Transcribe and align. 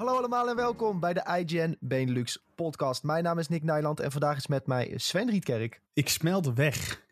Hallo 0.00 0.16
allemaal 0.16 0.48
en 0.48 0.56
welkom 0.56 1.00
bij 1.00 1.12
de 1.12 1.44
IGN 1.44 1.76
Benelux 1.80 2.44
podcast. 2.54 3.02
Mijn 3.02 3.24
naam 3.24 3.38
is 3.38 3.48
Nick 3.48 3.62
Nijland 3.62 4.00
en 4.00 4.10
vandaag 4.10 4.36
is 4.36 4.46
met 4.46 4.66
mij 4.66 4.92
Sven 4.96 5.30
Rietkerk, 5.30 5.80
Ik 5.92 6.08
smelt 6.08 6.52
weg. 6.54 7.06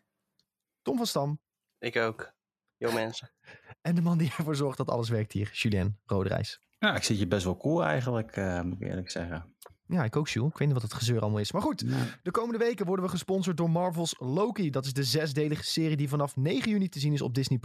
Tom 0.82 0.96
van 0.96 1.06
Stam 1.06 1.40
Ik 1.79 1.96
ook. 1.96 2.32
Yo 2.77 2.93
mensen. 2.93 3.30
en 3.82 3.95
de 3.95 4.01
man 4.01 4.19
die 4.19 4.32
ervoor 4.37 4.56
zorgt 4.56 4.77
dat 4.79 4.88
alles 4.88 5.09
werkt 5.09 5.32
hier, 5.32 5.51
Julien 5.52 5.98
Roderijs. 6.06 6.61
Ja, 6.79 6.96
ik 6.96 7.02
zit 7.02 7.19
je 7.19 7.27
best 7.27 7.45
wel 7.45 7.56
cool 7.56 7.84
eigenlijk, 7.84 8.37
eh, 8.37 8.61
moet 8.61 8.80
ik 8.80 8.89
eerlijk 8.89 9.11
zeggen. 9.11 9.55
Ja, 9.91 10.05
ik 10.05 10.16
ook, 10.16 10.29
Jules. 10.29 10.50
Ik 10.50 10.59
weet 10.59 10.68
niet 10.68 10.77
wat 10.77 10.91
het 10.91 10.98
gezeur 10.98 11.20
allemaal 11.20 11.41
is. 11.41 11.52
Maar 11.52 11.62
goed, 11.62 11.84
de 12.23 12.30
komende 12.30 12.59
weken 12.59 12.87
worden 12.87 13.05
we 13.05 13.11
gesponsord 13.11 13.57
door 13.57 13.70
Marvel's 13.70 14.14
Loki. 14.18 14.70
Dat 14.70 14.84
is 14.84 14.93
de 14.93 15.05
zesdelige 15.05 15.64
serie 15.64 15.96
die 15.96 16.09
vanaf 16.09 16.37
9 16.37 16.70
juni 16.70 16.88
te 16.88 16.98
zien 16.98 17.12
is 17.12 17.23
op 17.23 17.34
Disney+. 17.34 17.59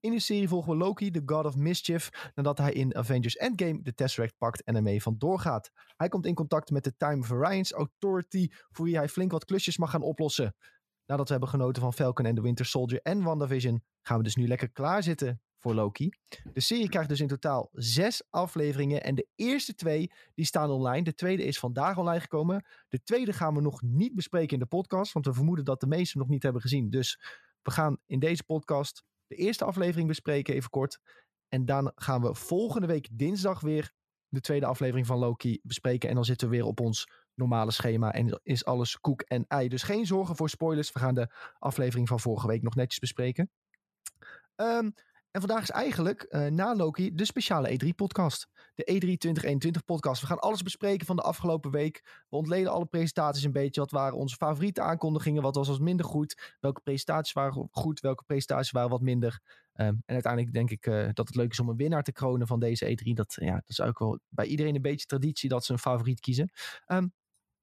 In 0.00 0.10
de 0.10 0.20
serie 0.20 0.48
volgen 0.48 0.72
we 0.72 0.78
Loki, 0.78 1.10
de 1.10 1.22
God 1.26 1.44
of 1.44 1.56
Mischief, 1.56 2.30
nadat 2.34 2.58
hij 2.58 2.72
in 2.72 2.96
Avengers 2.96 3.36
Endgame 3.36 3.82
de 3.82 3.94
Tesseract 3.94 4.34
pakt 4.38 4.62
en 4.62 4.76
ermee 4.76 5.02
vandoor 5.02 5.38
gaat. 5.38 5.70
Hij 5.96 6.08
komt 6.08 6.26
in 6.26 6.34
contact 6.34 6.70
met 6.70 6.84
de 6.84 6.96
Time 6.96 7.22
Variance 7.22 7.74
Authority, 7.74 8.48
voor 8.70 8.84
wie 8.84 8.96
hij 8.96 9.08
flink 9.08 9.30
wat 9.30 9.44
klusjes 9.44 9.78
mag 9.78 9.90
gaan 9.90 10.02
oplossen. 10.02 10.54
Nadat 11.06 11.26
we 11.26 11.32
hebben 11.32 11.50
genoten 11.50 11.82
van 11.82 11.92
Falcon 11.92 12.26
en 12.26 12.34
The 12.34 12.42
Winter 12.42 12.66
Soldier 12.66 13.00
en 13.02 13.22
WandaVision, 13.22 13.82
gaan 14.02 14.18
we 14.18 14.22
dus 14.24 14.36
nu 14.36 14.46
lekker 14.46 14.70
klaarzitten 14.70 15.40
voor 15.58 15.74
Loki. 15.74 16.08
De 16.52 16.60
serie 16.60 16.88
krijgt 16.88 17.08
dus 17.08 17.20
in 17.20 17.28
totaal 17.28 17.68
zes 17.72 18.22
afleveringen. 18.30 19.02
En 19.02 19.14
de 19.14 19.26
eerste 19.34 19.74
twee 19.74 20.12
die 20.34 20.44
staan 20.44 20.70
online. 20.70 21.02
De 21.02 21.14
tweede 21.14 21.44
is 21.44 21.58
vandaag 21.58 21.98
online 21.98 22.20
gekomen. 22.20 22.64
De 22.88 23.02
tweede 23.02 23.32
gaan 23.32 23.54
we 23.54 23.60
nog 23.60 23.82
niet 23.82 24.14
bespreken 24.14 24.52
in 24.52 24.58
de 24.58 24.66
podcast. 24.66 25.12
Want 25.12 25.26
we 25.26 25.32
vermoeden 25.32 25.64
dat 25.64 25.80
de 25.80 25.86
meesten 25.86 26.18
nog 26.18 26.28
niet 26.28 26.42
hebben 26.42 26.62
gezien. 26.62 26.90
Dus 26.90 27.20
we 27.62 27.70
gaan 27.70 27.98
in 28.06 28.18
deze 28.18 28.44
podcast 28.44 29.04
de 29.26 29.34
eerste 29.34 29.64
aflevering 29.64 30.08
bespreken, 30.08 30.54
even 30.54 30.70
kort. 30.70 30.98
En 31.48 31.64
dan 31.64 31.92
gaan 31.94 32.22
we 32.22 32.34
volgende 32.34 32.86
week 32.86 33.08
dinsdag 33.12 33.60
weer 33.60 33.92
de 34.28 34.40
tweede 34.40 34.66
aflevering 34.66 35.06
van 35.06 35.18
Loki 35.18 35.60
bespreken. 35.62 36.08
En 36.08 36.14
dan 36.14 36.24
zitten 36.24 36.48
we 36.48 36.56
weer 36.56 36.64
op 36.64 36.80
ons 36.80 37.08
normale 37.34 37.70
schema. 37.70 38.12
En 38.12 38.40
is 38.42 38.64
alles 38.64 39.00
koek 39.00 39.20
en 39.20 39.44
ei. 39.48 39.68
Dus 39.68 39.82
geen 39.82 40.06
zorgen 40.06 40.36
voor 40.36 40.48
spoilers. 40.48 40.92
We 40.92 40.98
gaan 40.98 41.14
de 41.14 41.32
aflevering 41.58 42.08
van 42.08 42.20
vorige 42.20 42.46
week 42.46 42.62
nog 42.62 42.74
netjes 42.74 42.98
bespreken. 42.98 43.50
Ehm, 44.54 44.90
en 45.38 45.46
vandaag 45.46 45.62
is 45.62 45.70
eigenlijk 45.70 46.22
eh, 46.22 46.46
na 46.46 46.74
Loki 46.74 47.14
de 47.14 47.24
speciale 47.24 47.70
E3-podcast. 47.70 48.48
De 48.74 48.92
E 48.92 48.98
E3 48.98 49.08
2021-podcast. 49.26 50.20
We 50.20 50.26
gaan 50.26 50.38
alles 50.38 50.62
bespreken 50.62 51.06
van 51.06 51.16
de 51.16 51.22
afgelopen 51.22 51.70
week. 51.70 52.24
We 52.28 52.36
ontleden 52.36 52.72
alle 52.72 52.86
presentaties 52.86 53.44
een 53.44 53.52
beetje. 53.52 53.80
Wat 53.80 53.90
waren 53.90 54.18
onze 54.18 54.36
favoriete 54.36 54.80
aankondigingen? 54.80 55.42
Wat 55.42 55.54
was 55.54 55.68
als 55.68 55.78
minder 55.78 56.06
goed? 56.06 56.56
Welke 56.60 56.80
presentaties 56.80 57.32
waren 57.32 57.68
goed? 57.70 58.00
Welke 58.00 58.24
presentaties 58.24 58.70
waren 58.70 58.90
wat 58.90 59.00
minder? 59.00 59.40
Ehm, 59.72 59.88
en 59.88 60.14
uiteindelijk 60.14 60.52
denk 60.52 60.70
ik 60.70 60.86
eh, 60.86 61.08
dat 61.12 61.26
het 61.26 61.36
leuk 61.36 61.50
is 61.50 61.60
om 61.60 61.68
een 61.68 61.76
winnaar 61.76 62.02
te 62.02 62.12
kronen 62.12 62.46
van 62.46 62.60
deze 62.60 62.98
E3. 62.98 63.12
Dat, 63.12 63.36
ja, 63.40 63.54
dat 63.54 63.68
is 63.68 63.80
ook 63.80 63.98
wel 63.98 64.18
bij 64.28 64.46
iedereen 64.46 64.74
een 64.74 64.82
beetje 64.82 65.06
traditie 65.06 65.48
dat 65.48 65.64
ze 65.64 65.72
een 65.72 65.78
favoriet 65.78 66.20
kiezen. 66.20 66.50
Ehm, 66.86 67.06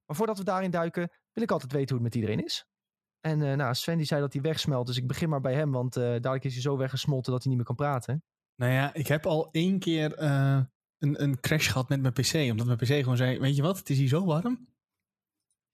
maar 0.06 0.16
voordat 0.16 0.38
we 0.38 0.44
daarin 0.44 0.70
duiken, 0.70 1.10
wil 1.32 1.42
ik 1.42 1.50
altijd 1.50 1.72
weten 1.72 1.96
hoe 1.96 2.04
het 2.04 2.14
met 2.14 2.22
iedereen 2.22 2.44
is. 2.44 2.66
En 3.26 3.42
eh, 3.42 3.56
nou, 3.56 3.74
Sven 3.74 3.96
die 3.96 4.06
zei 4.06 4.20
dat 4.20 4.32
hij 4.32 4.42
wegsmelt, 4.42 4.86
dus 4.86 4.96
ik 4.96 5.06
begin 5.06 5.28
maar 5.28 5.40
bij 5.40 5.54
hem, 5.54 5.70
want 5.70 5.96
eh, 5.96 6.02
dadelijk 6.02 6.44
is 6.44 6.52
hij 6.52 6.62
zo 6.62 6.76
weggesmolten 6.76 7.32
dat 7.32 7.40
hij 7.40 7.48
niet 7.48 7.56
meer 7.56 7.66
kan 7.66 7.86
praten. 7.86 8.22
Nou 8.56 8.72
ja, 8.72 8.94
ik 8.94 9.06
heb 9.06 9.26
al 9.26 9.48
één 9.50 9.78
keer 9.78 10.14
eh, 10.14 10.60
een, 10.98 11.22
een 11.22 11.40
crash 11.40 11.66
gehad 11.66 11.88
met 11.88 12.00
mijn 12.00 12.12
PC. 12.12 12.34
Omdat 12.34 12.66
mijn 12.66 12.78
PC 12.78 12.86
gewoon 12.86 13.16
zei, 13.16 13.38
weet 13.38 13.56
je 13.56 13.62
wat, 13.62 13.78
het 13.78 13.90
is 13.90 13.98
hier 13.98 14.08
zo 14.08 14.24
warm. 14.24 14.68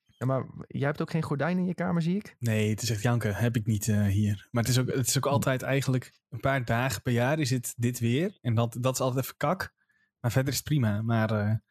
Ja, 0.06 0.26
maar 0.26 0.46
jij 0.66 0.86
hebt 0.86 1.00
ook 1.00 1.10
geen 1.10 1.22
gordijn 1.22 1.58
in 1.58 1.66
je 1.66 1.74
kamer, 1.74 2.02
zie 2.02 2.16
ik? 2.16 2.36
Nee, 2.38 2.70
het 2.70 2.82
is 2.82 2.90
echt 2.90 3.02
janken, 3.02 3.34
heb 3.34 3.56
ik 3.56 3.66
niet 3.66 3.86
hier. 3.86 4.48
Maar 4.50 4.62
het 4.62 4.72
is, 4.72 4.78
ook, 4.78 4.88
het 4.94 5.08
is 5.08 5.16
ook 5.16 5.26
altijd 5.26 5.62
eigenlijk 5.62 6.12
een 6.28 6.40
paar 6.40 6.64
dagen 6.64 7.02
per 7.02 7.12
jaar 7.12 7.38
is 7.38 7.50
het 7.50 7.74
dit 7.76 7.98
weer. 7.98 8.38
En 8.40 8.54
dat, 8.54 8.76
dat 8.80 8.94
is 8.94 9.00
altijd 9.00 9.24
even 9.24 9.36
kak. 9.36 9.74
Maar 10.20 10.32
verder 10.32 10.52
is 10.52 10.58
het 10.58 10.68
prima. 10.68 11.02
Maar 11.02 11.62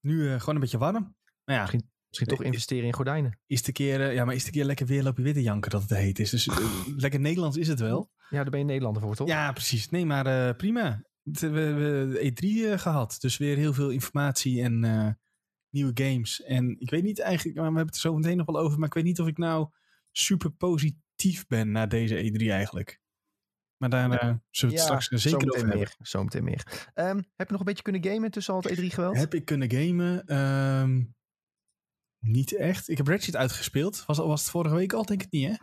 nu 0.00 0.38
gewoon 0.38 0.54
een 0.54 0.60
beetje 0.60 0.78
warm. 0.78 1.16
Maar 1.44 1.56
ja, 1.56 1.60
Misschien, 1.60 1.92
misschien 2.18 2.36
toch 2.36 2.46
investeren 2.46 2.84
in 2.84 2.92
gordijnen. 2.92 3.38
is 3.46 3.62
de 3.62 3.72
keer, 3.72 4.00
eh, 4.00 4.14
ja, 4.14 4.24
maar 4.24 4.34
is 4.34 4.44
de 4.44 4.50
keer 4.50 4.64
lekker 4.64 4.86
weer 4.86 5.02
loop 5.02 5.16
je 5.16 5.22
weer 5.22 5.32
te 5.32 5.42
janken 5.42 5.70
dat 5.70 5.82
het 5.82 5.90
heet 5.90 6.18
is. 6.18 6.30
Dus 6.30 6.46
eh, 6.46 6.56
lekker 6.96 7.20
Nederlands 7.20 7.56
is 7.56 7.68
het 7.68 7.80
wel. 7.80 8.10
Ja, 8.30 8.42
daar 8.42 8.50
ben 8.50 8.58
je 8.58 8.64
Nederlander 8.64 9.02
voor, 9.02 9.14
toch? 9.14 9.28
Ja, 9.28 9.52
precies. 9.52 9.90
Nee, 9.90 10.06
maar 10.06 10.26
eh, 10.26 10.56
prima. 10.56 11.02
We 11.22 11.46
hebben 11.46 12.10
de 12.10 12.32
E3 12.32 12.70
eh, 12.70 12.78
gehad. 12.78 13.16
Dus 13.20 13.36
weer 13.36 13.56
heel 13.56 13.72
veel 13.72 13.90
informatie 13.90 14.62
en 14.62 15.18
nieuwe 15.70 15.90
games. 15.94 16.42
En 16.42 16.80
ik 16.80 16.90
weet 16.90 17.02
niet 17.02 17.18
eigenlijk, 17.18 17.56
maar 17.56 17.70
we 17.70 17.76
hebben 17.76 17.94
het 17.94 18.04
er 18.04 18.10
zo 18.10 18.16
meteen 18.16 18.36
nog 18.36 18.46
wel 18.46 18.58
over. 18.58 18.78
Maar 18.78 18.88
ik 18.88 18.94
weet 18.94 19.04
niet 19.04 19.20
of 19.20 19.26
ik 19.26 19.38
nou 19.38 19.68
super 20.12 20.50
positief 20.50 21.46
ben 21.46 21.70
na 21.70 21.86
deze 21.86 22.32
E3 22.32 22.46
eigenlijk. 22.48 23.02
Maar 23.76 23.90
daar 23.90 24.08
zullen 24.50 24.74
we 24.74 24.80
het 24.80 24.80
straks 24.80 25.08
zeker 25.08 25.20
zometeen 25.20 25.48
over 25.48 25.60
hebben. 25.60 25.78
meer. 25.78 25.94
Zometeen 25.98 26.44
meer. 26.44 26.90
Ehm, 26.94 27.16
heb 27.16 27.46
je 27.46 27.52
nog 27.52 27.58
een 27.58 27.66
beetje 27.66 27.82
kunnen 27.82 28.04
gamen 28.04 28.30
tussen 28.30 28.54
al 28.54 28.62
het 28.62 28.80
E3-geweld? 28.80 29.16
Heb 29.16 29.34
ik 29.34 29.44
kunnen 29.44 29.70
gamen? 29.70 30.26
Ehm, 30.26 31.02
niet 32.24 32.56
echt. 32.56 32.88
Ik 32.88 32.96
heb 32.96 33.06
Ratchet 33.06 33.36
uitgespeeld. 33.36 34.04
Was, 34.06 34.18
was 34.18 34.40
het 34.40 34.50
vorige 34.50 34.74
week 34.74 34.92
al? 34.92 35.04
Denk 35.04 35.22
ik 35.22 35.30
niet, 35.30 35.46
hè? 35.48 35.54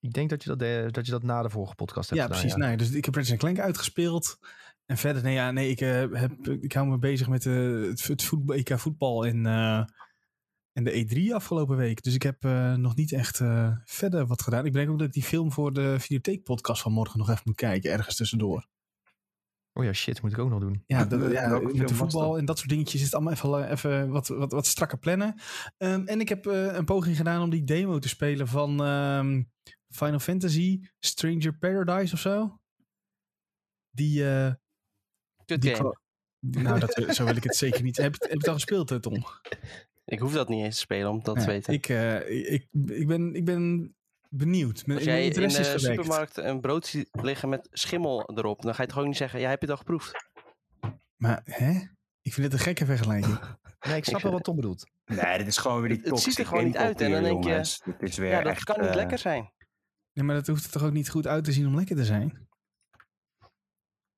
Ik 0.00 0.12
denk 0.12 0.30
dat 0.30 0.42
je 0.42 0.56
dat, 0.56 0.94
dat 0.94 1.06
je 1.06 1.12
dat 1.12 1.22
na 1.22 1.42
de 1.42 1.50
vorige 1.50 1.74
podcast 1.74 2.10
hebt 2.10 2.20
Ja, 2.20 2.26
gedaan. 2.26 2.40
precies. 2.40 2.60
Nee, 2.60 2.76
dus 2.76 2.90
ik 2.90 3.04
heb 3.04 3.14
Ratchet 3.14 3.38
Clank 3.38 3.58
uitgespeeld. 3.58 4.38
En 4.86 4.96
verder, 4.96 5.22
nee, 5.22 5.34
ja, 5.34 5.50
nee 5.50 5.70
ik, 5.70 5.80
eh, 5.80 6.04
heb, 6.12 6.48
ik 6.48 6.72
hou 6.72 6.86
me 6.86 6.98
bezig 6.98 7.28
met 7.28 7.46
eh, 7.46 7.80
het, 7.80 8.06
het 8.06 8.22
voetbal, 8.22 8.56
EK 8.56 8.78
voetbal 8.78 9.26
en, 9.26 9.46
eh, 9.46 9.84
en 10.72 10.84
de 10.84 11.06
E3 11.30 11.34
afgelopen 11.34 11.76
week. 11.76 12.02
Dus 12.02 12.14
ik 12.14 12.22
heb 12.22 12.42
nog 12.76 12.96
niet 12.96 13.12
echt 13.12 13.36
verder 13.84 14.26
wat 14.26 14.42
gedaan. 14.42 14.66
Ik 14.66 14.72
denk 14.72 14.90
ook 14.90 14.98
dat 14.98 15.06
ik 15.06 15.12
die 15.12 15.22
film 15.22 15.52
voor 15.52 15.72
de 15.72 16.00
Videotheek 16.00 16.42
podcast 16.42 16.82
van 16.82 16.92
morgen 16.92 17.18
nog 17.18 17.30
even 17.30 17.42
moet 17.44 17.54
kijken, 17.56 17.92
ergens 17.92 18.16
tussendoor. 18.16 18.68
Oh 19.76 19.84
ja, 19.84 19.92
shit, 19.92 20.22
moet 20.22 20.32
ik 20.32 20.38
ook 20.38 20.50
nog 20.50 20.60
doen. 20.60 20.82
Ja, 20.86 20.98
met 20.98 21.10
de 21.88 21.94
voetbal 21.94 22.38
en 22.38 22.44
dat 22.44 22.58
soort 22.58 22.70
dingetjes 22.70 23.00
is 23.00 23.06
het 23.06 23.14
allemaal 23.14 23.32
even, 23.32 23.70
even 23.70 24.08
wat, 24.08 24.28
wat, 24.28 24.52
wat 24.52 24.66
strakker 24.66 24.98
plannen. 24.98 25.34
Ehm, 25.76 26.06
en 26.06 26.20
ik 26.20 26.28
heb 26.28 26.46
eh, 26.46 26.74
een 26.74 26.84
poging 26.84 27.16
gedaan 27.16 27.42
om 27.42 27.50
die 27.50 27.64
demo 27.64 27.98
te 27.98 28.08
spelen 28.08 28.48
van 28.48 28.84
ehm, 28.84 29.42
Final 29.88 30.18
Fantasy 30.18 30.80
Stranger 30.98 31.58
Paradise 31.58 32.14
of 32.14 32.20
zo. 32.20 32.60
Die, 33.90 34.30
eh, 34.30 34.52
Kut 35.44 35.62
die 35.62 36.62
nou, 36.62 36.78
dat, 36.78 37.04
zo 37.08 37.24
wil 37.24 37.36
ik 37.36 37.44
het 37.44 37.56
zeker 37.56 37.82
niet. 37.82 37.96
Heb, 37.96 38.12
heb 38.12 38.30
je 38.30 38.36
het 38.36 38.48
al 38.48 38.54
gespeeld, 38.54 38.90
eh, 38.90 38.98
Tom? 38.98 39.24
Ik 40.04 40.18
hoef 40.18 40.32
dat 40.32 40.48
niet 40.48 40.64
eens 40.64 40.74
te 40.74 40.80
spelen 40.80 41.10
om 41.10 41.22
dat 41.22 41.36
Ja, 41.36 41.40
te 41.40 41.46
weten. 41.46 41.72
Ik, 41.72 41.88
eh, 41.88 42.52
ik, 42.52 42.66
ik, 42.86 43.06
ben, 43.06 43.34
ik 43.34 43.44
ben 43.44 43.94
benieuwd. 44.36 44.86
Mijn, 44.86 44.98
Als 44.98 45.08
jij 45.08 45.20
in 45.20 45.26
interesse 45.26 45.60
is 45.60 45.66
de 45.66 45.78
gewekt. 45.78 45.94
supermarkt 46.00 46.36
een 46.36 46.60
brood 46.60 46.86
ziet 46.86 47.08
liggen 47.12 47.48
met 47.48 47.68
schimmel 47.70 48.30
erop, 48.34 48.62
dan 48.62 48.74
ga 48.74 48.82
je 48.82 48.88
toch 48.88 48.98
ook 48.98 49.06
niet 49.06 49.16
zeggen, 49.16 49.40
ja, 49.40 49.48
heb 49.48 49.60
je 49.60 49.66
het 49.66 49.74
al 49.74 49.80
geproefd? 49.80 50.28
Maar, 51.16 51.40
hè? 51.44 51.70
Ik 52.22 52.32
vind 52.32 52.46
het 52.46 52.52
een 52.52 52.58
gekke 52.66 52.86
vergelijking. 52.86 53.38
Nee, 53.88 53.96
ik 53.96 54.04
snap 54.04 54.20
wel 54.20 54.32
wat 54.32 54.44
Tom 54.44 54.56
bedoelt. 54.56 54.90
Nee, 55.04 55.38
dit 55.38 55.46
is 55.46 55.56
gewoon 55.56 55.80
weer 55.80 55.88
die 55.88 55.98
Het- 55.98 56.08
het 56.10 56.18
ziet 56.20 56.38
er 56.38 56.46
gewoon 56.46 56.64
niet 56.64 56.76
uit 56.76 57.00
en 57.00 57.10
dan 57.10 57.22
denk 57.22 57.42
je, 57.44 57.48
jongens. 57.50 57.80
Dit 57.84 58.02
is 58.02 58.16
weer 58.16 58.30
Ja, 58.30 58.42
dat 58.42 58.52
echt, 58.52 58.64
kan 58.64 58.80
niet 58.80 58.88
eh, 58.88 58.94
lekker 58.94 59.18
zijn. 59.18 59.52
Nee, 60.12 60.24
maar 60.24 60.34
dat 60.34 60.46
hoeft 60.46 60.64
er 60.64 60.70
toch 60.70 60.82
ook 60.82 60.92
niet 60.92 61.10
goed 61.10 61.26
uit 61.26 61.44
te 61.44 61.52
zien 61.52 61.66
om 61.66 61.74
lekker 61.74 61.96
te 61.96 62.04
zijn? 62.04 62.48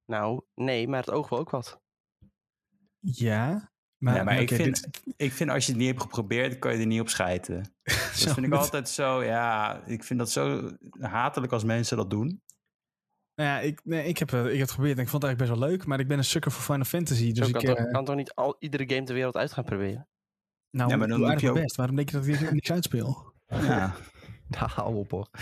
Nou, 0.05 0.43
nee, 0.55 0.89
maar 0.89 1.01
het 1.01 1.11
oog 1.11 1.29
wil 1.29 1.39
ook 1.39 1.51
wat. 1.51 1.81
Ja. 3.01 3.73
Maar, 4.07 4.17
ja, 4.17 4.23
maar 4.25 4.41
ik, 4.41 4.49
vind, 4.49 4.93
dit- 4.93 5.15
ik 5.17 5.33
vind 5.33 5.51
als 5.51 5.65
je 5.67 5.71
het 5.73 5.81
niet 5.81 5.89
hebt 5.91 6.01
geprobeerd, 6.03 6.59
kan 6.59 6.73
je 6.73 6.79
er 6.81 6.87
niet 6.87 7.01
op 7.01 7.09
schijten. 7.09 7.57
Dat 7.85 7.95
Zo, 8.15 8.33
vind 8.33 8.47
ik 8.47 8.53
altijd 8.53 8.89
zo, 8.89 9.23
ja, 9.25 9.83
ik 9.87 10.05
vind 10.05 10.19
dat 10.19 10.31
zo 10.31 10.71
hatelijk 11.01 11.53
als 11.53 11.65
mensen 11.65 11.97
dat 11.97 12.11
doen. 12.11 12.43
Nou 13.35 13.51
ja, 13.51 13.59
ik, 13.61 13.81
nee, 13.85 14.05
ik, 14.09 14.19
heb, 14.19 14.33
eh, 14.33 14.39
ik 14.45 14.51
heb 14.51 14.59
het 14.61 14.69
geprobeerd 14.71 14.97
en 14.97 15.03
ik 15.03 15.09
vond 15.09 15.23
het 15.23 15.31
eigenlijk 15.31 15.39
best 15.39 15.61
wel 15.61 15.69
leuk. 15.71 15.87
Maar 15.87 16.01
ik 16.01 16.09
ben 16.09 16.19
een 16.19 16.25
sukker 16.25 16.51
voor 16.51 16.63
Final 16.63 16.85
Fantasy. 16.85 17.33
Dus 17.33 17.39
Zo 17.39 17.47
ik 17.47 17.53
kan, 17.53 17.75
toch, 17.75 17.85
eh, 17.85 17.93
kan 17.93 18.05
toch 18.05 18.17
niet 18.17 18.35
al, 18.35 18.57
iedere 18.59 18.85
game 18.89 19.03
ter 19.03 19.15
wereld 19.15 19.37
uit 19.37 19.53
gaan 19.53 19.65
proberen? 19.65 20.09
nou, 20.71 20.91
Ja, 20.91 20.97
maar 20.97 21.09
dan 21.09 21.21
doe 21.21 21.41
je 21.41 21.49
ook- 21.51 21.55
best. 21.55 21.77
Waarom 21.77 21.97
denk 21.97 22.11
je 22.11 22.17
dat 22.17 22.27
ik 22.27 22.53
niks 22.53 22.71
uitspeel? 22.73 23.33
Ja. 23.47 23.95
Nou, 24.49 24.71
hou 24.71 24.95
op 24.97 25.11
hoor. 25.11 25.29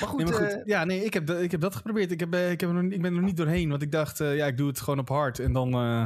maar 0.00 0.08
goed, 0.08 0.16
Nee, 0.16 0.26
maar 0.26 0.34
goed. 0.34 0.52
eh, 0.52 0.64
ja, 0.64 0.84
nee, 0.84 1.04
ik 1.04 1.14
heb, 1.14 1.26
dat- 1.26 1.40
ik 1.40 1.50
heb 1.50 1.60
dat 1.60 1.76
geprobeerd. 1.76 2.10
Ik, 2.10 2.20
heb, 2.20 2.34
ik, 2.34 2.60
heb 2.60 2.68
er 2.70 2.74
nog, 2.82 2.92
ik 2.92 3.02
ben 3.02 3.10
er 3.12 3.16
nog 3.16 3.26
niet 3.26 3.36
doorheen. 3.36 3.68
Want 3.70 3.82
ik 3.82 3.92
dacht, 3.92 4.20
eh, 4.20 4.36
ja, 4.36 4.46
ik 4.46 4.56
doe 4.56 4.68
het 4.68 4.80
gewoon 4.80 4.98
op 4.98 5.08
hard. 5.08 5.38
En 5.38 5.52
dan... 5.52 5.72
eh, 5.72 6.04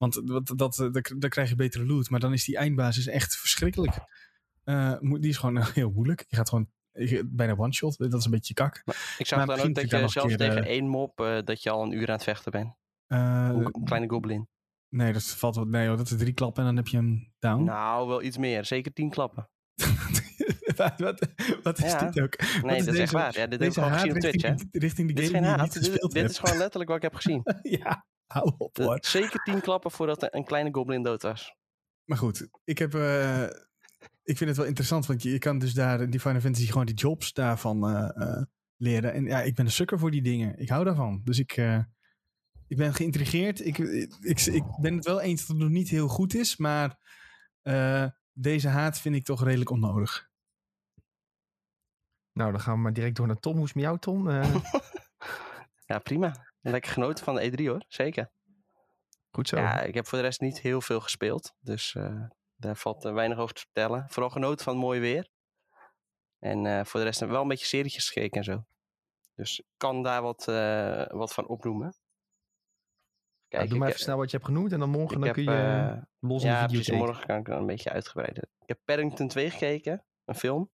want 0.00 0.26
dat, 0.26 0.52
dat, 0.56 0.78
eh, 0.78 0.92
dan, 0.92 1.02
dan 1.18 1.30
krijg 1.30 1.48
je 1.48 1.54
betere 1.54 1.86
loot. 1.86 2.10
Maar 2.10 2.20
dan 2.20 2.32
is 2.32 2.44
die 2.44 2.56
eindbasis 2.56 3.06
echt 3.06 3.36
verschrikkelijk. 3.36 3.94
Eh, 4.64 4.96
die 5.00 5.28
is 5.28 5.36
gewoon 5.36 5.56
eh, 5.58 5.66
heel 5.66 5.90
moeilijk. 5.90 6.24
Je 6.28 6.36
gaat 6.36 6.48
gewoon 6.48 6.70
bijna 7.24 7.56
one-shot. 7.56 7.98
Dat 7.98 8.14
is 8.14 8.24
een 8.24 8.30
beetje 8.30 8.54
kak. 8.54 8.82
Ik 9.18 9.26
zag 9.26 9.46
dan 9.46 9.60
ook 9.60 9.74
dat 9.74 9.88
daar 9.88 10.00
je 10.00 10.08
zelfs 10.08 10.36
tegen 10.36 10.64
één 10.64 10.86
mop, 10.88 11.40
dat 11.44 11.62
je 11.62 11.70
al 11.70 11.82
een 11.82 11.92
uur 11.92 12.06
aan 12.08 12.14
het 12.14 12.22
vechten 12.22 12.52
bent. 12.52 12.74
Een 13.06 13.84
kleine 13.84 14.08
goblin. 14.08 14.48
nee, 14.88 15.12
dat 15.12 15.24
valt 15.24 15.56
wel. 15.56 15.64
Nee, 15.64 15.88
hoor, 15.88 15.96
dat 15.96 16.10
is 16.10 16.16
drie 16.18 16.32
klappen 16.32 16.60
en 16.62 16.68
dan 16.68 16.76
heb 16.76 16.86
je 16.86 16.96
hem 16.96 17.32
down. 17.38 17.64
Nou, 17.64 18.08
wel 18.08 18.22
iets 18.22 18.36
meer. 18.38 18.64
Zeker 18.64 18.92
tien 18.92 19.10
klappen. 19.10 19.48
wat, 20.76 20.92
wat, 21.00 21.28
wat 21.62 21.78
is 21.78 21.92
Ja. 21.92 22.10
dit 22.10 22.22
ook? 22.22 22.36
Wat 22.36 22.62
Nee, 22.62 22.76
is 22.78 22.84
dat 22.84 22.94
is 22.94 23.00
echt 23.00 23.12
waar. 23.12 23.38
Ja, 23.38 23.46
dit 23.46 23.58
heb 23.60 23.68
ik 23.68 23.74
gewoon 23.74 23.92
gezien 23.92 24.12
op 24.12 24.18
Twitch, 24.18 24.42
hè? 24.42 24.54
richting, 24.70 25.08
de 25.08 25.14
Dit 25.14 25.24
is 25.24 25.30
game 25.30 25.46
geen 25.46 25.48
haat. 25.48 25.74
niet 25.74 26.12
Dit, 26.12 26.30
is 26.30 26.38
gewoon 26.38 26.58
letterlijk 26.58 26.88
wat 26.90 26.96
ik 26.96 27.02
heb 27.02 27.14
gezien. 27.14 27.42
ja, 27.82 28.06
hou 28.32 28.54
op 28.58 28.76
hoor. 28.76 28.86
Dat- 28.94 29.06
Zeker 29.06 29.42
tien 29.42 29.60
klappen 29.60 29.90
voordat 29.90 30.34
een 30.34 30.44
kleine 30.44 30.72
goblin 30.74 31.02
dood 31.02 31.22
was. 31.22 31.54
Maar 32.04 32.18
goed, 32.18 32.48
ik 32.64 32.78
heb... 32.78 32.94
eh, 32.94 33.42
ik 34.22 34.36
vind 34.36 34.48
het 34.50 34.56
wel 34.58 34.66
interessant, 34.66 35.06
want 35.06 35.22
je, 35.22 35.30
je 35.30 35.38
kan 35.38 35.58
dus 35.58 35.74
daar 35.74 36.00
in 36.00 36.10
die 36.10 36.20
Final 36.20 36.40
Fantasy 36.40 36.66
gewoon 36.66 36.86
die 36.86 36.94
jobs 36.94 37.32
daarvan 37.32 37.88
eh, 37.88 38.22
eh, 38.36 38.42
leren. 38.76 39.12
En 39.12 39.24
ja, 39.24 39.40
ik 39.42 39.54
ben 39.54 39.64
een 39.64 39.70
sukker 39.72 39.98
voor 39.98 40.10
die 40.10 40.22
dingen. 40.22 40.58
Ik 40.58 40.68
hou 40.68 40.84
daarvan. 40.84 41.20
Dus 41.24 41.38
ik, 41.38 41.52
eh, 41.56 41.78
ik 42.66 42.76
ben 42.76 42.94
geïntrigeerd. 42.94 43.64
Ik, 43.66 43.78
ik, 43.78 44.14
ik, 44.20 44.40
ik 44.40 44.64
ben 44.80 44.94
het 44.96 45.04
wel 45.04 45.20
eens 45.20 45.40
dat 45.40 45.48
het 45.48 45.58
nog 45.58 45.68
niet 45.68 45.88
heel 45.88 46.08
goed 46.08 46.34
is, 46.34 46.56
maar 46.56 46.98
eh, 47.62 48.06
deze 48.32 48.68
haat 48.68 48.98
vind 49.00 49.14
ik 49.14 49.24
toch 49.24 49.44
redelijk 49.44 49.70
onnodig. 49.70 50.28
Nou, 52.32 52.50
dan 52.52 52.60
gaan 52.60 52.74
we 52.74 52.80
maar 52.80 52.92
direct 52.92 53.16
door 53.16 53.26
naar 53.26 53.38
Tom. 53.38 53.52
Hoe 53.54 53.62
is 53.62 53.66
het 53.68 53.76
met 53.76 53.84
jou, 53.84 53.98
Tom? 53.98 54.28
Eh, 54.28 54.54
Ja, 55.86 55.98
prima. 55.98 56.49
Lekker 56.60 56.90
genoten 56.92 57.24
van 57.24 57.34
de 57.34 57.50
E3 57.50 57.66
hoor, 57.66 57.84
zeker. 57.88 58.30
goed 59.30 59.48
zo. 59.48 59.56
Ja, 59.56 59.80
ik 59.80 59.94
heb 59.94 60.06
voor 60.06 60.18
de 60.18 60.24
rest 60.24 60.40
niet 60.40 60.60
heel 60.60 60.80
veel 60.80 61.00
gespeeld. 61.00 61.54
Dus 61.60 61.94
eh, 61.94 62.22
daar 62.56 62.76
valt 62.76 63.04
eh, 63.04 63.12
weinig 63.12 63.38
over 63.38 63.54
te 63.54 63.60
vertellen. 63.60 64.06
Vooral 64.08 64.30
genoten 64.30 64.64
van 64.64 64.72
het 64.72 64.82
mooie 64.82 65.00
weer. 65.00 65.28
En 66.38 66.66
eh, 66.66 66.84
voor 66.84 67.00
de 67.00 67.06
rest 67.06 67.20
wel 67.20 67.42
een 67.42 67.48
beetje 67.48 67.66
serietjes 67.66 68.08
gekeken 68.10 68.36
en 68.38 68.44
zo. 68.44 68.64
Dus 69.34 69.58
ik 69.58 69.66
kan 69.76 70.02
daar 70.02 70.22
wat, 70.22 70.44
wat 71.14 71.34
van 71.34 71.46
opnoemen. 71.46 71.94
Ja, 73.48 73.64
doe 73.66 73.78
maar 73.78 73.88
even 73.88 74.00
snel 74.00 74.16
wat 74.16 74.30
je 74.30 74.36
hebt 74.36 74.48
genoemd 74.48 74.72
en 74.72 74.78
dan 74.78 74.90
morgen 74.90 75.14
dan 75.18 75.24
heb, 75.26 75.34
kun 75.34 75.44
je 75.44 76.02
los 76.18 76.42
in 76.42 76.48
de 76.48 76.54
ja, 76.54 76.60
video 76.60 76.80
precies. 76.80 76.94
Morgen 76.98 77.26
kan 77.26 77.38
ik 77.38 77.44
dan 77.44 77.58
een 77.58 77.66
beetje 77.66 77.90
uitgebreider. 77.90 78.42
Ik 78.42 78.68
heb 78.68 78.78
Paddington 78.84 79.28
2 79.28 79.50
gekeken, 79.50 80.04
een 80.24 80.34
film. 80.34 80.70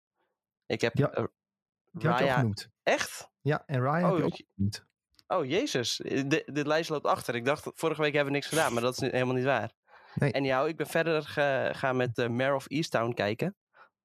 Ik 0.67 0.81
heb 0.81 0.95
Ja, 0.97 1.09
Die 1.11 2.09
had 2.09 2.19
je 2.19 2.25
Raya- 2.25 2.35
genoemd. 2.39 2.69
Echt? 2.83 3.31
Ja, 3.41 3.63
en 3.67 3.81
Ryan 3.81 3.95
heb 4.03 4.13
Oh, 4.13 4.19
je 4.19 4.25
ook 4.25 4.37
genoemd. 4.55 4.87
Oh, 5.27 5.45
jezus. 5.45 5.97
De, 5.97 6.43
de 6.53 6.67
lijst 6.67 6.91
loopt 6.91 7.07
achter. 7.07 7.35
Ik 7.35 7.45
dacht, 7.45 7.71
vorige 7.75 8.01
week 8.03 8.15
hebben 8.15 8.33
we 8.33 8.39
niks 8.39 8.49
gedaan, 8.51 8.73
maar 8.73 8.83
dat 8.83 9.03
is 9.03 9.11
helemaal 9.11 9.35
niet 9.35 9.45
waar. 9.45 9.73
Nee. 10.15 10.33
En 10.33 10.45
jou, 10.45 10.69
ik 10.69 10.77
ben 10.77 10.87
verder 10.87 11.23
gegaan 11.23 11.97
met 11.97 12.19
uh, 12.19 12.29
Mare 12.29 12.55
of 12.55 12.67
Easttown 12.69 13.13
kijken. 13.13 13.57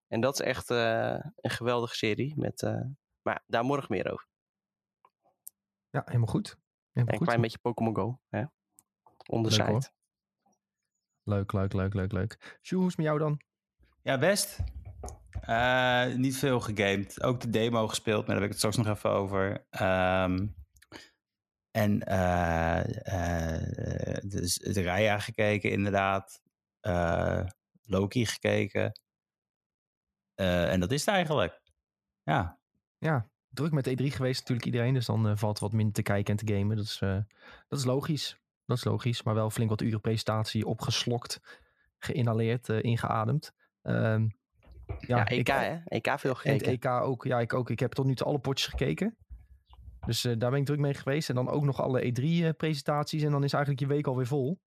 En 0.07 0.21
dat 0.21 0.33
is 0.39 0.45
echt 0.45 0.69
eh, 0.69 1.19
een 1.35 1.49
geweldige 1.49 1.95
serie. 1.95 2.33
Met, 2.37 2.61
eh, 2.63 2.81
maar 3.21 3.43
daar 3.45 3.63
morgen 3.63 3.87
meer 3.89 4.11
over. 4.11 4.27
Ja, 5.89 6.01
helemaal 6.05 6.27
goed. 6.27 6.49
En 6.49 6.57
Helemaal 6.91 7.13
een 7.13 7.17
goed. 7.17 7.27
klein 7.27 7.41
beetje 7.41 7.57
Pokémon 7.59 7.95
Go. 7.95 8.19
Hè? 8.29 8.43
On 9.27 9.43
the 9.43 9.49
Leuk, 9.57 9.67
side. 9.67 9.91
Leuk, 11.23 11.51
leuk, 11.51 11.73
leuk, 11.73 11.93
leuk, 11.93 12.11
leuk. 12.11 12.57
Sjoe, 12.61 12.79
hoe 12.79 12.87
is 12.87 12.95
het 12.95 13.05
met 13.05 13.05
jou 13.05 13.19
dan? 13.19 13.41
Ja, 14.01 14.17
best. 14.17 14.59
Eh, 15.41 16.05
niet 16.05 16.37
veel 16.37 16.59
gegamed. 16.59 17.23
Ook 17.23 17.41
de 17.41 17.49
demo 17.49 17.87
gespeeld, 17.87 18.17
maar 18.27 18.35
daar 18.35 18.35
heb 18.35 18.43
ik 18.43 18.49
het 18.49 18.57
straks 18.57 18.77
nog 18.77 18.87
even 18.87 19.09
over. 19.09 19.65
Ehm, 19.69 20.47
en 21.71 22.01
eh, 22.03 22.79
eh, 23.55 24.17
dus 24.23 24.53
de 24.55 24.81
Raya 24.83 25.19
gekeken, 25.19 25.71
inderdaad. 25.71 26.41
Eh, 26.79 27.45
Loki 27.81 28.25
gekeken. 28.25 28.99
Eh, 30.35 30.71
en 30.71 30.79
dat 30.79 30.91
is 30.91 31.05
het 31.05 31.15
eigenlijk. 31.15 31.61
Ja. 32.23 32.59
Ja, 32.97 33.29
druk 33.49 33.71
met 33.71 33.87
E3 33.89 34.03
geweest 34.05 34.39
natuurlijk 34.39 34.65
iedereen. 34.65 34.93
Dus 34.93 35.05
dan 35.05 35.37
valt 35.37 35.59
wat 35.59 35.71
minder 35.73 35.93
te 35.93 36.01
kijken 36.01 36.37
en 36.37 36.45
te 36.45 36.53
gamen. 36.53 36.75
Dat 36.75 36.85
is, 36.85 37.01
eh, 37.01 37.17
dat 37.67 37.79
is 37.79 37.85
logisch. 37.85 38.39
Dat 38.65 38.77
is 38.77 38.83
logisch. 38.83 39.23
Maar 39.23 39.33
wel 39.33 39.49
flink 39.49 39.69
wat 39.69 39.81
uren 39.81 40.01
presentatie 40.01 40.65
opgeslokt, 40.65 41.39
geïnhaleerd, 41.97 42.69
eh, 42.69 42.83
ingeademd. 42.83 43.51
Ehm, 43.81 44.27
Ja, 44.99 45.27
EK 45.27 45.37
ik- 45.39 45.47
hè? 45.47 45.79
EK 45.85 46.19
veel 46.19 46.29
En 46.31 46.35
gekeken. 46.37 46.71
EK 46.71 46.85
ook. 46.85 47.23
Ja, 47.23 47.39
ik 47.39 47.53
ook. 47.53 47.69
Ik 47.69 47.79
heb 47.79 47.91
tot 47.91 48.05
nu 48.05 48.15
toe 48.15 48.27
alle 48.27 48.39
potjes 48.39 48.67
gekeken. 48.69 49.17
Dus 50.05 50.25
eh, 50.25 50.33
daar 50.37 50.49
ben 50.51 50.59
ik 50.59 50.65
druk 50.65 50.79
mee 50.79 50.93
geweest. 50.93 51.29
En 51.29 51.35
dan 51.35 51.49
ook 51.49 51.63
nog 51.63 51.81
alle 51.81 52.01
E3-presentaties. 52.01 53.23
en 53.23 53.31
dan 53.31 53.43
is 53.43 53.53
eigenlijk 53.53 53.79
je 53.83 53.87
week 53.87 54.07
alweer 54.07 54.27
vol. 54.27 54.61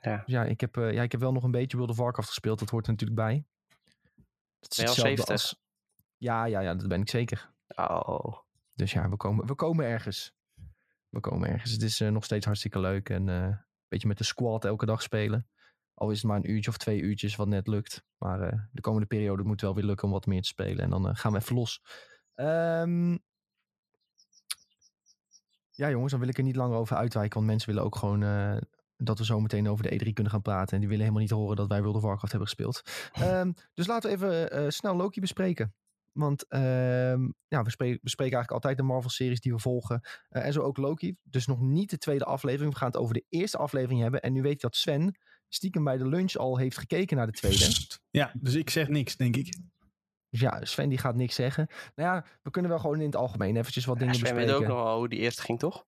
Ja. 0.00 0.16
Dus 0.16 0.22
ja, 0.34 0.44
ik 0.44 0.60
heb, 0.60 0.76
eh, 0.76 0.92
ja, 0.92 1.02
ik 1.02 1.12
heb 1.12 1.20
wel 1.20 1.32
nog 1.32 1.42
een 1.42 1.50
beetje 1.50 1.76
World 1.76 1.92
of 1.92 1.98
Warcraft 1.98 2.28
gespeeld. 2.28 2.58
Dat 2.58 2.70
hoort 2.70 2.86
er 2.86 2.92
natuurlijk 2.92 3.20
bij. 3.20 3.44
Dat 4.60 4.70
is 4.70 4.76
Ben 4.76 4.86
je 4.86 4.90
al 4.90 4.96
hetzelfde 4.96 5.22
70? 5.22 5.28
als- 5.28 5.62
Ja, 6.16 6.44
ja, 6.44 6.60
ja, 6.60 6.74
dat 6.74 6.88
ben 6.88 7.00
ik 7.00 7.08
zeker. 7.10 7.52
Oh. 7.76 8.36
Dus 8.74 8.92
ja, 8.92 9.08
we 9.08 9.16
komen, 9.16 9.46
we 9.46 9.54
komen 9.54 9.84
ergens. 9.86 10.34
We 11.08 11.20
komen 11.20 11.48
ergens. 11.48 11.72
Het 11.72 11.82
is 11.82 12.00
eh, 12.00 12.08
nog 12.08 12.24
steeds 12.24 12.44
hartstikke 12.46 12.78
leuk. 12.80 13.08
En 13.08 13.28
eh, 13.28 13.42
een 13.42 13.64
beetje 13.88 14.08
met 14.08 14.18
de 14.18 14.24
squad 14.24 14.64
elke 14.64 14.86
dag 14.86 15.02
spelen. 15.02 15.48
Al 15.94 16.10
is 16.10 16.16
het 16.16 16.26
maar 16.26 16.36
een 16.36 16.50
uurtje 16.50 16.70
of 16.70 16.76
twee 16.76 17.00
uurtjes 17.00 17.36
wat 17.36 17.48
net 17.48 17.66
lukt. 17.66 18.04
Maar 18.18 18.40
eh, 18.40 18.58
de 18.72 18.80
komende 18.80 19.06
periode 19.06 19.42
moet 19.42 19.60
wel 19.60 19.74
weer 19.74 19.84
lukken 19.84 20.06
om 20.06 20.12
wat 20.12 20.26
meer 20.26 20.42
te 20.42 20.48
spelen. 20.48 20.78
En 20.84 20.90
dan 20.90 21.08
eh, 21.08 21.14
gaan 21.16 21.32
we 21.32 21.38
even 21.38 21.54
los. 21.54 21.82
Ehm, 22.34 23.16
ja 25.76 25.90
jongens, 25.90 26.10
dan 26.10 26.20
wil 26.20 26.28
ik 26.28 26.38
er 26.38 26.44
niet 26.44 26.56
langer 26.56 26.76
over 26.76 26.96
uitwijken. 26.96 27.34
Want 27.34 27.46
mensen 27.46 27.68
willen 27.68 27.84
ook 27.84 27.96
gewoon 27.96 28.22
eh, 28.22 28.56
dat 28.96 29.18
we 29.18 29.24
zo 29.24 29.40
meteen 29.40 29.68
over 29.68 29.84
de 29.90 30.04
E3 30.06 30.12
kunnen 30.12 30.32
gaan 30.32 30.42
praten. 30.42 30.72
En 30.74 30.78
die 30.78 30.88
willen 30.88 31.04
helemaal 31.04 31.22
niet 31.22 31.30
horen 31.34 31.56
dat 31.56 31.68
wij 31.68 31.80
World 31.82 31.96
of 31.96 32.02
Warcraft 32.02 32.32
hebben 32.32 32.48
gespeeld. 32.48 32.82
Ehm, 33.12 33.52
dus 33.74 33.86
laten 33.86 34.10
we 34.10 34.16
even 34.16 34.50
eh, 34.50 34.64
snel 34.68 34.96
Loki 34.96 35.20
bespreken. 35.20 35.74
Want 36.12 36.46
ehm, 36.48 37.28
ja, 37.48 37.62
we 37.62 37.70
spre- 37.70 37.98
bespreken 38.02 38.34
eigenlijk 38.34 38.50
altijd 38.50 38.76
de 38.76 38.82
Marvel-series 38.82 39.40
die 39.40 39.52
we 39.52 39.58
volgen. 39.58 40.00
Eh, 40.28 40.46
en 40.46 40.52
zo 40.52 40.60
ook 40.60 40.76
Loki. 40.76 41.16
Dus 41.22 41.46
nog 41.46 41.60
niet 41.60 41.90
de 41.90 41.98
tweede 41.98 42.24
aflevering. 42.24 42.72
We 42.72 42.78
gaan 42.78 42.88
het 42.88 42.96
over 42.96 43.14
de 43.14 43.24
eerste 43.28 43.58
aflevering 43.58 44.00
hebben. 44.00 44.20
En 44.22 44.32
nu 44.32 44.42
weet 44.42 44.52
ik 44.52 44.60
dat 44.60 44.76
Sven 44.76 45.18
stiekem 45.48 45.84
bij 45.84 45.96
de 45.96 46.08
lunch 46.08 46.34
al 46.34 46.56
heeft 46.58 46.78
gekeken 46.78 47.16
naar 47.16 47.26
de 47.26 47.32
tweede. 47.32 47.58
Ja, 48.10 48.32
dus 48.40 48.54
ik 48.54 48.70
zeg 48.70 48.88
niks, 48.88 49.16
denk 49.16 49.36
ik. 49.36 49.56
Dus 50.34 50.42
ja, 50.42 50.64
Sven 50.64 50.88
die 50.88 50.98
gaat 50.98 51.14
niks 51.14 51.34
zeggen. 51.34 51.66
Nou 51.94 52.14
ja, 52.14 52.24
we 52.42 52.50
kunnen 52.50 52.70
wel 52.70 52.80
gewoon 52.80 53.00
in 53.00 53.06
het 53.06 53.16
algemeen 53.16 53.56
eventjes 53.56 53.84
wat 53.84 53.94
Ja, 53.94 54.00
dingen 54.00 54.14
Sven 54.14 54.34
weet 54.34 54.46
bespreken. 54.46 54.70
ook 54.70 54.76
nog 54.76 54.84
wel 54.84 54.98
hoe 54.98 55.08
die 55.08 55.18
eerste 55.18 55.42
ging, 55.42 55.58
toch? 55.58 55.84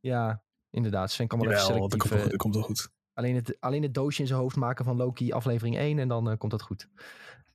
Ja, 0.00 0.42
inderdaad. 0.70 1.10
Sven 1.10 1.26
kan 1.26 1.38
wel 1.38 1.50
even 1.50 1.60
Jawel, 1.60 1.80
dat 1.80 1.90
selectief... 1.90 2.10
komt, 2.10 2.14
wel, 2.14 2.24
eh, 2.24 2.30
dat 2.30 2.40
komt 2.40 2.54
wel 2.54 2.64
goed. 2.64 2.90
Alleen 3.14 3.34
het, 3.34 3.56
alleen 3.60 3.82
het 3.82 3.94
doosje 3.94 4.20
in 4.20 4.26
zijn 4.26 4.40
hoofd 4.40 4.56
maken 4.56 4.84
van 4.84 4.96
Loki 4.96 5.32
aflevering 5.32 5.76
1 5.76 5.98
en 5.98 6.08
dan 6.08 6.30
eh, 6.30 6.36
komt 6.36 6.52
dat 6.52 6.62
goed. 6.62 6.88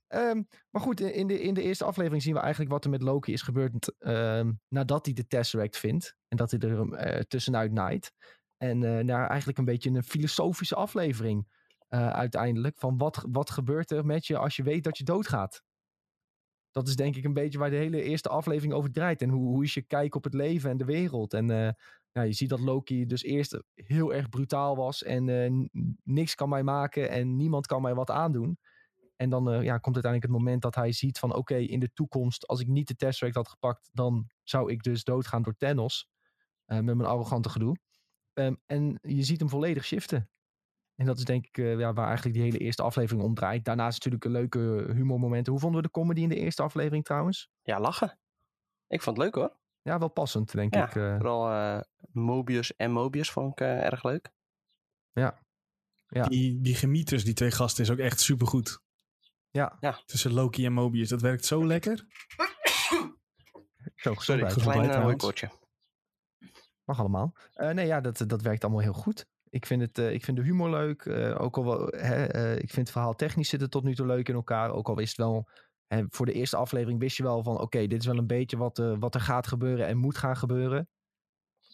Ehm, 0.08 0.42
maar 0.70 0.82
goed, 0.82 1.00
in 1.00 1.28
de, 1.28 1.42
in 1.42 1.54
de 1.54 1.62
eerste 1.62 1.86
aflevering 1.86 2.24
zien 2.24 2.34
we 2.34 2.40
eigenlijk 2.40 2.72
wat 2.72 2.84
er 2.84 2.90
met 2.90 3.02
Loki 3.02 3.34
is 3.34 3.42
gebeurd 3.42 3.94
ehm, 4.00 4.52
nadat 4.68 5.06
hij 5.06 5.14
de 5.14 5.28
Tesseract 5.28 5.78
vindt. 5.78 6.16
En 6.28 6.38
dat 6.38 6.52
hij 6.52 6.60
er 6.60 6.94
eh, 6.94 7.22
tussenuit 7.22 7.72
naait. 7.72 8.14
En 8.58 8.84
eh 8.84 9.04
nou, 9.04 9.28
eigenlijk 9.28 9.58
een 9.58 9.66
beetje 9.66 9.90
een 9.90 10.04
filosofische 10.04 10.76
aflevering 10.76 11.48
eh, 11.88 12.10
uiteindelijk. 12.10 12.78
Van 12.78 12.98
wat, 12.98 13.26
wat 13.30 13.50
gebeurt 13.50 13.92
er 13.92 14.06
met 14.06 14.28
je 14.28 14.38
als 14.38 14.56
je 14.56 14.64
weet 14.64 14.84
dat 14.84 14.98
je 14.98 15.04
doodgaat? 15.04 15.64
Dat 16.74 16.88
is 16.88 16.96
denk 16.96 17.16
ik 17.16 17.24
een 17.24 17.34
beetje 17.34 17.58
waar 17.58 17.70
de 17.70 17.76
hele 17.76 18.02
eerste 18.02 18.30
aflevering 18.30 18.74
over 18.74 18.92
draait. 18.92 19.22
En 19.22 19.30
hoe, 19.30 19.48
hoe 19.48 19.64
is 19.64 19.74
je 19.74 19.82
kijk 19.82 20.16
op 20.16 20.24
het 20.24 20.34
leven 20.34 20.70
en 20.70 20.78
de 20.78 20.86
wereld? 20.86 21.34
En 21.34 21.50
eh, 21.50 21.72
ja, 22.12 22.22
je 22.22 22.34
ziet 22.34 22.50
dat 22.50 22.60
Loki 22.60 23.06
dus 23.06 23.24
eerst 23.24 23.64
heel 23.74 24.14
erg 24.14 24.30
brutaal 24.30 24.76
was 24.76 25.04
en 25.04 25.30
eh, 25.30 25.82
niks 26.04 26.36
kan 26.36 26.50
mij 26.50 26.64
maken 26.64 27.10
en 27.10 27.36
niemand 27.36 27.66
kan 27.66 27.82
mij 27.82 27.94
wat 27.94 28.10
aandoen. 28.10 28.58
En 29.16 29.30
dan 29.30 29.52
eh, 29.52 29.64
ja, 29.64 29.78
komt 29.78 29.96
uiteindelijk 29.96 30.34
het 30.34 30.42
moment 30.42 30.62
dat 30.62 30.76
hij 30.76 30.92
ziet 30.92 31.20
van 31.20 31.36
oké, 31.36 31.56
in 31.56 31.80
de 31.80 31.94
toekomst, 31.94 32.48
als 32.48 32.60
ik 32.60 32.68
niet 32.68 32.88
de 32.88 32.96
Tesseract 32.96 33.36
had 33.36 33.48
gepakt, 33.48 33.90
dan 33.92 34.30
zou 34.44 34.72
ik 34.72 34.84
dus 34.84 35.04
doodgaan 35.04 35.42
door 35.42 35.56
Thanos. 35.58 36.08
met 36.66 36.84
mijn 36.84 37.06
arrogante 37.06 37.50
gedoe. 37.50 37.78
Ehm, 38.34 38.56
en 38.66 39.00
je 39.02 39.24
ziet 39.24 39.40
hem 39.40 39.50
volledig 39.50 39.86
shiften. 39.86 40.33
En 40.96 41.06
dat 41.06 41.18
is 41.18 41.24
denk 41.24 41.46
ik 41.46 41.58
eh, 41.58 41.80
ja, 41.80 41.94
waar 41.94 42.06
eigenlijk 42.06 42.36
die 42.36 42.44
hele 42.46 42.58
eerste 42.58 42.84
aflevering 42.84 43.24
om 43.24 43.34
draait. 43.34 43.66
Daarnaast 43.66 43.94
natuurlijk 43.98 44.26
een 44.26 44.32
leuke 44.32 44.60
humormomenten. 44.94 45.52
Hoe 45.52 45.62
vonden 45.62 45.82
we 45.82 45.88
de 45.88 45.94
comedy 45.94 46.22
in 46.22 46.30
de 46.30 46.36
eerste 46.36 46.64
aflevering 46.64 47.04
trouwens? 47.04 47.50
Ja, 47.62 47.80
lachen. 47.80 48.20
Ik 48.88 49.02
vond 49.02 49.18
het 49.18 49.26
leuk 49.26 49.36
hoor. 49.36 49.58
Ja, 49.82 50.00
wel 50.00 50.08
passend 50.10 50.52
denk 50.52 50.74
Ja, 50.74 50.88
ik. 50.88 50.96
eh. 50.96 51.16
Vooral 51.16 51.50
eh, 51.52 51.80
Mobius 52.12 52.76
en 52.76 52.92
Mobius 52.92 53.32
vond 53.32 53.52
ik 53.52 53.60
erg 53.68 54.04
leuk. 54.04 54.32
Ja. 55.12 55.42
Die, 56.08 56.62
die 56.62 56.76
gemieters, 56.76 57.24
die 57.24 57.34
twee 57.34 57.52
gasten, 57.52 57.84
is 57.84 57.90
ook 57.92 57.98
echt 57.98 58.20
supergoed. 58.20 58.82
ja, 59.50 59.78
Tussen 60.06 60.34
Loki 60.34 60.66
en 60.66 60.74
Mobius. 60.74 61.10
Dat 61.10 61.22
werkt 61.22 61.46
zo 61.46 61.66
lekker. 61.66 62.06
zo 63.96 64.14
gezondheid. 64.16 64.54
Gezondheid 64.54 64.90
Klein 64.90 65.18
uh. 65.18 65.50
Mag 66.84 67.00
allemaal. 67.00 67.34
Eh, 67.54 67.70
nee, 67.70 67.86
ja, 67.86 68.02
dat, 68.02 68.24
dat 68.28 68.42
werkt 68.42 68.64
allemaal 68.64 68.82
heel 68.82 68.94
goed. 68.94 69.26
Ik 69.54 69.66
vind, 69.66 69.82
het, 69.82 69.98
eh, 69.98 70.14
ik 70.14 70.24
vind 70.24 70.38
de 70.38 70.44
humor 70.44 70.70
leuk. 70.70 71.06
eh, 71.06 71.42
ook 71.42 71.58
al 71.58 71.66
wel, 71.66 71.88
hè, 71.88 72.26
eh, 72.26 72.52
ik 72.54 72.70
vind 72.70 72.76
het 72.76 72.92
verhaal 72.92 73.16
technisch 73.16 73.50
zit 73.50 73.72
tot 73.72 73.84
nu 73.84 73.96
toe 73.96 74.06
leuk 74.06 74.30
in 74.30 74.36
elkaar. 74.36 74.72
Ook 74.72 74.90
al 74.90 75.00
is 75.00 75.08
het 75.10 75.18
wel, 75.18 75.50
hè, 75.88 76.04
voor 76.10 76.26
de 76.26 76.34
eerste 76.34 76.58
aflevering 76.58 77.00
wist 77.00 77.18
je 77.18 77.24
wel 77.24 77.44
van... 77.44 77.60
Oké, 77.60 77.88
dit 77.88 78.00
is 78.00 78.06
wel 78.06 78.18
een 78.18 78.28
beetje 78.28 78.58
wat, 78.58 78.78
wat 78.78 79.16
er 79.16 79.22
gaat 79.22 79.48
gebeuren 79.48 79.88
en 79.88 79.98
moet 79.98 80.18
gaan 80.18 80.38
gebeuren. 80.38 80.90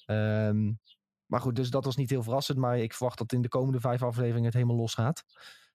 Ehm, 0.05 0.71
maar 1.25 1.41
goed, 1.41 1.55
dus 1.55 1.69
dat 1.69 1.85
was 1.85 1.95
niet 1.95 2.09
heel 2.09 2.23
verrassend. 2.23 2.57
Maar 2.57 2.79
ik 2.79 2.93
verwacht 2.93 3.17
dat 3.17 3.31
in 3.33 3.41
de 3.41 3.47
komende 3.47 3.79
vijf 3.79 4.03
afleveringen 4.03 4.45
het 4.45 4.53
helemaal 4.53 4.75
los 4.75 4.93
gaat. 4.93 5.23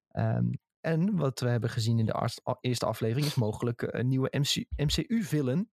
Ehm, 0.08 0.50
en 0.80 1.16
wat 1.16 1.40
we 1.40 1.48
hebben 1.48 1.70
gezien 1.70 1.98
in 1.98 2.06
de 2.06 2.30
eerste 2.60 2.86
aflevering 2.86 3.26
is 3.26 3.34
mogelijk 3.34 3.82
een 3.82 4.08
nieuwe 4.08 4.28
MC, 4.30 4.64
MCU-villain. 4.76 5.70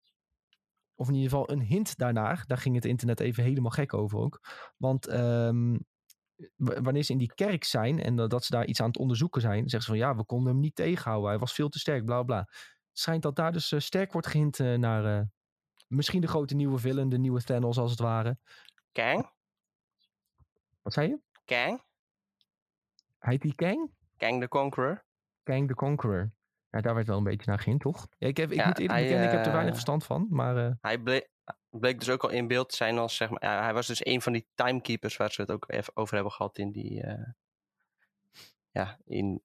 Of 0.95 1.09
in 1.09 1.15
ieder 1.15 1.31
geval 1.31 1.51
een 1.51 1.63
hint 1.63 1.97
daarnaar. 1.97 2.45
Daar 2.47 2.59
ging 2.59 2.75
het 2.75 2.85
internet 2.85 3.21
even 3.21 3.45
helemaal 3.45 3.71
gek 3.71 3.95
over 3.95 4.19
ook. 4.19 4.41
Want 4.77 5.07
w- 5.07 5.77
wanneer 6.57 7.03
ze 7.03 7.13
in 7.13 7.19
die 7.19 7.35
kerk 7.35 7.65
zijn 7.65 8.03
en 8.03 8.17
dat 8.17 8.45
ze 8.45 8.51
daar 8.51 8.67
iets 8.67 8.81
aan 8.81 8.87
het 8.87 8.99
onderzoeken 8.99 9.41
zijn, 9.41 9.69
zeggen 9.69 9.83
ze 9.83 9.99
van 9.99 9.99
ja, 9.99 10.17
we 10.17 10.25
konden 10.25 10.53
hem 10.53 10.61
niet 10.61 10.75
tegenhouden. 10.75 11.29
Hij 11.31 11.39
was 11.39 11.53
veel 11.53 11.69
te 11.69 11.79
sterk, 11.79 12.05
bla 12.05 12.23
bla. 12.23 12.39
Het 12.39 12.99
schijnt 12.99 13.23
dat 13.23 13.37
daar 13.37 13.53
dus 13.53 13.73
eh, 13.73 13.81
sterk 13.81 14.13
wordt 14.13 14.27
gehint 14.27 14.61
eh, 14.61 14.75
naar 14.75 15.19
eh, 15.19 15.27
misschien 15.87 16.21
de 16.21 16.27
grote 16.27 16.55
nieuwe 16.55 16.79
villain, 16.79 17.09
de 17.09 17.19
nieuwe 17.19 17.43
Thanos 17.43 17.79
als 17.79 17.91
het 17.91 18.01
ware. 18.01 18.39
Kang? 18.93 19.31
Wat 20.83 20.93
zei 20.93 21.09
je? 21.09 21.21
Kang? 21.45 21.83
Heet 23.19 23.43
die 23.43 23.55
Kang? 23.55 23.91
Kang 24.17 24.41
the 24.41 24.49
Conqueror? 24.49 25.05
Kang 25.43 25.69
the 25.69 25.75
Conqueror. 25.75 26.33
Ja, 26.71 26.81
daar 26.81 26.95
werd 26.95 27.07
wel 27.07 27.17
een 27.17 27.25
beetje 27.25 27.51
naar 27.51 27.59
gehint, 27.59 27.81
toch? 27.81 28.07
Ja, 28.19 28.27
ik 28.27 28.37
heb, 28.37 28.51
ik 28.51 28.57
Ja, 28.57 28.67
moet 28.67 28.79
eerlijk 28.79 28.99
hij, 28.99 29.03
bekennen, 29.03 29.29
ik 29.29 29.37
heb 29.37 29.47
er 29.47 29.53
weinig 29.53 29.73
verstand 29.73 30.05
van. 30.05 30.27
Maar 30.31 30.77
Hij, 30.81 31.29
bleek 31.71 31.99
dus 31.99 32.09
ook 32.09 32.23
al 32.23 32.31
in 32.31 32.47
beeld 32.47 32.69
te 32.69 32.77
zijn 32.77 32.99
als, 32.99 33.17
zeg 33.17 33.31
maar, 33.31 33.45
ja, 33.45 33.63
hij 33.63 33.75
was 33.75 33.87
dus 33.87 34.07
een 34.07 34.23
van 34.23 34.33
die 34.33 34.47
timekeepers 34.55 35.17
waar 35.17 35.33
ze 35.33 35.41
het 35.41 35.51
ook 35.51 35.71
even 35.71 35.97
over 35.97 36.15
hebben 36.15 36.33
gehad 36.33 36.59
in 36.59 36.71
die, 36.71 37.03
eh, 37.03 37.29
ja, 38.71 38.99
in, 39.05 39.43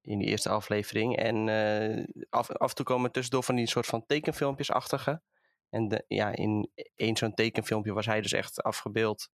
in 0.00 0.18
die 0.18 0.28
eerste 0.28 0.48
aflevering. 0.48 1.16
En 1.16 1.48
eh, 1.48 2.24
af, 2.30 2.50
af 2.50 2.68
en 2.68 2.74
toe 2.74 2.84
komen 2.84 3.12
tussendoor 3.12 3.42
van 3.42 3.54
die 3.54 3.66
soort 3.66 3.86
van 3.86 4.06
tekenfilmpjes-achtige. 4.06 5.22
En 5.68 5.88
de, 5.88 6.04
ja, 6.08 6.32
in 6.32 6.70
één 6.96 7.16
zo'n 7.16 7.34
tekenfilmpje 7.34 7.92
was 7.92 8.06
hij 8.06 8.20
dus 8.20 8.32
echt 8.32 8.62
afgebeeld. 8.62 9.30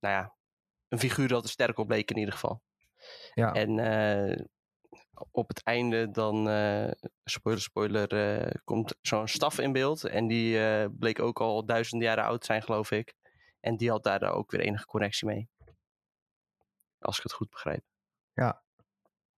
Nou 0.00 0.14
ja, 0.14 0.34
een 0.88 0.98
figuur 0.98 1.28
dat 1.28 1.44
er 1.44 1.50
sterk 1.50 1.78
op 1.78 1.86
bleek 1.86 2.10
in 2.10 2.18
ieder 2.18 2.34
geval. 2.34 2.62
Ja. 3.34 3.52
En 3.52 3.78
eh, 3.78 4.44
op 5.30 5.48
het 5.48 5.62
einde 5.62 6.10
dan, 6.10 6.48
eh, 6.48 6.90
spoiler, 7.24 7.62
spoiler, 7.62 8.08
eh, 8.08 8.54
komt 8.64 8.94
zo'n 9.00 9.28
staf 9.28 9.58
in 9.58 9.72
beeld. 9.72 10.04
En 10.04 10.26
die 10.26 10.66
eh, 10.66 10.86
bleek 10.98 11.20
ook 11.20 11.40
al 11.40 11.66
duizenden 11.66 12.08
jaren 12.08 12.24
oud 12.24 12.40
te 12.40 12.46
zijn, 12.46 12.62
geloof 12.62 12.90
ik. 12.90 13.14
En 13.60 13.76
die 13.76 13.90
had 13.90 14.02
daar 14.02 14.32
ook 14.32 14.50
weer 14.50 14.60
enige 14.60 14.86
connectie 14.86 15.28
mee. 15.28 15.48
Als 16.98 17.16
ik 17.16 17.22
het 17.22 17.32
goed 17.32 17.50
begrijp. 17.50 17.84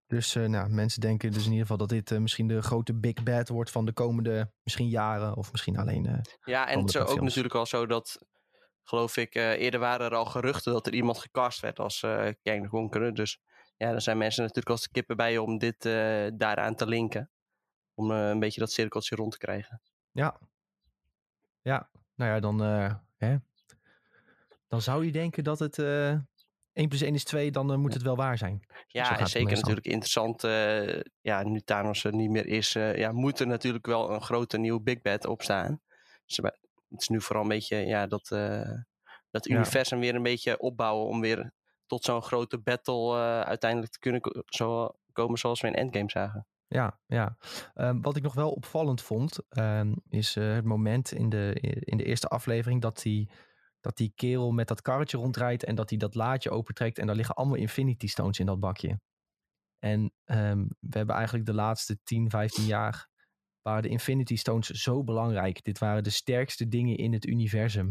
Dus 0.06 0.34
eh, 0.34 0.44
nou, 0.44 0.68
mensen 0.68 1.00
denken 1.00 1.32
dus 1.32 1.44
in 1.44 1.50
ieder 1.50 1.66
geval 1.66 1.86
dat 1.86 1.88
dit 1.88 2.18
misschien 2.18 2.48
de 2.48 2.62
grote 2.62 2.94
big 2.94 3.22
bad 3.22 3.48
wordt 3.48 3.70
van 3.70 3.84
de 3.84 3.92
komende 3.92 4.52
misschien 4.62 4.88
jaren. 4.88 5.36
Of 5.36 5.52
misschien 5.52 5.78
alleen... 5.78 6.24
Ja, 6.44 6.68
en 6.68 6.78
het 6.78 6.88
is 6.88 6.96
ook 6.96 7.20
natuurlijk 7.20 7.54
al 7.54 7.66
zo 7.66 7.86
dat, 7.86 8.26
geloof 8.82 9.16
ik, 9.16 9.34
eerder 9.34 9.80
waren 9.80 10.06
er 10.06 10.16
al 10.16 10.24
geruchten 10.24 10.72
dat 10.72 10.86
er 10.86 10.94
iemand 10.94 11.18
gecast 11.18 11.60
werd 11.60 11.78
als 11.78 12.00
Kang 12.42 12.62
de 12.62 12.68
Conqueror. 12.68 13.14
Dus 13.14 13.40
ja, 13.80 13.90
dan 13.90 14.00
zijn 14.00 14.18
mensen 14.18 14.42
natuurlijk 14.42 14.70
als 14.70 14.88
kippen 14.90 15.16
bij 15.16 15.38
om 15.38 15.58
dit 15.58 15.84
eh, 15.84 16.26
daaraan 16.34 16.74
te 16.74 16.86
linken. 16.86 17.30
Om 17.94 18.10
eh, 18.10 18.28
een 18.28 18.38
beetje 18.38 18.60
dat 18.60 18.72
cirkeltje 18.72 19.16
rond 19.16 19.32
te 19.32 19.38
krijgen. 19.38 19.80
Ja. 20.10 20.38
Ja, 21.62 21.90
nou 22.14 22.30
ja, 22.30 22.40
dan, 22.40 22.62
eh, 22.62 22.94
hè? 23.16 23.36
dan 24.68 24.82
zou 24.82 25.04
je 25.04 25.12
denken 25.12 25.44
dat 25.44 25.58
het 25.58 25.78
eh 25.78 26.18
1 26.72 26.88
plus 26.88 27.00
1 27.00 27.14
is 27.14 27.24
2, 27.24 27.50
dan 27.50 27.80
moet 27.80 27.94
het 27.94 28.02
wel 28.02 28.16
waar 28.16 28.38
zijn. 28.38 28.62
Zo 28.68 28.74
Ja, 28.86 29.18
en 29.18 29.26
zeker 29.26 29.54
natuurlijk 29.56 29.86
interessant. 29.86 30.42
ja, 31.20 31.42
nu 31.42 31.60
Thanos 31.60 32.04
er 32.04 32.14
niet 32.14 32.30
meer 32.30 32.46
is, 32.46 32.72
ja, 32.72 33.12
moet 33.12 33.40
er 33.40 33.46
natuurlijk 33.46 33.86
wel 33.86 34.10
een 34.10 34.22
grote 34.22 34.58
nieuwe 34.58 34.80
Big 34.80 35.00
Bad 35.00 35.26
opstaan. 35.26 35.80
Dus 36.26 36.36
het 36.36 37.00
is 37.00 37.08
nu 37.08 37.20
vooral 37.20 37.42
een 37.42 37.48
beetje 37.48 37.76
ja, 37.76 38.06
dat, 38.06 38.28
dat 39.30 39.46
Ja. 39.46 39.54
universum 39.56 40.00
weer 40.00 40.14
een 40.14 40.22
beetje 40.22 40.58
opbouwen 40.58 41.06
om 41.06 41.20
weer 41.20 41.52
tot 41.90 42.04
zo'n 42.04 42.22
grote 42.22 42.58
battle 42.58 43.16
eh, 43.16 43.40
uiteindelijk 43.40 43.92
te 43.92 43.98
kunnen 43.98 44.20
zo, 44.46 44.90
komen 45.12 45.38
zoals 45.38 45.60
we 45.60 45.66
in 45.66 45.74
Endgame 45.74 46.10
zagen. 46.10 46.46
Ja, 46.66 47.00
ja. 47.06 47.36
Ehm, 47.74 48.00
wat 48.00 48.16
ik 48.16 48.22
nog 48.22 48.34
wel 48.34 48.50
opvallend 48.50 49.02
vond, 49.02 49.38
ehm, 49.48 49.94
is 50.08 50.36
eh, 50.36 50.54
het 50.54 50.64
moment 50.64 51.12
in 51.12 51.28
de, 51.28 51.54
in 51.80 51.96
de 51.96 52.04
eerste 52.04 52.28
aflevering 52.28 52.80
dat 52.80 53.02
die, 53.02 53.30
dat 53.80 53.96
die 53.96 54.12
kerel 54.14 54.50
met 54.50 54.68
dat 54.68 54.82
karretje 54.82 55.16
rondrijdt 55.16 55.64
en 55.64 55.74
dat 55.74 55.90
hij 55.90 55.98
dat 55.98 56.14
laadje 56.14 56.50
opentrekt 56.50 56.98
en 56.98 57.06
daar 57.06 57.16
liggen 57.16 57.34
allemaal 57.34 57.56
Infinity 57.56 58.06
Stones 58.06 58.38
in 58.38 58.46
dat 58.46 58.60
bakje. 58.60 59.00
En 59.78 60.12
ehm, 60.24 60.66
we 60.80 60.96
hebben 60.96 61.14
eigenlijk 61.14 61.46
de 61.46 61.54
laatste 61.54 61.98
10, 62.02 62.30
15 62.30 62.64
jaar 62.64 63.08
waren 63.62 63.82
de 63.82 63.88
Infinity 63.88 64.36
Stones 64.36 64.66
zo 64.66 65.04
belangrijk. 65.04 65.64
Dit 65.64 65.78
waren 65.78 66.02
de 66.02 66.10
sterkste 66.10 66.68
dingen 66.68 66.96
in 66.96 67.12
het 67.12 67.26
universum. 67.26 67.90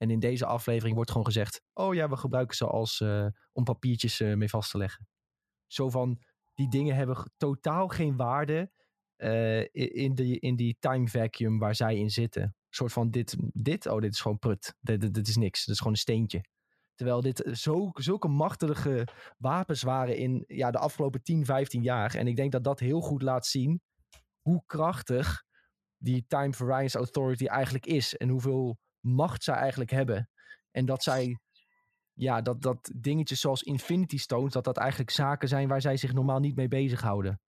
En 0.00 0.10
in 0.10 0.18
deze 0.18 0.46
aflevering 0.46 0.94
wordt 0.94 1.10
gewoon 1.10 1.26
gezegd, 1.26 1.62
oh 1.72 1.94
ja, 1.94 2.08
we 2.08 2.16
gebruiken 2.16 2.56
ze 2.56 2.66
als, 2.66 3.00
eh, 3.00 3.26
om 3.52 3.64
papiertjes 3.64 4.20
eh, 4.20 4.34
mee 4.34 4.48
vast 4.48 4.70
te 4.70 4.78
leggen. 4.78 5.08
Zo 5.66 5.90
van, 5.90 6.22
die 6.54 6.68
dingen 6.70 6.94
hebben 6.96 7.32
totaal 7.36 7.88
geen 7.88 8.16
waarde 8.16 8.70
i- 9.22 9.90
in, 9.92 10.14
die, 10.14 10.38
in 10.38 10.56
die 10.56 10.76
time 10.78 11.08
vacuum 11.08 11.58
waar 11.58 11.74
zij 11.74 11.96
in 11.96 12.10
zitten. 12.10 12.42
Een 12.42 12.54
soort 12.68 12.92
van 12.92 13.10
dit, 13.10 13.36
dit, 13.52 13.86
oh, 13.86 14.00
dit 14.00 14.12
is 14.12 14.20
gewoon 14.20 14.38
prut. 14.38 14.74
Dit, 14.80 15.14
dit, 15.14 15.28
is 15.28 15.36
niks. 15.36 15.64
Dit 15.64 15.74
is 15.74 15.78
gewoon 15.78 15.92
een 15.92 15.98
steentje. 15.98 16.44
Terwijl 16.94 17.20
dit 17.20 17.48
zo, 17.52 17.90
zulke 17.94 18.28
machtige 18.28 19.06
wapens 19.38 19.82
waren 19.82 20.16
in 20.16 20.44
ja, 20.46 20.70
de 20.70 20.78
afgelopen 20.78 21.22
10, 21.22 21.44
15 21.44 21.82
jaar. 21.82 22.14
En 22.14 22.26
ik 22.26 22.36
denk 22.36 22.52
dat 22.52 22.64
dat 22.64 22.78
heel 22.80 23.00
goed 23.00 23.22
laat 23.22 23.46
zien 23.46 23.80
hoe 24.40 24.62
krachtig 24.66 25.44
die 25.96 26.24
Time 26.26 26.52
Variance 26.52 26.98
Authority 26.98 27.44
eigenlijk 27.46 27.86
is. 27.86 28.16
En 28.16 28.28
hoeveel 28.28 28.78
macht 29.00 29.42
zij 29.44 29.54
eigenlijk 29.54 29.90
hebben. 29.90 30.30
En 30.70 30.86
dat 30.86 31.02
zij 31.02 31.38
ja, 32.12 32.42
dat, 32.42 32.62
dat 32.62 32.90
dingetjes 32.96 33.40
zoals 33.40 33.62
Infinity 33.62 34.18
Stones, 34.18 34.52
dat 34.52 34.64
dat 34.64 34.76
eigenlijk 34.76 35.10
zaken 35.10 35.48
zijn 35.48 35.68
waar 35.68 35.80
zij 35.80 35.96
zich 35.96 36.12
normaal 36.12 36.38
niet 36.40 36.56
mee 36.56 36.68
bezighouden. 36.68 37.40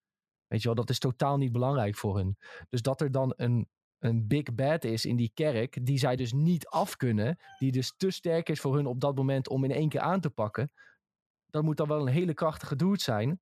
Weet 0.46 0.60
je 0.60 0.66
wel, 0.66 0.76
dat 0.76 0.90
is 0.90 0.98
totaal 0.98 1.36
niet 1.36 1.52
belangrijk 1.52 1.96
voor 1.96 2.16
hun. 2.16 2.36
Dus 2.68 2.82
dat 2.82 3.00
er 3.00 3.10
dan 3.10 3.32
een, 3.36 3.68
een 3.98 4.26
big 4.26 4.54
bad 4.54 4.84
is 4.84 5.04
in 5.04 5.16
die 5.16 5.30
kerk, 5.34 5.86
die 5.86 5.98
zij 5.98 6.16
dus 6.16 6.32
niet 6.32 6.66
af 6.66 6.96
kunnen, 6.96 7.36
die 7.58 7.72
dus 7.72 7.94
te 7.96 8.10
sterk 8.10 8.48
is 8.48 8.60
voor 8.60 8.74
hun 8.74 8.86
op 8.86 9.00
dat 9.00 9.16
moment 9.16 9.48
om 9.48 9.64
in 9.64 9.70
één 9.70 9.88
keer 9.88 10.00
aan 10.00 10.20
te 10.20 10.30
pakken, 10.30 10.72
dat 11.46 11.62
moet 11.62 11.76
dan 11.76 11.88
wel 11.88 12.00
een 12.00 12.12
hele 12.12 12.34
krachtige 12.34 12.76
dude 12.76 13.00
zijn. 13.00 13.40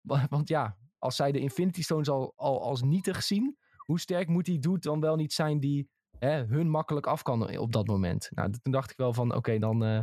Wa- 0.00 0.26
Want 0.30 0.48
ja, 0.48 0.76
als 0.98 1.16
zij 1.16 1.32
de 1.32 1.38
Infinity 1.38 1.82
Stones 1.82 2.08
al, 2.08 2.32
al 2.36 2.62
als 2.62 2.82
nietig 2.82 3.22
zien, 3.22 3.58
hoe 3.76 4.00
sterk 4.00 4.28
moet 4.28 4.44
die 4.44 4.58
dude 4.58 4.78
dan 4.78 5.00
wel 5.00 5.16
niet 5.16 5.32
zijn 5.32 5.60
die 5.60 5.88
hè, 6.20 6.44
hun 6.44 6.70
makkelijk 6.70 7.06
af 7.06 7.22
kan 7.22 7.58
op 7.58 7.72
dat 7.72 7.86
moment? 7.86 8.28
Nou, 8.34 8.50
toen 8.62 8.72
dacht 8.72 8.90
ik 8.90 8.96
wel 8.96 9.12
van, 9.12 9.34
oké, 9.34 9.58
dan 9.58 9.84
eh, 9.84 10.00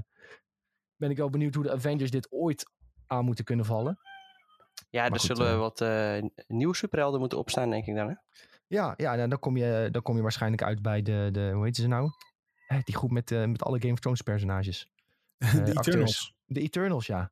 ben 0.96 1.10
ik 1.10 1.18
wel 1.18 1.30
benieuwd 1.30 1.54
hoe 1.56 1.64
de 1.64 1.72
Avengers 1.72 2.12
dit 2.12 2.32
ooit 2.32 2.66
aan 3.08 3.26
moeten 3.26 3.46
kunnen 3.46 3.66
vallen. 3.66 4.00
Ja, 4.90 5.06
er 5.06 5.12
goed, 5.12 5.22
zullen 5.22 5.52
eh, 5.52 5.58
wat 5.58 5.82
eh, 5.82 6.24
nieuwe 6.48 6.76
superhelden 6.76 7.20
moeten 7.20 7.38
opstaan, 7.38 7.70
denk 7.70 7.86
ik 7.86 7.96
dan. 7.96 8.08
Hè? 8.10 8.14
Ja, 8.68 8.94
ja 8.98 9.16
nou, 9.16 9.30
dan, 9.30 9.40
kom 9.40 9.58
je, 9.58 9.88
dan 9.92 10.02
kom 10.02 10.16
je 10.16 10.22
waarschijnlijk 10.22 10.62
uit 10.64 10.82
bij 10.82 11.02
de, 11.02 11.30
de 11.32 11.52
hoe 11.54 11.66
heet 11.66 11.76
ze 11.76 11.88
nou? 11.88 12.10
Hè, 12.68 12.80
die 12.84 12.96
groep 12.96 13.12
met, 13.12 13.32
eh, 13.32 13.46
met 13.46 13.64
alle 13.64 13.80
Game 13.80 13.94
of 13.94 14.00
Thrones 14.00 14.22
personages. 14.22 14.88
Eh, 15.38 15.66
de. 15.66 15.72
Eternals. 15.72 16.36
De 16.46 16.62
Eternals, 16.62 17.06
ja. 17.08 17.32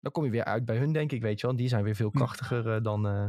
Dan 0.00 0.12
kom 0.12 0.24
je 0.24 0.30
weer 0.30 0.44
uit 0.44 0.64
bij 0.64 0.76
hun, 0.76 0.92
denk 0.92 1.12
ik, 1.12 1.22
weet 1.22 1.40
je 1.40 1.46
wel. 1.46 1.56
Die 1.56 1.68
zijn 1.68 1.84
weer 1.84 1.94
veel 1.94 2.10
Hm. 2.10 2.16
krachtiger 2.16 2.74
eh, 2.74 2.82
dan... 2.82 3.06
eh, 3.06 3.26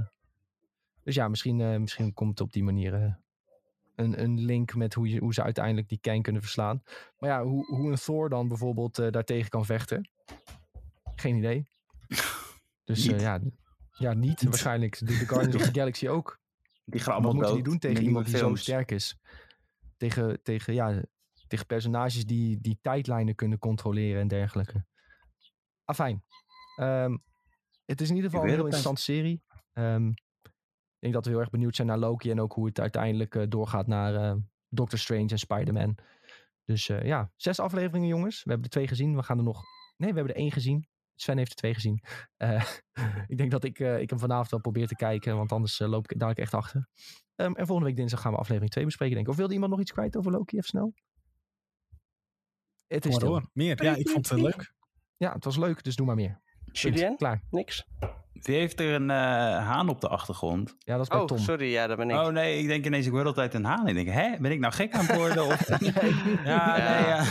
Dus 1.03 1.15
ja, 1.15 1.27
misschien, 1.27 1.61
eh, 1.61 1.77
misschien 1.77 2.13
komt 2.13 2.29
het 2.29 2.41
op 2.41 2.53
die 2.53 2.63
manier 2.63 2.93
eh, 2.93 3.13
een, 3.95 4.21
een 4.21 4.39
link 4.39 4.75
met 4.75 4.93
hoe, 4.93 5.09
je, 5.09 5.19
hoe 5.19 5.33
ze 5.33 5.43
uiteindelijk 5.43 5.89
die 5.89 5.99
Kang 6.01 6.23
kunnen 6.23 6.41
verslaan. 6.41 6.83
Maar 7.17 7.29
ja, 7.29 7.43
hoe, 7.43 7.65
hoe 7.65 7.91
een 7.91 7.97
Thor 7.97 8.29
dan 8.29 8.47
bijvoorbeeld 8.47 8.99
eh, 8.99 9.11
daartegen 9.11 9.49
kan 9.49 9.65
vechten. 9.65 10.09
Geen 11.15 11.35
idee. 11.35 11.67
Dus 12.83 13.07
eh, 13.07 13.19
ja, 13.19 13.39
ja, 13.97 14.13
niet 14.13 14.43
waarschijnlijk. 14.43 14.99
De, 14.99 15.05
de 15.05 15.13
Guardians 15.27 15.55
of 15.55 15.61
the 15.61 15.79
Galaxy 15.79 16.07
ook. 16.07 16.39
Die 16.85 16.99
gaan 16.99 17.13
Wat 17.13 17.23
allemaal 17.23 17.33
moeten 17.33 17.53
dood 17.53 17.63
die 17.63 17.71
doen 17.71 17.79
tegen 17.79 18.03
iemand 18.03 18.25
die 18.25 18.37
zo 18.37 18.55
sterk 18.55 18.91
is? 18.91 19.19
Tegen, 19.97 20.43
tegen, 20.43 20.73
ja, 20.73 21.03
tegen 21.47 21.65
personages 21.65 22.25
die, 22.25 22.61
die 22.61 22.79
tijdlijnen 22.81 23.35
kunnen 23.35 23.59
controleren 23.59 24.21
en 24.21 24.27
dergelijke. 24.27 24.85
Afijn. 25.85 26.23
Ehm, 26.75 27.17
het 27.85 28.01
is 28.01 28.09
in 28.09 28.15
ieder 28.15 28.29
geval 28.29 28.45
een 28.45 28.51
heel 28.51 28.63
interessante 28.63 29.01
serie. 29.01 29.43
Ehm, 29.73 30.07
ik 30.07 30.30
denk 31.01 31.13
dat 31.13 31.25
we 31.25 31.31
heel 31.31 31.39
erg 31.39 31.49
benieuwd 31.49 31.75
zijn 31.75 31.87
naar 31.87 31.97
Loki 31.97 32.31
en 32.31 32.41
ook 32.41 32.53
hoe 32.53 32.65
het 32.65 32.79
uiteindelijk 32.79 33.35
eh, 33.35 33.43
doorgaat 33.49 33.87
naar 33.87 34.15
eh, 34.15 34.35
Doctor 34.69 34.99
Strange 34.99 35.29
en 35.29 35.39
Spider-Man. 35.39 35.97
Dus 36.65 36.89
eh, 36.89 37.03
ja, 37.03 37.31
zes 37.35 37.59
afleveringen 37.59 38.07
jongens. 38.07 38.43
We 38.43 38.49
hebben 38.49 38.63
er 38.63 38.73
twee 38.73 38.87
gezien. 38.87 39.15
We 39.15 39.23
gaan 39.23 39.37
er 39.37 39.43
nog... 39.43 39.63
Nee, 39.97 40.09
we 40.09 40.15
hebben 40.15 40.35
er 40.35 40.41
één 40.41 40.51
gezien. 40.51 40.87
Sven 41.15 41.37
heeft 41.37 41.51
er 41.51 41.57
twee 41.57 41.73
gezien. 41.73 42.03
Eh, 42.37 42.63
ik 43.27 43.37
denk 43.37 43.51
dat 43.51 43.63
ik, 43.63 43.79
eh, 43.79 43.99
ik 43.99 44.09
hem 44.09 44.19
vanavond 44.19 44.49
wel 44.49 44.59
probeer 44.59 44.87
te 44.87 44.95
kijken, 44.95 45.35
want 45.35 45.51
anders 45.51 45.79
loop 45.79 46.11
ik 46.11 46.19
dadelijk 46.19 46.39
echt 46.39 46.53
achter. 46.53 46.87
Ehm, 47.35 47.53
en 47.53 47.65
volgende 47.65 47.85
week 47.85 47.95
dinsdag 47.95 48.21
gaan 48.21 48.31
we 48.31 48.37
aflevering 48.37 48.71
2 48.71 48.85
bespreken, 48.85 49.15
denk 49.15 49.25
ik. 49.25 49.31
Of 49.31 49.37
wilde 49.37 49.53
iemand 49.53 49.71
nog 49.71 49.81
iets 49.81 49.91
kwijt 49.91 50.17
over 50.17 50.31
Loki, 50.31 50.55
even 50.55 50.69
snel? 50.69 50.93
Het 52.87 53.05
is 53.05 53.11
maar 53.11 53.19
door. 53.19 53.49
Meer. 53.53 53.83
Ja, 53.83 53.95
ik 53.95 54.09
vond 54.09 54.29
het 54.29 54.39
leuk. 54.39 54.73
Ja, 55.17 55.33
het 55.33 55.43
was 55.43 55.57
leuk, 55.57 55.83
dus 55.83 55.95
doe 55.95 56.05
maar 56.05 56.15
meer. 56.15 56.41
Julien? 56.71 57.15
Klaar. 57.15 57.43
Niks? 57.49 57.85
Wie 58.41 58.55
heeft 58.55 58.79
er 58.79 58.93
een 58.93 59.09
eh, 59.09 59.17
haan 59.67 59.89
op 59.89 60.01
de 60.01 60.07
achtergrond? 60.07 60.75
Ja, 60.79 60.93
dat 60.93 61.01
is 61.01 61.07
bij 61.07 61.19
Oh, 61.19 61.25
Tom. 61.25 61.37
sorry, 61.37 61.71
ja, 61.71 61.87
dat 61.87 61.97
ben 61.97 62.09
ik. 62.09 62.15
Oh 62.15 62.27
nee, 62.27 62.59
ik 62.59 62.67
denk 62.67 62.85
ineens, 62.85 63.05
ik 63.05 63.11
hoor 63.11 63.25
altijd 63.25 63.53
een 63.53 63.65
haan. 63.65 63.87
Ik 63.87 63.95
denk, 63.95 64.07
hè, 64.07 64.37
ben 64.39 64.51
ik 64.51 64.59
nou 64.59 64.73
gek 64.73 64.93
aan 64.93 65.05
het 65.05 65.15
worden? 65.15 65.45
Of... 65.45 65.67
Ja, 66.45 66.77
nee, 66.77 67.07
ja. 67.07 67.23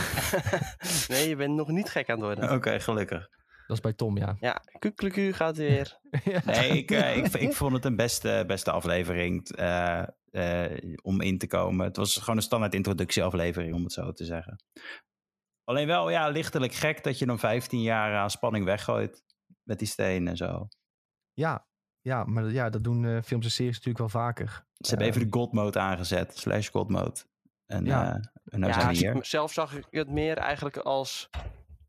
nee, 1.13 1.29
je 1.29 1.35
bent 1.35 1.55
nog 1.55 1.67
niet 1.67 1.89
gek 1.89 2.09
aan 2.09 2.15
het 2.15 2.25
worden. 2.25 2.55
Oké, 2.55 2.79
gelukkig. 2.79 3.29
Dat 3.71 3.79
is 3.79 3.85
bij 3.85 3.93
Tom, 3.93 4.17
ja. 4.17 4.35
Ja, 4.39 4.61
gaat 5.31 5.57
weer. 5.57 5.99
Ja. 6.23 6.41
Nee, 6.45 6.69
ik, 6.69 6.91
eh, 6.91 7.17
ik, 7.17 7.33
ik 7.33 7.53
vond 7.53 7.73
het 7.73 7.85
een 7.85 7.95
beste, 7.95 8.43
beste 8.47 8.71
aflevering 8.71 9.49
eh, 9.49 10.03
eh, 10.31 10.95
om 11.01 11.21
in 11.21 11.37
te 11.37 11.47
komen. 11.47 11.85
Het 11.85 11.97
was 11.97 12.17
gewoon 12.17 12.35
een 12.35 12.41
standaard 12.41 12.73
introductieaflevering, 12.73 13.73
om 13.73 13.83
het 13.83 13.93
zo 13.93 14.11
te 14.11 14.25
zeggen. 14.25 14.63
Alleen 15.63 15.87
wel, 15.87 16.09
ja, 16.09 16.29
lichtelijk 16.29 16.73
gek 16.73 17.03
dat 17.03 17.19
je 17.19 17.25
dan 17.25 17.39
15 17.39 17.81
jaar 17.81 18.15
aan 18.15 18.29
spanning 18.29 18.65
weggooit 18.65 19.23
met 19.63 19.79
die 19.79 19.87
steen 19.87 20.27
en 20.27 20.37
zo. 20.37 20.67
Ja, 21.33 21.67
ja, 22.01 22.23
maar 22.23 22.51
ja, 22.51 22.69
dat 22.69 22.83
doen 22.83 23.05
eh, 23.05 23.21
films 23.21 23.45
en 23.45 23.51
series 23.51 23.73
natuurlijk 23.75 23.97
wel 23.97 24.23
vaker. 24.23 24.65
Ze 24.77 24.89
hebben 24.89 25.07
even 25.07 25.21
de 25.21 25.37
god 25.37 25.53
mode 25.53 25.79
aangezet, 25.79 26.37
slash 26.37 26.69
god 26.69 26.89
mode. 26.89 27.19
En, 27.65 27.85
Ja. 27.85 28.03
ja. 28.03 28.13
en 28.45 28.59
nou 28.59 28.73
ja, 28.73 28.79
zijn 28.79 28.93
we 28.93 28.97
hier. 28.97 29.25
zelf 29.25 29.53
zag 29.53 29.75
ik 29.75 29.85
het 29.89 30.09
meer 30.09 30.37
eigenlijk 30.37 30.77
als 30.77 31.29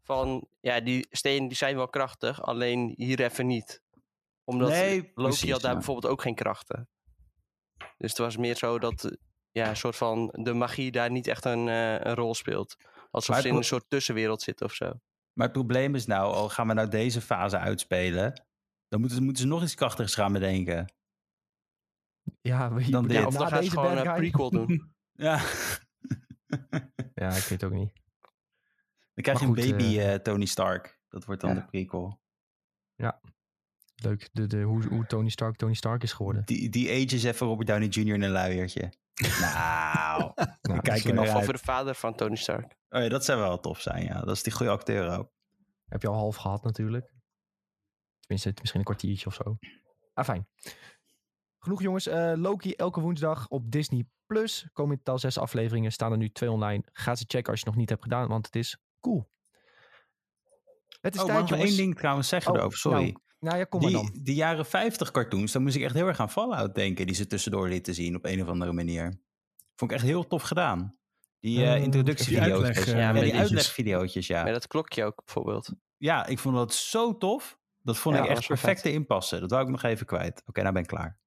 van, 0.03 0.47
ja, 0.61 0.81
die 0.81 1.07
stenen 1.11 1.49
die 1.49 1.57
zijn 1.57 1.77
wel 1.77 1.89
krachtig, 1.89 2.43
alleen 2.43 2.95
hier 2.97 3.21
even 3.21 3.47
niet. 3.47 3.83
Omdat 4.45 4.69
Nee, 4.69 4.95
Loki 4.95 5.13
precies, 5.13 5.51
had 5.51 5.61
daar 5.61 5.71
ja. 5.71 5.77
bijvoorbeeld 5.77 6.13
ook 6.13 6.23
geen 6.23 6.35
krachten. 6.35 6.89
Dus 7.99 8.11
het 8.11 8.19
was 8.19 8.37
meer 8.37 8.57
zo 8.57 8.79
dat, 8.79 9.17
ja, 9.51 9.69
een 9.69 9.77
soort 9.77 9.97
van 9.97 10.29
de 10.33 10.53
magie 10.53 10.91
daar 10.91 11.11
niet 11.11 11.27
echt 11.27 11.45
een, 11.45 11.69
eh, 11.69 11.95
een 12.01 12.15
rol 12.15 12.35
speelt. 12.35 12.77
Alsof 13.11 13.41
ze 13.41 13.49
in 13.49 13.55
een 13.55 13.65
soort 13.65 13.85
tussenwereld 13.89 14.43
zitten 14.43 14.67
of 14.67 14.73
zo. 14.73 14.93
Maar 15.33 15.47
het 15.47 15.53
probleem 15.53 15.95
is 15.95 16.07
nou, 16.07 16.35
al 16.35 16.49
gaan 16.49 16.69
we 16.69 16.75
nou 16.75 16.89
deze 16.89 17.21
fase 17.21 17.59
uitspelen, 17.59 18.45
dan 18.93 19.01
moeten, 19.01 19.23
moeten 19.23 19.43
ze 19.43 19.49
nog 19.49 19.63
iets 19.63 19.75
krachtigs 19.75 20.15
gaan 20.21 20.33
bedenken. 20.33 20.93
Ja, 22.41 22.73
we, 22.73 22.91
Dan 22.91 23.09
dit. 23.09 23.17
Ja, 23.17 23.27
of 23.27 23.35
dan 23.35 23.49
gaan 23.49 23.65
ze 23.65 23.71
gewoon 23.71 23.97
een 23.99 24.15
prequel 24.15 24.51
doen. 24.51 24.91
Ja. 25.13 25.41
Ja, 27.15 27.29
ik 27.29 27.43
weet 27.43 27.49
het 27.49 27.65
ook 27.65 27.73
niet. 27.73 27.93
Dan 29.15 29.25
krijg 29.25 29.41
je 29.41 29.47
een 29.47 29.55
baby 29.55 29.99
eh, 29.99 30.15
eh, 30.15 30.21
Tony 30.21 30.45
Stark. 30.45 31.01
Dat 31.09 31.25
wordt 31.25 31.41
dan 31.41 31.55
ja. 31.55 31.61
de 31.61 31.65
prequel. 31.65 32.21
Leuk, 33.95 34.29
de, 34.33 34.47
de, 34.47 34.63
hoe, 34.63 34.87
hoe 34.87 35.07
Tony 35.07 35.29
Stark 35.29 35.57
Tony 35.57 35.75
Stark 35.75 36.03
is 36.03 36.13
geworden. 36.13 36.43
Die, 36.45 36.69
die 36.69 36.89
age 36.91 37.15
is 37.15 37.25
even 37.25 37.47
Robert 37.47 37.69
Downey 37.69 37.89
Jr. 37.89 38.15
in 38.15 38.23
een 38.23 38.31
luiertje. 38.31 38.93
nou, 39.41 40.33
Nou, 40.63 40.81
kijk 40.81 41.05
er 41.05 41.15
nog 41.15 41.35
over 41.35 41.53
de 41.53 41.59
vader 41.59 41.95
van 41.95 42.15
Tony 42.15 42.37
Stark. 42.37 42.77
Oh 42.89 43.03
ja, 43.03 43.09
dat 43.09 43.25
zou 43.25 43.41
wel 43.41 43.61
tof 43.61 43.81
zijn, 43.81 44.05
ja. 44.05 44.21
Dat 44.21 44.37
is 44.37 44.43
die 44.43 44.53
goede 44.53 44.73
acteur 44.73 45.19
ook. 45.19 45.33
Heb 45.89 46.03
je 46.03 46.09
al 46.09 46.15
half 46.15 46.37
gehad 46.37 46.65
natuurlijk. 46.65 47.12
Tenminste, 48.33 48.61
misschien 48.61 48.79
een 48.81 48.87
kwartiertje 48.87 49.27
of 49.27 49.35
zo. 49.35 49.59
Ah, 50.15 50.25
fijn. 50.25 50.49
Genoeg 51.59 51.83
jongens. 51.83 52.07
Eh, 52.07 52.33
Loki 52.37 52.73
elke 52.75 53.01
woensdag 53.01 53.49
op 53.49 53.71
Disney+. 53.71 54.05
Plus. 54.27 54.69
Komen 54.73 54.93
in 54.93 54.99
totaal 54.99 55.19
zes 55.19 55.39
afleveringen. 55.39 55.93
Staan 55.93 56.13
er 56.13 56.19
nu 56.19 56.31
twee 56.31 56.51
online. 56.51 56.83
Ga 56.93 57.15
ze 57.15 57.25
checken 57.27 57.51
als 57.51 57.61
je 57.61 57.65
het 57.65 57.75
nog 57.75 57.77
niet 57.77 57.89
hebt 57.89 58.03
gedaan, 58.03 58.29
want 58.29 58.47
het 58.47 58.57
is 58.57 58.79
cool. 59.01 59.31
Het 61.01 61.15
is 61.15 61.21
Oh, 61.23 61.27
tijd, 61.47 61.61
één 61.61 61.77
ding 61.77 61.97
trouwens 61.97 62.29
zeggen 62.29 62.53
Oh, 62.53 62.59
erover? 62.59 62.79
Sorry. 62.79 62.99
nou, 63.03 63.15
Nou 63.39 63.57
ja, 63.59 63.65
kom 63.65 63.83
maar 63.83 63.91
dan. 63.91 64.19
die, 64.23 64.35
jaren 64.35 64.67
50 64.67 65.11
cartoons, 65.11 65.53
daar 65.53 65.63
moest 65.63 65.77
ik 65.77 65.83
echt 65.83 65.95
heel 65.95 66.07
erg 66.07 66.21
aan 66.21 66.31
Fallout 66.31 66.75
denken. 66.75 67.07
Die 67.07 67.15
ze 67.15 67.27
tussendoor 67.27 67.69
lieten 67.69 67.95
zien 67.95 68.17
op 68.17 68.25
een 68.25 68.43
of 68.43 68.49
andere 68.49 68.73
manier. 68.73 69.21
Vond 69.77 69.91
ik 69.91 69.97
echt 69.97 70.07
heel 70.07 70.27
tof 70.27 70.43
gedaan. 70.43 70.97
Die 71.41 71.63
eh 71.65 71.75
Eh, 71.75 71.83
introductievideo's. 71.83 72.45
die 72.47 72.65
uitleg, 72.65 72.87
ja, 72.87 72.99
Ja, 72.99 73.13
die 73.13 73.23
video's. 73.23 73.41
uitlegvideootjes, 73.41 74.27
ja. 74.27 74.43
Met 74.43 74.53
dat 74.53 74.67
klokje 74.67 75.05
ook 75.05 75.25
bijvoorbeeld. 75.25 75.73
Ja, 75.97 76.27
ik 76.27 76.39
vond 76.39 76.55
dat 76.57 76.75
zo 76.75 77.17
tof. 77.17 77.61
Dat 77.83 77.99
vond 77.99 78.17
Ja, 78.17 78.23
ik 78.23 78.29
echt 78.29 78.47
perfecte 78.47 78.93
inpassen. 78.93 79.41
Dat 79.41 79.51
wou 79.51 79.63
ik 79.63 79.71
nog 79.71 79.83
even 79.83 80.07
kwijt. 80.07 80.43
Oké, 80.47 80.61
nou 80.61 80.73
ben 80.73 80.83
ik 80.83 80.89
klaar. 80.89 81.21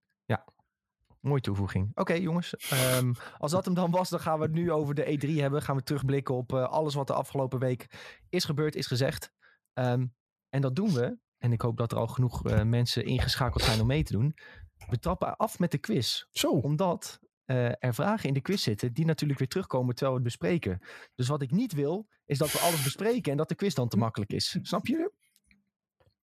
Mooie 1.26 1.42
toevoeging. 1.42 1.92
Oké, 1.96 2.14
jongens. 2.14 2.56
ehm, 2.56 3.14
als 3.38 3.52
dat 3.52 3.66
hem 3.66 3.74
dan 3.74 3.92
was, 3.92 4.10
dan 4.10 4.20
gaan 4.20 4.38
we 4.38 4.44
het 4.46 4.54
nu 4.54 4.72
over 4.72 4.96
de 4.96 5.18
E3 5.18 5.40
hebben. 5.42 5.62
Gaan 5.62 5.76
we 5.76 5.84
terugblikken 5.84 6.36
op 6.36 6.54
eh, 6.54 6.64
alles 6.64 6.94
wat 6.94 7.08
de 7.08 7.14
afgelopen 7.14 7.60
week 7.60 7.88
is 8.30 8.46
gebeurd, 8.46 8.76
is 8.76 8.88
gezegd. 8.88 9.32
Ehm, 9.74 10.06
en 10.50 10.62
dat 10.62 10.76
doen 10.76 10.94
we. 10.94 11.18
En 11.38 11.52
ik 11.52 11.62
hoop 11.62 11.78
dat 11.78 11.92
er 11.92 11.98
al 11.98 12.08
genoeg 12.08 12.44
eh, 12.46 12.62
mensen 12.62 13.06
ingeschakeld 13.06 13.64
zijn 13.64 13.82
om 13.82 13.88
mee 13.88 14.04
te 14.04 14.12
doen. 14.12 14.36
We 14.90 15.00
trappen 15.00 15.36
af 15.36 15.60
met 15.60 15.72
de 15.72 15.78
quiz. 15.78 16.24
Zo. 16.32 16.50
Omdat 16.50 17.20
eh, 17.46 17.84
er 17.84 17.94
vragen 17.94 18.28
in 18.28 18.34
de 18.34 18.42
quiz 18.42 18.64
zitten 18.64 18.94
die 18.94 19.06
natuurlijk 19.06 19.40
weer 19.40 19.48
terugkomen 19.48 19.96
terwijl 19.96 20.18
we 20.18 20.24
het 20.24 20.38
bespreken. 20.38 20.80
Dus 21.16 21.28
wat 21.28 21.42
ik 21.42 21.52
niet 21.52 21.74
wil, 21.74 22.08
is 22.26 22.38
dat 22.38 22.52
we 22.52 22.60
alles 22.60 22.84
bespreken 22.84 23.32
en 23.32 23.38
dat 23.38 23.50
de 23.50 23.56
quiz 23.56 23.74
dan 23.74 23.88
te 23.88 23.98
makkelijk 23.98 24.32
is. 24.34 24.60
Snap 24.62 24.88
je? 24.88 25.12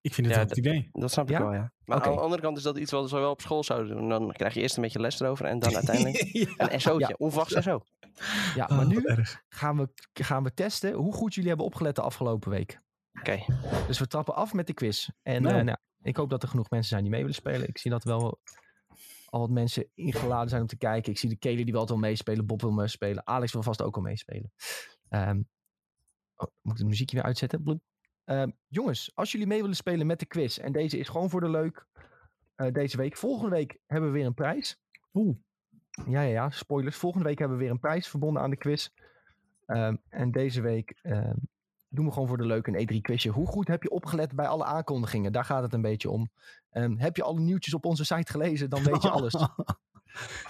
Ik 0.03 0.15
vind 0.15 0.27
het 0.27 0.37
Ja, 0.37 0.43
een 0.43 0.49
goed 0.49 0.57
idee. 0.59 0.89
Dat 0.93 1.11
snap 1.11 1.25
ik 1.25 1.31
Ja? 1.31 1.43
wel, 1.43 1.53
ja. 1.53 1.73
Maar 1.85 2.03
aan 2.03 2.15
de 2.15 2.21
andere 2.21 2.43
kant 2.43 2.57
is 2.57 2.63
dat 2.63 2.79
iets 2.79 2.91
wat 2.91 3.11
we 3.11 3.19
wel 3.19 3.31
op 3.31 3.41
school 3.41 3.65
zouden 3.65 3.97
doen. 3.97 4.09
Dan 4.09 4.33
krijg 4.33 4.55
je 4.55 4.61
eerst 4.61 4.77
een 4.77 4.83
beetje 4.83 5.01
les 5.01 5.21
erover 5.21 5.45
en 5.47 5.59
dan 5.59 5.75
uiteindelijk 5.81 6.31
een 6.57 6.81
SO'tje. 6.81 7.07
Ja. 7.09 7.15
Onverwachts 7.19 7.63
SO. 7.63 7.81
Ja, 8.55 8.67
Oh, 8.71 8.77
maar 8.77 8.87
nu 8.87 9.05
gaan 9.49 9.77
we, 9.77 9.89
gaan 10.13 10.43
we 10.43 10.55
testen 10.55 10.93
hoe 10.93 11.13
goed 11.13 11.35
jullie 11.35 11.49
hebben 11.49 11.67
opgelet 11.67 11.95
de 11.97 12.03
afgelopen 12.03 12.51
week. 12.51 12.81
Oké. 13.19 13.45
Dus 13.87 13.99
we 13.99 14.07
trappen 14.07 14.35
af 14.35 14.53
met 14.53 14.67
de 14.67 14.73
quiz. 14.73 15.09
En 15.23 15.43
Nou. 15.43 15.57
eh, 15.59 15.65
nou, 15.65 15.77
ik 16.03 16.17
hoop 16.17 16.31
dat 16.31 16.43
er 16.43 16.49
genoeg 16.49 16.71
mensen 16.71 16.89
zijn 16.91 17.03
die 17.03 17.11
mee 17.11 17.21
willen 17.21 17.35
spelen. 17.35 17.69
Ik 17.69 17.79
zie 17.79 17.91
dat 17.91 18.05
wel 18.05 18.41
al 19.27 19.41
wat 19.41 19.51
mensen 19.51 19.89
ingeladen 19.95 20.49
zijn 20.49 20.61
om 20.63 20.67
te 20.67 20.77
kijken. 20.77 21.13
Ik 21.13 21.19
zie 21.19 21.29
de 21.29 21.37
Kelly 21.37 21.65
die 21.65 21.73
wel 21.73 21.97
meespelen. 21.97 22.47
Bob 22.47 22.61
wil 22.61 22.71
meespelen. 22.71 23.27
Alex 23.27 23.53
wil 23.53 23.63
vast 23.63 23.83
ook 23.83 23.97
al 23.97 24.03
meespelen. 24.03 24.53
Ehm, 25.09 25.41
oh, 26.37 26.47
moet 26.63 26.73
ik 26.73 26.79
het 26.79 26.89
muziekje 26.89 27.17
weer 27.17 27.25
uitzetten? 27.25 27.83
Ehm, 28.33 28.51
jongens, 28.69 29.11
als 29.15 29.33
jullie 29.33 29.47
mee 29.47 29.61
willen 29.61 29.77
spelen 29.77 30.07
met 30.07 30.19
de 30.19 30.27
quiz. 30.27 30.59
En 30.59 30.73
deze 30.73 30.99
is 30.99 31.09
gewoon 31.09 31.31
voor 31.31 31.41
de 31.41 31.51
leuk. 31.51 31.87
eh, 32.55 32.73
deze 32.73 32.97
week. 32.97 33.17
Volgende 33.17 33.51
week 33.51 33.79
hebben 33.87 34.13
we 34.13 34.17
weer 34.19 34.27
een 34.27 34.35
prijs. 34.35 34.81
Oeh. 35.15 35.37
Ja, 36.07 36.21
ja, 36.21 36.23
ja. 36.23 36.51
Spoilers. 36.51 36.97
Volgende 36.97 37.27
week 37.27 37.39
hebben 37.39 37.57
we 37.57 37.63
weer 37.63 37.73
een 37.73 37.81
prijs 37.81 38.09
verbonden 38.09 38.43
aan 38.43 38.51
de 38.51 38.57
quiz. 38.57 38.89
Ehm, 39.67 39.97
en 40.09 40.31
deze 40.31 40.61
week 40.61 40.99
ehm, 41.03 41.35
doen 41.89 42.07
we 42.07 42.13
gewoon 42.13 42.29
voor 42.29 42.37
de 42.37 42.47
leuk 42.47 42.67
een 42.67 42.81
E3 42.81 43.01
quizje. 43.01 43.31
Hoe 43.31 43.47
goed 43.47 43.69
heb 43.69 43.83
je 43.83 43.91
opgelet 43.91 44.35
bij 44.35 44.47
alle 44.47 44.65
aankondigingen? 44.65 45.33
Daar 45.33 45.45
gaat 45.45 45.63
het 45.63 45.73
een 45.73 45.83
beetje 45.83 46.11
om. 46.11 46.31
Heb 46.97 47.17
je 47.17 47.23
alle 47.23 47.41
nieuwtjes 47.41 47.75
op 47.75 47.85
onze 47.85 48.05
site 48.05 48.33
gelezen? 48.33 48.71
Dan 48.71 48.83
weet 48.83 49.03
je 49.03 49.11
alles. 49.19 49.35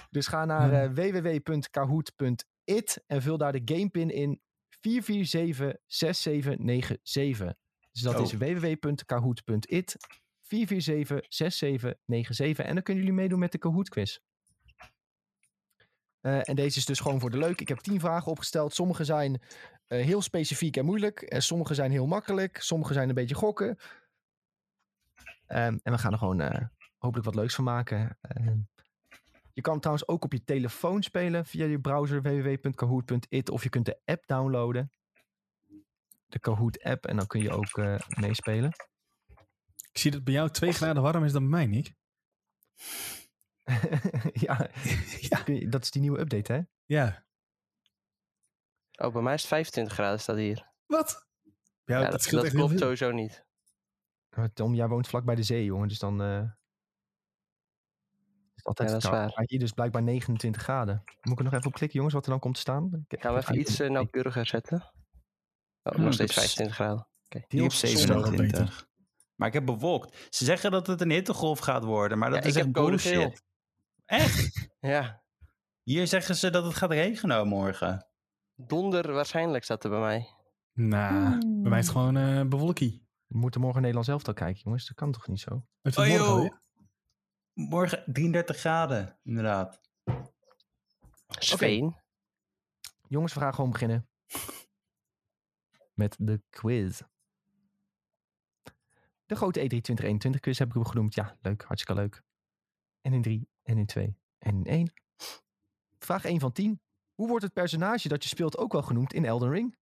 Dus 0.09 0.27
ga 0.27 0.45
naar 0.45 0.73
eh, 0.73 0.89
www.kahoot.it 0.93 3.03
en 3.07 3.21
vul 3.21 3.37
daar 3.37 3.51
de 3.51 3.61
gamepin 3.65 4.09
in 4.09 4.41
4476797. 4.69 7.61
Dus 7.93 8.01
dat 8.01 8.15
Oh. 8.15 8.21
is 8.21 8.33
www.kahoot.it 8.33 9.97
4476797 10.41 10.45
en 12.65 12.73
dan 12.73 12.83
kunnen 12.83 13.03
jullie 13.03 13.13
meedoen 13.13 13.39
met 13.39 13.51
de 13.51 13.57
Kahoot 13.57 13.89
quiz. 13.89 14.17
Eh, 16.19 16.49
en 16.49 16.55
deze 16.55 16.77
is 16.77 16.85
dus 16.85 16.99
gewoon 16.99 17.19
voor 17.19 17.29
de 17.29 17.37
leuk. 17.37 17.61
Ik 17.61 17.67
heb 17.67 17.77
tien 17.77 17.99
vragen 17.99 18.31
opgesteld. 18.31 18.73
Sommige 18.73 19.03
zijn 19.03 19.41
eh, 19.87 20.05
heel 20.05 20.21
specifiek 20.21 20.77
en 20.77 20.85
moeilijk. 20.85 21.21
En 21.21 21.43
sommige 21.43 21.73
zijn 21.73 21.91
heel 21.91 22.07
makkelijk. 22.07 22.57
Sommige 22.61 22.93
zijn 22.93 23.09
een 23.09 23.15
beetje 23.15 23.35
gokken. 23.35 23.77
Ehm, 25.45 25.77
en 25.83 25.91
we 25.91 25.97
gaan 25.97 26.11
er 26.11 26.17
gewoon 26.17 26.41
eh, 26.41 26.65
hopelijk 26.97 27.25
wat 27.25 27.35
leuks 27.35 27.55
van 27.55 27.63
maken. 27.63 28.17
Ehm, 28.21 28.57
je 29.53 29.61
kan 29.61 29.79
trouwens 29.79 30.07
ook 30.07 30.23
op 30.23 30.31
je 30.31 30.43
telefoon 30.43 31.03
spelen 31.03 31.45
via 31.45 31.65
je 31.65 31.79
browser 31.79 32.21
www.kahoot.it 32.21 33.49
of 33.49 33.63
je 33.63 33.69
kunt 33.69 33.85
de 33.85 33.99
app 34.05 34.27
downloaden. 34.27 34.91
De 36.33 36.39
Kahoot 36.39 36.83
app 36.83 37.05
en 37.05 37.15
dan 37.15 37.27
kun 37.27 37.41
je 37.41 37.51
ook 37.51 37.77
eh, 37.77 37.99
meespelen. 38.07 38.71
Ik 39.91 39.97
zie 39.97 40.11
dat 40.11 40.23
bij 40.23 40.33
jou 40.33 40.49
twee 40.49 40.71
graden 40.71 41.03
warm 41.03 41.23
is 41.23 41.31
dan 41.31 41.49
bij 41.49 41.51
mij, 41.51 41.65
Nick. 41.65 41.93
ja, 44.47 44.69
dat 45.73 45.81
is 45.81 45.91
die 45.91 46.01
nieuwe 46.01 46.19
update 46.19 46.53
hè? 46.53 46.61
Ja. 46.85 47.25
Oh, 48.95 49.13
bij 49.13 49.21
mij 49.21 49.33
is 49.33 49.41
het 49.41 49.49
25 49.49 49.93
graden 49.93 50.19
staat 50.19 50.35
hier. 50.35 50.71
Wat? 50.85 51.27
Ja, 51.85 51.99
Ja, 51.99 52.09
dat, 52.09 52.11
dat, 52.11 52.49
klopt 52.49 52.79
sowieso 52.79 53.11
niet. 53.11 53.45
Tom, 54.53 54.73
jij 54.73 54.87
woont 54.87 55.07
vlak 55.07 55.25
bij 55.25 55.35
de 55.35 55.43
zee 55.43 55.65
jongen, 55.65 55.87
dus 55.87 55.99
dan 55.99 56.21
eh, 56.21 56.41
is 58.53 58.55
het 58.55 58.65
altijd 58.65 58.89
Ja, 58.89 58.95
dat 58.95 59.03
is 59.03 59.09
waar. 59.09 59.31
Maar 59.35 59.45
hier 59.47 59.59
dus 59.59 59.71
blijkbaar 59.71 60.03
29 60.03 60.61
graden. 60.61 61.03
Moet 61.21 61.31
ik 61.31 61.37
er 61.37 61.43
nog 61.43 61.53
even 61.53 61.67
op 61.67 61.73
klikken 61.73 61.97
jongens 61.97 62.15
wat 62.15 62.25
er 62.25 62.31
dan 62.31 62.39
komt 62.39 62.55
te 62.55 62.61
staan? 62.61 63.05
Gaan 63.07 63.33
we 63.33 63.39
even 63.39 63.59
iets 63.59 63.79
eh, 63.79 63.89
nauwkeuriger 63.89 64.45
zetten. 64.45 64.93
Oh, 65.83 65.93
Hmm, 65.93 66.03
nog 66.03 66.13
steeds 66.13 66.31
ik 66.31 66.37
heb 66.41 66.45
25 66.45 66.75
graden. 66.75 67.07
Deels 67.47 67.79
zonnig. 67.79 68.25
27. 68.25 68.87
Maar 69.35 69.47
ik 69.47 69.53
heb 69.53 69.65
bewolkt. 69.65 70.27
Ze 70.29 70.45
zeggen 70.45 70.71
dat 70.71 70.87
het 70.87 71.01
een 71.01 71.11
hittegolf 71.11 71.59
gaat 71.59 71.83
worden, 71.83 72.17
maar 72.17 72.29
dat 72.29 72.43
Ja, 72.43 72.49
is 72.49 72.55
echt 72.55 72.71
bullshit. 72.71 73.43
Echt? 74.05 74.51
Ja, 74.79 75.23
Hier 75.83 76.07
zeggen 76.07 76.35
ze 76.35 76.49
dat 76.49 76.63
het 76.63 76.73
gaat 76.75 76.91
regenen 76.91 77.47
morgen. 77.47 78.07
donder 78.55 79.11
waarschijnlijk 79.13 79.63
staat 79.63 79.83
er 79.83 79.89
bij 79.89 79.99
mij. 79.99 80.27
Nou, 80.73 81.37
bij 81.61 81.69
mij 81.69 81.79
is 81.79 81.85
het 81.85 81.95
gewoon 81.95 82.17
eh 82.17 82.41
bewolkie. 82.45 83.07
We 83.27 83.37
moeten 83.37 83.61
morgen 83.61 83.79
Nederland 83.79 84.05
zelf 84.07 84.27
al 84.27 84.33
kijken 84.33 84.61
jongens, 84.63 84.87
dat 84.87 84.95
kan 84.95 85.11
toch 85.11 85.27
niet 85.27 85.39
zo? 85.39 85.65
Het 85.81 85.97
Oh 85.97 86.05
wordt 86.05 86.19
morgen 86.19 86.43
joh. 86.43 86.53
Morgen 87.53 88.03
33 88.13 88.57
graden, 88.57 89.19
inderdaad. 89.23 89.81
Sveen. 91.27 92.01
Jongens, 93.07 93.33
we 93.33 93.39
gaan 93.39 93.53
gewoon 93.53 93.71
beginnen. 93.71 94.09
Met 95.93 96.15
de 96.19 96.41
quiz. 96.49 97.01
De 99.25 99.35
grote 99.35 99.59
E3 99.59 99.67
2021 99.67 100.41
quiz 100.41 100.57
heb 100.59 100.67
ik 100.67 100.73
hem 100.73 100.85
genoemd. 100.85 101.13
Ja, 101.15 101.37
leuk. 101.41 101.63
Hartstikke 101.63 102.01
leuk. 102.01 102.21
En 103.01 103.13
in 103.13 103.21
3, 103.21 103.47
en 103.63 103.77
in 103.77 103.85
2, 103.85 104.17
en 104.37 104.55
in 104.55 104.65
1. 104.65 104.93
Vraag 105.99 106.25
1 106.25 106.39
van 106.39 106.51
10. 106.51 106.81
Hoe 107.13 107.27
wordt 107.27 107.43
het 107.43 107.53
personage 107.53 108.07
dat 108.07 108.23
je 108.23 108.29
speelt 108.29 108.57
ook 108.57 108.71
wel 108.71 108.81
genoemd 108.81 109.13
in 109.13 109.25
Elden 109.25 109.49
Ring? 109.49 109.77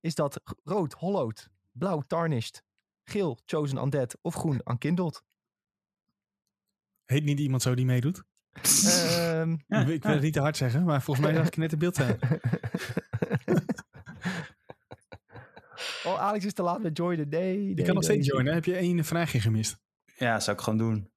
Is 0.00 0.14
dat 0.14 0.40
rood, 0.64 0.92
hollowed, 0.92 1.48
blauw, 1.72 2.00
tarnished, 2.00 2.62
geel, 3.04 3.38
chosen 3.44 3.78
undead 3.78 4.18
of 4.22 4.34
groen, 4.34 4.60
unkindled? 4.64 5.22
Heet 7.04 7.24
niet 7.24 7.38
iemand 7.38 7.62
zo 7.62 7.74
die 7.74 7.84
meedoet? 7.84 8.22
Ehm, 8.52 9.52
Ik, 9.52 9.88
ik 9.88 10.02
wil 10.02 10.12
het 10.12 10.22
niet 10.22 10.32
te 10.32 10.40
hard 10.40 10.56
zeggen, 10.56 10.84
maar 10.84 11.02
volgens 11.02 11.26
mij 11.26 11.34
zag 11.38 11.46
ik 11.46 11.56
net 11.56 11.72
een 11.72 11.78
beeld 11.78 11.94
zijn. 11.96 12.18
oh, 16.04 16.20
Alex 16.20 16.44
is 16.44 16.52
te 16.52 16.62
laat 16.62 16.82
met 16.82 16.96
joinen. 16.96 17.28
Nee, 17.28 17.68
Je 17.68 17.74
nee, 17.74 17.84
kan 17.84 17.94
nog 17.94 18.04
steeds 18.04 18.26
joinen. 18.26 18.54
Heb 18.54 18.64
je 18.64 18.76
één 18.76 19.04
vraagje 19.04 19.40
gemist? 19.40 19.78
Ja, 20.16 20.40
zou 20.40 20.56
ik 20.56 20.62
gewoon 20.62 20.78
doen. 20.78 21.10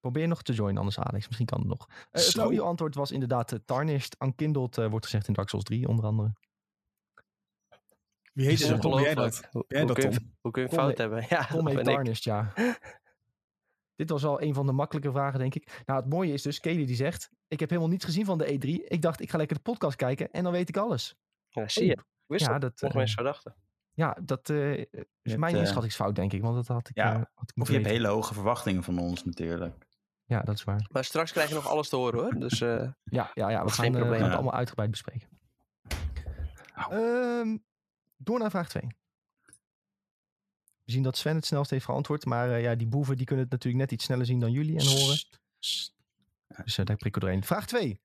Probeer 0.00 0.28
nog 0.28 0.42
te 0.42 0.52
joinen, 0.52 0.78
anders 0.78 0.98
Alex. 0.98 1.26
Misschien 1.26 1.46
kan 1.46 1.58
het 1.58 1.68
nog. 1.68 1.86
Eh, 1.88 1.94
het 2.10 2.22
Zo. 2.22 2.44
goede 2.44 2.60
antwoord 2.60 2.94
was 2.94 3.10
inderdaad 3.10 3.52
uh, 3.52 3.58
Tarnished. 3.64 4.16
Unkindled 4.22 4.78
eh, 4.78 4.86
wordt 4.90 5.04
gezegd 5.04 5.28
in 5.28 5.34
Dark 5.34 5.48
Souls 5.48 5.64
3, 5.64 5.88
onder 5.88 6.04
andere. 6.04 6.32
Wie 8.32 8.46
heet 8.46 8.58
jij 8.58 8.68
dat? 8.68 8.84
Ongelooflijk. 8.84 9.48
Hoe, 9.50 9.64
Jij 9.68 9.84
dat, 9.84 9.98
kun 9.98 10.10
je, 10.10 10.18
hoe 10.40 10.50
kun 10.50 10.62
je 10.62 10.68
fout 10.68 10.98
hebben? 10.98 11.26
Ja, 11.28 11.46
Tom 11.46 11.64
dat 11.64 11.66
heet 11.66 11.74
ben 11.74 11.86
ik. 11.86 11.94
Tarnished, 11.94 12.24
ja. 12.24 12.52
Dit 13.96 14.10
was 14.10 14.24
al 14.24 14.42
een 14.42 14.54
van 14.54 14.66
de 14.66 14.72
makkelijke 14.72 15.10
vragen, 15.10 15.38
denk 15.38 15.54
ik. 15.54 15.82
Nou, 15.86 16.00
het 16.00 16.08
mooie 16.08 16.32
is 16.32 16.42
dus, 16.42 16.60
Kelly 16.60 16.86
die 16.86 16.96
zegt... 16.96 17.30
Ik 17.48 17.60
heb 17.60 17.68
helemaal 17.68 17.90
niets 17.90 18.04
gezien 18.04 18.24
van 18.24 18.38
de 18.38 18.52
E3. 18.52 18.88
Ik 18.88 19.02
dacht, 19.02 19.20
ik 19.20 19.30
ga 19.30 19.38
lekker 19.38 19.56
de 19.56 19.62
podcast 19.62 19.96
kijken 19.96 20.30
en 20.30 20.42
dan 20.42 20.52
weet 20.52 20.68
ik 20.68 20.76
alles. 20.76 21.14
Ja, 21.48 21.68
zie 21.68 21.84
je. 21.84 21.92
Ik 21.92 22.04
Wist 22.26 22.46
Ja, 22.46 22.52
ja, 22.52 22.58
dat, 22.58 22.82
eh, 22.82 22.94
mensen 22.94 23.16
zo 23.18 23.22
dachten. 23.24 23.54
Ja, 23.94 24.16
dat 24.22 24.50
eh, 24.50 24.78
is 24.78 24.86
hebt, 25.22 25.38
mijn 25.38 25.54
eh, 25.54 25.60
inschattingsfout, 25.60 26.14
denk 26.14 26.32
ik. 26.32 26.42
Want 26.42 26.54
dat 26.54 26.66
had 26.66 26.88
ik, 26.88 26.96
Ja, 26.96 27.30
had 27.34 27.50
ik 27.54 27.62
Of 27.62 27.68
je 27.68 27.74
hebt 27.74 27.86
hele 27.86 28.08
hoge 28.08 28.34
verwachtingen 28.34 28.82
van 28.82 28.98
ons 28.98 29.24
natuurlijk. 29.24 29.86
Ja, 30.26 30.40
dat 30.40 30.54
is 30.54 30.64
waar. 30.64 30.86
Maar 30.90 31.04
straks 31.04 31.32
krijg 31.32 31.48
je 31.48 31.54
nog 31.54 31.68
alles 31.68 31.88
te 31.88 31.96
horen 31.96 32.20
hoor. 32.20 32.34
Dus 32.38 32.60
eh, 32.60 32.88
Ja, 33.04 33.30
ja, 33.34 33.50
ja 33.50 33.64
we 33.64 33.70
gaan, 33.70 33.86
eh, 33.86 33.92
we 33.92 33.98
gaan 33.98 34.12
het 34.12 34.20
Ja. 34.20 34.32
allemaal 34.32 34.52
uitgebreid 34.52 34.90
bespreken. 34.90 35.28
Ehm, 36.90 37.56
door 38.16 38.38
naar 38.38 38.50
vraag 38.50 38.68
2. 38.68 38.82
We 40.84 40.92
zien 40.92 41.02
dat 41.02 41.16
Sven 41.16 41.34
het 41.34 41.46
snelst 41.46 41.70
heeft 41.70 41.84
geantwoord. 41.84 42.24
Maar 42.24 42.50
eh, 42.50 42.62
ja, 42.62 42.74
die 42.74 42.86
boeven 42.86 43.16
die 43.16 43.26
kunnen 43.26 43.44
het 43.44 43.52
natuurlijk 43.52 43.82
net 43.82 43.92
iets 43.92 44.04
sneller 44.04 44.26
zien 44.26 44.40
dan 44.40 44.52
jullie 44.52 44.78
en 44.78 44.86
horen. 44.86 45.16
Dus 46.64 46.74
daar 46.74 46.84
prikken 46.84 47.12
we 47.12 47.20
doorheen. 47.20 47.44
Vraag 47.44 47.66
2. 47.66 48.00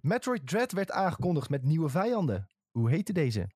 Metroid 0.00 0.46
Dread 0.46 0.72
werd 0.72 0.90
aangekondigd 0.90 1.48
met 1.48 1.62
nieuwe 1.62 1.88
vijanden. 1.88 2.48
Hoe 2.70 2.90
heette 2.90 3.12
deze? 3.12 3.50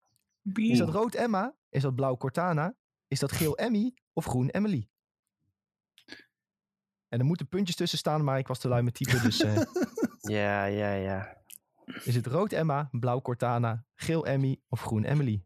Is 0.53 0.79
dat 0.79 0.89
rood 0.89 1.15
Emma? 1.15 1.57
Is 1.69 1.83
dat 1.83 1.95
blauw 1.95 2.17
Cortana? 2.17 2.77
Is 3.07 3.19
dat 3.19 3.33
geel 3.33 3.57
Emmy? 3.57 3.95
Of 4.13 4.25
groen 4.25 4.49
Emily? 4.49 4.89
En 7.09 7.19
er 7.19 7.25
moeten 7.25 7.49
puntjes 7.49 7.77
tussen 7.77 7.99
staan, 7.99 8.25
maar 8.25 8.39
ik 8.39 8.47
was 8.47 8.59
te 8.59 8.69
lui 8.69 8.83
met 8.83 8.95
typen. 8.95 9.23
Dus 9.23 9.41
eh, 9.41 9.63
ja, 10.39 10.65
ja, 10.65 10.93
ja. 10.93 11.43
is 11.85 12.15
het 12.15 12.27
rood 12.27 12.53
Emma, 12.53 12.89
blauw 12.91 13.21
Cortana, 13.21 13.85
geel 13.95 14.27
Emmy 14.27 14.61
of 14.69 14.81
groen 14.81 15.05
Emily? 15.05 15.43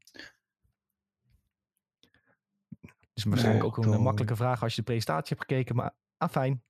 Dus 3.12 3.24
waarschijnlijk 3.24 3.64
ook 3.64 3.76
een 3.76 4.02
makkelijke 4.02 4.36
vraag 4.36 4.62
als 4.62 4.74
je 4.74 4.80
de 4.80 4.86
presentatie 4.86 5.36
hebt 5.36 5.48
gekeken, 5.48 5.76
maar 5.76 5.94
ah, 6.16 6.30
fijn. 6.30 6.64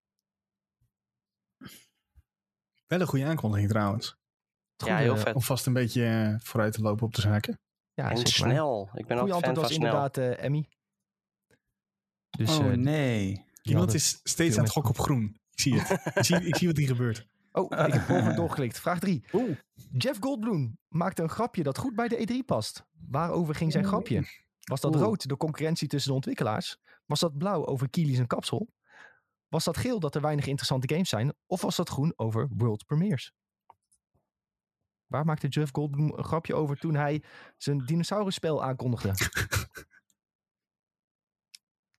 Wel 2.87 3.01
een 3.01 3.07
goede 3.07 3.25
aankondiging 3.25 3.69
trouwens. 3.69 4.17
Ja, 4.77 4.97
heel 4.97 5.17
vet. 5.17 5.35
Om 5.35 5.43
vast 5.43 5.67
een 5.67 5.73
beetje 5.73 6.05
eh, 6.05 6.35
vooruit 6.39 6.73
te 6.73 6.81
lopen 6.83 7.07
op 7.07 7.15
de 7.15 7.21
zaken. 7.21 7.61
Ja, 7.95 8.11
en 8.11 8.27
snel. 8.27 8.91
Ik 8.95 9.07
ben 9.07 9.19
Goeie 9.19 9.35
ook 9.35 9.41
fan 9.41 9.49
antwoord 9.49 9.55
van 9.55 9.55
was 9.55 9.73
snel. 9.73 9.87
inderdaad 9.87 10.17
eh, 10.39 10.45
Emmy. 10.45 10.69
Dus 12.31 12.59
oh 12.59 12.67
nee. 12.67 13.45
Iemand 13.63 13.95
is 13.95 14.21
steeds 14.23 14.57
aan 14.57 14.65
het 14.65 14.73
gokken 14.73 14.93
op 14.93 14.99
groen. 14.99 15.41
Ik 15.51 15.61
zie 15.61 15.81
het. 15.81 16.17
ik, 16.17 16.25
zie, 16.25 16.47
ik 16.47 16.57
zie 16.57 16.69
wat 16.69 16.77
hier 16.77 16.87
gebeurt. 16.87 17.27
Oh, 17.55 17.87
ik 17.87 17.93
heb 17.93 18.07
boven 18.07 18.37
doorgeklikt. 18.37 18.81
Vraag 18.81 18.99
3. 18.99 19.25
Jeff 19.99 20.19
Goldblum 20.21 20.79
maakte 20.89 21.23
een 21.23 21.29
grapje 21.29 21.63
dat 21.63 21.79
goed 21.79 21.95
bij 21.95 22.09
de 22.09 22.29
E3 22.29 22.45
past. 22.47 22.85
Waarover 23.09 23.55
ging 23.55 23.73
zijn 23.73 23.85
grapje? 23.85 24.25
Was 24.61 24.81
dat 24.81 24.95
Oeh. 24.95 25.05
rood, 25.05 25.29
de 25.29 25.37
concurrentie 25.37 25.89
tussen 25.89 26.11
de 26.11 26.17
ontwikkelaars? 26.17 26.79
Was 27.07 27.21
dat 27.21 27.39
blauw 27.39 27.67
over 27.67 27.91
Kielis 27.91 28.19
en 28.19 28.27
kapsel? 28.27 28.73
Was 29.49 29.65
dat 29.65 29.77
geel 29.77 30.01
dat 30.01 30.15
er 30.15 30.21
weinig 30.21 30.47
interessante 30.47 30.95
games 30.95 31.09
zijn? 31.09 31.35
Of 31.47 31.61
was 31.63 31.77
dat 31.77 31.89
groen 31.89 32.13
over 32.17 32.49
world 32.57 32.85
premieres? 32.87 33.33
Waar 35.13 35.25
maakte 35.25 35.49
Jeff 35.49 35.73
Goldblum 35.73 36.13
een 36.17 36.25
grapje 36.25 36.55
over 36.55 36.77
toen 36.79 36.95
hij 36.95 37.23
zijn 37.57 37.79
dinosaurusspel 37.79 38.65
aankondigde? 38.65 39.13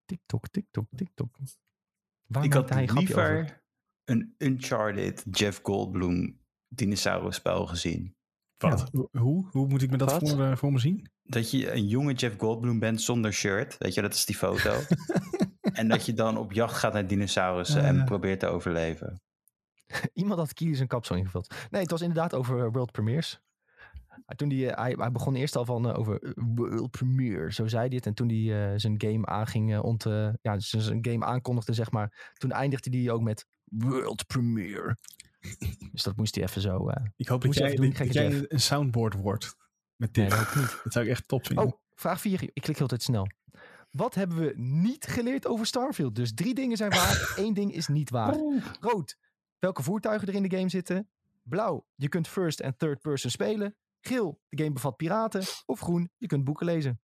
TikTok, 0.05 0.47
TikTok, 0.47 0.87
TikTok. 0.95 1.35
Waar 2.27 2.43
Ik 2.43 2.53
had 2.53 2.69
hij 2.69 2.81
een 2.81 2.89
grapje 2.89 3.13
over? 3.13 3.33
liever 3.35 3.61
een 4.05 4.35
Uncharted 4.37 5.23
Jeff 5.31 5.59
Goldblum 5.63 6.39
dinosaurus 6.67 7.35
spel 7.35 7.65
gezien. 7.67 8.15
Wat? 8.57 8.89
Hoe? 9.11 9.47
Hoe 9.51 9.67
moet 9.67 9.81
ik 9.81 9.89
me 9.89 9.97
dat 9.97 10.11
Wat? 10.11 10.29
voor, 10.29 10.57
voor 10.57 10.71
me 10.71 10.79
zien? 10.79 11.11
Dat 11.23 11.51
je 11.51 11.71
een 11.71 11.87
jonge 11.87 12.13
Jeff 12.13 12.37
Goldblum 12.39 12.79
bent 12.79 13.01
zonder 13.01 13.33
shirt. 13.33 13.77
Weet 13.77 13.93
je, 13.93 14.01
dat 14.01 14.13
is 14.13 14.25
die 14.25 14.35
foto. 14.35 14.79
en 15.79 15.87
dat 15.87 16.05
je 16.05 16.13
dan 16.13 16.37
op 16.37 16.51
jacht 16.51 16.77
gaat 16.77 16.93
naar 16.93 17.07
dinosaurussen 17.07 17.83
en 17.83 17.99
Eh. 17.99 18.05
probeert 18.05 18.39
te 18.39 18.47
overleven. 18.47 19.21
Iemand 20.13 20.39
had 20.39 20.53
Kielis 20.53 20.79
en 20.79 20.87
kapsel 20.87 21.15
ingevuld. 21.15 21.53
Nee, 21.69 21.81
het 21.81 21.91
was 21.91 22.01
inderdaad 22.01 22.33
over 22.33 22.65
eh, 22.65 22.71
World 22.71 22.91
Premiers. 22.91 23.39
Maar 24.25 24.35
Toen 24.35 24.49
die, 24.49 24.69
eh, 24.69 24.83
hij, 24.83 24.95
hij 24.97 25.11
begon 25.11 25.35
eerst 25.35 25.55
al 25.55 25.65
van 25.65 25.89
eh, 25.89 25.97
over 25.99 26.33
World 26.55 26.91
Premiere, 26.91 27.53
zo 27.53 27.67
zei 27.67 27.87
hij 27.87 27.95
het. 27.95 28.05
En 28.05 28.13
toen 28.13 28.29
hij 28.29 28.79
zijn 28.79 28.95
game 29.01 29.25
aanging, 29.25 29.79
ont, 29.79 30.03
ja, 30.41 30.59
zijn 30.59 30.81
zijn 30.81 31.05
game 31.05 31.25
aankondigde, 31.25 31.73
zeg 31.73 31.91
maar. 31.91 32.33
Toen 32.33 32.51
eindigde 32.51 32.97
hij 32.97 33.11
ook 33.11 33.21
met 33.21 33.45
World 33.63 34.27
Premiere. 34.27 34.97
dus 35.91 36.03
dat 36.03 36.15
moest 36.15 36.35
hij 36.35 36.43
even 36.43 36.61
zo. 36.61 36.89
Ik 37.15 37.27
hoop 37.27 37.41
dat 37.41 37.55
jij, 37.55 37.75
doen, 37.75 37.93
dat 37.93 38.45
een 38.47 38.59
soundboard 38.59 39.13
wordt. 39.13 39.55
Met 39.95 40.15
Nee, 40.15 40.29
dit. 40.29 40.37
dat 40.37 40.45
hoop 40.45 40.55
ik 40.55 40.61
niet. 40.61 40.79
Dat 40.83 40.93
zou 40.93 41.05
ik 41.05 41.11
echt 41.11 41.27
top 41.27 41.45
vinden. 41.45 41.65
Oh, 41.65 41.71
vraag 41.95 42.21
4. 42.21 42.43
Ik 42.53 42.61
klik 42.61 42.77
heel 42.77 42.87
tijd 42.87 43.03
snel. 43.03 43.27
Wat 43.91 44.15
hebben 44.15 44.37
we 44.37 44.53
niet 44.55 45.05
geleerd 45.05 45.47
over 45.47 45.65
Starfield? 45.65 46.15
Dus 46.15 46.33
drie 46.33 46.53
dingen 46.53 46.77
zijn 46.77 46.89
waar, 46.89 47.33
één 47.35 47.53
ding 47.53 47.73
is 47.73 47.87
niet 47.87 48.09
waar. 48.09 48.35
Rood, 48.79 49.17
welke 49.63 49.83
voertuigen 49.83 50.27
er 50.27 50.33
in 50.33 50.43
de 50.43 50.55
game 50.57 50.69
zitten. 50.69 51.09
Blauw, 51.43 51.85
je 51.95 52.07
kunt 52.09 52.27
first 52.27 52.59
en 52.59 52.75
third 52.77 53.01
person 53.01 53.31
spelen. 53.31 53.75
Geel, 54.01 54.39
de 54.49 54.57
game 54.57 54.73
bevat 54.73 54.95
piraten. 54.95 55.43
Of 55.65 55.79
groen, 55.79 56.09
je 56.17 56.27
kunt 56.27 56.43
boeken 56.43 56.65
lezen. 56.65 57.01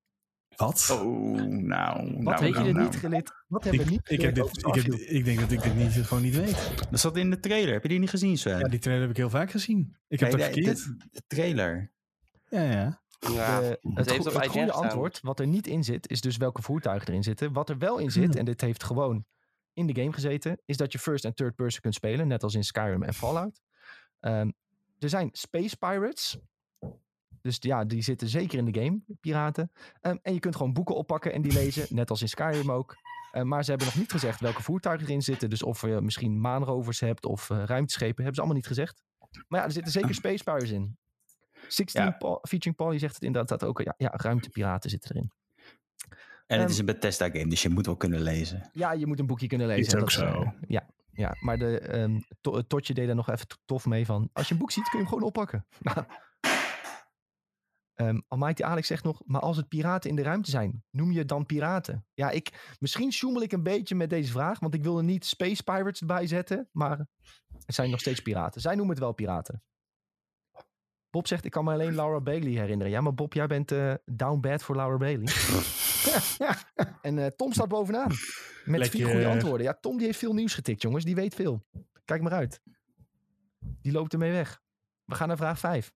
Wat? 0.56 0.88
Oh, 0.92 1.34
nou. 1.42 2.12
Wat 2.12 2.22
nou, 2.22 2.40
weet 2.40 2.52
nou, 2.52 2.52
je 2.52 2.68
er 2.68 2.72
nou. 2.72 2.84
niet 2.84 2.96
geleerd? 2.96 3.32
Wat 3.48 3.64
hebben 3.64 3.84
we 3.84 3.90
niet 3.90 4.10
ik, 4.10 4.20
heb 4.20 4.34
dit, 4.34 4.66
ik, 4.66 4.74
heb, 4.74 4.84
ik 4.94 5.24
denk 5.24 5.40
dat 5.40 5.50
ik 5.50 5.62
dit 5.62 5.74
niet, 5.74 5.92
gewoon 5.92 6.22
niet 6.22 6.34
weet. 6.36 6.80
Dat 6.90 7.00
zat 7.00 7.16
in 7.16 7.30
de 7.30 7.40
trailer. 7.40 7.72
Heb 7.72 7.82
je 7.82 7.88
die 7.88 7.98
niet 7.98 8.10
gezien, 8.10 8.38
Sven? 8.38 8.58
Ja, 8.58 8.68
die 8.68 8.78
trailer 8.78 9.02
heb 9.02 9.10
ik 9.10 9.16
heel 9.16 9.30
vaak 9.30 9.50
gezien. 9.50 9.96
Ik 10.08 10.20
heb 10.20 10.32
Nee, 10.32 10.42
het 10.42 10.54
de, 10.54 10.62
verkeerd. 10.62 10.84
de- 10.84 11.08
de 11.10 11.22
trailer. 11.26 11.92
Ja, 12.50 12.62
ja. 12.62 13.02
Ja, 13.18 13.60
De- 13.60 13.66
het 13.66 13.78
het, 13.96 14.10
heeft 14.10 14.22
go- 14.22 14.28
op 14.28 14.34
het 14.34 14.44
IGN 14.44 14.58
goede 14.58 14.72
antwoord, 14.72 15.20
wat 15.22 15.40
er 15.40 15.46
niet 15.46 15.66
in 15.66 15.84
zit, 15.84 16.08
is 16.10 16.20
dus 16.20 16.36
welke 16.36 16.62
voertuigen 16.62 17.08
erin 17.08 17.22
zitten. 17.22 17.52
Wat 17.52 17.68
er 17.68 17.78
wel 17.78 17.98
in 17.98 18.10
zit, 18.10 18.36
en 18.36 18.44
dit 18.44 18.60
heeft 18.60 18.84
gewoon 18.84 19.24
in 19.78 19.86
de 19.86 20.00
game 20.00 20.12
gezeten, 20.12 20.60
is 20.64 20.76
dat 20.76 20.92
je 20.92 20.98
first 20.98 21.24
en 21.24 21.34
third 21.34 21.54
person 21.54 21.80
kunt 21.80 21.94
spelen, 21.94 22.28
net 22.28 22.42
als 22.42 22.54
in 22.54 22.64
Skyrim 22.64 23.02
en 23.02 23.14
Fallout. 23.14 23.60
Ehm, 24.20 24.50
er 24.98 25.08
zijn 25.08 25.28
Space 25.32 25.76
Pirates. 25.76 26.38
Dus 27.40 27.56
ja, 27.60 27.84
die 27.84 28.02
zitten 28.02 28.28
zeker 28.28 28.58
in 28.58 28.64
de 28.64 28.80
game, 28.80 29.00
piraten. 29.20 29.72
Ehm, 30.00 30.16
en 30.22 30.34
je 30.34 30.40
kunt 30.40 30.56
gewoon 30.56 30.72
boeken 30.72 30.94
oppakken 30.94 31.32
en 31.32 31.42
die 31.42 31.52
lezen, 31.62 31.86
net 31.90 32.10
als 32.10 32.22
in 32.22 32.28
Skyrim 32.28 32.70
ook. 32.70 32.96
Ehm, 33.32 33.48
maar 33.48 33.64
ze 33.64 33.70
hebben 33.70 33.88
nog 33.88 33.96
niet 33.96 34.10
gezegd 34.10 34.40
welke 34.40 34.62
voertuigen 34.62 35.06
erin 35.06 35.22
zitten. 35.22 35.50
Dus 35.50 35.62
of 35.62 35.82
je 35.82 36.00
misschien 36.00 36.40
maanrovers 36.40 37.00
hebt 37.00 37.26
of 37.26 37.50
eh, 37.50 37.64
ruimteschepen, 37.64 38.16
hebben 38.16 38.34
ze 38.34 38.40
allemaal 38.40 38.58
niet 38.58 38.66
gezegd. 38.66 39.02
Maar 39.48 39.60
ja, 39.60 39.66
er 39.66 39.72
zitten 39.72 39.92
zeker 39.92 40.14
Space 40.14 40.44
Pirates 40.44 40.70
in. 40.70 40.98
16 41.68 42.02
Ja. 42.02 42.10
Paul, 42.10 42.38
featuring 42.48 42.76
Paul, 42.76 42.90
die 42.90 42.98
zegt 42.98 43.14
het 43.14 43.22
inderdaad 43.22 43.64
ook. 43.64 43.80
Ja, 43.82 43.94
ja, 43.96 44.10
ruimtepiraten 44.12 44.90
zitten 44.90 45.14
erin. 45.14 45.32
En 46.48 46.54
het 46.56 46.62
Ehm, 46.62 46.70
is 46.72 46.78
een 46.78 46.84
Bethesda 46.86 47.30
game, 47.30 47.48
dus 47.48 47.62
je 47.62 47.68
moet 47.68 47.86
wel 47.86 47.96
kunnen 47.96 48.20
lezen. 48.20 48.70
Ja, 48.72 48.92
je 48.92 49.06
moet 49.06 49.18
een 49.18 49.26
boekje 49.26 49.46
kunnen 49.46 49.66
lezen. 49.66 49.86
Is 49.86 49.94
ook 49.94 50.00
dat, 50.00 50.10
zo. 50.12 50.52
ja, 50.68 50.86
ja, 51.12 51.36
maar 51.40 51.58
de, 51.58 51.78
ehm, 51.78 52.20
To- 52.40 52.54
het 52.54 52.68
Totje 52.68 52.94
deed 52.94 53.06
daar 53.06 53.14
nog 53.16 53.28
even 53.30 53.46
to- 53.48 53.56
tof 53.64 53.86
mee 53.86 54.06
van. 54.06 54.30
Als 54.32 54.46
je 54.48 54.52
een 54.54 54.60
boek 54.60 54.70
ziet, 54.70 54.88
kun 54.88 54.98
je 54.98 55.04
hem 55.04 55.08
gewoon 55.14 55.28
oppakken. 55.28 55.66
Ehm 57.94 58.20
Almighty 58.28 58.62
Alex 58.62 58.86
zegt 58.86 59.04
nog, 59.04 59.22
maar 59.24 59.40
als 59.40 59.56
het 59.56 59.68
piraten 59.68 60.10
in 60.10 60.16
de 60.16 60.22
ruimte 60.22 60.50
zijn, 60.50 60.84
noem 60.90 61.12
je 61.12 61.18
het 61.18 61.28
dan 61.28 61.46
piraten? 61.46 62.06
Ja, 62.14 62.30
ik, 62.30 62.74
misschien 62.78 63.12
sjoemel 63.12 63.42
ik 63.42 63.52
een 63.52 63.62
beetje 63.62 63.94
met 63.94 64.10
deze 64.10 64.32
vraag, 64.32 64.58
want 64.58 64.74
ik 64.74 64.82
wil 64.82 64.98
er 64.98 65.04
niet 65.04 65.24
Space 65.26 65.62
Pirates 65.62 66.00
bij 66.00 66.26
zetten, 66.26 66.68
maar 66.72 66.98
het 67.64 67.74
zijn 67.74 67.90
nog 67.90 68.00
steeds 68.00 68.20
piraten. 68.22 68.60
Zij 68.60 68.74
noemen 68.74 68.94
het 68.94 69.04
wel 69.04 69.12
piraten. 69.12 69.62
Bob 71.10 71.26
zegt, 71.26 71.44
ik 71.44 71.50
kan 71.50 71.64
me 71.64 71.72
alleen 71.72 71.94
Laura 71.94 72.20
Bailey 72.20 72.50
herinneren. 72.50 72.92
Ja, 72.92 73.00
maar 73.00 73.14
Bob, 73.14 73.32
jij 73.32 73.46
bent 73.46 73.72
eh, 73.72 73.94
down 74.04 74.40
bad 74.40 74.62
voor 74.62 74.76
Laura 74.76 74.96
Bailey. 74.96 75.26
en 77.02 77.18
eh, 77.18 77.26
Tom 77.26 77.52
staat 77.52 77.68
bovenaan. 77.68 78.12
Met 78.64 78.88
vier 78.88 79.06
goede 79.06 79.26
antwoorden. 79.26 79.66
Ja, 79.66 79.78
Tom 79.80 79.96
die 79.96 80.06
heeft 80.06 80.18
veel 80.18 80.34
nieuws 80.34 80.54
getikt, 80.54 80.82
jongens. 80.82 81.04
Die 81.04 81.14
weet 81.14 81.34
veel. 81.34 81.64
Kijk 82.04 82.22
maar 82.22 82.32
uit. 82.32 82.60
Die 83.58 83.92
loopt 83.92 84.12
ermee 84.12 84.32
weg. 84.32 84.60
We 85.04 85.14
gaan 85.14 85.28
naar 85.28 85.36
vraag 85.36 85.58
5. 85.58 85.92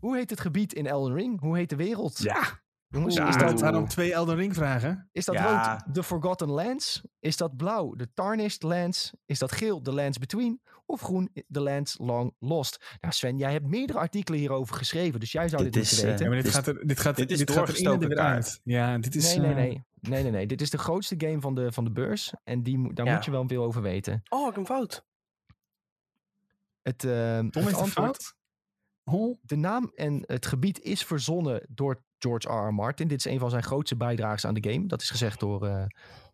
Hoe 0.00 0.16
heet 0.16 0.30
het 0.30 0.40
gebied 0.40 0.72
in 0.72 0.86
Elden 0.86 1.14
Ring? 1.14 1.40
Hoe 1.40 1.56
heet 1.56 1.70
de 1.70 1.76
wereld? 1.76 2.18
Ja. 2.18 2.60
Jongens, 2.92 3.14
Ja, 3.14 3.28
is 3.28 3.36
dat 3.36 3.48
dat, 3.48 3.60
waren 3.60 3.78
om 3.78 3.88
twee 3.88 4.12
Elden 4.12 4.36
Ring 4.36 4.54
vragen. 4.54 5.08
is 5.12 5.24
dat 5.24 5.34
Ja. 5.34 5.72
rood 5.72 5.94
de 5.94 6.02
Forgotten 6.02 6.48
Lands? 6.50 7.02
Is 7.18 7.36
dat 7.36 7.56
blauw 7.56 7.94
de 7.94 8.12
Tarnished 8.14 8.62
Lands? 8.62 9.12
Is 9.26 9.38
dat 9.38 9.52
geel 9.52 9.82
de 9.82 9.92
Lands 9.92 10.18
Between? 10.18 10.60
Of 10.86 11.00
groen 11.00 11.30
de 11.46 11.60
Lands 11.60 11.98
Long 11.98 12.34
Lost? 12.38 12.96
Nou 13.00 13.14
Sven, 13.14 13.38
jij 13.38 13.52
hebt 13.52 13.66
meerdere 13.66 13.98
artikelen 13.98 14.38
hierover 14.40 14.74
geschreven. 14.76 15.20
Dus 15.20 15.32
jij 15.32 15.48
zou 15.48 15.62
dit, 15.62 15.72
Dit 15.72 15.82
moeten 15.82 15.98
is, 15.98 16.04
eh, 16.04 16.10
weten. 16.10 16.24
Ja, 16.24 16.30
maar 16.30 16.42
dit, 16.42 16.52
Dit 16.52 16.52
is- 16.66 16.66
gaat 16.68 16.76
er, 16.76 16.86
dit 16.86 17.00
gaat, 17.00 17.16
dit 17.16 17.30
is 17.30 17.38
dit 17.38 17.50
gaat 17.50 17.68
er 18.02 18.18
uit. 18.18 18.60
Ja, 18.64 18.98
dit 18.98 19.14
is... 19.14 19.36
nee, 19.36 19.38
nee, 19.40 19.50
eh, 19.50 19.56
nee. 19.56 19.84
Nee, 20.00 20.22
nee, 20.22 20.32
nee. 20.32 20.46
Dit 20.46 20.60
is 20.60 20.70
de 20.70 20.78
grootste 20.78 21.14
game 21.18 21.40
van 21.40 21.54
de, 21.54 21.72
van 21.72 21.84
de 21.84 21.90
beurs. 21.92 22.32
En 22.44 22.62
die, 22.62 22.94
daar 22.94 23.06
Ja. 23.06 23.14
moet 23.14 23.24
je 23.24 23.30
wel 23.30 23.48
veel 23.48 23.64
over 23.64 23.82
weten. 23.82 24.22
Oh, 24.28 24.40
ik 24.40 24.46
heb 24.46 24.54
hem 24.54 24.64
fout. 24.66 25.04
Het, 26.82 26.98
Tom 26.98 27.10
het 27.10 27.56
een 27.56 27.64
antwoord, 27.64 27.90
fout. 27.92 28.34
Oh. 29.04 29.38
De 29.42 29.56
naam 29.56 29.92
en 29.94 30.22
het 30.26 30.46
gebied 30.46 30.80
is 30.80 31.04
verzonnen 31.04 31.66
door 31.68 32.02
George 32.22 32.48
R. 32.48 32.66
R. 32.68 32.74
Martin. 32.74 33.08
Dit 33.08 33.18
is 33.18 33.32
een 33.32 33.38
van 33.38 33.50
zijn 33.50 33.62
grootste 33.62 33.96
bijdragers 33.96 34.44
aan 34.46 34.54
de 34.54 34.70
game. 34.70 34.86
Dat 34.86 35.02
is 35.02 35.10
gezegd 35.10 35.40
door, 35.40 35.66
eh, 35.66 35.84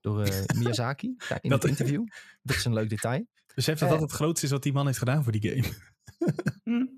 door 0.01 0.23
eh, 0.23 0.41
Miyazaki 0.59 1.15
ja, 1.29 1.39
in 1.41 1.51
Dat- 1.51 1.63
het 1.63 1.71
interview. 1.71 2.07
Dat 2.43 2.57
is 2.57 2.65
een 2.65 2.73
leuk 2.73 2.89
detail. 2.89 3.27
Besef 3.55 3.79
dat 3.79 3.89
Eh. 3.89 3.95
dat 3.95 4.03
het 4.03 4.13
grootste 4.13 4.47
is 4.47 4.53
wat 4.53 4.63
die 4.63 4.73
man 4.73 4.87
heeft 4.87 4.99
gedaan 4.99 5.23
voor 5.23 5.33
die 5.33 5.51
game. 5.51 5.73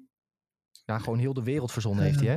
Ja, 0.84 0.98
gewoon 0.98 1.18
heel 1.18 1.32
de 1.34 1.42
wereld 1.42 1.72
verzonnen 1.72 2.04
heeft 2.04 2.20
hij, 2.20 2.28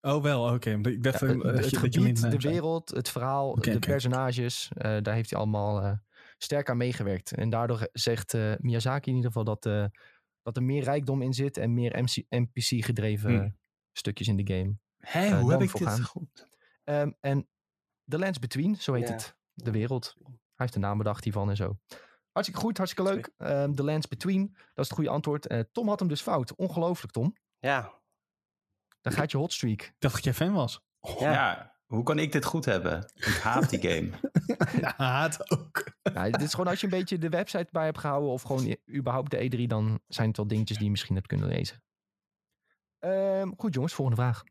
hè? 0.00 0.10
Oh, 0.12 0.22
wel, 0.22 0.54
oké. 0.54 0.70
Ik 0.70 1.02
dacht 1.02 1.20
Ja, 1.20 1.26
het, 1.26 1.42
dat 1.42 1.64
het 1.64 1.76
gebied, 1.76 2.30
de 2.30 2.38
wereld, 2.38 2.90
het 2.90 3.08
verhaal, 3.08 3.54
de 3.54 3.78
personages. 3.78 4.70
eh, 4.74 4.96
daar 5.02 5.14
heeft 5.14 5.30
hij 5.30 5.38
allemaal 5.38 5.82
eh, 5.82 5.92
sterk 6.38 6.70
aan 6.70 6.76
meegewerkt. 6.76 7.32
En 7.32 7.50
daardoor 7.50 7.88
zegt 7.92 8.34
eh, 8.34 8.52
Miyazaki 8.58 9.08
in 9.10 9.16
ieder 9.16 9.30
geval 9.32 9.44
dat, 9.44 9.66
eh, 9.66 9.84
dat 10.42 10.56
er 10.56 10.62
meer 10.62 10.82
rijkdom 10.82 11.22
in 11.22 11.32
zit 11.34 11.56
en 11.56 11.74
meer 11.74 12.02
NPC-gedreven 12.28 13.34
Hmm. 13.38 13.56
stukjes 13.92 14.28
in 14.28 14.36
de 14.36 14.54
game. 14.54 14.76
Hé, 15.06 15.26
Eh, 15.26 15.40
hoe 15.40 15.50
heb 15.50 15.62
ik 15.62 15.72
dit 15.76 16.00
goed? 16.04 16.48
Ehm, 16.84 17.10
en 17.20 17.48
The 18.08 18.18
Lands 18.18 18.38
Between, 18.38 18.76
zo 18.76 18.92
heet 18.92 19.08
Ja. 19.08 19.12
het. 19.14 19.36
De 19.54 19.70
wereld. 19.70 20.14
Hij 20.24 20.34
heeft 20.54 20.72
de 20.72 20.78
naam 20.78 20.98
bedacht 20.98 21.24
hiervan 21.24 21.48
en 21.50 21.56
zo. 21.56 21.78
Hartstikke 22.32 22.64
goed, 22.66 22.76
hartstikke 22.76 23.12
leuk. 23.12 23.30
Ehm 23.36 23.74
The 23.74 23.82
Lands 23.84 24.08
Between, 24.08 24.46
dat 24.52 24.84
is 24.84 24.88
het 24.88 24.92
goede 24.92 25.10
antwoord. 25.10 25.46
Eh, 25.46 25.60
Tom 25.72 25.88
had 25.88 25.98
hem 25.98 26.08
dus 26.08 26.20
fout. 26.22 26.54
Ongelooflijk, 26.54 27.12
Tom. 27.12 27.36
Ja, 27.58 27.92
Dan 29.00 29.12
gaat 29.12 29.30
je 29.30 29.36
hotstreak. 29.36 29.82
Ik 29.82 29.94
dacht 29.98 30.14
dat 30.14 30.24
jij 30.24 30.34
fan 30.34 30.52
was. 30.52 30.80
Ja. 31.00 31.32
Ja. 31.32 31.74
hoe 31.86 32.02
kan 32.02 32.18
ik 32.18 32.32
dit 32.32 32.44
goed 32.44 32.64
hebben? 32.64 33.12
Ik 33.14 33.38
haat 33.42 33.70
die 33.70 33.80
game. 33.88 34.10
Ja, 34.80 34.94
haat 34.96 35.50
ook. 35.50 35.92
nou, 36.02 36.30
dit 36.30 36.42
is 36.42 36.50
gewoon 36.50 36.66
als 36.66 36.80
je 36.80 36.86
een 36.86 36.92
beetje 36.98 37.18
de 37.18 37.28
website 37.28 37.68
bij 37.70 37.84
hebt 37.84 37.98
gehouden 37.98 38.30
of 38.30 38.42
gewoon 38.42 38.76
überhaupt 38.94 39.30
de 39.30 39.50
E3, 39.64 39.66
dan 39.66 40.00
zijn 40.08 40.28
het 40.28 40.36
wel 40.36 40.46
dingetjes 40.46 40.76
die 40.76 40.84
je 40.86 40.90
misschien 40.90 41.14
hebt 41.14 41.26
kunnen 41.26 41.48
lezen. 41.48 41.82
Ehm, 42.98 43.50
goed 43.56 43.74
jongens, 43.74 43.94
volgende 43.94 44.20
vraag. 44.20 44.42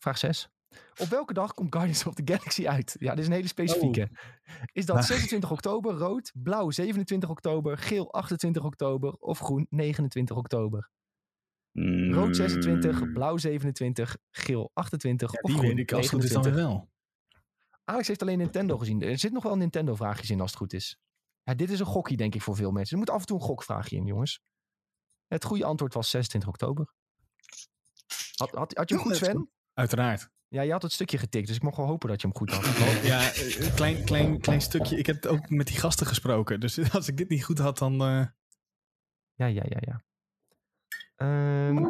Vraag 0.00 0.18
6. 0.18 0.48
Op 1.00 1.06
welke 1.08 1.32
dag 1.32 1.54
komt 1.54 1.72
Guardians 1.74 2.06
of 2.06 2.14
the 2.14 2.22
Galaxy 2.24 2.66
uit? 2.68 2.96
Ja, 2.98 3.10
dit 3.10 3.18
is 3.18 3.26
een 3.26 3.32
hele 3.32 3.48
specifieke. 3.48 4.10
Is 4.72 4.86
dat 4.86 4.94
Maar- 4.96 5.04
26 5.04 5.50
oktober, 5.50 5.94
rood, 5.94 6.32
blauw 6.34 6.70
27 6.70 7.28
oktober, 7.30 7.78
geel 7.78 8.12
28 8.12 8.64
oktober 8.64 9.12
of 9.14 9.38
groen 9.38 9.66
29 9.70 10.36
oktober? 10.36 10.90
Rood 12.12 12.36
26, 12.36 13.00
Mm. 13.04 13.12
blauw 13.12 13.36
27, 13.36 14.16
geel 14.30 14.70
28 14.74 15.32
of 15.32 15.40
Die 15.50 15.58
groen 15.58 15.68
weet 15.68 15.78
ik 15.78 15.92
als 15.92 16.00
het 16.06 16.14
goed 16.14 16.24
is 16.24 16.30
dan 16.30 16.42
weer 16.42 16.52
29. 16.52 16.88
wel. 16.88 16.98
Alex 17.84 18.08
heeft 18.08 18.22
alleen 18.22 18.38
Nintendo 18.38 18.78
gezien. 18.78 19.02
Er 19.02 19.18
zit 19.18 19.32
nog 19.32 19.42
wel 19.42 19.56
Nintendo 19.56 19.94
vraagjes 19.94 20.30
in 20.30 20.40
als 20.40 20.50
het 20.50 20.58
goed 20.58 20.72
is. 20.72 20.98
Ja, 21.42 21.54
dit 21.54 21.70
is 21.70 21.80
een 21.80 21.86
gokje 21.86 22.16
denk 22.16 22.34
ik 22.34 22.42
voor 22.42 22.56
veel 22.56 22.70
mensen. 22.70 22.92
Er 22.92 22.98
moet 22.98 23.10
af 23.14 23.20
en 23.20 23.26
toe 23.26 23.36
een 23.38 23.44
gokvraagje 23.44 23.96
in, 23.96 24.06
jongens. 24.06 24.40
Het 25.26 25.44
goede 25.44 25.64
antwoord 25.64 25.94
was 25.94 26.10
26 26.10 26.48
oktober. 26.48 26.92
Had, 28.36 28.50
had, 28.50 28.72
had 28.76 28.88
je 28.88 28.96
goed, 28.96 29.10
Ja, 29.18 29.24
Sven? 29.24 29.50
Uiteraard. 29.80 30.30
Ja, 30.48 30.62
je 30.62 30.72
had 30.72 30.82
het 30.82 30.92
stukje 30.92 31.18
getikt, 31.18 31.46
dus 31.46 31.56
ik 31.56 31.62
mocht 31.62 31.76
wel 31.76 31.86
hopen 31.86 32.08
dat 32.08 32.20
je 32.20 32.26
hem 32.26 32.36
goed 32.36 32.50
had. 32.50 32.64
Ja, 33.12 33.32
eh, 33.32 33.60
een 33.66 33.74
klein, 33.74 34.04
klein, 34.04 34.40
klein 34.40 34.60
stukje. 34.60 34.96
Ik 34.96 35.06
heb 35.06 35.26
ook 35.26 35.50
met 35.50 35.66
die 35.66 35.76
gasten 35.78 36.06
gesproken. 36.06 36.60
Dus 36.60 36.92
als 36.94 37.08
ik 37.08 37.16
dit 37.16 37.28
niet 37.28 37.44
goed 37.44 37.58
had, 37.58 37.78
dan... 37.78 37.92
eh, 37.92 38.26
Ja, 39.34 39.46
ja, 39.46 39.62
ja, 39.68 39.78
ja. 39.80 40.02
Ehm, 41.16 41.82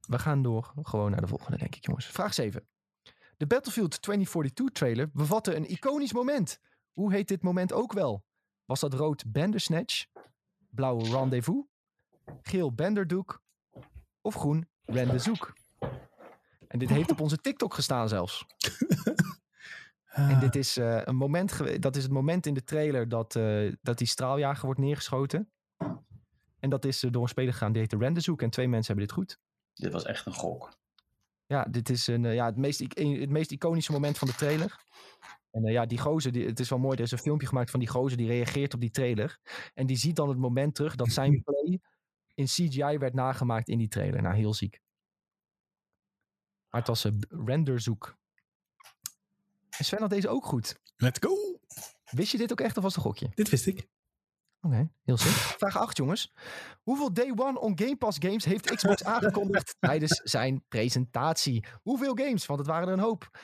we 0.00 0.18
gaan 0.18 0.42
door 0.42 0.72
gewoon 0.82 1.10
naar 1.10 1.20
de 1.20 1.26
volgende, 1.26 1.58
denk 1.58 1.76
ik, 1.76 1.86
jongens. 1.86 2.06
Vraag 2.06 2.34
7. 2.34 2.68
De 3.36 3.46
Battlefield 3.46 4.02
2042 4.02 4.70
trailer 4.72 5.10
bevatte 5.12 5.54
een 5.54 5.70
iconisch 5.70 6.12
moment. 6.12 6.60
Hoe 6.92 7.12
heet 7.12 7.28
dit 7.28 7.42
moment 7.42 7.72
ook 7.72 7.92
wel? 7.92 8.24
Was 8.64 8.80
dat 8.80 8.94
rood 8.94 9.32
Bandersnatch, 9.32 10.06
blauw 10.70 10.98
Rendezvous, 10.98 11.66
geel 12.42 12.72
Banderdoek 12.74 13.42
of 14.20 14.34
groen 14.34 14.68
Rendezoek? 14.84 15.52
En 16.68 16.78
dit 16.78 16.88
heeft 16.88 17.10
op 17.10 17.20
onze 17.20 17.36
TikTok 17.36 17.74
gestaan 17.74 18.08
zelfs. 18.08 18.44
En 20.18 20.40
dit 20.40 20.56
is, 20.56 20.76
eh, 20.76 21.00
een 21.04 21.16
moment 21.16 21.82
dat 21.82 21.96
is 21.96 22.02
het 22.02 22.12
moment 22.12 22.46
in 22.46 22.54
de 22.54 22.64
trailer 22.64 23.08
dat, 23.08 23.36
eh, 23.36 23.72
dat 23.82 23.98
die 23.98 24.06
straaljager 24.06 24.64
wordt 24.64 24.80
neergeschoten. 24.80 25.50
En 26.58 26.70
dat 26.70 26.84
is 26.84 27.02
eh, 27.02 27.10
door 27.10 27.22
een 27.22 27.28
speler 27.28 27.52
gegaan, 27.52 27.72
die 27.72 27.80
heette 27.80 27.96
Rendezoek. 27.96 28.42
En 28.42 28.50
twee 28.50 28.68
mensen 28.68 28.86
hebben 28.86 29.06
dit 29.06 29.16
goed. 29.16 29.38
Dit 29.74 29.92
was 29.92 30.04
echt 30.04 30.26
een 30.26 30.32
gok. 30.32 30.78
Ja, 31.46 31.64
dit 31.64 31.88
is 31.88 32.06
een, 32.06 32.22
ja, 32.22 32.46
het, 32.46 32.56
meest, 32.56 32.78
het 32.78 33.30
meest 33.30 33.50
iconische 33.50 33.92
moment 33.92 34.18
van 34.18 34.28
de 34.28 34.34
trailer. 34.34 34.84
En 35.50 35.62
ja, 35.62 35.86
die 35.86 35.98
gozer, 35.98 36.32
die, 36.32 36.46
het 36.46 36.60
is 36.60 36.68
wel 36.68 36.78
mooi, 36.78 36.96
er 36.96 37.02
is 37.02 37.10
een 37.10 37.18
filmpje 37.18 37.46
gemaakt 37.46 37.70
van 37.70 37.80
die 37.80 37.88
gozer 37.88 38.16
die 38.16 38.26
reageert 38.26 38.74
op 38.74 38.80
die 38.80 38.90
trailer. 38.90 39.38
En 39.74 39.86
die 39.86 39.96
ziet 39.96 40.16
dan 40.16 40.28
het 40.28 40.38
moment 40.38 40.74
terug 40.74 40.94
dat 40.94 41.08
zijn 41.08 41.42
play 41.44 41.80
in 42.34 42.44
CGI 42.44 42.98
werd 42.98 43.14
nagemaakt 43.14 43.68
in 43.68 43.78
die 43.78 43.88
trailer. 43.88 44.22
Nou, 44.22 44.34
heel 44.34 44.54
ziek. 44.54 44.80
Maar 46.70 46.80
het 46.80 46.86
was 46.86 47.04
een 47.04 47.24
renderzoek. 47.28 48.16
En 49.78 49.84
Sven 49.84 50.00
had 50.00 50.10
deze 50.10 50.28
ook 50.28 50.46
goed. 50.46 50.80
Let's 50.96 51.18
go! 51.20 51.60
Wist 52.10 52.32
je 52.32 52.38
dit 52.38 52.52
ook 52.52 52.60
echt 52.60 52.76
of 52.76 52.82
was 52.82 52.94
het 52.94 53.04
een 53.04 53.10
gokje? 53.10 53.30
Dit 53.34 53.48
wist 53.48 53.66
ik. 53.66 53.88
Oké, 54.60 54.90
heel 55.02 55.16
sick. 55.16 55.32
Vraag 55.32 55.76
8, 55.76 55.96
jongens. 55.96 56.32
Hoeveel 56.82 57.12
Day 57.12 57.32
One 57.36 57.60
on 57.60 57.78
Game 57.78 57.96
Pass 57.96 58.18
games 58.20 58.44
heeft 58.44 58.74
Xbox 58.74 59.04
aangekondigd 59.14 59.76
tijdens 59.78 60.20
zijn 60.24 60.64
presentatie? 60.68 61.64
Hoeveel 61.82 62.16
games? 62.16 62.46
Want 62.46 62.58
het 62.58 62.68
waren 62.68 62.88
er 62.88 62.94
een 62.94 63.00
hoop. 63.00 63.38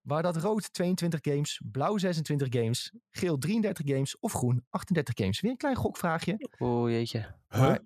Waar 0.00 0.22
dat 0.22 0.36
rood 0.36 0.72
22 0.72 1.20
games, 1.22 1.60
blauw 1.70 1.98
26 1.98 2.48
games, 2.50 2.92
geel 3.10 3.38
33 3.38 3.86
games 3.88 4.18
of 4.18 4.32
groen 4.32 4.66
38 4.70 5.14
games? 5.16 5.40
Weer 5.40 5.50
een 5.50 5.56
klein 5.56 5.76
gokvraagje. 5.76 6.48
Oeh, 6.58 6.90
jeetje. 6.90 7.34
Maar 7.48 7.80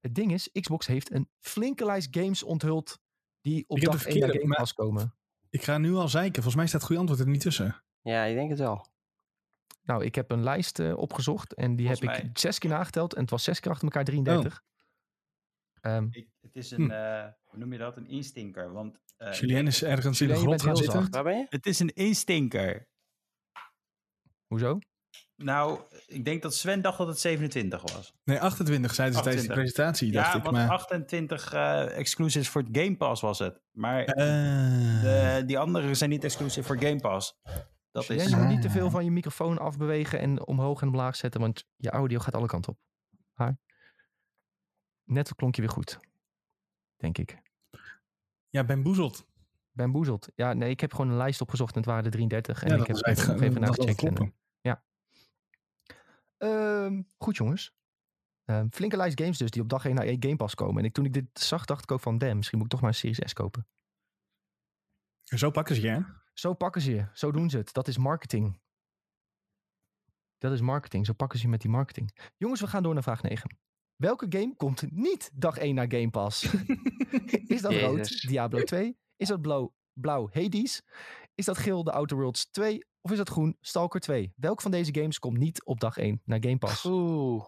het 0.00 0.14
ding 0.14 0.32
is, 0.32 0.50
Xbox 0.52 0.86
heeft 0.86 1.12
een 1.12 1.28
flinke 1.40 1.84
lijst 1.84 2.08
games 2.10 2.42
onthuld 2.42 2.98
die 3.44 3.64
op 3.68 3.80
dag 3.80 3.84
1 3.86 3.90
naar 3.90 3.98
verkeerde, 4.12 4.40
Game 4.40 4.54
Pass 4.54 4.72
komen. 4.72 5.14
Ik 5.50 5.62
ga 5.62 5.78
nu 5.78 5.94
al 5.94 6.08
zeiken. 6.08 6.34
Volgens 6.34 6.54
mij 6.54 6.66
staat 6.66 6.80
het 6.80 6.84
goede 6.88 7.00
antwoord 7.00 7.20
er 7.26 7.28
niet 7.32 7.40
tussen. 7.40 7.82
Ja, 8.00 8.24
ik 8.24 8.34
denk 8.34 8.50
het 8.50 8.58
wel. 8.58 8.86
Nou, 9.82 10.04
ik 10.04 10.14
heb 10.14 10.30
een 10.30 10.42
lijst 10.42 10.78
eh, 10.78 10.96
opgezocht 10.96 11.54
en 11.54 11.76
die 11.76 11.86
Volgens 11.86 12.16
heb 12.16 12.24
ik 12.24 12.38
zes 12.38 12.58
keer 12.58 12.70
nageteld 12.70 13.14
en 13.14 13.20
het 13.20 13.30
was 13.30 13.44
zes 13.44 13.60
keer 13.60 13.70
achter 13.70 13.84
elkaar 13.86 14.04
33. 14.04 14.62
Ehm, 15.80 16.06
Ik, 16.10 16.28
het 16.40 16.56
is 16.56 16.70
een, 16.70 16.90
eh, 16.90 17.26
hoe 17.44 17.58
noem 17.58 17.72
je 17.72 17.78
dat? 17.78 17.96
Een 17.96 18.08
instinker. 18.08 18.72
Want 18.72 18.98
eh, 19.16 19.32
Julien 19.32 19.66
is 19.66 19.82
ergens 19.82 20.20
in 20.20 20.28
de 20.28 20.34
grot 20.36 20.62
gaan 20.62 20.76
zitten. 20.76 21.00
zacht. 21.00 21.14
Waar 21.14 21.22
ben 21.24 21.36
je? 21.38 21.46
het 21.48 21.66
is 21.66 21.78
een 21.78 21.94
instinker. 21.94 22.88
hoezo? 24.46 24.78
Nou, 25.36 25.80
ik 26.06 26.24
denk 26.24 26.42
dat 26.42 26.54
Sven 26.54 26.82
dacht 26.82 26.98
dat 26.98 27.06
het 27.06 27.18
27 27.18 27.82
was. 27.82 28.14
Nee, 28.24 28.40
28 28.40 28.94
zeiden 28.94 29.16
ze 29.18 29.22
tijdens 29.22 29.46
de 29.46 29.52
28. 29.52 29.54
presentatie, 29.54 30.12
dacht 30.12 30.32
ja, 30.32 30.38
ik. 30.38 30.44
want 30.44 30.56
Maar, 30.56 30.68
28 30.68 31.52
eh 31.52 31.98
exclusives 31.98 32.48
voor 32.48 32.62
het 32.62 32.78
Game 32.78 32.96
Pass 32.96 33.20
was 33.20 33.38
het. 33.38 33.60
Maar 33.70 34.04
Eh, 34.04 34.14
de, 35.02 35.42
die 35.46 35.58
andere 35.58 35.94
zijn 35.94 36.10
niet 36.10 36.24
exclusief 36.24 36.66
voor 36.66 36.78
Game 36.78 37.00
Pass. 37.00 37.40
Dat 37.90 38.10
is... 38.10 38.28
je 38.28 38.36
moet 38.36 38.48
niet 38.48 38.62
te 38.62 38.70
veel 38.70 38.90
van 38.90 39.04
je 39.04 39.10
microfoon 39.10 39.58
afbewegen 39.58 40.18
en 40.18 40.46
omhoog 40.46 40.82
en 40.82 40.88
omlaag 40.88 41.16
zetten, 41.16 41.40
want 41.40 41.64
je 41.76 41.90
audio 41.90 42.18
gaat 42.18 42.34
alle 42.34 42.46
kanten 42.46 42.72
op. 42.72 42.78
Maar 43.34 43.58
net 45.04 45.34
klonk 45.34 45.54
je 45.54 45.62
weer 45.62 45.70
goed. 45.70 45.98
Denk 46.96 47.18
ik. 47.18 47.38
ja, 48.48 48.64
Ben 48.64 48.82
Boezeld. 48.82 49.26
Ben 49.72 49.90
boezeld. 49.90 50.28
Ja, 50.34 50.52
nee, 50.52 50.70
ik 50.70 50.80
heb 50.80 50.94
gewoon 50.94 51.10
een 51.10 51.16
lijst 51.16 51.40
opgezocht 51.40 51.74
en 51.74 51.80
het 51.80 51.88
waren 51.88 52.04
er 52.04 52.10
33. 52.10 52.62
En 52.62 52.68
Ja, 52.68 52.82
ik 52.82 52.86
heb 52.86 52.96
er 52.96 53.08
even, 53.08 53.42
even 53.42 53.60
naar 53.60 53.70
Ehm, 56.44 57.02
goed 57.16 57.36
jongens. 57.36 57.72
Ehm, 58.44 58.66
flinke 58.70 58.96
lijst 58.96 59.20
games 59.20 59.38
dus 59.38 59.50
die 59.50 59.62
op 59.62 59.68
dag 59.68 59.84
1 59.84 59.94
naar 59.94 60.06
Game 60.06 60.36
Pass 60.36 60.54
komen. 60.54 60.78
En 60.78 60.84
ik, 60.84 60.92
toen 60.92 61.04
ik 61.04 61.12
dit 61.12 61.26
zag, 61.32 61.64
dacht 61.64 61.82
ik 61.82 61.90
ook 61.90 62.00
van, 62.00 62.18
damn, 62.18 62.36
misschien 62.36 62.58
moet 62.58 62.66
ik 62.66 62.72
toch 62.72 62.80
maar 62.80 62.90
een 62.90 62.96
Series 62.96 63.30
S 63.30 63.32
kopen. 63.32 63.66
Zo 65.22 65.50
pakken 65.50 65.74
ze 65.74 65.80
je, 65.80 65.88
hè? 65.88 66.00
Zo 66.32 66.54
pakken 66.54 66.80
ze 66.80 66.94
je. 66.94 67.06
Zo 67.12 67.32
doen 67.32 67.50
ze 67.50 67.56
het. 67.56 67.72
Dat 67.72 67.88
is 67.88 67.98
marketing. 67.98 68.60
Dat 70.38 70.52
is 70.52 70.60
marketing. 70.60 71.06
Zo 71.06 71.12
pakken 71.12 71.38
ze 71.38 71.44
je 71.44 71.50
met 71.50 71.60
die 71.60 71.70
marketing. 71.70 72.30
Jongens, 72.36 72.60
we 72.60 72.66
gaan 72.66 72.82
door 72.82 72.94
naar 72.94 73.02
vraag 73.02 73.22
9. 73.22 73.56
Welke 73.96 74.26
game 74.28 74.56
komt 74.56 74.90
niet 74.90 75.30
dag 75.34 75.56
1 75.56 75.74
naar 75.74 75.90
Game 75.90 76.10
Pass? 76.10 76.52
is 77.46 77.62
dat 77.62 77.72
rood. 77.72 78.28
Diablo 78.28 78.62
2? 78.62 78.98
Is 79.16 79.28
dat 79.28 79.40
blauw, 79.40 79.74
blauw 79.92 80.28
Hades? 80.32 80.82
Is 81.34 81.44
dat 81.44 81.58
geel 81.58 81.82
The 81.82 81.92
Outer 81.92 82.16
Worlds 82.16 82.50
2? 82.50 82.84
Of 83.04 83.10
is 83.10 83.16
dat 83.16 83.28
groen 83.28 83.56
Stalker 83.60 84.00
2? 84.00 84.32
Welk 84.36 84.60
van 84.60 84.70
deze 84.70 84.94
games 84.94 85.18
komt 85.18 85.38
niet 85.38 85.64
op 85.64 85.80
dag 85.80 85.96
1 85.96 86.20
naar 86.24 86.38
Game 86.40 86.58
Pass? 86.58 86.84
Oeh. 86.84 87.44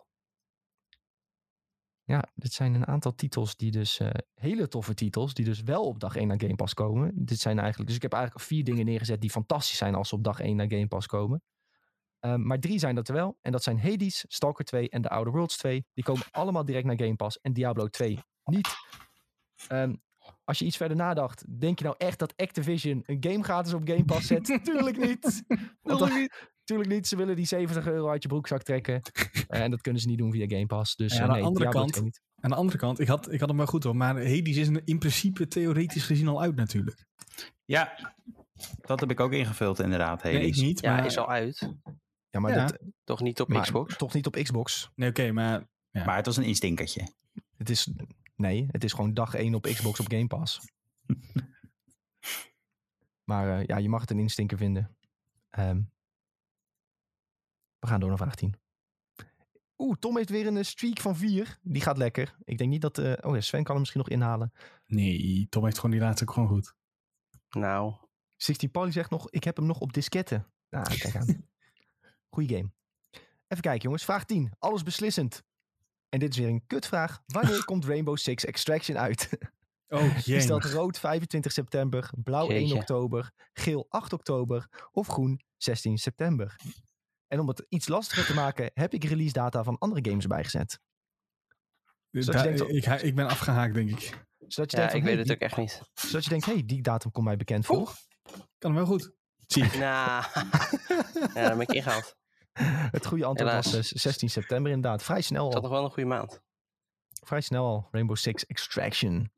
Ja, 2.04 2.24
dit 2.34 2.52
zijn 2.52 2.74
een 2.74 2.86
aantal 2.86 3.14
titels 3.14 3.56
die 3.56 3.70
dus, 3.70 3.98
eh, 3.98 4.10
hele 4.34 4.68
toffe 4.68 4.94
titels, 4.94 5.34
die 5.34 5.44
dus 5.44 5.62
wel 5.62 5.84
op 5.84 6.00
dag 6.00 6.16
1 6.16 6.28
naar 6.28 6.40
Game 6.40 6.54
Pass 6.54 6.74
komen. 6.74 7.12
Dit 7.14 7.38
zijn 7.38 7.58
eigenlijk, 7.58 7.86
dus 7.86 7.96
ik 7.96 8.02
heb 8.02 8.12
eigenlijk 8.12 8.44
vier 8.44 8.64
dingen 8.64 8.84
neergezet 8.84 9.20
die 9.20 9.30
fantastisch 9.30 9.76
zijn 9.76 9.94
als 9.94 10.08
ze 10.08 10.14
op 10.14 10.24
dag 10.24 10.40
1 10.40 10.56
naar 10.56 10.70
Game 10.70 10.86
Pass 10.86 11.06
komen. 11.06 11.42
Ehm, 12.18 12.46
maar 12.46 12.60
drie 12.60 12.78
zijn 12.78 12.94
dat 12.94 13.08
er 13.08 13.14
wel. 13.14 13.38
En 13.40 13.52
dat 13.52 13.62
zijn 13.62 13.80
Hades, 13.80 14.24
Stalker 14.28 14.64
2 14.64 14.88
en 14.88 15.02
The 15.02 15.08
Outer 15.08 15.32
Worlds 15.32 15.56
2. 15.56 15.86
Die 15.92 16.04
komen 16.04 16.24
allemaal 16.30 16.64
direct 16.64 16.86
naar 16.86 16.98
Game 16.98 17.16
Pass. 17.16 17.40
En 17.40 17.52
Diablo 17.52 17.88
2 17.88 18.18
niet. 18.44 18.68
Ehm, 19.68 19.94
als 20.44 20.58
je 20.58 20.64
iets 20.64 20.76
verder 20.76 20.96
nadacht, 20.96 21.44
denk 21.60 21.78
je 21.78 21.84
nou 21.84 21.96
echt 21.98 22.18
dat 22.18 22.32
Activision 22.36 23.02
een 23.06 23.16
game 23.20 23.42
gratis 23.44 23.72
op 23.72 23.88
Game 23.88 24.04
Pass 24.04 24.26
zet? 24.26 24.44
Tuurlijk 24.64 24.96
niet. 24.98 25.42
Tuurlijk 26.64 26.90
niet. 26.90 27.06
Ze 27.08 27.16
willen 27.16 27.36
die 27.36 27.46
70 27.46 27.86
euro 27.86 28.08
uit 28.08 28.22
je 28.22 28.28
broekzak 28.28 28.62
trekken. 28.62 29.02
Eh, 29.48 29.60
en 29.60 29.70
dat 29.70 29.80
kunnen 29.80 30.00
ze 30.02 30.08
niet 30.08 30.18
doen 30.18 30.32
via 30.32 30.46
Game 30.48 30.66
Pass. 30.66 30.96
Dus 30.96 31.12
Ja, 31.12 31.18
eh, 31.18 31.22
aan 31.24 31.28
de 31.28 31.34
nee, 31.34 31.44
andere 31.44 31.64
Diablo 31.64 31.80
kant- 31.80 31.92
2 31.92 32.04
niet. 32.04 32.20
Aan 32.40 32.50
de 32.50 32.56
andere 32.56 32.78
kant, 32.78 33.00
ik 33.00 33.08
had, 33.08 33.32
ik 33.32 33.40
had 33.40 33.48
hem 33.48 33.58
wel 33.58 33.66
goed 33.66 33.84
hoor. 33.84 33.96
Maar 33.96 34.14
Hades 34.14 34.56
is 34.56 34.68
in 34.84 34.98
principe 34.98 35.48
theoretisch 35.48 36.04
gezien 36.04 36.28
al 36.28 36.40
uit 36.40 36.56
natuurlijk. 36.56 37.04
Ja, 37.64 38.14
dat 38.80 39.00
heb 39.00 39.10
ik 39.10 39.20
ook 39.20 39.32
ingevuld 39.32 39.78
inderdaad. 39.80 40.22
Nee, 40.22 40.32
ik 40.34 40.40
Hades. 40.40 40.56
niet. 40.60 40.80
Ja, 40.80 40.94
maar, 40.96 41.06
is 41.06 41.18
al 41.18 41.28
uit. 41.28 41.74
Ja, 42.30 42.40
maar, 42.40 42.54
Ja. 42.54 42.66
Dat, 42.66 42.78
Toch 43.04 43.20
niet 43.20 43.40
op 43.40 43.48
maar 43.48 43.62
Xbox? 43.62 43.96
toch 43.96 44.14
niet 44.14 44.26
op 44.26 44.34
Xbox. 44.34 44.90
Nee, 44.94 45.08
oké, 45.08 45.32
maar... 45.32 45.68
Maar 45.90 46.16
het 46.16 46.26
was 46.26 46.36
een 46.36 46.44
instinkertje. 46.44 47.08
Het 47.56 47.70
is, 47.70 47.90
nee, 48.36 48.66
het 48.70 48.84
is 48.84 48.92
gewoon 48.92 49.14
dag 49.14 49.34
1 49.34 49.54
op 49.54 49.62
Xbox 49.62 50.00
op 50.00 50.08
Game 50.08 50.26
Pass. 50.26 50.60
maar 53.30 53.58
eh, 53.58 53.66
ja, 53.66 53.76
je 53.76 53.88
mag 53.88 54.00
het 54.00 54.10
een 54.10 54.18
instinker 54.18 54.56
vinden. 54.58 54.96
Ehm, 55.50 55.82
We 57.78 57.86
gaan 57.86 58.00
door 58.00 58.08
naar 58.08 58.18
vraag 58.18 58.34
10. 58.34 58.54
Oeh, 59.78 59.96
Tom 59.98 60.16
heeft 60.16 60.30
weer 60.30 60.46
een 60.46 60.56
eh, 60.56 60.62
streak 60.62 61.00
van 61.00 61.16
4. 61.16 61.58
Die 61.62 61.82
gaat 61.82 61.96
lekker. 61.98 62.36
Ik 62.44 62.58
denk 62.58 62.70
niet 62.70 62.80
dat... 62.80 62.98
eh, 62.98 63.12
oh 63.20 63.34
ja, 63.34 63.40
Sven 63.40 63.62
kan 63.62 63.70
hem 63.70 63.78
misschien 63.80 64.00
nog 64.00 64.10
inhalen. 64.10 64.52
Nee, 64.86 65.46
Tom 65.48 65.64
heeft 65.64 65.76
gewoon 65.76 65.90
die 65.90 66.00
laatste 66.00 66.24
ook 66.24 66.32
gewoon 66.32 66.48
goed. 66.48 66.74
Nou, 67.50 67.94
16 68.36 68.70
Polly 68.70 68.92
zegt 68.92 69.10
nog, 69.10 69.30
ik 69.30 69.44
heb 69.44 69.56
hem 69.56 69.66
nog 69.66 69.80
op 69.80 69.92
disketten. 69.92 70.46
Nou, 70.70 70.96
kijk 70.98 71.16
aan. 71.16 71.48
Goeie 72.34 72.48
game. 72.48 72.70
Even 73.48 73.62
kijken 73.62 73.82
jongens, 73.82 74.04
vraag 74.04 74.24
10. 74.24 74.52
Alles 74.58 74.82
beslissend. 74.82 75.44
En 76.08 76.18
dit 76.18 76.30
is 76.30 76.36
weer 76.38 76.48
een 76.48 76.66
kutvraag. 76.66 77.22
Wanneer 77.26 77.64
komt 77.64 77.84
Rainbow 77.84 78.16
Six 78.16 78.44
Extraction 78.44 78.98
uit? 78.98 79.28
Oh, 79.88 80.18
Is 80.26 80.46
dat 80.46 80.64
rood 80.64 80.98
25 80.98 81.52
september, 81.52 82.10
blauw 82.22 82.48
1 82.48 82.60
Jeetje. 82.60 82.74
oktober, 82.74 83.32
geel 83.52 83.86
8 83.88 84.12
oktober 84.12 84.88
of 84.92 85.06
groen 85.06 85.40
16 85.56 85.98
september? 85.98 86.56
En 87.26 87.40
om 87.40 87.48
het 87.48 87.66
iets 87.68 87.88
lastiger 87.88 88.24
te 88.26 88.34
maken, 88.34 88.70
heb 88.74 88.92
ik 88.94 89.04
release 89.04 89.32
data 89.32 89.62
van 89.64 89.78
andere 89.78 90.08
games 90.10 90.22
erbij 90.22 90.44
gezet. 90.44 90.80
Zodat 92.10 92.26
je 92.42 92.48
Daar- 92.48 92.56
denkt- 92.68 92.86
ik, 92.86 93.02
ik 93.02 93.14
ben 93.14 93.28
afgehaakt, 93.28 93.74
denk 93.74 93.90
ik. 93.90 94.24
Zodat 94.46 94.70
je 94.70 94.76
ja, 94.76 94.82
denkt, 94.86 94.90
van, 94.90 95.00
ik 95.00 95.06
hey, 95.06 95.16
weet 95.16 95.16
het 95.18 95.26
die, 95.26 95.34
ook 95.34 95.40
echt 95.42 95.56
niet. 95.56 95.82
zodat 95.94 96.24
je 96.24 96.30
denkt, 96.30 96.44
hey, 96.46 96.62
die 96.64 96.82
datum 96.82 97.10
komt 97.10 97.26
mij 97.26 97.36
bekend 97.36 97.66
voor. 97.66 97.92
Kan 98.58 98.70
hem 98.70 98.74
wel 98.74 98.86
goed. 98.86 99.12
Zie 99.46 99.64
ik. 99.64 99.72
Nou, 99.72 99.80
ja, 101.34 101.48
dan 101.48 101.58
ben 101.58 101.60
ik 101.60 101.72
ingehaald. 101.72 102.16
Het 102.96 103.06
goede 103.06 103.24
antwoord 103.24 103.50
Helaas. 103.50 103.72
was 103.72 103.92
eh, 103.92 103.98
16 104.00 104.30
september 104.30 104.72
inderdaad. 104.72 105.02
Vrij 105.02 105.20
snel 105.20 105.44
Het 105.44 105.54
al. 105.54 105.60
zat 105.60 105.62
nog 105.62 105.78
wel 105.78 105.84
een 105.84 105.92
goede 105.92 106.08
maand. 106.08 106.40
Vrij 107.24 107.40
snel 107.40 107.66
al. 107.66 107.88
Rainbow 107.90 108.16
Six 108.16 108.46
Extraction. 108.46 109.30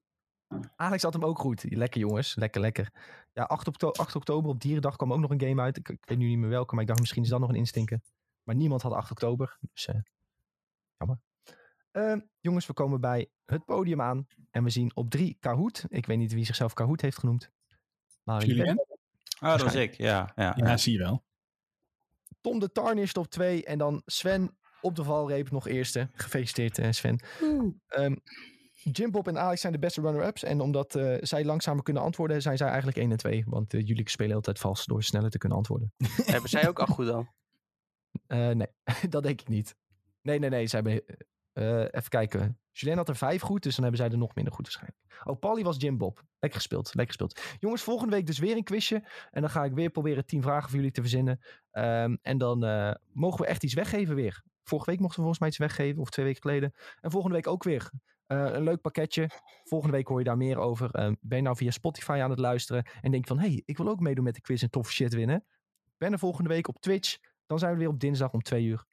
Alex 0.76 1.02
had 1.02 1.12
hem 1.12 1.24
ook 1.24 1.38
goed. 1.38 1.64
Lekker 1.68 2.00
jongens. 2.00 2.35
Lekker, 2.35 2.61
lekker. 2.61 2.92
Ja, 3.33 3.42
8, 3.42 3.66
okto 3.68 3.90
8 3.90 4.16
oktober 4.16 4.50
op 4.50 4.61
Dierendag 4.61 4.96
kwam 4.96 5.12
ook 5.12 5.18
nog 5.18 5.31
een 5.31 5.40
game 5.40 5.62
uit. 5.62 5.76
Ik, 5.76 5.88
ik 5.88 6.04
weet 6.04 6.18
nu 6.18 6.26
niet 6.28 6.38
meer 6.38 6.48
welke, 6.48 6.72
maar 6.72 6.83
ik 6.83 6.88
dacht 6.88 7.00
misschien 7.00 7.22
is 7.22 7.28
dat 7.28 7.40
nog 7.40 7.48
een 7.48 7.54
instinker. 7.54 8.00
Maar 8.42 8.54
niemand 8.54 8.83
had 8.83 8.92
8 8.92 9.11
oktober. 9.11 9.59
Dus 9.72 9.87
eh, 9.87 9.94
jammer. 10.96 11.18
Ehm, 11.90 12.20
jongens, 12.40 12.66
we 12.66 12.72
komen 12.72 13.00
bij 13.00 13.28
het 13.46 13.64
podium 13.64 14.00
aan. 14.00 14.26
En 14.50 14.64
we 14.64 14.70
zien 14.70 14.90
op 14.94 15.11
3 15.11 15.37
Kahoot. 15.40 15.85
Ik 15.88 16.07
weet 16.07 16.18
niet 16.18 16.33
wie 16.33 16.44
zichzelf 16.44 16.72
Kahoot 16.72 17.00
heeft 17.00 17.18
genoemd. 17.18 17.50
Maar 18.22 18.46
je 18.46 18.54
Julien? 18.54 18.78
Oh, 19.40 19.48
dat 19.50 19.62
was 19.62 19.74
ik. 19.74 19.94
Ja, 19.94 20.33
ja. 20.37 20.52
Ja, 20.57 20.76
zie 20.76 20.92
je 20.92 20.98
wel. 20.98 21.24
Tom 22.40 22.59
de 22.59 22.72
Tarnished 22.72 23.16
op 23.16 23.27
2. 23.27 23.64
En 23.64 23.79
dan 23.79 24.03
Sven 24.07 24.59
op 24.81 24.96
de 24.96 25.05
valreep 25.05 25.51
nog 25.51 25.68
eerste. 25.68 26.09
Gefeliciteerd 26.12 26.79
eh, 26.79 26.90
Sven. 26.90 27.20
Ehm 27.88 28.14
Jim 28.83 29.11
Bob 29.11 29.29
en 29.29 29.38
Alex 29.38 29.61
zijn 29.61 29.72
de 29.72 29.79
beste 29.79 30.01
runner-ups. 30.01 30.42
En 30.42 30.61
omdat 30.61 30.94
eh, 30.94 31.16
zij 31.20 31.44
langzamer 31.44 31.83
kunnen 31.83 32.03
antwoorden, 32.03 32.42
zijn 32.42 32.57
zij 32.57 32.66
eigenlijk 32.66 32.96
1 32.96 33.11
en 33.11 33.16
2. 33.16 33.44
Want 33.46 33.74
eh, 33.74 33.87
jullie 33.87 34.11
spelen 34.11 34.35
altijd 34.35 34.59
vast 34.59 34.88
door 34.88 35.03
sneller 35.03 35.31
te 35.31 35.38
kunnen 35.38 35.59
antwoorden. 35.59 35.92
Hebben 36.24 36.51
zij 36.51 36.68
ook 36.68 36.79
al 36.79 36.87
goed 36.87 37.07
dan? 37.07 37.29
Eh, 38.27 38.51
nee, 38.51 38.66
dat 39.09 39.22
denk 39.22 39.40
ik 39.40 39.48
niet. 39.48 39.74
Nee, 40.22 40.38
nee, 40.38 40.51
nee. 40.51 40.66
Ze 40.66 40.74
hebben, 40.74 41.05
eh, 41.52 41.80
even 41.80 42.08
kijken. 42.08 42.58
Julien 42.70 42.96
had 42.96 43.08
er 43.08 43.16
vijf 43.16 43.42
goed, 43.42 43.62
dus 43.62 43.74
dan 43.74 43.82
hebben 43.84 44.00
zij 44.00 44.11
er 44.11 44.18
nog 44.18 44.34
minder 44.34 44.54
goed 44.54 44.64
waarschijnlijk. 44.64 44.98
Oh, 45.24 45.38
Polly 45.38 45.62
was 45.62 45.76
Jim 45.76 45.98
Bob. 45.98 46.22
Lekker 46.38 46.61
gespeeld, 46.61 46.94
lekker 46.94 47.16
gespeeld. 47.16 47.56
Jongens, 47.61 47.82
volgende 47.82 48.14
week 48.14 48.26
dus 48.26 48.38
weer 48.38 48.56
een 48.56 48.64
quizje. 48.64 49.08
En 49.30 49.40
dan 49.40 49.50
ga 49.50 49.64
ik 49.64 49.72
weer 49.72 49.90
proberen 49.90 50.26
tien 50.26 50.42
vragen 50.42 50.68
voor 50.68 50.76
jullie 50.76 50.92
te 50.92 51.00
verzinnen. 51.00 51.40
Ehm, 51.70 52.16
en 52.22 52.38
dan 52.38 52.64
eh, 52.64 52.94
mogen 53.12 53.40
we 53.40 53.46
echt 53.46 53.64
iets 53.64 53.74
weggeven 53.74 54.14
weer. 54.14 54.42
Vorige 54.62 54.90
week 54.90 55.00
mochten 55.00 55.16
we 55.16 55.28
volgens 55.28 55.38
mij 55.38 55.48
iets 55.48 55.58
weggeven, 55.58 56.00
of 56.00 56.11
twee 56.11 56.24
weken 56.26 56.42
geleden. 56.42 56.74
En 57.00 57.11
volgende 57.11 57.37
week 57.37 57.46
ook 57.46 57.64
weer. 57.64 57.90
Eh, 58.26 58.44
een 58.52 58.62
leuk 58.62 58.80
pakketje. 58.80 59.30
Volgende 59.64 59.96
week 59.96 60.06
hoor 60.06 60.18
je 60.18 60.24
daar 60.24 60.37
meer 60.37 60.58
over. 60.58 60.90
Ehm, 60.90 61.14
ben 61.20 61.38
je 61.38 61.44
nou 61.44 61.56
via 61.56 61.70
Spotify 61.70 62.18
aan 62.22 62.30
het 62.30 62.38
luisteren 62.38 62.87
en 63.00 63.11
denk 63.11 63.26
van... 63.26 63.38
hé, 63.38 63.48
hey, 63.48 63.62
ik 63.64 63.76
wil 63.76 63.88
ook 63.88 64.00
meedoen 64.00 64.24
met 64.24 64.34
de 64.34 64.40
quiz 64.40 64.62
en 64.62 64.70
toffe 64.70 64.92
shit 64.92 65.14
winnen. 65.14 65.44
Ben 65.96 66.12
er 66.12 66.18
volgende 66.18 66.48
week 66.48 66.68
op 66.68 66.80
Twitch. 66.80 67.16
Dan 67.46 67.58
zijn 67.58 67.72
we 67.72 67.78
weer 67.78 67.88
op 67.88 68.00
dinsdag 68.00 68.32
om 68.32 68.42
twee 68.42 68.64
uur. 68.64 68.84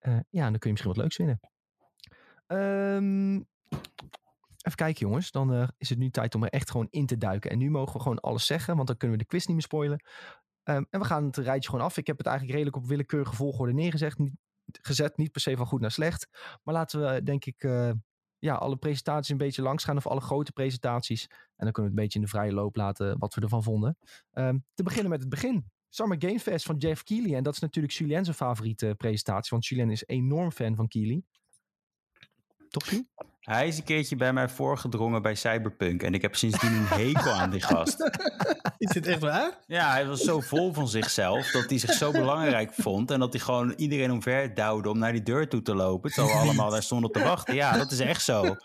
Ja, 0.00 0.44
en 0.44 0.50
dan 0.50 0.58
kun 0.58 0.58
je 0.60 0.70
misschien 0.70 0.92
wat 0.92 0.96
leuks 0.96 1.16
winnen. 1.16 1.40
Ehm, 2.50 3.34
even 4.62 4.76
kijken 4.76 5.06
jongens. 5.06 5.30
Dan 5.30 5.54
eh, 5.54 5.68
is 5.76 5.88
het 5.88 5.98
nu 5.98 6.10
tijd 6.10 6.34
om 6.34 6.42
er 6.42 6.50
echt 6.50 6.70
gewoon 6.70 6.86
in 6.90 7.06
te 7.06 7.18
duiken. 7.18 7.50
En 7.50 7.58
nu 7.58 7.70
mogen 7.70 7.92
we 7.92 8.00
gewoon 8.00 8.20
alles 8.20 8.46
zeggen, 8.46 8.76
want 8.76 8.86
dan 8.86 8.96
kunnen 8.96 9.16
we 9.16 9.22
de 9.22 9.28
quiz 9.28 9.46
niet 9.46 9.56
meer 9.56 9.64
spoilen. 9.64 10.04
Ehm, 10.62 10.84
en 10.90 11.00
we 11.00 11.06
gaan 11.06 11.24
het 11.24 11.36
rijtje 11.36 11.70
gewoon 11.70 11.84
af. 11.84 11.96
Ik 11.96 12.06
heb 12.06 12.18
het 12.18 12.26
eigenlijk 12.26 12.56
redelijk 12.56 12.82
op 12.82 12.88
willekeurige 12.88 13.34
volgorde 13.34 13.72
neergezet. 13.72 14.18
Niet, 14.18 14.32
gezet, 14.64 15.16
niet 15.16 15.32
per 15.32 15.40
se 15.40 15.56
van 15.56 15.66
goed 15.66 15.80
naar 15.80 15.90
slecht. 15.90 16.28
Maar 16.62 16.74
laten 16.74 17.00
we 17.00 17.22
denk 17.22 17.44
ik 17.44 17.62
eh, 17.62 17.90
ja, 18.38 18.54
alle 18.54 18.76
presentaties 18.76 19.30
een 19.30 19.36
beetje 19.36 19.62
langs 19.62 19.84
gaan. 19.84 19.96
Of 19.96 20.06
alle 20.06 20.20
grote 20.20 20.52
presentaties. 20.52 21.26
En 21.26 21.64
dan 21.64 21.72
kunnen 21.72 21.74
we 21.74 21.82
het 21.82 21.90
een 21.90 22.02
beetje 22.04 22.18
in 22.18 22.24
de 22.24 22.30
vrije 22.30 22.52
loop 22.52 22.76
laten 22.76 23.18
wat 23.18 23.34
we 23.34 23.40
ervan 23.40 23.62
vonden. 23.62 23.98
Ehm, 24.30 24.58
te 24.74 24.82
beginnen 24.82 25.10
met 25.10 25.20
het 25.20 25.28
begin. 25.28 25.70
Summer 25.88 26.16
Game 26.20 26.40
Fest 26.40 26.66
van 26.66 26.76
Jeff 26.76 27.02
Keighley. 27.02 27.36
En 27.36 27.42
dat 27.42 27.54
is 27.54 27.60
natuurlijk 27.60 27.94
Julien 27.94 28.24
zijn 28.24 28.36
favoriete 28.36 28.94
presentatie. 28.96 29.50
Want 29.50 29.66
Julien 29.66 29.90
is 29.90 30.06
enorm 30.06 30.50
fan 30.50 30.74
van 30.74 30.88
Keighley. 30.88 31.24
Toch? 32.70 32.84
Hij 33.40 33.68
is 33.68 33.78
een 33.78 33.84
keertje 33.84 34.16
bij 34.16 34.32
mij 34.32 34.48
voorgedrongen 34.48 35.22
bij 35.22 35.34
Cyberpunk. 35.34 36.02
En 36.02 36.14
ik 36.14 36.22
heb 36.22 36.36
sindsdien 36.36 36.72
een 36.72 36.86
hekel 36.86 37.32
aan 37.32 37.50
die 37.50 37.60
gast. 37.60 38.10
Is 38.78 38.90
dit 38.90 39.06
echt 39.06 39.20
waar? 39.20 39.58
Ja, 39.66 39.90
hij 39.90 40.06
was 40.06 40.20
zo 40.20 40.40
vol 40.40 40.72
van 40.72 40.88
zichzelf 40.88 41.50
dat 41.50 41.70
hij 41.70 41.78
zich 41.78 41.92
zo 41.92 42.12
belangrijk 42.12 42.72
vond. 42.72 43.10
En 43.10 43.20
dat 43.20 43.32
hij 43.32 43.42
gewoon 43.42 43.72
iedereen 43.76 44.10
omver 44.10 44.54
duwde 44.54 44.88
om 44.88 44.98
naar 44.98 45.12
die 45.12 45.22
deur 45.22 45.48
toe 45.48 45.62
te 45.62 45.74
lopen. 45.74 46.10
Terwijl 46.10 46.36
we 46.36 46.42
allemaal 46.42 46.70
daar 46.70 46.82
stonden 46.82 47.10
te 47.10 47.22
wachten. 47.22 47.54
Ja, 47.54 47.76
dat 47.76 47.90
is 47.90 48.00
echt 48.00 48.22
zo. 48.22 48.56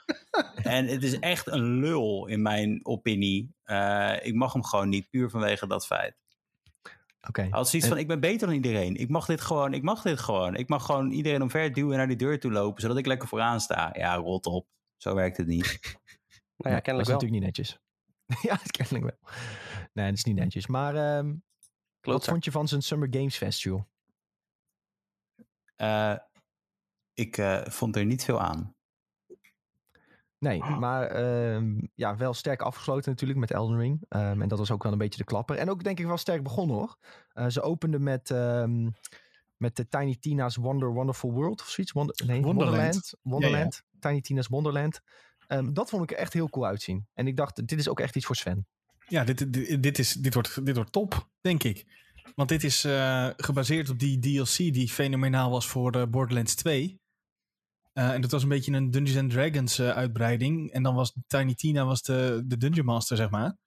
En 0.56 0.88
het 0.88 1.04
is 1.04 1.20
echt 1.20 1.48
een 1.48 1.80
lul 1.80 2.28
in 2.28 2.42
mijn 2.42 2.80
opinie. 2.84 3.56
Eh, 3.64 4.14
ik 4.22 4.34
mag 4.34 4.54
hem 4.54 4.64
gewoon 4.64 4.90
niet, 4.90 5.10
puur 5.10 5.30
vanwege 5.30 5.68
dat 5.68 5.86
feit. 5.86 6.16
Oké. 7.28 7.42
Hij 7.42 7.50
had 7.50 7.70
zoiets 7.70 7.88
van, 7.88 7.98
ik 7.98 8.08
ben 8.08 8.20
beter 8.20 8.48
dan 8.48 8.56
iedereen. 8.56 8.96
Ik 8.96 9.10
mag 9.10 9.26
dit 9.26 9.42
gewoon, 9.42 9.74
ik 9.74 9.84
mag 9.84 10.02
dit 10.02 10.20
gewoon. 10.20 10.56
Ik 10.56 10.70
mag 10.70 10.86
gewoon 10.86 11.12
iedereen 11.12 11.42
omver 11.42 11.74
duwen 11.74 11.92
en 11.92 11.98
naar 11.98 12.08
die 12.08 12.18
deur 12.18 12.40
toe 12.40 12.52
lopen, 12.52 12.82
zodat 12.82 12.98
ik 12.98 13.06
lekker 13.06 13.28
vooraan 13.28 13.62
sta. 13.62 13.90
Ja, 13.94 14.16
rot 14.16 14.46
op. 14.46 14.68
Zo 14.98 15.16
werkt 15.16 15.38
het 15.38 15.48
niet. 15.48 15.66
Nou 16.58 16.76
ja, 16.76 16.82
kennelijk 16.82 17.10
dat 17.10 17.18
is 17.18 17.24
wel. 17.24 17.42
natuurlijk 17.42 17.58
niet 17.58 17.78
netjes. 17.78 17.80
ja, 18.50 18.60
kennelijk 18.72 19.04
wel. 19.04 19.32
Nee, 19.94 20.06
dat 20.06 20.18
is 20.18 20.24
niet 20.24 20.36
netjes. 20.36 20.68
Maar 20.68 20.96
ehm, 20.96 21.36
wat 22.02 22.26
vond 22.26 22.46
je 22.46 22.52
van 22.52 22.68
zijn 22.68 22.82
Summer 22.82 23.08
Games 23.12 23.38
Festival? 23.38 23.88
Eh, 25.76 26.16
ik 27.14 27.38
eh, 27.38 27.66
vond 27.66 27.96
er 27.96 28.06
niet 28.06 28.24
veel 28.24 28.42
aan. 28.42 28.75
Nee, 30.40 30.64
maar 30.64 31.08
ehm, 31.08 31.78
ja, 31.96 32.16
wel 32.18 32.34
sterk 32.34 32.62
afgesloten 32.62 33.12
natuurlijk 33.12 33.40
met 33.40 33.52
Elden 33.52 33.78
Ring. 33.78 34.06
Ehm, 34.10 34.42
en 34.42 34.48
dat 34.48 34.60
was 34.60 34.72
ook 34.72 34.84
wel 34.84 34.92
een 34.92 34.98
beetje 34.98 35.20
de 35.20 35.26
klapper. 35.26 35.58
En 35.58 35.70
ook 35.70 35.84
denk 35.84 36.00
ik 36.00 36.06
wel 36.06 36.18
sterk 36.18 36.44
begonnen 36.44 36.76
hoor. 36.76 36.98
Eh, 37.34 37.48
ze 37.48 37.62
openden 37.62 38.04
met, 38.04 38.32
ehm, 38.32 38.90
met 39.58 39.76
de 39.76 39.88
Tiny 39.88 40.16
Tina's 40.20 40.56
Wonder 40.56 40.94
Wonderful 40.94 41.32
World 41.32 41.62
of 41.62 41.68
zoiets. 41.68 41.94
Wonder, 41.94 42.16
nee, 42.26 42.42
Wonderland. 42.42 42.76
Wonderland. 42.76 43.16
Wonderland. 43.22 43.84
Tiny 44.00 44.22
Tina's 44.22 44.48
Wonderland. 44.48 45.02
Dat 45.72 45.90
vond 45.90 46.04
ik 46.04 46.12
er 46.12 46.18
echt 46.18 46.34
heel 46.34 46.50
cool 46.50 46.66
uitzien. 46.66 47.08
En 47.14 47.28
ik 47.28 47.38
dacht, 47.38 47.68
dit 47.68 47.80
is 47.80 47.90
ook 47.90 48.00
echt 48.00 48.16
iets 48.16 48.26
voor 48.26 48.36
Sven. 48.36 48.68
Ja, 49.08 49.24
dit, 49.24 49.54
dit, 49.54 49.84
dit, 49.84 50.00
is, 50.00 50.14
dit, 50.14 50.34
wordt, 50.34 50.66
dit 50.66 50.76
wordt 50.76 50.92
top, 50.92 51.30
denk 51.42 51.64
ik. 51.64 51.86
Want 52.36 52.50
dit 52.50 52.64
is 52.64 52.84
eh, 52.84 53.30
gebaseerd 53.38 53.90
op 53.90 54.00
die 54.00 54.20
DLC 54.20 54.56
die 54.58 54.90
fenomenaal 54.90 55.50
was 55.50 55.68
voor 55.68 55.92
eh, 55.92 56.04
Borderlands 56.08 56.56
2. 56.56 57.00
Eh, 57.96 58.12
en 58.12 58.22
dat 58.22 58.32
was 58.32 58.44
een 58.44 58.50
beetje 58.50 58.72
een 58.72 58.92
Dungeons 58.92 59.18
and 59.20 59.32
Dragons 59.32 59.80
eh, 59.80 59.90
uitbreiding. 59.90 60.72
En 60.72 60.84
dan 60.84 60.96
was 60.96 61.14
Tiny 61.28 61.54
Tina 61.56 61.86
was 61.86 62.02
de, 62.02 62.42
de 62.46 62.58
Dungeon 62.58 62.86
Master, 62.86 63.18
zeg 63.18 63.30
maar. 63.30 63.58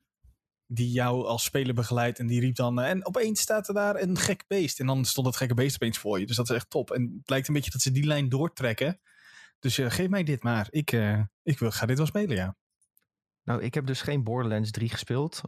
Die 0.66 0.90
jou 0.90 1.24
als 1.26 1.44
speler 1.44 1.74
begeleidt. 1.74 2.18
En 2.18 2.26
die 2.26 2.40
riep 2.40 2.54
dan... 2.54 2.80
eh, 2.80 2.90
en 2.90 3.06
opeens 3.06 3.40
staat 3.40 3.68
er 3.68 3.74
daar 3.74 4.00
een 4.00 4.18
gek 4.18 4.44
beest. 4.46 4.80
En 4.80 4.86
dan 4.86 5.04
stond 5.04 5.26
dat 5.26 5.36
gekke 5.36 5.54
beest 5.54 5.74
opeens 5.74 5.98
voor 5.98 6.20
je. 6.20 6.26
Dus 6.26 6.36
dat 6.36 6.50
is 6.50 6.56
echt 6.56 6.70
top. 6.70 6.90
En 6.90 7.14
het 7.18 7.30
lijkt 7.30 7.48
een 7.48 7.54
beetje 7.54 7.70
dat 7.70 7.80
ze 7.80 7.90
die 7.90 8.06
lijn 8.06 8.28
doortrekken. 8.28 9.00
Dus 9.58 9.74
geef 9.82 10.08
mij 10.08 10.22
dit 10.24 10.42
maar. 10.42 10.66
Ik, 10.70 10.92
ik 11.42 11.58
wil, 11.58 11.70
ga 11.70 11.86
dit 11.86 11.96
wel 11.96 12.06
spelen, 12.06 12.36
ja. 12.36 12.56
Nou, 13.42 13.62
ik 13.62 13.74
heb 13.74 13.86
dus 13.86 14.02
geen 14.02 14.24
Borderlands 14.24 14.70
3 14.70 14.88
gespeeld. 14.88 15.40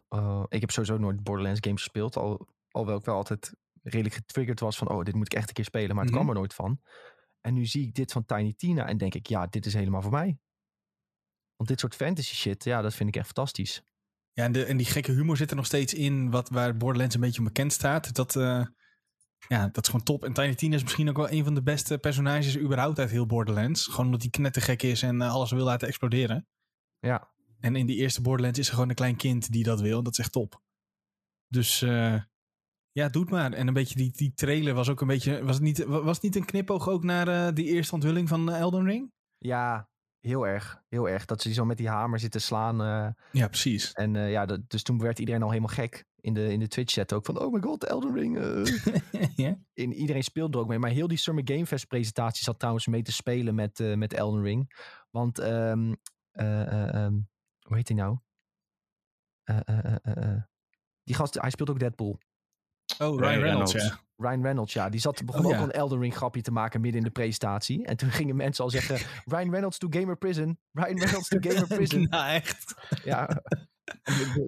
Ik 0.48 0.60
heb 0.60 0.70
sowieso 0.70 0.98
nooit 0.98 1.22
Borderlands 1.22 1.60
games 1.62 1.82
gespeeld. 1.82 2.16
Al, 2.16 2.48
alhoewel 2.70 2.98
ik 2.98 3.04
wel 3.04 3.14
altijd 3.14 3.54
redelijk 3.82 4.14
getriggerd 4.14 4.60
was 4.60 4.76
van... 4.76 4.88
oh, 4.88 5.04
dit 5.04 5.14
moet 5.14 5.26
ik 5.26 5.38
echt 5.38 5.48
een 5.48 5.54
keer 5.54 5.64
spelen. 5.64 5.94
Maar 5.94 6.04
het 6.04 6.12
Mhm. 6.14 6.22
kwam 6.22 6.28
er 6.34 6.38
nooit 6.40 6.54
van. 6.54 6.80
En 7.40 7.54
nu 7.54 7.66
zie 7.66 7.86
ik 7.86 7.94
dit 7.94 8.12
van 8.12 8.24
Tiny 8.24 8.54
Tina 8.56 8.86
en 8.86 8.98
denk 8.98 9.14
ik... 9.14 9.26
ja, 9.26 9.46
dit 9.46 9.66
is 9.66 9.74
helemaal 9.74 10.02
voor 10.02 10.10
mij. 10.10 10.38
Want 11.56 11.68
dit 11.68 11.80
soort 11.80 11.94
fantasy 11.94 12.34
shit, 12.34 12.64
ja, 12.64 12.82
dat 12.82 12.94
vind 12.94 13.08
ik 13.08 13.16
echt 13.16 13.26
fantastisch. 13.26 13.82
Ja, 14.32 14.44
en, 14.44 14.52
de, 14.52 14.64
en 14.64 14.76
die 14.76 14.86
gekke 14.86 15.12
humor 15.12 15.36
zit 15.36 15.50
er 15.50 15.56
nog 15.56 15.66
steeds 15.66 15.94
in, 15.94 16.30
wat, 16.30 16.48
waar 16.48 16.76
Borderlands 16.76 17.14
een 17.14 17.20
beetje 17.20 17.38
om 17.38 17.44
bekend 17.44 17.72
staat. 17.72 18.14
Dat, 18.14 18.36
eh, 18.36 18.66
ja, 19.48 19.68
dat 19.68 19.82
is 19.82 19.88
gewoon 19.90 20.04
top. 20.04 20.24
En 20.24 20.32
Tiny 20.32 20.54
Tina 20.54 20.74
is 20.74 20.82
misschien 20.82 21.08
ook 21.08 21.16
wel 21.16 21.30
een 21.30 21.44
van 21.44 21.54
de 21.54 21.62
beste 21.62 21.98
personages 21.98 22.58
überhaupt 22.58 22.98
uit 22.98 23.10
heel 23.10 23.26
Borderlands. 23.26 23.86
Gewoon 23.86 24.06
omdat 24.06 24.20
hij 24.20 24.30
knettergek 24.30 24.82
is 24.82 25.02
en 25.02 25.22
eh, 25.22 25.32
alles 25.32 25.50
wil 25.50 25.64
laten 25.64 25.88
exploderen. 25.88 26.48
Ja, 26.98 27.28
En 27.60 27.76
in 27.76 27.86
die 27.86 27.96
eerste 27.96 28.20
Borderlands 28.20 28.58
is 28.58 28.66
er 28.66 28.74
gewoon 28.74 28.88
een 28.88 28.94
klein 28.94 29.16
kind 29.16 29.52
die 29.52 29.64
dat 29.64 29.80
wil. 29.80 30.02
Dat 30.02 30.12
is 30.12 30.18
echt 30.18 30.32
top. 30.32 30.62
Dus 31.46 31.82
eh, 31.82 32.22
ja, 32.92 33.08
doe 33.08 33.22
het 33.22 33.30
maar. 33.30 33.52
En 33.52 33.66
een 33.68 33.74
beetje 33.74 33.94
die, 33.94 34.10
die 34.12 34.32
trailer 34.34 34.74
was 34.74 34.88
ook 34.88 35.00
een 35.00 35.06
beetje... 35.06 35.44
Was 35.44 35.54
het 35.54 35.64
niet, 35.64 35.84
was 35.84 36.14
het 36.14 36.22
niet 36.22 36.36
een 36.36 36.44
knipoog 36.44 36.88
ook 36.88 37.04
naar 37.04 37.28
eh, 37.28 37.54
die 37.54 37.66
eerste 37.66 37.94
onthulling 37.94 38.28
van 38.28 38.50
eh, 38.50 38.58
Elden 38.58 38.84
Ring? 38.84 39.12
ja 39.38 39.88
heel 40.20 40.46
erg. 40.46 40.82
Heel 40.88 41.08
erg. 41.08 41.24
Dat 41.24 41.42
ze 41.42 41.52
zo 41.52 41.64
met 41.64 41.76
die 41.76 41.88
hamer 41.88 42.18
zitten 42.18 42.40
slaan. 42.40 42.80
eh, 42.80 43.08
Ja, 43.32 43.48
precies. 43.48 43.92
en 43.92 44.14
ja, 44.14 44.46
dat, 44.46 44.70
dus 44.70 44.82
toen 44.82 44.98
werd 44.98 45.18
iedereen 45.18 45.42
al 45.42 45.48
helemaal 45.48 45.74
gek. 45.74 46.06
in 46.20 46.34
de, 46.34 46.52
in 46.52 46.58
de 46.58 46.68
Twitch 46.68 46.92
chat 46.92 47.12
ook 47.12 47.24
van, 47.24 47.38
oh 47.40 47.52
my 47.52 47.60
god, 47.60 47.84
Elden 47.84 48.14
Ring. 48.14 48.38
ja? 49.44 49.58
in, 49.72 49.92
iedereen 49.92 50.22
speelde 50.22 50.56
er 50.56 50.62
ook 50.62 50.68
mee. 50.68 50.78
Maar 50.78 50.90
heel 50.90 51.08
die 51.08 51.18
Summer 51.18 51.44
Game 51.46 51.66
Fest 51.66 51.86
presentatie 51.86 52.44
zat 52.44 52.58
trouwens 52.58 52.86
mee 52.86 53.02
te 53.02 53.12
spelen 53.12 53.54
met, 53.54 53.96
met 53.96 54.12
Elden 54.12 54.42
Ring. 54.42 54.72
Want, 55.10 55.38
ehm, 55.38 55.94
hoe 57.66 57.76
heet 57.76 57.88
hij 57.88 57.96
nou? 57.96 58.18
Die 61.02 61.14
gast, 61.14 61.40
hij 61.40 61.50
speelt 61.50 61.70
ook 61.70 61.78
Deadpool. 61.78 62.18
Oh, 63.02 63.18
Ryan 63.18 63.18
Ryan 63.18 63.42
Reynolds, 63.42 63.72
Reynolds. 63.72 63.98
ja. 64.16 64.28
Ryan 64.28 64.42
Reynolds, 64.42 64.72
ja. 64.72 64.88
Die 64.88 65.00
zat, 65.00 65.24
begon 65.24 65.40
Oh, 65.44 65.46
ook 65.46 65.52
ja. 65.56 65.62
een 65.62 65.70
Elden 65.70 66.00
Ring 66.00 66.14
grapje 66.16 66.40
te 66.42 66.50
maken 66.52 66.80
midden 66.80 67.00
in 67.00 67.06
de 67.06 67.12
presentatie. 67.12 67.86
En 67.86 67.96
toen 67.96 68.10
gingen 68.10 68.36
mensen 68.36 68.64
al 68.64 68.70
zeggen, 68.70 68.96
Ryan 69.36 69.50
Reynolds 69.50 69.78
to 69.78 69.86
Gamer 69.90 70.16
Prison. 70.16 70.58
Ryan 70.72 70.98
Reynolds 70.98 71.28
to 71.28 71.36
Gamer 71.40 71.66
Prison. 71.76 72.02
nou, 72.10 72.28
echt. 72.34 72.74
Ja. 73.04 73.42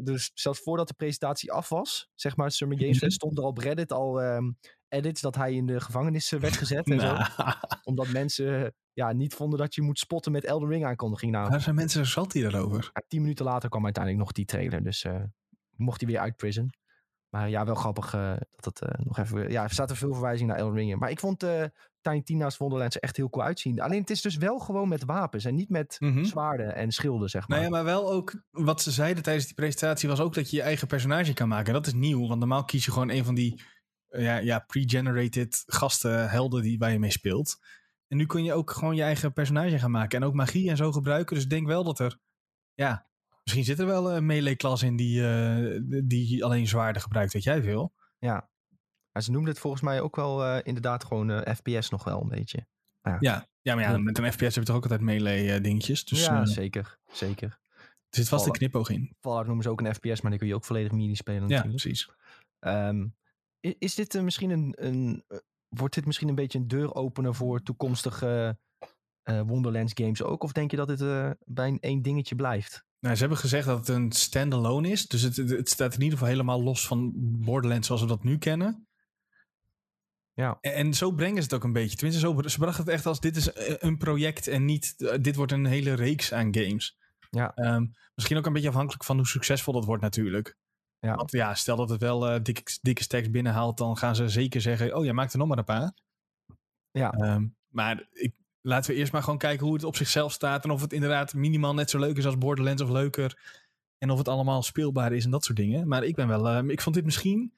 Dus 0.02 0.30
zelfs 0.34 0.60
voordat 0.60 0.88
de 0.88 0.94
presentatie 0.94 1.52
af 1.52 1.68
was, 1.68 2.10
zeg 2.14 2.36
maar, 2.36 2.50
Summer 2.50 2.78
Games 2.78 3.14
stond 3.14 3.38
er 3.38 3.44
op 3.44 3.58
Reddit 3.58 3.92
al 3.92 4.20
ehm, 4.22 4.50
edits 4.88 5.20
dat 5.20 5.34
hij 5.34 5.52
in 5.54 5.66
de 5.66 5.80
gevangenis 5.80 6.32
eh, 6.32 6.40
werd 6.40 6.56
gezet 6.56 6.90
en 6.90 7.00
zo. 7.00 7.12
Nou, 7.12 7.26
Omdat 7.82 8.08
mensen 8.08 8.74
ja, 8.92 9.12
niet 9.12 9.34
vonden 9.34 9.58
dat 9.58 9.74
je 9.74 9.82
moet 9.82 9.98
spotten 9.98 10.32
met 10.32 10.44
Elden 10.44 10.68
Ring 10.68 10.84
aankondiging. 10.84 11.32
Nou, 11.32 11.48
waar 11.50 11.60
zijn 11.60 11.74
mensen 11.74 12.04
zo 12.06 12.10
salty 12.10 12.42
daarover? 12.42 12.90
ja, 12.92 13.02
tien 13.08 13.20
minuten 13.20 13.44
later 13.44 13.68
kwam 13.68 13.84
uiteindelijk 13.84 14.24
nog 14.24 14.32
die 14.32 14.44
trailer. 14.44 14.82
Dus 14.82 15.04
eh, 15.04 15.22
mocht 15.76 16.00
hij 16.00 16.10
weer 16.10 16.20
uit 16.20 16.36
prison. 16.36 16.70
Maar 17.32 17.48
ja, 17.48 17.64
wel 17.64 17.74
grappig 17.74 18.14
eh, 18.14 18.32
dat 18.56 18.64
het 18.78 18.80
eh, 18.90 19.04
nog 19.04 19.18
even... 19.18 19.50
Ja, 19.50 19.62
er 19.62 19.74
zaten 19.74 19.96
veel 19.96 20.12
verwijzingen 20.12 20.48
naar 20.52 20.62
Elden 20.62 20.76
Ring 20.78 20.90
in. 20.90 20.98
Maar 20.98 21.10
ik 21.10 21.20
vond 21.20 21.42
eh 21.42 21.64
Tiny 22.00 22.22
Tina's 22.22 22.56
Wonderlands 22.56 22.96
er 22.96 23.02
echt 23.02 23.16
heel 23.16 23.30
cool 23.30 23.44
uitzien. 23.44 23.80
Alleen 23.80 24.00
het 24.00 24.10
is 24.10 24.20
dus 24.22 24.36
wel 24.36 24.58
gewoon 24.58 24.88
met 24.88 25.04
wapens 25.04 25.44
en 25.44 25.54
niet 25.54 25.68
met 25.68 25.96
Mhm. 25.98 26.24
zwaarden 26.24 26.74
en 26.74 26.92
schilden, 26.92 27.28
zeg 27.30 27.48
maar. 27.48 27.58
Nou 27.58 27.70
ja, 27.70 27.76
maar 27.76 27.84
wel 27.84 28.12
ook 28.12 28.42
wat 28.50 28.82
ze 28.82 28.90
zeiden 28.90 29.22
tijdens 29.22 29.46
die 29.46 29.54
presentatie 29.54 30.08
was 30.08 30.20
ook 30.20 30.34
dat 30.34 30.50
je 30.50 30.56
je 30.56 30.62
eigen 30.62 30.86
personage 30.86 31.32
kan 31.32 31.48
maken. 31.48 31.66
En 31.66 31.72
dat 31.72 31.86
is 31.86 31.92
nieuw, 31.92 32.26
want 32.26 32.38
normaal 32.38 32.64
kies 32.64 32.84
je 32.84 32.90
gewoon 32.90 33.10
een 33.10 33.24
van 33.24 33.34
die 33.34 33.62
ja, 34.08 34.36
ja, 34.36 34.58
pre-generated 34.58 35.62
gasten, 35.66 36.30
helden 36.30 36.62
die, 36.62 36.78
waar 36.78 36.92
je 36.92 36.98
mee 36.98 37.10
speelt. 37.10 37.56
En 38.08 38.16
nu 38.16 38.26
kun 38.26 38.44
je 38.44 38.52
ook 38.54 38.70
gewoon 38.70 38.96
je 38.96 39.02
eigen 39.02 39.32
personage 39.32 39.78
gaan 39.78 39.90
maken 39.90 40.20
en 40.20 40.26
ook 40.26 40.34
magie 40.34 40.70
en 40.70 40.76
zo 40.76 40.92
gebruiken. 40.92 41.34
Dus 41.34 41.44
ik 41.44 41.50
denk 41.50 41.66
wel 41.66 41.84
dat 41.84 41.98
er, 41.98 42.18
ja, 42.74 43.06
misschien 43.42 43.64
zit 43.64 43.78
er 43.78 43.86
wel 43.86 44.12
een 44.12 44.26
melee-klas 44.26 44.82
in 44.82 44.96
die, 44.96 45.28
eh, 45.28 45.80
die 46.04 46.44
alleen 46.44 46.66
zwaarden 46.66 47.02
gebruikt, 47.02 47.32
weet 47.32 47.42
jij 47.42 47.62
veel. 47.62 47.92
Ja. 48.18 48.50
Maar 49.12 49.22
ze 49.22 49.30
noemden 49.30 49.50
het 49.50 49.60
volgens 49.60 49.82
mij 49.82 50.00
ook 50.00 50.16
wel 50.16 50.44
eh, 50.44 50.60
inderdaad 50.62 51.04
gewoon 51.04 51.30
eh, 51.30 51.54
FPS 51.54 51.88
nog 51.90 52.04
wel 52.04 52.20
een 52.22 52.28
beetje. 52.28 52.66
Ja, 53.02 53.18
ja 53.20 53.74
maar 53.74 53.84
ja, 53.84 53.90
Ja. 53.90 53.98
met 53.98 54.18
een 54.18 54.32
FPS 54.32 54.40
heb 54.40 54.54
je 54.54 54.64
toch 54.64 54.76
ook 54.76 54.82
altijd 54.82 55.00
melee-dingetjes. 55.00 56.04
Dus 56.04 56.24
ja, 56.24 56.40
eh, 56.40 56.46
zeker. 56.46 56.98
Zeker. 57.12 57.60
er 58.08 58.18
zit 58.18 58.28
vast 58.28 58.46
een 58.46 58.52
knipoog 58.52 58.88
in. 58.90 59.16
Fallout 59.20 59.46
noemen 59.46 59.64
ze 59.64 59.70
ook 59.70 59.80
een 59.80 59.94
FPS, 59.94 60.20
maar 60.20 60.30
die 60.30 60.40
kun 60.40 60.48
je 60.48 60.54
ook 60.54 60.64
volledig 60.64 60.92
mini 60.92 61.14
spelen 61.14 61.48
Ja, 61.48 61.48
natuurlijk. 61.48 61.82
precies. 61.82 62.10
Ehm, 62.58 63.06
is 63.60 63.94
dit 63.94 64.14
eh, 64.14 64.22
misschien 64.22 64.50
een, 64.50 64.74
een 64.76 65.24
eh, 65.28 65.38
wordt 65.68 65.94
dit 65.94 66.06
misschien 66.06 66.28
een 66.28 66.34
beetje 66.34 66.58
een 66.58 66.68
deuropener 66.68 67.34
voor 67.34 67.62
toekomstige 67.62 68.58
eh, 69.22 69.40
Wonderlands 69.40 69.92
games 69.94 70.22
ook? 70.22 70.42
Of 70.42 70.52
denk 70.52 70.70
je 70.70 70.76
dat 70.76 70.88
dit 70.88 71.00
eh, 71.00 71.30
bij 71.44 71.68
een 71.68 71.80
één 71.80 72.02
dingetje 72.02 72.34
blijft? 72.34 72.84
Nou, 73.02 73.14
ze 73.14 73.20
hebben 73.20 73.38
gezegd 73.38 73.66
dat 73.66 73.78
het 73.78 73.88
een 73.88 74.12
standalone 74.12 74.88
is. 74.88 75.06
Dus 75.06 75.22
het, 75.22 75.36
het- 75.36 75.68
staat 75.68 75.94
in 75.94 76.00
ieder 76.00 76.18
geval 76.18 76.32
helemaal 76.32 76.62
los 76.62 76.86
van 76.86 77.12
Borderlands 77.44 77.86
zoals 77.86 78.02
we 78.02 78.08
dat 78.08 78.24
nu 78.24 78.38
kennen. 78.38 78.86
Ja. 80.32 80.58
En, 80.60 80.74
en 80.74 80.94
zo 80.94 81.12
brengen 81.12 81.36
ze 81.36 81.42
het 81.42 81.54
ook 81.54 81.64
een 81.64 81.72
beetje. 81.72 81.96
Tenminste, 81.96 82.26
zo, 82.26 82.42
ze 82.48 82.58
brachten 82.58 82.84
het 82.84 82.92
echt 82.92 83.06
als 83.06 83.20
dit 83.20 83.36
is 83.36 83.52
eh, 83.52 83.74
een 83.78 83.96
project 83.98 84.46
en 84.46 84.64
niet 84.64 84.94
eh, 84.96 85.18
dit 85.20 85.36
wordt 85.36 85.52
een 85.52 85.64
hele 85.64 85.94
reeks 85.94 86.32
aan 86.32 86.54
games. 86.54 86.96
Ja. 87.30 87.54
Ehm, 87.54 87.86
misschien 88.14 88.36
ook 88.36 88.46
een 88.46 88.52
beetje 88.52 88.68
afhankelijk 88.68 89.04
van 89.04 89.16
hoe 89.16 89.26
succesvol 89.26 89.72
dat 89.72 89.84
wordt 89.84 90.02
natuurlijk. 90.02 90.56
Ja. 90.98 91.14
Want 91.14 91.30
ja, 91.30 91.54
stel 91.54 91.76
dat 91.76 91.88
het 91.88 92.00
wel 92.00 92.28
eh, 92.28 92.42
dikke, 92.42 92.78
dikke 92.80 93.02
stacks 93.02 93.30
binnenhaalt, 93.30 93.78
dan 93.78 93.96
gaan 93.96 94.16
ze 94.16 94.28
zeker 94.28 94.60
zeggen, 94.60 94.96
oh, 94.96 95.04
jij 95.04 95.12
maakt 95.12 95.32
er 95.32 95.38
nog 95.38 95.48
maar 95.48 95.58
een 95.58 95.64
paar. 95.64 95.92
Ja. 96.90 97.10
Ehm, 97.12 97.46
maar 97.68 98.08
ik, 98.12 98.34
laten 98.62 98.90
we 98.90 98.96
eerst 98.96 99.12
maar 99.12 99.22
gewoon 99.22 99.38
kijken 99.38 99.66
hoe 99.66 99.74
het 99.74 99.84
op 99.84 99.96
zichzelf 99.96 100.32
staat. 100.32 100.64
En 100.64 100.70
of 100.70 100.80
het 100.80 100.92
inderdaad 100.92 101.34
minimaal 101.34 101.74
net 101.74 101.90
zo 101.90 101.98
leuk 101.98 102.16
is 102.16 102.26
als 102.26 102.38
Borderlands 102.38 102.82
of 102.82 102.88
leuker. 102.90 103.38
En 103.98 104.10
of 104.10 104.18
het 104.18 104.28
allemaal 104.28 104.62
speelbaar 104.62 105.12
is 105.12 105.24
en 105.24 105.30
dat 105.30 105.44
soort 105.44 105.58
dingen. 105.58 105.88
Maar 105.88 106.04
ik 106.04 106.14
ben 106.14 106.28
wel, 106.28 106.48
ehm, 106.48 106.70
ik 106.70 106.80
vond 106.80 106.94
dit 106.94 107.04
misschien, 107.04 107.52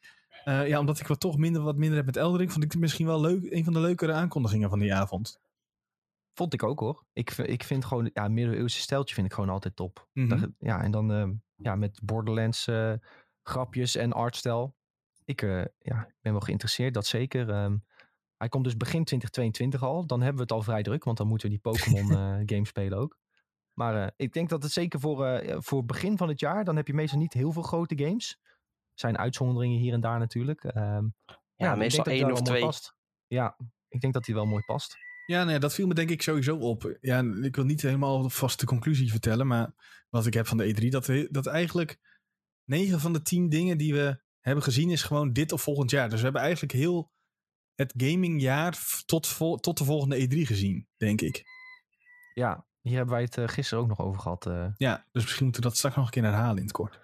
eh, 0.44 0.68
ja, 0.68 0.78
omdat 0.78 1.00
ik 1.00 1.06
wat 1.06 1.20
toch 1.20 1.38
minder, 1.38 1.62
wat 1.62 1.76
minder 1.76 1.96
heb 1.96 2.06
met 2.06 2.16
Eldering, 2.16 2.52
vond 2.52 2.64
ik 2.64 2.70
dit 2.70 2.80
misschien 2.80 3.06
wel 3.06 3.20
leuk, 3.20 3.52
een 3.52 3.64
van 3.64 3.72
de 3.72 3.80
leukere 3.80 4.12
aankondigingen 4.12 4.68
van 4.70 4.78
die 4.78 4.94
avond. 4.94 5.40
Vond 6.34 6.54
ik 6.54 6.62
ook 6.62 6.80
hoor. 6.80 7.04
Ik, 7.12 7.30
ik 7.30 7.64
vind 7.64 7.84
gewoon, 7.84 8.10
ja, 8.14 8.28
middeleeuwse 8.28 8.80
steltje 8.80 9.14
vind 9.14 9.26
ik 9.26 9.32
gewoon 9.32 9.50
altijd 9.50 9.76
top. 9.76 10.08
Mhm. 10.12 10.28
Dat- 10.28 10.50
ja, 10.58 10.82
en 10.82 10.90
dan 10.90 11.12
ehm, 11.12 11.32
ja, 11.56 11.74
met 11.76 12.00
Borderlands 12.02 12.66
eh, 12.66 12.92
grapjes 13.42 13.96
en 13.96 14.12
artstijl. 14.12 14.74
Ik 15.24 15.42
eh, 15.42 15.64
ja, 15.78 16.08
ben 16.20 16.32
wel 16.32 16.40
geïnteresseerd, 16.40 16.94
dat 16.94 17.06
zeker. 17.06 17.50
Ehm, 17.50 17.76
hij 18.44 18.52
komt 18.52 18.64
dus 18.64 18.76
begin 18.76 19.04
2022 19.04 19.82
al. 19.82 20.06
Dan 20.06 20.18
hebben 20.18 20.36
we 20.36 20.42
het 20.42 20.52
al 20.52 20.62
vrij 20.62 20.82
druk, 20.82 21.04
want 21.04 21.16
dan 21.16 21.26
moeten 21.26 21.50
we 21.50 21.54
die 21.54 21.72
Pokémon 21.72 22.10
eh, 22.18 22.42
game 22.46 22.66
spelen 22.66 22.98
ook. 22.98 23.18
Maar 23.72 24.02
eh, 24.02 24.08
ik 24.16 24.32
denk 24.32 24.48
dat 24.48 24.62
het 24.62 24.72
zeker 24.72 25.00
voor, 25.00 25.26
eh, 25.26 25.56
voor 25.58 25.84
begin 25.84 26.16
van 26.16 26.28
het 26.28 26.40
jaar, 26.40 26.64
dan 26.64 26.76
heb 26.76 26.86
je 26.86 26.94
meestal 26.94 27.18
niet 27.18 27.32
heel 27.32 27.52
veel 27.52 27.62
grote 27.62 27.98
games. 27.98 28.38
Er 28.42 29.00
zijn 29.00 29.18
uitzonderingen 29.18 29.78
hier 29.78 29.92
en 29.92 30.00
daar 30.00 30.18
natuurlijk. 30.18 30.64
Ehm, 30.64 31.06
Ja, 31.56 31.72
ik 31.72 31.78
meestal 31.78 32.04
één 32.04 32.32
of 32.32 32.42
twee. 32.42 32.60
Past. 32.60 32.94
Ja, 33.26 33.56
ik 33.88 34.00
denk 34.00 34.12
dat 34.12 34.24
die 34.24 34.34
wel 34.34 34.46
mooi 34.46 34.62
past. 34.64 34.96
Ja, 35.26 35.44
nee, 35.44 35.58
dat 35.58 35.74
viel 35.74 35.86
me 35.86 35.94
denk 35.94 36.10
ik 36.10 36.22
sowieso 36.22 36.56
op. 36.56 36.96
Ja, 37.00 37.22
ik 37.42 37.56
wil 37.56 37.64
niet 37.64 37.82
helemaal 37.82 38.22
de 38.22 38.30
vaste 38.30 38.66
conclusie 38.66 39.10
vertellen, 39.10 39.46
maar 39.46 39.74
wat 40.10 40.26
ik 40.26 40.34
heb 40.34 40.46
van 40.46 40.56
de 40.56 40.74
E3, 40.74 40.88
dat, 40.88 41.10
dat 41.30 41.46
eigenlijk 41.46 41.98
9 42.64 43.00
van 43.00 43.12
de 43.12 43.22
10 43.22 43.48
dingen 43.48 43.78
die 43.78 43.94
we 43.94 44.22
hebben 44.40 44.64
gezien 44.64 44.90
is 44.90 45.02
gewoon 45.02 45.32
dit 45.32 45.52
of 45.52 45.62
volgend 45.62 45.90
jaar. 45.90 46.08
Dus 46.08 46.18
we 46.18 46.24
hebben 46.24 46.42
eigenlijk 46.42 46.72
heel 46.72 47.12
het 47.74 47.94
gamingjaar 47.96 48.78
tot, 49.06 49.26
vol- 49.26 49.56
tot 49.56 49.78
de 49.78 49.84
volgende 49.84 50.20
E3 50.26 50.38
gezien, 50.46 50.88
denk 50.96 51.20
ik. 51.20 51.42
Ja, 52.34 52.66
hier 52.80 52.96
hebben 52.96 53.14
wij 53.14 53.22
het 53.24 53.38
eh, 53.38 53.48
gisteren 53.48 53.82
ook 53.82 53.88
nog 53.88 54.00
over 54.00 54.20
gehad. 54.20 54.46
eh. 54.46 54.66
Ja, 54.76 55.06
dus 55.12 55.22
misschien 55.22 55.44
moeten 55.44 55.62
we 55.62 55.68
dat 55.68 55.76
straks 55.76 55.96
nog 55.96 56.04
een 56.04 56.10
keer 56.10 56.22
herhalen 56.22 56.56
in 56.56 56.62
het 56.62 56.72
kort. 56.72 57.00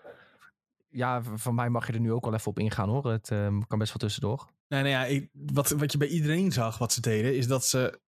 ja, 0.89 1.23
van 1.23 1.55
mij 1.55 1.69
mag 1.69 1.87
je 1.87 1.93
er 1.93 2.01
nu 2.01 2.13
ook 2.13 2.25
wel 2.25 2.35
even 2.35 2.47
op 2.51 2.59
ingaan 2.59 2.89
hoor. 2.89 3.11
Het 3.11 3.31
eh, 3.31 3.59
kan 3.67 3.79
best 3.79 3.89
wel 3.93 3.99
tussendoor. 4.09 4.53
Nee, 4.69 4.83
nou 4.83 4.93
ja, 4.95 5.05
ik, 5.05 5.29
wat, 5.33 5.69
wat 5.71 5.93
je 5.93 5.99
bij 5.99 6.09
iedereen 6.09 6.53
zag, 6.53 6.79
wat 6.79 6.93
ze 6.93 7.01
deden, 7.01 7.37
is 7.37 7.47
dat 7.47 7.65
ze 7.65 8.01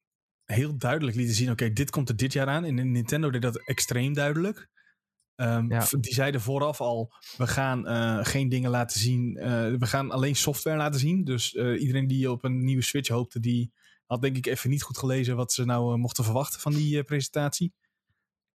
heel 0.45 0.77
duidelijk 0.79 1.17
lieten 1.17 1.35
zien: 1.35 1.51
oké, 1.51 1.73
dit 1.73 1.91
komt 1.91 2.09
er 2.09 2.17
dit 2.17 2.33
jaar 2.33 2.49
aan. 2.49 2.65
En 2.65 2.91
Nintendo 2.93 3.31
deed 3.31 3.43
dat 3.43 3.67
extreem 3.67 4.13
duidelijk. 4.15 4.69
Ehm, 5.43 5.70
Ja. 5.72 5.86
Die 6.01 6.14
zeiden 6.14 6.40
vooraf 6.40 6.80
al: 6.80 7.12
we 7.36 7.47
gaan 7.47 7.86
eh, 7.86 8.18
geen 8.22 8.49
dingen 8.49 8.70
laten 8.70 9.01
zien. 9.01 9.36
eh, 9.36 9.49
we 9.78 9.86
gaan 9.86 10.11
alleen 10.11 10.36
software 10.36 10.76
laten 10.76 11.01
zien. 11.01 11.24
Dus 11.24 11.55
eh, 11.55 11.80
iedereen 11.80 12.07
die 12.07 12.30
op 12.30 12.45
een 12.45 12.64
nieuwe 12.64 12.82
Switch 12.82 13.09
hoopte, 13.09 13.40
die 13.40 13.72
had 14.07 14.22
denk 14.22 14.36
ik 14.36 14.47
even 14.47 14.70
niet 14.70 14.82
goed 14.82 14.99
gelezen 14.99 15.36
wat 15.36 15.53
ze 15.53 15.64
nou 15.64 15.97
mochten 15.99 16.24
verwachten 16.24 16.61
van 16.61 16.72
die 16.72 17.03
presentatie. 17.05 17.72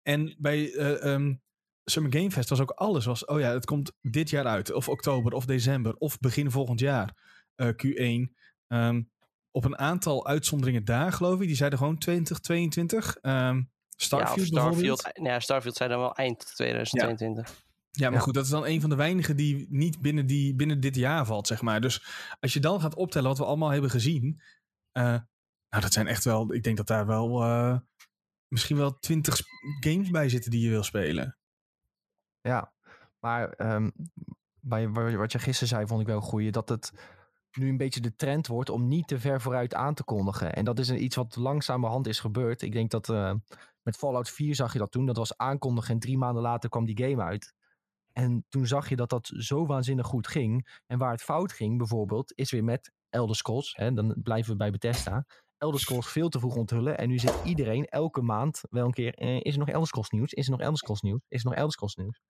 En 0.02 0.36
bij 0.38 0.74
eh, 0.74 1.14
ehm, 1.14 1.34
Summer 1.86 2.14
Game 2.14 2.32
Fest 2.32 2.50
was 2.50 2.60
ook 2.60 2.72
alles. 2.72 3.06
Was, 3.06 3.26
oh 3.26 3.40
ja, 3.40 3.52
het 3.54 3.66
komt 3.66 3.92
dit 4.02 4.30
jaar 4.30 4.46
uit. 4.46 4.72
Of 4.74 4.90
oktober, 4.90 5.34
of 5.34 5.46
december, 5.46 5.96
of 5.98 6.20
begin 6.20 6.52
volgend 6.52 6.80
jaar. 6.80 7.22
eh, 7.56 7.68
Q1. 7.68 8.34
Ehm, 8.68 9.02
op 9.52 9.66
een 9.66 9.78
aantal 9.78 10.28
uitzonderingen 10.28 10.86
daar, 10.86 11.12
geloof 11.12 11.42
ik. 11.42 11.48
Die 11.48 11.56
zeiden 11.56 11.80
gewoon 11.80 11.98
2022. 11.98 13.16
Ehm 13.22 13.62
Starfield, 14.04 14.48
ja. 14.48 14.60
Starfield, 14.62 15.04
nou 15.14 15.30
ja, 15.30 15.40
Starfield 15.40 15.76
zijn 15.76 15.90
dan 15.90 16.00
wel 16.00 16.16
eind 16.16 16.56
2022. 16.56 17.64
Ja, 17.92 18.10
maar 18.10 18.18
Ja. 18.18 18.24
goed, 18.24 18.34
dat 18.34 18.44
is 18.44 18.50
dan 18.50 18.66
een 18.66 18.82
van 18.82 18.90
de 18.90 18.96
weinigen 18.96 19.36
die 19.36 19.68
niet 19.70 20.02
binnen, 20.02 20.26
die, 20.26 20.56
binnen 20.56 20.80
dit 20.80 20.96
jaar 20.96 21.26
valt, 21.26 21.48
zeg 21.48 21.62
maar. 21.62 21.82
Dus 21.82 22.06
als 22.40 22.54
je 22.54 22.60
dan 22.60 22.82
gaat 22.82 22.96
optellen 22.96 23.28
wat 23.30 23.38
we 23.38 23.46
allemaal 23.46 23.70
hebben 23.70 23.90
gezien. 23.90 24.42
eh, 24.92 25.04
nou, 25.70 25.86
dat 25.86 25.94
zijn 25.94 26.08
echt 26.08 26.24
wel, 26.24 26.54
ik 26.54 26.64
denk 26.64 26.78
dat 26.78 26.88
daar 26.88 27.06
wel 27.06 27.44
eh, 27.44 27.78
misschien 28.48 28.78
wel 28.78 29.00
twintig 29.00 29.42
games 29.80 30.10
bij 30.10 30.30
zitten 30.30 30.52
die 30.52 30.62
je 30.64 30.70
wil 30.70 30.84
spelen. 30.84 31.38
Ja, 32.42 32.74
maar 33.20 33.50
ehm, 33.50 33.90
bij 34.60 34.90
wa- 34.90 35.16
wat 35.16 35.32
je 35.32 35.40
gisteren 35.40 35.68
zei, 35.70 35.88
vond 35.88 36.02
ik 36.02 36.08
wel 36.08 36.16
een 36.16 36.22
goeie. 36.22 36.52
Dat 36.52 36.70
het 36.70 36.92
nu 37.52 37.70
een 37.70 37.78
beetje 37.78 38.00
de 38.02 38.16
trend 38.16 38.48
wordt 38.48 38.70
om 38.70 38.88
niet 38.88 39.08
te 39.08 39.20
ver 39.20 39.42
vooruit 39.42 39.74
aan 39.74 39.94
te 39.94 40.04
kondigen. 40.04 40.54
En 40.54 40.66
dat 40.66 40.80
is 40.80 40.88
een, 40.90 41.04
iets 41.04 41.16
wat 41.16 41.36
langzamerhand 41.36 42.08
is 42.08 42.20
gebeurd. 42.20 42.62
Ik 42.62 42.72
denk 42.72 42.92
dat 42.92 43.10
eh, 43.10 43.34
met 43.84 43.98
Fallout 43.98 44.30
4 44.30 44.56
zag 44.56 44.74
je 44.74 44.80
dat 44.80 44.92
toen. 44.92 45.06
Dat 45.06 45.18
was 45.18 45.38
aankondigen 45.38 45.94
en 45.94 46.00
drie 46.00 46.18
maanden 46.18 46.42
later 46.42 46.70
kwam 46.70 46.86
die 46.86 47.04
game 47.04 47.24
uit. 47.24 47.54
En 48.12 48.46
toen 48.50 48.68
zag 48.68 48.90
je 48.90 48.96
dat 48.96 49.10
dat 49.10 49.32
zo 49.38 49.66
waanzinnig 49.66 50.06
goed 50.06 50.28
ging. 50.28 50.82
En 50.88 50.98
waar 50.98 51.12
het 51.12 51.24
fout 51.24 51.52
ging 51.52 51.78
bijvoorbeeld, 51.78 52.34
is 52.36 52.52
weer 52.52 52.64
met 52.64 52.92
Elder 53.10 53.36
Scrolls. 53.36 53.76
Hè, 53.76 53.94
dan 53.94 54.16
blijven 54.24 54.52
we 54.52 54.58
bij 54.58 54.72
Bethesda. 54.72 55.26
Elder 55.58 55.80
Scrolls 55.80 56.08
veel 56.08 56.30
te 56.30 56.40
vroeg 56.40 56.56
onthullen. 56.56 56.98
En 56.98 57.10
nu 57.10 57.20
zit 57.20 57.36
iedereen 57.44 57.86
elke 57.86 58.22
maand 58.22 58.62
wel 58.70 58.86
een 58.86 58.94
keer... 58.94 59.14
eh, 59.14 59.40
is 59.42 59.54
er 59.54 59.60
nog 59.60 59.70
Elder 59.70 59.88
Scrolls 59.88 60.10
nieuws? 60.10 60.34
Is 60.34 60.46
er 60.46 60.52
nog 60.52 60.60
Elder 60.60 60.78
Scrolls 60.78 61.02
nieuws? 61.02 61.22
Is 61.28 61.40
er 61.40 61.46
nog 61.46 61.56
Elder 61.56 61.72
Scrolls 61.72 61.96
nieuws? 61.96 62.22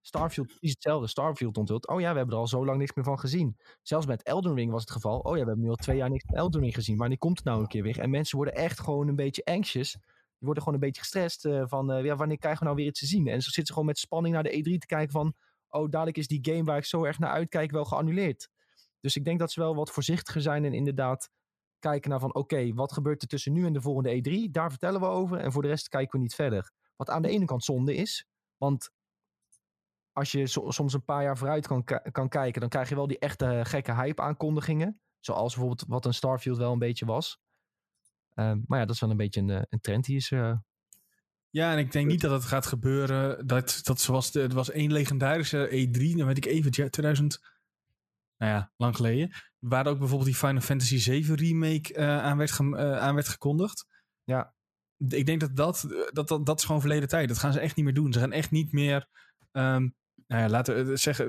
Starfield 0.00 0.56
is 0.60 0.70
hetzelfde. 0.70 1.06
Starfield 1.06 1.56
onthult. 1.56 1.88
Oh 1.88 2.00
ja, 2.00 2.10
we 2.10 2.16
hebben 2.16 2.34
er 2.34 2.40
al 2.40 2.46
zo 2.46 2.64
lang 2.64 2.78
niks 2.78 2.94
meer 2.94 3.04
van 3.04 3.18
gezien. 3.18 3.56
Zelfs 3.82 4.06
met 4.06 4.22
Elden 4.22 4.54
Ring 4.54 4.70
was 4.70 4.80
het 4.80 4.90
geval. 4.90 5.18
Oh 5.18 5.36
ja, 5.36 5.42
we 5.42 5.46
hebben 5.46 5.64
nu 5.64 5.70
al 5.70 5.76
twee 5.76 5.96
jaar 5.96 6.10
niks 6.10 6.24
van 6.26 6.36
Elden 6.36 6.60
Ring 6.60 6.74
gezien. 6.74 6.96
Wanneer 6.96 7.18
komt 7.18 7.36
het 7.38 7.46
nou 7.46 7.60
een 7.60 7.68
keer 7.68 7.82
weer? 7.82 7.98
En 7.98 8.10
mensen 8.10 8.36
worden 8.36 8.54
echt 8.54 8.80
gewoon 8.80 9.08
een 9.08 9.16
beetje 9.16 9.44
anxious. 9.44 9.96
Die 10.38 10.46
worden 10.46 10.62
gewoon 10.62 10.78
een 10.78 10.86
beetje 10.86 11.00
gestrest 11.00 11.44
eh, 11.44 11.62
van... 11.66 11.92
eh, 11.92 12.14
wanneer 12.14 12.38
krijgen 12.38 12.58
we 12.60 12.64
nou 12.64 12.76
weer 12.76 12.86
iets 12.86 13.00
te 13.00 13.06
zien? 13.06 13.26
En 13.26 13.42
zo 13.42 13.50
zitten 13.50 13.72
gewoon 13.74 13.88
met 13.88 13.98
spanning 13.98 14.34
naar 14.34 14.42
de 14.42 14.56
E3 14.56 14.78
te 14.78 14.86
kijken 14.86 15.12
van... 15.12 15.34
oh, 15.68 15.90
dadelijk 15.90 16.16
is 16.16 16.26
die 16.26 16.38
game 16.42 16.64
waar 16.64 16.76
ik 16.76 16.84
zo 16.84 17.04
erg 17.04 17.18
naar 17.18 17.30
uitkijk 17.30 17.70
wel 17.70 17.84
geannuleerd. 17.84 18.48
Dus 19.00 19.16
ik 19.16 19.24
denk 19.24 19.38
dat 19.38 19.52
ze 19.52 19.60
wel 19.60 19.74
wat 19.74 19.90
voorzichtiger 19.90 20.40
zijn 20.40 20.64
en 20.64 20.72
inderdaad 20.72 21.30
kijken 21.78 22.10
naar 22.10 22.20
van, 22.20 22.34
oké, 22.34 22.74
wat 22.74 22.92
gebeurt 22.92 23.22
er 23.22 23.28
tussen 23.28 23.52
nu 23.52 23.66
en 23.66 23.72
de 23.72 23.80
volgende 23.80 24.46
E3? 24.46 24.50
Daar 24.50 24.70
vertellen 24.70 25.00
we 25.00 25.06
over 25.06 25.38
en 25.38 25.52
voor 25.52 25.62
de 25.62 25.68
rest 25.68 25.88
kijken 25.88 26.16
we 26.16 26.22
niet 26.22 26.34
verder. 26.34 26.72
Wat 26.96 27.10
aan 27.10 27.22
de 27.22 27.28
ene 27.28 27.44
kant 27.44 27.64
zonde 27.64 27.94
is, 27.94 28.26
want 28.56 28.90
als 30.12 30.32
je 30.32 30.46
so- 30.46 30.70
soms 30.70 30.92
een 30.92 31.04
paar 31.04 31.22
jaar 31.22 31.38
vooruit 31.38 31.66
kan, 31.66 31.84
kan 32.12 32.28
kijken, 32.28 32.60
dan 32.60 32.70
krijg 32.70 32.88
je 32.88 32.94
wel 32.94 33.06
die 33.06 33.18
echte 33.18 33.60
gekke 33.64 33.94
hype-aankondigingen. 33.94 35.00
Zoals 35.20 35.54
bijvoorbeeld 35.54 35.88
wat 35.88 36.04
een 36.04 36.14
Starfield 36.14 36.58
wel 36.58 36.72
een 36.72 36.78
beetje 36.78 37.06
was. 37.06 37.40
Ehm, 38.38 38.58
maar 38.66 38.78
ja, 38.78 38.84
dat 38.84 38.94
is 38.94 39.00
wel 39.00 39.10
een 39.10 39.16
beetje 39.16 39.40
een, 39.40 39.50
eh, 39.50 39.62
een 39.68 39.80
trend 39.80 40.04
die 40.04 40.16
is. 40.16 40.30
eh, 40.30 40.56
Ja, 41.50 41.72
en 41.72 41.78
ik 41.78 41.92
denk 41.92 42.06
niet 42.06 42.20
dat 42.20 42.30
het 42.30 42.44
gaat 42.44 42.66
gebeuren. 42.66 43.46
Dat, 43.46 43.80
dat 43.82 44.00
zoals 44.00 44.30
de, 44.32 44.42
er 44.42 44.54
was 44.54 44.70
één 44.70 44.92
legendarische 44.92 45.68
E3, 45.70 46.16
dan 46.16 46.26
weet 46.26 46.36
ik 46.36 46.44
even, 46.46 46.64
het 46.64 46.76
jaar 46.76 46.90
2000, 46.90 47.40
nou 48.36 48.52
ja, 48.52 48.72
lang 48.76 48.96
geleden. 48.96 49.30
Waar 49.58 49.86
ook 49.86 49.98
bijvoorbeeld 49.98 50.30
die 50.30 50.38
Final 50.38 50.60
Fantasy 50.60 50.98
7 50.98 51.34
remake 51.36 51.94
eh, 51.94 52.18
aan, 52.22 52.36
werd 52.36 52.58
eh, 52.58 52.98
aan 52.98 53.14
werd 53.14 53.28
gekondigd. 53.28 53.86
Ja. 54.24 54.54
Ik 55.08 55.26
denk 55.26 55.40
dat 55.40 55.56
dat, 55.56 55.86
dat, 56.12 56.28
dat, 56.28 56.46
dat 56.46 56.58
is 56.58 56.64
gewoon 56.64 56.80
verleden 56.80 57.08
tijd. 57.08 57.28
Dat 57.28 57.38
gaan 57.38 57.52
ze 57.52 57.60
echt 57.60 57.76
niet 57.76 57.84
meer 57.84 57.94
doen. 57.94 58.12
Ze 58.12 58.18
gaan 58.18 58.32
echt 58.32 58.50
niet 58.50 58.72
meer, 58.72 59.08
ehm, 59.52 59.88
nou 60.26 60.42
ja, 60.42 60.48
laten 60.48 60.86
we 60.86 60.96
zeggen, 60.96 61.26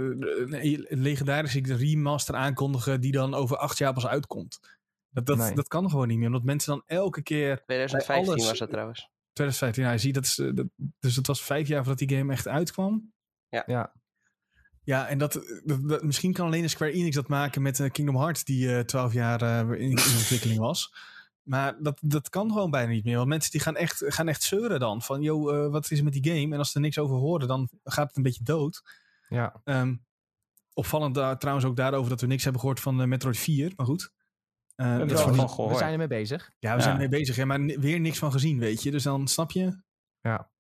een 0.64 0.86
legendarische 1.02 1.62
remaster 1.76 2.36
aankondigen 2.36 3.02
die 3.02 3.12
dan 3.12 3.34
over 3.34 3.58
acht 3.58 3.78
jaar 3.78 3.94
pas 3.94 4.08
uitkomt. 4.08 4.79
Dat, 5.12 5.26
dat, 5.26 5.38
Nee. 5.38 5.56
dat 5.56 5.68
kan 5.68 5.90
gewoon 5.90 6.08
niet 6.08 6.18
meer, 6.18 6.28
omdat 6.28 6.44
mensen 6.44 6.72
dan 6.74 6.84
elke 6.86 7.22
keer 7.22 7.64
2015 7.66 8.32
alles- 8.34 8.48
was 8.48 8.60
dat 8.60 8.70
trouwens. 8.70 9.10
2015, 9.34 9.84
ja, 9.84 9.92
je 9.92 9.98
ziet 9.98 10.14
dat, 10.14 10.24
is, 10.26 10.38
eh, 10.40 10.50
dat. 10.54 10.68
Dus 11.00 11.16
het 11.16 11.28
was 11.28 11.42
vijf 11.44 11.68
jaar 11.68 11.84
voordat 11.84 12.08
die 12.08 12.18
game 12.18 12.32
echt 12.34 12.48
uitkwam. 12.48 13.12
ja, 13.50 13.94
Ja, 14.84 15.08
en 15.08 15.18
dat, 15.18 15.34
dat, 15.64 15.90
dat- 15.90 16.04
misschien 16.04 16.34
kan 16.34 16.46
alleen 16.46 16.62
de 16.62 16.68
Square 16.68 16.92
Enix 16.92 17.16
dat 17.16 17.28
maken 17.28 17.62
met 17.62 17.80
eh, 17.80 17.90
Kingdom 17.92 18.16
Hearts, 18.18 18.44
die 18.44 18.76
eh 18.76 18.84
12 18.84 19.14
jaar 19.14 19.42
eh, 19.42 19.60
in, 19.82 19.90
in 19.90 19.98
ontwikkeling 19.98 20.60
was. 20.60 20.94
Maar 21.44 21.76
dat, 21.84 22.00
dat 22.02 22.30
kan 22.30 22.52
gewoon 22.52 22.72
bijna 22.72 22.92
niet 22.92 23.04
meer. 23.04 23.16
Want 23.18 23.28
mensen 23.28 23.52
die 23.52 23.62
gaan 23.62 23.76
echt, 23.76 24.04
gaan 24.08 24.28
echt 24.28 24.44
zeuren 24.44 24.80
dan. 24.80 25.02
Van, 25.02 25.22
yo, 25.22 25.50
eh, 25.50 25.72
wat 25.72 25.92
is 25.92 25.98
er 25.98 26.04
met 26.04 26.14
die 26.14 26.26
game? 26.34 26.54
En 26.54 26.58
als 26.60 26.68
ze 26.72 26.76
er 26.76 26.82
niks 26.82 26.98
over 26.98 27.16
horen, 27.16 27.48
dan 27.48 27.70
gaat 27.84 28.08
het 28.08 28.18
een 28.18 28.24
beetje 28.24 28.44
dood. 28.44 28.84
ja. 29.30 29.62
Ehm, 29.64 29.96
opvallend 30.74 31.16
daar, 31.16 31.38
trouwens 31.40 31.66
ook 31.68 31.76
daarover 31.76 32.10
dat 32.10 32.22
we 32.22 32.28
niks 32.28 32.44
hebben 32.44 32.62
gehoord 32.62 32.80
van 32.80 33.02
eh, 33.02 33.08
Metroid 33.08 33.38
4. 33.38 33.74
Maar 33.76 33.86
goed. 33.86 34.12
Eh, 34.80 34.88
hebben 34.88 35.08
dat 35.08 35.18
er 35.20 35.24
van 35.24 35.34
niet- 35.38 35.50
gehoord. 35.50 35.72
We 35.72 35.78
zijn 35.78 35.92
ermee 35.92 36.08
bezig. 36.08 36.52
ja, 36.60 36.70
we 36.72 36.76
Ja. 36.78 36.82
zijn 36.82 36.94
ermee 36.94 37.08
bezig. 37.20 37.36
Ja, 37.36 37.46
maar 37.46 37.60
weer 37.60 38.00
niks 38.00 38.18
van 38.20 38.32
gezien, 38.32 38.60
weet 38.60 38.84
je. 38.84 38.92
Dus 38.92 39.04
dan 39.04 39.28
snap 39.28 39.52
je. 39.52 39.82
Ja. 40.20 40.52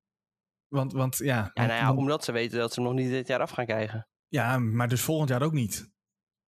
Want, 0.67 0.93
want 0.93 1.17
ja. 1.17 1.51
Ja, 1.53 1.65
nou 1.65 1.79
ja, 1.79 1.93
omdat 1.93 2.23
ze 2.23 2.31
weten 2.31 2.57
dat 2.59 2.73
ze 2.73 2.81
hem 2.81 2.89
nog 2.89 2.99
niet 2.99 3.09
dit 3.09 3.27
jaar 3.27 3.39
af 3.39 3.51
gaan 3.51 3.65
krijgen. 3.65 4.07
Ja, 4.27 4.57
maar 4.57 4.87
dus 4.87 5.01
volgend 5.01 5.29
jaar 5.29 5.41
ook 5.41 5.53
niet. 5.53 5.89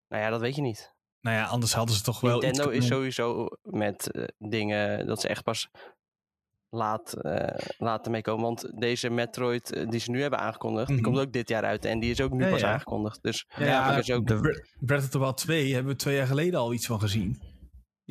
Nou 0.07 0.23
ja, 0.23 0.29
dat 0.29 0.41
weet 0.41 0.55
je 0.55 0.61
niet. 0.61 0.95
Nou 1.21 1.35
ja, 1.37 1.45
anders 1.45 1.73
hadden 1.73 1.95
ze 1.95 2.01
toch 2.03 2.19
wel 2.21 2.39
Nintendo 2.39 2.71
iets 2.71 2.85
is 2.85 2.87
sowieso 2.91 3.47
met 3.61 4.11
eh, 4.11 4.23
dingen 4.37 5.05
dat 5.07 5.21
ze 5.21 5.27
echt 5.27 5.43
pas 5.43 5.69
laat, 6.69 7.13
eh 7.13 7.57
laten 7.77 8.11
meekomen. 8.11 8.43
Want 8.43 8.79
deze 8.79 9.09
Metroid 9.09 9.89
die 9.91 9.99
ze 9.99 10.11
nu 10.11 10.21
hebben 10.21 10.39
aangekondigd, 10.39 10.85
Mhm. 10.87 10.95
die 10.95 11.03
komt 11.05 11.19
ook 11.19 11.33
dit 11.33 11.49
jaar 11.49 11.63
uit. 11.63 11.85
En 11.85 11.99
die 11.99 12.11
is 12.11 12.21
ook 12.21 12.31
nu 12.31 12.43
Ja, 12.43 12.49
pas 12.49 12.59
ja. 12.59 12.71
aangekondigd. 12.73 13.23
Dus 13.23 13.45
Ja, 13.57 13.97
is 13.97 14.11
ook... 14.11 14.27
De- 14.27 14.65
Breath 14.79 15.03
of 15.03 15.09
the 15.09 15.19
Wild 15.19 15.37
2 15.37 15.73
hebben 15.73 15.91
we 15.91 15.97
twee 15.97 16.15
jaar 16.15 16.27
geleden 16.27 16.59
al 16.59 16.73
iets 16.73 16.85
van 16.85 16.99
gezien. 16.99 17.41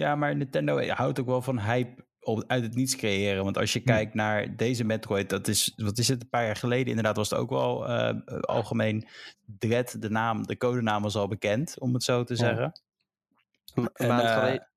Ja, 0.01 0.15
maar 0.15 0.37
Nintendo 0.37 0.87
houdt 0.89 1.21
ook 1.21 1.27
wel 1.27 1.43
van 1.43 1.61
hype 1.61 2.05
op, 2.21 2.45
uit 2.47 2.63
het 2.63 2.75
niets 2.75 2.97
creëren. 2.97 3.45
Want 3.45 3.59
als 3.59 3.73
je 3.73 3.81
kijkt 3.81 4.15
naar 4.15 4.57
deze 4.57 4.85
Metroid, 4.85 5.29
dat 5.29 5.49
is, 5.49 5.73
wat 5.77 5.99
is 5.99 6.09
het, 6.09 6.23
een 6.23 6.29
paar 6.29 6.45
jaar 6.45 6.57
geleden 6.57 6.87
inderdaad 6.87 7.17
was 7.17 7.31
het 7.31 7.39
ook 7.39 7.51
wel 7.51 7.89
eh, 7.89 8.41
algemeen 8.41 9.09
Dread, 9.45 10.03
de 10.03 10.11
naam, 10.11 10.47
de 10.47 10.57
codenaam 10.57 11.03
was 11.03 11.17
al 11.17 11.29
bekend, 11.29 11.79
om 11.79 11.95
het 11.95 12.03
zo 12.03 12.25
te 12.25 12.37
zeggen. 12.37 12.81
Een 13.75 13.91
En, 13.93 14.09
maand 14.09 14.23
eh, 14.23 14.35
geleden... 14.39 14.69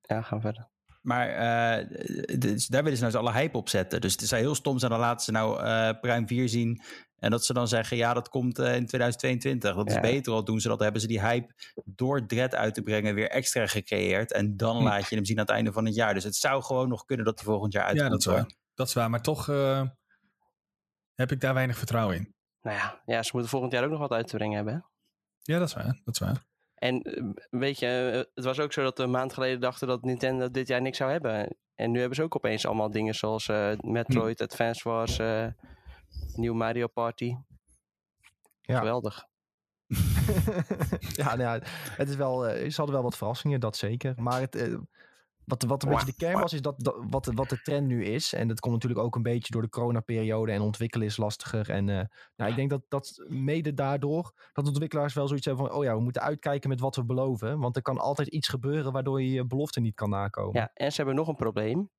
Ja, 0.00 0.22
gaan 0.22 0.38
we 0.38 0.44
verder. 0.44 0.68
Maar 1.02 1.28
eh, 1.28 1.86
dus 2.38 2.66
daar 2.66 2.82
willen 2.82 2.98
ze 2.98 3.04
nou 3.04 3.16
eens 3.16 3.26
alle 3.26 3.38
hype 3.38 3.56
op 3.56 3.68
zetten. 3.68 4.00
Dus 4.00 4.12
het 4.12 4.26
zou 4.26 4.40
heel 4.40 4.54
stom 4.54 4.78
zijn, 4.78 4.90
dan 4.90 5.00
laten 5.00 5.24
ze 5.24 5.32
nou 5.32 5.62
eh 5.62 6.00
Prime 6.00 6.26
4 6.26 6.48
zien. 6.48 6.82
En 7.20 7.30
dat 7.30 7.44
ze 7.44 7.52
dan 7.52 7.68
zeggen, 7.68 7.96
ja, 7.96 8.14
dat 8.14 8.28
komt 8.28 8.58
eh, 8.58 8.66
in 8.76 8.86
2022. 8.86 9.74
Dat 9.74 9.88
is 9.88 9.94
Ja. 9.94 10.00
beter, 10.00 10.32
al 10.32 10.44
doen 10.44 10.60
ze 10.60 10.68
dat. 10.68 10.80
Hebben 10.80 11.00
ze 11.00 11.06
die 11.06 11.20
hype 11.20 11.54
door 11.84 12.26
Dread 12.26 12.54
uit 12.54 12.74
te 12.74 12.82
brengen 12.82 13.14
weer 13.14 13.28
extra 13.28 13.66
gecreëerd. 13.66 14.32
En 14.32 14.56
dan 14.56 14.76
Hm. 14.76 14.82
laat 14.82 15.08
je 15.08 15.14
hem 15.16 15.24
zien 15.24 15.36
aan 15.38 15.44
het 15.46 15.52
einde 15.54 15.72
van 15.72 15.84
het 15.84 15.94
jaar. 15.94 16.14
Dus 16.14 16.24
het 16.24 16.36
zou 16.36 16.62
gewoon 16.62 16.88
nog 16.88 17.04
kunnen 17.04 17.26
dat 17.26 17.38
hij 17.38 17.44
volgend 17.44 17.72
jaar 17.72 17.84
uitkomt. 17.84 18.04
ja, 18.04 18.10
dat 18.10 18.20
is 18.20 18.26
waar. 18.26 18.50
Dat 18.74 18.86
is 18.88 18.94
waar, 18.94 19.10
maar 19.10 19.22
toch 19.22 19.48
eh, 19.48 19.82
heb 21.14 21.32
ik 21.32 21.40
daar 21.40 21.54
weinig 21.54 21.76
vertrouwen 21.78 22.16
in. 22.16 22.34
Nou 22.62 22.76
ja, 22.76 23.02
ja, 23.04 23.22
ze 23.22 23.30
moeten 23.32 23.50
volgend 23.50 23.72
jaar 23.72 23.84
ook 23.84 23.90
nog 23.90 23.98
wat 23.98 24.10
uit 24.12 24.26
te 24.28 24.36
brengen 24.36 24.56
hebben. 24.56 24.74
hè? 24.74 24.80
Ja, 25.52 25.58
dat 25.58 25.68
is 25.68 25.74
waar. 25.74 26.00
Dat 26.04 26.14
is 26.14 26.20
waar. 26.20 26.44
En 26.74 27.02
eh, 27.02 27.24
weet 27.50 27.78
je, 27.78 27.86
het 28.34 28.44
was 28.44 28.60
ook 28.60 28.72
zo 28.72 28.82
dat 28.82 28.98
we 28.98 29.04
een 29.04 29.10
maand 29.10 29.32
geleden 29.32 29.60
dachten 29.60 29.88
dat 29.88 30.02
Nintendo 30.02 30.50
dit 30.50 30.68
jaar 30.68 30.80
niks 30.82 30.96
zou 30.96 31.10
hebben. 31.10 31.56
En 31.74 31.90
nu 31.90 31.98
hebben 31.98 32.16
ze 32.16 32.22
ook 32.22 32.36
opeens 32.36 32.66
allemaal 32.66 32.90
dingen 32.90 33.14
zoals 33.14 33.48
eh, 33.48 33.72
Metroid, 33.80 34.38
Hm. 34.38 34.44
Advance 34.44 34.88
Wars, 34.88 35.18
eh 35.18 35.46
nieuw 36.34 36.54
Mario 36.54 36.86
Party. 36.86 37.34
Ja. 38.60 38.78
Geweldig. 38.78 39.28
ja, 41.20 41.36
nou 41.36 41.40
ja, 41.40 41.60
het 41.96 42.08
is 42.08 42.16
wel, 42.16 42.46
eh, 42.46 42.70
ze 42.70 42.76
hadden 42.76 42.94
wel 42.94 43.04
wat 43.04 43.16
verrassingen, 43.16 43.60
dat 43.60 43.76
zeker. 43.76 44.14
Maar 44.16 44.40
het, 44.40 44.54
eh, 44.54 44.74
wat, 45.44 45.62
wat 45.62 45.82
een 45.82 45.88
beetje 45.88 46.06
de 46.06 46.14
kern 46.14 46.40
was, 46.40 46.52
is 46.52 46.62
dat, 46.62 46.74
dat 46.78 46.96
wat, 47.08 47.24
de- 47.24 47.32
wat 47.32 47.48
de 47.48 47.60
trend 47.62 47.86
nu 47.86 48.04
is. 48.04 48.32
En 48.32 48.48
dat 48.48 48.60
komt 48.60 48.74
natuurlijk 48.74 49.00
ook 49.00 49.14
een 49.16 49.22
beetje 49.22 49.52
door 49.52 49.62
de 49.62 49.68
coronaperiode 49.68 50.52
en 50.52 50.60
ontwikkelen 50.60 51.06
is 51.06 51.16
lastiger. 51.16 51.70
En 51.70 51.88
eh, 51.88 52.04
nou, 52.36 52.50
ik 52.50 52.56
denk 52.56 52.70
dat, 52.70 52.82
dat 52.88 53.24
mede 53.28 53.74
daardoor 53.74 54.32
dat 54.52 54.66
ontwikkelaars 54.66 55.14
wel 55.14 55.26
zoiets 55.28 55.46
hebben 55.46 55.66
van, 55.66 55.74
oh 55.76 55.84
ja, 55.84 55.94
we 55.94 56.00
moeten 56.02 56.22
uitkijken 56.22 56.68
met 56.68 56.80
wat 56.80 56.96
we 56.96 57.04
beloven. 57.04 57.58
Want 57.58 57.76
er 57.76 57.82
kan 57.82 57.98
altijd 57.98 58.28
iets 58.28 58.48
gebeuren 58.48 58.92
waardoor 58.92 59.22
je 59.22 59.30
je 59.30 59.46
belofte 59.46 59.80
niet 59.80 59.94
kan 59.94 60.10
nakomen. 60.10 60.60
Ja, 60.60 60.70
en 60.74 60.90
ze 60.90 60.96
hebben 60.96 61.14
nog 61.14 61.28
een 61.28 61.36
probleem. 61.36 61.90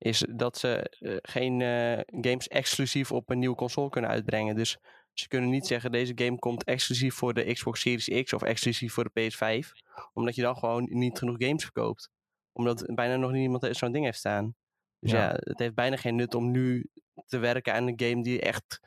Is 0.00 0.26
dat 0.30 0.58
ze 0.58 0.96
eh, 0.98 1.16
geen 1.22 1.60
eh, 1.60 2.00
games 2.20 2.48
exclusief 2.48 3.12
op 3.12 3.30
een 3.30 3.38
nieuwe 3.38 3.56
console 3.56 3.88
kunnen 3.88 4.10
uitbrengen. 4.10 4.56
Dus 4.56 4.78
ze 5.12 5.28
kunnen 5.28 5.50
niet 5.50 5.66
zeggen 5.66 5.92
deze 5.92 6.12
game 6.14 6.38
komt 6.38 6.64
exclusief 6.64 7.14
voor 7.14 7.34
de 7.34 7.52
Xbox 7.52 7.80
Series 7.80 8.22
X 8.24 8.32
of 8.32 8.42
exclusief 8.42 8.92
voor 8.92 9.10
de 9.12 9.30
PS5. 9.30 9.68
Omdat 10.12 10.34
je 10.34 10.42
dan 10.42 10.56
gewoon 10.56 10.86
niet 10.90 11.18
genoeg 11.18 11.36
games 11.38 11.62
verkoopt. 11.62 12.10
Omdat 12.52 12.94
bijna 12.94 13.16
nog 13.16 13.30
niemand 13.32 13.76
zo'n 13.76 13.92
ding 13.92 14.04
heeft 14.04 14.18
staan. 14.18 14.54
Dus 14.98 15.10
ja. 15.10 15.18
Ja. 15.18 15.36
het 15.38 15.58
heeft 15.58 15.74
bijna 15.74 15.96
geen 15.96 16.16
nut 16.16 16.34
om 16.34 16.50
nu 16.50 16.90
te 17.26 17.38
werken 17.38 17.74
aan 17.74 17.86
een 17.86 18.00
game 18.00 18.22
die 18.22 18.40
echt 18.40 18.80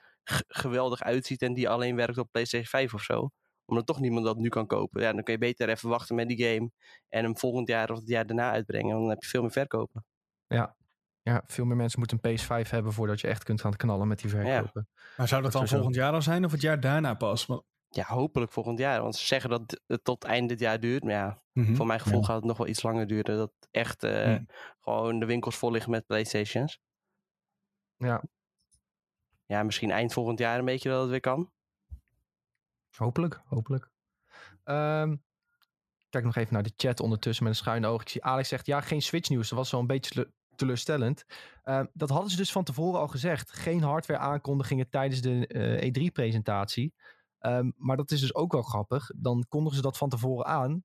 geweldig 0.47 1.03
uitziet 1.03 1.41
en 1.41 1.53
die 1.53 1.69
alleen 1.69 1.95
werkt 1.95 2.17
op 2.17 2.31
PlayStation 2.31 2.69
5 2.69 2.93
of 2.93 3.01
zo. 3.01 3.29
Omdat 3.65 3.85
toch 3.85 3.99
niemand 3.99 4.25
dat 4.25 4.37
nu 4.37 4.49
kan 4.49 4.67
kopen. 4.67 5.01
Ja, 5.01 5.13
dan 5.13 5.23
kun 5.23 5.33
je 5.33 5.39
beter 5.39 5.69
even 5.69 5.89
wachten 5.89 6.15
met 6.15 6.27
die 6.27 6.43
game 6.43 6.71
en 7.09 7.23
hem 7.23 7.37
volgend 7.37 7.67
jaar 7.67 7.91
of 7.91 7.97
het 7.97 8.07
jaar 8.07 8.25
daarna 8.25 8.51
uitbrengen. 8.51 8.89
Want 8.89 9.01
dan 9.01 9.09
heb 9.09 9.23
je 9.23 9.29
veel 9.29 9.41
meer 9.41 9.51
verkopen. 9.51 10.05
Ja, 10.47 10.75
veel 11.45 11.65
meer 11.65 11.75
mensen 11.75 11.99
moeten 11.99 12.19
een 12.21 12.37
PS5 12.37 12.69
hebben 12.69 12.93
voordat 12.93 13.21
je 13.21 13.27
echt 13.27 13.43
kunt 13.43 13.61
gaan 13.61 13.75
knallen 13.75 14.07
met 14.07 14.19
die 14.19 14.29
verkopen. 14.29 14.87
Maar 15.17 15.27
zou 15.27 15.41
dat 15.41 15.51
dan 15.51 15.67
volgend 15.67 15.95
jaar 15.95 16.13
al 16.13 16.21
zijn 16.21 16.45
of 16.45 16.51
het 16.51 16.61
jaar 16.61 16.79
daarna 16.79 17.13
pas? 17.13 17.45
Want- 17.45 17.63
Ja, 17.89 18.03
hopelijk 18.05 18.51
volgend 18.51 18.79
jaar. 18.79 19.01
Want 19.01 19.15
ze 19.15 19.25
zeggen 19.25 19.49
dat 19.49 19.81
het 19.87 20.03
tot 20.03 20.23
eind 20.23 20.49
dit 20.49 20.59
jaar 20.59 20.79
duurt. 20.79 21.03
Maar 21.03 21.11
ja, 21.13 21.41
Mhm. 21.51 21.75
voor 21.75 21.85
mijn 21.85 21.99
gevoel 21.99 22.19
Ja. 22.19 22.25
gaat 22.25 22.35
het 22.35 22.45
nog 22.45 22.57
wel 22.57 22.67
iets 22.67 22.83
langer 22.83 23.07
duren. 23.07 23.37
Dat 23.37 23.51
echt 23.71 24.03
eh, 24.03 24.35
gewoon 24.79 25.19
de 25.19 25.25
winkels 25.25 25.55
vol 25.55 25.71
liggen 25.71 25.91
met 25.91 26.05
Playstations. 26.05 26.79
Ja, 27.97 28.23
Ja, 29.45 29.63
misschien 29.63 29.91
eind 29.91 30.13
volgend 30.13 30.39
jaar 30.39 30.59
een 30.59 30.65
beetje 30.65 30.89
dat 30.89 31.01
het 31.01 31.09
weer 31.09 31.19
kan. 31.19 31.51
hopelijk, 32.97 33.41
hopelijk. 33.45 33.89
Ehm, 34.63 35.15
kijk 36.09 36.23
nog 36.23 36.35
even 36.35 36.53
naar 36.53 36.63
de 36.63 36.73
chat 36.75 36.99
ondertussen 36.99 37.43
met 37.43 37.53
een 37.53 37.59
schuine 37.59 37.87
oog. 37.87 38.01
Ik 38.01 38.09
zie 38.09 38.23
Alex 38.23 38.47
zegt, 38.49 38.65
ja, 38.65 38.81
geen 38.81 39.01
Switch 39.01 39.29
nieuws. 39.29 39.49
Dat 39.49 39.57
was 39.57 39.71
wel 39.71 39.79
een 39.79 39.87
beetje 39.87 40.31
teleurstellend. 40.55 41.25
Ehm, 41.63 41.85
dat 41.93 42.09
hadden 42.09 42.29
ze 42.29 42.37
dus 42.37 42.51
van 42.51 42.63
tevoren 42.63 42.99
al 42.99 43.07
gezegd. 43.07 43.51
Geen 43.51 43.81
hardware 43.81 44.19
aankondigingen 44.19 44.89
tijdens 44.89 45.21
de 45.21 45.47
eh, 45.47 45.89
E3-presentatie. 45.89 46.93
Ehm, 47.39 47.71
maar 47.75 47.97
dat 47.97 48.11
is 48.11 48.19
dus 48.19 48.35
ook 48.35 48.51
wel 48.51 48.61
grappig. 48.61 49.09
Dan 49.15 49.45
kondigen 49.49 49.75
ze 49.75 49.81
dat 49.83 49.97
van 49.97 50.09
tevoren 50.09 50.45
aan. 50.45 50.83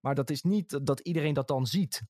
Maar 0.00 0.14
dat 0.14 0.30
is 0.30 0.42
niet 0.42 0.86
dat 0.86 1.00
iedereen 1.00 1.34
dat 1.34 1.48
dan 1.48 1.66
ziet. 1.66 2.02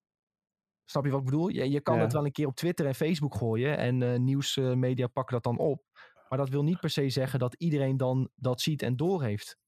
Snap 0.84 1.04
je 1.04 1.10
wat 1.10 1.20
ik 1.20 1.24
bedoel? 1.26 1.48
Je, 1.48 1.70
je 1.70 1.80
kan 1.80 1.96
Ja. 1.96 2.00
het 2.00 2.12
wel 2.12 2.24
een 2.24 2.32
keer 2.32 2.46
op 2.46 2.56
Twitter 2.56 2.86
en 2.86 2.94
Facebook 2.94 3.34
gooien. 3.34 3.78
En 3.78 4.02
eh, 4.02 4.18
nieuwsmedia 4.18 5.06
pakken 5.06 5.34
dat 5.34 5.42
dan 5.42 5.58
op. 5.58 5.82
Maar 6.28 6.38
dat 6.38 6.48
wil 6.48 6.62
niet 6.62 6.80
per 6.80 6.90
se 6.90 7.08
zeggen 7.08 7.38
dat 7.38 7.54
iedereen 7.54 7.96
dan 7.96 8.30
dat 8.34 8.60
ziet 8.60 8.82
en 8.82 8.96
doorheeft. 8.96 9.58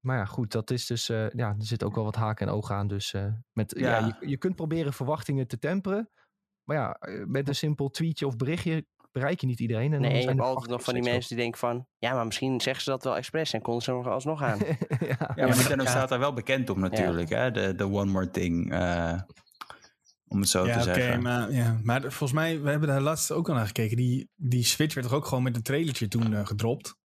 Maar 0.00 0.16
ja, 0.16 0.24
goed, 0.24 0.52
dat 0.52 0.70
is 0.70 0.86
dus. 0.86 1.08
eh, 1.08 1.30
ja, 1.30 1.48
er 1.48 1.64
zit 1.64 1.84
ook 1.84 1.94
wel 1.94 2.04
wat 2.04 2.14
haken 2.16 2.46
en 2.46 2.52
ogen 2.52 2.74
aan. 2.74 2.86
Dus 2.86 3.12
eh, 3.12 3.26
met, 3.52 3.74
ja. 3.78 3.98
Ja. 3.98 4.16
je, 4.20 4.28
je 4.28 4.36
kunt 4.36 4.56
proberen 4.56 4.92
verwachtingen 4.92 5.46
te 5.46 5.58
temperen. 5.58 6.10
Maar 6.64 6.76
ja, 6.76 6.92
eh, 6.92 7.24
met 7.26 7.48
een 7.48 7.54
simpel 7.54 7.90
tweetje 7.90 8.26
of 8.26 8.36
berichtje 8.36 8.86
bereik 9.12 9.40
je 9.40 9.46
niet 9.46 9.60
iedereen. 9.60 9.84
En 9.84 9.90
dan 9.90 10.00
nee, 10.00 10.14
je 10.14 10.22
zijn 10.22 10.36
hebt 10.36 10.48
altijd 10.48 10.70
nog 10.70 10.82
van 10.82 10.94
die 10.94 11.02
mensen 11.02 11.28
die 11.28 11.38
denken 11.38 11.58
van... 11.58 11.86
Ja, 11.98 12.14
maar 12.14 12.26
misschien 12.26 12.60
zeggen 12.60 12.84
ze 12.84 12.90
dat 12.90 13.04
wel 13.04 13.16
expres 13.16 13.52
en 13.52 13.62
konden 13.62 13.82
ze 13.82 13.90
er 13.90 13.96
nog 13.96 14.06
alsnog 14.06 14.42
aan. 14.42 14.58
ja. 14.88 15.32
Ja, 15.34 15.46
maar 15.46 15.56
Nintendo 15.56 15.84
staat 15.84 16.08
daar 16.08 16.18
wel 16.18 16.32
bekend 16.32 16.70
om 16.70 16.80
natuurlijk. 16.80 17.28
Hè? 17.28 17.50
De, 17.50 17.74
de 17.74 17.84
One 17.84 18.10
More 18.10 18.30
Thing. 18.30 18.72
eh, 18.72 19.20
om 20.28 20.40
het 20.40 20.48
zo 20.48 20.66
ja, 20.66 20.72
te 20.72 20.90
oké, 20.90 21.00
zeggen. 21.00 21.22
maar, 21.22 21.52
ja. 21.52 21.80
maar 21.82 22.00
volgens 22.00 22.32
mij, 22.32 22.60
we 22.60 22.70
hebben 22.70 22.88
daar 22.88 23.00
laatst 23.00 23.32
ook 23.32 23.48
al 23.48 23.54
naar 23.54 23.66
gekeken. 23.66 23.96
Die, 23.96 24.30
die 24.36 24.64
Switch 24.64 24.94
werd 24.94 25.06
toch 25.06 25.16
ook 25.16 25.26
gewoon 25.26 25.42
met 25.42 25.56
een 25.56 25.62
trailertje 25.62 26.08
toen 26.08 26.46
gedropt. 26.46 26.98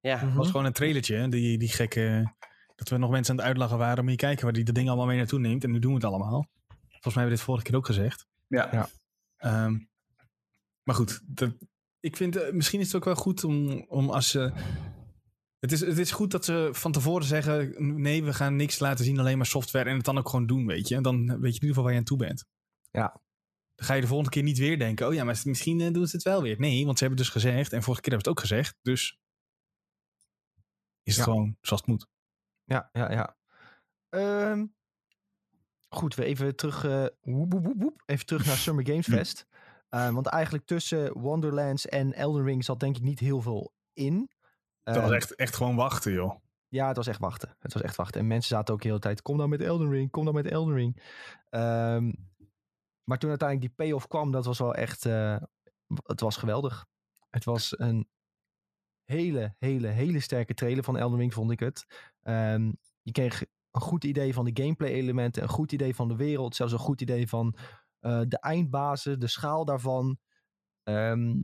Ja, 0.00 0.16
Mhm. 0.16 0.26
Het 0.26 0.34
was 0.34 0.46
gewoon 0.46 0.64
een 0.66 0.72
trailertje, 0.72 1.16
hè, 1.16 1.28
die, 1.28 1.58
die 1.58 1.68
gekke... 1.68 2.36
Dat 2.74 2.88
we 2.88 2.96
nog 2.96 3.10
mensen 3.10 3.32
aan 3.32 3.38
het 3.38 3.46
uitlachen 3.48 3.78
waren. 3.78 4.02
Moet 4.04 4.12
je 4.12 4.18
kijken 4.18 4.44
waar 4.44 4.52
die 4.52 4.64
de 4.64 4.72
dingen 4.72 4.88
allemaal 4.88 5.08
mee 5.08 5.16
naartoe 5.16 5.38
neemt. 5.38 5.64
En 5.64 5.70
nu 5.70 5.78
doen 5.78 5.90
we 5.90 5.96
het 5.96 6.06
allemaal. 6.06 6.48
Volgens 6.68 7.04
mij 7.04 7.12
hebben 7.12 7.24
we 7.24 7.36
dit 7.36 7.40
vorige 7.40 7.64
keer 7.64 7.76
ook 7.76 7.86
gezegd. 7.86 8.26
Ja. 8.46 8.68
Ja. 8.72 8.88
Ehm, 9.36 9.78
maar 10.82 10.94
goed, 10.94 11.20
dat, 11.26 11.54
ik 12.00 12.16
vind 12.16 12.36
eh, 12.36 12.52
misschien 12.52 12.80
is 12.80 12.86
het 12.86 12.96
ook 12.96 13.04
wel 13.04 13.14
goed 13.14 13.44
om, 13.44 13.84
om 13.88 14.10
als 14.10 14.30
ze. 14.30 14.52
Het 15.58 15.72
is, 15.72 15.80
het 15.80 15.98
is 15.98 16.10
goed 16.10 16.30
dat 16.30 16.44
ze 16.44 16.68
van 16.72 16.92
tevoren 16.92 17.26
zeggen: 17.26 17.74
nee, 18.00 18.24
we 18.24 18.34
gaan 18.34 18.56
niks 18.56 18.78
laten 18.78 19.04
zien, 19.04 19.18
alleen 19.18 19.36
maar 19.36 19.46
software. 19.46 19.90
En 19.90 19.96
het 19.96 20.04
dan 20.04 20.18
ook 20.18 20.28
gewoon 20.28 20.46
doen, 20.46 20.66
weet 20.66 20.88
je. 20.88 20.94
En 20.94 21.02
dan 21.02 21.16
weet 21.16 21.28
je 21.28 21.36
in 21.38 21.44
ieder 21.52 21.68
geval 21.68 21.82
waar 21.82 21.92
je 21.92 21.98
aan 21.98 22.04
toe 22.04 22.18
bent. 22.18 22.44
Ja. 22.90 23.20
Dan 23.74 23.86
ga 23.86 23.94
je 23.94 24.00
de 24.00 24.06
volgende 24.06 24.32
keer 24.32 24.42
niet 24.42 24.58
weer 24.58 24.78
denken: 24.78 25.06
oh 25.06 25.14
ja, 25.14 25.24
maar 25.24 25.40
misschien 25.44 25.80
eh, 25.80 25.92
doen 25.92 26.06
ze 26.06 26.16
het 26.16 26.24
wel 26.24 26.42
weer. 26.42 26.58
Nee, 26.58 26.84
want 26.84 26.98
ze 26.98 27.04
hebben 27.04 27.22
dus 27.22 27.32
gezegd. 27.32 27.72
En 27.72 27.82
vorige 27.82 28.02
keer 28.02 28.12
hebben 28.12 28.24
ze 28.24 28.28
het 28.30 28.38
ook 28.38 28.40
gezegd. 28.40 28.76
Dus 28.82 29.18
is 31.08 31.16
het 31.16 31.26
Ja. 31.26 31.32
gewoon 31.32 31.56
zoals 31.60 31.80
het 31.80 31.90
moet. 31.90 32.06
Ja, 32.64 32.88
ja, 32.92 33.10
ja. 33.12 33.36
Ehm, 34.08 34.66
goed, 35.88 36.14
we 36.14 36.24
even 36.24 36.56
terug, 36.56 36.84
eh, 36.84 37.06
woep, 37.20 37.52
woep, 37.52 37.74
woep, 37.82 38.02
even 38.06 38.26
terug 38.26 38.46
naar 38.46 38.56
Summer 38.56 38.86
Games 38.86 39.06
Fest. 39.16 39.46
Eh, 39.88 40.10
want 40.10 40.26
eigenlijk 40.26 40.66
tussen 40.66 41.18
Wonderlands 41.18 41.86
en 41.86 42.12
Elden 42.12 42.44
Ring 42.44 42.64
zat 42.64 42.80
denk 42.80 42.96
ik 42.96 43.02
niet 43.02 43.18
heel 43.18 43.40
veel 43.42 43.72
in. 43.92 44.30
Dat 44.82 44.94
was 44.96 45.04
Ehm, 45.04 45.12
echt, 45.12 45.34
echt 45.34 45.56
gewoon 45.56 45.76
wachten, 45.76 46.12
joh. 46.12 46.34
Ja, 46.68 46.86
het 46.88 46.96
was 46.96 47.06
echt 47.06 47.20
wachten. 47.20 47.56
Het 47.58 47.72
was 47.72 47.82
echt 47.82 47.96
wachten. 47.96 48.20
En 48.20 48.26
mensen 48.26 48.56
zaten 48.56 48.74
ook 48.74 48.80
de 48.82 48.88
hele 48.88 49.00
tijd, 49.00 49.22
kom 49.22 49.36
dan 49.36 49.48
met 49.48 49.60
Elden 49.60 49.90
Ring, 49.90 50.10
kom 50.10 50.24
dan 50.24 50.34
met 50.34 50.46
Elden 50.46 50.74
Ring. 50.74 51.02
Ehm, 51.48 52.12
maar 53.04 53.18
toen 53.18 53.28
uiteindelijk 53.30 53.60
die 53.60 53.86
payoff 53.86 54.06
kwam, 54.06 54.30
dat 54.30 54.44
was 54.44 54.58
wel 54.58 54.74
echt, 54.74 55.04
eh, 55.06 55.36
het 56.02 56.20
was 56.20 56.36
geweldig. 56.36 56.86
Het 57.30 57.44
was 57.44 57.78
een 57.78 58.08
hele, 59.08 59.54
hele, 59.58 59.88
hele 59.88 60.20
sterke 60.20 60.54
trailer 60.54 60.84
van 60.84 60.96
Elden 60.96 61.18
Ring, 61.18 61.34
vond 61.34 61.50
ik 61.50 61.60
het. 61.60 61.86
Ehm, 62.22 62.72
je 63.02 63.12
kreeg 63.12 63.44
een 63.70 63.80
goed 63.80 64.04
idee 64.04 64.34
van 64.34 64.44
de 64.44 64.62
gameplay 64.62 64.90
elementen, 64.90 65.42
een 65.42 65.48
goed 65.48 65.72
idee 65.72 65.94
van 65.94 66.08
de 66.08 66.16
wereld, 66.16 66.56
zelfs 66.56 66.72
een 66.72 66.78
goed 66.78 67.00
idee 67.00 67.28
van 67.28 67.56
eh, 68.00 68.20
de 68.28 68.38
eindbazen, 68.38 69.20
de 69.20 69.26
schaal 69.26 69.64
daarvan. 69.64 70.18
Ehm, 70.82 71.42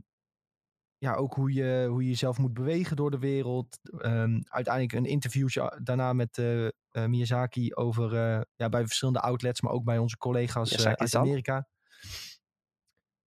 ja, 0.97 1.15
ook 1.15 1.33
hoe 1.33 1.53
je, 1.53 1.87
hoe 1.89 2.03
je 2.03 2.09
jezelf 2.09 2.37
moet 2.37 2.53
bewegen 2.53 2.95
door 2.95 3.11
de 3.11 3.19
wereld. 3.19 3.79
Ehm, 3.97 4.41
uiteindelijk 4.43 4.93
een 4.93 5.11
interviewtje 5.11 5.79
daarna 5.83 6.13
met 6.13 6.37
eh, 6.37 6.65
eh, 6.65 6.71
Miyazaki 6.91 7.73
over 7.73 8.13
ja, 8.55 8.69
bij 8.69 8.85
verschillende 8.85 9.21
outlets, 9.21 9.61
maar 9.61 9.71
ook 9.71 9.83
bij 9.83 9.97
onze 9.97 10.17
collega's 10.17 10.85
uit? 10.85 11.15
Amerika. 11.15 11.67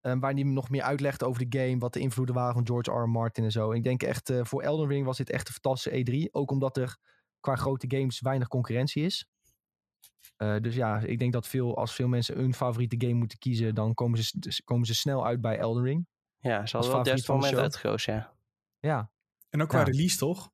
Ehm, 0.01 0.19
waar 0.19 0.33
hij 0.33 0.43
nog 0.43 0.69
meer 0.71 0.83
uitlegde 0.83 1.25
over 1.27 1.49
de 1.49 1.59
game, 1.59 1.79
wat 1.79 1.93
de 1.93 2.01
invloeden 2.01 2.35
waren 2.35 2.55
van 2.55 2.67
George 2.67 2.91
R. 2.91 3.03
R. 3.03 3.09
Martin 3.09 3.45
en 3.45 3.51
zo. 3.51 3.71
En 3.71 3.77
ik 3.77 3.83
denk 3.83 4.03
echt, 4.03 4.31
eh, 4.31 4.45
voor 4.45 4.63
Elden 4.63 4.89
Ring 4.89 5.05
was 5.05 5.17
dit 5.17 5.31
echt 5.31 5.47
een 5.49 5.53
fantastische 5.55 5.99
E3. 6.27 6.31
Ook 6.33 6.51
omdat 6.51 6.77
er 6.77 6.97
qua 7.41 7.57
grote 7.57 7.87
games 7.97 8.21
weinig 8.21 8.49
concurrentie 8.49 9.05
is. 9.05 9.27
Eh, 10.37 10.57
dus 10.61 10.75
ja, 10.75 10.99
ik 10.99 11.19
denk 11.19 11.33
dat 11.33 11.47
veel, 11.47 11.77
als 11.77 11.95
veel 11.95 12.09
mensen 12.09 12.37
hun 12.37 12.55
favoriete 12.55 12.97
game 12.99 13.19
moeten 13.19 13.39
kiezen, 13.39 13.75
dan 13.75 13.95
komen 13.95 14.19
ze, 14.23 14.37
s- 14.41 14.63
komen 14.65 14.87
ze 14.87 14.95
snel 14.95 15.27
uit 15.27 15.41
bij 15.41 15.59
Elden 15.59 15.83
Ring. 15.83 16.07
ja 16.41 16.51
ze 16.67 16.77
Als 16.77 16.87
hadden 16.87 17.05
wel 17.05 17.15
het 17.15 17.27
moment 17.29 17.57
uitgekozen, 17.57 18.15
ja. 18.15 18.33
Ja, 18.81 19.11
En 19.51 19.63
ook 19.63 19.69
qua 19.69 19.79
Ja. 19.79 19.85
release, 19.85 20.17
toch? 20.19 20.51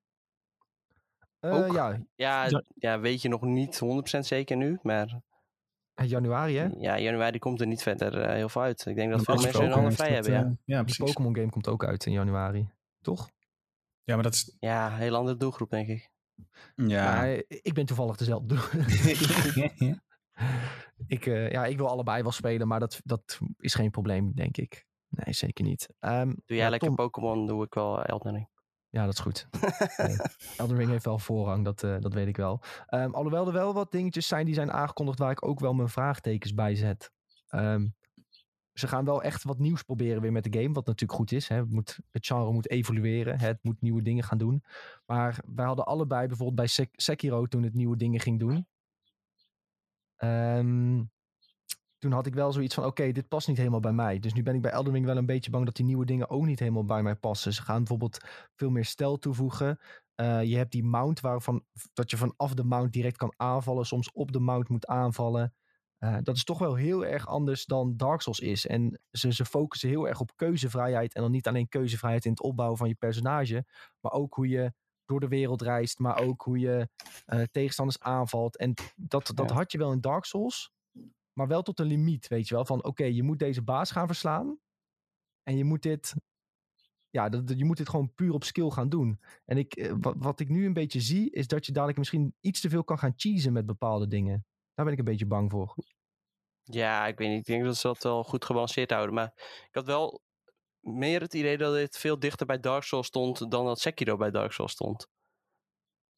Eh, 1.41 1.55
Ook? 1.55 1.73
ja, 1.73 2.01
Ja, 2.15 2.63
Ja. 2.75 3.01
weet 3.01 3.23
je 3.23 3.29
nog 3.29 3.41
niet 3.43 3.79
100% 3.79 4.27
zeker 4.27 4.57
nu, 4.57 4.79
maar 4.83 5.21
januari 5.95 6.57
hè. 6.57 6.69
ja, 6.79 6.99
januari 6.99 7.39
komt 7.39 7.61
er 7.61 7.67
niet 7.67 7.83
verder 7.83 8.21
eh, 8.21 8.35
heel 8.35 8.49
veel 8.49 8.63
uit. 8.63 8.87
Ik 8.87 8.97
denk 8.97 9.11
dat 9.11 9.23
veel 9.23 9.35
mensen 9.35 9.63
hun 9.63 9.71
handen 9.71 9.91
is 9.91 9.97
vrij 9.97 10.13
hebben, 10.13 10.33
ja. 10.33 10.45
eh, 10.45 10.51
ja, 10.65 10.83
precies. 10.83 11.05
Pokémon 11.05 11.37
game 11.37 11.51
komt 11.51 11.69
ook 11.69 11.85
uit 11.85 12.07
in 12.07 12.13
januari. 12.13 12.69
Toch? 13.01 13.31
Ja, 14.03 14.15
maar 14.15 14.25
dat 14.25 14.35
is... 14.35 14.57
Ja, 14.59 14.87
een 14.87 14.99
hele 14.99 15.17
andere 15.17 15.37
doelgroep, 15.37 15.71
denk 15.71 15.89
ik. 15.89 16.11
Ja. 16.77 17.15
Maar 17.15 17.29
eh, 17.29 17.43
ik 17.63 17.75
ben 17.75 17.87
toevallig 17.87 18.17
dezelfde. 18.17 18.47
doelgroep. 18.47 18.83
ik, 21.07 21.27
eh, 21.27 21.51
ja, 21.51 21.65
ik 21.67 21.77
wil 21.77 21.89
allebei 21.89 22.23
wel 22.23 22.33
spelen, 22.33 22.69
maar 22.69 22.81
dat, 22.81 23.01
dat 23.05 23.39
is 23.59 23.75
geen 23.75 23.91
probleem, 23.91 24.33
denk 24.35 24.57
ik. 24.57 24.87
Nee, 25.09 25.35
zeker 25.35 25.65
niet. 25.65 25.89
Ehm, 25.99 26.27
Doe 26.27 26.43
jij 26.47 26.57
ja, 26.57 26.69
lekker 26.69 26.95
Pokémon, 26.95 27.47
doe 27.47 27.65
ik 27.65 27.75
wel 27.75 28.05
Elden 28.05 28.33
Ring. 28.33 28.49
Ja, 28.95 29.05
dat 29.05 29.13
is 29.15 29.21
goed. 29.21 29.49
Nee, 30.07 30.17
Elden 30.57 30.77
Ring 30.77 30.91
heeft 30.91 31.05
wel 31.05 31.19
voorrang, 31.19 31.65
dat, 31.65 31.83
eh, 31.83 31.97
dat 32.01 32.15
weet 32.15 32.27
ik 32.27 32.37
wel. 32.37 32.61
Ehm, 32.87 33.11
alhoewel 33.11 33.47
er 33.47 33.53
wel 33.53 33.75
wat 33.75 33.91
dingetjes 33.91 34.29
zijn 34.29 34.45
die 34.47 34.55
zijn 34.55 34.73
aangekondigd 34.73 35.19
waar 35.19 35.31
ik 35.31 35.47
ook 35.47 35.61
wel 35.61 35.75
mijn 35.75 35.89
vraagtekens 35.89 36.55
bij 36.55 36.75
zet. 36.75 37.11
Ehm, 37.49 37.89
ze 38.73 38.89
gaan 38.89 39.05
wel 39.05 39.23
echt 39.23 39.43
wat 39.43 39.59
nieuws 39.59 39.83
proberen 39.83 40.23
weer 40.23 40.33
met 40.33 40.45
de 40.53 40.61
game, 40.61 40.73
wat 40.75 40.87
natuurlijk 40.87 41.19
goed 41.19 41.33
is. 41.33 41.49
Hè. 41.49 41.57
Het, 41.57 41.71
moet, 41.71 41.99
het 42.11 42.27
genre 42.27 42.53
moet 42.53 42.71
evolueren, 42.71 43.39
hè. 43.39 43.47
het 43.47 43.63
moet 43.63 43.81
nieuwe 43.81 44.03
dingen 44.03 44.25
gaan 44.25 44.39
doen. 44.39 44.65
Maar 45.07 45.39
wij 45.47 45.67
hadden 45.67 45.85
allebei 45.87 46.27
bijvoorbeeld 46.27 46.57
bij 46.59 46.67
Sek- 46.67 47.01
Sekiro 47.01 47.47
toen 47.47 47.63
het 47.63 47.75
nieuwe 47.75 47.97
dingen 47.97 48.21
ging 48.21 48.39
doen. 48.39 48.67
Ehm, 50.17 51.03
toen 52.05 52.13
had 52.13 52.27
ik 52.27 52.35
wel 52.35 52.53
zoiets 52.53 52.75
van, 52.75 52.85
oké, 52.85 53.13
dit 53.13 53.29
past 53.29 53.49
niet 53.49 53.57
helemaal 53.57 53.81
bij 53.81 53.93
mij. 53.93 54.19
Dus 54.19 54.33
nu 54.33 54.43
ben 54.43 54.55
ik 54.55 54.63
bij 54.63 54.71
Elden 54.71 54.93
Ring 54.93 55.07
wel 55.07 55.17
een 55.17 55.27
beetje 55.27 55.51
bang 55.51 55.65
dat 55.65 55.77
die 55.77 55.85
nieuwe 55.85 56.05
dingen 56.05 56.31
ook 56.31 56.45
niet 56.45 56.59
helemaal 56.59 56.85
bij 56.85 57.03
mij 57.03 57.15
passen. 57.15 57.53
Ze 57.53 57.63
gaan 57.63 57.79
bijvoorbeeld 57.79 58.19
veel 58.55 58.71
meer 58.71 58.85
stijl 58.85 59.19
toevoegen. 59.19 59.79
Eh, 60.15 60.43
je 60.43 60.57
hebt 60.57 60.73
die 60.73 60.85
mount 60.85 61.21
waarvan 61.21 61.65
dat 61.93 62.11
je 62.11 62.17
vanaf 62.17 62.55
de 62.55 62.65
mount 62.65 62.93
direct 62.93 63.17
kan 63.17 63.33
aanvallen, 63.37 63.87
soms 63.87 64.13
op 64.13 64.33
de 64.33 64.39
mount 64.39 64.69
moet 64.69 64.87
aanvallen. 64.87 65.55
Eh, 65.99 66.17
dat 66.23 66.37
is 66.37 66.45
toch 66.45 66.59
wel 66.59 66.75
heel 66.75 67.05
erg 67.07 67.27
anders 67.27 67.65
dan 67.65 67.97
Dark 67.97 68.21
Souls 68.21 68.41
is. 68.41 68.67
En 68.67 69.01
ze, 69.11 69.33
ze 69.33 69.45
focussen 69.45 69.89
heel 69.89 70.09
erg 70.09 70.21
op 70.21 70.37
keuzevrijheid. 70.37 71.15
En 71.15 71.23
dan 71.23 71.31
niet 71.31 71.49
alleen 71.49 71.69
keuzevrijheid 71.69 72.25
in 72.25 72.31
het 72.31 72.43
opbouwen 72.43 72.79
van 72.79 72.89
je 72.89 72.95
personage, 72.95 73.65
maar 74.01 74.13
ook 74.13 74.35
hoe 74.35 74.49
je 74.49 74.73
door 75.05 75.21
de 75.21 75.29
wereld 75.29 75.63
reist, 75.63 75.99
maar 75.99 76.19
ook 76.19 76.43
hoe 76.43 76.59
je 76.59 76.89
eh, 77.25 77.43
tegenstanders 77.51 78.01
aanvalt. 78.01 78.57
En 78.57 78.75
dat, 78.95 79.31
dat 79.35 79.49
Ja. 79.49 79.55
had 79.55 79.73
je 79.73 79.79
wel 79.79 79.93
in 79.93 80.01
Dark 80.01 80.25
Souls, 80.25 80.73
maar 81.35 81.49
wel 81.49 81.63
tot 81.63 81.81
een 81.81 81.87
limiet, 81.87 82.29
weet 82.29 82.49
je 82.49 82.55
wel. 82.55 82.65
Van 82.65 82.85
oké, 82.85 83.05
je 83.05 83.23
moet 83.23 83.39
deze 83.39 83.63
baas 83.63 83.91
gaan 83.91 84.07
verslaan. 84.07 84.59
En 85.43 85.57
je 85.57 85.65
moet 85.65 85.83
dit, 85.83 86.15
ja, 87.11 87.29
dat, 87.29 87.59
je 87.59 87.65
moet 87.65 87.77
dit 87.77 87.89
gewoon 87.89 88.15
puur 88.15 88.33
op 88.33 88.45
skill 88.45 88.71
gaan 88.71 88.89
doen. 88.89 89.21
En 89.45 89.59
ik, 89.59 89.75
eh, 89.75 89.95
wat, 90.01 90.15
wat 90.19 90.41
ik 90.41 90.49
nu 90.49 90.67
een 90.67 90.73
beetje 90.73 91.01
zie, 91.01 91.31
is 91.31 91.47
dat 91.47 91.67
je 91.67 91.73
dadelijk 91.73 91.99
misschien 91.99 92.35
iets 92.41 92.61
te 92.61 92.69
veel 92.69 92.85
kan 92.85 92.99
gaan 92.99 93.13
cheesen 93.17 93.53
met 93.53 93.67
bepaalde 93.67 94.09
dingen. 94.09 94.47
Daar 94.75 94.85
ben 94.85 94.95
ik 94.95 94.99
een 94.99 95.05
beetje 95.05 95.27
bang 95.27 95.51
voor. 95.51 95.75
Ja, 96.63 97.07
ik 97.07 97.19
weet 97.19 97.29
niet. 97.29 97.39
Ik 97.39 97.45
denk 97.45 97.65
dat 97.65 97.77
ze 97.77 97.87
dat 97.87 98.03
wel 98.03 98.25
goed 98.25 98.45
gebalanceerd 98.45 98.91
houden. 98.91 99.15
Maar 99.15 99.33
ik 99.69 99.75
had 99.75 99.87
wel 99.87 100.23
meer 100.81 101.21
het 101.21 101.35
idee 101.35 101.59
dat 101.59 101.75
dit 101.75 101.99
veel 101.99 102.19
dichter 102.19 102.47
bij 102.47 102.61
Dark 102.61 102.83
Souls 102.83 103.07
stond 103.07 103.51
dan 103.51 103.65
dat 103.65 103.81
Sekiro 103.81 104.17
bij 104.17 104.31
Dark 104.31 104.53
Souls 104.53 104.73
stond. 104.73 105.09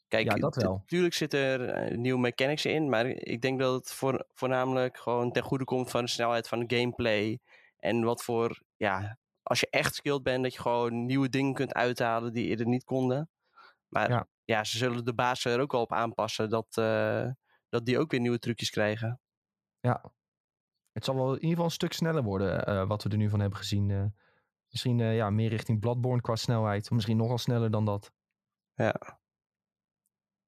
Kijk, 0.09 0.31
Ja, 0.31 0.35
dat 0.35 0.57
wel. 0.57 0.83
tuurlijk 0.87 1.15
zitten 1.15 1.41
er 1.41 1.69
eh, 1.69 1.97
nieuwe 1.97 2.21
mechanics 2.21 2.65
in, 2.65 2.89
maar 2.89 3.07
ik 3.07 3.41
denk 3.43 3.61
dat 3.61 3.75
het 3.75 3.93
voor, 3.93 4.27
voornamelijk 4.35 4.99
gewoon 4.99 5.33
ten 5.33 5.43
goede 5.43 5.65
komt 5.65 5.91
van 5.91 6.05
de 6.05 6.11
snelheid 6.11 6.49
van 6.49 6.67
de 6.67 6.77
gameplay. 6.77 7.39
En 7.79 8.03
wat 8.05 8.23
voor, 8.25 8.63
ja, 8.77 9.19
als 9.43 9.61
je 9.61 9.67
echt 9.71 9.95
skilled 9.95 10.23
bent, 10.23 10.43
dat 10.43 10.55
je 10.55 10.61
gewoon 10.61 11.07
nieuwe 11.07 11.29
dingen 11.29 11.55
kunt 11.55 11.75
uithalen 11.75 12.33
die 12.33 12.47
eerder 12.47 12.67
niet 12.67 12.85
konden. 12.85 13.31
Maar 13.89 14.11
Ja. 14.11 14.27
ja, 14.45 14.65
ze 14.65 14.77
zullen 14.79 15.05
de 15.05 15.15
baas 15.15 15.45
er 15.45 15.61
ook 15.61 15.73
wel 15.73 15.81
op 15.81 15.93
aanpassen 15.93 16.51
dat, 16.51 16.67
eh, 16.77 17.31
dat 17.69 17.85
die 17.87 17.99
ook 17.99 18.11
weer 18.11 18.21
nieuwe 18.21 18.39
trucjes 18.39 18.71
krijgen. 18.71 19.21
Ja. 19.81 20.05
Het 20.93 21.05
zal 21.05 21.15
wel 21.15 21.27
in 21.29 21.35
ieder 21.35 21.49
geval 21.49 21.65
een 21.65 21.71
stuk 21.71 21.93
sneller 21.93 22.23
worden, 22.23 22.67
eh, 22.67 22.87
wat 22.87 23.03
we 23.03 23.11
er 23.11 23.17
nu 23.17 23.29
van 23.29 23.41
hebben 23.41 23.59
gezien. 23.59 24.15
misschien 24.71 24.99
ja, 24.99 25.31
meer 25.31 25.49
richting 25.49 25.81
Bloodborne 25.81 26.21
qua 26.21 26.37
snelheid. 26.37 26.85
Of 26.85 26.91
misschien 26.91 27.17
nogal 27.17 27.39
sneller 27.39 27.71
dan 27.71 27.85
dat. 27.85 28.13
Ja. 28.75 29.19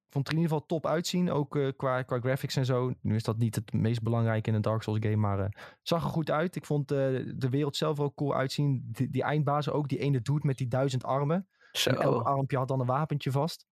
Ik 0.09 0.15
vond 0.15 0.27
het 0.27 0.37
er 0.37 0.41
in 0.41 0.45
ieder 0.45 0.59
geval 0.59 0.79
top 0.79 0.91
uitzien, 0.91 1.31
ook 1.31 1.57
eh, 1.57 1.69
qua, 1.77 2.03
qua 2.03 2.21
graphics 2.21 2.57
en 2.57 2.65
zo. 2.65 2.93
Nu 3.01 3.15
is 3.15 3.23
dat 3.23 3.37
niet 3.37 3.55
het 3.55 3.73
meest 3.73 4.03
belangrijke 4.03 4.49
in 4.49 4.55
een 4.55 4.63
Dark 4.63 4.83
Souls 4.83 5.01
game, 5.03 5.17
maar 5.17 5.39
eh, 5.39 5.49
zag 5.83 6.05
er 6.05 6.11
goed 6.11 6.31
uit. 6.31 6.57
Ik 6.57 6.65
vond 6.65 6.91
eh, 6.91 6.99
de 7.37 7.49
wereld 7.51 7.77
zelf 7.77 8.01
ook 8.01 8.15
cool 8.15 8.35
uitzien. 8.35 8.89
Die, 8.93 9.11
die 9.11 9.23
eindbazen 9.23 9.73
ook, 9.73 9.89
die 9.89 9.99
ene 9.99 10.21
dude 10.21 10.47
met 10.47 10.57
die 10.57 10.69
duizend 10.69 11.05
armen. 11.05 11.49
Zo. 11.73 11.91
En 11.91 11.97
elk 11.97 12.27
armpje 12.27 12.57
had 12.57 12.69
dan 12.69 12.81
een 12.81 12.87
wapentje 12.87 13.31
vast. 13.31 13.67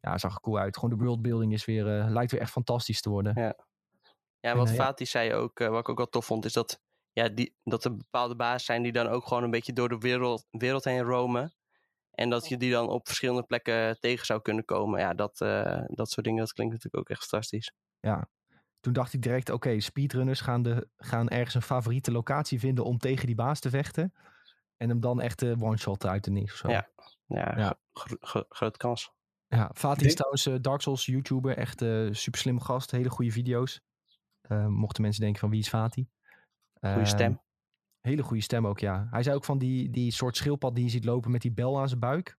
Ja, 0.00 0.18
zag 0.18 0.34
er 0.34 0.40
cool 0.40 0.58
uit. 0.58 0.78
Gewoon 0.78 0.98
de 0.98 1.04
worldbuilding 1.04 1.52
is 1.52 1.64
weer, 1.64 1.84
lijkt 1.84 2.30
weer 2.30 2.40
echt 2.40 2.50
fantastisch 2.50 3.00
te 3.00 3.10
worden. 3.10 3.32
Ja. 3.34 3.56
Ja, 4.40 4.50
En, 4.50 4.56
wat 4.56 4.68
ja. 4.68 4.74
Fatih 4.74 5.06
zei 5.06 5.34
ook, 5.34 5.58
wat 5.58 5.78
ik 5.78 5.88
ook 5.88 5.96
wel 5.96 6.08
tof 6.08 6.24
vond, 6.24 6.44
is 6.44 6.52
dat, 6.52 6.80
ja, 7.12 7.28
die, 7.28 7.56
dat 7.62 7.84
er 7.84 7.96
bepaalde 7.96 8.36
bazen 8.36 8.60
zijn 8.60 8.82
die 8.82 8.92
dan 8.92 9.06
ook 9.06 9.26
gewoon 9.26 9.42
een 9.42 9.50
beetje 9.50 9.72
door 9.72 9.88
de 9.88 9.98
wereld, 9.98 10.46
wereld 10.50 10.84
heen 10.84 11.02
roamen. 11.02 11.52
En 12.18 12.30
dat 12.30 12.48
je 12.48 12.56
die 12.56 12.70
dan 12.70 12.88
op 12.88 13.06
verschillende 13.06 13.42
plekken 13.42 14.00
tegen 14.00 14.26
zou 14.26 14.42
kunnen 14.42 14.64
komen. 14.64 15.00
Ja, 15.00 15.14
dat, 15.14 15.40
eh, 15.40 15.82
dat 15.86 16.10
soort 16.10 16.26
dingen, 16.26 16.40
dat 16.40 16.52
klinkt 16.52 16.72
natuurlijk 16.74 17.02
ook 17.02 17.10
echt 17.16 17.24
fantastisch. 17.26 17.72
Ja. 18.00 18.28
Toen 18.80 18.92
dacht 18.92 19.12
ik 19.12 19.22
direct, 19.22 19.50
oké, 19.50 19.80
speedrunners 19.80 20.40
gaan, 20.40 20.62
de, 20.62 20.88
gaan 20.96 21.28
ergens 21.28 21.54
een 21.54 21.62
favoriete 21.62 22.12
locatie 22.12 22.58
vinden 22.58 22.84
om 22.84 22.98
tegen 22.98 23.26
die 23.26 23.34
baas 23.34 23.60
te 23.60 23.70
vechten. 23.70 24.14
En 24.76 24.88
hem 24.88 25.00
dan 25.00 25.20
echt 25.20 25.38
de 25.38 25.56
one-shot 25.60 26.06
uit 26.06 26.24
de 26.24 26.30
niks 26.30 26.52
of 26.52 26.58
zo. 26.58 26.68
Ja. 26.70 26.88
Ja, 27.26 27.54
Ja. 27.58 27.78
gro- 27.92 28.16
gro- 28.20 28.46
grote 28.48 28.78
kans. 28.78 29.12
Ja, 29.48 29.70
Fatih 29.74 29.98
denk- 29.98 30.10
is 30.10 30.14
trouwens 30.14 30.46
eh, 30.46 30.54
Dark 30.60 30.80
Souls 30.80 31.06
YouTuber. 31.06 31.56
Echt 31.56 31.82
eh 31.82 32.08
super 32.10 32.40
slimme 32.40 32.60
gast. 32.60 32.90
Hele 32.90 33.10
goede 33.10 33.30
video's. 33.30 33.80
Eh, 34.40 34.66
mochten 34.66 35.02
mensen 35.02 35.20
denken 35.22 35.40
van 35.40 35.50
wie 35.50 35.58
is 35.60 35.68
Fatih? 35.68 36.06
Goede 36.80 36.94
Ehm, 36.96 37.04
stem. 37.04 37.40
Hele 38.00 38.22
goede 38.22 38.42
stem 38.42 38.66
ook, 38.66 38.78
ja. 38.78 39.06
Hij 39.10 39.22
zei 39.22 39.36
ook 39.36 39.44
van 39.44 39.58
die, 39.58 39.90
die 39.90 40.12
soort 40.12 40.36
schildpad 40.36 40.74
die 40.74 40.84
je 40.84 40.90
ziet 40.90 41.04
lopen 41.04 41.30
met 41.30 41.42
die 41.42 41.52
bel 41.52 41.80
aan 41.80 41.88
zijn 41.88 42.00
buik. 42.00 42.36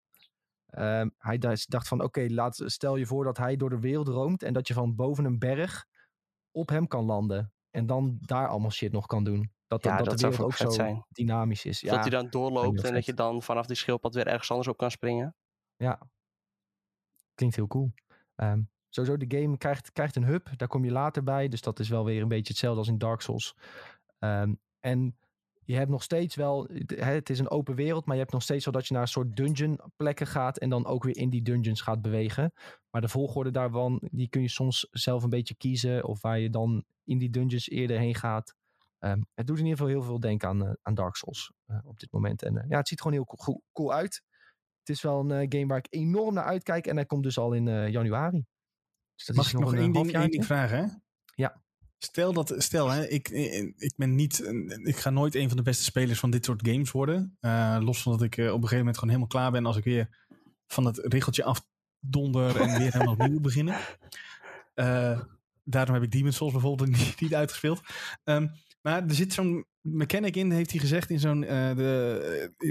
Ehm, 0.66 1.10
hij 1.18 1.38
dacht 1.68 1.88
van, 1.88 2.04
oké, 2.04 2.26
laat 2.30 2.62
stel 2.66 2.96
je 2.96 3.06
voor 3.06 3.24
dat 3.24 3.38
hij 3.38 3.56
door 3.56 3.70
de 3.70 3.80
wereld 3.80 4.08
roomt 4.08 4.44
en 4.44 4.54
dat 4.54 4.68
je 4.68 4.74
van 4.74 4.96
boven 4.96 5.26
een 5.26 5.40
berg 5.40 5.86
op 6.52 6.70
hem 6.70 6.88
kan 6.88 7.06
landen. 7.06 7.54
En 7.70 7.86
dan 7.86 8.18
daar 8.22 8.48
allemaal 8.48 8.72
shit 8.72 8.92
nog 8.92 9.06
kan 9.06 9.24
doen. 9.24 9.52
Dat, 9.68 9.84
Ja, 9.84 9.98
dat, 9.98 10.06
dat 10.06 10.20
de 10.20 10.28
wereld 10.30 10.46
ook 10.46 10.54
zo 10.54 10.70
zijn. 10.70 11.06
dynamisch 11.10 11.66
is. 11.66 11.80
Ja, 11.80 11.92
dat 11.92 12.00
hij 12.00 12.10
dan 12.10 12.30
doorloopt 12.30 12.84
en 12.84 12.94
dat 12.94 13.06
je 13.06 13.14
dan 13.14 13.42
vanaf 13.44 13.66
die 13.66 13.76
schildpad 13.76 14.14
weer 14.14 14.28
ergens 14.28 14.50
anders 14.52 14.68
op 14.70 14.78
kan 14.78 14.92
springen. 14.92 15.36
ja. 15.76 16.00
Klinkt 17.34 17.56
heel 17.56 17.68
cool. 17.68 17.92
Ehm, 18.36 18.62
sowieso, 18.90 19.18
de 19.18 19.38
game 19.38 19.58
krijgt, 19.58 19.92
krijgt 19.92 20.16
een 20.16 20.24
hub. 20.24 20.58
Daar 20.58 20.68
kom 20.68 20.86
je 20.86 20.92
later 20.92 21.24
bij. 21.24 21.48
Dus 21.48 21.62
dat 21.62 21.80
is 21.80 21.90
wel 21.90 22.06
weer 22.06 22.22
een 22.22 22.28
beetje 22.28 22.48
hetzelfde 22.52 22.80
als 22.80 22.88
in 22.88 22.98
Dark 22.98 23.22
Souls. 23.22 23.56
Ehm, 24.20 24.54
en 24.80 25.18
je 25.70 25.76
hebt 25.76 25.90
nog 25.90 26.04
steeds 26.04 26.36
wel... 26.36 26.68
Het, 26.96 27.30
is 27.30 27.40
een 27.40 27.50
open 27.50 27.76
wereld, 27.76 28.06
maar 28.06 28.16
je 28.16 28.22
hebt 28.22 28.34
nog 28.34 28.44
steeds 28.44 28.66
wel 28.66 28.74
dat 28.74 28.88
je 28.88 28.94
naar 28.94 29.02
een 29.02 29.08
soort 29.08 29.36
dungeon 29.36 29.80
plekken 29.96 30.28
gaat. 30.28 30.58
En 30.58 30.70
dan 30.70 30.86
ook 30.86 31.04
weer 31.04 31.18
in 31.18 31.30
die 31.30 31.42
dungeons 31.42 31.82
gaat 31.82 32.02
bewegen. 32.02 32.54
Maar 32.90 33.02
de 33.02 33.08
volgorde 33.08 33.52
daarvan, 33.52 34.02
die 34.12 34.30
kun 34.30 34.42
je 34.42 34.50
soms 34.50 34.88
zelf 34.92 35.24
een 35.24 35.30
beetje 35.30 35.56
kiezen. 35.56 36.04
Of 36.04 36.22
waar 36.22 36.40
je 36.40 36.50
dan 36.50 36.84
in 37.04 37.18
die 37.18 37.30
dungeons 37.30 37.70
eerder 37.70 38.00
heen 38.00 38.16
gaat. 38.16 38.56
Ehm, 39.00 39.22
het 39.34 39.48
doet 39.48 39.58
in 39.58 39.64
ieder 39.64 39.78
geval 39.78 39.94
heel 39.94 40.04
veel 40.04 40.20
denken 40.20 40.48
aan, 40.48 40.66
eh, 40.66 40.74
aan 40.82 40.94
Dark 40.94 41.16
Souls 41.16 41.54
eh, 41.66 41.78
op 41.84 42.00
dit 42.00 42.12
moment. 42.12 42.44
En 42.44 42.58
eh, 42.58 42.70
ja, 42.70 42.78
het 42.78 42.88
ziet 42.88 43.02
gewoon 43.02 43.18
heel 43.18 43.26
cool, 43.26 43.64
cool 43.74 43.94
uit. 43.94 44.24
Het 44.80 44.90
is 44.90 45.02
wel 45.02 45.32
een 45.32 45.52
game 45.52 45.68
waar 45.68 45.78
ik 45.78 45.88
enorm 45.90 46.34
naar 46.34 46.44
uitkijk. 46.46 46.88
En 46.88 46.96
hij 46.96 47.06
komt 47.06 47.24
dus 47.24 47.38
al 47.38 47.54
in 47.54 47.92
januari. 47.92 48.46
Dus 49.16 49.26
dat 49.26 49.36
Mag 49.36 49.46
is 49.46 49.54
ik 49.54 49.60
nog 49.60 49.72
een, 49.72 49.80
één 49.80 49.92
ding, 49.92 50.14
één 50.14 50.32
ding 50.32 50.46
vragen? 50.46 51.04
Stel 52.00 52.34
dat, 52.34 52.56
stel 52.58 52.90
hè, 52.90 53.08
ik, 53.08 53.30
ik 53.78 53.94
ben 53.96 54.16
niet, 54.16 54.44
ik 54.84 54.98
ga 54.98 55.10
nooit 55.10 55.36
een 55.36 55.48
van 55.48 55.58
de 55.58 55.64
beste 55.64 55.84
spelers 55.84 56.20
van 56.20 56.32
dit 56.32 56.46
soort 56.46 56.68
games 56.68 56.92
worden. 56.92 57.38
Eh, 57.40 57.78
los 57.82 58.02
van 58.02 58.12
dat 58.12 58.22
ik 58.22 58.38
eh, 58.38 58.46
op 58.46 58.52
een 58.52 58.56
gegeven 58.56 58.78
moment 58.78 58.98
gewoon 58.98 59.14
helemaal 59.16 59.34
klaar 59.34 59.52
ben 59.52 59.66
als 59.66 59.78
ik 59.78 59.84
weer 59.84 60.10
van 60.68 60.86
het 60.86 60.98
richeltje 60.98 61.44
afdonder 61.44 62.62
en 62.62 62.78
weer 62.78 62.92
helemaal 62.92 63.14
opnieuw 63.20 63.40
beginnen. 63.40 63.76
Eh, 64.74 65.20
daarom 65.64 65.94
heb 65.94 66.04
ik 66.04 66.12
Demon's 66.12 66.36
Souls 66.36 66.54
bijvoorbeeld 66.54 66.90
niet, 66.98 67.22
niet 67.22 67.36
uitgespeeld. 67.36 67.82
Ehm, 68.24 68.48
maar 68.82 69.04
er 69.08 69.14
zit 69.14 69.34
zo'n 69.34 69.66
mechanic 69.82 70.36
in, 70.36 70.52
heeft 70.52 70.72
hij 70.72 70.80
gezegd 70.80 71.10
in 71.10 71.20
zo'n 71.20 71.44
eh, 71.44 71.76
de, 71.76 72.52
eh, 72.58 72.70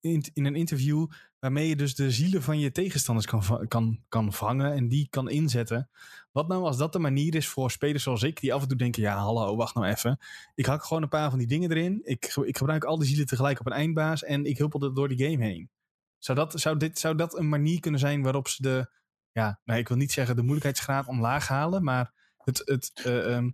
in, 0.00 0.24
in 0.32 0.44
een 0.44 0.56
interview, 0.56 1.06
waarmee 1.40 1.68
je 1.68 1.76
dus 1.76 1.94
de 1.94 2.10
zielen 2.10 2.42
van 2.42 2.58
je 2.58 2.72
tegenstanders 2.72 3.26
kan, 3.26 3.68
kan, 3.68 4.04
kan 4.08 4.32
vangen 4.32 4.72
en 4.72 4.88
die 4.88 5.08
kan 5.10 5.30
inzetten. 5.30 5.90
Wat 6.32 6.48
nou 6.48 6.64
als 6.64 6.76
dat 6.76 6.92
de 6.92 6.98
manier 6.98 7.34
is 7.34 7.48
voor 7.48 7.70
spelers 7.70 8.02
zoals 8.02 8.22
ik, 8.22 8.40
die 8.40 8.54
af 8.54 8.62
en 8.62 8.68
toe 8.68 8.76
denken, 8.76 9.02
ja 9.02 9.16
hallo, 9.16 9.56
wacht 9.56 9.74
nou 9.74 9.86
even. 9.86 10.18
Ik 10.54 10.66
hak 10.66 10.84
gewoon 10.84 11.02
een 11.02 11.08
paar 11.08 11.30
van 11.30 11.38
die 11.38 11.48
dingen 11.48 11.70
erin. 11.70 12.00
Ik, 12.04 12.36
ik 12.44 12.56
gebruik 12.56 12.84
al 12.84 12.98
die 12.98 13.08
zielen 13.08 13.26
tegelijk 13.26 13.60
op 13.60 13.66
een 13.66 13.72
eindbaas 13.72 14.24
en 14.24 14.44
ik 14.44 14.58
huppel 14.58 14.82
er 14.82 14.94
door 14.94 15.08
die 15.08 15.30
game 15.30 15.44
heen. 15.44 15.70
Zou 16.18 16.38
dat, 16.38 16.60
zou, 16.60 16.76
dit, 16.76 16.98
zou 16.98 17.16
dat 17.16 17.38
een 17.38 17.48
manier 17.48 17.80
kunnen 17.80 18.00
zijn 18.00 18.22
waarop 18.22 18.48
ze 18.48 18.62
de, 18.62 18.90
ja, 19.32 19.60
nou, 19.64 19.78
ik 19.78 19.88
wil 19.88 19.96
niet 19.96 20.12
zeggen 20.12 20.36
de 20.36 20.42
moeilijkheidsgraad 20.42 21.06
omlaag 21.06 21.48
halen, 21.48 21.84
maar 21.84 22.12
het, 22.36 22.62
het, 22.64 22.92
eh, 23.04 23.36
ehm, 23.36 23.50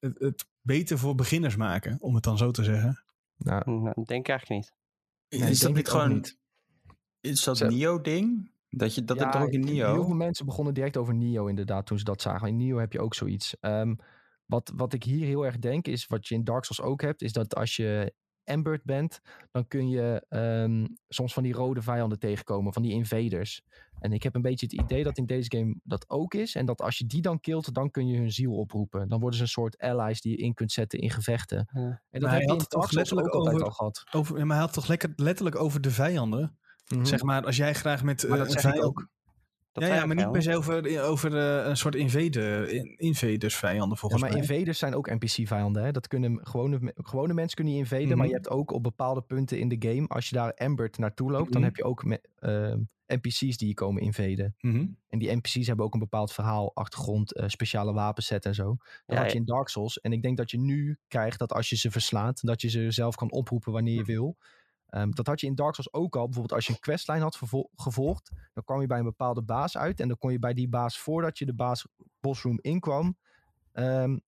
het, 0.00 0.18
het 0.18 0.46
beter 0.60 0.98
voor 0.98 1.14
beginners 1.14 1.56
maken, 1.56 1.96
om 2.00 2.14
het 2.14 2.24
dan 2.24 2.38
zo 2.38 2.50
te 2.50 2.64
zeggen. 2.64 3.04
Nou, 3.36 3.62
Nou, 3.64 3.92
dat 3.94 4.06
denk 4.06 4.20
ik 4.20 4.28
eigenlijk 4.28 4.60
niet. 4.60 4.72
Nee, 5.40 5.50
is 5.50 5.58
dat 5.58 5.60
denk 5.60 5.76
niet 5.76 5.88
gewoon... 5.88 6.12
niet. 6.12 6.39
Is 7.20 7.44
dat 7.44 7.68
Nio-ding? 7.68 8.50
Dat, 8.68 8.94
je, 8.94 9.04
dat 9.04 9.16
ja, 9.18 9.22
heb 9.24 9.32
je 9.32 9.38
toch 9.38 9.46
ook 9.48 9.54
in 9.54 9.66
Heel 9.66 9.94
veel 9.94 10.04
Nio? 10.04 10.14
mensen 10.14 10.46
begonnen 10.46 10.74
direct 10.74 10.96
over 10.96 11.14
Nio 11.14 11.46
inderdaad 11.46 11.86
toen 11.86 11.98
ze 11.98 12.04
dat 12.04 12.22
zagen. 12.22 12.48
In 12.48 12.56
Nio 12.56 12.78
heb 12.78 12.92
je 12.92 13.00
ook 13.00 13.14
zoiets. 13.14 13.56
Ehm, 13.60 13.94
wat, 14.46 14.72
wat 14.76 14.92
ik 14.92 15.02
hier 15.04 15.26
heel 15.26 15.44
erg 15.46 15.58
denk 15.58 15.86
is, 15.86 16.06
wat 16.06 16.28
je 16.28 16.34
in 16.34 16.44
Dark 16.44 16.64
Souls 16.64 16.90
ook 16.90 17.00
hebt, 17.02 17.22
is 17.22 17.32
dat 17.32 17.54
als 17.54 17.76
je 17.76 18.14
Embered 18.44 18.84
bent, 18.84 19.20
dan 19.50 19.66
kun 19.68 19.88
je 19.88 20.24
ehm, 20.28 20.86
soms 21.08 21.32
van 21.32 21.42
die 21.42 21.52
rode 21.52 21.82
vijanden 21.82 22.18
tegenkomen, 22.18 22.72
van 22.72 22.82
die 22.82 22.92
invaders. 22.92 23.62
En 23.98 24.12
ik 24.12 24.22
heb 24.22 24.34
een 24.34 24.42
beetje 24.42 24.66
het 24.66 24.74
idee 24.80 25.04
dat 25.04 25.18
in 25.18 25.26
deze 25.26 25.56
game 25.56 25.74
dat 25.82 26.10
ook 26.10 26.34
is. 26.34 26.54
En 26.54 26.66
dat 26.66 26.80
als 26.80 26.98
je 26.98 27.06
die 27.06 27.22
dan 27.22 27.40
killt, 27.40 27.74
dan 27.74 27.90
kun 27.90 28.06
je 28.06 28.18
hun 28.18 28.32
ziel 28.32 28.52
oproepen. 28.52 29.08
Dan 29.08 29.20
worden 29.20 29.36
ze 29.38 29.44
een 29.44 29.50
soort 29.50 29.78
allies 29.78 30.20
die 30.20 30.32
je 30.36 30.44
in 30.44 30.54
kunt 30.54 30.72
zetten 30.72 30.98
in 30.98 31.10
gevechten. 31.10 31.68
Ja. 31.72 31.80
En 31.80 31.98
dat 32.10 32.20
Maar 32.20 32.30
heb 32.30 32.30
hij 32.30 32.40
je 32.40 32.46
had 32.46 32.56
in 32.56 32.62
het 32.62 32.70
Dark 32.70 32.84
toch 32.90 33.06
Souls 33.06 33.12
ook 33.24 33.32
altijd 33.34 33.54
over- 33.54 33.66
al 33.66 33.72
gehad. 33.72 34.04
Over, 34.12 34.46
maar 34.46 34.56
hij 34.56 34.64
had 34.66 34.74
toch 34.74 34.88
lekker, 34.88 35.12
letterlijk 35.16 35.56
over 35.56 35.80
de 35.80 35.90
vijanden. 35.90 36.58
Mhm. 36.94 37.04
Zeg 37.04 37.22
maar, 37.22 37.44
als 37.44 37.56
jij 37.56 37.74
graag 37.74 38.02
met 38.02 38.28
Maar 38.28 38.38
eh, 38.38 38.44
dat 38.44 38.60
zeg 38.60 38.74
ik 38.74 38.84
ook. 38.84 39.08
Dat 39.72 39.84
ja, 39.84 39.94
ja, 39.94 40.06
maar 40.06 40.16
niet 40.16 40.32
per 40.32 40.42
se 40.42 40.56
over, 40.56 41.02
over 41.02 41.36
eh, 41.36 41.68
een 41.68 41.76
soort 41.76 41.94
invader, 41.94 42.68
in- 42.68 42.94
invaders 42.98 43.56
vijanden 43.56 43.88
Ja, 43.90 43.96
volgens 43.96 44.22
maar 44.22 44.30
mij. 44.30 44.40
invaders 44.40 44.78
zijn 44.78 44.94
ook 44.94 45.10
NPC-vijanden. 45.10 45.84
Hè? 45.84 45.92
Dat 45.92 46.08
kunnen 46.08 46.40
gewone, 46.46 46.92
gewone 46.96 47.34
mensen 47.34 47.56
kunnen 47.56 47.72
je 47.74 47.78
invaden, 47.80 48.08
maar 48.08 48.16
Mhm. 48.16 48.26
je 48.26 48.32
hebt 48.34 48.48
ook 48.50 48.70
op 48.72 48.82
bepaalde 48.82 49.20
punten 49.22 49.58
in 49.58 49.68
de 49.68 49.76
game, 49.88 50.08
als 50.08 50.28
je 50.28 50.34
daar 50.34 50.50
Embered 50.50 50.98
naartoe 50.98 51.30
loopt, 51.30 51.52
dan 51.52 51.60
Mhm. 51.60 51.70
heb 51.70 51.76
je 51.76 51.84
ook 51.84 52.04
me- 52.04 52.20
ehm, 52.38 52.80
NPC's 53.06 53.56
die 53.56 53.68
je 53.68 53.74
komen 53.74 54.02
invaden. 54.02 54.54
En 55.08 55.18
die 55.18 55.30
NPC's 55.36 55.66
hebben 55.66 55.84
ook 55.84 55.94
een 55.94 56.00
bepaald 56.00 56.32
verhaal, 56.32 56.74
achtergrond, 56.74 57.34
eh, 57.34 57.44
speciale 57.48 57.92
wapenset 57.92 58.44
en 58.44 58.54
zo. 58.54 58.76
Dat 59.06 59.16
Ja, 59.16 59.22
had 59.22 59.32
je 59.32 59.38
in 59.38 59.44
Dark 59.44 59.68
Souls. 59.68 60.00
En 60.00 60.12
ik 60.12 60.22
denk 60.22 60.36
dat 60.36 60.50
je 60.50 60.58
nu 60.58 60.98
krijgt 61.08 61.38
dat 61.38 61.52
als 61.52 61.68
je 61.68 61.76
ze 61.76 61.90
verslaat, 61.90 62.46
dat 62.46 62.60
je 62.60 62.68
ze 62.68 62.90
zelf 62.90 63.14
kan 63.14 63.30
oproepen 63.30 63.72
wanneer 63.72 63.94
je 63.94 64.04
wil. 64.04 64.36
Ehm, 64.90 65.10
dat 65.10 65.26
had 65.26 65.40
je 65.40 65.46
in 65.46 65.54
Dark 65.54 65.74
Souls 65.74 65.92
ook 65.92 66.16
al. 66.16 66.24
Bijvoorbeeld 66.24 66.52
als 66.54 66.66
je 66.66 66.72
een 66.72 66.78
questline 66.80 67.20
had 67.20 67.40
gevolgd, 67.74 68.30
dan 68.52 68.64
kwam 68.64 68.80
je 68.80 68.86
bij 68.86 68.98
een 68.98 69.04
bepaalde 69.04 69.42
baas 69.42 69.76
uit. 69.78 70.00
En 70.00 70.08
dan 70.08 70.18
kon 70.18 70.32
je 70.32 70.38
bij 70.38 70.54
die 70.54 70.68
baas, 70.68 70.98
voordat 70.98 71.38
je 71.38 71.46
de 71.46 71.54
baas 71.54 71.86
bossroom 72.20 72.58
inkwam, 72.60 73.16
ehm, 73.72 74.18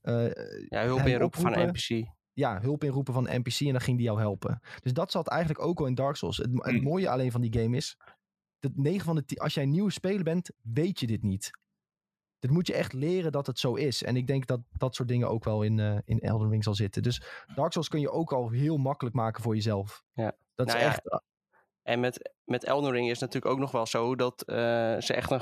eh, 0.00 0.30
Ja, 0.68 0.84
hulp 0.84 1.00
inroepen 1.06 1.40
van. 1.40 1.52
NPC. 1.52 2.04
ja, 2.32 2.60
hulp 2.60 2.84
inroepen 2.84 3.14
van 3.14 3.22
NPC 3.30 3.60
en 3.60 3.72
dan 3.72 3.80
ging 3.80 3.96
die 3.96 4.06
jou 4.06 4.18
helpen. 4.20 4.60
Dus 4.80 4.92
dat 4.92 5.10
zat 5.10 5.28
eigenlijk 5.28 5.60
ook 5.66 5.80
al 5.80 5.86
in 5.86 5.94
Dark 5.94 6.16
Souls. 6.16 6.36
Het, 6.36 6.50
het 6.52 6.64
Hmm. 6.74 6.82
mooie 6.82 7.10
alleen 7.10 7.30
van 7.32 7.40
die 7.40 7.60
game 7.60 7.76
is, 7.76 7.96
dat 8.58 8.70
9 8.74 9.04
van 9.04 9.14
de 9.16 9.24
10, 9.24 9.38
als 9.38 9.54
jij 9.54 9.62
een 9.62 9.70
nieuwe 9.70 9.90
speler 9.90 10.22
bent, 10.24 10.50
weet 10.62 11.00
je 11.00 11.06
dit 11.06 11.22
niet. 11.22 11.50
Dit 12.40 12.50
moet 12.50 12.66
je 12.66 12.74
echt 12.74 12.92
leren 12.92 13.32
dat 13.32 13.46
het 13.46 13.58
zo 13.58 13.74
is. 13.74 14.02
En 14.02 14.16
ik 14.16 14.26
denk 14.26 14.46
dat 14.46 14.60
dat 14.70 14.94
soort 14.94 15.08
dingen 15.08 15.28
ook 15.28 15.44
wel 15.44 15.62
in, 15.62 15.80
eh, 15.80 15.98
in 16.04 16.20
Elden 16.20 16.50
Ring 16.50 16.64
zal 16.64 16.74
zitten. 16.74 17.02
Dus 17.02 17.22
Dark 17.54 17.72
Souls 17.72 17.88
kun 17.88 18.00
je 18.00 18.10
ook 18.10 18.32
al 18.32 18.50
heel 18.50 18.76
makkelijk 18.76 19.16
maken 19.16 19.42
voor 19.42 19.54
jezelf. 19.54 20.02
Ja. 20.12 20.36
Dat 20.54 20.66
is 20.66 20.72
Nou 20.72 20.84
ja, 20.84 20.90
echt... 20.90 21.22
En 21.82 22.00
met, 22.00 22.34
met 22.44 22.64
Elden 22.64 22.90
Ring 22.90 23.04
is 23.04 23.20
het 23.20 23.20
natuurlijk 23.20 23.52
ook 23.52 23.58
nog 23.58 23.70
wel 23.70 23.86
zo 23.86 24.16
dat 24.16 24.42
eh, 24.42 24.56
ze 24.98 25.14
echt 25.14 25.30
een, 25.30 25.40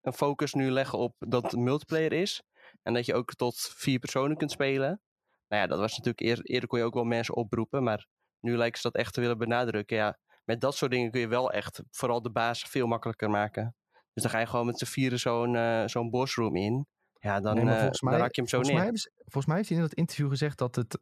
een 0.00 0.12
focus 0.12 0.52
nu 0.52 0.70
leggen 0.70 0.98
op 0.98 1.14
dat 1.18 1.42
het 1.42 1.56
multiplayer 1.56 2.12
is. 2.12 2.42
En 2.82 2.94
dat 2.94 3.06
je 3.06 3.14
ook 3.14 3.34
tot 3.34 3.56
vier 3.76 3.98
personen 3.98 4.36
kunt 4.36 4.50
spelen. 4.50 5.00
Nou 5.48 5.62
ja, 5.62 5.68
dat 5.68 5.78
was 5.78 5.90
natuurlijk 5.90 6.20
eerder, 6.20 6.44
eerder 6.44 6.68
kon 6.68 6.78
je 6.78 6.84
ook 6.84 6.94
wel 6.94 7.04
mensen 7.04 7.34
oproepen. 7.34 7.82
Maar 7.82 8.06
nu 8.40 8.56
lijken 8.56 8.80
ze 8.80 8.90
dat 8.90 9.00
echt 9.00 9.14
te 9.14 9.20
willen 9.20 9.38
benadrukken. 9.38 9.96
Ja, 9.96 10.18
met 10.44 10.60
dat 10.60 10.76
soort 10.76 10.90
dingen 10.90 11.10
kun 11.10 11.20
je 11.20 11.28
wel 11.28 11.52
echt 11.52 11.82
vooral 11.90 12.22
de 12.22 12.30
baas 12.30 12.62
veel 12.62 12.86
makkelijker 12.86 13.30
maken. 13.30 13.74
Dus 14.14 14.22
dan 14.22 14.32
ga 14.32 14.38
je 14.38 14.46
gewoon 14.46 14.66
met 14.66 14.78
z'n 14.78 14.84
vieren 14.84 15.18
zo'n 15.18 15.56
eh, 15.56 15.82
zo'n 15.86 16.10
bossroom 16.10 16.56
in. 16.56 16.86
Ja, 17.20 17.40
dan, 17.40 17.54
Nee, 17.54 17.74
eh, 17.74 17.90
dan 17.90 18.12
raak 18.12 18.34
je 18.34 18.40
hem 18.40 18.48
zo 18.50 18.56
volgens 18.56 18.68
neer. 18.68 18.92
Mij 18.92 19.00
volgens 19.16 19.46
mij 19.46 19.56
heeft 19.56 19.68
hij 19.68 19.78
in 19.78 19.84
dat 19.84 19.94
interview 19.94 20.28
gezegd 20.28 20.58
dat 20.58 20.74
het, 20.74 20.98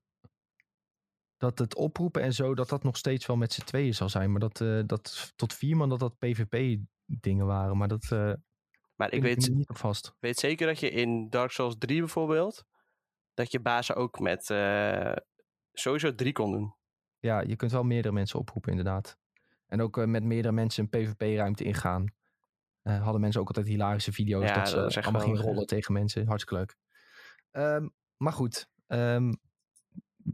dat 1.36 1.58
het 1.58 1.74
oproepen 1.74 2.22
en 2.22 2.32
zo, 2.32 2.54
dat 2.54 2.68
dat 2.68 2.82
nog 2.82 2.96
steeds 2.96 3.26
wel 3.26 3.36
met 3.36 3.52
z'n 3.52 3.64
tweeën 3.64 3.94
zal 3.94 4.08
zijn. 4.08 4.30
Maar 4.30 4.40
dat, 4.40 4.60
eh, 4.60 4.80
dat 4.86 5.32
tot 5.36 5.54
vier 5.54 5.76
man, 5.76 5.88
dat 5.88 5.98
dat 5.98 6.18
PvP 6.18 6.78
dingen 7.06 7.46
waren. 7.46 7.76
Maar 7.76 7.88
dat 7.88 8.10
maar 8.96 9.12
ik 9.12 9.22
weet, 9.22 9.48
niet 9.54 9.70
vast. 9.72 10.14
weet 10.20 10.38
zeker 10.38 10.66
dat 10.66 10.80
je 10.80 10.90
in 10.90 11.30
Dark 11.30 11.50
Souls 11.50 11.74
3 11.78 11.98
bijvoorbeeld... 11.98 12.64
dat 13.34 13.52
je 13.52 13.60
bazen 13.60 13.94
ook 13.94 14.18
met 14.18 14.44
sowieso 15.72 16.14
drie 16.14 16.32
kon 16.32 16.52
doen. 16.52 16.74
Ja, 17.18 17.40
je 17.40 17.56
kunt 17.56 17.72
wel 17.72 17.82
meerdere 17.82 18.14
mensen 18.14 18.38
oproepen, 18.38 18.70
inderdaad. 18.70 19.18
En 19.66 19.82
ook 19.82 20.06
met 20.06 20.22
meerdere 20.22 20.54
mensen 20.54 20.82
een 20.82 20.88
PvP-ruimte 20.88 21.64
ingaan. 21.64 22.14
Eh, 22.82 23.02
hadden 23.02 23.20
mensen 23.20 23.40
ook 23.40 23.46
altijd 23.46 23.66
hilarische 23.66 24.12
video's 24.12 24.48
Ja, 24.48 24.54
dat 24.54 24.68
ze 24.68 24.76
dat 24.76 24.96
allemaal 24.96 25.20
gingen 25.20 25.40
rollen 25.40 25.66
tegen 25.66 25.92
mensen. 25.92 26.26
Hartstikke 26.26 26.54
leuk. 26.54 26.76
Ehm, 27.50 27.88
maar 28.16 28.32
goed, 28.32 28.68
ehm, 28.86 29.32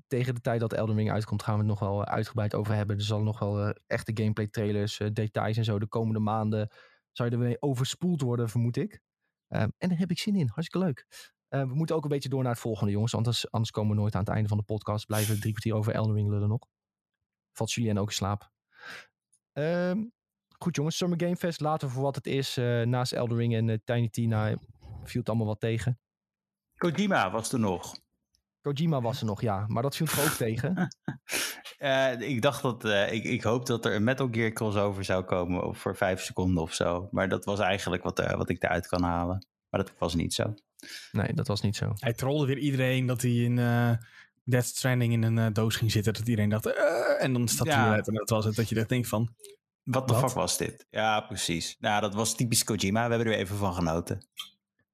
tegen 0.07 0.35
de 0.35 0.41
tijd 0.41 0.61
dat 0.61 0.73
Elden 0.73 0.97
Ring 0.97 1.11
uitkomt 1.11 1.43
gaan 1.43 1.55
we 1.55 1.61
het 1.61 1.69
nog 1.69 1.79
wel 1.81 2.05
eh, 2.05 2.13
uitgebreid 2.13 2.55
over 2.55 2.75
hebben. 2.75 2.97
Er 2.97 3.03
zal 3.03 3.23
nog 3.23 3.39
wel 3.39 3.61
eh, 3.61 3.71
echte 3.87 4.13
gameplay 4.15 4.47
trailers, 4.47 5.01
details 5.13 5.57
en 5.57 5.65
zo 5.65 5.79
de 5.79 5.87
komende 5.87 6.21
maanden 6.21 6.71
zou 7.13 7.29
je 7.29 7.37
er 7.37 7.43
weer 7.43 7.57
overspoeld 7.61 8.21
worden, 8.21 8.49
vermoed 8.49 8.77
ik. 8.77 9.01
Ehm, 9.49 9.69
en 9.79 9.89
daar 9.89 9.99
heb 9.99 10.11
ik 10.11 10.19
zin 10.19 10.37
in. 10.37 10.49
Hartstikke 10.49 10.87
leuk. 10.87 11.07
We 11.49 11.75
moeten 11.75 11.97
ook 11.97 12.03
een 12.03 12.11
beetje 12.11 12.29
door 12.29 12.43
naar 12.43 12.53
het 12.53 12.61
volgende, 12.61 12.93
jongens. 12.93 13.15
Anders, 13.15 13.51
anders 13.51 13.71
komen 13.71 13.95
we 13.95 14.01
nooit 14.01 14.15
aan 14.15 14.21
het 14.21 14.29
einde 14.29 14.49
van 14.49 14.59
de 14.59 14.65
podcast. 14.65 15.07
Blijven 15.07 15.35
we 15.35 15.41
drie 15.41 15.53
kwartier 15.53 15.75
over 15.75 15.93
Elden 15.93 16.15
Ring 16.15 16.29
lullen 16.29 16.49
nog. 16.49 16.67
Valt 17.53 17.73
Julien 17.73 17.99
ook 17.99 18.09
in 18.09 18.15
slaap. 18.15 18.51
Ehm, 19.53 20.05
goed 20.59 20.77
jongens, 20.77 20.97
Summer 20.97 21.21
Game 21.21 21.37
Fest. 21.37 21.61
Laten 21.61 21.89
we 21.89 21.95
voor 21.95 22.03
wat 22.03 22.15
het 22.15 22.27
is. 22.27 22.57
eh, 22.57 22.83
naast 22.83 23.13
Elden 23.13 23.37
Ring 23.37 23.55
en 23.55 23.69
eh, 23.71 23.77
Tiny 23.85 24.09
Tina 24.09 24.57
viel 25.05 25.21
het 25.21 25.29
allemaal 25.29 25.47
wat 25.47 25.61
tegen. 25.61 25.99
Kojima 26.77 27.31
was 27.31 27.53
er 27.53 27.59
nog. 27.59 27.97
Kojima 28.61 29.01
was 29.01 29.21
er 29.21 29.27
nog, 29.27 29.41
ja. 29.41 29.65
Maar 29.69 29.83
dat 29.83 29.97
viel 29.97 30.07
toch 30.07 30.25
ook 30.25 30.31
tegen? 30.37 30.75
Eh, 31.79 32.21
ik 32.21 32.43
dacht 32.43 32.63
dat, 32.63 32.85
eh, 32.85 33.13
ik, 33.13 33.25
ik 33.25 33.43
hoop 33.43 33.67
dat 33.67 33.85
er 33.85 33.95
een 33.95 34.05
Metal 34.05 34.29
Gear 34.31 34.53
crossover 34.53 35.05
zou 35.05 35.25
komen 35.25 35.75
voor 35.75 35.97
vijf 35.97 36.21
seconden 36.21 36.63
of 36.63 36.75
zo. 36.75 37.09
Maar 37.11 37.29
dat 37.29 37.45
was 37.45 37.59
eigenlijk 37.59 38.03
wat, 38.03 38.19
eh, 38.19 38.35
wat 38.37 38.49
ik 38.49 38.63
eruit 38.63 38.87
kan 38.87 39.03
halen. 39.03 39.47
Maar 39.71 39.85
dat 39.85 39.93
was 39.99 40.15
niet 40.15 40.35
zo. 40.35 40.55
Nee, 41.13 41.33
dat 41.35 41.47
was 41.47 41.61
niet 41.61 41.77
zo. 41.77 41.93
Hij 41.95 42.13
trolde 42.13 42.47
weer 42.47 42.59
iedereen 42.59 43.07
dat 43.07 43.23
hij 43.23 43.31
in 43.31 43.59
eh 43.59 43.93
Death 44.45 44.65
Stranding 44.67 45.13
in 45.13 45.23
een 45.23 45.53
doos 45.53 45.77
ging 45.77 45.91
zitten. 45.93 46.13
Dat 46.13 46.29
iedereen 46.29 46.49
dacht, 46.51 46.67
"Eh," 46.67 47.23
en 47.25 47.33
dan 47.33 47.49
staat 47.49 47.67
hij 47.67 47.85
eruit. 47.85 48.09
En 48.09 48.15
dat 48.15 48.29
was 48.31 48.45
het, 48.45 48.57
dat 48.57 48.69
je 48.69 48.79
echt 48.79 48.89
denkt 48.89 49.09
van, 49.09 49.35
Wat 49.89 50.09
de 50.09 50.15
fuck 50.15 50.31
was 50.31 50.57
dit? 50.57 50.87
Ja, 50.91 51.21
precies. 51.21 51.77
Nou, 51.81 52.01
dat 52.01 52.15
was 52.15 52.35
typisch 52.35 52.65
Kojima. 52.65 53.05
We 53.05 53.09
hebben 53.09 53.27
er 53.27 53.33
weer 53.33 53.43
even 53.45 53.57
van 53.57 53.75
genoten. 53.75 54.27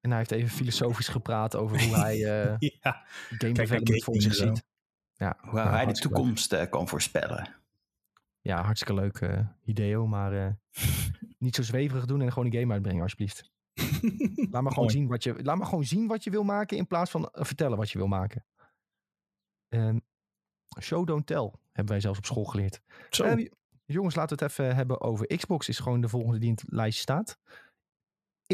En 0.01 0.11
hij 0.11 0.19
heeft 0.19 0.31
even 0.31 0.49
filosofisch 0.49 1.09
gepraat 1.09 1.57
over 1.57 1.83
hoe 1.85 1.97
hij 1.97 2.15
eh, 2.43 2.57
Ja, 2.59 3.07
game 3.29 3.53
development 3.53 4.05
voor 4.05 4.21
zich 4.21 4.35
ziet. 4.35 4.65
Ja, 5.13 5.37
Hoe 5.41 5.61
hij 5.61 5.87
de 5.87 5.93
toekomst 5.93 6.53
eh, 6.53 6.71
kan 6.71 6.89
voorspellen. 6.89 7.55
Ja, 8.41 8.63
hartstikke 8.63 8.95
leuk 8.95 9.19
eh 9.19 9.39
ideo, 9.65 10.07
maar 10.07 10.47
eh, 10.47 10.53
niet 11.39 11.55
zo 11.55 11.63
zweverig 11.63 12.05
doen 12.05 12.21
en 12.21 12.33
gewoon 12.33 12.53
een 12.53 12.61
game 12.61 12.73
uitbrengen, 12.73 13.03
alsjeblieft. 13.03 13.53
Laat 14.51 14.63
maar, 14.63 14.73
gewoon 14.73 14.91
zien 14.91 15.09
wat 15.09 15.23
je, 15.23 15.43
laat 15.43 15.57
maar 15.57 15.67
gewoon 15.67 15.85
zien 15.85 16.07
wat 16.07 16.25
je 16.25 16.31
wil 16.31 16.45
maken 16.45 16.77
in 16.77 16.87
plaats 16.87 17.11
van 17.11 17.29
vertellen 17.33 17.79
wat 17.79 17.91
je 17.91 17.99
wil 17.99 18.07
maken. 18.07 18.45
Ehm, 19.69 19.99
show, 20.81 21.07
don't 21.07 21.27
tell, 21.27 21.53
hebben 21.73 21.93
wij 21.93 22.01
zelfs 22.01 22.19
op 22.19 22.25
school 22.25 22.45
geleerd. 22.45 22.81
Zo. 23.11 23.25
Ehm, 23.25 23.47
jongens, 23.85 24.15
laten 24.15 24.37
we 24.37 24.45
het 24.45 24.53
even 24.53 24.75
hebben 24.77 25.01
over 25.01 25.27
Xbox. 25.27 25.69
Is 25.69 25.79
gewoon 25.79 26.01
de 26.01 26.09
volgende 26.09 26.39
die 26.39 26.49
in 26.49 26.55
het 26.55 26.65
lijstje 26.67 27.03
staat. 27.03 27.39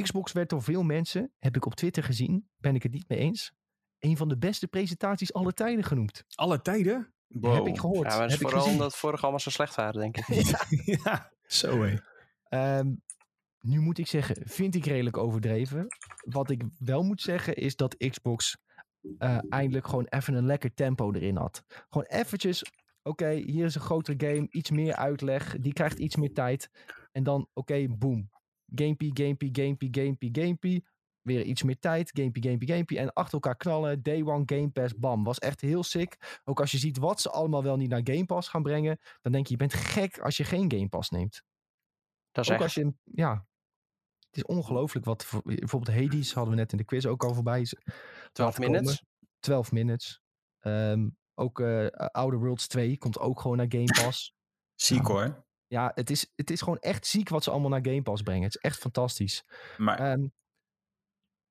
Xbox 0.02 0.32
werd 0.32 0.48
door 0.48 0.62
veel 0.62 0.82
mensen, 0.82 1.32
heb 1.38 1.56
ik 1.56 1.66
op 1.66 1.74
Twitter 1.74 2.02
gezien, 2.02 2.48
ben 2.56 2.74
ik 2.74 2.82
het 2.82 2.92
niet 2.92 3.08
mee 3.08 3.18
eens, 3.18 3.52
een 3.98 4.16
van 4.16 4.28
de 4.28 4.38
beste 4.38 4.68
presentaties 4.68 5.32
aller 5.32 5.52
tijden 5.52 5.84
genoemd. 5.84 6.24
Alle 6.34 6.62
tijden? 6.62 7.14
Heb 7.40 7.66
ik 7.66 7.78
gehoord. 7.78 8.10
Ja, 8.10 8.18
maar 8.18 8.28
dat 8.28 8.30
is 8.30 8.32
heb 8.32 8.40
ik 8.40 8.40
vooral 8.40 8.60
gezien. 8.60 8.72
omdat 8.72 8.90
het 8.90 9.00
vorige 9.00 9.22
allemaal 9.22 9.40
zo 9.40 9.50
slecht 9.50 9.74
waren, 9.74 10.00
denk 10.00 10.16
ik. 10.16 10.26
ja, 11.04 11.32
zo 11.46 11.82
hé. 11.82 11.96
Ehm, 12.44 12.94
nu 13.60 13.80
moet 13.80 13.98
ik 13.98 14.06
zeggen, 14.06 14.36
vind 14.48 14.74
ik 14.74 14.84
redelijk 14.84 15.16
overdreven. 15.16 15.86
Wat 16.24 16.50
ik 16.50 16.62
wel 16.78 17.02
moet 17.02 17.20
zeggen 17.20 17.54
is 17.54 17.76
dat 17.76 17.96
Xbox 17.96 18.56
eh, 19.18 19.38
eindelijk 19.48 19.86
gewoon 19.86 20.06
even 20.08 20.34
een 20.34 20.46
lekker 20.46 20.74
tempo 20.74 21.12
erin 21.12 21.36
had. 21.36 21.64
Gewoon 21.88 22.06
eventjes, 22.06 22.64
oké, 23.02 23.30
hier 23.30 23.64
is 23.64 23.74
een 23.74 23.80
grotere 23.80 24.26
game, 24.32 24.46
iets 24.50 24.70
meer 24.70 24.94
uitleg, 24.94 25.56
die 25.58 25.72
krijgt 25.72 25.98
iets 25.98 26.16
meer 26.16 26.32
tijd. 26.34 26.70
En 27.12 27.22
dan, 27.22 27.48
oké, 27.52 27.86
boom. 27.88 28.30
Gamepie, 28.74 29.10
gamepie, 29.14 29.48
gamepie, 29.52 29.88
gamepie, 29.92 30.30
gamepie. 30.32 30.86
Weer 31.20 31.42
iets 31.42 31.62
meer 31.62 31.78
tijd, 31.78 32.10
gamepie, 32.14 32.42
gamepie, 32.42 32.68
gamepie. 32.68 32.98
En 32.98 33.12
achter 33.12 33.32
elkaar 33.34 33.56
knallen, 33.56 34.02
day 34.02 34.22
one 34.22 34.42
Game 34.46 34.70
Pass, 34.70 34.96
bam. 34.98 35.24
Was 35.24 35.38
echt 35.38 35.60
heel 35.60 35.82
sick. 35.82 36.40
Ook 36.44 36.60
als 36.60 36.70
je 36.70 36.78
ziet 36.78 36.98
wat 36.98 37.20
ze 37.20 37.30
allemaal 37.30 37.62
wel 37.62 37.76
niet 37.76 37.88
naar 37.88 38.00
Game 38.04 38.24
Pass 38.24 38.48
gaan 38.48 38.62
brengen, 38.62 38.98
dan 39.20 39.32
denk 39.32 39.44
je, 39.46 39.50
je 39.52 39.58
bent 39.58 39.74
gek 39.74 40.18
als 40.18 40.36
je 40.36 40.44
geen 40.44 40.72
Game 40.72 40.88
Pass 40.88 41.10
neemt. 41.10 41.42
Dat 42.32 42.44
is 42.44 42.50
Ook 42.50 42.56
echt. 42.56 42.64
als 42.64 42.74
je, 42.74 42.94
ja, 43.04 43.46
het 44.26 44.36
is 44.36 44.42
ongelooflijk 44.44 45.04
wat, 45.06 45.24
voor- 45.24 45.42
bijvoorbeeld 45.42 45.96
Hades 45.98 46.32
hadden 46.34 46.54
we 46.54 46.60
net 46.60 46.72
in 46.72 46.78
de 46.78 46.84
quiz 46.84 47.04
ook 47.06 47.24
al 47.24 47.34
voorbij. 47.34 47.64
z- 47.64 47.72
12 48.32 48.58
laten 48.58 48.62
komen. 48.64 48.80
minutes. 48.80 49.04
12 49.40 49.72
minutes. 49.72 50.20
Ehm, 50.58 51.08
ook 51.40 51.60
eh 51.60 51.86
Outer 52.10 52.38
Worlds 52.38 52.66
2 52.68 52.98
komt 52.98 53.18
ook 53.18 53.40
gewoon 53.40 53.56
naar 53.56 53.66
Game 53.68 53.84
Pass. 54.04 54.34
Ziek 54.74 55.06
Ja. 55.06 55.12
hoor. 55.12 55.44
ja, 55.66 55.92
het 55.94 56.10
is, 56.10 56.32
het 56.36 56.50
is 56.50 56.60
gewoon 56.60 56.78
echt 56.78 57.06
ziek 57.06 57.28
wat 57.28 57.44
ze 57.44 57.50
allemaal 57.50 57.70
naar 57.70 57.84
Game 57.84 58.02
Pass 58.02 58.22
brengen. 58.22 58.42
Het 58.42 58.54
is 58.54 58.60
echt 58.60 58.78
fantastisch. 58.78 59.44
Maar 59.76 59.98
Ehm, 59.98 60.26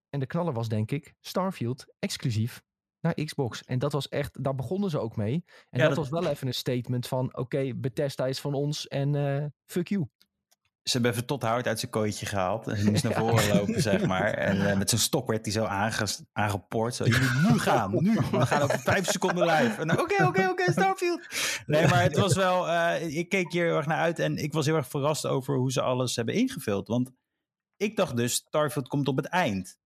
en 0.10 0.20
de 0.20 0.26
knaller 0.26 0.54
was 0.54 0.68
denk 0.70 0.92
ik 0.92 1.16
Starfield 1.20 1.86
exclusief 2.00 2.64
naar 3.00 3.14
Xbox. 3.14 3.64
En 3.64 3.80
dat 3.80 3.92
was 3.92 4.08
echt, 4.10 4.44
daar 4.44 4.56
begonnen 4.56 4.90
ze 4.90 5.00
ook 5.00 5.16
mee. 5.16 5.34
En 5.34 5.80
Ja, 5.80 5.88
dat, 5.88 5.88
dat- 5.88 5.98
was 5.98 6.10
wel 6.10 6.30
even 6.32 6.48
een 6.48 6.54
statement 6.54 7.08
van, 7.08 7.38
oké, 7.38 7.74
Bethesda 7.76 8.28
is 8.28 8.40
van 8.40 8.54
ons 8.54 8.88
en 8.88 9.16
eh, 9.16 9.46
fuck 9.66 9.88
you. 9.88 10.08
Ze 10.90 10.94
hebben 10.98 11.12
even 11.12 11.26
tot 11.26 11.42
Howard 11.44 11.68
uit 11.68 11.80
zijn 11.80 11.92
kooitje 11.92 12.26
gehaald. 12.26 12.68
En 12.68 12.78
ze 12.78 12.90
moest 12.90 13.04
naar 13.04 13.14
voren 13.14 13.48
lopen, 13.56 13.82
zeg 13.82 14.06
maar. 14.14 14.34
En 14.34 14.70
eh, 14.70 14.78
met 14.78 14.90
zijn 14.90 15.02
stok 15.02 15.28
werd 15.28 15.46
hij 15.46 15.54
zo 15.54 15.64
aanges- 15.64 16.22
aangepoord. 16.34 16.96
Zo, 16.96 17.06
je 17.06 17.30
moet 17.42 17.50
nu 17.52 17.60
gaan, 17.60 17.92
nu. 18.04 18.14
We 18.32 18.46
gaan 18.46 18.62
over 18.62 18.80
vijf 18.80 19.06
seconden 19.12 19.46
live. 19.46 19.82
En 19.82 20.00
Oké, 20.00 20.26
oké, 20.26 20.50
oké, 20.50 20.72
Starfield. 20.72 21.28
Nee, 21.66 21.88
maar 21.88 22.02
het 22.02 22.18
was 22.18 22.36
wel... 22.36 22.68
eh, 22.70 23.18
ik 23.18 23.30
keek 23.30 23.52
hier 23.52 23.66
heel 23.66 23.76
erg 23.78 23.86
naar 23.86 24.00
uit. 24.00 24.20
En 24.20 24.38
ik 24.38 24.54
was 24.54 24.66
heel 24.66 24.76
erg 24.76 24.88
verrast 24.88 25.26
over 25.26 25.56
hoe 25.58 25.72
ze 25.72 25.82
alles 25.82 26.16
hebben 26.16 26.36
ingevuld. 26.36 26.88
Want 26.88 27.12
ik 27.78 27.96
dacht 27.96 28.16
dus, 28.18 28.34
Starfield 28.34 28.88
komt 28.88 29.08
op 29.08 29.16
het 29.18 29.26
eind. 29.28 29.78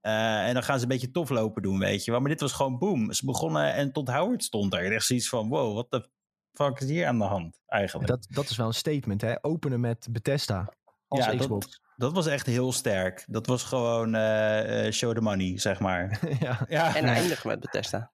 Eh, 0.00 0.46
en 0.46 0.54
dan 0.54 0.62
gaan 0.62 0.76
ze 0.76 0.82
een 0.82 0.88
beetje 0.88 1.10
tof 1.10 1.28
lopen 1.30 1.62
doen, 1.62 1.78
weet 1.78 2.04
je 2.04 2.10
wel. 2.10 2.20
Maar 2.20 2.30
dit 2.30 2.40
was 2.40 2.52
gewoon 2.52 2.78
boom. 2.78 3.12
Ze 3.12 3.24
begonnen 3.26 3.74
en 3.74 3.92
tot 3.92 4.08
Howard 4.08 4.44
stond 4.44 4.74
er. 4.74 4.92
Echt 4.92 5.06
zoiets 5.06 5.28
van, 5.28 5.48
wow, 5.48 5.74
wat 5.74 5.90
de 5.90 6.08
fuck 6.56 6.80
is 6.80 6.88
hier 6.88 7.06
aan 7.06 7.18
de 7.18 7.24
hand 7.24 7.60
eigenlijk? 7.66 8.08
Dat, 8.10 8.26
dat 8.30 8.48
is 8.50 8.56
wel 8.56 8.66
een 8.66 8.74
statement, 8.74 9.20
hè? 9.20 9.44
Openen 9.44 9.80
met 9.80 10.08
Bethesda 10.10 10.72
als 11.08 11.24
Ja, 11.24 11.30
dat- 11.30 11.40
Xbox. 11.40 11.84
Dat 11.96 12.12
was 12.12 12.26
echt 12.26 12.46
heel 12.46 12.72
sterk. 12.72 13.24
Dat 13.26 13.46
was 13.46 13.62
gewoon 13.64 14.14
eh, 14.14 14.86
eh, 14.86 14.92
show 14.92 15.14
the 15.14 15.20
money, 15.20 15.58
zeg 15.58 15.80
maar. 15.80 16.18
ja. 16.40 16.64
ja. 16.68 16.96
En 16.96 17.04
eindigen 17.04 17.48
met 17.48 17.60
Bethesda. 17.60 18.12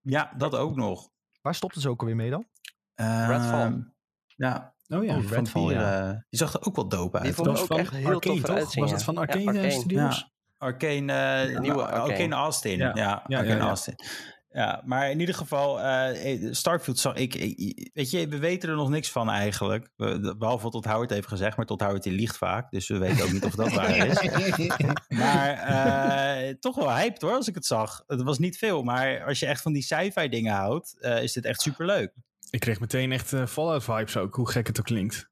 ja, 0.00 0.32
dat 0.36 0.54
ook 0.54 0.76
nog. 0.76 1.08
Waar 1.40 1.54
stopten 1.54 1.80
ze 1.80 1.88
ook 1.88 2.00
alweer 2.00 2.16
mee 2.16 2.30
dan? 2.30 2.46
Redfall. 2.94 3.60
Ehm, 3.62 3.80
ja, 4.26 4.74
Oh 4.88 5.04
ja. 5.04 5.16
oh, 5.16 5.24
Redfall, 5.30 5.72
ja. 5.72 6.08
eh, 6.08 6.10
die 6.28 6.38
zag 6.38 6.52
er 6.54 6.66
ook 6.66 6.76
wel 6.76 6.88
dope 6.88 7.16
Die 7.18 7.26
uit. 7.26 7.34
vond 7.34 7.46
ik 7.48 7.52
was 7.52 7.62
ook 7.62 7.66
van 7.68 7.78
echt 7.78 7.90
heel 7.92 8.06
Arcane, 8.14 8.20
tof 8.34 8.40
toch? 8.44 8.50
eruit 8.54 8.70
zien. 8.70 8.82
Was 8.82 8.90
ja. 8.90 8.96
dat 8.96 9.04
van 9.04 9.14
Ja, 9.14 9.20
Arcane, 9.20 9.46
Arcane. 9.46 9.70
Studios? 9.70 10.30
Arcane, 10.58 11.12
eh, 11.12 11.58
Nieuwe 11.60 11.82
Arcane. 11.86 12.02
Arcane. 12.12 12.34
Austin. 12.34 12.78
Ja. 12.78 12.86
Ja, 12.86 12.92
Ja, 12.94 13.22
ja, 13.26 13.38
Arcane 13.38 13.56
ja. 13.60 13.66
Austin. 13.68 13.94
Ja, 14.56 14.82
maar 14.84 15.10
in 15.10 15.20
ieder 15.20 15.34
geval, 15.34 15.80
eh, 15.80 16.52
Starfield 16.52 16.98
zag 16.98 17.14
ik, 17.14 17.34
ik- 17.34 17.90
Weet 17.94 18.10
je, 18.10 18.28
we 18.28 18.38
weten 18.38 18.68
er 18.68 18.74
nog 18.76 18.88
niks 18.88 19.10
van 19.10 19.30
eigenlijk. 19.30 19.88
Behalve 19.96 20.62
wat 20.62 20.72
tot 20.72 20.84
Howard 20.84 21.10
heeft 21.10 21.28
gezegd, 21.28 21.56
maar 21.56 21.66
tot 21.66 21.80
Howard 21.80 22.02
die 22.02 22.12
liegt 22.12 22.36
vaak. 22.36 22.70
Dus 22.70 22.88
we 22.88 22.98
weten 22.98 23.24
ook 23.24 23.32
niet 23.32 23.44
of 23.44 23.54
dat 23.54 23.72
waar 23.72 23.96
is. 24.06 24.20
Maar 25.08 25.52
eh, 25.52 26.54
toch 26.54 26.74
wel 26.76 26.94
hyped 26.94 27.22
hoor, 27.22 27.32
als 27.32 27.48
ik 27.48 27.54
het 27.54 27.66
zag. 27.66 28.02
Het 28.06 28.22
was 28.22 28.38
niet 28.38 28.58
veel, 28.58 28.82
maar 28.82 29.24
als 29.24 29.38
je 29.40 29.46
echt 29.46 29.62
van 29.62 29.72
die 29.72 29.82
sci-fi 29.82 30.28
dingen 30.28 30.54
houdt, 30.54 31.00
eh, 31.00 31.22
is 31.22 31.32
dit 31.32 31.44
echt 31.44 31.60
superleuk. 31.60 32.12
Ik 32.50 32.60
kreeg 32.60 32.80
meteen 32.80 33.12
echt 33.12 33.32
eh, 33.32 33.46
Fallout 33.46 33.84
vibes 33.84 34.16
ook, 34.16 34.34
hoe 34.34 34.50
gek 34.50 34.66
het 34.66 34.78
ook 34.78 34.84
klinkt. 34.84 35.28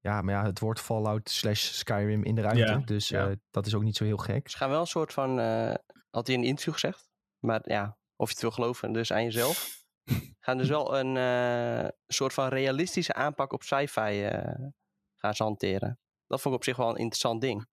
Ja, 0.00 0.22
maar 0.22 0.34
ja, 0.34 0.44
het 0.44 0.58
wordt 0.58 0.80
Fallout 0.80 1.30
slash 1.30 1.60
Skyrim 1.72 2.24
in 2.24 2.34
de 2.34 2.40
ruimte. 2.40 2.60
Ja, 2.62 2.82
dus 2.84 3.08
ja. 3.08 3.26
eh, 3.28 3.32
dat 3.50 3.66
is 3.66 3.74
ook 3.74 3.82
niet 3.82 3.96
zo 3.96 4.04
heel 4.04 4.16
gek. 4.16 4.50
Ze 4.50 4.56
gaan 4.56 4.70
wel 4.70 4.80
een 4.80 4.86
soort 4.86 5.12
van, 5.12 5.40
eh, 5.40 5.74
had 6.10 6.26
hij 6.26 6.36
in 6.36 6.42
een 6.42 6.48
interview 6.48 6.72
gezegd, 6.72 7.08
maar 7.38 7.60
ja, 7.64 7.96
of 8.18 8.26
je 8.28 8.32
het 8.32 8.42
wil 8.42 8.50
geloven, 8.50 8.92
dus 8.92 9.12
aan 9.12 9.24
jezelf. 9.24 9.84
gaan 10.44 10.58
dus 10.58 10.68
wel 10.68 10.98
een 10.98 11.16
eh, 11.16 11.88
soort 12.06 12.32
van 12.32 12.48
realistische 12.48 13.14
aanpak 13.14 13.52
op 13.52 13.62
sci-fi 13.62 14.22
eh, 14.24 14.64
gaan 15.16 15.34
ze 15.34 15.42
hanteren. 15.42 15.98
Dat 16.26 16.40
vond 16.40 16.54
ik 16.54 16.60
op 16.60 16.66
zich 16.66 16.76
wel 16.76 16.88
een 16.88 16.96
interessant 16.96 17.40
ding. 17.40 17.66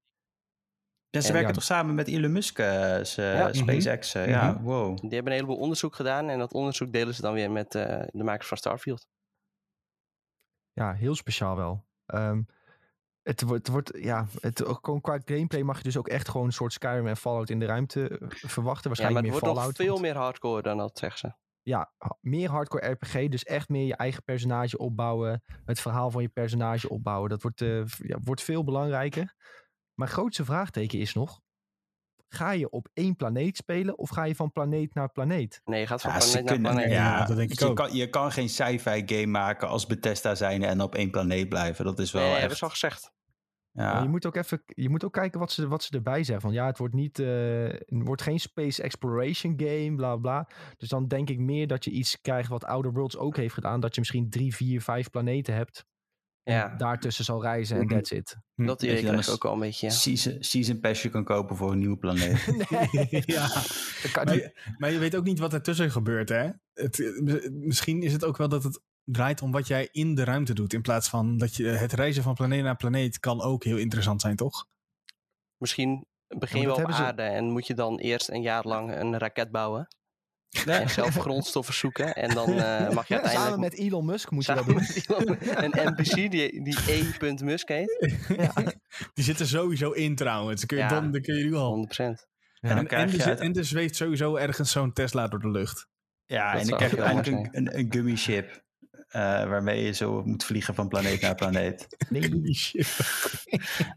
Ja, 1.09 1.21
ze 1.21 1.27
En 1.27 1.33
werken 1.33 1.49
ja. 1.51 1.55
toch 1.57 1.63
samen 1.67 1.95
met 1.95 2.07
Elon 2.07 2.31
Musk, 2.31 2.59
eh, 2.59 3.03
Ja. 3.03 3.53
SpaceX. 3.53 4.13
eh, 4.13 4.27
Ja, 4.29 4.51
Mhm. 4.51 4.63
wow. 4.63 4.97
Die 4.97 5.09
hebben 5.09 5.31
een 5.31 5.37
heleboel 5.39 5.57
onderzoek 5.61 5.95
gedaan 5.95 6.29
en 6.29 6.39
dat 6.39 6.53
onderzoek 6.53 6.91
delen 6.93 7.13
ze 7.15 7.21
dan 7.21 7.33
weer 7.33 7.51
met 7.51 7.75
eh, 7.75 8.03
de 8.11 8.23
makers 8.23 8.47
van 8.47 8.57
Starfield. 8.57 9.07
Ja, 10.73 10.93
heel 10.93 11.15
speciaal 11.15 11.55
wel. 11.55 11.85
Ehm, 12.05 12.41
het 13.25 13.41
wordt, 13.41 13.57
het 13.65 13.67
wordt, 13.67 13.91
ja, 13.97 14.27
het, 14.39 14.65
ook 14.65 14.85
gewoon 14.85 15.01
qua 15.01 15.19
gameplay 15.25 15.61
mag 15.61 15.77
je 15.77 15.83
dus 15.83 15.97
ook 15.97 16.07
echt 16.07 16.29
gewoon 16.29 16.45
een 16.45 16.53
soort 16.53 16.73
Skyrim 16.73 17.07
en 17.07 17.17
Fallout 17.17 17.49
in 17.49 17.59
de 17.59 17.65
ruimte 17.65 18.07
eh, 18.07 18.27
verwachten. 18.29 18.61
Ja, 18.63 18.87
Waarschijnlijk 18.87 18.99
maar 18.99 19.11
het 19.13 19.21
meer 19.23 19.31
wordt 19.53 19.65
nog 19.67 19.75
veel 19.75 19.87
want- 19.87 20.01
meer 20.01 20.15
hardcore 20.17 20.61
dan 20.61 20.77
dat, 20.77 20.97
zeggen 20.97 21.19
ze. 21.19 21.35
ja, 21.61 21.91
meer 22.21 22.49
hardcore 22.49 22.87
RPG. 22.89 23.27
Dus 23.29 23.43
echt 23.43 23.69
meer 23.69 23.85
je 23.85 23.95
eigen 23.95 24.23
personage 24.23 24.77
opbouwen. 24.77 25.43
Het 25.65 25.79
verhaal 25.79 26.11
van 26.11 26.21
je 26.21 26.27
personage 26.29 26.89
opbouwen. 26.89 27.29
Dat 27.29 27.41
wordt, 27.41 27.61
eh, 27.61 27.85
ja, 27.85 28.17
wordt 28.23 28.41
veel 28.41 28.63
belangrijker. 28.63 29.33
Mijn 29.93 30.09
grootste 30.11 30.45
vraagteken 30.45 30.99
is 30.99 31.13
nog. 31.13 31.41
Ga 32.29 32.51
je 32.51 32.69
op 32.69 32.87
één 32.93 33.15
planeet 33.15 33.57
spelen 33.57 33.97
of 33.97 34.09
ga 34.09 34.23
je 34.23 34.35
van 34.35 34.51
planeet 34.51 34.93
naar 34.93 35.11
planeet? 35.11 35.61
Nee, 35.65 35.79
je 35.79 35.87
gaat 35.87 36.01
van 36.01 36.11
Ja, 36.11 36.17
planeet 36.17 36.33
naar 36.35 36.43
kunnen- 36.53 36.71
planeet. 36.71 36.91
ja, 36.91 37.17
Ja, 37.19 37.25
dat 37.25 37.37
denk 37.37 37.51
ik 37.51 37.59
je 37.59 37.65
ook. 37.65 37.75
Kan, 37.75 37.93
je 37.95 38.09
kan 38.09 38.31
geen 38.31 38.49
sci-fi 38.49 39.03
game 39.05 39.25
maken 39.25 39.67
als 39.67 39.85
Bethesda 39.85 40.35
zijn 40.35 40.63
en 40.63 40.81
op 40.81 40.95
één 40.95 41.11
planeet 41.11 41.49
blijven. 41.49 41.85
Dat 41.85 41.99
is 41.99 42.11
wel 42.11 42.21
nee, 42.21 42.29
echt... 42.31 42.39
hebben 42.39 42.57
ze 42.57 42.63
al 42.63 42.69
gezegd. 42.69 43.13
Ja. 43.71 44.01
je 44.01 44.09
moet 44.09 44.25
ook 44.25 44.35
even 44.35 44.63
je 44.65 44.89
moet 44.89 45.03
ook 45.03 45.13
kijken 45.13 45.39
wat 45.39 45.51
ze, 45.51 45.67
wat 45.67 45.83
ze 45.83 45.95
erbij 45.95 46.23
zeggen. 46.23 46.41
Van 46.41 46.53
ja, 46.53 46.65
het 46.65 46.77
wordt, 46.77 46.93
niet, 46.93 47.19
eh, 47.19 47.27
het 47.67 47.85
wordt 47.87 48.21
geen 48.21 48.39
space 48.39 48.81
exploration 48.83 49.53
game, 49.57 49.95
bla 49.95 50.15
bla. 50.15 50.47
Dus 50.77 50.89
dan 50.89 51.07
denk 51.07 51.29
ik 51.29 51.39
meer 51.39 51.67
dat 51.67 51.83
je 51.85 51.91
iets 51.91 52.21
krijgt 52.21 52.49
wat 52.49 52.65
Outer 52.65 52.93
Worlds 52.93 53.17
ook 53.17 53.35
heeft 53.37 53.53
gedaan. 53.53 53.79
Dat 53.79 53.93
je 53.95 53.99
misschien 53.99 54.29
drie, 54.29 54.55
vier, 54.55 54.81
vijf 54.81 55.09
planeten 55.09 55.53
hebt. 55.53 55.85
En 56.45 56.53
Ja. 56.55 56.75
daartussen 56.77 57.25
zal 57.25 57.41
reizen 57.41 57.79
en 57.79 57.87
that's 57.87 58.11
it. 58.11 58.35
Hm. 58.55 58.65
Dat 58.65 58.81
idee 58.81 58.95
je, 58.95 59.01
dan 59.01 59.11
krijg 59.11 59.27
ik 59.27 59.33
ook 59.33 59.45
al 59.45 59.53
een 59.53 59.59
beetje. 59.59 59.85
Ja. 59.87 59.91
Season, 59.91 60.37
season 60.39 60.79
pass 60.79 61.01
je 61.01 61.09
kan 61.09 61.23
kopen 61.23 61.55
voor 61.55 61.71
een 61.71 61.77
nieuwe 61.77 61.97
planeet. 61.97 62.47
nee, 62.69 63.23
ja. 63.35 63.47
dat 64.01 64.11
kan 64.11 64.25
Maar, 64.25 64.33
niet. 64.33 64.43
je- 64.43 64.73
maar 64.77 64.91
je 64.91 64.97
weet 64.97 65.15
ook 65.15 65.23
niet 65.23 65.39
wat 65.39 65.53
ertussen 65.53 65.91
gebeurt, 65.91 66.29
hè? 66.29 66.49
Het, 66.73 66.99
eh, 66.99 67.19
mis- 67.21 67.49
misschien 67.51 68.01
is 68.01 68.13
het 68.13 68.25
ook 68.25 68.37
wel 68.37 68.49
dat 68.49 68.63
het 68.63 68.81
draait 69.03 69.41
om 69.41 69.51
wat 69.51 69.67
jij 69.67 69.89
in 69.91 70.15
de 70.15 70.23
ruimte 70.23 70.53
doet. 70.53 70.73
In 70.73 70.81
plaats 70.81 71.09
van 71.09 71.37
dat 71.37 71.55
je 71.55 71.65
het 71.67 71.93
reizen 71.93 72.23
van 72.23 72.33
planeet 72.33 72.63
naar 72.63 72.75
planeet 72.75 73.19
kan 73.19 73.41
ook 73.41 73.63
heel 73.63 73.77
interessant 73.77 74.21
zijn, 74.21 74.35
toch? 74.35 74.65
Misschien 75.57 76.05
begin 76.27 76.61
je 76.61 76.73
op 76.73 76.91
aarde 76.91 77.21
en 77.21 77.45
moet 77.45 77.67
je 77.67 77.73
dan 77.73 77.97
eerst 77.99 78.29
een 78.29 78.41
jaar 78.41 78.63
lang 78.67 78.91
een 78.95 79.17
raket 79.17 79.51
bouwen. 79.51 79.87
En 80.65 80.89
zelf 80.99 81.15
grondstoffen 81.15 81.73
zoeken. 81.73 82.13
En 82.15 82.33
dan 82.33 82.47
eh, 82.59 82.89
mag 82.95 83.07
je 83.07 83.13
Ja, 83.13 83.21
uiteindelijk... 83.21 83.31
samen 83.33 83.59
met 83.59 83.77
Elon 83.77 84.05
Musk 84.05 84.31
moet 84.31 84.45
je 84.45 84.53
dat 84.53 84.65
doen. 84.65 84.81
Elon- 85.07 85.37
een 85.63 85.71
NPC 85.93 86.13
die, 86.15 86.63
die 86.63 86.77
E. 86.87 87.43
Musk 87.43 87.67
heet. 87.67 88.09
Die 89.13 89.23
zit 89.23 89.39
er 89.39 89.47
sowieso 89.47 89.91
in 89.91 90.15
trouwens. 90.15 90.59
Dan 90.59 90.67
kun 90.67 90.77
je, 90.77 90.83
Ja. 90.83 90.89
dan, 90.89 91.11
dan 91.11 91.21
kun 91.21 91.35
je 91.37 91.43
nu 91.43 91.53
al. 91.55 91.87
100%. 91.91 91.95
En 91.95 92.15
dan 92.61 92.71
En, 92.71 92.77
en, 92.77 92.87
krijg 92.87 93.11
je 93.15 93.23
uit- 93.23 93.39
zit- 93.39 93.55
en 93.55 93.65
zweeft 93.65 93.95
sowieso 93.95 94.35
ergens 94.35 94.71
zo'n 94.71 94.93
Tesla 94.93 95.27
door 95.27 95.39
de 95.39 95.51
lucht. 95.51 95.87
Ja, 96.25 96.51
Dat 96.51 96.61
en 96.61 96.67
dan 96.67 96.77
krijg 96.77 96.91
je 96.95 97.01
uiteindelijk 97.01 97.55
een, 97.55 97.65
een, 97.67 97.79
een 97.79 97.87
gummy 97.89 98.15
ship. 98.15 98.63
eh, 99.07 99.21
waarmee 99.21 99.83
je 99.83 99.91
zo 99.91 100.23
moet 100.25 100.43
vliegen 100.43 100.75
van 100.75 100.87
planeet 100.87 101.21
naar 101.21 101.35
planeet. 101.35 101.87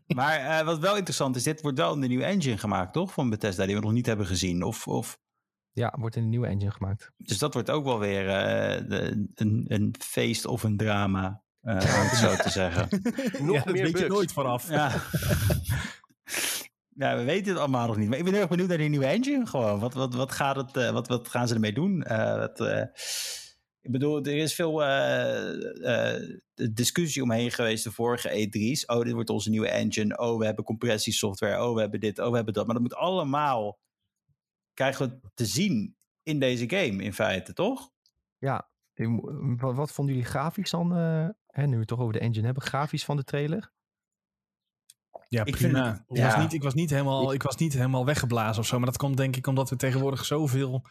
Maar 0.06 0.38
eh, 0.58 0.64
wat 0.64 0.78
wel 0.78 0.96
interessant 0.96 1.36
is, 1.36 1.42
dit 1.42 1.60
wordt 1.60 1.78
wel 1.78 1.94
in 1.94 2.00
de 2.00 2.06
nieuwe 2.06 2.24
engine 2.24 2.58
gemaakt, 2.58 2.92
toch? 2.92 3.12
Van 3.12 3.30
Bethesda, 3.30 3.66
die 3.66 3.74
we 3.74 3.80
nog 3.80 3.92
niet 3.92 4.06
hebben 4.06 4.26
gezien. 4.26 4.62
Of, 4.62 4.86
of, 4.86 5.18
ja, 5.78 5.94
wordt 5.98 6.16
in 6.16 6.22
een 6.22 6.28
nieuwe 6.28 6.46
engine 6.46 6.70
gemaakt. 6.70 7.10
dus 7.16 7.38
dat 7.38 7.54
wordt 7.54 7.70
ook 7.70 7.84
wel 7.84 7.98
weer 7.98 8.28
eh, 8.28 8.88
de- 8.88 9.26
een, 9.34 9.64
een 9.68 9.94
feest 9.98 10.46
of 10.46 10.62
een 10.62 10.76
drama, 10.76 11.42
eh, 11.60 11.72
om 11.74 11.80
het 11.80 12.16
zo 12.18 12.36
te 12.36 12.50
zeggen. 12.50 12.88
Nog 13.46 13.54
ja, 13.56 13.62
dat 13.64 13.72
meer 13.72 13.82
weet 13.82 13.98
je 13.98 14.06
nooit 14.06 14.32
vooraf. 14.32 14.68
Ja. 14.70 14.90
ja, 16.94 17.16
we 17.16 17.24
weten 17.24 17.48
het 17.52 17.58
allemaal 17.58 17.86
nog 17.86 17.96
niet. 17.96 18.08
Maar 18.08 18.18
ik 18.18 18.24
ben 18.24 18.32
heel 18.32 18.40
erg 18.42 18.50
benieuwd 18.50 18.68
naar 18.68 18.78
die 18.78 18.88
nieuwe 18.88 19.06
engine 19.06 19.46
gewoon. 19.46 19.78
Wat, 19.78 19.94
wat, 19.94 20.14
wat, 20.14 20.32
gaat 20.32 20.56
het, 20.56 20.76
eh, 20.76 20.90
wat, 20.90 21.08
wat 21.08 21.28
gaan 21.28 21.48
ze 21.48 21.54
ermee 21.54 21.72
doen? 21.72 22.02
Eh, 22.02 22.36
wat, 22.38 22.60
eh, 22.60 22.82
ik 23.80 23.90
bedoel, 23.90 24.16
er 24.24 24.36
is 24.36 24.54
veel 24.54 24.84
eh, 24.84 26.14
eh, 26.14 26.22
discussie 26.72 27.22
omheen 27.22 27.50
geweest 27.50 27.84
de 27.84 27.90
vorige 27.92 28.28
E3's. 28.48 28.86
Oh, 28.86 29.02
dit 29.04 29.12
wordt 29.12 29.30
onze 29.30 29.50
nieuwe 29.50 29.68
engine. 29.68 30.18
Oh, 30.18 30.38
we 30.38 30.44
hebben 30.44 30.64
compressiesoftware. 30.64 31.62
Oh, 31.64 31.74
we 31.74 31.80
hebben 31.80 32.00
dit. 32.00 32.18
Oh, 32.18 32.30
we 32.30 32.36
hebben 32.36 32.54
dat. 32.54 32.64
Maar 32.64 32.74
dat 32.74 32.82
moet 32.82 32.94
allemaal... 32.94 33.78
Krijgen 34.78 35.08
we 35.08 35.30
te 35.34 35.46
zien 35.46 35.96
in 36.22 36.38
deze 36.40 36.68
game 36.68 37.02
in 37.02 37.12
feite, 37.12 37.52
toch? 37.52 37.90
Ja, 38.38 38.68
mo- 38.94 39.56
wat, 39.56 39.74
wat 39.74 39.92
vonden 39.92 40.14
jullie 40.14 40.30
grafisch 40.30 40.70
dan? 40.70 40.92
eh, 40.96 41.28
hè, 41.46 41.66
nu 41.66 41.72
we 41.72 41.78
het 41.78 41.88
toch 41.88 41.98
over 42.00 42.12
de 42.12 42.18
engine 42.18 42.44
hebben, 42.44 42.62
grafisch 42.62 43.04
van 43.04 43.16
de 43.16 43.24
trailer? 43.24 43.72
Ja, 45.28 45.44
Ik 45.44 45.56
vind 45.56 45.72
prima. 45.72 46.04
ik, 46.08 46.16
ja. 46.16 46.26
was 46.26 46.36
niet, 46.36 46.52
ik, 46.52 46.62
was 46.62 46.74
niet 46.74 46.90
helemaal, 46.90 47.32
ik 47.32 47.42
was 47.42 47.56
niet 47.56 47.72
helemaal 47.72 48.04
weggeblazen 48.04 48.62
of 48.62 48.66
zo. 48.68 48.76
Maar 48.76 48.86
dat 48.86 48.96
komt 48.96 49.16
denk 49.16 49.36
ik 49.36 49.46
omdat 49.46 49.70
we 49.70 49.76
tegenwoordig 49.76 50.24
zoveel... 50.24 50.86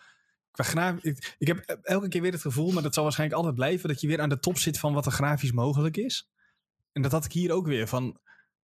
Ik, 1.02 1.36
ik 1.38 1.48
heb 1.48 1.60
elke 1.82 2.08
keer 2.08 2.22
weer 2.22 2.32
het 2.32 2.42
gevoel, 2.42 2.72
maar 2.72 2.84
dat 2.84 2.94
zal 2.94 3.04
waarschijnlijk 3.04 3.40
altijd 3.40 3.58
blijven... 3.60 3.90
dat 3.90 4.02
je 4.02 4.08
weer 4.08 4.22
aan 4.22 4.30
de 4.30 4.40
top 4.40 4.58
zit 4.58 4.80
van 4.80 4.94
wat 4.94 5.06
er 5.06 5.12
grafisch 5.12 5.52
mogelijk 5.52 5.98
is. 5.98 6.30
En 6.92 7.02
dat 7.02 7.12
had 7.12 7.26
ik 7.26 7.32
hier 7.32 7.52
ook 7.52 7.68
weer 7.68 7.88
van... 7.88 8.20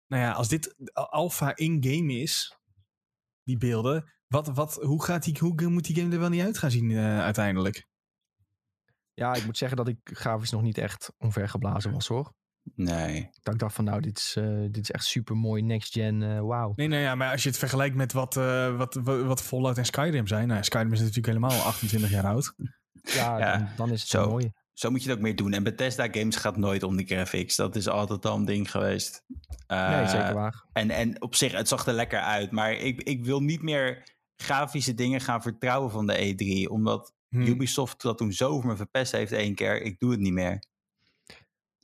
Nou 0.08 0.24
ja, 0.24 0.32
als 0.32 0.48
dit 0.48 0.76
alpha 0.94 1.56
in-game 1.56 2.14
is, 2.14 2.58
die 3.44 3.58
beelden... 3.58 4.12
Wat, 4.34 4.48
wat, 4.48 4.80
hoe, 4.82 5.04
gaat 5.04 5.24
die, 5.24 5.38
hoe 5.40 5.70
moet 5.70 5.86
die 5.86 5.96
game 5.96 6.14
er 6.14 6.20
wel 6.20 6.30
niet 6.30 6.42
uit 6.42 6.58
gaan 6.58 6.72
zien 6.72 6.92
eh, 6.92 7.20
uiteindelijk? 7.20 7.88
Ja, 9.14 9.34
ik 9.34 9.46
moet 9.46 9.58
zeggen 9.58 9.78
dat 9.78 9.88
ik 9.88 9.98
grafisch 10.04 10.52
nog 10.52 10.62
niet 10.62 10.78
echt 10.78 11.14
omvergeblazen 11.18 11.92
was 11.92 12.08
hoor. 12.08 12.34
Nee. 12.76 13.30
Dat 13.42 13.54
ik 13.54 13.60
dacht 13.60 13.76
van 13.76 13.84
nou, 13.84 14.02
dit 14.02 14.18
is, 14.18 14.36
eh, 14.38 14.60
dit 14.60 14.78
is 14.78 14.92
echt 14.92 15.06
super 15.06 15.36
mooi 15.36 15.62
next 15.62 15.94
gen, 15.94 16.24
eh 16.24 16.40
wauw. 16.40 16.74
Nee, 16.76 16.88
nee, 16.88 17.02
ja, 17.02 17.16
maar 17.16 17.32
als 17.32 17.44
je 17.44 17.50
het 17.50 17.58
vergelijkt 17.58 17.96
met 17.96 18.14
wat, 18.14 18.38
eh, 18.38 18.78
wat, 18.78 18.94
wat, 19.04 19.42
Fallout 19.42 19.78
en 19.78 19.86
Skyrim 19.86 20.28
zijn... 20.28 20.48
Nou, 20.48 20.64
Skyrim 20.64 20.94
is 20.94 21.00
natuurlijk 21.00 21.28
helemaal 21.28 21.60
28 21.72 22.10
jaar 22.10 22.26
oud. 22.26 22.54
Ja, 23.02 23.38
Ja, 23.38 23.58
dan, 23.58 23.68
dan 23.76 23.92
is 23.92 24.02
het 24.02 24.10
zo. 24.10 24.24
zo 24.24 24.30
mooi. 24.30 24.52
Zo 24.74 24.92
moet 24.92 25.04
je 25.04 25.10
het 25.10 25.18
ook 25.18 25.24
meer 25.24 25.36
doen. 25.36 25.54
En 25.54 25.64
Bethesda 25.64 26.08
Games 26.12 26.36
gaat 26.36 26.58
nooit 26.58 26.84
om 26.84 26.98
de 26.98 27.06
graphics. 27.06 27.56
Dat 27.56 27.76
is 27.76 27.88
altijd 27.88 28.26
al 28.26 28.36
een 28.36 28.46
ding 28.46 28.72
geweest. 28.72 29.24
Nee, 29.68 30.08
zeker 30.08 30.34
waar. 30.34 30.66
En, 30.72 30.90
en 30.90 31.22
op 31.22 31.36
zich, 31.36 31.52
het 31.52 31.68
zag 31.68 31.86
er 31.88 31.94
lekker 31.94 32.20
uit. 32.20 32.52
Maar 32.52 32.74
ik, 32.74 33.02
ik 33.02 33.26
wil 33.26 33.40
niet 33.40 33.62
meer 33.62 34.12
grafische 34.36 34.94
dingen 34.94 35.22
gaan 35.22 35.42
vertrouwen 35.42 35.92
van 35.92 36.08
de 36.08 36.34
E3. 36.68 36.72
Omdat 36.72 37.14
Hm. 37.30 37.42
Ubisoft 37.42 38.02
dat 38.02 38.18
toen 38.18 38.32
zo 38.34 38.60
voor 38.62 38.70
me 38.70 38.76
verpest 38.76 39.12
heeft 39.12 39.32
één 39.32 39.56
keer. 39.56 39.82
Ik 39.82 40.00
doe 40.00 40.12
het 40.12 40.20
niet 40.20 40.34
meer. 40.34 40.64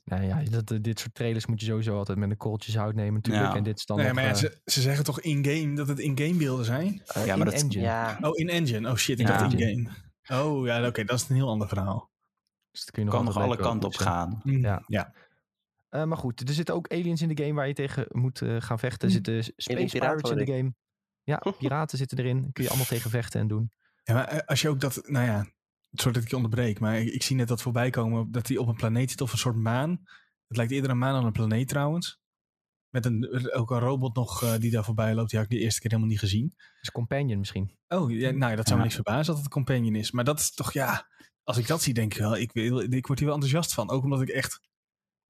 Nou 0.04 0.22
ja, 0.22 0.42
dat, 0.50 0.70
eh, 0.70 0.78
dit 0.80 0.98
soort 1.00 1.14
trailers 1.14 1.46
moet 1.46 1.60
je 1.60 1.66
sowieso 1.66 1.96
altijd 1.96 2.18
met 2.18 2.30
een 2.30 2.36
korreltje 2.36 2.72
zout 2.72 2.94
nemen 2.94 3.14
natuurlijk. 3.14 3.46
Ja. 3.46 3.56
En 3.56 3.62
dit 3.62 3.78
is 3.78 3.86
dan 3.86 3.96
Nee, 3.96 4.06
nog, 4.06 4.14
maar 4.14 4.24
ja, 4.24 4.30
eh, 4.30 4.36
ze, 4.36 4.60
ze 4.64 4.80
zeggen 4.80 5.04
toch 5.04 5.20
in-game 5.20 5.74
dat 5.74 5.88
het 5.88 5.98
in-game 5.98 6.34
beelden 6.34 6.64
zijn? 6.64 7.02
eh, 7.06 7.26
ja, 7.26 7.36
maar 7.36 7.46
in 7.46 7.52
dat- 7.52 7.62
engine. 7.62 7.84
Ja, 7.84 8.18
Oh, 8.20 8.38
in-engine. 8.38 8.90
Oh 8.90 8.96
shit, 8.96 9.20
ik 9.20 9.26
Ja. 9.28 9.38
dacht 9.38 9.52
in-game. 9.52 9.88
Oh 10.42 10.66
ja, 10.66 10.86
oké, 10.86 11.04
dat 11.04 11.20
is 11.20 11.28
een 11.28 11.34
heel 11.36 11.48
ander 11.48 11.68
verhaal. 11.68 12.10
Dus 12.70 12.80
dat 12.80 12.90
kun 12.90 13.02
je 13.02 13.08
nog 13.08 13.16
kan 13.18 13.24
nog 13.24 13.36
alle 13.36 13.56
kanten 13.56 13.88
op 13.88 13.94
gaan. 13.94 14.40
Hm, 14.42 14.58
Ja. 14.60 14.82
ja. 14.86 15.12
Eh, 15.88 16.04
maar 16.04 16.18
goed, 16.18 16.48
er 16.48 16.54
zitten 16.54 16.74
ook 16.74 16.88
aliens 16.92 17.22
in 17.22 17.34
de 17.34 17.42
game 17.42 17.54
waar 17.54 17.66
je 17.68 17.74
tegen 17.74 18.06
moet 18.08 18.42
gaan 18.58 18.78
vechten. 18.78 19.08
Er 19.08 19.14
Hm. 19.14 19.22
zitten 19.24 19.52
space 19.56 19.98
pirates 19.98 20.30
in 20.30 20.36
de 20.36 20.52
game. 20.52 20.74
Ja, 21.30 21.52
piraten 21.58 21.98
zitten 21.98 22.18
erin. 22.18 22.52
Kun 22.52 22.62
je 22.64 22.68
allemaal 22.68 22.88
tegen 22.96 23.10
vechten 23.10 23.40
en 23.40 23.48
doen. 23.48 23.72
Ja, 24.04 24.14
maar 24.14 24.28
eh, 24.28 24.38
als 24.46 24.60
je 24.60 24.68
ook 24.68 24.80
dat, 24.80 25.00
nou 25.06 25.26
ja, 25.26 25.46
sorry 25.92 26.12
dat 26.12 26.22
ik 26.22 26.28
je 26.30 26.36
onderbreek, 26.36 26.80
maar 26.80 27.00
ik, 27.00 27.08
ik 27.12 27.22
zie 27.22 27.36
net 27.36 27.48
dat 27.48 27.62
voorbij 27.62 27.90
komen 27.90 28.30
dat 28.30 28.48
hij 28.48 28.56
op 28.56 28.68
een 28.68 28.76
planeet 28.76 29.10
zit 29.10 29.20
of 29.20 29.32
een 29.32 29.38
soort 29.38 29.56
maan. 29.56 29.90
Het 30.48 30.56
lijkt 30.56 30.72
eerder 30.72 30.90
een 30.90 30.98
maan 30.98 31.12
dan 31.14 31.24
een 31.24 31.32
planeet 31.32 31.68
trouwens. 31.68 32.18
Met 32.88 33.04
een, 33.04 33.52
ook 33.52 33.70
een 33.70 33.78
robot 33.78 34.14
nog 34.14 34.42
eh, 34.42 34.54
die 34.58 34.70
daar 34.70 34.84
voorbij 34.84 35.14
loopt. 35.14 35.30
Die 35.30 35.38
had 35.38 35.50
ik 35.50 35.56
de 35.56 35.62
eerste 35.64 35.80
keer 35.80 35.90
helemaal 35.90 36.10
niet 36.10 36.20
gezien. 36.20 36.54
Dus 36.80 36.90
companion 36.90 37.38
misschien. 37.38 37.76
Oh, 37.88 38.10
ja, 38.10 38.30
nou 38.30 38.50
ja, 38.50 38.56
dat 38.56 38.66
zou 38.66 38.70
me 38.70 38.76
Ja. 38.76 38.82
niks 38.82 38.94
verbazen 38.94 39.26
dat 39.26 39.36
het 39.36 39.44
een 39.44 39.50
companion 39.50 39.94
is. 39.94 40.10
Maar 40.10 40.24
dat 40.24 40.38
is 40.38 40.54
toch, 40.54 40.72
ja, 40.72 41.06
als 41.44 41.56
ik 41.56 41.66
dat 41.66 41.82
zie, 41.82 41.94
denk 41.94 42.14
ik 42.14 42.20
wel, 42.20 42.36
ik, 42.36 42.52
wil, 42.52 42.80
ik 42.80 43.06
word 43.06 43.18
hier 43.18 43.28
wel 43.28 43.36
enthousiast 43.36 43.74
van. 43.74 43.90
Ook 43.90 44.04
omdat 44.04 44.20
ik 44.22 44.28
echt, 44.28 44.60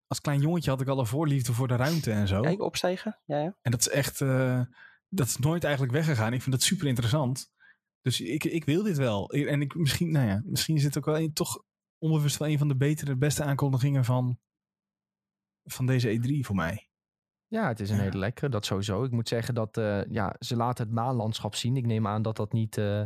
als 0.06 0.20
klein 0.20 0.40
jongetje 0.40 0.70
had 0.70 0.80
ik 0.80 0.88
al 0.88 0.98
een 0.98 1.06
voorliefde 1.06 1.52
voor 1.52 1.68
de 1.68 1.76
ruimte 1.76 2.10
en 2.12 2.28
zo. 2.28 2.40
kijk, 2.40 2.60
opstijgen. 2.62 3.18
Ja, 3.24 3.38
ja. 3.38 3.56
En 3.62 3.70
dat 3.70 3.80
is 3.80 3.88
echt, 3.88 4.20
eh, 4.20 4.60
dat 5.14 5.26
is 5.26 5.36
nooit 5.36 5.64
eigenlijk 5.64 5.92
weggegaan. 5.94 6.32
Ik 6.32 6.40
vind 6.42 6.54
dat 6.54 6.64
super 6.64 6.86
interessant. 6.86 7.50
Dus 8.00 8.20
ik, 8.20 8.44
ik 8.44 8.64
wil 8.64 8.82
dit 8.82 8.96
wel. 8.96 9.30
En 9.30 9.60
ik, 9.60 9.74
misschien, 9.74 10.10
nou 10.12 10.26
ja, 10.26 10.42
misschien 10.44 10.76
is 10.76 10.82
dit 10.82 10.98
ook 10.98 11.04
wel 11.04 11.18
een, 11.18 11.32
toch 11.32 11.62
onbewust 11.98 12.36
wel 12.36 12.48
een 12.48 12.58
van 12.58 12.68
de 12.68 12.76
betere, 12.76 13.16
beste 13.16 13.42
aankondigingen 13.44 14.04
van, 14.04 14.38
van 15.64 15.86
deze 15.86 16.18
E3 16.20 16.46
voor 16.46 16.56
mij. 16.56 16.88
Ja, 17.46 17.68
het 17.68 17.80
is 17.80 17.90
een 17.90 17.96
Ja. 17.96 18.02
hele 18.02 18.18
lekkere. 18.18 18.48
Dat 18.48 18.64
sowieso. 18.66 19.04
Ik 19.04 19.10
moet 19.10 19.28
zeggen 19.28 19.54
dat 19.54 19.76
eh, 19.76 20.04
ja, 20.04 20.36
ze 20.38 20.56
laten 20.56 20.84
het 20.84 20.94
maanlandschap 20.94 21.54
zien. 21.54 21.76
Ik 21.76 21.86
neem 21.86 22.06
aan 22.06 22.22
dat 22.22 22.36
dat 22.36 22.52
niet 22.52 22.76
eh, 22.76 23.04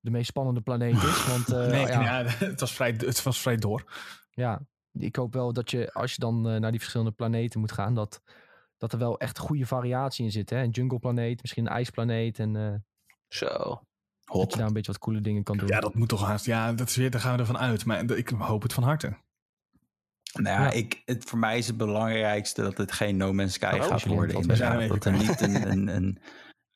de 0.00 0.10
meest 0.10 0.26
spannende 0.28 0.60
planeet 0.60 1.02
is. 1.02 1.26
Want 1.32 1.48
eh, 1.48 1.66
nee, 1.66 1.86
ja, 1.86 2.02
ja. 2.02 2.24
het, 2.46 2.60
was 2.60 2.74
vrij, 2.74 2.90
het 2.90 3.22
was 3.22 3.40
vrij 3.40 3.56
door. 3.56 3.92
ja, 4.30 4.66
ik 4.92 5.16
hoop 5.16 5.32
wel 5.32 5.52
dat 5.52 5.70
je, 5.70 5.92
als 5.92 6.12
je 6.14 6.20
dan 6.20 6.40
naar 6.42 6.70
die 6.70 6.80
verschillende 6.80 7.12
planeten 7.12 7.60
moet 7.60 7.72
gaan, 7.72 7.94
dat, 7.94 8.22
dat 8.78 8.92
er 8.92 8.98
wel 8.98 9.18
echt 9.18 9.38
goede 9.38 9.66
variatie 9.66 10.24
in 10.24 10.30
zit. 10.30 10.50
Hè? 10.50 10.62
Een 10.62 10.70
jungleplaneet, 10.70 11.40
misschien 11.42 11.66
een 11.66 11.72
ijsplaneet. 11.72 12.38
En 12.38 12.56
eh, 12.56 12.74
Zo. 13.28 13.82
dat 14.24 14.50
je 14.50 14.58
daar 14.58 14.66
een 14.66 14.72
beetje 14.72 14.92
wat 14.92 15.00
coole 15.00 15.20
dingen 15.20 15.42
kan 15.42 15.56
doen. 15.56 15.68
Ja, 15.68 15.80
dat 15.80 15.94
moet 15.94 16.08
toch 16.08 16.22
haast. 16.24 16.44
Ja, 16.44 16.72
dat 16.72 16.88
is 16.88 16.96
weer, 16.96 17.10
daar 17.10 17.20
gaan 17.20 17.34
we 17.34 17.38
ervan 17.40 17.58
uit. 17.58 17.84
Maar 17.84 18.10
ik 18.10 18.28
hoop 18.28 18.62
het 18.62 18.72
van 18.72 18.82
harte. 18.82 19.16
Nou 20.32 20.46
ja, 20.56 20.62
Ja. 20.62 20.70
Ik, 20.70 21.02
het, 21.04 21.24
voor 21.24 21.38
mij 21.38 21.58
is 21.58 21.66
het 21.66 21.76
belangrijkste 21.76 22.62
dat 22.62 22.76
het 22.76 22.92
geen 22.92 23.16
No 23.16 23.32
Man's 23.32 23.52
Sky 23.52 23.78
Oh, 23.80 23.86
gaat 23.86 24.04
worden. 24.04 24.36
inderdaad. 24.36 24.88
Dat 24.88 25.04
er 25.04 25.12
niet 25.12 25.40
een, 25.46 25.70
een, 25.72 25.88
een, 25.88 26.18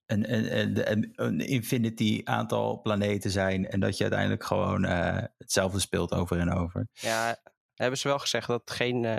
een, 0.06 0.90
een, 0.90 1.12
een, 1.14 1.40
infinity 1.40 2.20
aantal 2.24 2.80
planeten 2.80 3.30
zijn. 3.30 3.68
En 3.68 3.80
dat 3.80 3.96
je 3.96 4.02
uiteindelijk 4.02 4.44
gewoon 4.44 4.84
eh, 4.84 5.22
hetzelfde 5.38 5.80
speelt 5.80 6.12
over 6.12 6.38
en 6.38 6.52
over. 6.52 6.88
Ja, 6.92 7.36
hebben 7.74 7.98
ze 7.98 8.08
wel 8.08 8.18
gezegd 8.18 8.46
dat 8.46 8.60
het 8.60 8.70
geen 8.70 9.04
eh, 9.04 9.16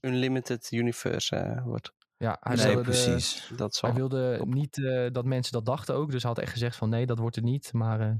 unlimited 0.00 0.72
universe 0.72 1.60
wordt. 1.64 1.92
Ja, 2.16 2.36
hij 2.40 2.56
Nee, 2.56 2.64
wilde, 2.66 2.82
de- 2.82 2.88
precies. 2.88 3.50
Dat 3.56 3.74
zal. 3.74 3.88
hij 3.90 3.98
wilde 3.98 4.36
Top. 4.38 4.54
niet 4.54 4.84
eh, 4.84 5.06
dat 5.12 5.24
mensen 5.24 5.52
dat 5.52 5.66
dachten 5.66 5.94
ook. 5.94 6.10
Dus 6.10 6.22
hij 6.22 6.30
had 6.30 6.40
echt 6.40 6.52
gezegd 6.52 6.76
van 6.76 6.88
nee, 6.88 7.06
dat 7.06 7.18
wordt 7.18 7.36
het 7.36 7.44
niet. 7.44 7.72
Maar 7.72 8.00
eh, 8.00 8.12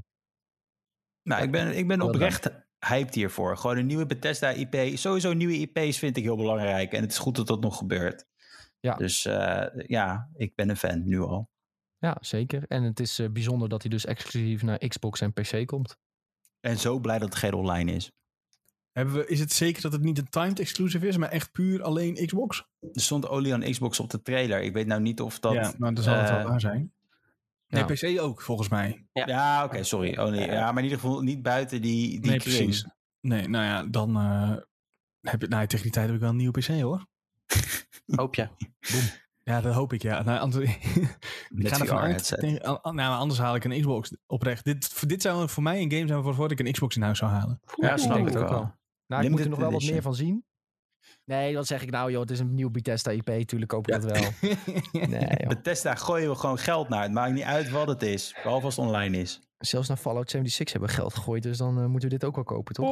Nou, 1.21 1.43
ik 1.43 1.51
ben, 1.51 1.77
ik 1.77 1.87
ben 1.87 2.01
oprecht 2.01 2.49
hyped 2.87 3.15
hiervoor. 3.15 3.57
Gewoon 3.57 3.77
een 3.77 3.85
nieuwe 3.85 4.05
Bethesda 4.05 4.49
IP. 4.49 4.97
Sowieso 4.97 5.33
nieuwe 5.33 5.53
IP's 5.59 5.97
vind 5.97 6.17
ik 6.17 6.23
heel 6.23 6.35
belangrijk. 6.37 6.91
En 6.93 7.01
het 7.01 7.11
is 7.11 7.17
goed 7.17 7.35
dat 7.35 7.47
dat 7.47 7.61
nog 7.61 7.77
gebeurt. 7.77 8.25
Ja. 8.79 8.95
Dus 8.95 9.25
eh, 9.25 9.65
ja, 9.87 10.29
ik 10.33 10.55
ben 10.55 10.69
een 10.69 10.77
fan 10.77 11.07
nu 11.07 11.19
al. 11.19 11.49
ja, 11.97 12.17
zeker. 12.19 12.63
En 12.67 12.83
het 12.83 12.99
is 12.99 13.21
bijzonder 13.31 13.69
dat 13.69 13.81
hij 13.81 13.91
dus 13.91 14.05
exclusief 14.05 14.63
naar 14.63 14.77
Xbox 14.77 15.21
en 15.21 15.33
PC 15.33 15.65
komt. 15.65 15.97
En 16.59 16.77
zo 16.77 16.99
blij 16.99 17.19
dat 17.19 17.29
het 17.29 17.37
geen 17.37 17.53
online 17.53 17.91
is. 17.91 18.11
Hebben 18.95 19.13
we, 19.13 19.25
is 19.25 19.39
het 19.39 19.53
zeker 19.53 19.81
dat 19.81 19.91
het 19.91 20.01
niet 20.01 20.17
een 20.17 20.29
timed 20.29 20.59
exclusive 20.59 21.07
is, 21.07 21.17
maar 21.17 21.29
echt 21.29 21.51
puur 21.51 21.83
alleen 21.83 22.25
Xbox? 22.25 22.67
Er 22.93 23.01
stond 23.01 23.27
olie 23.27 23.53
aan 23.53 23.61
Xbox 23.71 23.99
op 23.99 24.09
de 24.09 24.21
trailer. 24.21 24.61
Ik 24.61 24.73
weet 24.73 24.87
nou 24.87 25.01
niet 25.01 25.21
of 25.21 25.39
dat... 25.39 25.53
ja, 25.53 25.73
maar 25.77 25.93
dan 25.93 26.03
zal 26.03 26.15
het 26.15 26.29
eh, 26.29 26.35
wel 26.35 26.47
waar 26.47 26.59
zijn. 26.59 26.93
Nee, 27.67 27.83
ja. 27.87 28.13
PC 28.13 28.19
ook, 28.19 28.41
volgens 28.41 28.69
mij. 28.69 29.07
Ja. 29.13 29.27
Ja, 29.27 29.63
oké, 29.63 29.83
sorry. 29.83 30.17
Oh, 30.17 30.29
nee. 30.29 30.45
Ja, 30.45 30.71
maar 30.71 30.83
in 30.83 30.89
ieder 30.89 30.99
geval 30.99 31.21
niet 31.21 31.41
buiten 31.41 31.81
die, 31.81 32.09
die 32.19 32.29
nee, 32.29 32.39
kring. 32.39 32.55
precies. 32.55 32.87
Nee, 33.21 33.47
nou 33.47 33.65
ja, 33.65 33.83
dan 33.83 34.15
eh, 34.15 34.55
heb 35.21 35.41
je... 35.41 35.47
Nou, 35.47 35.67
tegen 35.67 35.83
die 35.83 35.93
tijd 35.93 36.05
heb 36.05 36.15
ik 36.15 36.21
wel 36.21 36.29
een 36.29 36.35
nieuwe 36.35 36.59
PC, 36.59 36.67
hoor. 36.67 37.05
Hoop 38.15 38.35
je. 38.35 38.47
Ja, 39.43 39.61
dat 39.61 39.73
hoop 39.73 39.93
ik, 39.93 40.01
ja. 40.01 40.23
Nou, 40.23 40.39
anders, 40.39 40.65
ik 41.55 41.67
ga 41.67 41.79
ervan 41.79 41.97
uit. 41.97 42.37
Nou, 42.81 42.99
anders 42.99 43.39
haal 43.39 43.55
ik 43.55 43.63
een 43.63 43.79
Xbox 43.81 44.15
oprecht. 44.25 44.63
Dit, 44.63 44.87
voor- 44.87 45.07
dit 45.07 45.21
zou 45.21 45.49
voor 45.49 45.63
mij 45.63 45.81
een 45.81 45.91
game 45.91 46.07
zijn 46.07 46.21
waarvoor 46.21 46.51
ik 46.51 46.59
een 46.59 46.71
Xbox 46.71 46.95
in 46.95 47.01
huis 47.01 47.17
zou 47.17 47.31
halen. 47.31 47.59
Ja, 47.75 47.97
snap 47.97 48.17
ik 48.17 48.25
het 48.25 48.37
ook 48.37 48.49
wel. 48.49 48.73
Nou, 49.07 49.23
ik 49.23 49.29
moet 49.29 49.39
er 49.39 49.49
nog 49.49 49.57
wel 49.59 49.65
wat 49.71 49.75
edition. 49.75 49.93
meer 49.93 50.03
van 50.03 50.15
zien. 50.15 50.45
Nee, 51.25 51.55
wat 51.55 51.67
zeg 51.67 51.81
ik 51.81 51.89
nou 51.91 52.11
joh, 52.11 52.21
het 52.21 52.31
is 52.31 52.39
een 52.39 52.53
nieuw 52.55 52.69
Bethesda 52.69 53.11
IP, 53.11 53.29
tuurlijk 53.47 53.71
koop 53.71 53.87
ik 53.87 53.93
Ja. 53.93 53.99
dat 53.99 54.19
wel. 54.19 54.31
Nee 55.07 55.27
joh. 55.37 55.47
Bethesda 55.47 55.95
gooien 55.95 56.29
we 56.29 56.35
gewoon 56.35 56.57
geld 56.57 56.89
naar. 56.89 57.03
Het 57.03 57.11
maakt 57.11 57.33
niet 57.33 57.43
uit 57.43 57.69
wat 57.69 57.87
het 57.87 58.01
is. 58.01 58.35
Behalve 58.43 58.65
als 58.65 58.75
het 58.75 58.85
online 58.85 59.17
is. 59.17 59.39
Zelfs 59.57 59.87
naar 59.87 59.97
Fallout 59.97 60.29
76 60.29 60.71
hebben 60.73 60.89
we 60.95 61.01
geld 61.01 61.13
gegooid, 61.13 61.43
dus 61.43 61.57
dan 61.57 61.77
eh, 61.79 61.85
moeten 61.85 62.09
we 62.09 62.15
dit 62.17 62.23
ook 62.27 62.35
wel 62.35 62.43
kopen, 62.43 62.73
toch? 62.73 62.85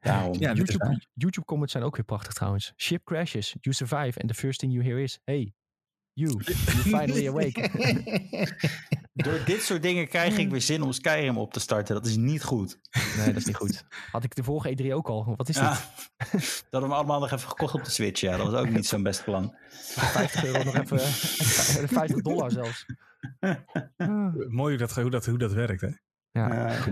Daarom. 0.00 0.34
Ja, 0.38 0.46
waar. 0.46 0.56
YouTube, 0.56 1.00
YouTube 1.14 1.46
comments 1.46 1.72
zijn 1.72 1.84
ook 1.84 1.96
weer 1.96 2.04
prachtig 2.04 2.32
trouwens. 2.32 2.72
Ship 2.76 3.04
crashes, 3.04 3.56
you 3.60 3.74
survive 3.74 4.20
and 4.20 4.28
the 4.28 4.34
first 4.34 4.58
thing 4.58 4.72
you 4.72 4.84
hear 4.84 4.98
is, 4.98 5.18
hey, 5.24 5.52
you, 6.12 6.30
you 6.44 6.56
finally 6.82 7.28
awake. 7.32 7.70
Door 9.24 9.44
dit 9.44 9.62
soort 9.62 9.82
dingen 9.82 10.08
krijg 10.08 10.38
ik 10.38 10.50
weer 10.50 10.60
zin 10.60 10.82
om 10.82 10.92
Skyrim 10.92 11.38
op 11.38 11.52
te 11.52 11.60
starten. 11.60 11.94
Dat 11.94 12.06
is 12.06 12.16
niet 12.16 12.42
goed. 12.44 12.78
Nee, 13.16 13.26
dat 13.26 13.36
is 13.36 13.44
niet 13.44 13.56
goed. 13.56 13.84
Had 14.12 14.24
ik 14.24 14.34
de 14.34 14.42
vorige 14.44 14.82
E3 14.82 14.92
ook 14.92 15.08
al. 15.08 15.34
Wat 15.36 15.48
is 15.48 15.54
dit? 15.54 15.64
Ja. 15.64 15.70
Dat 16.30 16.66
hadden 16.70 16.88
we 16.90 16.94
allemaal 16.96 17.20
nog 17.20 17.30
even 17.32 17.48
gekocht 17.48 17.74
op 17.74 17.84
de 17.84 17.90
Switch. 17.90 18.20
Ja, 18.20 18.36
dat 18.36 18.50
was 18.50 18.60
ook 18.60 18.68
niet 18.68 18.86
zo'n 18.86 19.02
best 19.02 19.24
plan. 19.24 19.54
50 19.70 20.44
euro 20.44 20.62
nog 20.62 20.74
even. 20.76 20.98
eh, 20.98 21.04
50 21.98 22.20
dollar 22.22 22.50
zelfs. 22.50 22.86
Ah. 23.96 24.34
Mooi 24.48 24.76
hoe 24.76 24.76
dat, 24.76 24.94
hoe, 24.94 25.10
dat, 25.10 25.26
hoe 25.26 25.38
dat 25.38 25.52
werkt, 25.52 25.80
hè? 25.80 25.90
Ja. 26.30 26.50
Eh, 26.50 26.82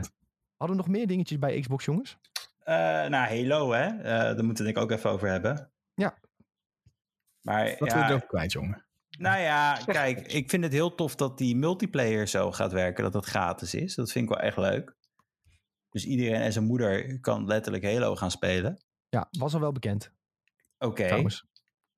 Hadden 0.57 0.77
we 0.77 0.83
nog 0.83 0.89
meer 0.89 1.07
dingetjes 1.07 1.39
bij 1.39 1.61
Xbox, 1.61 1.85
jongens? 1.85 2.18
eh, 2.59 2.75
nou, 2.77 3.12
Halo, 3.12 3.72
hè. 3.72 3.87
Eh, 3.87 4.05
daar 4.05 4.45
moeten 4.45 4.45
we 4.45 4.49
het 4.49 4.57
denk 4.57 4.77
ik 4.77 4.83
ook 4.83 4.91
even 4.91 5.11
over 5.11 5.29
hebben. 5.29 5.72
Ja. 5.95 6.18
Maar 7.41 7.77
Dat 7.79 7.91
ja, 7.91 8.07
wil 8.07 8.16
ik 8.16 8.22
ook 8.22 8.29
kwijt, 8.29 8.53
jongen. 8.53 8.84
Nou 9.19 9.41
ja, 9.41 9.79
kijk, 9.87 10.21
ik 10.33 10.51
vind 10.51 10.62
het 10.65 10.73
heel 10.73 10.95
tof 10.95 11.15
dat 11.15 11.39
die 11.39 11.57
multiplayer 11.57 12.29
zo 12.29 12.53
gaat 12.53 12.73
werken, 12.73 13.03
dat 13.05 13.12
dat 13.12 13.25
gratis 13.25 13.75
is. 13.75 13.95
Dat 13.95 14.12
vind 14.12 14.25
ik 14.31 14.37
wel 14.37 14.47
echt 14.47 14.57
leuk. 14.57 14.97
Dus 15.91 16.05
iedereen 16.07 16.41
en 16.41 16.53
zijn 16.53 16.65
moeder 16.65 17.21
kan 17.21 17.47
letterlijk 17.47 17.85
Halo 17.85 18.17
gaan 18.17 18.31
spelen. 18.31 18.85
Ja, 19.09 19.29
was 19.39 19.55
al 19.55 19.61
wel 19.61 19.73
bekend. 19.73 20.12
Oké, 20.79 21.25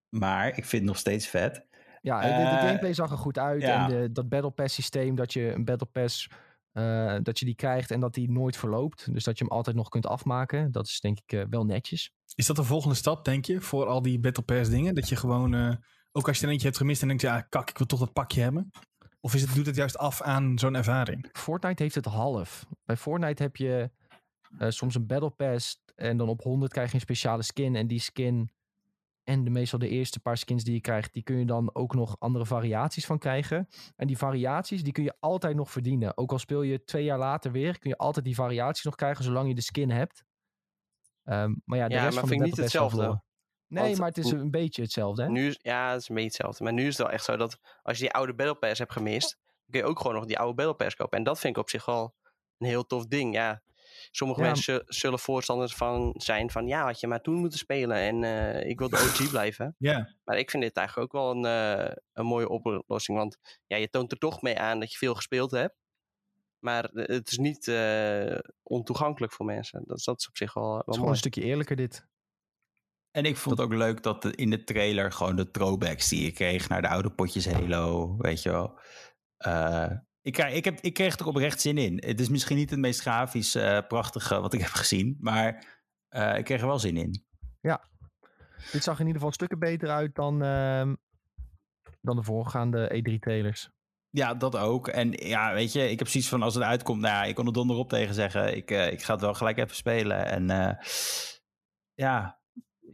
maar 0.08 0.48
ik 0.48 0.54
vind 0.54 0.70
het 0.70 0.82
nog 0.84 0.96
steeds 0.98 1.26
vet. 1.26 1.66
Ja, 2.02 2.20
de, 2.20 2.26
de 2.26 2.32
Eh, 2.34 2.60
gameplay 2.60 2.94
zag 2.94 3.10
er 3.10 3.16
goed 3.18 3.38
uit. 3.38 3.62
ja. 3.62 3.84
En 3.84 3.90
de, 4.00 4.12
dat 4.12 4.28
Battle 4.28 4.50
Pass 4.50 4.74
systeem, 4.74 5.14
dat 5.14 5.32
je 5.32 5.52
een 5.52 5.64
Battle 5.64 5.88
Pass, 5.92 6.28
eh, 6.72 7.16
dat 7.22 7.38
je 7.38 7.44
die 7.44 7.54
krijgt 7.54 7.90
en 7.90 8.00
dat 8.00 8.14
die 8.14 8.30
nooit 8.30 8.56
verloopt. 8.56 9.12
Dus 9.12 9.24
dat 9.24 9.38
je 9.38 9.44
hem 9.44 9.52
altijd 9.52 9.76
nog 9.76 9.88
kunt 9.88 10.06
afmaken. 10.06 10.72
Dat 10.72 10.86
is 10.86 11.00
denk 11.00 11.18
ik 11.18 11.32
eh, 11.32 11.44
wel 11.50 11.64
netjes. 11.64 12.12
Is 12.34 12.46
dat 12.46 12.56
de 12.56 12.64
volgende 12.64 12.94
stap, 12.94 13.24
denk 13.24 13.44
je, 13.44 13.60
voor 13.60 13.86
al 13.86 14.02
die 14.02 14.18
Battle 14.20 14.42
Pass 14.44 14.70
dingen? 14.70 14.94
Dat 14.94 15.08
je 15.08 15.16
gewoon, 15.16 15.54
eh, 15.54 15.74
ook 16.16 16.28
als 16.28 16.38
je 16.38 16.44
er 16.44 16.52
eentje 16.52 16.66
hebt 16.66 16.78
gemist 16.78 17.02
en 17.02 17.08
denkt, 17.08 17.22
ja, 17.22 17.40
kak, 17.40 17.70
ik 17.70 17.78
wil 17.78 17.86
toch 17.86 17.98
dat 17.98 18.12
pakje 18.12 18.42
hebben. 18.42 18.70
Of 19.20 19.34
is 19.34 19.42
het, 19.42 19.54
doet 19.54 19.66
het 19.66 19.76
juist 19.76 19.98
af 19.98 20.22
aan 20.22 20.58
zo'n 20.58 20.74
ervaring? 20.74 21.28
Fortnite 21.32 21.82
heeft 21.82 21.94
het 21.94 22.04
half. 22.04 22.66
Bij 22.84 22.96
Fortnite 22.96 23.42
heb 23.42 23.56
je 23.56 23.90
eh, 24.58 24.70
soms 24.70 24.94
een 24.94 25.06
Battle 25.06 25.30
Pass 25.30 25.82
en 25.94 26.16
dan 26.16 26.28
op 26.28 26.42
100 26.42 26.72
krijg 26.72 26.88
je 26.88 26.94
een 26.94 27.00
speciale 27.00 27.42
skin. 27.42 27.76
En 27.76 27.86
die 27.86 28.00
skin 28.00 28.50
en 29.24 29.44
de, 29.44 29.50
meestal 29.50 29.78
de 29.78 29.88
eerste 29.88 30.20
paar 30.20 30.36
skins 30.36 30.64
die 30.64 30.74
je 30.74 30.80
krijgt, 30.80 31.12
die 31.12 31.22
kun 31.22 31.38
je 31.38 31.46
dan 31.46 31.74
ook 31.74 31.94
nog 31.94 32.16
andere 32.18 32.46
variaties 32.46 33.06
van 33.06 33.18
krijgen. 33.18 33.68
En 33.96 34.06
die 34.06 34.18
variaties, 34.18 34.82
die 34.82 34.92
kun 34.92 35.04
je 35.04 35.14
altijd 35.20 35.56
nog 35.56 35.70
verdienen. 35.70 36.16
Ook 36.16 36.32
al 36.32 36.38
speel 36.38 36.62
je 36.62 36.84
twee 36.84 37.04
jaar 37.04 37.18
later 37.18 37.52
weer, 37.52 37.78
kun 37.78 37.90
je 37.90 37.96
altijd 37.96 38.24
die 38.24 38.34
variaties 38.34 38.84
nog 38.84 38.94
krijgen 38.94 39.24
zolang 39.24 39.48
je 39.48 39.54
de 39.54 39.60
skin 39.60 39.90
hebt. 39.90 40.24
Ehm, 41.22 41.54
maar 41.64 41.78
ja, 41.78 41.88
de 41.88 41.94
Ja, 41.94 42.02
rest 42.02 42.14
maar 42.14 42.26
van 42.26 42.28
de 42.28 42.28
vind 42.28 42.40
ik 42.40 42.46
niet 42.46 42.56
hetzelfde. 42.56 43.24
Nee, 43.68 43.84
Want 43.84 43.98
maar 43.98 44.08
het 44.08 44.18
is 44.18 44.30
een 44.30 44.50
beetje 44.50 44.82
hetzelfde. 44.82 45.22
Hè? 45.22 45.28
Nu 45.28 45.54
ja, 45.58 45.90
het 45.92 46.00
is 46.00 46.08
een 46.08 46.14
beetje 46.14 46.30
hetzelfde. 46.30 46.64
Maar 46.64 46.72
nu 46.72 46.82
is 46.82 46.88
het 46.88 46.96
wel 47.06 47.10
echt 47.10 47.24
zo 47.24 47.36
dat 47.36 47.58
als 47.82 47.96
je 47.98 48.02
die 48.02 48.12
oude 48.12 48.34
Battle 48.34 48.54
Pass 48.54 48.78
hebt 48.78 48.92
gemist, 48.92 49.38
dan 49.44 49.54
kun 49.70 49.80
je 49.80 49.86
ook 49.86 49.98
gewoon 50.00 50.14
nog 50.16 50.24
die 50.24 50.38
oude 50.38 50.54
Battle 50.54 50.74
Pass 50.74 50.96
kopen. 50.96 51.18
En 51.18 51.24
dat 51.24 51.38
vind 51.38 51.56
ik 51.56 51.62
op 51.62 51.70
zich 51.70 51.84
wel 51.84 52.14
een 52.58 52.66
heel 52.66 52.86
tof 52.86 53.06
ding. 53.06 53.34
Ja, 53.34 53.62
sommige 54.10 54.40
Ja. 54.40 54.46
mensen 54.46 54.62
zu- 54.74 54.82
zullen 54.86 55.18
voorstanders 55.18 55.74
van 55.74 56.14
zijn 56.16 56.50
van 56.50 56.66
ja, 56.66 56.84
had 56.84 57.00
je 57.00 57.06
maar 57.06 57.20
toen 57.20 57.34
moeten 57.34 57.58
spelen 57.58 57.96
en 57.96 58.24
eh, 58.24 58.68
ik 58.68 58.78
wil 58.78 58.88
de 58.88 58.96
OG 58.96 59.30
blijven. 59.30 59.74
Ja, 59.78 60.14
Maar 60.24 60.38
ik 60.38 60.50
vind 60.50 60.62
dit 60.62 60.76
eigenlijk 60.76 61.14
ook 61.14 61.22
wel 61.22 61.30
een, 61.30 61.44
eh, 61.44 61.94
een 62.12 62.26
mooie 62.26 62.48
oplossing. 62.48 63.18
Want 63.18 63.38
ja, 63.66 63.76
je 63.76 63.90
toont 63.90 64.12
er 64.12 64.18
toch 64.18 64.42
mee 64.42 64.58
aan 64.58 64.80
dat 64.80 64.92
je 64.92 64.98
veel 64.98 65.14
gespeeld 65.14 65.50
hebt. 65.50 65.74
Maar 66.58 66.84
het 66.92 67.30
is 67.30 67.38
niet 67.38 67.68
eh, 67.68 68.38
ontoegankelijk 68.62 69.32
voor 69.32 69.46
mensen. 69.46 69.82
Dat, 69.86 69.96
is- 69.98 70.04
dat 70.04 70.20
is 70.20 70.28
op 70.28 70.36
zich 70.36 70.54
wel, 70.54 70.64
wel 70.64 70.76
Het 70.76 70.86
is 70.86 70.92
gewoon 70.94 71.00
mooi. 71.08 71.12
een 71.12 71.30
stukje 71.30 71.42
eerlijker 71.50 71.76
dit. 71.76 72.06
En 73.16 73.24
ik 73.24 73.36
vond 73.36 73.58
het 73.58 73.66
ook 73.66 73.74
leuk 73.74 74.02
dat 74.02 74.22
de- 74.22 74.34
in 74.34 74.50
de 74.50 74.64
trailer 74.64 75.12
gewoon 75.12 75.36
de 75.36 75.50
throwbacks 75.50 76.08
die 76.08 76.24
je 76.24 76.32
kreeg 76.32 76.68
naar 76.68 76.82
de 76.82 76.88
oude 76.88 77.10
potjes 77.10 77.48
Halo, 77.48 78.16
weet 78.16 78.42
je 78.42 78.50
wel. 78.50 78.80
Eh, 79.36 79.90
ik, 80.20 80.32
krijg, 80.32 80.54
ik, 80.54 80.64
heb, 80.64 80.80
ik 80.80 80.94
kreeg 80.94 81.18
er 81.18 81.26
oprecht 81.26 81.60
zin 81.60 81.78
in. 81.78 82.02
Het 82.06 82.20
is 82.20 82.28
misschien 82.28 82.56
niet 82.56 82.70
het 82.70 82.78
meest 82.78 83.00
grafisch 83.00 83.54
eh, 83.54 83.78
prachtige 83.88 84.40
wat 84.40 84.54
ik 84.54 84.60
heb 84.66 84.70
gezien, 84.70 85.16
maar 85.20 85.66
eh, 86.08 86.38
ik 86.38 86.44
kreeg 86.44 86.60
er 86.60 86.66
wel 86.66 86.78
zin 86.78 86.96
in. 86.96 87.24
Dit 88.72 88.82
zag 88.82 88.94
in 88.94 89.06
ieder 89.06 89.20
geval 89.20 89.32
stukken 89.32 89.58
beter 89.58 89.88
uit 89.88 90.14
dan, 90.14 90.42
ehm, 90.42 90.94
dan 92.00 92.16
de 92.16 92.22
voorgaande 92.22 92.90
E3-trailers. 92.94 93.70
Ja, 94.10 94.34
dat 94.34 94.56
ook. 94.56 94.88
En 94.88 95.12
ja, 95.12 95.52
weet 95.54 95.72
je, 95.72 95.90
ik 95.90 95.98
heb 95.98 96.08
zoiets 96.08 96.28
van 96.28 96.42
als 96.42 96.54
het 96.54 96.62
uitkomt, 96.62 97.00
nou 97.00 97.14
ja, 97.14 97.24
ik 97.24 97.34
kon 97.34 97.46
er 97.46 97.52
donderop 97.52 97.88
tegen 97.88 98.14
zeggen. 98.14 98.56
Ik, 98.56 98.70
ik 98.70 99.02
ga 99.02 99.12
het 99.12 99.20
wel 99.20 99.34
gelijk 99.34 99.58
even 99.58 99.76
spelen. 99.76 100.26
En 100.26 100.78
ja, 101.94 102.40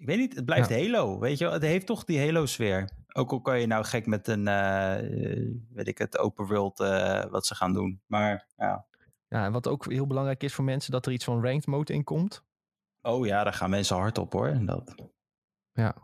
ik 0.03 0.09
weet 0.09 0.19
niet, 0.19 0.35
het 0.35 0.45
blijft 0.45 0.71
Halo, 0.71 1.19
weet 1.19 1.39
je 1.39 1.45
wel. 1.45 1.53
Het 1.53 1.63
heeft 1.63 1.87
toch 1.87 2.05
die 2.05 2.21
Halo-sfeer. 2.21 2.91
Ook 3.13 3.31
al 3.33 3.41
kan 3.41 3.61
je 3.61 3.67
nou 3.67 3.85
gek 3.85 4.07
met 4.07 4.29
een, 4.29 4.49
eh, 4.49 5.33
eh, 5.33 5.55
weet 5.73 5.89
ik 5.89 5.99
het, 5.99 6.19
open 6.19 6.47
world 6.47 6.81
eh, 6.81 7.25
wat 7.25 7.47
ze 7.47 7.55
gaan 7.55 7.73
doen. 7.73 8.03
Maar 8.07 8.47
ja, 8.57 8.87
Ja, 9.29 9.45
en 9.45 9.53
wat 9.53 9.67
ook 9.69 9.93
heel 9.93 10.07
belangrijk 10.07 10.43
is 10.43 10.55
voor 10.55 10.65
mensen, 10.65 10.93
dat 10.93 11.07
er 11.07 11.13
iets 11.13 11.25
van 11.25 11.43
ranked 11.45 11.67
mode 11.67 11.93
in 11.93 12.05
komt. 12.05 12.45
oh 13.03 13.27
ja, 13.27 13.45
daar 13.45 13.53
gaan 13.53 13.71
mensen 13.71 13.97
hard 13.97 14.19
op 14.19 14.33
hoor. 14.33 14.47
En 14.49 14.67
dat, 14.67 14.95
Ja, 15.73 15.95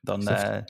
dan, 0.00 0.18
Is 0.18 0.24
dat- 0.24 0.38
eh, 0.38 0.48
er 0.48 0.64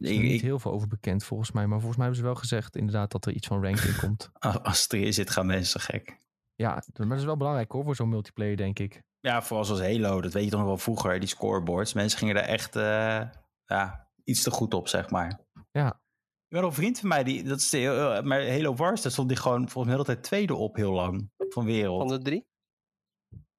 is 0.00 0.10
ik, 0.10 0.20
niet 0.20 0.40
heel 0.40 0.58
veel 0.58 0.72
over 0.72 0.88
bekend 0.88 1.24
volgens 1.24 1.52
mij. 1.52 1.66
Maar 1.66 1.78
volgens 1.80 1.96
mij 1.96 2.06
hebben 2.06 2.24
ze 2.24 2.30
wel 2.32 2.40
gezegd 2.40 2.76
inderdaad 2.76 3.10
dat 3.10 3.26
er 3.26 3.32
iets 3.32 3.46
van 3.46 3.62
ranked 3.62 3.84
in 3.84 3.96
komt. 3.96 4.30
als 4.62 4.82
het 4.82 4.92
erin 4.92 5.14
zit, 5.14 5.30
gaan 5.30 5.46
mensen 5.46 5.80
gek. 5.80 6.18
Ja, 6.54 6.82
maar 6.96 7.08
dat 7.08 7.18
is 7.18 7.24
wel 7.24 7.36
belangrijk 7.36 7.72
hoor, 7.72 7.84
voor 7.84 7.96
zo'n 7.96 8.08
multiplayer 8.08 8.56
denk 8.56 8.78
ik. 8.78 9.02
Ja, 9.26 9.42
vooral 9.42 9.64
zoals 9.64 9.80
Halo, 9.80 10.20
dat 10.20 10.32
weet 10.32 10.44
je 10.44 10.50
toch 10.50 10.58
nog 10.58 10.68
wel 10.68 10.78
vroeger, 10.78 11.20
die 11.20 11.28
scoreboards. 11.28 11.92
Mensen 11.92 12.18
gingen 12.18 12.34
daar 12.34 12.44
echt 12.44 12.76
eh, 12.76 13.22
ja, 13.64 14.08
iets 14.24 14.42
te 14.42 14.50
goed 14.50 14.74
op, 14.74 14.88
zeg 14.88 15.10
maar. 15.10 15.40
Ja. 15.70 16.00
Ik 16.48 16.62
een 16.62 16.72
vriend 16.72 16.98
van 16.98 17.08
mij, 17.08 17.24
die, 17.24 17.42
dat 17.42 17.58
is 17.58 17.70
de, 17.70 17.78
eh, 17.78 18.22
maar 18.22 18.48
Halo 18.48 18.74
Wars, 18.74 19.02
daar 19.02 19.12
stond 19.12 19.28
die 19.28 19.36
gewoon 19.36 19.68
volgens 19.68 19.74
mij 19.74 19.84
de 19.84 19.90
hele 19.90 20.04
tijd 20.04 20.22
tweede 20.22 20.54
op 20.54 20.76
heel 20.76 20.92
lang 20.92 21.30
van 21.36 21.64
wereld. 21.64 22.08
Van 22.08 22.18
de 22.18 22.24
drie? 22.24 22.46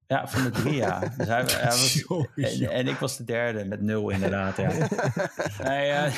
Ja, 0.06 0.28
van 0.28 0.44
de 0.44 0.50
drie, 0.50 0.76
ja. 0.76 1.00
Dus 1.18 1.28
hij, 1.28 1.44
hij 1.44 1.66
was, 1.66 2.06
en, 2.36 2.70
en 2.70 2.88
ik 2.88 2.98
was 2.98 3.18
de 3.18 3.24
derde 3.24 3.66
met 3.66 3.82
nul 3.82 4.10
inderdaad, 4.10 4.58
ja. 4.58 4.68
Nee, 5.68 5.88
ja, 5.88 6.12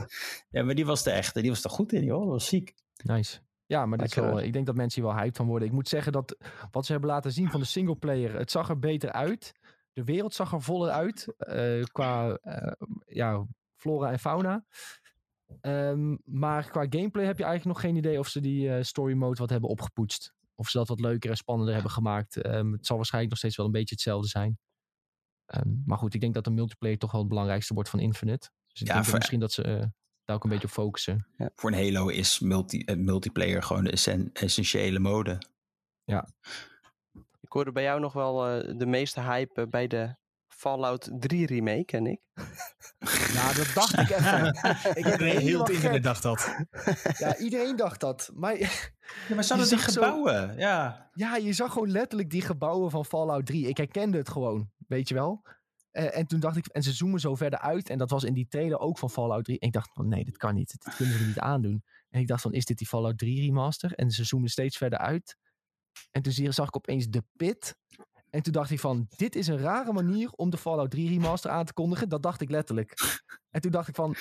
ja, 0.50 0.62
maar 0.62 0.74
die 0.74 0.86
was 0.86 1.02
de 1.02 1.10
echte, 1.10 1.40
die 1.40 1.50
was 1.50 1.64
er 1.64 1.70
goed 1.70 1.92
in, 1.92 2.04
joh. 2.04 2.20
Dat 2.20 2.28
was 2.28 2.46
ziek. 2.46 2.74
Nice. 3.04 3.38
Ja, 3.72 3.86
maar 3.86 3.98
dit 3.98 4.14
wel, 4.14 4.36
hè? 4.36 4.42
ik 4.42 4.52
denk 4.52 4.66
dat 4.66 4.74
mensen 4.74 5.02
hier 5.02 5.10
wel 5.10 5.20
hyped 5.20 5.36
van 5.36 5.46
worden. 5.46 5.68
Ik 5.68 5.74
moet 5.74 5.88
zeggen 5.88 6.12
dat 6.12 6.36
wat 6.70 6.86
ze 6.86 6.92
hebben 6.92 7.10
laten 7.10 7.32
zien 7.32 7.50
van 7.50 7.60
de 7.60 7.66
singleplayer, 7.66 8.38
het 8.38 8.50
zag 8.50 8.68
er 8.68 8.78
beter 8.78 9.12
uit. 9.12 9.52
De 9.92 10.04
wereld 10.04 10.34
zag 10.34 10.52
er 10.52 10.62
voller 10.62 10.90
uit 10.90 11.34
eh, 11.36 11.82
qua 11.82 12.34
eh, 12.34 12.72
ja, 13.06 13.46
flora 13.76 14.10
en 14.10 14.18
fauna. 14.18 14.64
Ehm, 15.60 16.16
maar 16.24 16.70
qua 16.70 16.86
gameplay 16.88 17.24
heb 17.24 17.38
je 17.38 17.44
eigenlijk 17.44 17.76
nog 17.76 17.80
geen 17.80 17.96
idee 17.96 18.18
of 18.18 18.28
ze 18.28 18.40
die 18.40 18.74
eh, 18.74 18.82
story 18.82 19.14
mode 19.14 19.40
wat 19.40 19.50
hebben 19.50 19.70
opgepoetst. 19.70 20.34
Of 20.54 20.68
ze 20.68 20.78
dat 20.78 20.88
wat 20.88 21.00
leuker 21.00 21.30
en 21.30 21.36
spannender 21.36 21.74
hebben 21.74 21.92
gemaakt. 21.92 22.36
Ehm, 22.36 22.72
het 22.72 22.86
zal 22.86 22.96
waarschijnlijk 22.96 23.32
nog 23.32 23.38
steeds 23.38 23.56
wel 23.56 23.66
een 23.66 23.72
beetje 23.72 23.94
hetzelfde 23.94 24.28
zijn. 24.28 24.58
Ehm, 25.46 25.68
maar 25.84 25.98
goed, 25.98 26.14
ik 26.14 26.20
denk 26.20 26.34
dat 26.34 26.44
de 26.44 26.50
multiplayer 26.50 26.98
toch 26.98 27.12
wel 27.12 27.20
het 27.20 27.30
belangrijkste 27.30 27.74
wordt 27.74 27.88
van 27.88 28.00
Infinite. 28.00 28.50
Dus 28.66 28.80
ik 28.80 28.86
Ja, 28.86 28.92
denk 28.92 29.04
dat 29.04 29.14
misschien 29.14 29.40
dat 29.40 29.52
ze 29.52 29.92
daar 30.32 30.40
ook 30.40 30.44
een 30.44 30.50
beetje 30.50 30.66
op 30.66 30.72
focussen. 30.84 31.26
Voor 31.54 31.72
een 31.72 31.84
Halo 31.94 32.08
is 32.08 32.40
multi, 32.40 32.82
eh, 32.84 32.96
multiplayer 32.96 33.62
gewoon 33.62 33.84
de 33.84 33.90
essen- 33.90 34.30
essentiële 34.32 34.98
mode. 34.98 35.38
Ik 37.40 37.52
hoorde 37.58 37.72
bij 37.72 37.82
jou 37.82 38.00
nog 38.00 38.12
wel 38.12 38.46
eh, 38.48 38.78
de 38.78 38.86
meeste 38.86 39.20
hype 39.20 39.60
eh, 39.60 39.66
bij 39.68 39.86
de 39.86 40.16
Fallout 40.48 41.10
3 41.18 41.46
remake, 41.46 41.96
en 41.96 42.06
ik. 42.06 42.20
Nou, 43.34 43.54
dat 43.54 43.70
dacht 43.74 43.98
ik 43.98 44.10
even. 44.10 44.46
ik 44.98 45.04
heb 45.04 45.20
Nee, 45.20 45.38
heel 45.38 45.68
internet 45.68 46.02
dacht 46.02 46.22
dat. 46.22 46.54
Ja, 47.18 47.36
iedereen 47.36 47.76
dacht 47.76 48.00
dat. 48.00 48.30
Maar 48.34 48.58
Ja, 48.58 48.68
maar 49.34 49.44
zouden 49.44 49.68
Je 49.68 49.74
die 49.74 49.84
zo- 49.84 49.90
gebouwen? 49.92 50.56
Ja. 50.56 51.10
ja, 51.12 51.36
je 51.36 51.52
zag 51.52 51.72
gewoon 51.72 51.90
letterlijk 51.90 52.30
die 52.30 52.42
gebouwen 52.42 52.90
van 52.90 53.04
Fallout 53.04 53.46
3. 53.46 53.68
Ik 53.68 53.76
herkende 53.76 54.18
het 54.18 54.28
gewoon, 54.28 54.70
weet 54.88 55.08
je 55.08 55.14
wel. 55.14 55.42
Eh, 55.92 56.18
en 56.18 56.26
toen 56.26 56.40
dacht 56.40 56.56
ik, 56.56 56.66
en 56.66 56.82
ze 56.82 56.92
zoomen 56.92 57.20
zo 57.20 57.34
verder 57.34 57.58
uit. 57.58 57.88
En 57.88 57.98
dat 57.98 58.10
was 58.10 58.24
in 58.24 58.34
die 58.34 58.48
trailer 58.48 58.78
ook 58.78 58.98
van 58.98 59.10
Fallout 59.10 59.44
3. 59.44 59.58
En 59.58 59.66
ik 59.66 59.72
dacht 59.72 59.92
van, 59.92 60.08
nee, 60.08 60.24
dit 60.24 60.36
kan 60.36 60.54
niet. 60.54 60.84
Dit 60.84 60.94
kunnen 60.96 61.18
ze 61.18 61.26
niet 61.26 61.38
aandoen. 61.38 61.84
En 62.10 62.20
ik 62.20 62.26
dacht 62.26 62.42
van, 62.42 62.52
is 62.52 62.64
dit 62.64 62.78
die 62.78 62.86
Fallout 62.86 63.18
3 63.18 63.40
remaster? 63.40 63.92
En 63.92 64.10
ze 64.10 64.24
zoomen 64.24 64.48
steeds 64.48 64.76
verder 64.76 64.98
uit. 64.98 65.36
En 66.10 66.22
toen 66.22 66.52
zag 66.52 66.66
ik 66.66 66.76
opeens 66.76 67.06
de 67.08 67.24
pit. 67.36 67.76
En 68.30 68.42
toen 68.42 68.52
dacht 68.52 68.70
ik 68.70 68.80
van, 68.80 69.06
dit 69.16 69.36
is 69.36 69.46
een 69.46 69.58
rare 69.58 69.92
manier 69.92 70.30
om 70.30 70.50
de 70.50 70.58
Fallout 70.58 70.90
3 70.90 71.08
remaster 71.08 71.50
aan 71.50 71.64
te 71.64 71.72
kondigen. 71.72 72.08
Dat 72.08 72.22
dacht 72.22 72.40
ik 72.40 72.50
letterlijk. 72.50 72.94
En 73.50 73.60
toen 73.60 73.70
dacht 73.70 73.88
ik 73.88 73.94
van, 73.94 74.14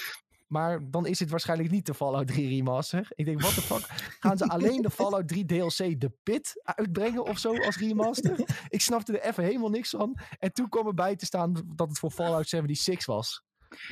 maar 0.51 0.89
dan 0.89 1.05
is 1.05 1.19
het 1.19 1.29
waarschijnlijk 1.29 1.71
niet 1.71 1.85
de 1.85 1.93
Fallout 1.93 2.27
3 2.27 2.49
remaster. 2.49 3.07
Ik 3.15 3.25
denk, 3.25 3.41
what 3.41 3.53
the 3.53 3.61
fuck? 3.61 3.85
Gaan 4.19 4.37
ze 4.37 4.47
alleen 4.47 4.81
de 4.81 4.89
Fallout 4.99 5.27
3 5.27 5.45
DLC 5.45 5.99
de 5.99 6.11
pit 6.23 6.61
uitbrengen 6.63 7.23
of 7.25 7.37
zo 7.37 7.55
als 7.57 7.77
remaster? 7.77 8.35
Ik 8.69 8.81
snapte 8.81 9.19
er 9.19 9.29
even 9.29 9.43
helemaal 9.43 9.69
niks 9.69 9.89
van. 9.89 10.17
En 10.39 10.53
toen 10.53 10.69
kwam 10.69 10.87
erbij 10.87 11.15
te 11.15 11.25
staan 11.25 11.53
dat 11.75 11.87
het 11.87 11.99
voor 11.99 12.11
Fallout 12.11 12.47
76 12.49 13.05
was. 13.05 13.43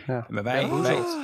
Ja. 0.06 0.26
Maar 0.28 0.44
wij, 0.44 0.62
Ja, 0.62 0.70
wij, 0.82 0.96
hoezo? 0.98 1.18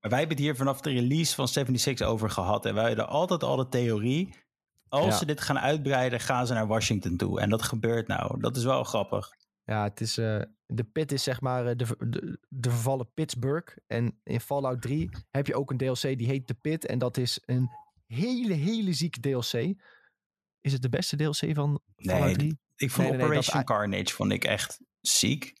maar 0.00 0.10
wij 0.10 0.18
hebben 0.18 0.36
het 0.36 0.44
hier 0.46 0.56
vanaf 0.56 0.80
de 0.80 0.90
release 0.90 1.34
van 1.34 1.48
76 1.48 2.06
over 2.06 2.30
gehad. 2.30 2.66
En 2.66 2.74
wij 2.74 2.86
hadden 2.86 3.08
altijd 3.08 3.42
al 3.42 3.56
de 3.56 3.68
theorie. 3.68 4.40
Als 4.88 5.04
Ja. 5.04 5.10
ze 5.12 5.26
dit 5.26 5.40
gaan 5.40 5.58
uitbreiden, 5.58 6.20
gaan 6.20 6.46
ze 6.46 6.52
naar 6.54 6.66
Washington 6.66 7.16
toe. 7.16 7.40
En 7.40 7.50
dat 7.50 7.62
gebeurt 7.62 8.08
nou. 8.08 8.40
Dat 8.40 8.56
is 8.56 8.64
wel 8.64 8.84
grappig. 8.84 9.28
Ja, 9.64 9.82
het 9.84 10.00
is, 10.00 10.18
eh, 10.18 10.42
de 10.66 10.84
pit 10.84 11.12
is 11.12 11.22
zeg 11.22 11.40
maar 11.40 11.66
eh, 11.66 11.76
de, 11.76 11.96
de, 12.08 12.38
de 12.48 12.70
vervallen 12.70 13.12
Pittsburgh. 13.14 13.76
En 13.86 14.20
in 14.24 14.40
Fallout 14.40 14.82
3 14.82 15.10
heb 15.30 15.46
je 15.46 15.54
ook 15.54 15.70
een 15.70 15.76
DLC 15.76 16.00
die 16.02 16.26
heet 16.26 16.48
de 16.48 16.54
Pit. 16.54 16.86
En 16.86 16.98
dat 16.98 17.16
is 17.16 17.42
een 17.46 17.70
hele, 18.06 18.54
hele 18.54 18.92
zieke 18.92 19.20
DLC. 19.20 19.74
Is 20.60 20.72
het 20.72 20.82
de 20.82 20.88
beste 20.88 21.16
DLC 21.16 21.54
van 21.54 21.80
Fallout 21.96 22.24
Nee, 22.24 22.34
3? 22.36 22.58
ik 22.76 22.90
vond 22.90 23.08
Nee, 23.08 23.16
nee, 23.16 23.26
nee, 23.26 23.34
dat 23.36 23.46
Operation 23.48 23.64
Carnage 23.64 24.14
vond 24.14 24.32
ik 24.32 24.44
echt 24.44 24.80
ziek. 25.00 25.52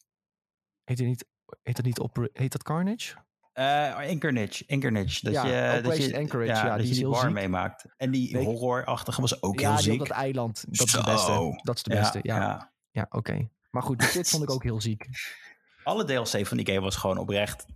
Heet, 0.84 0.98
het 0.98 1.06
niet, 1.06 1.24
heet, 1.62 1.76
dat 1.76 1.84
niet 1.84 1.98
Oper- 2.00 2.30
heet 2.32 2.52
dat 2.52 2.62
Carnage? 2.62 3.14
Eh 3.52 3.94
Anchorage, 3.96 4.64
Anchorage. 4.66 5.18
Dat 5.24 5.32
Ja, 5.32 5.46
je, 5.46 5.70
dat 5.72 5.78
Operation 5.84 6.08
je, 6.08 6.18
Anchorage, 6.18 6.50
ja, 6.52 6.66
ja, 6.66 6.76
die 6.76 6.86
die 6.90 6.98
heel 6.98 7.10
war 7.10 7.20
ziek. 7.20 7.30
meemaakt. 7.30 7.84
En 7.96 8.10
die 8.10 8.36
horrorachtige 8.38 9.20
was 9.20 9.42
ook 9.42 9.60
ja, 9.60 9.66
heel 9.68 9.76
die 9.76 9.84
ziek. 9.90 9.98
dat 9.98 10.08
eiland. 10.10 10.64
Dat 10.68 10.86
is 10.86 10.92
de 10.92 11.02
beste. 11.04 11.60
Dat 11.62 11.76
is 11.76 11.82
de 11.82 11.90
beste, 11.90 12.18
ja. 12.22 12.36
Ja, 12.36 12.72
ja. 12.90 13.06
oké. 13.10 13.48
Maar 13.72 13.82
goed, 13.82 14.12
dit 14.12 14.28
vond 14.28 14.42
ik 14.42 14.50
ook 14.50 14.62
heel 14.70 14.80
ziek. 14.80 15.06
Alle 15.84 16.04
DLC 16.04 16.46
van 16.46 16.56
die 16.56 16.66
game 16.66 16.80
was 16.80 16.96
gewoon 16.96 17.18
oprecht 17.18 17.66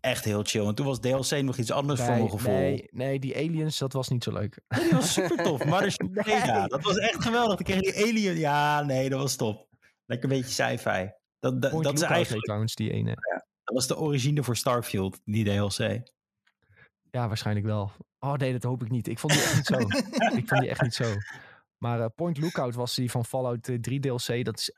echt 0.00 0.24
heel 0.24 0.42
chill. 0.42 0.66
En 0.66 0.74
toen 0.74 0.86
was 0.86 1.00
DLC 1.00 1.42
nog 1.42 1.56
iets 1.56 1.70
anders 1.70 2.00
voor 2.00 2.14
mijn 2.14 2.30
gevoel. 2.30 2.52
nee, 2.52 2.88
nee, 2.90 3.18
die 3.18 3.36
aliens, 3.36 3.78
dat 3.78 3.92
was 3.92 4.08
niet 4.08 4.24
zo 4.24 4.32
leuk. 4.32 4.60
Die 4.68 4.90
was 4.90 5.12
super 5.12 5.36
tof. 5.36 5.64
Mother's 5.64 5.96
Nee. 5.96 6.66
Dat 6.68 6.82
was 6.82 6.96
echt 6.96 7.22
geweldig. 7.22 7.56
Dan 7.56 7.64
kreeg 7.76 7.94
die 7.94 8.04
alien. 8.06 8.36
Ja, 8.36 8.82
nee, 8.82 9.08
dat 9.08 9.20
was 9.20 9.36
top. 9.36 9.68
Lekker 10.06 10.30
een 10.30 10.36
beetje 10.36 10.64
sci-fi. 10.64 11.10
Dat, 11.38 11.62
dat, 11.62 11.82
dat 11.82 11.94
is 11.94 12.02
eigenlijk 12.02 12.44
trouwens 12.44 12.74
die 12.74 12.92
ene. 12.92 13.14
dat 13.64 13.74
was 13.74 13.86
de 13.86 13.96
origine 13.96 14.42
voor 14.42 14.56
Starfield, 14.56 15.20
die 15.24 15.44
DLC. 15.44 16.00
Ja, 17.10 17.28
waarschijnlijk 17.28 17.66
wel. 17.66 17.90
Oh 18.18 18.34
nee, 18.34 18.52
dat 18.52 18.62
hoop 18.62 18.82
ik 18.82 18.90
niet. 18.90 19.08
Ik 19.08 19.18
vond 19.18 19.32
die 19.32 19.42
echt 19.42 19.54
niet 19.54 19.66
zo. 19.66 19.78
ik 20.40 20.48
vond 20.48 20.60
die 20.60 20.70
echt 20.70 20.82
niet 20.82 20.94
zo. 20.94 21.14
Maar 21.78 22.00
eh, 22.00 22.06
Point 22.14 22.38
Lookout 22.38 22.74
was 22.74 22.94
die 22.94 23.10
van 23.10 23.24
Fallout 23.24 23.68
eh, 23.68 23.78
3 23.80 24.00
DLC. 24.00 24.44
Dat 24.44 24.58
is 24.58 24.72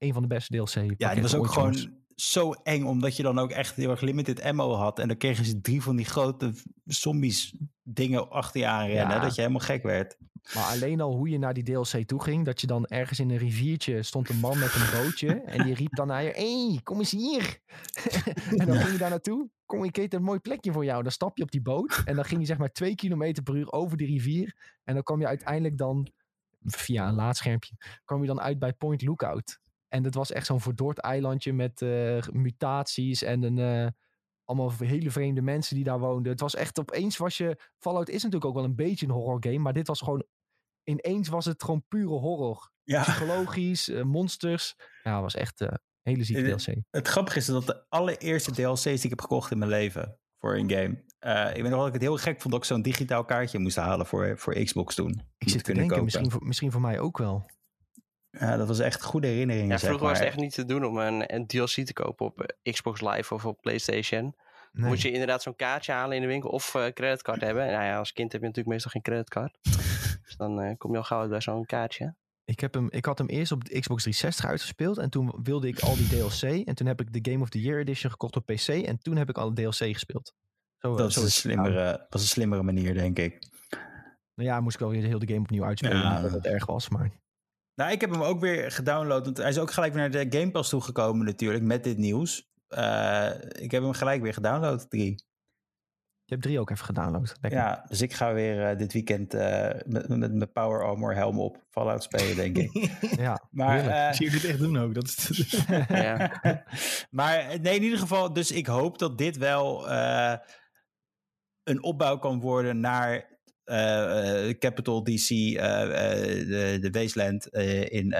een 0.00 0.12
van 0.12 0.22
de 0.22 0.28
beste 0.28 0.56
DLC. 0.56 0.94
Ja, 0.96 1.12
die 1.12 1.22
was 1.22 1.34
ook 1.34 1.46
gewoon 1.46 1.72
jongens. 1.72 1.88
zo 2.14 2.52
eng, 2.52 2.84
omdat 2.84 3.16
je 3.16 3.22
dan 3.22 3.38
ook 3.38 3.50
echt 3.50 3.76
heel 3.76 3.90
erg 3.90 4.00
limited 4.00 4.42
ammo 4.42 4.72
had. 4.74 4.98
En 4.98 5.08
dan 5.08 5.16
kregen 5.16 5.44
ze 5.44 5.60
drie 5.60 5.82
van 5.82 5.96
die 5.96 6.06
grote 6.06 6.52
zombies 6.84 7.54
dingen 7.82 8.30
achter 8.30 8.60
je 8.60 8.66
aanrennen, 8.66 9.16
Ja. 9.16 9.22
dat 9.22 9.34
je 9.34 9.40
helemaal 9.40 9.62
gek 9.66 9.82
werd. 9.82 10.16
Maar 10.54 10.64
alleen 10.64 11.00
al 11.00 11.14
hoe 11.16 11.28
je 11.28 11.38
naar 11.38 11.54
die 11.54 11.62
DLC 11.64 12.06
toe 12.06 12.22
ging. 12.22 12.44
Dat 12.44 12.60
je 12.60 12.66
dan 12.66 12.86
ergens 12.86 13.18
in 13.20 13.30
een 13.30 13.36
riviertje 13.36 14.02
stond 14.02 14.28
een 14.28 14.38
man 14.40 14.58
met 14.58 14.74
een 14.74 15.02
bootje. 15.02 15.40
en 15.40 15.64
die 15.64 15.74
riep 15.74 15.94
dan 15.96 16.06
naar 16.06 16.22
je. 16.22 16.30
Hé, 16.30 16.68
hey, 16.70 16.80
kom 16.82 16.98
eens 16.98 17.10
hier. 17.10 17.58
en 18.58 18.66
dan 18.66 18.76
ging 18.76 18.92
je 18.92 18.98
daar 18.98 19.10
naartoe. 19.10 19.48
Kom, 19.66 19.84
ik 19.84 19.96
weet 19.96 20.14
een 20.14 20.22
mooi 20.22 20.38
plekje 20.38 20.72
voor 20.72 20.84
jou. 20.84 21.02
Dan 21.02 21.12
stap 21.12 21.36
je 21.36 21.42
op 21.42 21.50
die 21.50 21.62
boot. 21.62 22.02
En 22.04 22.14
dan 22.14 22.24
ging 22.24 22.40
je 22.40 22.46
zeg 22.46 22.58
maar 22.58 22.72
twee 22.72 22.94
kilometer 22.94 23.42
per 23.42 23.56
uur 23.56 23.72
over 23.72 23.96
de 23.96 24.04
rivier. 24.04 24.56
En 24.84 24.94
dan 24.94 25.02
kwam 25.02 25.20
je 25.20 25.26
uiteindelijk 25.26 25.78
dan. 25.78 26.08
Via 26.62 27.08
een 27.08 27.14
laadschermpje. 27.14 27.74
kwam 28.04 28.20
je 28.20 28.26
dan 28.26 28.40
uit 28.40 28.58
bij 28.58 28.72
Point 28.72 29.02
Lookout. 29.02 29.60
En 29.90 30.02
dat 30.02 30.14
was 30.14 30.32
echt 30.32 30.46
zo'n 30.46 30.60
verdord 30.60 30.98
eilandje 30.98 31.52
met 31.52 31.82
eh, 31.82 32.18
mutaties. 32.32 33.22
En 33.22 33.42
een. 33.42 33.58
eh, 33.58 33.90
allemaal 34.44 34.72
hele 34.78 35.10
vreemde 35.10 35.42
mensen 35.42 35.74
die 35.76 35.84
daar 35.84 35.98
woonden. 35.98 36.32
Het 36.32 36.40
was 36.40 36.54
echt 36.54 36.78
opeens 36.78 37.16
was 37.16 37.36
je. 37.36 37.60
Fallout 37.78 38.08
is 38.08 38.22
natuurlijk 38.22 38.44
ook 38.44 38.54
wel 38.54 38.64
een 38.64 38.74
beetje 38.76 39.06
een 39.06 39.12
horror 39.12 39.36
game. 39.40 39.58
Maar 39.58 39.72
dit 39.72 39.86
was 39.86 40.00
gewoon. 40.00 40.24
Ineens 40.84 41.28
was 41.28 41.44
het 41.44 41.62
gewoon 41.62 41.84
pure 41.88 42.18
horror. 42.18 42.70
Ja. 42.82 43.02
Psychologisch, 43.02 43.88
eh, 43.88 44.02
monsters. 44.02 44.74
Ja, 45.02 45.12
het 45.12 45.22
was 45.22 45.34
echt 45.34 45.60
eh 45.60 45.74
hele 46.02 46.24
zieke 46.24 46.42
DLC. 46.42 46.76
Het 46.90 47.08
grappige 47.08 47.38
is 47.38 47.46
dat 47.46 47.66
de 47.66 47.84
allereerste 47.88 48.52
DLC's 48.52 48.82
die 48.82 49.02
ik 49.02 49.10
heb 49.10 49.20
gekocht 49.20 49.50
in 49.50 49.58
mijn 49.58 49.70
leven 49.70 50.18
voor 50.38 50.56
een 50.56 50.70
game. 50.70 51.04
ik 51.48 51.62
weet 51.62 51.62
nog 51.62 51.70
wel 51.70 51.78
dat 51.78 51.86
ik 51.86 51.92
het 51.92 52.02
heel 52.02 52.16
gek 52.16 52.40
vond 52.40 52.52
dat 52.54 52.62
ik 52.62 52.68
zo'n 52.68 52.82
digitaal 52.82 53.24
kaartje 53.24 53.58
moest 53.58 53.76
halen 53.76 54.06
voor, 54.06 54.38
voor 54.38 54.54
Xbox 54.54 54.94
toen. 54.94 55.22
Ik 55.38 55.48
zit 55.48 55.58
te 55.58 55.64
kunnen 55.64 55.88
denken, 55.88 55.88
kopen. 55.88 56.04
misschien 56.04 56.30
voor, 56.30 56.46
misschien 56.46 56.72
voor 56.72 56.80
mij 56.80 57.00
ook 57.00 57.18
wel. 57.18 57.46
Ja, 58.30 58.56
dat 58.56 58.68
was 58.68 58.78
echt 58.78 59.02
goede 59.02 59.26
herinneringen. 59.26 59.70
Ja, 59.70 59.78
zeg 59.78 59.88
vroeger 59.88 60.08
was 60.08 60.18
het 60.18 60.26
echt 60.26 60.36
niet 60.36 60.54
te 60.54 60.64
doen 60.64 60.84
om 60.84 60.98
een, 60.98 61.34
een 61.34 61.46
DLC 61.46 61.86
te 61.86 61.92
kopen 61.92 62.26
op 62.26 62.40
eh, 62.40 62.72
Xbox 62.72 63.00
Live 63.00 63.34
of 63.34 63.44
op 63.44 63.60
PlayStation. 63.60 64.34
Nee. 64.72 64.88
Moet 64.88 65.00
je 65.00 65.10
inderdaad 65.10 65.42
zo'n 65.42 65.56
kaartje 65.56 65.92
halen 65.92 66.16
in 66.16 66.22
de 66.22 66.28
winkel 66.28 66.50
of 66.50 66.74
eh 66.74 66.86
creditcard 66.86 67.40
hebben. 67.40 67.64
En 67.64 67.72
nou 67.72 67.84
ja, 67.84 67.98
als 67.98 68.12
kind 68.12 68.32
heb 68.32 68.40
je 68.40 68.46
natuurlijk 68.46 68.74
meestal 68.74 68.90
geen 68.90 69.02
creditcard. 69.02 69.58
dus 70.24 70.36
dan 70.36 70.60
eh, 70.60 70.76
kom 70.78 70.90
je 70.90 70.96
al 70.96 71.04
gauw 71.04 71.20
uit 71.20 71.30
bij 71.30 71.40
zo'n 71.40 71.66
kaartje. 71.66 72.14
Ik, 72.44 72.60
heb 72.60 72.74
hem, 72.74 72.88
ik 72.90 73.04
had 73.04 73.18
hem 73.18 73.28
eerst 73.28 73.52
op 73.52 73.64
de 73.64 73.80
Xbox 73.80 74.02
360 74.02 74.46
uitgespeeld. 74.46 74.98
En 74.98 75.10
toen 75.10 75.34
wilde 75.42 75.68
ik 75.68 75.80
al 75.80 75.96
die 75.96 76.08
DLC. 76.08 76.66
En 76.66 76.74
toen 76.74 76.86
heb 76.86 77.00
ik 77.00 77.12
de 77.12 77.30
Game 77.30 77.42
of 77.42 77.48
the 77.48 77.60
Year 77.60 77.78
Edition 77.78 78.10
gekocht 78.10 78.36
op 78.36 78.46
PC. 78.46 78.68
En 78.68 78.98
toen 78.98 79.16
heb 79.16 79.28
ik 79.28 79.38
alle 79.38 79.52
DLC 79.52 79.74
gespeeld. 79.74 80.34
Zo, 80.76 80.96
Dat 80.96 81.08
is 81.08 81.14
zo 81.14 81.22
een 81.22 81.30
slimmere, 81.30 82.06
was 82.08 82.22
een 82.22 82.28
slimmere 82.28 82.62
manier, 82.62 82.94
denk 82.94 83.18
ik. 83.18 83.48
Nou 84.34 84.48
ja, 84.48 84.60
moest 84.60 84.74
ik 84.74 84.80
wel 84.80 84.90
weer 84.90 85.02
heel 85.02 85.18
de 85.18 85.26
game 85.26 85.40
opnieuw 85.40 85.64
uitspelen. 85.64 85.96
Ja. 85.96 86.20
Dat 86.20 86.32
het 86.32 86.46
erg 86.46 86.66
was, 86.66 86.88
maar... 86.88 87.19
Nou, 87.80 87.92
ik 87.92 88.00
heb 88.00 88.10
hem 88.10 88.22
ook 88.22 88.40
weer 88.40 88.70
gedownload. 88.70 89.24
Want 89.24 89.36
hij 89.36 89.48
is 89.48 89.58
ook 89.58 89.70
gelijk 89.70 89.92
weer 89.92 90.10
naar 90.10 90.28
de 90.28 90.38
Game 90.38 90.50
Pass 90.50 90.70
toegekomen 90.70 91.26
natuurlijk, 91.26 91.64
met 91.64 91.84
dit 91.84 91.98
nieuws. 91.98 92.50
Eh, 92.68 93.30
ik 93.50 93.70
heb 93.70 93.82
hem 93.82 93.92
gelijk 93.92 94.22
weer 94.22 94.34
gedownload, 94.34 94.90
drie. 94.90 95.24
Je 96.24 96.34
hebt 96.34 96.42
drie 96.42 96.60
ook 96.60 96.70
even 96.70 96.84
gedownload. 96.84 97.36
Lekker. 97.40 97.60
Ja, 97.60 97.84
dus 97.88 98.00
ik 98.00 98.12
ga 98.12 98.32
weer 98.32 98.68
eh, 98.68 98.78
dit 98.78 98.92
weekend 98.92 99.34
eh, 99.34 99.70
met, 99.86 100.08
met 100.08 100.32
mijn 100.34 100.52
Power 100.52 100.84
Armor 100.84 101.14
helm 101.14 101.38
op 101.38 101.64
Fallout 101.68 102.02
spelen, 102.02 102.36
denk 102.36 102.56
ik. 102.58 102.90
Ja, 103.20 103.42
Maar, 103.50 103.86
eh, 103.86 104.12
Zie 104.12 104.26
je 104.26 104.32
dit 104.32 104.44
echt 104.44 104.58
doen 104.58 104.78
ook? 104.78 104.94
Dat 104.94 105.04
is 105.04 105.64
Ja. 105.88 106.40
maar 107.10 107.60
nee, 107.60 107.76
in 107.76 107.82
ieder 107.82 107.98
geval, 107.98 108.32
dus 108.32 108.50
ik 108.50 108.66
hoop 108.66 108.98
dat 108.98 109.18
dit 109.18 109.36
wel 109.36 109.90
eh, 109.90 110.34
een 111.62 111.82
opbouw 111.82 112.18
kan 112.18 112.40
worden 112.40 112.80
naar 112.80 113.29
eh, 113.70 114.48
eh, 114.48 114.58
Capital 114.58 115.02
DC, 115.02 115.30
eh, 115.30 115.54
de, 115.86 116.78
de 116.80 116.88
Wasteland 116.92 117.46
in, 117.46 118.14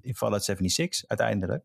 in 0.00 0.14
Fallout 0.16 0.44
76 0.44 1.08
uiteindelijk. 1.08 1.64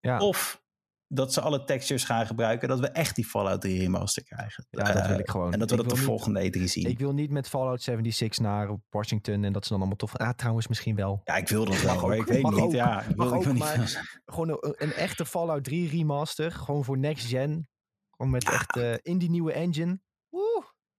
Ja. 0.00 0.18
Of 0.18 0.60
dat 1.06 1.32
ze 1.32 1.40
alle 1.40 1.64
textures 1.64 2.04
gaan 2.04 2.26
gebruiken, 2.26 2.68
dat 2.68 2.80
we 2.80 2.88
echt 2.88 3.14
die 3.16 3.24
Fallout 3.24 3.60
3 3.60 3.78
remaster 3.80 4.22
krijgen. 4.24 4.66
Ja, 4.70 4.92
dat 4.92 5.06
wil 5.06 5.18
ik 5.18 5.30
gewoon. 5.30 5.52
En 5.52 5.58
dat 5.58 5.70
we 5.70 5.76
Ik 5.76 5.82
dat 5.82 5.90
de 5.90 5.96
niet- 5.96 6.04
volgende 6.04 6.40
E3 6.58 6.62
zien. 6.64 6.86
Ik 6.88 6.98
wil 6.98 7.12
niet 7.14 7.30
met 7.30 7.48
Fallout 7.48 7.82
76 7.82 8.38
naar 8.44 8.76
Washington 8.90 9.44
en 9.44 9.52
dat 9.52 9.62
ze 9.64 9.68
dan 9.70 9.78
allemaal 9.78 9.96
tof... 9.96 10.16
Ah, 10.16 10.30
trouwens 10.30 10.68
misschien 10.68 10.96
wel. 10.96 11.20
ja, 11.24 11.36
ik 11.36 11.48
wil 11.48 11.64
dat 11.64 11.80
wel 11.82 11.98
hoor. 11.98 12.14
Ik 12.14 12.24
weet 12.26 12.42
niet. 12.42 12.60
ook, 12.60 12.72
ja, 12.72 13.02
ik 13.02 13.16
wil, 13.16 13.34
ik 13.34 13.46
niet 13.46 13.58
maar- 13.58 13.88
veel- 13.88 14.00
Gewoon 14.24 14.48
een, 14.48 14.74
een 14.76 14.92
echte 14.92 15.26
Fallout 15.26 15.64
3 15.64 15.88
remaster. 15.88 16.52
Gewoon 16.52 16.84
voor 16.84 16.98
next 16.98 17.26
gen. 17.26 17.68
Gewoon 18.10 18.30
met 18.32 18.50
echt 18.50 18.76
in 19.02 19.18
die 19.18 19.30
nieuwe 19.30 19.52
engine. 19.52 20.00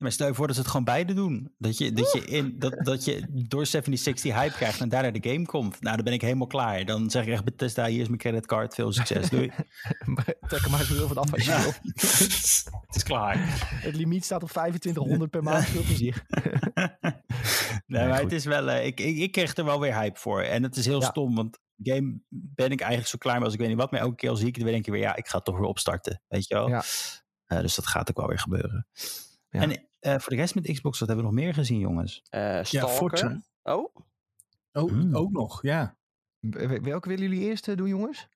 Maar 0.03 0.11
stel 0.11 0.27
je 0.27 0.33
voor 0.33 0.45
dat 0.47 0.55
ze 0.55 0.61
het 0.61 0.69
gewoon 0.69 0.85
beide 0.85 1.13
doen. 1.13 1.53
Dat 1.57 1.77
je, 1.77 1.91
dat 1.91 2.11
je, 2.11 2.25
in, 2.25 2.59
dat, 2.59 2.85
dat 2.85 3.05
je 3.05 3.25
door 3.47 3.65
76 3.65 4.23
die 4.23 4.33
hype 4.33 4.53
krijgt 4.53 4.79
en 4.81 4.89
daarna 4.89 5.11
de 5.11 5.29
game 5.29 5.45
komt. 5.45 5.81
Nou, 5.81 5.95
dan 5.95 6.05
ben 6.05 6.13
ik 6.13 6.21
helemaal 6.21 6.47
klaar. 6.47 6.85
Dan 6.85 7.09
zeg 7.09 7.25
ik 7.25 7.31
echt 7.31 7.43
Bethesda, 7.43 7.85
hier 7.85 8.01
is 8.01 8.07
mijn 8.07 8.19
creditcard. 8.19 8.73
Veel 8.73 8.91
succes. 8.91 9.29
Doei. 9.29 9.51
Trek 10.47 10.61
er 10.65 10.69
maar 10.69 10.83
zoveel 10.83 11.07
van 11.07 11.17
af 11.17 11.33
als 11.33 11.45
je 11.45 11.51
Ja. 11.51 11.61
wil. 11.61 11.71
het 12.87 12.95
is 12.95 13.03
klaar. 13.03 13.35
Het 13.81 13.95
limiet 13.95 14.25
staat 14.25 14.43
op 14.43 14.49
2500 14.49 15.31
per 15.31 15.43
maand. 15.43 15.65
Veel 15.65 15.83
plezier. 15.83 16.23
Nee, 17.87 18.07
maar 18.07 18.13
goed. 18.13 18.23
het 18.23 18.31
is 18.33 18.45
wel... 18.45 18.69
eh, 18.69 18.85
ik, 18.85 18.99
ik, 18.99 19.17
ik 19.17 19.31
kreeg 19.31 19.55
er 19.55 19.65
wel 19.65 19.79
weer 19.79 19.95
hype 19.95 20.19
voor. 20.19 20.41
En 20.41 20.63
het 20.63 20.75
is 20.75 20.85
heel 20.85 21.01
Ja. 21.01 21.07
stom, 21.09 21.35
want 21.35 21.59
game 21.83 22.19
ben 22.29 22.71
ik 22.71 22.79
eigenlijk 22.79 23.09
zo 23.09 23.17
klaar 23.17 23.35
mee 23.35 23.43
als 23.43 23.53
ik 23.53 23.59
weet 23.59 23.67
niet 23.69 23.77
wat. 23.77 23.91
Maar 23.91 23.99
elke 23.99 24.15
keer 24.15 24.29
als 24.29 24.39
zie 24.39 24.47
ik 24.47 24.55
het, 24.55 24.63
dan 24.63 24.73
denk 24.73 24.85
ik 24.85 24.91
weer, 24.93 25.01
ja, 25.01 25.15
ik 25.15 25.27
ga 25.27 25.35
het 25.35 25.45
toch 25.45 25.57
weer 25.57 25.67
opstarten. 25.67 26.21
Weet 26.27 26.47
je 26.47 26.53
wel? 26.53 26.69
Ja. 26.69 26.83
Eh, 27.45 27.59
dus 27.59 27.75
dat 27.75 27.87
gaat 27.87 28.09
ook 28.09 28.17
wel 28.17 28.27
weer 28.27 28.39
gebeuren. 28.39 28.87
Ja. 29.49 29.61
En 29.61 29.87
eh, 30.03 30.19
voor 30.19 30.29
de 30.29 30.35
rest 30.35 30.55
met 30.55 30.71
Xbox, 30.71 30.99
wat 30.99 31.07
hebben 31.07 31.25
we 31.25 31.31
nog 31.31 31.41
meer 31.41 31.53
gezien, 31.53 31.79
jongens? 31.79 32.21
Eh, 32.29 32.41
Ja, 32.41 32.63
Stalker. 32.63 32.95
Forza. 32.95 33.41
Oh, 33.63 33.95
Oh, 34.75 34.89
Hmm. 34.91 35.15
ook 35.15 35.31
nog, 35.31 35.61
ja. 35.61 35.97
Welke 36.81 37.07
willen 37.09 37.29
jullie 37.29 37.47
eerst 37.47 37.67
eh, 37.67 37.75
doen, 37.75 37.87
jongens? 37.87 38.27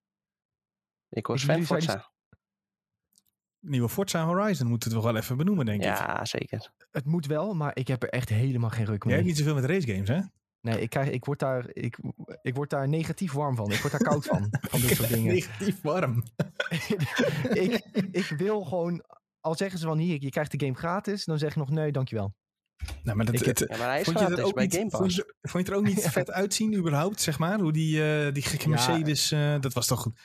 ik 1.10 1.28
was 1.28 1.44
Ik- 1.44 1.50
fan 1.50 1.64
Forza. 1.66 2.12
Nieuwe 3.60 3.90
Forza 3.90 4.26
Horizon 4.26 4.68
moeten 4.68 4.90
we 4.90 4.96
toch 4.96 5.04
wel 5.04 5.16
even 5.16 5.38
benoemen, 5.38 5.66
denk 5.66 5.80
ik. 5.80 5.86
Ja, 5.88 6.26
zeker. 6.26 6.72
Het 6.92 7.06
moet 7.06 7.26
wel, 7.26 7.54
maar 7.54 7.72
ik 7.76 7.88
heb 7.88 8.04
er 8.04 8.10
echt 8.10 8.30
helemaal 8.30 8.70
geen 8.70 8.86
ruk 8.86 9.04
Jij 9.04 9.06
mee. 9.06 9.16
hebt 9.16 9.26
niet 9.28 9.38
zoveel 9.38 9.54
met 9.62 9.66
race 9.66 9.88
games, 9.88 10.08
hè? 10.08 10.20
Nee, 10.62 10.82
ik, 10.82 10.90
krijg, 10.90 11.10
ik, 11.10 11.26
word 11.26 11.40
daar, 11.40 11.70
ik, 11.74 11.98
ik 12.42 12.56
word 12.56 12.70
daar 12.70 12.88
negatief 12.88 13.32
warm 13.32 13.56
van. 13.56 13.72
Ik 13.72 13.80
word 13.80 13.92
daar 13.92 14.02
koud 14.10 14.26
van. 14.26 14.48
Van 14.52 14.80
dit 14.82 14.90
soort 14.98 15.10
dingen. 15.10 15.34
Negatief 15.34 15.82
warm. 15.82 16.24
ik, 17.64 17.86
ik 18.12 18.26
wil 18.38 18.64
gewoon... 18.64 19.04
Al 19.48 19.56
zeggen 19.56 19.80
ze 19.80 19.86
van 19.86 19.98
hier, 19.98 20.18
je 20.22 20.30
krijgt 20.30 20.52
de 20.60 20.66
game 20.66 20.78
gratis. 20.78 21.26
Dan 21.26 21.38
zeg 21.38 21.50
ik 21.50 21.56
nog 21.56 21.70
nee, 21.70 21.92
dankjewel. 21.92 22.34
Nou, 23.04 23.18
maar 23.18 23.26
dat, 23.26 23.36
Ik 23.40 23.46
heb- 23.46 23.58
het, 23.60 23.70
Ja, 23.70 23.78
maar 23.78 23.88
hij 23.88 24.00
is 24.00 24.06
vond 24.06 24.20
je 24.20 24.24
er 24.26 24.30
gratis 24.32 24.46
ook 24.50 24.56
bij 24.56 24.64
niet, 24.64 24.76
Game 24.76 24.90
vond 24.90 25.04
Pass. 25.04 25.16
je, 25.16 25.34
er- 25.42 25.50
vond 25.50 25.66
je 25.68 25.72
er 25.72 25.78
ook 25.78 25.86
niet 25.86 26.02
vet 26.18 26.32
uitzien 26.32 26.76
überhaupt, 26.76 27.22
zeg 27.22 27.40
maar? 27.40 27.60
Hoe 27.60 27.72
die, 27.74 28.04
eh, 28.26 28.34
die 28.34 28.44
gekke 28.44 28.64
Ja. 28.64 28.70
Mercedes, 28.70 29.32
eh, 29.32 29.60
dat 29.60 29.74
was 29.74 29.88
toch 29.88 30.00
goed. 30.00 30.20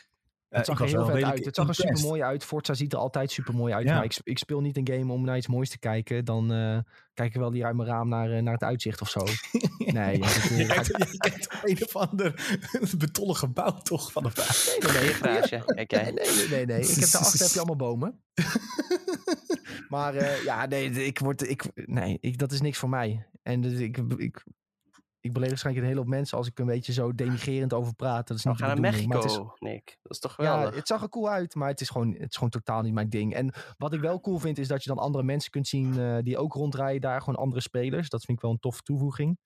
Het 0.48 0.66
zag 0.66 0.80
er 0.80 0.86
heel 0.86 1.06
vet 1.06 1.22
uit. 1.24 1.44
Het 1.44 1.54
zag 1.54 1.68
er 1.68 1.74
super 1.74 2.00
mooi 2.00 2.22
uit. 2.22 2.44
Forza 2.44 2.74
ziet 2.74 2.92
er 2.92 2.98
altijd 2.98 3.30
super 3.30 3.54
mooi 3.54 3.72
uit. 3.74 3.86
Ja. 3.86 3.94
Maar 3.94 4.04
ik, 4.04 4.18
ik 4.22 4.38
speel 4.38 4.60
niet 4.60 4.76
een 4.76 4.88
game 4.92 5.12
om 5.12 5.24
naar 5.24 5.36
iets 5.36 5.46
moois 5.46 5.68
te 5.70 5.78
kijken. 5.78 6.24
Dan 6.24 6.52
eh, 6.52 6.78
kijk 7.14 7.34
ik 7.34 7.40
wel 7.40 7.52
hier 7.52 7.64
uit 7.64 7.76
mijn 7.76 7.88
raam 7.88 8.08
naar, 8.08 8.30
eh, 8.32 8.42
naar 8.42 8.52
het 8.52 8.62
uitzicht 8.62 9.00
of 9.00 9.08
zo. 9.10 9.20
Nee, 9.78 10.18
dat, 10.18 10.28
eh, 10.36 10.58
Je 10.58 10.66
kijkt, 10.66 10.86
je 10.86 11.50
op 11.56 11.60
een 11.62 11.84
of 11.84 11.96
ander 11.96 12.58
betonnen 12.98 13.36
gebouw 13.36 13.78
toch 13.78 14.12
van 14.12 14.22
de 14.22 14.30
buiten. 14.34 14.92
nee, 15.00 15.14
nee. 15.22 15.42
Nee, 15.74 16.12
nee, 16.12 16.48
nee, 16.48 16.66
nee. 16.66 16.80
Ik 16.88 17.00
heb 17.00 17.08
daarachter 17.10 17.40
heb 17.40 17.50
je 17.50 17.56
allemaal 17.58 17.76
bomen. 17.76 18.22
Maar 19.92 20.14
eh, 20.14 20.44
ja, 20.44 20.66
nee, 20.66 20.90
ik 21.06 21.18
word, 21.18 21.48
ik, 21.48 21.70
nee 21.86 22.18
ik, 22.20 22.38
dat 22.38 22.52
is 22.52 22.60
niks 22.60 22.78
voor 22.78 22.88
mij. 22.88 23.26
En 23.42 23.60
dus 23.60 23.72
ik, 23.78 23.96
ik, 24.16 24.44
ik 25.20 25.32
beledig 25.32 25.48
waarschijnlijk 25.48 25.84
een 25.84 25.90
hele 25.92 26.00
hoop 26.04 26.14
mensen 26.14 26.38
als 26.38 26.46
ik 26.46 26.58
een 26.58 26.66
beetje 26.66 26.92
zo 26.92 27.14
denigrerend 27.14 27.72
over 27.72 27.94
praat. 27.94 28.28
Dat 28.28 28.36
is 28.36 28.42
We 28.42 28.48
niet 28.48 28.58
de 28.58 28.64
gaan 28.64 28.80
naar 28.80 28.92
het 28.92 29.00
is- 29.00 29.06
Mexico, 29.06 29.54
Nick. 29.58 29.98
Dat 30.02 30.12
is 30.12 30.18
toch 30.18 30.36
Ja, 30.36 30.52
geweldig? 30.52 30.74
het 30.74 30.86
zag 30.86 31.02
er 31.02 31.08
cool 31.08 31.28
uit, 31.30 31.54
maar 31.54 31.68
het 31.68 31.80
is, 31.80 31.88
gewoon, 31.90 32.12
het 32.12 32.30
is 32.30 32.34
gewoon 32.34 32.50
totaal 32.50 32.82
niet 32.82 32.92
mijn 32.92 33.08
ding. 33.08 33.34
En 33.34 33.52
wat 33.78 33.92
ik 33.92 34.00
wel 34.00 34.20
cool 34.20 34.38
vind, 34.38 34.58
is 34.58 34.68
dat 34.68 34.82
je 34.82 34.88
dan 34.88 34.98
andere 34.98 35.24
mensen 35.24 35.50
kunt 35.50 35.68
zien 35.68 35.98
eh, 36.00 36.18
die 36.22 36.38
ook 36.38 36.52
rondrijden 36.52 37.00
daar. 37.00 37.20
Gewoon 37.20 37.38
andere 37.40 37.60
spelers. 37.60 38.08
Dat 38.08 38.24
vind 38.24 38.36
ik 38.38 38.42
wel 38.44 38.52
een 38.52 38.58
toffe 38.58 38.82
toevoeging. 38.82 39.38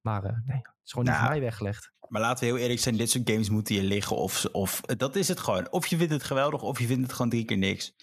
Maar 0.00 0.24
eh, 0.24 0.30
nee, 0.46 0.56
het 0.56 0.70
is 0.84 0.90
gewoon 0.90 1.04
niet 1.06 1.14
Nou, 1.14 1.24
voor 1.26 1.34
mij 1.34 1.44
weggelegd. 1.44 1.92
Maar 2.08 2.20
laten 2.20 2.44
we 2.44 2.50
heel 2.50 2.60
eerlijk 2.62 2.80
zijn, 2.80 2.96
dit 2.96 3.10
soort 3.10 3.30
games 3.30 3.48
moeten 3.50 3.74
je 3.74 3.82
liggen. 3.82 4.16
Of, 4.16 4.44
of 4.52 4.80
dat 4.80 5.16
is 5.16 5.28
het 5.28 5.40
gewoon. 5.40 5.72
Of 5.72 5.86
je 5.86 5.96
vindt 5.96 6.12
het 6.12 6.22
geweldig, 6.22 6.62
of 6.62 6.78
je 6.78 6.86
vindt 6.86 7.02
het 7.02 7.12
gewoon 7.12 7.30
drie 7.30 7.44
keer 7.44 7.58
niks. 7.58 7.94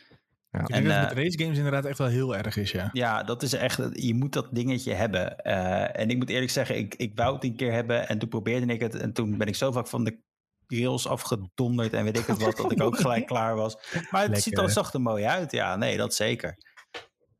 Ja. 0.51 0.59
Ik 0.59 0.67
En, 0.69 0.73
denk 0.73 0.85
dat 0.85 0.93
eh, 0.93 0.99
het 0.99 1.15
met 1.15 1.23
race 1.23 1.37
games 1.43 1.57
inderdaad 1.57 1.85
echt 1.85 1.97
wel 1.97 2.07
heel 2.07 2.35
erg 2.35 2.57
is, 2.57 2.71
ja. 2.71 2.89
Ja, 2.91 3.23
dat 3.23 3.43
is 3.43 3.53
echt, 3.53 3.79
je 3.91 4.13
moet 4.13 4.33
dat 4.33 4.47
dingetje 4.51 4.93
hebben. 4.93 5.37
Eh, 5.37 5.99
en 6.01 6.09
ik 6.09 6.17
moet 6.17 6.29
eerlijk 6.29 6.51
zeggen, 6.51 6.77
ik, 6.77 6.95
ik 6.95 7.11
wou 7.15 7.35
het 7.35 7.43
een 7.43 7.55
keer 7.55 7.71
hebben 7.71 8.07
en 8.07 8.19
toen 8.19 8.29
probeerde 8.29 8.73
ik 8.73 8.79
het. 8.79 8.95
En 8.95 9.13
toen 9.13 9.37
ben 9.37 9.47
ik 9.47 9.55
zo 9.55 9.71
vaak 9.71 9.87
van 9.87 10.03
de 10.03 10.19
rails 10.67 11.07
afgedonderd 11.07 11.93
en 11.93 12.03
weet 12.03 12.17
ik 12.17 12.25
het 12.25 12.41
wat, 12.41 12.57
dat 12.57 12.71
ik 12.71 12.81
ook 12.81 12.97
gelijk 13.01 13.25
klaar 13.25 13.55
was. 13.55 13.73
Maar 13.73 14.01
het 14.01 14.11
Lekker, 14.13 14.41
ziet 14.41 14.57
er, 14.57 14.63
hè? 14.63 14.69
zag 14.69 14.93
er 14.93 15.01
mooi 15.01 15.25
uit, 15.25 15.51
ja, 15.51 15.75
nee, 15.75 15.97
dat 15.97 16.13
zeker. 16.15 16.57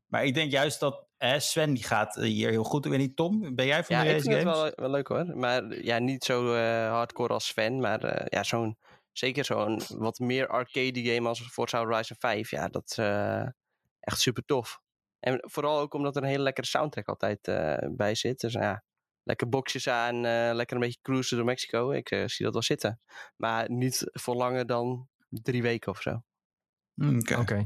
Maar 0.06 0.24
ik 0.24 0.34
denk 0.34 0.50
juist 0.50 0.80
dat 0.80 1.06
Sven 1.36 1.74
die 1.74 1.84
gaat 1.84 2.16
eh, 2.16 2.24
hier 2.24 2.50
heel 2.50 2.64
goed. 2.64 2.84
Ik 2.84 2.90
weet 2.90 3.00
niet, 3.00 3.16
Tom, 3.16 3.54
ben 3.54 3.66
jij 3.66 3.84
van 3.84 3.96
Ja, 3.96 4.02
de 4.02 4.08
ik 4.08 4.14
race 4.14 4.30
vind 4.30 4.34
het 4.34 4.44
games? 4.44 4.60
wel, 4.62 4.72
wel 4.76 4.90
leuk 4.90 5.08
hoor. 5.08 5.36
Maar 5.36 5.82
ja, 5.84 5.98
niet 5.98 6.24
zo 6.24 6.54
eh, 6.54 6.88
hardcore 6.90 7.32
als 7.32 7.46
Sven. 7.46 7.80
Maar 7.80 8.04
eh, 8.04 8.26
ja, 8.28 8.42
zo'n, 8.42 8.76
zeker 9.12 9.44
zo'n 9.44 9.80
wat 9.88 10.18
meer 10.18 10.46
arcade 10.46 11.04
game 11.04 11.28
als 11.28 11.40
Forza 11.40 11.78
Horizon 11.78 12.16
5. 12.18 12.50
Ja, 12.50 12.68
dat 12.68 12.90
is 12.90 12.98
eh, 12.98 13.46
echt 14.00 14.20
super 14.20 14.44
tof. 14.44 14.80
En 15.20 15.38
vooral 15.42 15.78
ook 15.78 15.94
omdat 15.94 16.16
er 16.16 16.22
een 16.22 16.28
hele 16.28 16.42
lekkere 16.42 16.66
soundtrack 16.66 17.08
altijd 17.08 17.48
eh, 17.48 17.88
bij 17.90 18.14
zit. 18.14 18.40
Dus 18.40 18.52
ja, 18.52 18.84
lekker 19.22 19.48
boxjes 19.48 19.88
aan, 19.88 20.14
eh, 20.24 20.50
lekker 20.54 20.76
een 20.76 20.82
beetje 20.82 21.00
cruisen 21.02 21.36
door 21.36 21.46
Mexico. 21.46 21.90
Ik 21.90 22.10
eh, 22.10 22.26
zie 22.26 22.44
dat 22.44 22.54
wel 22.54 22.62
zitten. 22.62 23.00
Maar 23.36 23.70
niet 23.70 24.04
voor 24.12 24.34
langer 24.34 24.66
dan 24.66 25.08
drie 25.28 25.62
weken 25.62 25.92
of 25.92 26.02
zo. 26.02 26.22
Hm, 26.94 27.18
Oké. 27.18 27.36
Oké. 27.36 27.64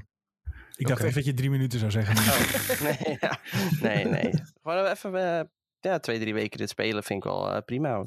Ik 0.77 0.86
dacht 0.86 1.05
echt 1.05 1.14
dat 1.14 1.24
je 1.24 1.35
drie 1.35 1.51
minuten 1.51 1.78
zou 1.78 1.90
zeggen. 1.90 2.16
Oh, 2.16 2.81
nee, 2.86 3.16
ja. 3.20 3.40
nee, 3.81 4.05
nee. 4.05 4.32
Gewoon 4.62 4.86
even 4.86 5.14
eh, 5.14 5.44
ja, 5.81 5.98
twee, 5.98 6.18
drie 6.18 6.35
weken 6.35 6.59
dit 6.59 6.68
spelen 6.68 7.02
vind 7.02 7.24
ik 7.24 7.31
wel 7.31 7.52
eh, 7.52 7.62
prima. 7.64 8.05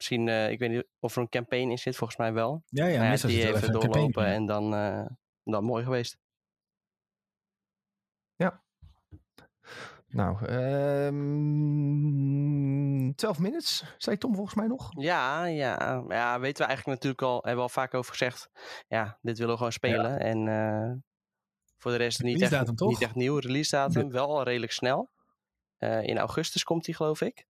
Misschien, 0.00 0.28
eh, 0.28 0.50
ik 0.50 0.58
weet 0.58 0.70
niet 0.70 0.86
of 0.98 1.16
er 1.16 1.22
een 1.22 1.28
campaign 1.28 1.70
in 1.70 1.78
zit, 1.78 1.96
volgens 1.96 2.18
mij 2.18 2.32
wel. 2.32 2.62
Ja, 2.66 2.86
ja, 2.86 3.04
ja, 3.04 3.16
die 3.16 3.48
even 3.48 3.60
campaign 3.60 3.90
doorlopen 3.90 4.26
en 4.26 4.46
dan, 4.46 4.74
eh, 4.74 5.06
dan 5.44 5.64
mooi 5.64 5.84
geweest. 5.84 6.18
Nou, 10.08 10.46
ehm 10.46 11.14
12 13.14 13.38
minutes, 13.38 13.84
zei 13.98 14.18
Tom 14.18 14.34
volgens 14.34 14.54
mij 14.54 14.66
nog. 14.66 14.90
Ja, 14.90 15.44
ja, 15.44 16.04
ja, 16.08 16.40
weten 16.40 16.62
we 16.62 16.68
eigenlijk 16.68 16.86
natuurlijk 16.86 17.22
al, 17.22 17.34
hebben 17.34 17.54
we 17.54 17.60
al 17.60 17.68
vaak 17.68 17.94
over 17.94 18.10
gezegd. 18.10 18.50
Ja, 18.88 19.18
dit 19.22 19.36
willen 19.36 19.52
we 19.52 19.56
gewoon 19.56 19.72
spelen. 19.72 20.20
En 20.20 20.48
eh, 20.48 20.92
voor 21.76 21.90
de 21.90 21.96
rest 21.96 22.22
niet 22.22 22.42
echt, 22.42 22.80
niet 22.80 23.02
echt 23.02 23.14
nieuw. 23.14 23.38
Release 23.38 23.70
datum, 23.70 24.10
wel 24.10 24.28
al 24.28 24.42
redelijk 24.42 24.72
snel. 24.72 25.10
In 25.78 26.18
augustus 26.18 26.64
komt 26.64 26.84
die, 26.84 26.94
geloof 26.94 27.20
ik. 27.20 27.48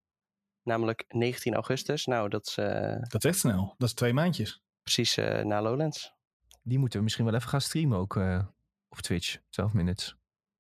Namelijk 0.62 1.04
19 1.08 1.54
augustus. 1.54 2.06
Nou, 2.06 2.28
dat 2.28 2.46
is 2.46 2.56
eh, 2.56 2.96
Dat 3.08 3.24
is 3.24 3.30
echt 3.30 3.38
snel. 3.38 3.74
Dat 3.78 3.88
is 3.88 3.94
twee 3.94 4.12
maandjes. 4.12 4.62
precies 4.82 5.16
eh, 5.16 5.44
na 5.44 5.62
Lowlands. 5.62 6.14
Die 6.62 6.78
moeten 6.78 6.98
we 6.98 7.04
misschien 7.04 7.24
wel 7.24 7.34
even 7.34 7.48
gaan 7.48 7.60
streamen 7.60 7.98
ook 7.98 8.16
eh, 8.16 8.42
op 8.88 8.98
Twitch. 8.98 9.38
12 9.50 9.72
minutes. 9.72 10.14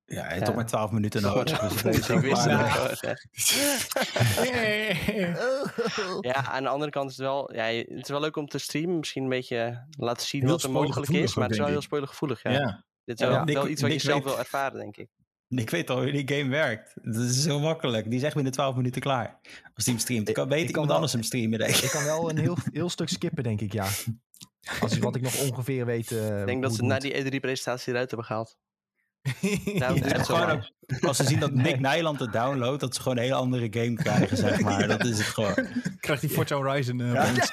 Ja, 0.04 0.38
toch 0.38 0.54
maar 0.54 0.66
12 0.66 0.90
minuten 0.90 1.22
nodig. 1.22 1.56
Gewoon- 1.58 1.92
Dus 1.92 2.08
ik 2.08 2.20
wist. 2.20 2.44
Ja, 6.20 6.44
aan 6.44 6.62
de 6.62 6.68
andere 6.68 6.90
kant 6.90 7.10
is 7.10 7.16
het 7.16 7.26
wel, 7.26 7.54
ja, 7.54 7.64
het 7.64 7.88
is 8.02 8.08
wel 8.08 8.20
leuk 8.20 8.36
om 8.36 8.46
te 8.46 8.58
streamen. 8.58 8.98
Misschien 8.98 9.22
een 9.22 9.28
beetje 9.28 9.86
laten 9.98 10.26
zien 10.26 10.40
Heel 10.40 10.50
wat 10.50 10.62
er 10.62 10.70
mogelijk 10.70 11.10
is. 11.10 11.34
Maar 11.34 11.44
het 11.44 11.52
is 11.52 11.58
wel 11.58 11.68
heel 11.68 11.80
spoilergevoelig. 11.82 12.42
Ja. 12.42 12.50
Ja. 12.50 12.84
Dit 13.04 13.20
is 13.20 13.26
wel, 13.26 13.34
Ja, 13.34 13.44
Nick- 13.44 13.54
wel 13.54 13.68
iets 13.68 13.82
wat 13.82 13.92
je 13.92 13.98
zelf 13.98 14.14
weet- 14.16 14.24
wil 14.32 14.38
ervaren, 14.38 14.78
denk 14.78 14.96
ik. 14.96 15.08
Ik 15.58 15.70
weet 15.70 15.90
al 15.90 16.02
hoe 16.02 16.10
die 16.12 16.36
game 16.38 16.50
werkt. 16.50 16.92
Dat 17.02 17.22
is 17.24 17.42
zo 17.42 17.60
makkelijk. 17.60 18.04
Die 18.10 18.18
is 18.18 18.22
echt 18.22 18.34
binnen 18.34 18.52
12 18.52 18.76
minuten 18.76 19.00
klaar. 19.00 19.38
Als 19.74 19.84
die 19.84 19.94
hem 19.94 20.02
streamt. 20.02 20.28
Ik 20.28 20.34
kan 20.34 20.48
beter 20.48 20.58
ik 20.66 20.72
kan 20.72 20.82
iemand 20.82 20.86
wel- 20.86 20.94
anders 20.96 21.12
hem 21.12 21.22
streamen, 21.22 21.58
denk 21.58 21.74
ik. 21.76 21.82
Ik 21.84 21.90
kan 21.90 22.04
wel 22.04 22.30
een 22.30 22.38
heel, 22.38 22.56
heel 22.72 22.88
stuk 22.90 23.08
skippen, 23.08 23.42
denk 23.42 23.60
ik, 23.60 23.72
ja. 23.72 23.86
Als 24.80 24.98
wat 24.98 25.16
ik 25.16 25.22
nog 25.22 25.40
ongeveer 25.40 25.86
weet. 25.86 26.10
eh, 26.12 26.40
Ik 26.40 26.46
denk 26.46 26.62
dat 26.62 26.74
ze 26.74 26.82
na 26.82 26.98
die 26.98 27.14
E3-presentatie 27.40 27.92
eruit 27.92 28.08
hebben 28.08 28.26
gehaald. 28.26 28.56
Ja, 29.64 29.94
het 29.94 30.26
gewoon. 30.26 30.70
Als 31.00 31.16
ze 31.16 31.24
zien 31.24 31.40
dat 31.40 31.52
Nick 31.66 31.80
Nijland 31.80 32.20
het 32.20 32.32
downloadt, 32.32 32.80
dat 32.80 32.94
ze 32.94 33.00
gewoon 33.02 33.16
een 33.16 33.22
hele 33.22 33.34
andere 33.34 33.66
game 33.70 33.94
krijgen, 33.94 34.36
zeg 34.36 34.60
maar. 34.60 34.88
Dat 34.88 35.04
is 35.04 35.16
het 35.18 35.26
gewoon. 35.26 35.54
Krijgt 36.00 36.20
die 36.22 36.30
Forza 36.30 36.56
Horizon 36.56 37.00
eh, 37.00 37.12
Ja. 37.12 37.28
opeens. 37.30 37.52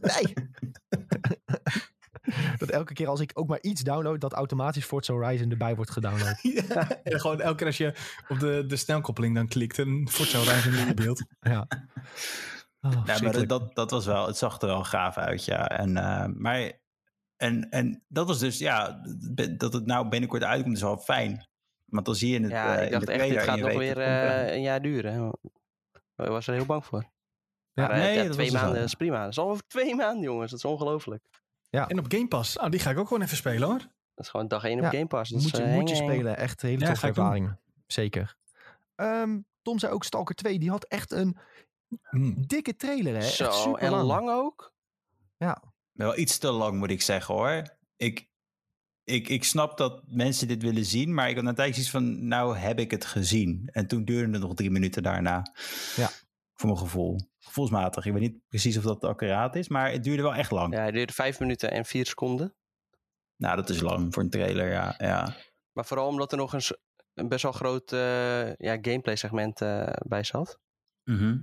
Nee! 0.00 0.34
dat 2.58 2.68
elke 2.68 2.92
keer 2.92 3.08
als 3.08 3.20
ik 3.20 3.30
ook 3.34 3.48
maar 3.48 3.60
iets 3.60 3.82
download, 3.82 4.20
dat 4.20 4.32
automatisch 4.32 4.84
Forza 4.84 5.12
Horizon 5.12 5.50
erbij 5.50 5.74
wordt 5.76 5.90
gedownload. 5.90 6.38
Ja, 6.42 7.02
en 7.02 7.20
gewoon 7.20 7.40
elke 7.40 7.56
keer 7.56 7.66
als 7.66 7.76
je 7.76 7.94
op 8.28 8.38
de, 8.40 8.64
de 8.66 8.76
snelkoppeling 8.76 9.34
dan 9.34 9.48
klikt, 9.48 9.78
een 9.78 10.08
Forza 10.10 10.38
Horizon 10.38 10.72
in 10.72 10.86
je 10.86 10.94
beeld. 10.94 11.24
ja. 11.40 11.66
Oh, 12.80 13.02
Ja, 13.06 13.18
maar 13.22 13.46
dat, 13.46 13.74
dat 13.74 13.90
was 13.90 14.06
wel, 14.06 14.26
het 14.26 14.36
zag 14.36 14.60
er 14.60 14.66
wel 14.66 14.84
gaaf 14.84 15.16
uit, 15.16 15.44
ja. 15.44 15.68
En, 15.68 15.96
eh, 15.96 16.26
maar, 16.26 16.72
en, 17.36 17.70
en 17.70 18.04
dat 18.08 18.26
was 18.26 18.38
dus, 18.38 18.58
ja, 18.58 19.00
dat 19.56 19.72
het 19.72 19.86
nou 19.86 20.08
binnenkort 20.08 20.42
uitkomt 20.42 20.76
is 20.76 20.82
wel 20.82 20.98
fijn. 20.98 21.48
Want 21.84 22.06
dan 22.06 22.14
zie 22.14 22.32
je 22.32 22.40
het 22.40 22.50
Ja, 22.50 22.76
eh, 22.76 22.86
ik 22.86 22.92
in 22.92 22.98
dacht 22.98 23.08
echt, 23.08 23.28
dit 23.28 23.42
gaat 23.42 23.58
nog 23.58 23.72
weer 23.72 23.98
eh, 23.98 24.54
een 24.54 24.62
jaar 24.62 24.82
duren. 24.82 25.32
Ik 26.16 26.26
was 26.26 26.46
er 26.46 26.54
heel 26.54 26.66
bang 26.66 26.84
voor. 26.84 27.12
Ja, 27.72 27.86
Maar, 27.86 27.96
nee, 27.96 28.16
ja, 28.16 28.22
dat 28.22 28.32
twee 28.32 28.50
was 28.50 28.54
dus 28.54 28.62
maanden 28.62 28.82
is 28.82 28.94
prima. 28.94 29.20
Dat 29.20 29.30
is 29.30 29.38
al 29.38 29.48
over 29.48 29.66
twee 29.66 29.94
maanden, 29.94 30.22
jongens. 30.22 30.50
Dat 30.50 30.58
is 30.58 30.64
ongelooflijk. 30.64 31.24
En 31.82 31.98
op 31.98 32.04
Game 32.08 32.28
Pass, 32.28 32.58
oh, 32.58 32.68
die 32.70 32.80
ga 32.80 32.90
ik 32.90 32.98
ook 32.98 33.06
gewoon 33.08 33.22
even 33.22 33.36
spelen 33.36 33.68
hoor. 33.68 33.78
Dat 34.14 34.24
is 34.24 34.28
gewoon 34.28 34.48
dag 34.48 34.64
één 34.64 34.76
op 34.78 34.82
Ja, 34.84 34.90
Game 34.90 35.06
Pass. 35.06 35.30
Dat 35.30 35.42
moet 35.42 35.50
je, 35.56 35.62
eh, 35.62 35.74
moet 35.74 35.88
je 35.88 35.94
spelen. 35.94 36.36
Echt 36.36 36.62
een 36.62 36.68
hele 36.68 36.80
Ja, 36.80 36.86
toffe 36.88 37.06
ervaring. 37.06 37.56
Zeker. 37.86 38.36
Ehm, 38.94 39.38
Tom 39.62 39.78
zei 39.78 39.92
ook 39.92 40.04
Stalker 40.04 40.34
2. 40.34 40.58
Die 40.58 40.70
had 40.70 40.84
echt 40.84 41.12
een 41.12 41.36
Hm. 42.10 42.32
dikke 42.36 42.76
trailer, 42.76 43.12
hè? 43.12 43.18
Echt 43.18 43.32
Zo, 43.32 43.50
super 43.50 43.82
en 43.82 43.90
lang. 43.90 44.06
lang 44.06 44.30
ook. 44.30 44.72
Wel 45.92 46.18
iets 46.18 46.38
te 46.38 46.50
lang, 46.50 46.78
moet 46.78 46.90
ik 46.90 47.02
zeggen 47.02 47.34
hoor. 47.34 47.62
Ik, 47.96 48.28
ik, 49.04 49.28
ik 49.28 49.44
snap 49.44 49.78
dat 49.78 50.02
mensen 50.06 50.48
dit 50.48 50.62
willen 50.62 50.84
zien, 50.84 51.14
maar 51.14 51.28
ik 51.28 51.36
had 51.36 51.44
een 51.44 51.54
tijdje 51.54 51.80
iets 51.80 51.90
van, 51.90 52.26
nou 52.28 52.56
heb 52.56 52.78
ik 52.78 52.90
het 52.90 53.04
gezien. 53.04 53.68
En 53.72 53.86
toen 53.86 54.04
duurde 54.04 54.32
het 54.32 54.40
nog 54.40 54.54
drie 54.54 54.70
minuten 54.70 55.02
daarna. 55.02 55.42
Ja. 55.96 56.10
Voor 56.54 56.68
mijn 56.68 56.80
gevoel. 56.80 57.20
Gevoelsmatig. 57.38 58.06
Ik 58.06 58.12
weet 58.12 58.20
niet 58.22 58.48
precies 58.48 58.76
of 58.76 58.82
dat 58.82 59.04
accuraat 59.04 59.54
is, 59.56 59.68
maar 59.68 59.90
het 59.90 60.04
duurde 60.04 60.22
wel 60.22 60.34
echt 60.34 60.50
lang. 60.50 60.74
Ja, 60.74 60.80
hij 60.80 60.90
duurde 60.90 61.12
vijf 61.12 61.40
minuten 61.40 61.70
en 61.70 61.84
vier 61.84 62.06
seconden. 62.06 62.54
Nou, 63.36 63.56
dat 63.56 63.68
is 63.68 63.80
lang 63.80 64.14
voor 64.14 64.22
een 64.22 64.30
trailer, 64.30 64.70
ja. 64.70 64.94
ja. 64.98 65.36
Maar 65.72 65.84
vooral 65.86 66.08
omdat 66.08 66.32
er 66.32 66.38
nog 66.38 66.52
een, 66.52 66.62
een 67.14 67.28
best 67.28 67.42
wel 67.42 67.52
groot 67.52 67.92
eh, 67.92 68.54
ja, 68.56 68.78
gameplay 68.80 69.16
segment 69.16 69.60
eh, 69.60 69.92
bij 70.06 70.22
zat. 70.24 70.58
Mhm. 71.04 71.38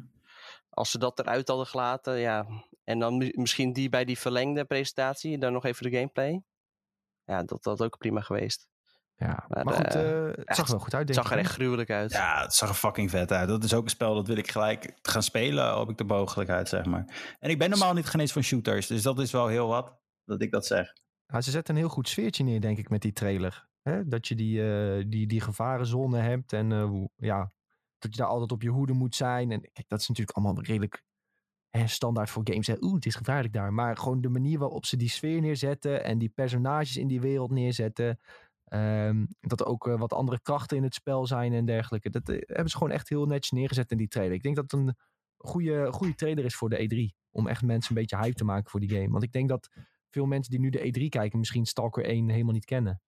Als 0.70 0.92
ze 0.92 0.98
dat 0.98 1.20
eruit 1.20 1.48
hadden 1.48 1.68
gelaten, 1.68 2.18
ja. 2.18 2.48
En 2.84 3.00
dan 3.00 3.18
mi- 3.18 3.32
misschien 3.36 3.74
die 3.74 3.90
bij 3.90 4.06
die 4.06 4.18
verlengde 4.20 4.66
presentatie, 4.66 5.38
dan 5.38 5.54
nog 5.54 5.66
even 5.66 5.92
de 5.92 5.98
gameplay. 5.98 6.44
Ja, 7.24 7.44
dat 7.44 7.64
had 7.64 7.82
ook 7.84 7.98
prima 7.98 8.22
geweest. 8.22 8.68
Ja, 9.16 9.46
Maar, 9.48 9.66
maar 9.66 9.74
goed, 9.74 9.96
eh, 9.96 10.20
eh, 10.20 10.28
het 10.28 10.44
ja, 10.46 10.54
zag 10.54 10.66
er 10.66 10.72
wel 10.72 10.80
goed 10.80 10.94
uit, 10.94 11.08
Het 11.08 11.18
zag 11.18 11.32
er 11.32 11.38
echt 11.38 11.52
gruwelijk 11.52 11.90
uit. 11.90 12.12
Ja, 12.12 12.42
het 12.42 12.54
zag 12.54 12.70
er 12.70 12.76
fucking 12.76 13.10
vet 13.10 13.32
uit. 13.32 13.48
Dat 13.48 13.64
is 13.64 13.74
ook 13.74 13.84
een 13.84 13.90
spel 13.90 14.16
dat 14.16 14.28
wil 14.28 14.38
ik 14.38 14.52
gelijk 14.52 14.98
gaan 15.02 15.24
spelen, 15.24 15.80
heb 15.80 15.90
ik 15.90 15.98
de 15.98 16.04
mogelijkheid, 16.04 16.70
zeg 16.70 16.86
maar. 16.86 17.36
En 17.40 17.50
ik 17.50 17.60
ben 17.60 17.70
normaal 17.70 17.94
niet 17.94 18.06
genees 18.06 18.32
van 18.32 18.42
shooters, 18.42 18.88
dus 18.88 19.02
dat 19.02 19.20
is 19.20 19.32
wel 19.32 19.48
heel 19.48 19.68
wat, 19.68 19.94
dat 20.26 20.42
ik 20.42 20.52
dat 20.52 20.66
zeg. 20.66 20.94
Ja, 21.26 21.42
ze 21.42 21.52
zetten 21.52 21.74
een 21.76 21.82
heel 21.82 21.90
goed 21.90 22.10
sfeertje 22.10 22.44
neer, 22.44 22.62
denk 22.62 22.78
ik, 22.78 22.90
met 22.90 23.02
die 23.02 23.14
trailer. 23.14 23.70
Hè? 23.82 24.08
Dat 24.08 24.28
je 24.28 24.36
die, 24.36 24.72
eh, 24.72 25.06
die, 25.08 25.28
die 25.28 25.42
gevarenzone 25.42 26.20
hebt 26.20 26.54
en 26.54 26.72
eh, 26.72 27.06
ja, 27.16 27.52
dat 27.98 28.12
je 28.12 28.22
daar 28.22 28.28
altijd 28.28 28.52
op 28.52 28.62
je 28.62 28.70
hoede 28.70 28.94
moet 28.94 29.16
zijn. 29.16 29.52
En 29.52 29.62
kijk, 29.62 29.88
dat 29.88 30.00
is 30.00 30.08
natuurlijk 30.08 30.38
allemaal 30.38 30.64
redelijk 30.64 31.04
hè, 31.70 31.88
standaard 31.88 32.30
voor 32.30 32.42
games. 32.46 32.68
Hè. 32.68 32.76
Oeh, 32.82 32.94
het 32.94 33.06
is 33.06 33.16
gevaarlijk 33.16 33.54
daar. 33.54 33.74
Maar 33.74 33.98
gewoon 33.98 34.22
de 34.22 34.30
manier 34.30 34.60
waarop 34.60 34.86
ze 34.86 34.98
die 34.98 35.10
sfeer 35.10 35.42
neerzetten 35.42 36.04
en 36.04 36.18
die 36.18 36.30
personages 36.30 36.98
in 36.98 37.08
die 37.08 37.22
wereld 37.22 37.52
neerzetten. 37.52 38.20
Ehm, 38.72 39.26
dat 39.40 39.60
er 39.60 39.66
ook 39.66 39.88
eh, 39.88 40.00
wat 40.00 40.14
andere 40.14 40.42
krachten 40.42 40.78
in 40.78 40.84
het 40.84 40.94
spel 40.94 41.28
zijn 41.28 41.54
en 41.54 41.66
dergelijke. 41.66 42.10
Dat 42.10 42.30
eh, 42.30 42.42
hebben 42.46 42.70
ze 42.70 42.78
gewoon 42.78 42.94
echt 42.94 43.10
heel 43.10 43.26
netjes 43.26 43.52
neergezet 43.52 43.92
in 43.92 43.98
die 43.98 44.08
trailer. 44.08 44.36
Ik 44.36 44.44
denk 44.44 44.56
dat 44.56 44.72
het 44.72 44.80
een 44.80 44.96
goede, 45.38 45.92
goede 45.92 46.16
trailer 46.16 46.46
is 46.46 46.56
voor 46.56 46.70
de 46.70 47.12
E3. 47.12 47.18
Om 47.32 47.48
echt 47.48 47.62
mensen 47.62 47.96
een 47.96 48.02
beetje 48.02 48.18
hype 48.18 48.36
te 48.36 48.44
maken 48.44 48.72
voor 48.72 48.80
die 48.80 48.90
game. 48.90 49.10
Want 49.10 49.24
ik 49.24 49.32
denk 49.32 49.50
dat 49.50 49.70
veel 50.10 50.26
mensen 50.26 50.52
die 50.52 50.60
nu 50.60 50.70
de 50.70 50.80
E3 50.80 51.10
kijken 51.10 51.40
misschien 51.40 51.66
Stalker 51.66 52.06
1 52.06 52.30
helemaal 52.30 52.54
niet 52.54 52.66
kennen. 52.66 53.02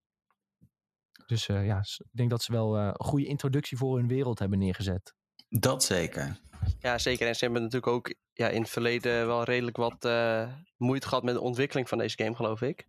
Dus 1.26 1.48
eh, 1.48 1.66
ja, 1.66 1.80
ik 1.80 2.10
denk 2.12 2.30
dat 2.30 2.44
ze 2.44 2.52
wel 2.52 2.78
eh, 2.78 2.86
een 2.86 3.06
goede 3.06 3.26
introductie 3.26 3.78
voor 3.78 3.98
hun 3.98 4.08
wereld 4.08 4.40
hebben 4.40 4.60
neergezet. 4.60 5.14
Dat 5.50 5.84
zeker. 5.84 6.40
Ja, 6.80 6.98
zeker. 6.98 7.28
En 7.28 7.36
ze 7.36 7.44
hebben 7.44 7.62
natuurlijk 7.62 7.92
ook 7.92 8.14
ja, 8.34 8.50
in 8.50 8.62
het 8.62 8.70
verleden 8.70 9.28
wel 9.28 9.44
redelijk 9.44 9.78
wat 9.78 10.06
eh, 10.06 10.54
moeite 10.78 11.08
gehad 11.08 11.24
met 11.24 11.34
de 11.34 11.42
ontwikkeling 11.42 11.90
van 11.90 11.98
deze 11.98 12.24
game, 12.24 12.36
geloof 12.36 12.62
ik. 12.62 12.88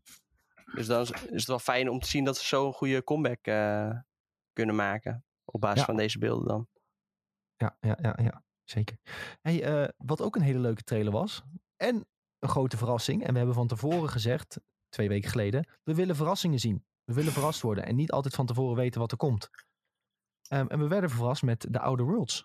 Dus 0.75 0.87
dan 0.87 1.01
is 1.01 1.11
is 1.11 1.21
het 1.31 1.47
wel 1.47 1.59
fijn 1.59 1.89
om 1.91 1.99
te 2.01 2.09
zien 2.09 2.25
dat 2.25 2.37
ze 2.37 2.45
zo'n 2.47 2.73
goede 2.73 3.05
comeback 3.05 3.47
eh, 3.47 3.99
kunnen 4.53 4.75
maken. 4.75 5.25
Op 5.45 5.61
basis 5.61 5.79
Ja. 5.81 5.85
van 5.85 5.97
deze 5.97 6.19
beelden 6.19 6.49
dan. 6.49 6.69
Ja, 7.57 7.77
ja, 7.81 7.99
ja, 8.03 8.19
ja. 8.23 8.45
zeker. 8.65 8.97
Hey, 9.41 9.63
eh, 9.63 9.89
wat 9.97 10.21
ook 10.21 10.37
een 10.37 10.43
hele 10.43 10.59
leuke 10.59 10.83
trailer 10.83 11.13
was. 11.13 11.43
En 11.77 12.07
een 12.39 12.49
grote 12.49 12.77
verrassing. 12.77 13.25
En 13.25 13.31
we 13.33 13.37
hebben 13.37 13.55
van 13.55 13.67
tevoren 13.67 14.09
gezegd, 14.09 14.61
twee 14.89 15.09
weken 15.09 15.31
geleden. 15.31 15.69
We 15.83 15.95
willen 15.95 16.17
verrassingen 16.17 16.59
zien. 16.59 16.85
We 17.05 17.15
willen 17.15 17.33
verrast 17.33 17.61
worden. 17.61 17.87
En 17.87 17.97
niet 17.97 18.13
altijd 18.13 18.35
van 18.35 18.47
tevoren 18.47 18.77
weten 18.77 19.01
wat 19.01 19.11
er 19.11 19.17
komt. 19.17 19.51
Ehm, 20.49 20.67
en 20.67 20.79
we 20.79 20.89
werden 20.89 21.11
verrast 21.11 21.43
met 21.43 21.67
The 21.71 21.81
Outer 21.81 22.07
Worlds. 22.07 22.45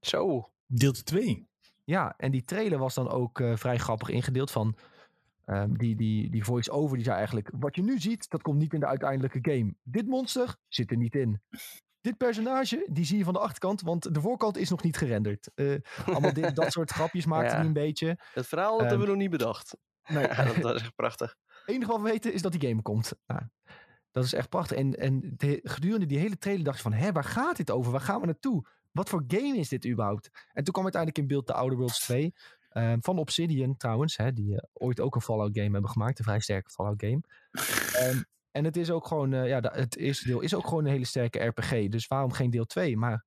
Zo. 0.00 0.52
Deel 0.66 0.92
2. 0.92 1.48
Ja, 1.84 2.14
en 2.16 2.30
die 2.30 2.44
trailer 2.44 2.78
was 2.78 2.94
dan 2.94 3.08
ook 3.08 3.40
eh, 3.40 3.56
vrij 3.56 3.78
grappig 3.78 4.08
ingedeeld 4.08 4.50
van... 4.50 4.76
ehm, 5.44 5.72
die, 5.74 5.96
die, 5.96 6.30
die 6.30 6.44
voice-over 6.44 6.96
die 6.96 7.04
zei 7.04 7.16
eigenlijk... 7.16 7.50
Wat 7.52 7.74
je 7.76 7.82
nu 7.82 7.98
ziet, 7.98 8.30
dat 8.30 8.42
komt 8.42 8.58
niet 8.58 8.72
in 8.72 8.80
de 8.80 8.86
uiteindelijke 8.86 9.38
game. 9.42 9.74
Dit 9.82 10.06
monster 10.06 10.56
zit 10.68 10.90
er 10.90 10.96
niet 10.96 11.14
in. 11.14 11.40
Dit 12.00 12.16
personage, 12.16 12.86
die 12.90 13.04
zie 13.04 13.18
je 13.18 13.24
van 13.24 13.32
de 13.32 13.38
achterkant, 13.38 13.80
want 13.80 14.14
de 14.14 14.20
voorkant 14.20 14.56
is 14.56 14.70
nog 14.70 14.82
niet 14.82 14.96
gerenderd. 14.96 15.50
Eh, 15.54 15.74
allemaal 16.06 16.32
dit, 16.32 16.56
dat 16.56 16.72
soort 16.72 16.90
grapjes 16.90 17.26
maakte 17.32 17.50
Ja. 17.50 17.56
hij 17.56 17.66
een 17.66 17.72
beetje. 17.72 18.18
Het 18.34 18.46
verhaal 18.46 18.70
dat 18.72 18.80
Ehm, 18.80 18.88
hebben 18.88 19.06
we 19.06 19.12
nog 19.12 19.22
niet 19.22 19.30
bedacht. 19.30 19.76
Nee, 20.08 20.26
Ja, 20.26 20.44
dat, 20.44 20.56
dat 20.62 20.74
is 20.74 20.80
echt 20.82 20.94
prachtig. 20.94 21.36
Het 21.46 21.74
enige 21.74 21.90
wat 21.90 22.00
we 22.02 22.08
weten 22.10 22.32
is 22.32 22.42
dat 22.42 22.52
die 22.52 22.68
game 22.68 22.82
komt. 22.82 23.12
Nou, 23.26 23.40
dat 24.10 24.24
is 24.24 24.32
echt 24.32 24.48
prachtig. 24.48 24.76
En, 24.76 24.94
en 24.98 25.32
de- 25.36 25.60
gedurende 25.62 26.06
die 26.06 26.18
hele 26.18 26.38
trailer 26.38 26.64
dacht 26.64 26.76
je 26.76 26.82
van... 26.82 26.92
Hé, 26.92 27.12
waar 27.12 27.24
gaat 27.24 27.56
dit 27.56 27.70
over? 27.70 27.92
Waar 27.92 28.00
gaan 28.00 28.20
we 28.20 28.26
naartoe? 28.26 28.66
Wat 28.92 29.08
voor 29.08 29.24
game 29.26 29.56
is 29.56 29.68
dit 29.68 29.86
überhaupt? 29.86 30.30
En 30.52 30.64
toen 30.64 30.72
kwam 30.72 30.84
uiteindelijk 30.84 31.22
in 31.22 31.28
beeld 31.28 31.46
de 31.46 31.52
Outer 31.52 31.76
Worlds 31.78 32.00
2. 32.00 32.34
Ehm, 32.72 32.98
van 33.00 33.18
Obsidian 33.18 33.76
trouwens. 33.76 34.16
Hè, 34.16 34.32
die 34.32 34.54
eh, 34.56 34.62
ooit 34.72 35.00
ook 35.00 35.14
een 35.14 35.20
Fallout 35.22 35.50
game 35.58 35.70
hebben 35.72 35.90
gemaakt. 35.90 36.18
Een 36.18 36.24
vrij 36.24 36.40
sterke 36.40 36.70
Fallout 36.70 37.02
game. 37.04 37.20
Ehm, 37.92 38.22
en 38.58 38.64
het 38.64 38.76
is 38.76 38.90
ook 38.90 39.06
gewoon... 39.06 39.32
eh, 39.32 39.48
ja, 39.48 39.60
het 39.72 39.96
eerste 39.96 40.26
deel 40.26 40.40
is 40.40 40.54
ook 40.54 40.66
gewoon 40.66 40.84
een 40.84 40.90
hele 40.92 41.04
sterke 41.06 41.38
RPG. 41.44 41.88
Dus 41.88 42.06
waarom 42.06 42.32
geen 42.32 42.50
deel 42.50 42.64
2? 42.64 42.96
Maar 42.96 43.24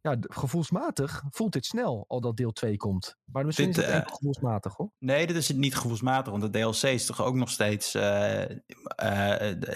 ja, 0.00 0.16
gevoelsmatig 0.20 1.22
voelt 1.30 1.52
dit 1.52 1.64
snel 1.66 2.04
al 2.08 2.20
dat 2.20 2.36
deel 2.36 2.52
2 2.52 2.76
komt. 2.76 3.16
Maar 3.24 3.44
misschien 3.46 3.66
Dit, 3.66 3.76
is 3.76 3.84
het 3.84 3.94
enkel 3.94 4.14
gevoelsmatig 4.14 4.74
hoor. 4.76 4.90
Nee, 4.98 5.26
dit 5.26 5.36
is 5.36 5.48
het 5.48 5.56
niet 5.56 5.74
gevoelsmatig, 5.76 6.32
want 6.32 6.52
de 6.52 6.58
DLC 6.60 6.82
is 6.82 7.06
toch 7.06 7.22
ook 7.22 7.34
nog 7.34 7.50
steeds... 7.50 7.92
de 7.92 8.60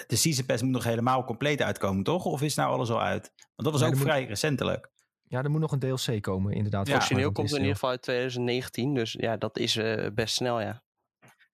Season 0.07 0.45
Pass 0.45 0.61
moet 0.63 0.71
nog 0.71 0.83
helemaal 0.83 1.23
compleet 1.23 1.61
uitkomen, 1.61 2.03
toch? 2.03 2.25
Of 2.25 2.41
is 2.41 2.55
nou 2.55 2.71
alles 2.73 2.89
al 2.89 3.01
uit? 3.01 3.31
Want 3.35 3.45
dat 3.55 3.71
was 3.71 3.81
Nee, 3.81 3.89
ook 3.89 3.95
moet- 3.95 4.05
vrij 4.05 4.25
recentelijk. 4.25 4.89
Ja, 5.31 5.43
er 5.43 5.49
moet 5.51 5.59
nog 5.61 5.71
een 5.71 5.79
DLC 5.79 6.21
komen 6.21 6.53
inderdaad. 6.53 6.87
Ja, 6.87 6.95
Origineel 6.95 7.31
komt 7.31 7.49
in 7.51 7.57
ieder 7.57 7.73
geval 7.73 7.89
uit 7.89 8.01
2019. 8.01 8.93
Dus 8.93 9.11
ja, 9.11 9.37
dat 9.37 9.57
is 9.57 9.75
eh, 9.75 10.07
best 10.13 10.35
snel, 10.35 10.59
ja. 10.61 10.83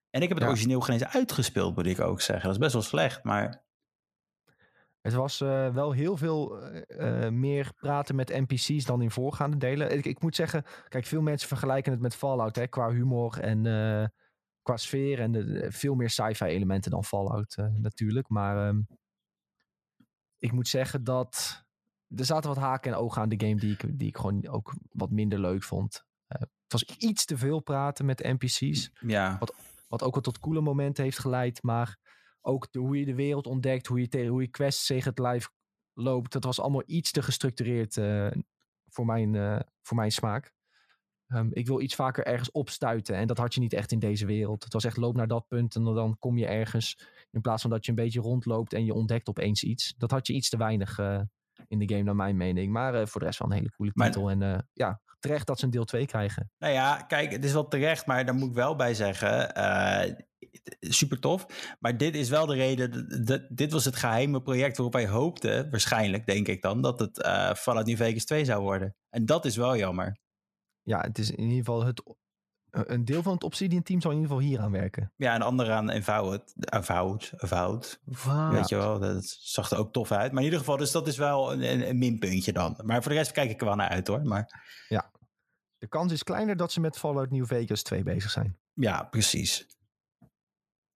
En 0.10 0.22
ik 0.22 0.28
heb 0.28 0.38
het 0.38 0.46
Ja. 0.46 0.48
origineel 0.54 0.80
geen 0.80 0.94
eens 1.02 1.06
uitgespeeld, 1.14 1.76
moet 1.76 1.86
ik 1.86 2.00
ook 2.00 2.22
zeggen. 2.22 2.44
Dat 2.46 2.52
is 2.54 2.58
best 2.62 2.74
wel 2.74 2.82
slecht, 2.82 3.24
maar... 3.24 3.66
Het 5.02 5.14
was 5.14 5.42
eh, 5.42 5.74
wel 5.74 5.92
heel 5.92 6.18
veel 6.18 6.62
eh, 6.62 7.30
meer 7.30 7.72
praten 7.76 8.16
met 8.16 8.30
NPC's 8.30 8.86
dan 8.86 9.02
in 9.02 9.12
voorgaande 9.12 9.58
delen. 9.58 9.98
Ik, 9.98 10.06
ik 10.06 10.22
moet 10.22 10.36
zeggen, 10.36 10.64
kijk, 10.88 11.06
veel 11.06 11.22
mensen 11.22 11.48
vergelijken 11.48 11.92
het 11.92 12.02
met 12.02 12.16
Fallout 12.16 12.56
hè, 12.56 12.68
qua 12.68 12.90
humor 12.92 13.40
en 13.40 13.66
eh, 13.66 14.08
qua 14.62 14.78
sfeer. 14.78 15.20
En 15.20 15.32
de- 15.32 15.46
de- 15.46 15.72
veel 15.72 15.96
meer 15.96 16.10
sci-fi 16.10 16.46
elementen 16.46 16.92
dan 16.92 17.04
Fallout 17.04 17.56
eh, 17.58 17.66
natuurlijk. 17.74 18.30
Maar 18.30 18.68
ehm, 18.68 18.82
ik 20.38 20.52
moet 20.52 20.68
zeggen 20.68 21.04
dat 21.04 21.66
er 22.16 22.26
zaten 22.26 22.50
wat 22.50 22.60
haken 22.60 22.92
en 22.92 22.98
ogen 22.98 23.22
aan 23.22 23.30
de 23.30 23.46
game 23.46 23.60
die 23.60 23.72
ik, 23.74 24.00
die 24.00 24.08
ik 24.08 24.18
gewoon 24.18 24.48
ook 24.48 24.74
wat 24.92 25.12
minder 25.12 25.40
leuk 25.40 25.64
vond. 25.64 26.06
Eh, 26.28 26.40
het 26.42 26.72
was 26.72 26.84
iets 26.98 27.26
te 27.26 27.38
veel 27.38 27.60
praten 27.60 28.06
met 28.06 28.24
NPC's. 28.24 28.92
Ja, 29.00 29.38
Wat 29.88 30.02
ook 30.04 30.14
wel 30.14 30.24
tot 30.24 30.40
coole 30.40 30.62
momenten 30.62 31.04
heeft 31.04 31.20
geleid. 31.20 31.64
Maar 31.64 31.98
ook 32.42 32.72
de, 32.72 32.80
hoe 32.80 33.00
je 33.00 33.06
de 33.06 33.16
wereld 33.16 33.48
ontdekt. 33.48 33.88
Hoe 33.88 34.00
je, 34.00 34.08
tegen, 34.08 34.28
hoe 34.28 34.42
je 34.42 34.48
quests 34.48 34.86
tegen 34.86 35.10
het 35.10 35.20
live 35.20 35.50
loopt. 35.94 36.32
Dat 36.32 36.44
was 36.44 36.60
allemaal 36.60 36.84
iets 36.86 37.12
te 37.12 37.22
gestructureerd 37.22 37.98
eh, 37.98 38.32
voor, 38.90 39.06
mijn, 39.06 39.36
eh, 39.36 39.60
voor 39.82 39.98
mijn 39.98 40.12
smaak. 40.12 40.54
Ehm, 41.28 41.48
ik 41.52 41.68
wil 41.68 41.82
iets 41.82 41.96
vaker 41.96 42.26
ergens 42.26 42.52
opstuiten. 42.52 43.16
En 43.16 43.28
dat 43.28 43.38
had 43.38 43.54
je 43.54 43.60
niet 43.60 43.74
echt 43.74 43.92
in 43.92 44.00
deze 44.00 44.26
wereld. 44.26 44.64
Het 44.64 44.74
was 44.74 44.84
echt 44.84 44.98
loop 44.98 45.16
naar 45.16 45.28
dat 45.28 45.48
punt 45.48 45.76
en 45.76 45.84
dan- 45.84 46.18
kom 46.20 46.38
je 46.38 46.46
ergens. 46.48 47.08
In 47.32 47.42
plaats 47.42 47.62
van 47.62 47.72
dat 47.72 47.86
je 47.86 47.92
een 47.92 47.98
beetje 47.98 48.20
rondloopt 48.22 48.74
en 48.74 48.86
je 48.86 48.94
ontdekt 48.94 49.30
opeens 49.30 49.64
iets. 49.64 49.94
Dat 49.98 50.12
had 50.12 50.28
je 50.28 50.34
iets 50.34 50.50
te 50.50 50.58
weinig 50.58 51.00
in 51.68 51.80
de 51.80 51.88
game 51.90 52.04
naar 52.04 52.16
mijn 52.16 52.38
mening. 52.38 52.72
Maar 52.72 52.94
eh, 52.96 53.06
voor 53.06 53.20
de 53.20 53.26
rest 53.26 53.40
wel 53.40 53.48
een 53.52 53.58
hele 53.58 53.70
coole 53.72 53.92
Maar- 53.94 54.12
titel. 54.12 54.30
En 54.30 54.42
eh, 54.42 54.58
ja, 54.74 55.02
terecht 55.20 55.48
dat 55.48 55.60
ze 55.60 55.66
een 55.66 55.72
deel 55.72 55.86
2 55.86 56.06
krijgen. 56.06 56.52
Nou 56.58 56.74
ja, 56.74 56.98
kijk, 57.02 57.32
het 57.32 57.44
is 57.46 57.54
wel 57.54 57.68
terecht, 57.68 58.06
maar 58.06 58.26
daar 58.26 58.36
moet 58.36 58.50
ik 58.50 58.56
wel 58.56 58.76
bij 58.76 58.94
zeggen. 58.94 59.56
eh, 59.56 60.14
super 60.80 61.20
tof. 61.20 61.76
Maar 61.80 61.98
dit 61.98 62.16
is 62.16 62.30
wel 62.30 62.46
de 62.46 62.56
reden. 62.56 62.92
d- 62.92 63.28
d- 63.28 63.58
dit 63.58 63.72
was 63.72 63.86
het 63.86 63.96
geheime 63.96 64.42
project 64.42 64.78
waarop 64.78 64.94
wij 64.96 65.08
hoopten, 65.08 65.70
waarschijnlijk 65.70 66.26
denk 66.26 66.48
ik 66.48 66.62
dan, 66.62 66.82
dat 66.82 67.00
het 67.00 67.28
Fallout 67.58 67.86
New 67.86 67.98
Vegas 67.98 68.26
2 68.26 68.46
zou 68.46 68.62
worden. 68.62 68.96
En 69.10 69.26
dat 69.26 69.46
is 69.46 69.56
wel 69.56 69.78
jammer. 69.78 70.18
Ja, 70.82 71.02
het 71.02 71.18
is 71.18 71.32
in 71.32 71.40
ieder 71.44 71.58
geval 71.58 71.86
het, 71.86 72.04
een 72.86 73.06
deel 73.06 73.22
van 73.22 73.34
het 73.34 73.44
Obsidian 73.44 73.84
team 73.84 74.02
zal 74.02 74.12
in 74.12 74.18
ieder 74.18 74.32
geval 74.32 74.48
hier 74.50 74.60
aan 74.60 74.72
werken. 74.72 75.12
Ja, 75.16 75.34
en 75.34 75.40
de 75.40 75.46
andere 75.46 75.72
aan 75.72 75.92
Avowed. 75.92 76.54
Avowed, 76.60 77.34
Avowed. 77.38 78.00
Weet 78.52 78.70
je 78.70 78.76
wel, 78.76 79.00
dat 79.00 79.26
zag 79.40 79.72
er 79.72 79.78
ook 79.78 79.94
tof 79.94 80.12
uit. 80.12 80.30
Maar 80.32 80.40
in 80.40 80.46
ieder 80.46 80.60
geval, 80.60 80.78
dus 80.78 80.92
dat 80.92 81.08
is 81.08 81.18
wel 81.18 81.54
een, 81.54 81.72
een, 81.72 81.90
een 81.90 81.98
minpuntje 81.98 82.54
dan. 82.54 82.80
Maar 82.84 83.02
voor 83.02 83.12
de 83.12 83.18
rest 83.18 83.32
kijk 83.32 83.50
ik 83.50 83.60
er 83.60 83.66
wel 83.66 83.76
naar 83.76 83.90
uit 83.90 84.08
hoor. 84.08 84.22
Maar 84.24 84.66
De 85.78 85.88
kans 85.88 86.12
is 86.12 86.24
kleiner 86.24 86.56
dat 86.56 86.72
ze 86.72 86.80
met 86.80 86.98
Fallout 86.98 87.32
New 87.32 87.46
Vegas 87.46 87.84
2 87.84 88.04
bezig 88.04 88.32
zijn. 88.32 88.58
ja, 88.74 89.04
precies. 89.04 89.68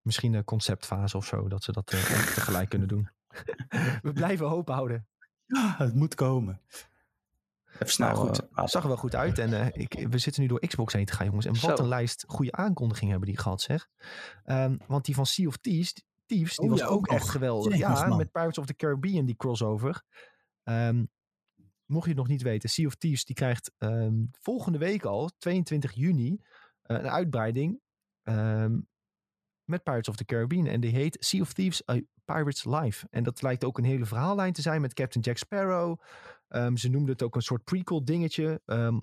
Misschien 0.01 0.33
een 0.35 0.45
conceptfase 0.45 1.17
of 1.17 1.27
zo, 1.27 1.49
dat 1.49 1.65
ze 1.65 1.73
dat 1.73 1.93
eh, 1.93 2.01
tegelijk 2.35 2.69
kunnen 2.69 2.89
doen. 2.89 3.11
We 4.03 4.13
blijven 4.13 4.47
hoop 4.47 4.69
houden. 4.69 5.07
Ja, 5.47 5.75
het 5.79 5.95
moet 5.95 6.15
komen. 6.15 6.61
Even 7.81 7.93
snel. 7.93 8.09
Nou 8.09 8.27
goed, 8.27 8.49
eh, 8.55 8.67
zag 8.67 8.83
er 8.83 8.89
wel 8.89 8.97
goed 8.97 9.15
uit. 9.15 9.39
En 9.39 9.53
eh, 9.53 9.67
ik, 9.73 10.07
we 10.11 10.19
zitten 10.19 10.43
nu 10.43 10.49
door 10.49 10.67
Xbox 10.67 10.93
heen 10.93 11.05
te 11.05 11.13
gaan, 11.13 11.27
jongens. 11.27 11.47
En 11.47 11.53
wat 11.53 11.77
Zo. 11.77 11.83
een 11.83 11.89
lijst 11.89 12.25
goede 12.29 12.53
aankondigingen 12.53 13.11
hebben 13.11 13.29
die 13.29 13.39
gehad, 13.39 13.61
zeg. 13.61 13.89
Ehm, 14.45 14.77
want 14.87 15.05
die 15.05 15.15
van 15.15 15.27
Sea 15.27 15.47
of 15.47 15.57
Thieves, 15.57 15.95
Thieves 16.27 16.57
die 16.57 16.65
Oh 16.65 16.71
was 16.71 16.81
ja, 16.81 16.87
ook 16.87 16.93
ook 16.93 17.09
echt 17.09 17.29
geweldig. 17.29 17.73
Jezus, 17.73 17.99
ja, 17.99 18.07
man. 18.07 18.17
met 18.17 18.33
Pirates 18.33 18.59
of 18.59 18.67
the 18.67 18.75
Caribbean, 18.75 19.25
die 19.25 19.37
crossover. 19.37 20.03
Ehm, 20.63 21.05
mocht 21.87 22.05
je 22.05 22.11
het 22.11 22.19
nog 22.19 22.29
niet 22.29 22.43
weten, 22.43 22.69
Sea 22.71 22.87
of 22.87 22.95
Thieves 22.95 23.25
die 23.25 23.35
krijgt 23.35 23.73
ehm, 23.79 24.25
volgende 24.33 24.79
week 24.79 25.05
al, 25.05 25.31
22 25.39 25.93
juni, 25.93 26.41
eh, 26.83 26.97
een 26.97 27.11
uitbreiding 27.11 27.81
met 29.65 29.83
Pirates 29.83 30.09
of 30.09 30.17
the 30.17 30.25
Caribbean. 30.25 30.67
En 30.67 30.81
die 30.81 30.95
heet 30.95 31.17
Sea 31.21 31.41
of 31.41 31.53
Thieves 31.53 31.83
Pirates 32.25 32.65
Life. 32.65 33.07
En 33.11 33.23
dat 33.23 33.43
lijkt 33.43 33.65
ook 33.65 33.79
een 33.79 33.85
hele 33.85 34.07
verhaallijn 34.07 34.53
te 34.53 34.63
zijn 34.63 34.81
met 34.81 34.95
Captain 34.95 35.25
Jack 35.25 35.37
Sparrow. 35.37 36.01
Ehm, 36.51 36.77
ze 36.77 36.89
noemden 36.89 37.13
het 37.13 37.23
ook 37.23 37.35
een 37.35 37.43
soort 37.43 37.65
prequel 37.65 38.05
dingetje. 38.05 38.61
Ehm, 38.65 38.99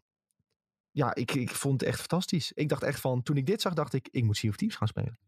ja, 0.91 1.15
ik, 1.15 1.31
ik 1.31 1.49
vond 1.49 1.79
het 1.79 1.89
echt 1.89 1.99
fantastisch. 1.99 2.51
Ik 2.51 2.69
dacht 2.69 2.83
echt 2.83 2.99
van, 2.99 3.23
toen 3.23 3.37
ik 3.37 3.45
dit 3.45 3.61
zag, 3.61 3.73
dacht 3.73 3.93
ik, 3.93 4.07
ik 4.11 4.23
moet 4.23 4.37
Sea 4.37 4.49
of 4.49 4.55
Thieves 4.55 4.77
gaan 4.77 4.87
spelen. 4.87 5.19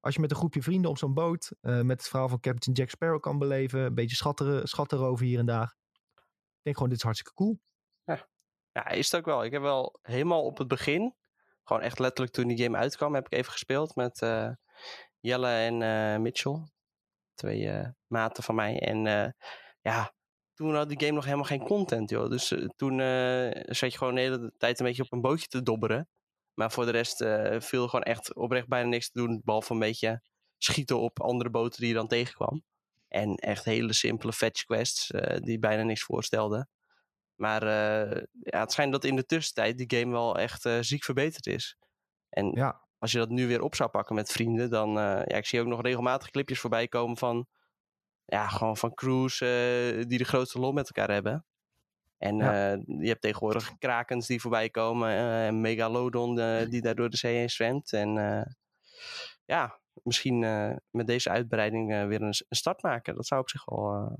Als 0.00 0.14
je 0.14 0.20
met 0.20 0.30
een 0.30 0.36
groepje 0.36 0.62
vrienden 0.62 0.90
op 0.90 0.98
zo'n 0.98 1.14
boot 1.14 1.52
eh, 1.60 1.80
met 1.80 1.98
het 2.00 2.08
verhaal 2.08 2.28
van 2.28 2.40
Captain 2.40 2.76
Jack 2.76 2.90
Sparrow 2.90 3.20
kan 3.20 3.38
beleven, 3.38 3.80
een 3.80 3.94
beetje 3.94 4.16
schatten, 4.16 4.68
schatten 4.68 4.98
roven 4.98 5.26
hier 5.26 5.38
en 5.38 5.46
daar. 5.46 5.76
Ik 6.14 6.62
denk 6.62 6.76
gewoon, 6.76 6.88
dit 6.88 6.98
is 6.98 7.04
hartstikke 7.04 7.34
cool. 7.34 7.60
Ja, 8.72 8.88
is 8.88 9.10
het 9.10 9.20
ook 9.20 9.26
wel. 9.26 9.44
Ik 9.44 9.52
heb 9.52 9.62
wel 9.62 9.98
helemaal 10.02 10.44
op 10.44 10.58
het 10.58 10.68
begin, 10.68 11.14
gewoon 11.64 11.82
echt 11.82 11.98
letterlijk 11.98 12.32
toen 12.32 12.48
die 12.48 12.62
game 12.62 12.76
uitkwam, 12.78 13.14
heb 13.14 13.26
ik 13.26 13.32
even 13.32 13.52
gespeeld 13.52 13.94
met 13.94 14.22
eh, 14.22 14.50
Jelle 15.20 15.48
en 15.48 15.82
eh, 15.82 16.20
Mitchell. 16.20 16.68
Twee 17.34 17.92
maten 18.06 18.42
van 18.42 18.54
mij. 18.54 18.80
En 18.80 19.34
ja, 19.80 20.14
toen 20.54 20.74
had 20.74 20.88
die 20.88 21.00
game 21.00 21.12
nog 21.12 21.24
helemaal 21.24 21.44
geen 21.44 21.64
content, 21.64 22.10
joh. 22.10 22.30
Dus 22.30 22.50
eh, 22.50 22.66
toen 22.76 23.00
eh, 23.00 23.50
zat 23.64 23.92
je 23.92 23.98
gewoon 23.98 24.14
de 24.14 24.20
hele 24.20 24.52
tijd 24.58 24.80
een 24.80 24.86
beetje 24.86 25.02
op 25.02 25.12
een 25.12 25.20
bootje 25.20 25.46
te 25.46 25.62
dobberen. 25.62 26.08
Maar 26.54 26.72
voor 26.72 26.84
de 26.84 26.90
rest 26.90 27.20
eh, 27.20 27.60
viel 27.60 27.88
gewoon 27.88 28.04
echt 28.04 28.34
oprecht 28.34 28.68
bijna 28.68 28.88
niks 28.88 29.10
te 29.10 29.18
doen, 29.18 29.40
behalve 29.44 29.72
een 29.72 29.78
beetje 29.78 30.22
schieten 30.58 31.00
op 31.00 31.20
andere 31.20 31.50
boten 31.50 31.80
die 31.80 31.88
je 31.88 31.94
dan 31.94 32.08
tegenkwam. 32.08 32.62
En 33.08 33.34
echt 33.34 33.64
hele 33.64 33.92
simpele 33.92 34.32
fetch 34.32 34.64
quests 34.64 35.10
die 35.36 35.58
bijna 35.58 35.82
niks 35.82 36.02
voorstelden. 36.02 36.68
Maar 37.34 37.64
ja, 38.42 38.60
het 38.60 38.72
schijnt 38.72 38.92
dat 38.92 39.04
in 39.04 39.16
de 39.16 39.24
tussentijd 39.24 39.78
die 39.78 39.98
game 39.98 40.12
wel 40.12 40.38
echt 40.38 40.68
ziek 40.80 41.04
verbeterd 41.04 41.46
is. 41.46 41.76
En 42.28 42.50
Ja, 42.54 42.86
als 42.98 43.12
je 43.12 43.18
dat 43.18 43.28
nu 43.28 43.46
weer 43.46 43.62
op 43.62 43.74
zou 43.74 43.90
pakken 43.90 44.14
met 44.14 44.32
vrienden, 44.32 44.70
dan... 44.70 44.90
ja, 44.92 45.24
ik 45.26 45.46
zie 45.46 45.60
ook 45.60 45.66
nog 45.66 45.82
regelmatig 45.82 46.30
clipjes 46.30 46.60
voorbij 46.60 46.88
komen 46.88 47.16
van... 47.16 47.46
Ja, 48.26 48.48
gewoon 48.48 48.76
van 48.76 48.94
crews 48.94 49.40
eh, 49.40 49.48
die 50.08 50.18
de 50.18 50.24
grootste 50.24 50.58
lol 50.58 50.72
met 50.72 50.86
elkaar 50.86 51.10
hebben. 51.14 51.44
En 52.18 52.36
Ja. 52.36 52.72
eh, 52.72 52.78
je 52.86 53.08
hebt 53.08 53.20
tegenwoordig 53.22 53.78
krakens 53.78 54.26
die 54.26 54.40
voorbij 54.40 54.70
komen. 54.70 55.08
eh, 55.08 55.46
en 55.46 55.60
Megalodon 55.60 56.38
eh, 56.40 56.68
die 56.70 56.80
daar 56.82 56.94
door 56.94 57.10
de 57.10 57.16
zee 57.16 57.36
heen 57.36 57.50
zwemt. 57.50 57.92
En 57.92 58.18
eh, 58.18 58.52
ja, 59.44 59.80
misschien 60.02 60.44
eh, 60.44 60.72
met 60.90 61.06
deze 61.06 61.30
uitbreiding 61.30 61.92
eh, 61.92 62.06
weer 62.06 62.20
een, 62.22 62.26
een 62.48 62.56
start 62.56 62.82
maken. 62.82 63.14
Dat 63.14 63.26
zou 63.26 63.40
op 63.40 63.48
zich 63.50 63.64
wel, 63.64 63.92
eh, 63.92 64.16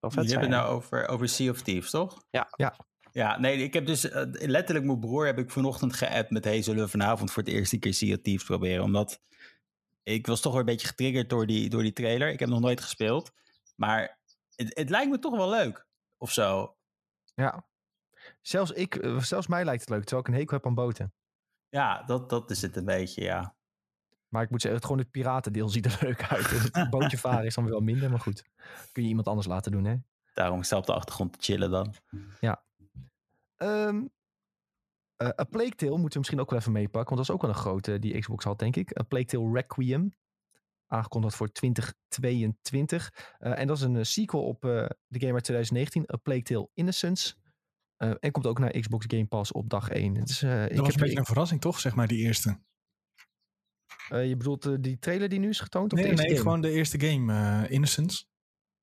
wel 0.00 0.10
vet 0.10 0.22
Je 0.22 0.28
zijn. 0.28 0.40
hebt 0.40 0.52
het 0.52 0.62
nou 0.62 0.74
over, 0.74 1.08
over 1.08 1.28
Sea 1.28 1.50
of 1.50 1.62
Thieves, 1.62 1.90
toch? 1.90 2.22
Ja. 2.30 2.48
Ja. 2.56 2.76
Ja, 3.12 3.38
nee, 3.38 3.56
ik 3.62 3.74
heb 3.74 3.86
dus 3.86 4.02
letterlijk 4.32 4.86
mijn 4.86 5.00
broer 5.00 5.26
heb 5.26 5.38
ik 5.38 5.50
vanochtend 5.50 5.94
geappt 5.94 6.30
met 6.30 6.44
hey, 6.44 6.62
zullen 6.62 6.84
we 6.84 6.90
vanavond 6.90 7.32
voor 7.32 7.42
het 7.42 7.52
eerste 7.52 7.78
keer 7.78 7.94
Sea 7.94 8.14
of 8.14 8.20
Thieves 8.22 8.44
proberen? 8.46 8.84
Omdat 8.84 9.20
ik 10.02 10.26
was 10.26 10.40
toch 10.40 10.52
weer 10.52 10.60
een 10.60 10.66
beetje 10.66 10.86
getriggerd 10.86 11.30
door 11.30 11.46
die, 11.46 11.68
door 11.68 11.82
die 11.82 11.92
trailer. 11.92 12.28
Ik 12.30 12.38
heb 12.38 12.48
nog 12.48 12.60
nooit 12.60 12.80
gespeeld, 12.80 13.32
maar 13.76 14.18
het, 14.54 14.78
het 14.78 14.90
lijkt 14.90 15.10
me 15.10 15.18
toch 15.18 15.36
wel 15.36 15.50
leuk 15.50 15.86
of 16.16 16.32
zo. 16.32 16.76
ja. 17.34 17.68
Zelfs, 18.40 18.70
ik, 18.70 18.94
eh, 18.96 19.18
zelfs 19.18 19.46
mij 19.46 19.64
lijkt 19.64 19.80
het 19.80 19.90
leuk, 19.90 20.00
terwijl 20.00 20.20
ik 20.22 20.28
een 20.28 20.38
hekel 20.38 20.56
heb 20.56 20.66
aan 20.66 20.74
boten. 20.74 21.14
Ja, 21.68 22.02
dat, 22.02 22.30
dat 22.30 22.50
is 22.50 22.62
het 22.62 22.76
een 22.76 22.84
beetje, 22.84 23.22
ja. 23.22 23.56
Maar 24.28 24.42
ik 24.42 24.50
moet 24.50 24.60
zeggen, 24.60 24.80
het, 24.80 24.88
gewoon 24.88 25.02
het 25.02 25.10
piratendeel 25.10 25.68
ziet 25.78 25.86
er 25.86 25.98
leuk 26.00 26.22
uit. 26.22 26.50
Het 26.50 26.90
bootje 26.90 27.18
varen 27.18 27.46
is 27.46 27.54
dan 27.54 27.68
wel 27.68 27.80
minder, 27.80 28.10
maar 28.10 28.20
goed. 28.20 28.44
Kun 28.92 29.02
je 29.02 29.08
iemand 29.08 29.26
anders 29.26 29.46
laten 29.46 29.72
doen, 29.72 29.84
hè? 29.84 29.96
Daarom 30.34 30.62
sta 30.62 30.76
op 30.76 30.86
de 30.86 30.94
achtergrond 30.94 31.32
te 31.32 31.38
chillen 31.40 31.70
dan. 31.70 31.94
Ehm 33.56 34.04
eh, 35.20 35.28
A 35.40 35.44
Plague 35.44 35.74
Tale 35.74 35.90
moeten 35.90 36.10
we 36.12 36.18
misschien 36.18 36.40
ook 36.40 36.50
wel 36.50 36.58
even 36.58 36.72
meepakken. 36.72 37.14
Want 37.14 37.16
dat 37.16 37.28
is 37.28 37.30
ook 37.30 37.40
wel 37.42 37.50
een 37.50 37.56
grote 37.70 37.98
die 37.98 38.18
Xbox 38.18 38.44
had, 38.44 38.58
denk 38.58 38.76
ik. 38.76 38.98
A 39.00 39.02
Plague 39.02 39.26
Tale 39.28 39.52
Requiem. 39.52 40.12
Aangekondigd 40.86 41.36
voor 41.36 41.52
2022. 41.52 43.10
Eh, 43.38 43.58
en 43.58 43.66
dat 43.66 43.76
is 43.76 43.82
een 43.82 43.96
eh, 43.96 44.02
sequel 44.02 44.42
op 44.44 44.64
eh, 44.64 44.70
de 45.06 45.20
game 45.20 45.32
uit 45.32 45.44
2019. 45.44 46.04
A 46.12 46.16
Plague 46.16 46.42
Tale 46.42 46.68
Innocence. 46.74 47.34
Eh, 47.96 48.12
en 48.20 48.30
komt 48.32 48.46
ook 48.46 48.58
naar 48.58 48.70
Xbox 48.80 49.04
Game 49.08 49.26
Pass 49.26 49.52
op 49.52 49.68
dag 49.68 49.88
1. 49.90 50.14
Het 50.14 50.28
is, 50.28 50.42
eh, 50.42 50.62
ik 50.64 50.68
Dat 50.68 50.78
was 50.78 50.86
heb, 50.86 50.96
een 50.96 51.02
beetje 51.02 51.18
een 51.18 51.24
verrassing, 51.24 51.60
toch? 51.60 51.80
Zeg 51.80 51.94
maar, 51.94 52.06
die 52.08 52.18
eerste. 52.18 52.60
eh, 54.08 54.28
je 54.28 54.36
bedoelt 54.36 54.66
eh, 54.66 54.74
die 54.80 54.98
trailer 54.98 55.28
die 55.28 55.38
nu 55.38 55.48
is 55.48 55.60
getoond? 55.60 55.92
Of 55.92 55.98
Nee, 55.98 56.08
de 56.08 56.14
nee, 56.14 56.26
game? 56.26 56.40
gewoon 56.40 56.60
de 56.60 56.70
eerste 56.70 57.00
game, 57.00 57.32
eh, 57.64 57.70
Innocence. 57.70 58.24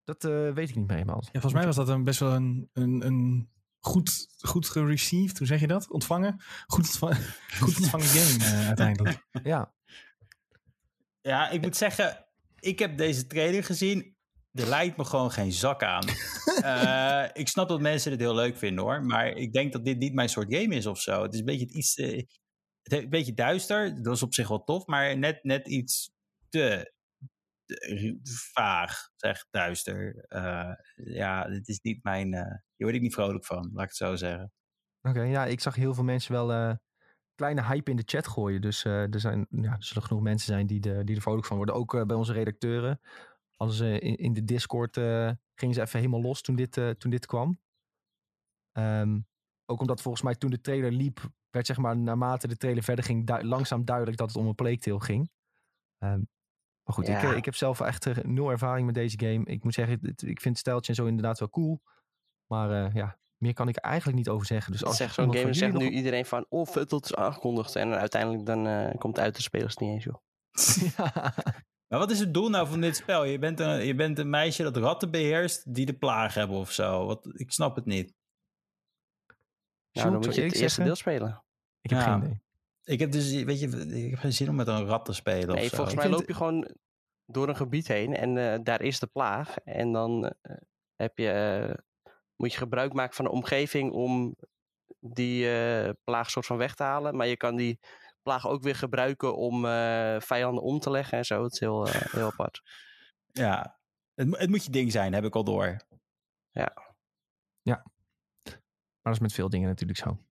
Dat 0.04 0.24
eh, 0.24 0.54
weet 0.54 0.70
ik 0.70 0.76
niet 0.76 0.88
meer 0.88 0.98
helemaal. 0.98 1.22
Ja, 1.24 1.30
volgens 1.32 1.54
mij 1.54 1.66
was 1.66 1.76
dat 1.76 1.90
een 1.90 2.04
best 2.04 2.20
wel 2.20 2.34
een, 2.34 2.70
een, 2.74 3.06
een 3.06 3.50
goed, 3.80 4.28
goed 4.40 4.70
gereceived, 4.70 5.38
hoe 5.38 5.48
zeg 5.48 5.60
je 5.60 5.68
dat? 5.68 5.90
Ontvangen? 5.92 6.42
Goed, 6.68 6.86
ontva 6.86 7.14
goed 7.62 7.78
ontvangen 7.78 8.06
game 8.08 8.44
eh, 8.44 8.68
uiteindelijk. 8.68 9.26
Ja, 9.44 9.74
Ja, 11.22 11.50
ik 11.50 11.62
moet 11.62 11.78
zeggen, 11.78 12.26
ik 12.60 12.80
heb 12.80 12.98
deze 12.98 13.28
trailer 13.28 13.64
gezien. 13.64 14.16
Er 14.52 14.68
lijkt 14.68 14.98
me 14.98 15.06
gewoon 15.06 15.32
geen 15.32 15.52
zak 15.52 15.84
aan. 15.84 16.06
Eh, 16.58 17.24
ik 17.34 17.48
snap 17.48 17.70
dat 17.70 17.82
mensen 17.82 18.12
het 18.12 18.20
heel 18.20 18.36
leuk 18.36 18.58
vinden 18.58 18.84
hoor. 18.84 19.04
Maar 19.04 19.28
ik 19.28 19.54
denk 19.54 19.72
dat 19.72 19.86
dit 19.86 19.98
niet 19.98 20.14
mijn 20.14 20.30
soort 20.30 20.54
game 20.56 20.76
is 20.76 20.86
of 20.86 21.02
zo. 21.02 21.22
Het 21.22 21.34
is 21.34 21.40
een 21.40 21.46
beetje 21.46 21.66
het 21.66 21.74
iets. 21.76 21.94
te- 21.94 22.28
het 22.82 22.94
een 22.94 23.10
beetje 23.10 23.34
duister. 23.34 24.04
Dat 24.04 24.16
is 24.16 24.24
op 24.24 24.34
zich 24.34 24.48
wel 24.48 24.64
tof. 24.64 24.86
Maar 24.86 25.18
net, 25.18 25.44
net 25.44 25.68
iets 25.68 26.12
te 26.50 26.94
vaag, 28.54 29.10
zeg 29.16 29.46
duister. 29.50 30.26
Eh, 30.28 30.74
ja, 30.96 31.48
dit 31.48 31.68
is 31.68 31.80
niet 31.80 32.04
mijn. 32.04 32.34
eh 32.34 32.42
hier 32.76 32.86
word 32.88 32.96
ik 32.96 33.02
niet 33.02 33.14
vrolijk 33.14 33.46
van, 33.46 33.70
laat 33.74 33.84
ik 33.84 33.90
het 33.90 33.98
zo 33.98 34.16
zeggen. 34.16 34.52
oké. 35.02 35.22
ja, 35.22 35.46
ik 35.46 35.60
zag 35.60 35.76
heel 35.76 35.94
veel 35.94 36.04
mensen 36.04 36.32
wel 36.32 36.52
eh, 36.52 36.76
kleine 37.36 37.64
hype 37.64 37.92
in 37.92 37.98
de 37.98 38.04
chat 38.06 38.28
gooien. 38.28 38.62
Dus 38.62 38.84
er, 38.84 39.20
zijn, 39.20 39.48
ja, 39.50 39.72
er 39.72 39.84
zullen 39.84 40.04
genoeg 40.04 40.22
mensen 40.22 40.48
zijn 40.48 40.68
die, 40.68 40.80
de, 40.80 41.04
die 41.04 41.16
er 41.16 41.22
vrolijk 41.22 41.46
van 41.46 41.58
worden. 41.58 41.76
Ook 41.76 42.06
bij 42.08 42.16
onze 42.16 42.34
redacteuren. 42.34 43.02
Hadden 43.56 43.76
ze 43.76 44.00
in, 44.00 44.34
de 44.34 44.44
Discord 44.44 44.96
gingen 45.56 45.76
ze 45.76 45.82
even 45.82 46.00
helemaal 46.00 46.22
los 46.22 46.42
toen 46.42 46.56
dit, 46.56 46.72
toen 46.98 47.12
dit 47.12 47.26
kwam. 47.26 47.60
Ehm, 48.72 49.20
ook 49.66 49.80
omdat 49.80 50.02
volgens 50.02 50.24
mij 50.24 50.36
toen 50.36 50.50
de 50.50 50.62
trailer 50.62 50.92
liep, 50.92 51.30
werd 51.50 51.66
zeg 51.66 51.78
maar 51.78 51.98
naarmate 51.98 52.48
de 52.48 52.58
trailer 52.58 52.84
verder 52.84 53.06
ging, 53.06 53.44
langzaam 53.44 53.86
duidelijk 53.86 54.18
dat 54.18 54.28
het 54.28 54.38
om 54.38 54.48
een 54.48 54.80
Tale 54.80 55.00
ging. 55.00 55.30
Ehm, 55.98 56.22
maar 56.88 56.96
goed, 56.96 57.08
ik, 57.08 57.22
Ja. 57.22 57.32
eh, 57.32 57.38
ik 57.38 57.46
heb 57.46 57.56
zelf 57.56 57.80
echt 57.80 58.06
eh, 58.06 58.18
nul 58.24 58.50
ervaring 58.50 58.86
met 58.86 58.96
deze 58.96 59.20
game. 59.20 59.46
Ik 59.46 59.64
moet 59.64 59.74
zeggen, 59.74 60.00
het- 60.02 60.22
ik 60.22 60.42
vind 60.42 60.44
het 60.54 60.58
stijltje 60.58 60.90
en 60.92 60.96
zo 60.98 61.06
inderdaad 61.06 61.40
wel 61.40 61.50
cool. 61.50 61.82
Maar 62.46 62.86
eh, 62.86 62.94
ja, 62.94 63.18
meer 63.38 63.54
kan 63.54 63.68
ik 63.68 63.76
er 63.76 63.82
eigenlijk 63.82 64.18
niet 64.18 64.30
over 64.30 64.46
zeggen. 64.48 64.72
Dus 64.72 64.84
als 64.86 64.98
zegt 64.98 65.14
zo'n 65.14 65.24
iemand 65.24 65.40
game, 65.40 65.54
van 65.54 65.60
zegt 65.64 65.78
nu 65.78 65.90
iedereen 65.98 66.26
van, 66.26 66.46
oh 66.50 66.74
dat 66.74 67.04
is 67.06 67.16
aangekondigd. 67.16 67.76
En 67.76 67.94
uiteindelijk 67.94 68.46
dan 68.46 68.68
eh, 68.68 68.98
komt 68.98 69.16
het 69.16 69.26
uit 69.26 69.36
de 69.36 69.42
spelers 69.42 69.78
niet 69.78 69.90
eens, 69.94 70.04
joh. 70.04 70.16
Ja. 70.98 71.34
Maar 71.88 72.00
wat 72.00 72.12
is 72.12 72.20
het 72.20 72.34
doel 72.34 72.50
nou 72.50 72.68
van 72.68 72.82
dit 72.82 72.96
spel? 72.96 73.24
Je 73.24 73.40
bent 73.40 73.60
een, 73.60 73.86
je 73.86 73.96
bent 73.96 74.20
een 74.20 74.30
meisje 74.30 74.64
dat 74.64 74.78
ratten 74.78 75.12
beheerst 75.12 75.74
die 75.74 75.86
de 75.86 75.94
plaag 75.98 76.34
hebben 76.34 76.58
of 76.58 76.72
zo. 76.72 77.06
Wat, 77.06 77.30
ik 77.34 77.52
snap 77.52 77.76
het 77.76 77.86
niet. 77.86 78.14
Nou, 79.92 80.12
dan 80.12 80.20
moet 80.20 80.36
je 80.36 80.42
het 80.42 80.54
eerste 80.56 80.84
deel 80.84 80.96
spelen. 80.96 81.44
Ik 81.82 81.90
heb 81.90 82.00
Ja. 82.00 82.06
geen 82.06 82.18
idee. 82.24 82.42
Ik 82.88 83.00
heb 83.00 83.12
dus, 83.12 83.44
weet 83.44 83.60
je, 83.60 83.68
ik 84.04 84.10
heb 84.10 84.20
geen 84.20 84.34
zin 84.34 84.50
om 84.50 84.56
met 84.56 84.68
een 84.68 84.86
rat 84.86 85.06
te 85.06 85.14
spelen 85.14 85.56
Nee, 85.56 85.64
of 85.64 85.70
zo. 85.70 85.76
volgens 85.76 85.96
mij 85.96 86.10
loop 86.10 86.28
je 86.28 86.34
gewoon 86.34 86.76
door 87.26 87.50
een 87.50 87.56
gebied 87.56 87.88
heen 87.88 88.16
en 88.16 88.38
eh, 88.38 88.60
daar 88.64 88.82
is 88.82 89.00
de 89.00 89.08
plaag. 89.08 89.58
En 89.58 89.92
dan 89.92 90.26
eh, 90.42 90.56
heb 90.96 91.18
je, 91.18 91.30
eh, 91.30 91.76
moet 92.36 92.52
je 92.52 92.58
gebruik 92.58 92.94
maken 92.94 93.16
van 93.16 93.26
de 93.26 93.32
omgeving 93.32 93.92
om 93.92 94.36
die 95.00 95.50
eh, 95.50 95.90
plaag 96.04 96.30
soort 96.30 96.46
van 96.46 96.58
weg 96.58 96.76
te 96.76 96.84
halen. 96.84 97.16
Maar 97.16 97.28
je 97.28 97.38
kan 97.38 97.56
die 97.56 97.80
plaag 98.22 98.48
ook 98.48 98.64
weer 98.64 98.76
gebruiken 98.76 99.36
om 99.36 99.66
eh, 99.66 100.20
vijanden 100.20 100.64
om 100.64 100.80
te 100.80 100.92
leggen 100.92 101.18
en 101.18 101.26
zo. 101.26 101.44
Het 101.44 101.54
is 101.54 101.60
heel, 101.60 101.88
heel 102.18 102.26
apart. 102.26 102.62
Ja, 103.32 103.80
het, 104.14 104.38
het 104.38 104.50
moet 104.50 104.64
je 104.64 104.72
ding 104.72 104.92
zijn, 104.92 105.14
heb 105.14 105.24
ik 105.24 105.36
al 105.36 105.44
door. 105.44 105.78
Maar 109.02 109.16
dat 109.16 109.26
is 109.26 109.28
met 109.32 109.34
veel 109.34 109.50
dingen 109.50 109.68
natuurlijk 109.68 110.00
zo. 110.00 110.27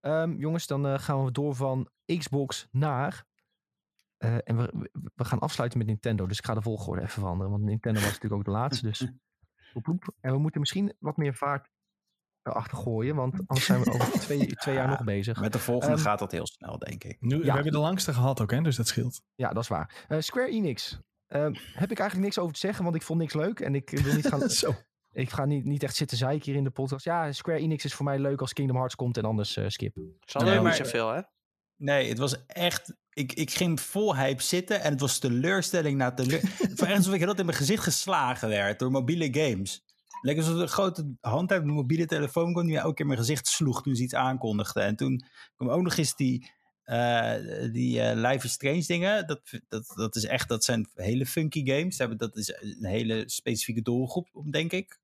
Ehm, 0.00 0.32
jongens, 0.36 0.66
dan 0.66 0.86
eh, 0.86 0.98
gaan 0.98 1.24
we 1.24 1.30
door 1.32 1.54
van 1.54 1.88
Xbox 2.18 2.68
naar. 2.70 3.24
eh, 4.16 4.34
en 4.44 4.56
we, 4.56 4.88
we- 5.14 5.24
gaan 5.24 5.38
afsluiten 5.38 5.78
met 5.78 5.86
Nintendo. 5.86 6.26
Dus 6.26 6.38
ik 6.38 6.44
ga 6.44 6.54
de 6.54 6.62
volgorde 6.62 7.00
even 7.02 7.12
veranderen. 7.20 7.50
Want 7.52 7.62
Nintendo 7.64 8.00
was 8.00 8.08
natuurlijk 8.08 8.34
ook 8.34 8.44
de 8.44 8.50
laatste. 8.50 8.86
Dus. 8.86 8.98
En 10.20 10.32
we 10.32 10.38
moeten 10.38 10.60
misschien 10.60 10.94
wat 10.98 11.16
meer 11.16 11.34
vaart 11.34 11.68
erachter 12.42 12.78
gooien. 12.78 13.14
Want 13.16 13.34
anders 13.46 13.66
zijn 13.66 13.80
we 13.82 13.90
over 13.92 14.20
twee, 14.20 14.46
twee 14.46 14.74
jaar 14.74 14.88
nog 14.88 15.04
bezig. 15.04 15.40
Met 15.40 15.52
de 15.52 15.58
volgende 15.58 15.94
Ehm, 15.94 16.02
gaat 16.04 16.18
dat 16.18 16.32
heel 16.32 16.46
snel, 16.46 16.78
denk 16.78 17.04
ik. 17.04 17.20
Nu, 17.20 17.36
Ja. 17.36 17.42
We 17.44 17.50
hebben 17.52 17.72
de 17.72 17.78
langste 17.78 18.12
gehad 18.12 18.40
ook, 18.40 18.50
hè, 18.50 18.60
dus 18.62 18.76
dat 18.76 18.86
scheelt. 18.86 19.22
Ja, 19.34 19.52
dat 19.52 19.62
is 19.62 19.68
waar. 19.68 20.04
Eh, 20.08 20.18
Square 20.20 20.48
Enix. 20.50 21.00
Ehm, 21.26 21.54
heb 21.54 21.90
ik 21.90 21.98
eigenlijk 21.98 22.20
niks 22.28 22.38
over 22.38 22.52
te 22.52 22.58
zeggen, 22.60 22.84
want 22.84 22.96
ik 22.96 23.02
vond 23.02 23.18
niks 23.20 23.34
leuk. 23.34 23.60
En 23.60 23.74
ik 23.74 23.90
wil 23.90 24.14
niet 24.14 24.26
gaan. 24.26 24.40
Zo. 24.64 24.72
Ik 25.12 25.30
ga 25.30 25.44
niet, 25.44 25.64
niet 25.64 25.82
echt 25.82 25.96
zitten 25.96 26.16
zeiken 26.16 26.44
hier 26.44 26.56
in 26.56 26.64
de 26.64 26.70
podcast. 26.70 27.04
Ja, 27.04 27.32
Square 27.32 27.58
Enix 27.58 27.84
is 27.84 27.94
voor 27.94 28.04
mij 28.04 28.18
leuk 28.18 28.40
als 28.40 28.52
Kingdom 28.52 28.76
Hearts 28.76 28.94
komt 28.94 29.16
en 29.16 29.24
anders 29.24 29.56
eh, 29.56 29.68
skip. 29.68 29.96
Hadden 30.20 30.52
Nee, 30.52 30.60
maar- 30.60 30.78
niet 30.78 30.86
zoveel, 30.86 31.08
hè? 31.08 31.20
Nee, 31.76 32.08
het 32.08 32.18
was 32.18 32.46
echt... 32.46 32.94
Ik, 33.12 33.32
ik 33.32 33.50
ging 33.50 33.80
vol 33.80 34.16
hype 34.16 34.42
zitten 34.42 34.80
en 34.80 34.90
het 34.90 35.00
was 35.00 35.18
teleurstelling 35.18 35.96
na 35.96 36.12
teleurstelling. 36.14 36.58
Het 36.70 36.78
was 36.80 36.88
echt 36.88 36.96
alsof 36.96 37.12
ik 37.14 37.20
heel 37.20 37.28
in 37.34 37.44
mijn 37.44 37.56
gezicht 37.56 37.82
geslagen 37.82 38.48
werd 38.48 38.78
door 38.78 38.90
mobiele 38.90 39.28
games. 39.40 39.82
Lekker 40.22 40.44
alsof 40.44 40.60
een 40.60 40.68
grote 40.68 41.14
hand 41.20 41.52
uit 41.52 41.62
mijn 41.64 41.74
mobiele 41.74 42.06
telefoon 42.06 42.52
kwam 42.52 42.64
die 42.64 42.72
mij 42.74 42.82
elke 42.82 42.94
keer 42.94 43.04
in 43.04 43.10
mijn 43.10 43.18
gezicht 43.24 43.46
sloeg 43.46 43.82
toen 43.82 43.94
ze 43.94 44.02
iets 44.02 44.14
aankondigden. 44.14 44.82
En 44.82 44.96
toen 44.96 45.24
kwam 45.56 45.68
ook 45.70 45.82
nog 45.82 45.96
eens 45.96 46.16
die, 46.16 46.50
eh, 46.90 47.72
die 47.72 48.00
is 48.00 48.52
Strange 48.52 48.84
dingen. 48.86 49.26
Dat, 49.26 49.40
dat, 49.68 49.92
dat 49.94 50.16
is 50.16 50.24
echt, 50.24 50.48
dat 50.48 50.64
zijn 50.64 50.88
hele 50.94 51.26
funky 51.26 51.66
games. 51.66 51.96
Dat 51.96 52.36
is 52.36 52.54
een 52.60 52.84
hele 52.84 53.22
specifieke 53.26 53.82
doelgroep, 53.82 54.28
denk 54.50 54.72
ik. 54.72 54.98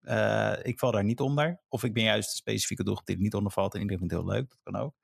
Eh, 0.00 0.52
ik 0.62 0.78
val 0.78 0.90
daar 0.90 1.04
niet 1.04 1.20
onder. 1.20 1.60
Of 1.68 1.84
ik 1.84 1.92
ben 1.92 2.02
juist 2.02 2.30
de 2.30 2.36
specifieke 2.36 2.84
doelgroep 2.84 3.06
die 3.06 3.16
er 3.16 3.22
niet 3.22 3.34
onder 3.34 3.52
valt. 3.52 3.74
En 3.74 3.80
iedereen 3.80 3.98
vindt 3.98 4.14
het 4.14 4.22
heel 4.22 4.32
leuk. 4.32 4.48
Dat 4.48 4.58
kan 4.62 4.76
ook. 4.76 4.94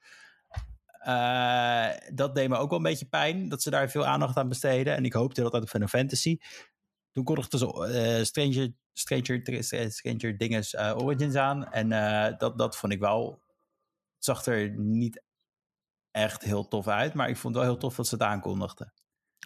Dat 2.17 2.35
deed 2.35 2.49
me 2.49 2.57
ook 2.57 2.71
wel 2.71 2.79
een 2.79 2.85
beetje 2.85 3.07
pijn. 3.07 3.49
Dat 3.49 3.63
ze 3.63 3.71
daar 3.71 3.91
veel 3.91 4.07
aandacht 4.07 4.37
aan 4.37 4.49
besteden. 4.49 4.97
En 4.97 5.05
ik 5.05 5.13
hoopte 5.13 5.43
dat 5.43 5.55
uit 5.55 5.71
Final 5.71 5.89
Fantasy. 5.89 6.39
Toen 7.13 7.25
kondigden 7.25 7.59
ze 7.59 8.21
Stranger, 8.25 8.73
Stranger, 8.93 9.93
Stranger 9.93 10.39
Dinges 10.39 10.77
Origins 10.77 11.35
aan. 11.35 11.73
En 11.73 11.89
dat, 12.39 12.59
dat 12.59 12.77
vond 12.77 12.93
ik 12.93 13.01
wel... 13.01 13.45
Zag 14.19 14.47
er 14.47 14.71
niet 14.71 15.25
echt 16.17 16.43
heel 16.43 16.69
tof 16.69 16.89
uit. 16.89 17.15
Maar 17.15 17.29
ik 17.29 17.37
vond 17.37 17.55
het 17.55 17.63
wel 17.65 17.73
heel 17.73 17.81
tof 17.81 17.97
dat 17.97 18.07
ze 18.07 18.15
het 18.15 18.23
aankondigden. 18.25 18.93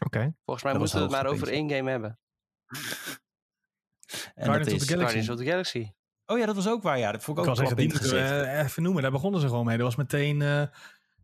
Oké. 0.04 0.34
Volgens 0.44 0.64
mij 0.64 0.72
Dat 0.72 0.82
was 0.82 0.92
moeten 0.92 1.10
we 1.10 1.16
het 1.16 1.24
maar 1.24 1.32
over 1.32 1.48
één 1.48 1.70
game 1.70 1.90
hebben. 1.90 2.18
En 4.34 4.44
Guardians 4.44 4.64
dat 4.64 4.74
of 4.74 4.80
is... 4.80 4.86
the 4.86 4.92
Galaxy. 4.92 4.96
Guardians 4.96 5.28
of 5.30 5.36
the 5.36 5.44
Galaxy. 5.44 5.90
Oh 6.26 6.38
ja, 6.38 6.46
dat 6.46 6.54
was 6.54 6.68
ook 6.68 6.82
waar. 6.82 6.98
Ja, 6.98 7.12
dat 7.12 7.22
vond 7.24 7.38
ik 7.38 7.44
Ik 7.44 7.50
ook 7.50 7.56
wel 7.56 7.74
die 7.76 8.08
eh, 8.18 8.58
even 8.64 8.82
noemen. 8.82 9.02
Daar 9.02 9.10
begonnen 9.10 9.40
ze 9.40 9.46
gewoon 9.48 9.64
mee. 9.64 9.76
Dat 9.76 9.86
was 9.86 9.96
meteen 9.96 10.42
eh 10.42 10.62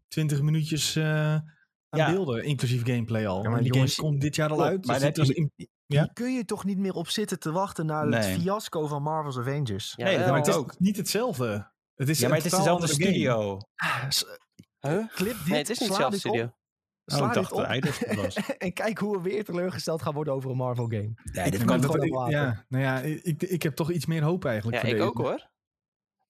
20 0.09 0.43
minuutjes 0.43 0.97
eh, 0.97 1.33
aan 1.35 1.45
Ja. 1.89 2.11
beelden, 2.11 2.45
inclusief 2.45 2.85
gameplay 2.85 3.27
al. 3.27 3.43
Ja, 3.43 3.51
maar 3.51 3.63
die 3.63 3.73
jongens, 3.73 3.95
game 3.95 4.09
komt 4.09 4.21
dit 4.21 4.35
jaar 4.37 4.51
al 4.51 4.65
uit. 4.65 4.87
maar 4.87 5.13
dus 5.13 5.29
in- 5.29 5.53
Ja. 5.87 6.03
Hier 6.03 6.13
kun 6.13 6.35
je 6.35 6.45
toch 6.45 6.65
niet 6.65 6.79
meer 6.79 6.93
op 6.93 7.09
zitten 7.09 7.39
te 7.39 7.53
wachten 7.53 7.87
naar 7.87 8.07
het 8.07 8.25
fiasco 8.27 8.87
van 8.87 9.03
Marvel's 9.03 9.39
Avengers. 9.39 9.93
Ja, 9.97 10.05
Nee, 10.05 10.19
dat 10.19 10.27
maar 10.27 10.37
het 10.39 10.47
is 10.47 10.55
ook. 10.55 10.79
niet 10.79 10.97
hetzelfde. 10.97 11.71
Het 11.95 12.09
is 12.09 12.19
Ja, 12.19 12.29
maar 12.29 12.37
het 12.37 12.47
is 12.47 12.53
dezelfde 12.53 12.87
studio. 12.87 13.59
Ah, 13.75 14.09
Huh? 14.89 15.07
Clip 15.15 15.37
dit, 15.37 15.47
Nee, 15.47 15.59
het 15.59 15.71
is 15.71 15.79
niet 15.79 15.91
op, 15.91 16.15
studio. 16.15 16.43
Oh, 16.45 17.17
ik 17.27 17.33
dacht 17.33 17.35
dat 17.35 17.53
op 17.53 17.67
hij 17.67 17.81
dat 17.81 18.15
was. 18.15 18.35
en 18.59 18.73
kijk 18.73 18.99
hoe 18.99 19.17
we 19.17 19.23
weer 19.23 19.45
teleurgesteld 19.45 20.03
gaan 20.03 20.15
worden 20.15 20.35
over 20.35 20.51
een 20.51 20.57
Marvel 20.57 20.85
game. 20.89 21.13
Nee, 21.33 21.51
dit 21.51 21.61
Ik 21.61 21.67
kan 21.67 21.81
het 21.83 21.91
gewoon 21.91 22.27
ik- 22.27 22.33
ja, 22.33 22.65
nou 22.69 22.83
ja, 22.85 23.01
ik, 23.01 23.43
ik 23.43 23.63
heb 23.63 23.75
toch 23.75 23.91
iets 23.91 24.07
meer 24.07 24.23
hoop 24.23 24.45
eigenlijk. 24.45 24.75
Ja, 24.77 24.81
voor 24.83 24.91
ik 24.91 24.97
deze. 24.97 25.09
ook 25.09 25.19
hoor. 25.19 25.49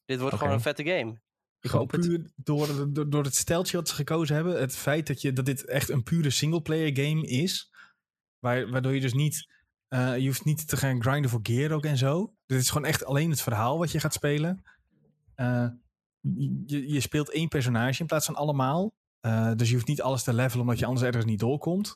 Dit 0.05 0.21
wordt 0.21 0.37
gewoon 0.37 0.53
een 0.53 0.61
vette 0.61 0.85
game. 0.85 1.21
Ik 1.61 1.71
Gewoon 1.71 1.81
hoop 1.81 1.91
het. 1.91 2.01
puur 2.09 2.31
door, 2.37 2.93
door, 2.93 3.11
door 3.11 3.25
het 3.25 3.35
steltje 3.35 3.77
wat 3.77 3.89
ze 3.89 3.95
gekozen 3.95 4.35
hebben. 4.35 4.61
Het 4.61 4.77
feit 4.77 5.07
dat, 5.07 5.21
je, 5.21 5.33
dat 5.33 5.45
dit 5.47 5.65
echt 5.65 5.89
een 5.89 6.03
pure 6.03 6.31
singleplayer 6.31 6.97
game 7.07 7.27
is. 7.27 7.73
Waar, 8.39 8.71
waardoor 8.71 8.95
je 8.95 9.01
dus 9.01 9.15
niet... 9.15 9.53
eh, 9.89 10.19
je 10.19 10.27
hoeft 10.27 10.45
niet 10.45 10.69
te 10.69 10.77
gaan 10.77 11.03
grinden 11.03 11.31
voor 11.31 11.41
gear 11.43 11.73
ook 11.73 11.85
en 11.85 11.97
zo. 11.97 12.35
Dit 12.47 12.61
is 12.61 12.71
gewoon 12.71 12.89
echt 12.89 13.05
alleen 13.05 13.31
het 13.31 13.41
verhaal 13.43 13.79
wat 13.79 13.93
je 13.93 14.01
gaat 14.01 14.13
spelen. 14.15 14.65
Eh, 15.35 15.67
je, 16.67 16.89
je 16.93 17.01
speelt 17.01 17.31
één 17.31 17.49
personage 17.49 18.01
in 18.01 18.07
plaats 18.07 18.27
van 18.27 18.35
allemaal. 18.35 18.95
Eh, 19.21 19.53
dus 19.57 19.69
je 19.69 19.75
hoeft 19.75 19.87
niet 19.87 20.03
alles 20.03 20.23
te 20.23 20.33
levelen 20.35 20.61
omdat 20.61 20.79
je 20.79 20.87
anders 20.87 21.07
ergens 21.07 21.25
niet 21.25 21.39
doorkomt. 21.39 21.89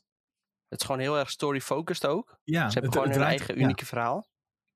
Het 0.68 0.80
is 0.80 0.86
gewoon 0.86 1.00
heel 1.00 1.18
erg 1.18 1.30
story-focused 1.30 2.06
ook. 2.06 2.38
Ja, 2.44 2.66
Ze 2.70 2.72
hebben 2.72 2.82
het- 2.82 2.92
gewoon 2.92 3.06
het 3.06 3.16
hun 3.16 3.26
draait- 3.26 3.38
eigen 3.38 3.54
ja. 3.56 3.62
unieke 3.62 3.86
verhaal. 3.86 4.28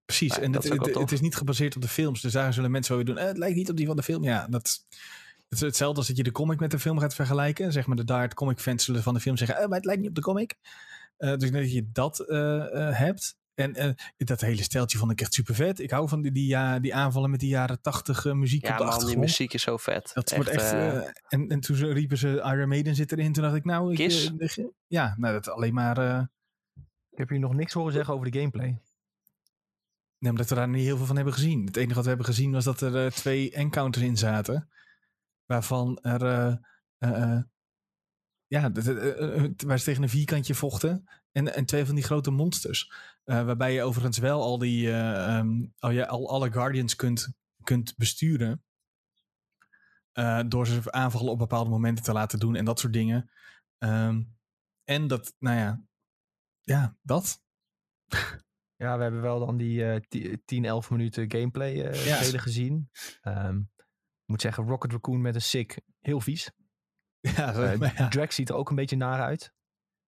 Precies, 0.04 0.30
Nou, 0.30 0.42
en 0.42 0.52
dat 0.52 0.64
het, 0.64 0.94
het, 0.94 1.12
is 1.12 1.20
niet 1.20 1.36
gebaseerd 1.36 1.76
op 1.76 1.82
de 1.82 1.88
films. 1.88 2.20
Dus 2.20 2.32
daar 2.32 2.52
zullen 2.52 2.70
mensen 2.70 2.96
wel 2.96 3.04
weer 3.04 3.14
doen. 3.14 3.22
"Eh, 3.22 3.28
het 3.28 3.38
lijkt 3.38 3.56
niet 3.56 3.70
op 3.70 3.76
die 3.76 3.86
van 3.86 3.96
de 3.96 4.02
film. 4.02 4.22
Ja, 4.24 4.46
dat 4.48 4.84
het 5.48 5.52
is 5.58 5.60
hetzelfde 5.60 5.98
als 5.98 6.06
dat 6.06 6.16
je 6.16 6.22
de 6.22 6.32
comic 6.32 6.60
met 6.60 6.70
de 6.70 6.78
film 6.78 6.98
gaat 6.98 7.14
vergelijken. 7.14 7.72
Zeg 7.72 7.86
maar 7.86 7.96
de 7.96 8.04
Dart 8.04 8.34
comic 8.34 8.58
fans 8.58 8.84
zullen 8.84 9.02
van 9.02 9.14
de 9.14 9.20
film 9.20 9.36
zeggen, 9.36 9.56
eh, 9.56 9.66
maar 9.66 9.76
het 9.76 9.84
lijkt 9.84 10.00
niet 10.00 10.08
op 10.10 10.14
de 10.16 10.20
comic. 10.22 10.54
Eh, 11.16 11.36
dus 11.36 11.50
dat 11.50 11.72
je 11.72 11.90
dat 11.92 12.20
eh, 12.20 12.38
hebt. 12.98 13.36
En 13.54 13.74
eh, 13.74 13.90
dat 14.16 14.40
hele 14.40 14.62
steltje 14.62 14.98
vond 14.98 15.10
ik 15.12 15.20
echt 15.20 15.34
super 15.34 15.54
vet. 15.54 15.78
Ik 15.78 15.90
hou 15.90 16.08
van 16.08 16.22
die, 16.22 16.32
die, 16.32 16.46
ja, 16.46 16.78
die 16.78 16.94
aanvallen 16.94 17.30
met 17.30 17.40
die 17.40 17.48
jaren 17.48 17.80
tachtig 17.80 18.24
muziek 18.24 18.62
Ja 18.66 18.72
op 18.72 18.78
de 18.78 18.84
man, 18.84 19.06
die 19.06 19.18
muziek 19.18 19.52
is 19.52 19.62
zo 19.62 19.76
vet. 19.76 20.10
Dat 20.14 20.30
wordt 20.34 20.48
echt. 20.50 20.72
eh, 20.72 20.96
eh, 20.96 21.10
en, 21.28 21.48
en 21.48 21.60
toen 21.60 21.76
ze 21.76 21.92
riepen 21.92 22.18
ze 22.18 22.28
Iron 22.28 22.68
Maiden 22.68 22.94
zit 22.94 23.12
erin. 23.12 23.32
Toen 23.32 23.42
dacht 23.42 23.54
ik, 23.56 23.64
nou, 23.64 23.90
ik, 23.90 23.96
Kiss? 23.96 24.32
eh, 24.38 24.64
ja, 24.86 25.14
nou, 25.18 25.34
dat 25.34 25.48
alleen 25.48 25.74
maar. 25.74 25.98
eh, 25.98 26.22
Ik 27.10 27.18
heb 27.18 27.28
hier 27.28 27.38
nog 27.38 27.54
niks 27.54 27.72
horen 27.72 27.92
zeggen 27.92 28.14
over 28.14 28.30
de 28.30 28.38
gameplay. 28.38 28.78
Nee, 30.18 30.30
omdat 30.30 30.48
we 30.48 30.54
daar 30.54 30.68
niet 30.68 30.84
heel 30.84 30.96
veel 30.96 31.06
van 31.06 31.16
hebben 31.16 31.34
gezien. 31.34 31.66
Het 31.66 31.76
enige 31.76 31.94
wat 31.94 32.02
we 32.02 32.08
hebben 32.08 32.26
gezien 32.26 32.52
was 32.52 32.64
dat 32.64 32.80
er 32.80 33.04
eh, 33.04 33.10
twee 33.10 33.50
encounters 33.52 34.04
in 34.04 34.16
zaten. 34.16 34.68
Waarvan 35.46 35.98
er. 36.02 36.22
eh, 36.22 36.46
eh, 36.98 37.22
eh, 37.32 37.42
ja, 38.46 38.70
eh, 38.72 39.44
eh, 39.44 39.50
waar 39.66 39.78
ze 39.78 39.84
tegen 39.84 40.02
een 40.02 40.08
vierkantje 40.08 40.54
vochten. 40.54 41.08
En, 41.32 41.54
en 41.54 41.64
twee 41.64 41.84
van 41.84 41.94
die 41.94 42.04
grote 42.04 42.30
monsters. 42.30 42.92
Eh, 43.24 43.44
waarbij 43.44 43.72
je 43.72 43.82
overigens 43.82 44.18
wel 44.18 44.42
al 44.42 44.58
die. 44.58 44.86
eh, 44.90 45.36
ehm, 45.38 45.66
al, 45.78 45.90
je, 45.90 46.06
al 46.06 46.28
alle 46.30 46.52
Guardians 46.52 46.96
kunt, 46.96 47.34
kunt 47.62 47.94
besturen. 47.96 48.64
Eh, 50.12 50.40
door 50.48 50.66
ze 50.66 50.92
aanvallen 50.92 51.32
op 51.32 51.38
bepaalde 51.38 51.70
momenten 51.70 52.04
te 52.04 52.12
laten 52.12 52.38
doen 52.38 52.54
en 52.56 52.64
dat 52.64 52.80
soort 52.80 52.92
dingen. 52.92 53.30
Ehm, 53.78 54.22
en 54.84 55.06
dat, 55.06 55.34
nou 55.38 55.58
ja. 55.58 55.82
Ja, 56.60 56.96
dat. 57.02 57.42
Ja, 58.76 58.96
we 58.96 59.02
hebben 59.02 59.20
wel 59.22 59.38
dan 59.46 59.56
die 59.56 59.84
eh, 59.90 60.00
ti- 60.08 60.42
10, 60.44 60.64
11 60.64 60.90
minuten 60.90 61.30
gameplay 61.30 61.74
Ja. 61.74 62.22
spelen 62.22 62.40
gezien. 62.40 62.90
Ehm, 63.20 63.58
ik 63.58 64.26
moet 64.26 64.40
zeggen, 64.40 64.64
Rocket 64.66 64.92
Raccoon 64.92 65.20
met 65.20 65.34
een 65.34 65.42
sick, 65.42 65.80
heel 66.00 66.20
vies. 66.20 66.50
Ja, 67.36 67.52
maar 67.78 67.94
ja. 67.96 68.08
Drax 68.08 68.34
ziet 68.34 68.48
er 68.48 68.54
ook 68.54 68.68
een 68.70 68.76
beetje 68.76 68.96
naar 68.96 69.20
uit. 69.22 69.52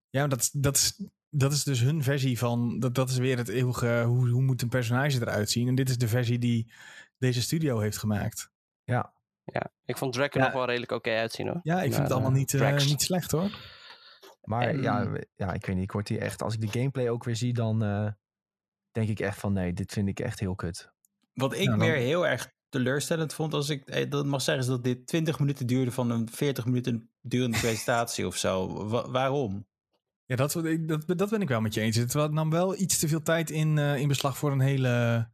Ja, 0.09 0.21
maar 0.21 0.29
dat, 0.29 0.51
dat, 0.53 0.77
is, 0.77 1.03
dat 1.37 1.53
is 1.53 1.65
dus 1.65 1.81
hun 1.81 2.03
versie 2.03 2.39
van. 2.39 2.79
Dat, 2.79 2.95
dat 2.95 3.09
is 3.11 3.19
weer 3.19 3.37
het 3.37 3.49
eeuwige. 3.49 4.03
Hoe, 4.07 4.29
hoe 4.29 4.43
moet 4.43 4.63
een 4.63 4.69
personage 4.69 5.21
eruit 5.21 5.51
zien? 5.51 5.69
En 5.69 5.75
dit 5.75 5.89
is 5.89 5.99
de 5.99 6.09
versie 6.09 6.39
die 6.39 6.73
deze 7.19 7.43
studio 7.43 7.79
heeft 7.79 7.99
gemaakt. 7.99 8.51
ja, 8.85 9.13
ik 9.85 9.97
vond 9.97 10.13
Drake 10.13 10.33
er 10.33 10.39
Ja. 10.39 10.45
nog 10.47 10.55
wel 10.57 10.67
redelijk 10.67 10.93
oké 10.93 11.11
uitzien 11.11 11.47
hoor. 11.49 11.61
Ja, 11.63 11.77
ik 11.83 11.91
vind 11.93 12.03
het 12.03 12.13
allemaal 12.13 12.31
eh, 12.31 12.37
niet, 12.37 12.55
eh, 12.55 12.85
niet 12.87 13.03
slecht 13.03 13.31
hoor. 13.31 13.51
Maar 14.43 14.69
En- 14.69 14.83
ja, 14.83 15.11
ja, 15.37 15.53
ik 15.53 15.67
weet 15.67 15.75
niet. 15.75 15.85
Ik 15.85 15.93
word 15.93 16.09
hier 16.09 16.21
echt, 16.21 16.43
als 16.43 16.55
ik 16.55 16.61
de 16.61 16.79
gameplay 16.79 17.09
ook 17.09 17.25
weer 17.25 17.37
zie, 17.37 17.53
dan 17.53 17.83
eh, 17.83 18.09
denk 18.91 19.09
ik 19.09 19.21
echt 19.21 19.39
van 19.39 19.53
nee, 19.53 19.73
dit 19.73 19.93
vind 19.93 20.09
ik 20.09 20.21
echt 20.21 20.41
heel 20.41 20.55
kut. 20.55 20.91
Wat 21.35 21.53
ik 21.55 21.61
Ja, 21.61 21.69
dan- 21.71 21.79
meer 21.79 21.95
heel 21.95 22.27
erg 22.27 22.53
teleurstellend 22.69 23.35
vond, 23.35 23.55
als 23.55 23.69
ik 23.69 23.89
eh, 23.89 24.11
dat 24.11 24.27
mag 24.27 24.43
zeggen, 24.43 24.65
is 24.65 24.71
dat 24.71 24.85
dit 24.85 25.07
20 25.07 25.39
minuten 25.39 25.67
duurde 25.67 25.91
van 25.93 26.11
een 26.11 26.29
40 26.31 26.65
minuten 26.65 27.11
durende 27.21 27.59
presentatie 27.59 28.27
of 28.27 28.37
zo. 28.37 28.89
Wa- 28.89 29.11
waarom? 29.11 29.67
Ja, 30.27 30.37
dat, 30.37 30.65
ik- 30.65 30.89
dat, 30.89 31.19
dat 31.19 31.31
ben 31.31 31.41
ik 31.41 31.49
wel 31.49 31.61
met 31.61 31.75
je 31.75 31.81
eens. 31.81 31.97
Het 31.97 32.15
nam 32.15 32.51
wel 32.51 32.77
iets 32.79 32.99
te 32.99 33.09
veel 33.09 33.23
tijd 33.23 33.51
in, 33.51 33.79
eh, 33.79 33.97
in 33.97 34.09
beslag 34.09 34.39
voor 34.39 34.53
een 34.53 34.61
hele, 34.61 35.29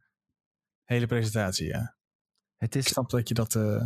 hele 0.83 1.05
presentatie. 1.05 1.67
Ja. 1.67 1.95
Het 2.57 2.75
Ik 2.75 2.85
is, 2.85 2.91
snap 2.91 3.09
dat 3.09 3.27
je 3.27 3.33
dat. 3.33 3.55
eh 3.55 3.81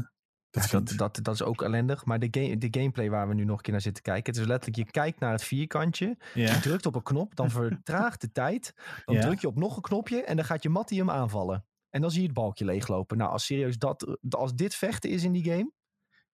dat, 0.50 0.70
ja, 0.70 0.80
dat, 0.80 0.98
dat, 0.98 1.20
dat 1.24 1.34
is 1.34 1.42
ook 1.44 1.62
ellendig. 1.62 2.06
Maar 2.06 2.20
de, 2.20 2.28
game, 2.32 2.58
de 2.58 2.68
gameplay 2.72 3.10
waar 3.10 3.28
we 3.28 3.34
nu 3.34 3.44
nog 3.44 3.58
een 3.58 3.64
keer 3.64 3.72
naar 3.74 3.82
zitten 3.82 4.04
kijken. 4.04 4.34
Het 4.34 4.42
is 4.42 4.48
letterlijk, 4.48 4.86
je 4.86 4.92
kijkt 4.92 5.20
naar 5.20 5.32
het 5.32 5.44
vierkantje. 5.44 6.18
Je 6.34 6.60
drukt 6.62 6.86
op 6.86 6.96
een 6.96 7.04
knop, 7.04 7.36
dan 7.36 7.52
vertraagt 7.60 8.22
de 8.22 8.32
tijd. 8.32 8.74
Dan 9.06 9.16
Ja. 9.16 9.22
druk 9.22 9.40
je 9.40 9.48
op 9.48 9.56
nog 9.56 9.76
een 9.76 9.82
knopje 9.82 10.24
en 10.24 10.36
dan 10.36 10.46
gaat 10.46 10.64
je 10.64 10.70
Mattie 10.70 10.98
hem 11.00 11.10
aanvallen. 11.10 11.66
En 11.90 12.02
dan 12.02 12.12
zie 12.12 12.20
je 12.22 12.26
het 12.28 12.36
balkje 12.36 12.66
leeglopen. 12.66 13.18
Nou, 13.18 13.32
als 13.32 13.46
serieus 13.46 13.78
dat, 13.78 14.18
als 14.30 14.54
dit 14.54 14.76
vechten 14.76 15.10
is 15.10 15.24
in 15.24 15.32
die 15.32 15.44
game. 15.44 15.72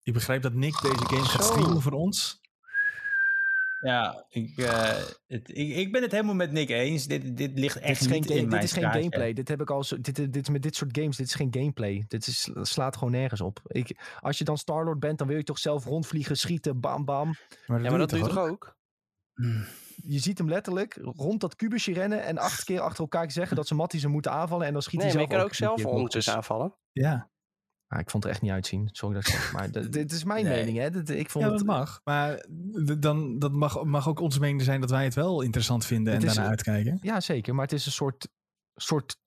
Ik 0.03 0.13
begrijp 0.13 0.41
dat 0.41 0.53
Nick 0.53 0.81
deze 0.81 1.05
game 1.05 1.25
gaat 1.25 1.43
streamen 1.43 1.81
voor 1.81 1.91
ons. 1.91 2.41
Ja, 3.81 4.25
ik, 4.29 4.57
eh, 4.57 4.93
het, 5.27 5.49
ik, 5.49 5.75
ik 5.75 5.91
ben 5.91 6.01
het 6.01 6.11
helemaal 6.11 6.35
met 6.35 6.51
Nick 6.51 6.69
eens. 6.69 7.07
Dit, 7.07 7.37
dit 7.37 7.59
ligt 7.59 7.73
Dit 7.73 7.83
echt 7.83 8.01
is 8.01 8.07
geen, 8.07 8.15
niet 8.15 8.25
game- 8.25 8.35
in 8.35 8.41
dit 8.41 8.49
mijn 8.51 8.63
is 8.63 8.71
geen 8.71 8.91
gameplay. 8.91 9.33
Dit 9.33 9.47
heb 9.47 9.61
ik 9.61 9.69
al 9.69 9.83
zo, 9.83 10.01
dit, 10.01 10.15
dit 10.15 10.35
is 10.35 10.49
met 10.49 10.61
dit 10.61 10.75
soort 10.75 10.97
games. 10.97 11.17
Dit 11.17 11.25
is 11.25 11.33
geen 11.33 11.53
gameplay. 11.53 12.05
Dit 12.07 12.27
is, 12.27 12.49
slaat 12.61 12.97
gewoon 12.97 13.11
nergens 13.13 13.41
op. 13.41 13.59
Ik, 13.67 14.17
als 14.19 14.37
je 14.37 14.43
dan 14.43 14.57
Starlord 14.57 14.99
bent, 14.99 15.17
dan 15.17 15.27
wil 15.27 15.37
je 15.37 15.43
toch 15.43 15.59
zelf 15.59 15.85
rondvliegen, 15.85 16.37
schieten, 16.37 16.79
bam 16.79 17.05
bam. 17.05 17.35
Maar 17.65 17.81
Ja, 17.81 17.89
maar 17.89 17.99
dat 17.99 18.09
doe 18.09 18.19
je 18.19 18.25
toch 18.25 18.37
ook? 18.37 18.77
Hmm. 19.33 19.65
Je 19.95 20.19
ziet 20.19 20.37
hem 20.37 20.49
letterlijk 20.49 20.99
rond 21.01 21.41
dat 21.41 21.55
kubusje 21.55 21.93
rennen 21.93 22.23
en 22.23 22.37
acht 22.37 22.63
keer 22.63 22.79
achter 22.79 22.99
elkaar 22.99 23.31
zeggen 23.31 23.55
dat 23.55 23.67
ze 23.67 23.75
Mattie 23.75 23.99
ze 23.99 24.07
moeten 24.07 24.31
aanvallen. 24.31 24.67
En 24.67 24.73
dan 24.73 24.81
schiet 24.81 24.99
Nee, 24.99 25.07
hij 25.07 25.15
maar 25.15 25.23
je 25.23 25.29
zelf 25.29 25.41
kan 25.41 25.49
ook 25.49 25.55
zelf 25.55 25.77
een 25.79 25.85
keer 25.85 25.93
ondertussen 25.93 26.35
aanvallen. 26.35 26.75
Ja. 26.91 27.29
Ah, 27.91 27.99
ik 27.99 28.09
vond 28.09 28.23
het 28.23 28.25
er 28.25 28.29
echt 28.29 28.41
niet 28.41 28.51
uitzien. 28.51 28.89
Sorry 28.91 29.15
dat 29.15 29.27
ik 29.27 29.33
zeg. 29.33 29.53
Maar 29.53 29.71
dit 29.71 30.11
is 30.11 30.23
mijn 30.23 30.45
Nee. 30.45 30.57
mening. 30.57 30.77
Hè. 30.77 30.89
Dit- 30.89 31.09
ik 31.09 31.29
vond 31.29 31.43
Ja, 31.45 31.49
het, 31.49 31.59
dat 31.59 31.67
mag. 31.67 32.01
Maar 32.03 32.45
dan, 32.99 33.39
dat 33.39 33.51
mag, 33.51 33.83
mag 33.83 34.07
ook 34.07 34.19
onze 34.19 34.39
mening 34.39 34.61
zijn 34.61 34.81
dat 34.81 34.89
wij 34.89 35.03
het 35.03 35.13
wel 35.13 35.41
interessant 35.41 35.85
vinden 35.85 36.13
en 36.13 36.19
daarna 36.19 36.47
uitkijken. 36.47 36.99
Ja, 37.01 37.19
zeker. 37.19 37.53
Maar 37.55 37.63
het 37.63 37.73
is 37.73 37.85
een 37.85 37.91
soort, 37.91 38.27
soort 38.75 39.17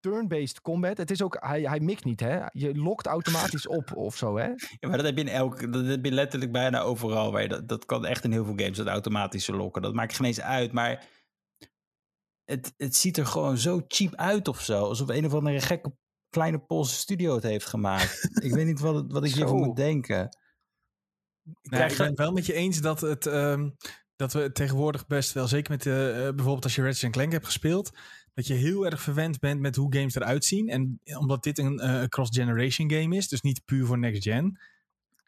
turn-based 0.00 0.60
combat. 0.60 0.96
Het 0.96 1.10
is 1.10 1.22
ook, 1.22 1.36
hij, 1.40 1.62
hij 1.62 1.80
mikt 1.80 2.04
niet, 2.04 2.20
hè? 2.20 2.44
Je 2.52 2.74
lokt 2.74 3.06
automatisch 3.06 3.66
op 3.78 3.96
of 3.96 4.16
zo, 4.16 4.36
hè? 4.36 4.46
Ja, 4.46 4.88
maar 4.88 4.96
dat 4.96 5.06
heb 5.06 5.14
je 5.16 5.22
in 5.24 5.28
elk, 5.28 5.72
dat 5.72 5.86
heb 5.86 6.04
je 6.04 6.12
letterlijk 6.12 6.52
bijna 6.52 6.80
overal. 6.80 7.32
Waar 7.32 7.42
je 7.42 7.48
dat, 7.48 7.68
dat 7.68 7.84
kan 7.86 8.06
echt 8.06 8.24
in 8.24 8.32
heel 8.32 8.44
veel 8.44 8.56
games, 8.56 8.76
dat 8.76 8.86
automatische 8.86 9.56
lokken. 9.56 9.82
Dat 9.82 9.94
maakt 9.94 10.14
geen 10.16 10.26
eens 10.26 10.40
uit, 10.40 10.72
maar 10.72 11.04
het, 12.44 12.74
het 12.76 12.96
ziet 12.96 13.16
er 13.16 13.26
gewoon 13.26 13.58
zo 13.58 13.84
cheap 13.88 14.14
uit 14.14 14.48
of 14.48 14.60
zo. 14.60 14.84
Alsof 14.84 15.08
een 15.08 15.26
of 15.26 15.34
andere 15.34 15.60
gekke 15.60 15.92
kleine 16.36 16.58
Poolse 16.58 16.94
studio 16.94 17.34
het 17.34 17.42
heeft 17.42 17.66
gemaakt. 17.66 18.28
ik 18.42 18.52
weet 18.52 18.66
niet 18.66 18.80
wat, 18.80 19.04
wat 19.08 19.24
ik 19.24 19.34
hiervan 19.34 19.58
Zo. 19.58 19.64
moet 19.64 19.76
denken. 19.76 20.24
Ik 20.24 21.70
Nou, 21.70 21.82
krijg 21.82 21.92
ik 21.92 21.98
ben 21.98 22.06
het 22.06 22.18
wel 22.18 22.32
met 22.32 22.46
je 22.46 22.52
eens 22.52 22.80
dat, 22.80 23.00
het, 23.00 23.26
ehm, 23.26 23.70
dat 24.16 24.32
we 24.32 24.52
tegenwoordig 24.52 25.06
best 25.06 25.32
wel, 25.32 25.48
zeker 25.48 25.70
met 25.70 25.82
de, 25.82 26.10
eh, 26.10 26.34
bijvoorbeeld 26.34 26.64
als 26.64 26.74
je 26.74 26.82
Ratchet 26.82 27.10
Clank 27.10 27.32
hebt 27.32 27.44
gespeeld, 27.44 27.90
dat 28.34 28.46
je 28.46 28.54
heel 28.54 28.86
erg 28.86 29.02
verwend 29.02 29.38
bent 29.38 29.60
met 29.60 29.76
hoe 29.76 29.94
games 29.94 30.14
eruit 30.14 30.44
zien. 30.44 30.68
En 30.68 31.00
omdat 31.18 31.42
dit 31.42 31.58
een 31.58 31.78
eh, 31.78 32.04
cross-generation 32.04 32.90
game 32.90 33.16
is, 33.16 33.28
dus 33.28 33.40
niet 33.40 33.64
puur 33.64 33.86
voor 33.86 33.98
next 33.98 34.22
gen, 34.22 34.58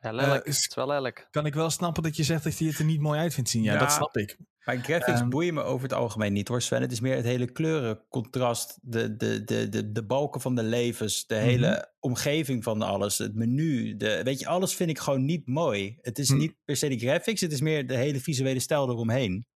Ja, 0.01 0.13
lelijk. 0.13 0.45
is- 0.47 0.57
het 0.57 0.67
is 0.71 0.75
wel 0.75 0.87
lelijk. 0.89 1.29
kan 1.31 1.47
ik 1.47 1.55
wel 1.55 1.71
snappen 1.71 2.03
dat 2.03 2.17
je 2.17 2.23
zegt 2.23 2.45
dat 2.45 2.59
je 2.59 2.67
het 2.67 2.79
er 2.79 2.85
niet 2.85 3.01
mooi 3.01 3.19
uit 3.21 3.35
vindt 3.35 3.51
zien. 3.51 3.63
Ja, 3.63 3.73
Ja. 3.73 3.79
dat 3.79 3.93
snap 3.93 4.17
ik. 4.17 4.37
Maar 4.65 4.77
graphics 4.77 5.21
Ehm. 5.21 5.29
boeien 5.29 5.55
me 5.55 5.63
over 5.63 5.83
het 5.83 5.93
algemeen 5.93 6.33
niet 6.33 6.49
hoor 6.49 6.63
Sven. 6.63 6.81
Het 6.81 6.93
is 6.93 7.01
meer 7.01 7.17
het 7.17 7.25
hele 7.25 7.53
kleurencontrast, 7.53 8.79
de, 8.83 9.17
de, 9.17 9.45
de, 9.45 9.69
de, 9.69 9.93
de 9.93 10.05
balken 10.05 10.41
van 10.41 10.55
de 10.55 10.63
levens, 10.63 11.27
de 11.27 11.35
Mhm. 11.35 11.45
hele 11.45 11.93
omgeving 12.01 12.65
van 12.65 12.83
alles, 12.83 13.19
het 13.19 13.35
menu. 13.35 13.97
De, 13.97 14.21
weet 14.25 14.39
je, 14.39 14.47
alles 14.47 14.75
vind 14.75 14.91
ik 14.91 14.99
gewoon 14.99 15.25
niet 15.25 15.47
mooi. 15.47 15.99
Het 16.01 16.19
is 16.19 16.29
Hm. 16.29 16.37
niet 16.37 16.55
per 16.65 16.77
se 16.77 16.89
de 16.89 16.99
graphics, 16.99 17.41
het 17.41 17.53
is 17.53 17.61
meer 17.61 17.87
de 17.87 17.97
hele 17.97 18.21
visuele 18.21 18.61
stijl 18.61 18.89
eromheen. 18.91 19.47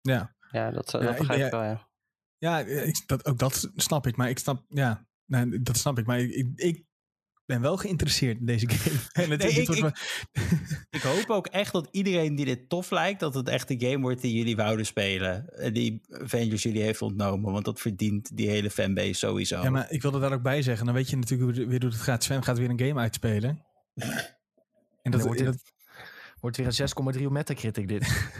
Ja, 0.00 0.34
Ja, 0.50 0.70
dat, 0.70 0.90
Ja, 0.90 0.98
dat 0.98 1.10
ik- 1.10 1.16
begrijp 1.18 1.38
ja, 1.40 1.44
ik 1.46 1.52
wel, 1.52 1.62
ja. 1.62 1.88
ja 2.38 2.58
ik, 2.60 3.02
dat, 3.06 3.24
ook 3.26 3.38
dat 3.38 3.70
snap 3.76 4.06
ik. 4.06 4.16
Maar 4.16 4.28
ik 4.28 4.38
snap, 4.38 4.64
ja, 4.68 5.06
nee, 5.26 5.62
dat 5.62 5.76
snap 5.76 5.98
ik. 5.98 6.06
Maar 6.06 6.20
ik, 6.20 6.30
ik, 6.30 6.46
ik 6.54 6.84
ben 7.52 7.60
wel 7.60 7.76
geïnteresseerd 7.76 8.38
in 8.38 8.46
deze 8.46 8.68
game. 8.70 8.96
En 9.24 9.30
het, 9.30 9.40
Nee, 9.42 9.48
dit 9.54 9.58
ik- 9.58 9.66
wordt 9.66 9.80
ik- 9.80 9.82
wel- 10.32 10.58
Ik 10.90 11.00
hoop 11.02 11.30
ook 11.30 11.46
echt 11.46 11.72
dat 11.72 11.88
iedereen 11.90 12.34
die 12.34 12.44
dit 12.44 12.68
tof 12.68 12.90
lijkt, 12.90 13.20
dat 13.20 13.34
het 13.34 13.48
echt 13.48 13.68
de 13.68 13.86
game 13.88 14.00
wordt 14.00 14.20
die 14.20 14.34
jullie 14.36 14.56
wouden 14.56 14.86
spelen. 14.86 15.48
En 15.58 15.72
die 15.72 16.00
Avengers 16.22 16.62
jullie 16.62 16.82
heeft 16.82 17.02
ontnomen, 17.02 17.52
want 17.52 17.64
dat 17.64 17.80
verdient 17.80 18.36
die 18.36 18.48
hele 18.48 18.70
fanbase 18.70 19.12
sowieso. 19.14 19.62
Ja, 19.62 19.70
maar 19.70 19.90
ik 19.90 20.02
wilde 20.02 20.20
daar 20.20 20.32
ook 20.32 20.42
bij 20.42 20.62
zeggen. 20.62 20.86
Dan 20.86 20.94
weet 20.94 21.10
je 21.10 21.16
natuurlijk 21.16 21.56
weer 21.56 21.80
hoe 21.80 21.90
het 21.90 21.94
gaat. 22.00 22.24
Sven 22.24 22.42
gaat 22.44 22.58
weer 22.58 22.70
een 22.70 22.80
game 22.80 23.00
uitspelen. 23.00 23.64
En 23.94 25.10
dat, 25.10 25.12
dan 25.12 25.20
wordt 25.22 25.44
dat, 25.44 25.52
dit- 25.52 25.72
Wordt 26.40 26.56
weer 26.56 26.66
een 26.66 27.14
6,3 27.18 27.26
op 27.26 27.32
Metacritic 27.32 27.88
dit. 27.88 28.30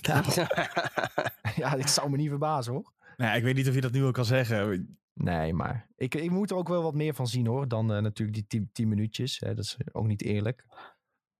ja, 1.56 1.76
dit 1.76 1.90
zou 1.90 2.10
me 2.10 2.16
niet 2.16 2.28
verbazen, 2.28 2.72
hoor. 2.72 2.92
nou, 3.16 3.36
ik 3.36 3.42
weet 3.42 3.54
niet 3.54 3.68
of 3.68 3.74
je 3.74 3.80
dat 3.80 3.92
nu 3.92 4.04
ook 4.04 4.14
kan 4.14 4.24
zeggen. 4.24 4.98
Nee, 5.14 5.54
maar 5.54 5.88
ik, 5.96 6.14
ik 6.14 6.30
moet 6.30 6.50
er 6.50 6.56
ook 6.56 6.68
wel 6.68 6.82
wat 6.82 6.94
meer 6.94 7.14
van 7.14 7.26
zien, 7.26 7.46
hoor. 7.46 7.68
Dan 7.68 7.92
eh, 7.92 8.02
natuurlijk 8.02 8.36
die 8.36 8.46
10 8.46 8.70
10 8.72 8.88
minuutjes. 8.88 9.38
Hè. 9.38 9.54
Dat 9.54 9.64
is 9.64 9.76
ook 9.92 10.06
niet 10.06 10.22
eerlijk. 10.22 10.64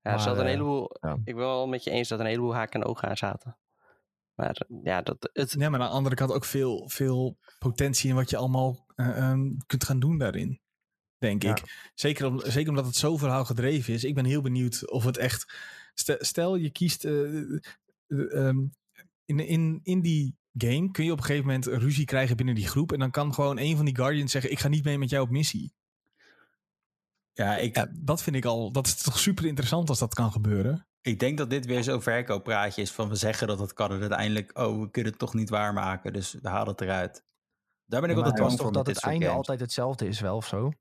Ja, 0.02 0.10
Maar, 0.10 0.20
zat 0.20 0.36
een 0.36 0.42
eh, 0.44 0.50
heleboel, 0.50 0.96
ja. 1.00 1.12
ik 1.12 1.24
ben 1.24 1.36
wel 1.36 1.66
met 1.68 1.84
je 1.84 1.90
eens 1.90 2.08
dat 2.08 2.18
er 2.18 2.24
een 2.24 2.30
heleboel 2.30 2.54
haken 2.54 2.80
en 2.80 2.86
ogen 2.86 3.08
aan 3.08 3.16
zaten. 3.16 3.58
Maar 4.34 4.66
ja, 4.82 5.02
dat, 5.02 5.30
het, 5.32 5.54
Nee, 5.56 5.70
maar 5.70 5.80
aan 5.80 5.86
de 5.88 5.92
andere 5.94 6.14
kant 6.14 6.32
ook 6.32 6.44
veel, 6.44 6.88
veel 6.88 7.38
potentie 7.58 8.08
in 8.10 8.14
wat 8.14 8.30
je 8.30 8.36
allemaal 8.36 8.84
eh, 8.94 9.16
ehm, 9.30 9.50
kunt 9.66 9.84
gaan 9.84 10.00
doen 10.00 10.18
daarin. 10.18 10.60
Denk 11.18 11.42
Ja. 11.42 11.50
ik. 11.50 11.90
Zeker, 11.94 12.26
om, 12.26 12.40
zeker 12.40 12.68
omdat 12.68 12.86
het 12.86 12.94
zo 12.96 13.16
verhaal 13.16 13.44
gedreven 13.44 13.94
is. 13.94 14.04
Ik 14.04 14.14
ben 14.14 14.24
heel 14.24 14.40
benieuwd 14.42 14.90
of 14.90 15.04
het 15.04 15.16
echt. 15.16 15.54
Stel, 15.94 16.16
stel 16.18 16.56
je 16.56 16.70
kiest. 16.70 17.04
eh, 17.04 17.40
eh, 17.42 17.58
ehm, 18.08 18.58
in, 19.24 19.38
in, 19.38 19.80
in 19.82 20.00
die 20.00 20.38
game 20.52 20.90
kun 20.90 21.04
je 21.04 21.12
op 21.12 21.18
een 21.18 21.24
gegeven 21.24 21.46
moment 21.46 21.66
ruzie 21.66 22.04
krijgen 22.04 22.36
binnen 22.36 22.54
die 22.54 22.68
groep. 22.68 22.92
En 22.92 22.98
dan 22.98 23.10
kan 23.10 23.34
gewoon 23.34 23.58
een 23.58 23.76
van 23.76 23.84
die 23.84 23.96
Guardians 23.96 24.32
zeggen: 24.32 24.50
Ik 24.50 24.58
ga 24.58 24.68
niet 24.68 24.84
mee 24.84 24.98
met 24.98 25.10
jou 25.10 25.24
op 25.24 25.30
missie. 25.30 25.74
ja, 27.32 27.56
ik, 27.56 27.76
Ja, 27.76 27.88
dat 27.92 28.22
vind 28.22 28.36
ik 28.36 28.44
al. 28.44 28.72
Dat 28.72 28.86
is 28.86 29.02
toch 29.02 29.18
super 29.18 29.44
interessant 29.44 29.88
als 29.88 29.98
dat 29.98 30.14
kan 30.14 30.32
gebeuren. 30.32 30.86
ik 31.00 31.18
denk 31.20 31.38
dat 31.38 31.50
dit 31.50 31.66
weer 31.66 31.82
zo'n 31.82 32.02
verkooppraatje 32.02 32.82
is 32.82 32.92
van 32.92 33.08
we 33.08 33.14
zeggen 33.14 33.46
dat 33.46 33.58
het 33.58 33.72
kan 33.72 33.92
en 33.92 34.00
uiteindelijk, 34.00 34.58
oh, 34.58 34.80
we 34.80 34.90
kunnen 34.90 35.10
het 35.10 35.20
toch 35.20 35.34
niet 35.34 35.50
waarmaken, 35.50 36.12
dus 36.12 36.32
we 36.32 36.48
halen 36.48 36.68
het 36.68 36.80
eruit. 36.80 37.24
Daar 37.84 38.00
ben 38.00 38.10
ik 38.10 38.16
Maar 38.16 38.24
altijd 38.24 38.42
bang 38.44 38.56
toch 38.56 38.66
voor 38.66 38.72
dat 38.72 38.86
met 38.86 38.94
het 38.94 38.94
dit 38.94 38.96
soort 38.96 39.10
einde 39.12 39.26
games. 39.26 39.38
altijd 39.38 39.60
hetzelfde 39.60 40.08
is 40.08 40.20
wel 40.20 40.36
of 40.36 40.46
zo? 40.46 40.72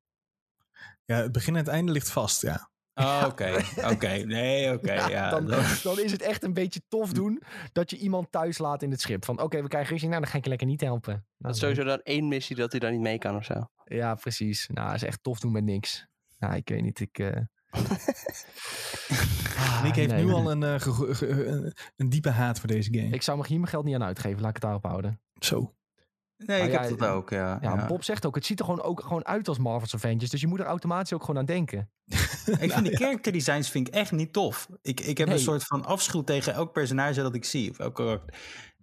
Ja, 1.05 1.15
het 1.15 1.31
begin 1.31 1.53
en 1.53 1.59
het 1.59 1.69
einde 1.69 1.91
ligt 1.91 2.11
vast, 2.11 2.41
ja. 2.41 2.69
Oh, 2.99 3.23
oké. 3.27 3.61
Oké. 3.93 4.07
Nee, 4.07 4.73
oké. 4.73 4.93
ja, 4.93 5.29
dan, 5.29 5.51
is 5.99 6.11
het 6.11 6.21
echt 6.21 6.43
een 6.43 6.53
beetje 6.53 6.81
tof 6.87 7.11
doen 7.13 7.41
dat 7.71 7.89
je 7.89 7.97
iemand 7.97 8.31
thuis 8.31 8.57
laat 8.57 8.81
in 8.83 8.91
het 8.91 9.01
schip. 9.01 9.25
Van 9.25 9.41
oké, 9.41 9.61
we 9.61 9.67
krijgen 9.67 9.91
ruzie, 9.91 10.07
nou 10.09 10.21
dan 10.21 10.29
ga 10.29 10.37
ik 10.37 10.43
je 10.43 10.49
lekker 10.49 10.67
niet 10.67 10.81
helpen. 10.81 11.13
Nou, 11.13 11.25
Dat 11.37 11.53
is 11.53 11.59
sowieso 11.59 11.83
dan 11.83 11.99
één 12.03 12.27
missie 12.27 12.55
dat 12.55 12.71
hij 12.71 12.79
dan 12.79 12.91
niet 12.91 13.01
mee 13.01 13.17
kan 13.17 13.35
of 13.35 13.45
zo. 13.45 13.69
Ja, 13.85 14.15
precies. 14.15 14.67
Nou, 14.73 14.93
is 14.93 15.03
echt 15.03 15.23
tof 15.23 15.39
doen 15.39 15.51
met 15.51 15.63
niks. 15.63 16.07
Nou, 16.39 16.55
ik 16.55 16.69
weet 16.69 16.81
niet, 16.81 16.99
ik... 16.99 17.19
eh 17.19 17.41
ah, 19.57 19.83
Nick 19.83 19.95
heeft 19.95 20.11
nee. 20.11 20.25
nu 20.25 20.31
al 20.31 20.51
een, 20.51 20.63
eh, 20.63 20.79
ge- 20.79 21.15
ge- 21.15 21.45
een, 21.45 21.73
een 21.95 22.09
diepe 22.09 22.29
haat 22.29 22.59
voor 22.59 22.67
deze 22.67 22.93
game. 22.93 23.09
Ik 23.13 23.21
zou 23.21 23.47
hier 23.47 23.57
mijn 23.59 23.69
geld 23.71 23.85
niet 23.85 23.95
aan 23.95 24.03
uitgeven, 24.03 24.39
laat 24.39 24.47
ik 24.49 24.55
het 24.55 24.63
daarop 24.63 24.83
houden. 24.85 25.21
Zo. 25.39 25.73
Nee, 26.45 26.61
ik 26.61 26.71
ja, 26.71 26.81
heb 26.81 26.97
dat 26.97 27.09
ook, 27.09 27.29
ja. 27.29 27.57
Ja, 27.61 27.75
ja. 27.75 27.85
Bob 27.87 28.03
zegt 28.03 28.25
ook, 28.25 28.35
het 28.35 28.45
ziet 28.45 28.59
er 28.59 28.65
gewoon, 28.65 28.81
ook 28.81 29.01
gewoon 29.01 29.25
uit 29.25 29.47
als 29.47 29.57
Marvel's 29.57 29.95
Avengers. 29.95 30.29
Dus 30.29 30.41
je 30.41 30.47
moet 30.47 30.59
er 30.59 30.65
automatisch 30.65 31.13
ook 31.13 31.21
gewoon 31.21 31.37
aan 31.37 31.45
denken. 31.45 31.91
Ik 32.59 32.71
vind 32.71 32.85
de 32.85 32.95
character 32.95 33.31
designs 33.31 33.69
vind 33.69 33.87
ik 33.87 33.93
echt 33.93 34.11
niet 34.11 34.33
tof. 34.33 34.67
Ik, 34.81 34.99
ik 34.99 35.17
heb 35.17 35.27
Nee. 35.27 35.35
een 35.37 35.43
soort 35.43 35.63
van 35.63 35.85
afschuw 35.85 36.23
tegen 36.23 36.53
elk 36.53 36.71
personage 36.71 37.21
dat 37.21 37.35
ik 37.35 37.45
zie. 37.45 37.69
Of 37.69 37.79
elk 37.79 37.95
karakter. 37.95 38.35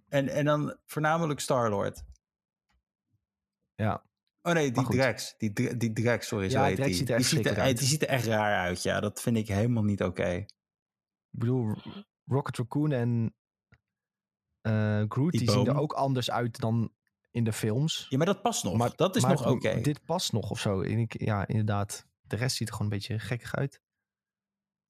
En, 0.07 0.29
en 0.29 0.45
dan 0.45 0.77
voornamelijk 0.85 1.39
Star-Lord. 1.39 2.03
Ja. 3.75 4.05
Oh 4.41 4.53
nee, 4.53 4.71
die. 4.71 4.85
Drax. 4.87 5.35
Die, 5.37 5.77
die 5.77 5.93
Drax, 5.93 6.27
sorry, 6.27 6.49
zo 6.49 6.57
Ja, 6.59 6.65
heet 6.65 6.75
Drax 6.75 6.89
die. 6.89 6.97
ziet 6.97 7.09
er 7.09 7.15
die, 7.15 7.15
echt 7.15 7.27
ziet 7.29 7.37
er, 7.37 7.43
schrikkelijk 7.43 7.67
uit. 7.69 7.77
die 7.77 7.87
ziet 7.87 8.01
er 8.01 8.07
echt 8.07 8.25
raar 8.25 8.57
uit, 8.65 8.83
ja. 8.83 8.99
Dat 8.99 9.21
vind 9.21 9.37
ik 9.37 9.47
helemaal 9.47 9.83
niet 9.83 10.03
oké. 10.03 10.29
Ik 11.31 11.39
bedoel, 11.39 11.75
Rocket 12.25 12.57
Raccoon 12.57 12.91
en 12.91 13.35
eh, 14.61 15.03
Groot, 15.07 15.31
die, 15.31 15.39
Die 15.39 15.51
zien 15.51 15.67
er 15.67 15.77
ook 15.77 15.93
anders 15.93 16.31
uit 16.31 16.59
dan 16.59 16.91
in 17.31 17.43
de 17.43 17.53
films. 17.53 18.05
Ja, 18.09 18.17
maar 18.17 18.25
dat 18.25 18.41
past 18.41 18.63
nog. 18.63 18.77
Maar- 18.77 18.95
dat 18.95 19.15
is 19.15 19.21
maar 19.21 19.31
nog 19.31 19.47
oké. 19.47 19.81
Dit 19.81 20.05
past 20.05 20.31
nog 20.31 20.49
of 20.49 20.59
zo. 20.59 20.81
En 20.81 20.97
ik, 20.97 21.21
ja, 21.21 21.47
inderdaad. 21.47 22.07
De 22.21 22.35
rest 22.35 22.55
ziet 22.55 22.67
er 22.67 22.73
gewoon 22.73 22.91
een 22.91 22.97
beetje 22.97 23.19
gekkig 23.19 23.55
uit. 23.55 23.81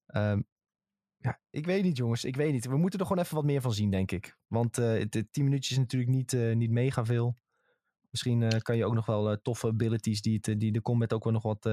Ehm, 0.06 0.42
ja, 1.18 1.42
ik 1.50 1.66
weet 1.66 1.84
niet, 1.84 1.98
jongens. 1.98 2.24
Ik 2.24 2.36
weet 2.36 2.52
niet. 2.52 2.66
We 2.66 2.78
moeten 2.78 3.00
er 3.00 3.06
gewoon 3.06 3.24
even 3.24 3.36
wat 3.36 3.46
meer 3.46 3.62
van 3.62 3.74
zien, 3.74 3.90
denk 3.90 4.12
ik. 4.12 4.38
Want 4.48 4.78
eh 4.78 5.06
de 5.10 5.30
10 5.32 5.44
minuutjes 5.44 5.72
is 5.72 5.78
natuurlijk 5.78 6.12
niet, 6.12 6.34
eh, 6.34 6.56
niet 6.56 6.72
mega 6.72 7.06
veel. 7.06 7.38
Misschien 8.10 8.44
eh, 8.44 8.60
kan 8.60 8.78
je 8.78 8.86
ook 8.86 8.94
nog 8.94 9.06
wel 9.06 9.42
toffe 9.42 9.68
abilities 9.68 10.22
die, 10.22 10.40
het, 10.42 10.60
die 10.60 10.72
de 10.72 10.82
combat 10.82 11.14
ook 11.14 11.24
wel 11.24 11.34
nog 11.34 11.44
wat 11.44 11.70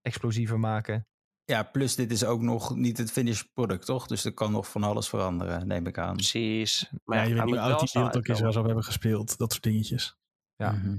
explosiever 0.00 0.60
maken. 0.60 1.06
Ja, 1.48 1.62
plus 1.62 1.94
dit 1.94 2.10
is 2.10 2.24
ook 2.24 2.40
nog 2.40 2.74
niet 2.76 2.98
het 2.98 3.10
finished 3.12 3.52
product, 3.52 3.84
toch? 3.86 4.06
Dus 4.06 4.24
er 4.24 4.32
kan 4.34 4.52
nog 4.52 4.70
van 4.70 4.82
alles 4.84 5.08
veranderen, 5.08 5.66
neem 5.66 5.86
ik 5.86 5.98
aan. 5.98 6.14
Precies. 6.14 6.90
Maar 7.04 7.16
ja, 7.18 7.22
je 7.22 7.34
weet 7.34 7.44
niet 7.44 7.54
hoe 7.54 7.62
oud 7.64 7.80
die 7.80 7.88
wereld 7.92 8.16
ook 8.16 8.26
is 8.26 8.40
waar 8.40 8.52
ze 8.52 8.58
op 8.58 8.64
hebben 8.64 8.84
gespeeld. 8.84 9.38
Dat 9.38 9.50
soort 9.52 9.62
dingetjes. 9.64 10.16
Ja. 10.56 10.72
Mhm. 10.72 10.98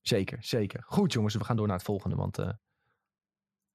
Zeker, 0.00 0.38
zeker. 0.42 0.82
Goed, 0.86 1.12
jongens. 1.12 1.34
We 1.34 1.44
gaan 1.44 1.56
door 1.56 1.66
naar 1.66 1.76
het 1.76 1.84
volgende. 1.84 2.16
Want. 2.16 2.38
eh, 2.38 2.50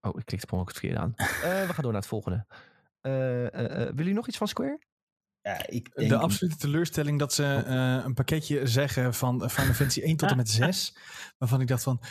Oh, 0.02 0.20
ik 0.20 0.26
klikte 0.26 0.46
per 0.46 0.58
ongeluk 0.58 0.76
het 0.76 0.78
verkeerde 0.78 1.00
aan. 1.04 1.14
Eh, 1.52 1.68
we 1.68 1.74
gaan 1.74 1.84
door 1.84 1.92
naar 1.92 2.02
het 2.02 2.10
volgende. 2.10 2.46
Eh, 3.02 3.46
eh, 3.48 3.66
eh, 3.66 3.72
willen 3.78 3.96
jullie 3.96 4.14
nog 4.14 4.28
iets 4.28 4.38
van 4.38 4.48
Square? 4.48 4.80
Ja, 5.44 5.68
ik 5.68 5.92
De 5.96 6.18
absolute 6.18 6.56
teleurstelling 6.56 7.20
dat 7.20 7.34
ze 7.34 7.46
eh, 7.46 8.02
een 8.06 8.14
pakketje 8.14 8.68
zeggen 8.68 9.14
van 9.14 9.50
Final 9.50 9.74
Fantasy 9.74 10.02
1 10.02 10.16
tot 10.18 10.30
en 10.30 10.38
met 10.38 10.50
6. 10.64 10.98
Waarvan 11.38 11.62
ik 11.62 11.68
dacht 11.68 11.84
van, 11.84 12.02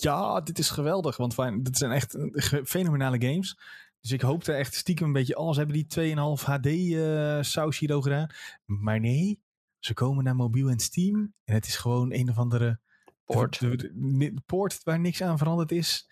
ja, 0.00 0.40
dit 0.40 0.58
is 0.58 0.70
geweldig. 0.70 1.16
Want 1.16 1.36
dit 1.64 1.76
zijn 1.78 1.92
echt 1.92 2.14
eh, 2.14 2.64
fenomenale 2.64 3.20
games. 3.22 3.58
Dus 4.00 4.10
ik 4.10 4.20
hoopte 4.20 4.52
echt 4.52 4.74
stiekem 4.74 5.06
een 5.06 5.12
beetje 5.12 5.34
alles. 5.34 5.56
Hebben 5.56 5.74
die 5.86 6.14
2,5 6.38 6.44
HD 6.44 6.66
eh 6.66 7.38
saus 7.42 7.78
gedaan. 7.78 8.30
Maar 8.64 9.00
nee, 9.00 9.40
ze 9.78 9.94
komen 9.94 10.24
naar 10.24 10.36
mobiel 10.36 10.68
en 10.68 10.78
Steam. 10.78 11.34
En 11.44 11.54
het 11.54 11.66
is 11.66 11.76
gewoon 11.76 12.12
een 12.12 12.30
of 12.30 12.38
andere 12.38 12.80
Poort. 13.24 13.58
de- 13.60 13.76
de- 13.76 13.92
de- 14.18 14.34
poort 14.46 14.80
waar 14.84 15.00
niks 15.00 15.22
aan 15.22 15.38
veranderd 15.38 15.72
is. 15.72 16.10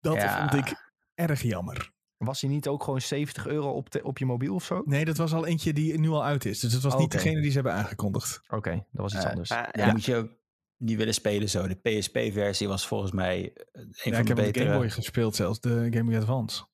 Dat 0.00 0.14
Ja. 0.14 0.48
vond 0.48 0.66
ik 0.68 0.90
erg 1.14 1.42
jammer. 1.42 1.92
Was 2.24 2.40
hij 2.40 2.50
niet 2.50 2.68
ook 2.68 2.84
gewoon 2.84 3.00
70 3.00 3.46
euro 3.46 3.70
op, 3.70 3.90
de, 3.90 4.02
op 4.02 4.18
je 4.18 4.26
mobiel 4.26 4.54
of 4.54 4.64
zo? 4.64 4.74
Oké, 4.76 4.88
Nee, 4.88 5.04
dat 5.04 5.16
was 5.16 5.32
al 5.34 5.46
eentje 5.46 5.72
die 5.72 5.98
nu 5.98 6.08
al 6.08 6.24
uit 6.24 6.44
is. 6.44 6.60
Dus 6.60 6.72
het 6.72 6.82
was 6.82 6.94
niet 6.96 7.04
Oké. 7.04 7.16
degene 7.16 7.40
die 7.40 7.48
ze 7.50 7.54
hebben 7.54 7.72
aangekondigd. 7.72 8.40
dat 8.48 8.84
was 8.90 9.14
iets 9.14 9.24
Eh, 9.24 9.30
anders. 9.30 9.48
Ja, 9.48 9.68
ja, 9.72 9.92
moet 9.92 10.04
je 10.04 10.16
ook 10.16 10.30
niet 10.76 10.96
willen 10.96 11.14
spelen 11.14 11.48
zo. 11.50 11.66
De 11.68 11.74
PSP-versie 11.74 12.68
was 12.68 12.86
volgens 12.86 13.12
mij 13.12 13.52
eh, 13.54 13.82
een 13.82 13.88
Ja, 13.90 13.92
van 14.02 14.12
ik 14.12 14.12
de 14.12 14.16
heb 14.16 14.28
op 14.30 14.36
de 14.36 14.42
betere. 14.42 14.64
Game 14.66 14.78
Boy 14.78 14.90
gespeeld 14.90 15.36
zelfs, 15.36 15.60
de 15.60 15.86
Game 15.90 16.04
Boy 16.04 16.16
Advance. 16.16 16.70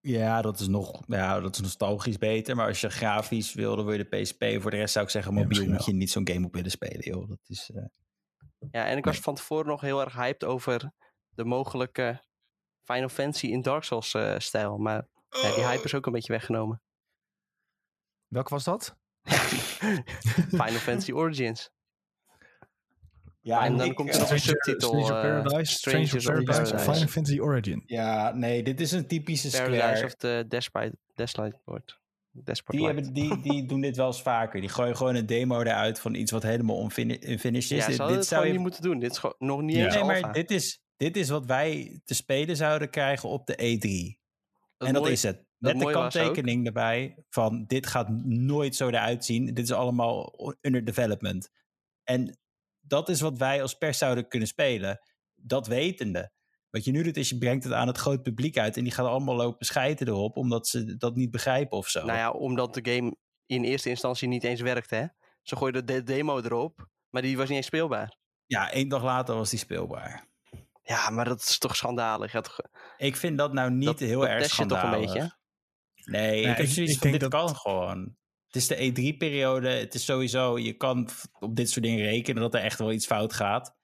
Ja, 0.00 0.42
dat 0.42 0.60
is 0.60 0.66
nog 0.68 1.02
ja, 1.06 1.40
dat 1.40 1.54
is 1.54 1.60
nostalgisch 1.60 2.18
beter. 2.18 2.56
Maar 2.56 2.66
als 2.68 2.80
je 2.80 2.90
grafisch 2.90 3.54
wil, 3.54 3.76
dan 3.76 3.84
wil 3.84 3.94
je 3.94 4.06
de 4.08 4.16
PSP. 4.20 4.44
Voor 4.60 4.70
de 4.70 4.76
rest 4.76 4.92
zou 4.92 5.04
ik 5.04 5.10
zeggen, 5.10 5.34
mobiel 5.34 5.68
moet 5.68 5.84
je 5.84 5.92
niet 5.92 6.10
zo'n 6.10 6.28
game 6.28 6.46
op 6.46 6.54
willen 6.54 6.70
spelen, 6.70 7.04
joh. 7.04 7.28
Dat 7.28 7.38
is, 7.46 7.70
eh, 7.74 7.82
ja, 8.70 8.86
en 8.86 8.96
ik 8.96 9.04
was 9.04 9.18
van 9.18 9.34
tevoren 9.34 9.66
nog 9.66 9.80
heel 9.80 10.00
erg 10.00 10.14
hyped 10.14 10.44
over 10.44 10.92
de 11.28 11.44
mogelijke 11.44 12.26
Final 12.92 13.08
Fantasy 13.08 13.46
in 13.46 13.62
Dark 13.62 13.84
Souls 13.84 14.14
eh, 14.14 14.34
stijl. 14.38 14.78
Maar 14.78 15.06
ja, 15.30 15.54
die 15.54 15.64
hype 15.66 15.84
is 15.84 15.94
ook 15.94 16.06
een 16.06 16.12
beetje 16.12 16.32
weggenomen. 16.32 16.82
Welke 18.28 18.50
was 18.50 18.64
dat? 18.64 18.96
Final 20.50 20.68
Fantasy 20.70 21.12
Origins. 21.12 21.70
Ja, 23.40 23.64
en 23.64 23.76
dan 23.76 23.86
ik, 23.86 23.94
komt 23.94 24.08
eh, 24.08 24.14
er 24.14 24.20
nog 24.20 24.30
een 24.30 24.38
Stranger- 24.40 24.64
subtitel. 24.64 24.88
Stranger 25.04 25.36
eh, 25.36 25.42
Paradise, 25.42 25.72
Stranger 25.72 26.06
Strangers 26.06 26.26
of 26.26 26.32
Paradise, 26.32 26.60
of 26.60 26.68
Paradise. 26.68 26.92
Final 26.92 27.08
Fantasy 27.08 27.38
Origin. 27.40 27.82
Ja, 27.86 28.32
nee, 28.34 28.62
dit 28.62 28.80
is 28.80 28.92
een 28.92 29.06
typische 29.06 29.50
Paradise 29.50 29.82
Square. 29.82 30.04
of 30.04 30.14
the 30.14 30.44
Despite, 31.14 31.58
Board. 31.64 32.00
Die, 32.66 32.86
hebben, 32.86 33.12
die, 33.12 33.40
die 33.40 33.66
doen 33.68 33.80
dit 33.80 33.96
wel 33.96 34.06
eens 34.06 34.22
vaker. 34.22 34.60
Die 34.60 34.68
gooien 34.68 34.96
gewoon 34.96 35.14
een 35.14 35.26
demo 35.26 35.60
eruit 35.60 36.00
van 36.00 36.14
iets 36.14 36.30
wat 36.32 36.42
helemaal 36.42 36.82
unfinished 36.82 37.52
is. 37.52 37.68
Ja, 37.68 37.80
ze 37.80 37.88
dit, 37.88 37.98
zou 37.98 38.24
gewoon 38.26 38.46
je 38.46 38.52
niet 38.52 38.60
moeten 38.60 38.82
doen. 38.82 38.98
Dit 38.98 39.10
is 39.10 39.18
gewoon 39.18 39.34
nog 39.38 39.60
niet 39.62 39.76
Ja. 39.76 39.84
eens 39.84 39.94
Nee, 39.94 40.02
alpha. 40.02 40.20
maar 40.20 40.32
dit 40.32 40.50
is, 40.50 40.80
dit 40.98 41.16
is 41.16 41.28
wat 41.28 41.46
wij 41.46 42.00
te 42.04 42.14
spelen 42.14 42.56
zouden 42.56 42.90
krijgen 42.90 43.28
op 43.28 43.46
de 43.46 43.52
E3. 43.52 44.18
Het 44.78 44.88
en 44.88 44.94
dat 44.94 45.08
is 45.08 45.22
het. 45.22 45.46
Met 45.58 45.78
de 45.78 45.90
kanttekening 45.90 46.66
erbij 46.66 47.24
van 47.28 47.64
dit 47.66 47.86
gaat 47.86 48.08
nooit 48.24 48.76
zo 48.76 48.88
eruit 48.88 49.24
zien. 49.24 49.46
Dit 49.46 49.64
is 49.64 49.72
allemaal 49.72 50.34
under 50.60 50.84
development. 50.84 51.50
En 52.04 52.38
dat 52.80 53.08
is 53.08 53.20
wat 53.20 53.38
wij 53.38 53.62
als 53.62 53.74
pers 53.74 53.98
zouden 53.98 54.28
kunnen 54.28 54.48
spelen. 54.48 55.00
Dat 55.34 55.66
wetende. 55.66 56.32
Wat 56.70 56.84
je 56.84 56.90
nu 56.90 57.02
doet 57.02 57.16
is 57.16 57.28
je 57.28 57.38
brengt 57.38 57.64
het 57.64 57.72
aan 57.72 57.86
het 57.86 57.98
groot 57.98 58.22
publiek 58.22 58.58
uit. 58.58 58.76
En 58.76 58.82
die 58.82 58.92
gaan 58.92 59.06
allemaal 59.06 59.36
lopen 59.36 59.66
schijten 59.66 60.08
erop. 60.08 60.36
Omdat 60.36 60.68
ze 60.68 60.96
dat 60.96 61.16
niet 61.16 61.30
begrijpen 61.30 61.78
of 61.78 61.88
zo. 61.88 62.04
Nou 62.04 62.18
ja, 62.18 62.30
omdat 62.30 62.74
de 62.74 62.92
game 62.92 63.16
in 63.46 63.64
eerste 63.64 63.88
instantie 63.88 64.28
niet 64.28 64.44
eens 64.44 64.60
werkte. 64.60 64.94
Hè? 64.94 65.06
Ze 65.42 65.56
gooiden 65.56 65.86
de 65.86 66.02
demo 66.02 66.38
erop, 66.38 66.88
maar 67.10 67.22
die 67.22 67.36
was 67.36 67.48
niet 67.48 67.56
eens 67.56 67.66
speelbaar. 67.66 68.16
Ja, 68.46 68.72
één 68.72 68.88
dag 68.88 69.02
later 69.02 69.34
was 69.34 69.50
die 69.50 69.58
speelbaar. 69.58 70.27
Ja, 70.88 71.10
maar 71.10 71.24
dat 71.24 71.40
is 71.40 71.58
toch 71.58 71.76
schandalig. 71.76 72.32
Ja, 72.32 72.40
toch- 72.40 72.58
Ik 72.96 73.16
vind 73.16 73.38
dat 73.38 73.52
nou 73.52 73.70
niet 73.70 73.86
Dat- 73.86 73.98
heel 73.98 74.20
dat 74.20 74.28
erg 74.28 74.42
test 74.42 74.56
je 74.56 74.66
toch 74.66 74.82
een 74.82 74.88
schandalig. 74.88 75.12
beetje? 75.12 75.36
Nee, 76.04 76.42
ik 76.42 76.58
ik- 76.58 76.68
zoiets 76.68 76.92
ik 76.92 76.98
van, 76.98 77.10
denk 77.10 77.20
dit 77.20 77.30
dat- 77.30 77.40
kan 77.46 77.56
gewoon. 77.56 78.16
Het 78.46 78.56
is 78.56 78.66
de 78.66 78.76
E3-periode. 78.76 79.68
Het 79.68 79.94
is 79.94 80.04
sowieso, 80.04 80.58
je 80.58 80.72
kan 80.72 81.08
op 81.38 81.56
dit 81.56 81.70
soort 81.70 81.84
dingen 81.84 82.04
rekenen 82.04 82.42
dat 82.42 82.54
er 82.54 82.60
echt 82.60 82.78
wel 82.78 82.92
iets 82.92 83.06
fout 83.06 83.32
gaat. 83.32 83.76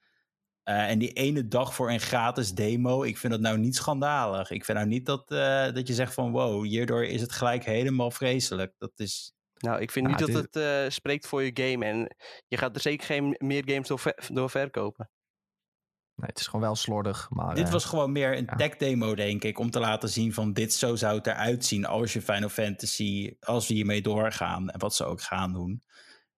Eh, 0.63 0.91
en 0.91 0.99
die 0.99 1.13
ene 1.13 1.49
dag 1.49 1.75
voor 1.75 1.91
een 1.91 2.01
gratis 2.01 2.53
demo, 2.53 3.03
ik 3.03 3.19
vind 3.19 3.33
dat 3.33 3.43
nou 3.43 3.59
niet 3.59 3.77
schandalig. 3.77 4.51
Ik 4.51 4.65
vind 4.65 4.79
nou 4.79 4.91
niet 4.91 5.07
dat, 5.07 5.31
eh, 5.31 5.73
dat 5.73 5.87
je 5.89 5.95
zegt 5.95 6.15
van 6.15 6.31
wow, 6.33 6.65
hierdoor 6.65 7.05
is 7.05 7.21
het 7.21 7.33
gelijk 7.33 7.65
helemaal 7.65 8.11
vreselijk. 8.11 8.75
Dat 8.79 8.93
is, 8.97 9.33
Nou, 9.55 9.81
ik 9.81 9.91
vind 9.91 10.07
niet 10.07 10.19
dat 10.19 10.29
het 10.29 10.57
eh, 10.57 10.85
spreekt 10.91 11.27
voor 11.27 11.43
je 11.43 11.51
game. 11.55 11.85
En 11.85 12.17
je 12.49 12.57
gaat 12.57 12.75
er 12.75 12.81
zeker 12.81 13.07
geen 13.07 13.35
meer 13.39 13.63
games 13.67 13.89
door, 13.89 13.99
ver- 13.99 14.27
door 14.33 14.51
verkopen. 14.51 15.11
Nee, 16.17 16.29
het 16.29 16.39
is 16.39 16.47
gewoon 16.47 16.61
wel 16.61 16.75
slordig. 16.75 17.31
Maar, 17.31 17.55
dit 17.55 17.67
eh, 17.67 17.73
was 17.73 17.85
gewoon 17.85 18.13
meer 18.13 18.37
een 18.37 18.45
ja. 18.45 18.57
tech 18.57 18.77
demo, 18.77 19.15
denk 19.15 19.45
ik, 19.45 19.59
om 19.59 19.71
te 19.71 19.81
laten 19.81 20.09
zien 20.09 20.33
van 20.33 20.53
dit 20.53 20.75
zo 20.75 20.97
zou 20.97 21.17
het 21.17 21.27
eruit 21.27 21.65
zien 21.65 21.87
als 21.87 22.13
je 22.13 22.23
Final 22.23 22.49
Fantasy, 22.49 23.37
als 23.41 23.69
we 23.69 23.75
hiermee 23.75 24.03
doorgaan 24.03 24.71
en 24.71 24.79
wat 24.79 24.95
ze 24.95 25.05
ook 25.05 25.23
gaan 25.23 25.53
doen. 25.53 25.83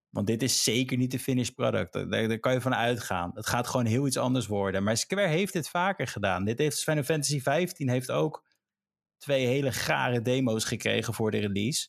Want 0.09 0.27
dit 0.27 0.43
is 0.43 0.63
zeker 0.63 0.97
niet 0.97 1.11
de 1.11 1.19
finished 1.19 1.55
product. 1.55 1.93
Daar, 1.93 2.27
daar 2.27 2.39
kan 2.39 2.53
je 2.53 2.61
van 2.61 2.75
uitgaan. 2.75 3.31
Het 3.33 3.47
gaat 3.47 3.67
gewoon 3.67 3.85
heel 3.85 4.07
iets 4.07 4.17
anders 4.17 4.47
worden. 4.47 4.83
Maar 4.83 4.97
Square 4.97 5.27
heeft 5.27 5.53
dit 5.53 5.69
vaker 5.69 6.07
gedaan. 6.07 6.45
Dit 6.45 6.57
heeft 6.57 6.83
Final 6.83 7.03
Fantasy 7.03 7.41
15 7.41 7.89
heeft 7.89 8.11
ook 8.11 8.45
twee 9.17 9.45
hele 9.45 9.71
gare 9.71 10.21
demo's 10.21 10.63
gekregen 10.63 11.13
voor 11.13 11.31
de 11.31 11.37
release. 11.37 11.87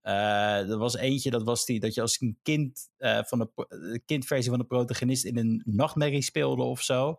Eh, 0.00 0.70
er 0.70 0.78
was 0.78 0.96
eentje, 0.96 1.30
dat 1.30 1.42
was 1.42 1.64
die 1.64 1.80
dat 1.80 1.94
je 1.94 2.00
als 2.00 2.20
een 2.20 2.38
kind 2.42 2.90
eh, 2.96 3.22
van 3.24 3.38
de, 3.38 3.50
de 3.68 4.02
kindversie 4.04 4.50
van 4.50 4.58
de 4.58 4.64
protagonist 4.64 5.24
in 5.24 5.36
een 5.36 5.62
nachtmerrie 5.64 6.22
speelde 6.22 6.62
of 6.62 6.82
zo. 6.82 7.18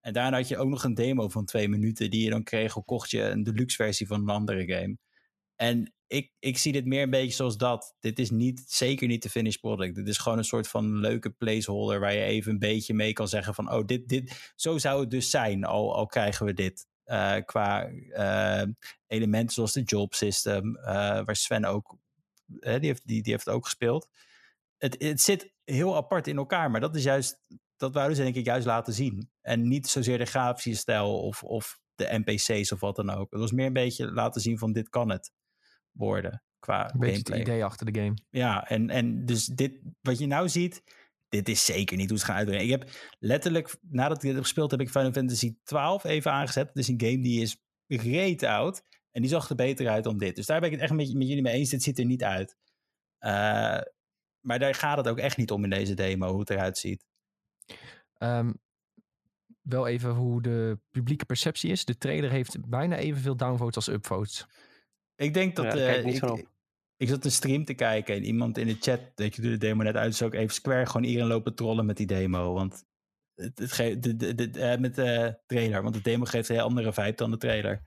En 0.00 0.12
daarna 0.12 0.36
had 0.36 0.48
je 0.48 0.58
ook 0.58 0.68
nog 0.68 0.84
een 0.84 0.94
demo 0.94 1.28
van 1.28 1.44
twee 1.44 1.68
minuten 1.68 2.10
die 2.10 2.24
je 2.24 2.30
dan 2.30 2.42
kreeg. 2.42 2.76
Of 2.76 2.84
kocht 2.84 3.10
je 3.10 3.22
een 3.22 3.42
deluxe 3.42 3.76
versie 3.76 4.06
van 4.06 4.20
een 4.20 4.28
andere 4.28 4.72
game. 4.72 4.98
En 5.56 5.92
ik, 6.06 6.32
ik 6.38 6.58
zie 6.58 6.72
dit 6.72 6.84
meer 6.86 7.02
een 7.02 7.10
beetje 7.10 7.34
zoals 7.36 7.56
dat. 7.56 7.94
Dit 8.00 8.18
is 8.18 8.30
niet, 8.30 8.64
zeker 8.66 9.06
niet 9.08 9.22
de 9.22 9.30
finished 9.30 9.60
product. 9.60 9.94
Dit 9.94 10.08
is 10.08 10.18
gewoon 10.18 10.38
een 10.38 10.44
soort 10.44 10.68
van 10.68 10.96
leuke 11.00 11.30
placeholder 11.30 12.00
waar 12.00 12.14
je 12.14 12.22
even 12.22 12.52
een 12.52 12.58
beetje 12.58 12.94
mee 12.94 13.12
kan 13.12 13.28
zeggen 13.28 13.54
van, 13.54 13.72
oh, 13.72 13.84
dit, 13.86 14.08
dit, 14.08 14.52
zo 14.56 14.78
zou 14.78 15.00
het 15.00 15.10
dus 15.10 15.30
zijn, 15.30 15.64
al, 15.64 15.94
al 15.96 16.06
krijgen 16.06 16.46
we 16.46 16.52
dit. 16.54 16.88
eh, 17.04 17.36
qua 17.44 17.88
eh, 18.12 18.68
elementen 19.06 19.54
zoals 19.54 19.72
de 19.72 19.82
job 19.82 20.14
system, 20.14 20.76
eh, 20.76 21.24
waar 21.24 21.36
Sven 21.36 21.64
ook, 21.64 21.96
die, 22.60 22.78
heeft, 22.80 23.06
die, 23.06 23.22
die 23.22 23.32
heeft 23.32 23.44
het 23.44 23.54
ook 23.54 23.64
gespeeld. 23.64 24.08
het, 24.76 25.02
het 25.02 25.20
zit 25.20 25.52
heel 25.64 25.96
apart 25.96 26.26
in 26.26 26.36
elkaar, 26.36 26.70
maar 26.70 26.80
dat 26.80 26.96
is 26.96 27.02
juist, 27.02 27.40
dat 27.76 27.94
wouden 27.94 28.16
ze 28.16 28.22
denk 28.22 28.34
ik 28.34 28.44
juist 28.44 28.66
laten 28.66 28.92
zien. 28.92 29.30
En 29.40 29.68
niet 29.68 29.88
zozeer 29.88 30.18
de 30.18 30.24
grafische 30.24 30.74
stijl 30.74 31.20
of, 31.20 31.42
of 31.42 31.78
de 31.94 32.22
NPC's 32.24 32.72
of 32.72 32.80
wat 32.80 32.96
dan 32.96 33.10
ook. 33.10 33.30
Het 33.30 33.40
was 33.40 33.52
meer 33.52 33.66
een 33.66 33.72
beetje 33.72 34.12
laten 34.12 34.40
zien 34.40 34.58
van 34.58 34.72
dit 34.72 34.88
kan 34.88 35.10
het 35.10 35.32
worden 35.90 36.42
qua 36.58 36.94
Een 36.98 37.12
het 37.12 37.28
idee 37.28 37.64
achter 37.64 37.92
de 37.92 38.00
game. 38.00 38.14
Ja, 38.30 38.68
en, 38.68 38.90
en 38.90 39.26
dus 39.26 39.44
dit, 39.44 39.80
wat 40.00 40.18
je 40.18 40.26
nou 40.26 40.48
ziet, 40.48 40.82
dit 41.28 41.48
is 41.48 41.64
zeker 41.64 41.96
niet 41.96 42.08
hoe 42.08 42.18
het 42.18 42.26
gaat 42.26 42.36
uitbrengen. 42.36 42.64
Ik 42.64 42.70
heb 42.70 42.90
letterlijk, 43.18 43.76
nadat 43.80 44.16
ik 44.16 44.22
dit 44.22 44.32
heb 44.32 44.42
gespeeld, 44.42 44.70
heb 44.70 44.80
ik 44.80 44.90
Final 44.90 45.12
Fantasy 45.12 45.54
12 45.64 46.04
even 46.04 46.32
aangezet. 46.32 46.68
Het 46.68 46.76
is 46.76 46.88
een 46.88 47.00
game 47.00 47.20
die 47.20 47.40
is 47.40 47.62
reet 47.86 48.42
oud. 48.42 48.82
En 49.10 49.20
die 49.20 49.30
zag 49.30 49.48
er 49.48 49.56
beter 49.56 49.88
uit 49.88 50.04
dan 50.04 50.18
dit. 50.18 50.36
Dus 50.36 50.46
daar 50.46 50.60
ben 50.60 50.68
ik 50.68 50.74
het 50.74 50.84
echt 50.84 50.92
met, 50.92 51.14
met 51.14 51.28
jullie 51.28 51.42
mee 51.42 51.54
eens. 51.54 51.70
Dit 51.70 51.82
ziet 51.82 51.98
er 51.98 52.04
niet 52.04 52.24
uit. 52.24 52.56
Eh, 53.18 53.80
maar 54.40 54.58
daar 54.58 54.74
gaat 54.74 54.96
het 54.96 55.08
ook 55.08 55.18
echt 55.18 55.36
niet 55.36 55.50
om 55.50 55.64
in 55.64 55.70
deze 55.70 55.94
demo, 55.94 56.30
hoe 56.30 56.40
het 56.40 56.50
eruit 56.50 56.78
ziet. 56.78 57.04
Ehm, 58.18 58.52
wel 59.62 59.86
even 59.86 60.10
hoe 60.10 60.42
de 60.42 60.78
publieke 60.90 61.24
perceptie 61.24 61.70
is. 61.70 61.84
De 61.84 61.98
trailer 61.98 62.30
heeft 62.30 62.68
bijna 62.68 62.96
evenveel 62.96 63.36
downvotes 63.36 63.76
als 63.76 63.88
upvotes. 63.88 64.46
Ik 65.16 65.34
denk 65.34 65.56
dat... 65.56 65.64
Ja, 65.64 65.94
eh, 65.94 66.04
niet 66.04 66.22
ik, 66.22 66.48
ik 66.96 67.08
zat 67.08 67.24
een 67.24 67.30
stream 67.30 67.64
te 67.64 67.74
kijken 67.74 68.14
en 68.14 68.24
iemand 68.24 68.58
in 68.58 68.66
de 68.66 68.76
chat, 68.80 69.00
dat 69.14 69.36
je 69.36 69.42
de 69.42 69.56
demo 69.56 69.82
net 69.82 69.96
uit, 69.96 70.10
dus 70.10 70.22
ook 70.22 70.34
even 70.34 70.54
Square 70.54 70.86
gewoon 70.86 71.04
iedereen 71.04 71.28
lopen 71.28 71.54
trollen 71.54 71.86
met 71.86 71.96
die 71.96 72.06
demo. 72.06 72.52
Want 72.52 72.84
het, 73.34 73.58
het 73.58 73.72
geeft 73.72 74.02
de, 74.02 74.16
de, 74.16 74.34
de, 74.34 74.50
eh, 74.60 74.78
met 74.78 74.94
de 74.94 75.38
trailer, 75.46 75.82
want 75.82 75.94
de 75.94 76.00
demo 76.00 76.24
geeft 76.24 76.48
een 76.48 76.54
heel 76.54 76.64
andere 76.64 76.92
vibe 76.92 77.14
dan 77.14 77.30
de 77.30 77.36
trailer. 77.36 77.82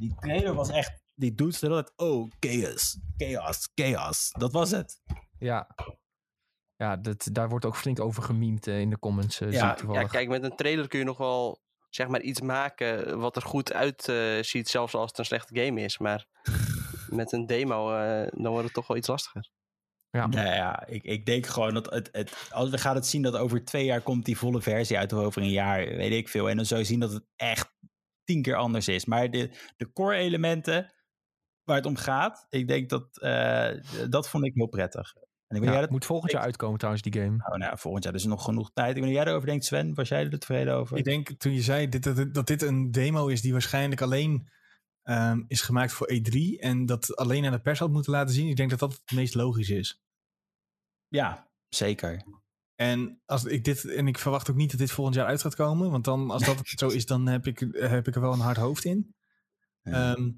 Die 0.00 0.14
trailer 0.20 0.54
was 0.54 0.68
echt, 0.68 1.02
die 1.14 1.34
doet 1.34 1.54
ze 1.54 1.68
dat, 1.68 1.92
oh, 1.96 2.30
chaos, 2.40 2.98
chaos, 3.16 3.68
chaos. 3.74 4.30
Dat 4.38 4.52
was 4.52 4.70
het. 4.70 5.00
Ja, 5.38 5.68
ja 6.76 6.96
dat, 6.96 7.28
daar 7.32 7.48
wordt 7.48 7.64
ook 7.64 7.76
flink 7.76 8.00
over 8.00 8.22
gememd 8.22 8.66
eh, 8.66 8.80
in 8.80 8.90
de 8.90 8.98
comments. 8.98 9.40
eh, 9.40 9.52
Ja, 9.52 9.76
Ja, 9.92 10.04
kijk, 10.04 10.28
met 10.28 10.42
een 10.42 10.56
trailer 10.56 10.88
kun 10.88 10.98
je 10.98 11.04
nog 11.04 11.18
wel 11.18 11.60
zeg 11.88 12.08
maar 12.08 12.20
iets 12.20 12.40
maken 12.40 13.18
wat 13.18 13.36
er 13.36 13.42
goed 13.42 13.72
uitziet, 13.72 14.46
ziet, 14.46 14.68
zelfs 14.68 14.94
als 14.94 15.08
het 15.08 15.18
een 15.18 15.24
slechte 15.24 15.60
game 15.60 15.80
is. 15.80 15.98
Maar 15.98 16.26
met 17.08 17.32
een 17.32 17.46
demo, 17.46 17.94
eh, 17.94 18.28
dan 18.30 18.50
wordt 18.50 18.64
het 18.64 18.74
toch 18.74 18.86
wel 18.86 18.96
iets 18.96 19.08
lastiger. 19.08 19.50
Ja. 20.10 20.26
Nou 20.26 20.46
ja, 20.46 20.86
ik, 20.86 21.02
ik 21.02 21.26
denk 21.26 21.46
gewoon 21.46 21.74
dat 21.74 21.90
het, 21.90 22.08
het, 22.12 22.48
als 22.50 22.70
we 22.70 22.78
gaan 22.78 22.94
het 22.94 23.06
zien 23.06 23.22
dat 23.22 23.36
over 23.36 23.64
twee 23.64 23.84
jaar 23.84 24.00
komt 24.00 24.24
die 24.24 24.38
volle 24.38 24.62
versie 24.62 24.98
uit, 24.98 25.12
of 25.12 25.24
over 25.24 25.42
een 25.42 25.50
jaar, 25.50 25.84
weet 25.86 26.12
ik 26.12 26.28
veel. 26.28 26.48
En 26.48 26.56
dan 26.56 26.66
zou 26.66 26.80
je 26.80 26.86
zien 26.86 27.00
dat 27.00 27.12
het 27.12 27.24
echt 27.36 27.72
tien 28.30 28.42
keer 28.42 28.56
anders 28.56 28.88
is. 28.88 29.04
Maar 29.04 29.30
de, 29.30 29.50
de 29.76 29.92
core 29.92 30.16
elementen 30.16 30.92
waar 31.64 31.76
het 31.76 31.86
om 31.86 31.96
gaat, 31.96 32.46
ik 32.48 32.68
denk 32.68 32.88
dat, 32.88 33.18
eh, 33.18 33.70
dat 34.08 34.28
vond 34.28 34.44
ik 34.44 34.54
heel 34.54 34.66
prettig. 34.66 35.14
En 35.46 35.56
ik 35.56 35.62
Ja, 35.62 35.68
jij 35.68 35.72
het 35.72 35.80
dat, 35.80 35.90
moet 35.90 36.04
volgend 36.04 36.32
jaar 36.32 36.42
uitkomen 36.42 36.78
trouwens, 36.78 37.04
die 37.04 37.22
game. 37.22 37.50
oh, 37.50 37.56
nou, 37.56 37.78
volgend 37.78 38.04
jaar 38.04 38.14
is 38.14 38.22
er 38.22 38.28
nog 38.28 38.44
genoeg 38.44 38.70
tijd. 38.72 38.96
Ik 38.96 39.02
weet 39.02 39.12
jij 39.12 39.24
erover 39.24 39.48
denkt, 39.48 39.64
Sven. 39.64 39.94
Was 39.94 40.08
jij 40.08 40.24
er 40.24 40.38
tevreden 40.38 40.74
over? 40.74 40.96
Ik 40.96 41.04
denk 41.04 41.30
toen 41.30 41.52
je 41.52 41.62
zei 41.62 41.88
dit, 41.88 42.02
dat, 42.02 42.34
dat 42.34 42.46
dit 42.46 42.62
een 42.62 42.90
demo 42.90 43.26
is 43.26 43.40
die 43.40 43.52
waarschijnlijk 43.52 44.00
alleen 44.00 44.48
ehm, 45.02 45.42
is 45.46 45.60
gemaakt 45.60 45.92
voor 45.92 46.12
E3 46.12 46.58
en 46.58 46.86
dat 46.86 47.16
alleen 47.16 47.44
aan 47.44 47.52
de 47.52 47.60
pers 47.60 47.78
had 47.78 47.90
moeten 47.90 48.12
laten 48.12 48.34
zien. 48.34 48.48
Ik 48.48 48.56
denk 48.56 48.70
dat 48.70 48.78
dat 48.78 48.92
het 48.92 49.12
meest 49.14 49.34
logisch 49.34 49.70
is. 49.70 50.02
Ja, 51.08 51.50
zeker. 51.68 52.24
En, 52.80 53.20
als 53.26 53.44
ik 53.44 53.64
dit, 53.64 53.84
en 53.84 54.06
ik 54.06 54.18
verwacht 54.18 54.50
ook 54.50 54.56
niet 54.56 54.70
dat 54.70 54.78
dit 54.78 54.90
volgend 54.90 55.16
jaar 55.16 55.26
uit 55.26 55.40
gaat 55.40 55.54
komen. 55.54 55.90
Want 55.90 56.04
dan, 56.04 56.30
als 56.30 56.44
dat 56.44 56.60
zo 56.64 56.88
is, 56.88 57.06
dan 57.06 57.26
heb 57.26 57.46
ik, 57.46 57.66
heb 57.72 58.08
ik 58.08 58.14
er 58.14 58.20
wel 58.20 58.32
een 58.32 58.40
hard 58.40 58.56
hoofd 58.56 58.84
in. 58.84 59.14
Ja. 59.82 60.14
Ehm, 60.14 60.30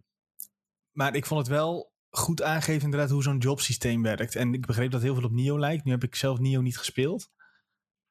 maar 0.93 1.15
ik 1.15 1.27
vond 1.27 1.41
het 1.41 1.49
wel 1.49 1.93
goed 2.11 2.43
aangeven 2.43 2.83
inderdaad 2.83 3.11
hoe 3.11 3.23
zo'n 3.23 3.39
jobsysteem 3.39 4.03
werkt. 4.03 4.37
En 4.37 4.55
ik 4.55 4.67
begreep 4.67 4.91
dat 4.91 5.03
heel 5.03 5.15
veel 5.15 5.25
op 5.25 5.33
Nio 5.33 5.59
lijkt. 5.59 5.85
Nu 5.85 5.91
heb 5.91 6.03
ik 6.03 6.15
zelf 6.15 6.39
Nio 6.39 6.61
niet 6.61 6.79
gespeeld. 6.79 7.31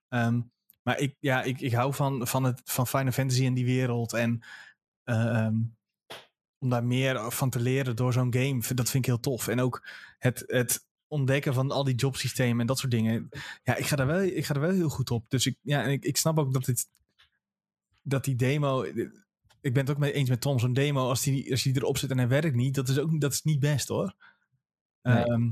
Ehm, 0.07 0.41
maar 0.81 0.99
ik, 0.99 1.15
ja, 1.19 1.43
ik, 1.43 1.61
ik 1.61 1.73
hou 1.73 1.93
van, 1.93 2.27
van, 2.27 2.43
het, 2.43 2.61
van 2.63 2.87
Final 2.87 3.11
Fantasy 3.11 3.45
en 3.45 3.53
die 3.53 3.65
wereld. 3.65 4.13
En 4.13 4.43
ehm, 5.03 5.55
om 6.57 6.69
daar 6.69 6.83
meer 6.83 7.31
van 7.31 7.49
te 7.49 7.59
leren 7.59 7.95
door 7.95 8.13
zo'n 8.13 8.33
game, 8.33 8.59
dat 8.59 8.89
vind 8.89 9.05
ik 9.05 9.05
heel 9.05 9.19
tof. 9.19 9.47
En 9.47 9.59
ook 9.59 9.87
het, 10.17 10.43
het 10.47 10.89
ontdekken 11.11 11.53
van 11.53 11.71
al 11.71 11.83
die 11.83 11.95
jobsystemen 11.95 12.59
en 12.59 12.67
dat 12.67 12.79
soort 12.79 12.91
dingen. 12.91 13.29
Ja, 13.63 13.75
ik 13.75 13.85
ga 13.85 13.95
daar 13.95 14.07
wel, 14.07 14.21
ik 14.21 14.45
ga 14.45 14.53
er 14.53 14.59
wel 14.59 14.71
heel 14.71 14.89
goed 14.89 15.11
op. 15.11 15.25
Dus 15.29 15.45
ik, 15.45 15.57
ja, 15.61 15.83
en 15.83 15.91
ik, 15.91 16.03
ik 16.03 16.17
snap 16.17 16.39
ook 16.39 16.53
dat 16.53 16.65
dit 16.65 16.88
dat 18.01 18.23
die 18.23 18.35
demo. 18.35 18.83
Ik 19.61 19.73
ben 19.73 19.81
het 19.81 19.89
ook 19.89 19.97
mee 19.97 20.13
eens 20.13 20.29
met 20.29 20.41
Tom. 20.41 20.59
Zo'n 20.59 20.73
demo, 20.73 21.07
als 21.07 21.21
die, 21.21 21.51
als 21.51 21.63
die 21.63 21.75
erop 21.75 21.97
zit 21.97 22.11
en 22.11 22.17
hij 22.17 22.27
werkt 22.27 22.55
niet, 22.55 22.75
dat 22.75 22.89
is 22.89 22.99
ook 22.99 23.21
dat 23.21 23.33
is 23.33 23.41
niet 23.41 23.59
best 23.59 23.88
hoor. 23.88 24.15
Nee. 25.01 25.23
Ehm, 25.23 25.49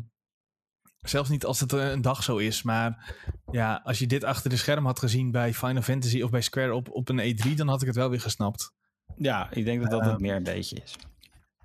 zelfs 1.02 1.30
niet 1.30 1.46
als 1.46 1.60
het 1.60 1.72
een 1.72 2.02
dag 2.02 2.24
zo 2.24 2.38
is. 2.38 2.64
Maar 2.64 3.16
ja, 3.52 3.82
als 3.84 4.00
je 4.00 4.08
dit 4.08 4.24
achter 4.24 4.50
de 4.50 4.58
scherm 4.58 4.86
had 4.86 5.00
gezien 5.00 5.32
bij 5.32 5.54
Final 5.54 5.82
Fantasy 5.82 6.22
of 6.22 6.30
bij 6.30 6.42
Square 6.42 6.74
op, 6.74 6.90
op 6.90 7.10
een 7.10 7.36
E3, 7.36 7.54
dan 7.56 7.68
had 7.68 7.82
ik 7.82 7.88
het 7.88 7.96
wel 7.96 8.10
weer 8.10 8.22
gesnapt. 8.22 8.74
Ja, 9.18 9.52
ik 9.52 9.66
denk 9.66 9.82
dat 9.82 9.92
dat 9.92 10.02
Eh, 10.02 10.10
het 10.10 10.20
meer 10.20 10.36
een 10.36 10.44
beetje 10.44 10.82
is. 10.84 10.96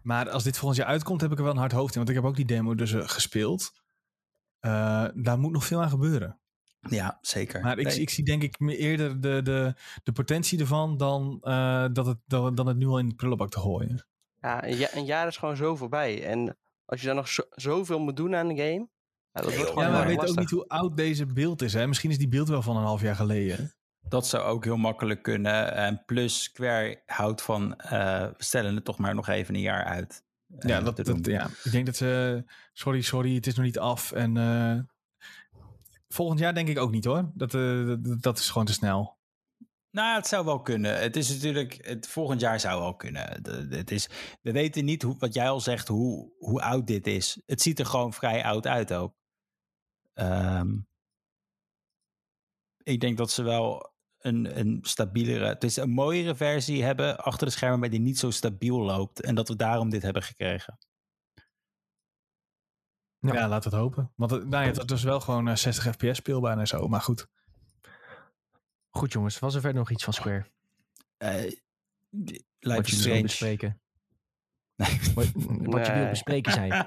Maar 0.03 0.31
als 0.31 0.43
dit 0.43 0.59
volgend 0.59 0.81
jaar 0.81 0.89
uitkomt, 0.89 1.21
heb 1.21 1.33
ik 1.33 1.39
er 1.39 1.45
wel 1.45 1.53
een 1.53 1.59
hard 1.59 1.73
hoofd 1.73 1.91
in. 1.91 1.97
Want 1.97 2.09
ik 2.09 2.15
heb 2.15 2.25
ook 2.25 2.37
die 2.37 2.45
demo 2.45 2.75
dus 2.75 2.93
eh, 2.93 3.09
gespeeld. 3.09 3.73
Eh, 4.65 5.05
daar 5.15 5.39
moet 5.39 5.53
nog 5.53 5.65
veel 5.65 5.83
aan 5.83 5.89
gebeuren. 5.89 6.39
Ja, 6.81 7.19
zeker. 7.21 7.61
Maar 7.63 7.79
ik, 7.79 7.87
Nee. 7.87 8.01
ik 8.01 8.11
zie 8.11 8.25
denk 8.25 8.43
ik 8.43 8.59
meer 8.59 8.77
eerder 8.77 9.21
de, 9.21 9.41
de, 9.43 9.75
de 10.03 10.13
potentie 10.13 10.61
ervan 10.61 10.97
dan, 10.97 11.39
eh, 11.43 11.87
dat 11.93 12.07
het, 12.07 12.19
dan, 12.27 12.55
dan 12.55 12.67
het 12.67 12.77
nu 12.77 12.87
al 12.87 12.99
in 12.99 13.09
de 13.09 13.15
prullenbak 13.15 13.51
te 13.51 13.61
gooien. 13.61 14.07
Ja, 14.41 14.65
een, 14.67 14.77
ja- 14.77 14.89
een 14.95 15.05
jaar 15.05 15.27
is 15.27 15.37
gewoon 15.37 15.57
zo 15.57 15.77
voorbij. 15.77 16.25
En 16.27 16.59
als 16.85 17.01
je 17.01 17.07
dan 17.07 17.17
nog 17.17 17.29
zo, 17.29 17.43
zoveel 17.51 17.99
moet 17.99 18.17
doen 18.17 18.35
aan 18.35 18.49
de 18.49 18.57
game, 18.57 18.89
ja, 19.33 19.41
dat 19.41 19.57
wordt 19.57 19.75
maar 19.75 20.01
we 20.01 20.07
weten 20.07 20.29
ook 20.29 20.39
niet 20.39 20.51
hoe 20.51 20.69
oud 20.69 20.97
deze 20.97 21.27
beeld 21.27 21.63
is. 21.63 21.73
Hè? 21.73 21.87
Misschien 21.87 22.11
is 22.11 22.19
die 22.19 22.29
beeld 22.29 22.49
wel 22.49 22.63
van 22.63 22.77
een 22.77 22.83
half 22.85 23.01
jaar 23.01 23.17
geleden. 23.17 23.75
Dat 24.09 24.27
zou 24.27 24.43
ook 24.45 24.65
heel 24.65 24.77
makkelijk 24.77 25.23
kunnen. 25.23 25.75
En 25.75 26.03
plus, 26.07 26.43
Square 26.43 27.03
houdt 27.07 27.43
van, 27.43 27.77
eh, 27.77 27.91
we 28.21 28.35
stellen 28.45 28.75
het 28.75 28.85
toch 28.85 28.99
maar 28.99 29.15
nog 29.15 29.29
even 29.29 29.55
een 29.55 29.61
jaar 29.61 29.85
uit. 29.85 30.23
Eh, 30.59 30.69
Ja, 30.69 30.81
dat, 30.81 30.97
te 30.97 31.03
dat, 31.03 31.27
ja, 31.27 31.51
ik 31.65 31.73
denk 31.73 31.87
dat 31.87 31.97
ze... 31.97 32.43
Sorry, 32.73 33.01
sorry, 33.01 33.35
het 33.35 33.47
is 33.47 33.55
nog 33.55 33.65
niet 33.65 33.79
af. 33.79 34.13
En 34.13 34.37
eh, 34.37 34.79
volgend 36.09 36.39
jaar 36.41 36.55
denk 36.55 36.69
ik 36.69 36.79
ook 36.79 36.91
niet 36.91 37.05
hoor. 37.05 37.31
Dat, 37.35 37.55
eh, 37.55 37.87
dat, 37.87 38.23
dat 38.23 38.39
is 38.39 38.51
gewoon 38.51 38.67
te 38.67 38.73
snel. 38.73 39.19
Nou, 39.91 40.17
het 40.17 40.27
zou 40.27 40.45
wel 40.45 40.61
kunnen. 40.61 41.01
Het 41.01 41.17
is 41.17 41.29
natuurlijk, 41.29 41.87
het 41.87 42.09
volgend 42.09 42.41
jaar 42.41 42.61
zou 42.61 42.81
wel 42.81 42.95
kunnen. 42.95 43.43
Het 43.71 43.91
is, 43.91 44.09
we 44.43 44.53
weten 44.53 44.85
niet, 44.85 45.03
hoe, 45.03 45.17
wat 45.19 45.35
jij 45.35 45.49
al 45.49 45.61
zegt, 45.61 45.89
hoe, 45.89 46.33
hoe 46.39 46.63
oud 46.63 46.87
dit 46.87 47.07
is. 47.07 47.43
Het 47.47 47.63
ziet 47.63 47.79
er 47.79 47.87
gewoon 47.87 48.13
vrij 48.13 48.45
oud 48.45 48.67
uit 48.67 48.93
ook. 48.93 49.15
Ehm, 50.15 50.77
ik 52.83 53.01
denk 53.01 53.17
dat 53.17 53.31
ze 53.31 53.43
wel 53.43 53.94
een, 54.27 54.59
een 54.59 54.79
stabielere, 54.83 55.47
het 55.47 55.65
is 55.65 55.77
een 55.77 55.91
mooiere 55.91 56.35
versie 56.35 56.85
hebben 56.85 57.17
achter 57.19 57.47
de 57.47 57.53
schermen, 57.53 57.79
maar 57.81 57.91
die 57.91 58.01
niet 58.01 58.19
zo 58.19 58.31
stabiel 58.31 58.79
loopt. 58.81 59.21
En 59.21 59.35
dat 59.35 59.49
we 59.49 59.57
daarom 59.57 59.91
dit 59.91 60.03
hebben 60.03 60.23
gekregen. 60.23 60.79
Ja, 63.19 63.33
Ja. 63.35 63.49
laat 63.49 63.65
het 63.65 63.73
hopen. 63.73 64.13
Want 64.17 64.31
het, 64.31 64.49
nou 64.49 64.65
ja, 64.67 64.73
dat 64.73 64.91
was 64.91 65.03
wel 65.03 65.21
gewoon 65.21 65.49
eh, 65.49 65.55
60 65.57 65.95
fps 65.95 66.17
speelbaar 66.19 66.59
en 66.59 66.67
zo. 66.67 66.89
Maar 66.89 67.01
goed. 67.01 67.27
Goed 68.91 69.13
jongens, 69.13 69.39
was 69.39 69.55
er 69.55 69.61
verder 69.61 69.79
nog 69.79 69.91
iets 69.91 70.05
van 70.05 70.13
Square? 70.13 70.47
Eh 71.17 71.43
Wat 71.43 71.53
Life 72.59 72.83
je 72.85 72.93
is 72.93 73.01
Strange. 73.01 73.23
bespreken? 73.23 73.81
Wat, 75.15 75.31
wat 75.35 75.87
je 75.87 75.93
wil 75.93 76.01
Nee. 76.03 76.09
bespreken 76.11 76.53
zijn. 76.53 76.73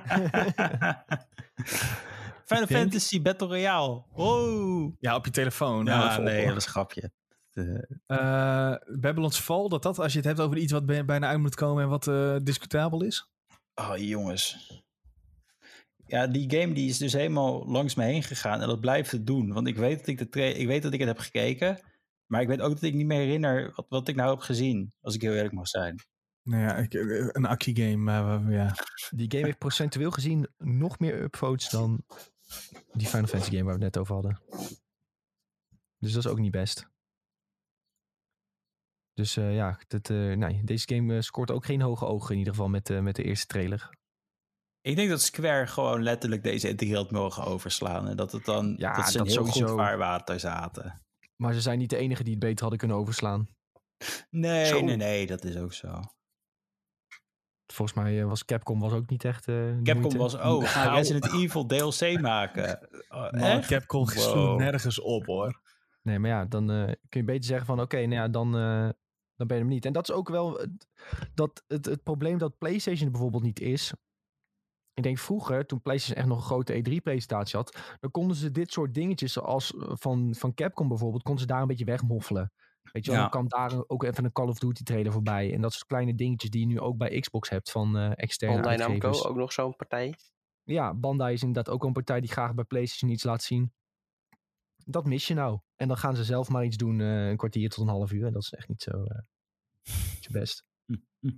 Final 2.46 2.66
Fantasy 2.68 3.22
Battle 3.22 3.48
Royale. 3.48 4.04
Oh. 4.14 4.94
Ja, 5.00 5.16
op 5.16 5.26
je 5.26 5.32
telefoon. 5.32 5.86
Ja, 5.86 6.18
op, 6.18 6.24
nee, 6.24 6.46
dat 6.46 6.54
was 6.54 6.66
een 6.66 6.72
grapje. 6.72 7.12
Eh, 7.58 7.76
Eh, 8.06 8.76
Babylon's 9.00 9.40
Fall, 9.40 9.68
dat 9.68 9.84
dat 9.84 10.00
als 10.00 10.12
je 10.12 10.18
het 10.18 10.28
hebt 10.28 10.40
over 10.40 10.58
iets 10.58 10.72
wat 10.72 10.86
bij- 10.86 11.06
bijna 11.06 11.28
uit 11.28 11.40
moet 11.40 11.56
komen 11.56 11.84
en 11.84 11.90
wat 11.90 12.08
eh, 12.08 12.36
discutabel 12.44 13.04
is. 13.04 13.30
Oh, 13.76 13.98
jongens. 13.98 14.72
Ja, 16.06 16.28
die 16.28 16.52
game 16.60 16.74
die 16.74 16.90
is 16.90 16.98
dus 16.98 17.14
helemaal 17.14 17.66
langs 17.68 17.96
me 17.96 18.04
heen 18.04 18.24
gegaan. 18.24 18.62
En 18.62 18.68
dat 18.68 18.80
blijft 18.80 19.12
het 19.12 19.28
doen. 19.28 19.54
Want 19.54 19.68
ik 19.68 19.76
weet 19.78 19.98
dat 20.00 20.08
ik, 20.08 20.32
de 20.32 20.54
ik, 20.54 20.68
weet 20.68 20.84
dat 20.84 20.94
ik 20.94 21.00
het 21.00 21.08
heb 21.08 21.18
gekeken. 21.20 21.80
Maar 22.26 22.42
ik 22.42 22.48
weet 22.48 22.62
ook 22.62 22.74
dat 22.74 22.82
ik 22.84 22.94
niet 22.94 23.06
meer 23.06 23.20
herinner 23.20 23.72
wat, 23.76 23.86
wat 23.90 24.08
ik 24.08 24.16
nou 24.16 24.30
heb 24.30 24.40
gezien. 24.40 24.94
Als 25.02 25.16
ik 25.16 25.22
heel 25.22 25.34
eerlijk 25.34 25.54
mag 25.54 25.68
zijn. 25.68 25.96
Nou 26.44 26.62
ja, 26.64 26.76
ik, 26.76 26.94
een 27.36 27.46
actiegame, 27.46 27.96
maar 27.96 28.46
eh, 28.46 28.52
ja. 28.54 28.76
Die 29.10 29.32
game 29.32 29.46
heeft 29.46 29.58
procentueel 29.58 30.12
gezien 30.12 30.48
nog 30.58 31.00
meer 31.00 31.22
upvotes 31.22 31.70
dan 31.70 32.04
die 32.94 33.08
Final 33.08 33.28
Fantasy 33.28 33.52
game 33.52 33.64
waar 33.64 33.78
we 33.78 33.84
het 33.84 33.94
net 33.94 33.98
over 33.98 34.14
hadden. 34.14 34.42
Dus 36.00 36.12
dat 36.14 36.26
is 36.26 36.32
ook 36.32 36.40
niet 36.40 36.52
best. 36.52 36.88
Dus 39.18 39.38
eh, 39.38 39.56
ja, 39.56 39.80
dat, 39.88 40.10
eh, 40.10 40.18
nee, 40.18 40.62
deze 40.64 40.88
game 40.96 41.16
eh, 41.16 41.22
scoort 41.22 41.52
ook 41.52 41.66
geen 41.66 41.82
hoge 41.82 42.06
ogen 42.06 42.32
in 42.32 42.38
ieder 42.38 42.54
geval 42.54 42.70
met, 42.70 42.90
eh, 42.90 43.00
met 43.00 43.16
de 43.16 43.24
eerste 43.24 43.46
trailer. 43.48 43.90
Ik 44.82 44.96
denk 44.96 45.10
dat 45.10 45.22
Square 45.22 45.68
gewoon 45.68 46.04
letterlijk 46.04 46.44
deze 46.44 46.72
E3 46.86 46.94
had 46.94 47.12
mogen 47.12 47.44
overslaan. 47.44 48.08
En 48.08 48.16
dat 48.16 48.32
het 48.32 48.46
dan 48.46 48.76
Ja, 48.78 48.96
dat 48.96 49.06
ze 49.12 49.18
dat 49.18 49.28
in 49.28 49.34
heel 49.34 49.46
sowieso. 49.46 49.68
goed 49.68 49.76
vaarwater 49.78 50.40
zaten. 50.40 51.02
Maar 51.36 51.54
ze 51.54 51.62
zijn 51.62 51.78
niet 51.80 51.90
de 51.90 51.98
enige 51.98 52.24
die 52.24 52.32
het 52.32 52.42
beter 52.44 52.60
hadden 52.62 52.78
kunnen 52.80 52.98
overslaan. 52.98 53.48
Nee, 54.30 54.66
Zo. 54.66 54.82
nee, 54.82 54.96
nee, 54.96 55.28
dat 55.28 55.44
is 55.44 55.58
ook 55.58 55.74
zo. 55.74 56.00
Volgens 57.74 57.98
mij 57.98 58.26
was 58.26 58.46
Capcom 58.46 58.80
was 58.80 58.92
ook 58.94 59.10
niet 59.10 59.24
echt. 59.26 59.48
eh, 59.48 59.56
Capcom 59.84 60.02
moeite. 60.02 60.18
was, 60.18 60.34
oh, 60.36 60.60
we 60.60 60.66
gaan 60.66 60.86
Nou. 60.86 60.96
Resident 60.98 61.34
Evil 61.34 61.66
DLC 61.66 62.20
maken. 62.22 62.80
Oh, 63.10 63.32
Man? 63.32 63.62
Capcom 63.62 64.00
Wow. 64.06 64.10
sloeg 64.18 64.58
nergens 64.58 65.00
op 65.00 65.26
hoor. 65.26 65.62
Nee, 66.02 66.20
maar 66.20 66.30
ja, 66.30 66.46
dan 66.46 66.72
eh, 66.72 66.84
kun 67.10 67.20
je 67.20 67.24
beter 67.24 67.44
zeggen 67.44 67.66
van 67.66 67.82
oké, 67.82 67.98
nou 67.98 68.12
ja, 68.14 68.28
dan, 68.28 68.58
eh, 68.58 68.90
dan 69.38 69.48
ben 69.48 69.58
je 69.58 69.64
hem 69.64 69.72
niet. 69.72 69.86
En 69.86 69.94
dat 69.94 70.10
is 70.10 70.16
ook 70.16 70.30
wel 70.30 70.58
het- 70.58 70.88
dat 71.34 71.64
het, 71.68 71.86
het 71.86 72.04
probleem 72.04 72.38
dat 72.38 72.58
PlayStation 72.58 73.12
bijvoorbeeld 73.12 73.44
niet 73.44 73.60
is. 73.60 73.94
Ik 74.94 75.04
denk 75.04 75.18
vroeger, 75.18 75.66
toen 75.66 75.82
PlayStation 75.82 76.18
echt 76.18 76.28
nog 76.28 76.38
een 76.38 76.44
grote 76.46 76.74
E3-presentatie 76.74 77.58
had, 77.58 77.96
dan 78.00 78.12
konden 78.12 78.38
ze 78.38 78.52
dit 78.52 78.72
soort 78.72 78.94
dingetjes 78.94 79.34
zoals 79.34 79.76
eh, 79.76 79.92
van, 79.94 80.36
van 80.36 80.54
Capcom 80.54 80.88
bijvoorbeeld, 80.88 81.24
konden 81.24 81.42
ze 81.42 81.48
daar 81.48 81.62
een 81.62 81.68
beetje 81.68 81.86
wegmoffelen. 81.86 82.52
Weet 82.92 83.06
je 83.06 83.12
wel, 83.12 83.20
Ja. 83.22 83.30
dan 83.30 83.48
kwam 83.48 83.48
daar 83.70 83.84
ook 83.88 84.04
even 84.04 84.26
een 84.26 84.32
Call 84.32 84.48
of 84.48 84.60
Duty 84.60 84.84
trailer 84.84 85.12
voorbij. 85.12 85.54
En 85.54 85.62
dat 85.62 85.74
soort 85.74 85.86
kleine 85.86 86.16
dingetjes 86.16 86.50
die 86.50 86.60
je 86.62 86.68
nu 86.68 86.80
ook 86.80 86.98
bij 86.98 87.20
Xbox 87.20 87.50
hebt 87.50 87.72
van 87.72 87.98
eh 87.98 88.12
externe 88.16 88.56
Bandai 88.56 88.78
Namco, 88.78 89.28
ook 89.30 89.36
nog 89.36 89.52
zo'n 89.54 89.76
partij. 89.76 90.16
Ja, 90.64 90.94
Bandai 90.94 91.34
is 91.34 91.42
inderdaad 91.44 91.74
ook 91.74 91.84
een 91.84 91.94
partij 91.94 92.20
die 92.20 92.30
graag 92.32 92.54
bij 92.54 92.64
PlayStation 92.64 93.12
iets 93.12 93.24
laat 93.24 93.44
zien. 93.44 93.74
Dat 94.90 95.06
mis 95.06 95.28
je 95.28 95.34
nou. 95.34 95.60
En 95.76 95.88
dan 95.88 95.98
gaan 95.98 96.16
ze 96.16 96.24
zelf 96.24 96.50
maar 96.50 96.66
iets 96.66 96.78
doen, 96.78 97.02
eh, 97.02 97.28
een 97.30 97.38
kwartier 97.38 97.70
tot 97.70 97.84
een 97.84 97.90
half 97.90 98.12
uur. 98.12 98.26
En 98.26 98.34
dat 98.34 98.42
is 98.42 98.54
echt 98.54 98.68
niet 98.68 98.82
zo, 98.82 99.04
eh 99.04 99.20
best. 100.32 100.66
Hm, 100.86 100.96
hm. 101.30 101.32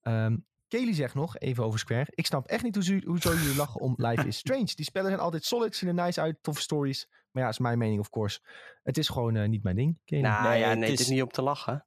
Ehm 0.00 0.36
Kelly 0.68 0.94
zegt 0.94 1.14
nog, 1.14 1.38
even 1.38 1.64
over 1.64 1.78
Square. 1.78 2.06
Ik 2.10 2.26
snap 2.26 2.46
echt 2.46 2.62
niet 2.62 2.74
hoe 2.74 3.02
hoezo 3.04 3.34
jullie 3.34 3.56
lachen 3.56 3.80
om 3.80 3.94
Life 3.96 4.26
is 4.26 4.36
Strange. 4.36 4.64
Die 4.74 4.84
spellen 4.84 5.08
zijn 5.08 5.20
altijd 5.20 5.44
solid, 5.44 5.76
zien 5.76 5.88
er 5.88 6.04
nice 6.04 6.20
uit, 6.20 6.38
toffe 6.42 6.60
stories. 6.62 7.06
Maar 7.30 7.42
ja, 7.42 7.48
is 7.48 7.58
mijn 7.58 7.78
mening 7.78 8.00
of 8.00 8.10
course. 8.10 8.40
Het 8.82 8.98
is 8.98 9.08
gewoon 9.08 9.36
eh, 9.36 9.48
niet 9.48 9.62
mijn 9.62 9.76
ding, 9.76 9.98
Kelly. 10.04 10.22
Nou 10.22 10.48
Nee, 10.48 10.58
ja, 10.58 10.68
het 10.68 10.78
nee, 10.78 10.90
het 10.90 10.98
is- 11.00 11.06
is 11.06 11.12
niet 11.12 11.22
om 11.22 11.28
te 11.28 11.42
lachen. 11.42 11.86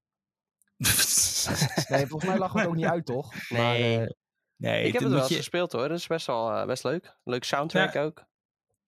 Nee, 1.88 2.08
volgens 2.08 2.26
mij 2.26 2.38
lachen 2.38 2.54
we 2.56 2.60
het 2.60 2.68
ook 2.70 2.76
niet 2.76 2.86
uit, 2.86 3.06
toch? 3.06 3.50
Maar, 3.50 3.60
Nee. 3.60 4.00
eh, 4.00 4.10
nee, 4.56 4.84
ik 4.86 4.94
heb 4.94 5.02
het 5.02 5.02
wel 5.02 5.12
moet 5.12 5.20
eens 5.20 5.28
je- 5.30 5.36
gespeeld 5.36 5.72
hoor, 5.72 5.88
dat 5.88 5.98
is 5.98 6.08
best 6.08 6.26
wel 6.28 6.52
eh, 6.52 6.66
best 6.66 6.84
leuk. 6.84 7.18
Leuk 7.24 7.44
soundtrack 7.44 7.96
ook. 7.96 8.26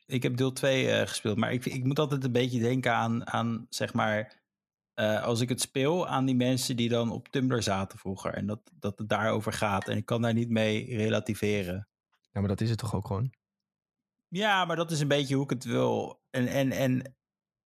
Ik 0.06 0.24
heb 0.24 0.38
deel 0.38 0.52
2 0.52 0.92
eh, 0.92 1.08
gespeeld, 1.08 1.38
maar 1.38 1.54
ik, 1.54 1.66
ik 1.66 1.84
moet 1.84 2.00
altijd 2.00 2.24
een 2.24 2.32
beetje 2.32 2.60
denken 2.60 2.94
aan, 2.94 3.28
aan 3.28 3.66
zeg 3.70 3.94
maar, 3.94 4.44
eh, 4.94 5.24
als 5.24 5.42
ik 5.42 5.50
het 5.50 5.62
speel, 5.62 6.08
aan 6.08 6.26
die 6.26 6.36
mensen 6.36 6.76
die 6.76 6.90
dan 6.90 7.12
op 7.12 7.28
Tumblr 7.28 7.64
zaten 7.64 8.00
vroeger. 8.00 8.34
En 8.34 8.46
dat, 8.46 8.72
dat 8.80 9.00
het 9.00 9.10
daarover 9.10 9.54
gaat. 9.54 9.88
En 9.88 9.98
ik 9.98 10.06
kan 10.06 10.22
daar 10.22 10.34
niet 10.34 10.50
mee 10.50 10.96
relativeren. 10.96 11.88
ja, 12.32 12.40
maar 12.40 12.50
dat 12.50 12.62
is 12.62 12.70
het 12.70 12.80
toch 12.80 12.96
ook 12.96 13.08
gewoon? 13.08 13.34
Ja, 14.28 14.66
maar 14.66 14.76
dat 14.76 14.92
is 14.92 15.00
een 15.00 15.08
beetje 15.08 15.36
hoe 15.36 15.44
ik 15.44 15.50
het 15.50 15.64
wil. 15.64 16.22
En, 16.30 16.48
en, 16.48 16.72
en 16.72 17.16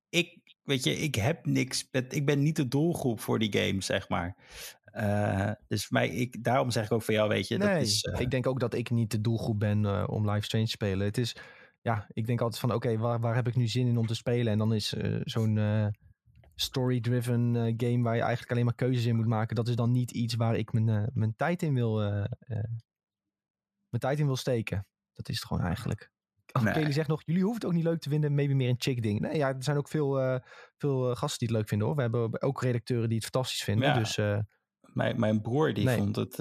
ik, 0.10 0.56
weet 0.64 0.84
je, 0.84 0.96
ik 0.96 1.16
heb 1.16 1.46
niks. 1.46 1.88
Met, 1.92 2.16
ik 2.16 2.26
ben 2.26 2.44
niet 2.44 2.56
de 2.56 2.68
doelgroep 2.68 3.20
voor 3.20 3.40
die 3.40 3.58
game, 3.58 3.82
zeg 3.82 4.10
maar. 4.10 4.36
Eh, 4.84 5.52
dus 5.68 5.86
voor 5.86 5.98
mij, 5.98 6.10
ik, 6.10 6.44
daarom 6.44 6.72
zeg 6.72 6.86
ik 6.86 6.92
ook 6.92 7.04
van 7.04 7.14
jou, 7.14 7.30
weet 7.30 7.48
je, 7.48 7.58
nee, 7.58 7.74
dat 7.74 7.82
is. 7.82 8.04
ik 8.04 8.32
denk 8.32 8.48
ook 8.48 8.60
dat 8.60 8.74
ik 8.74 8.90
niet 8.90 9.12
de 9.12 9.22
doelgroep 9.22 9.60
ben 9.60 10.10
om 10.10 10.30
Life 10.30 10.46
Strange 10.46 10.66
te 10.66 10.72
spelen. 10.72 11.06
Het 11.06 11.18
is, 11.18 11.36
ja, 11.82 12.06
ik 12.10 12.26
denk 12.26 12.42
altijd 12.42 12.62
van, 12.62 12.74
oké, 12.74 12.98
waar, 12.98 13.20
waar 13.20 13.36
heb 13.36 13.48
ik 13.48 13.56
nu 13.56 13.68
zin 13.68 13.88
in 13.88 13.98
om 13.98 14.06
te 14.08 14.16
spelen? 14.16 14.52
En 14.52 14.58
dan 14.58 14.74
is 14.74 14.94
eh, 14.94 15.20
zo'n 15.24 15.58
eh, 15.58 15.88
story-driven 16.56 17.56
eh, 17.56 17.74
game 17.78 18.04
waar 18.04 18.16
je 18.16 18.22
eigenlijk 18.22 18.52
alleen 18.52 18.66
maar 18.66 18.76
keuzes 18.76 19.06
in 19.06 19.16
moet 19.16 19.26
maken. 19.28 19.56
Dat 19.56 19.68
is 19.68 19.76
dan 19.76 19.92
niet 19.92 20.12
iets 20.12 20.36
waar 20.36 20.56
ik 20.56 20.74
mijn, 20.74 21.10
mijn 21.14 21.36
tijd 21.36 21.62
in 21.64 21.74
wil, 21.74 21.96
mijn 23.90 24.00
tijd 24.00 24.20
in 24.20 24.26
wil 24.26 24.36
steken. 24.36 24.88
Dat 25.14 25.30
is 25.30 25.36
het 25.36 25.46
gewoon 25.46 25.64
eigenlijk. 25.64 26.12
Oh, 26.52 26.62
Nee. 26.64 26.74
Kelly 26.74 26.92
zegt 26.92 27.08
nog, 27.08 27.22
jullie 27.26 27.44
hoeven 27.44 27.62
het 27.62 27.70
ook 27.70 27.76
niet 27.76 27.88
leuk 27.88 28.00
te 28.00 28.10
vinden, 28.10 28.36
maybe 28.36 28.54
meer 28.54 28.70
een 28.70 28.76
chick 28.82 29.02
ding. 29.02 29.20
Nee, 29.20 29.38
ja, 29.38 29.48
er 29.48 29.64
zijn 29.64 29.78
ook 29.78 29.88
veel, 29.88 30.40
veel 30.78 31.16
gasten 31.16 31.40
die 31.40 31.48
het 31.48 31.58
leuk 31.58 31.68
vinden 31.68 31.88
hoor. 31.88 31.96
We 31.96 32.02
hebben 32.02 32.42
ook 32.42 32.62
redacteuren 32.62 33.08
die 33.10 33.18
het 33.18 33.28
fantastisch 33.28 33.64
vinden. 33.64 33.88
Ja. 33.88 33.94
Dus 33.94 34.18
mijn, 34.94 35.20
mijn 35.20 35.42
broer 35.42 35.74
die 35.74 35.86
Nee. 35.86 35.98
vond 35.98 36.16
het 36.16 36.36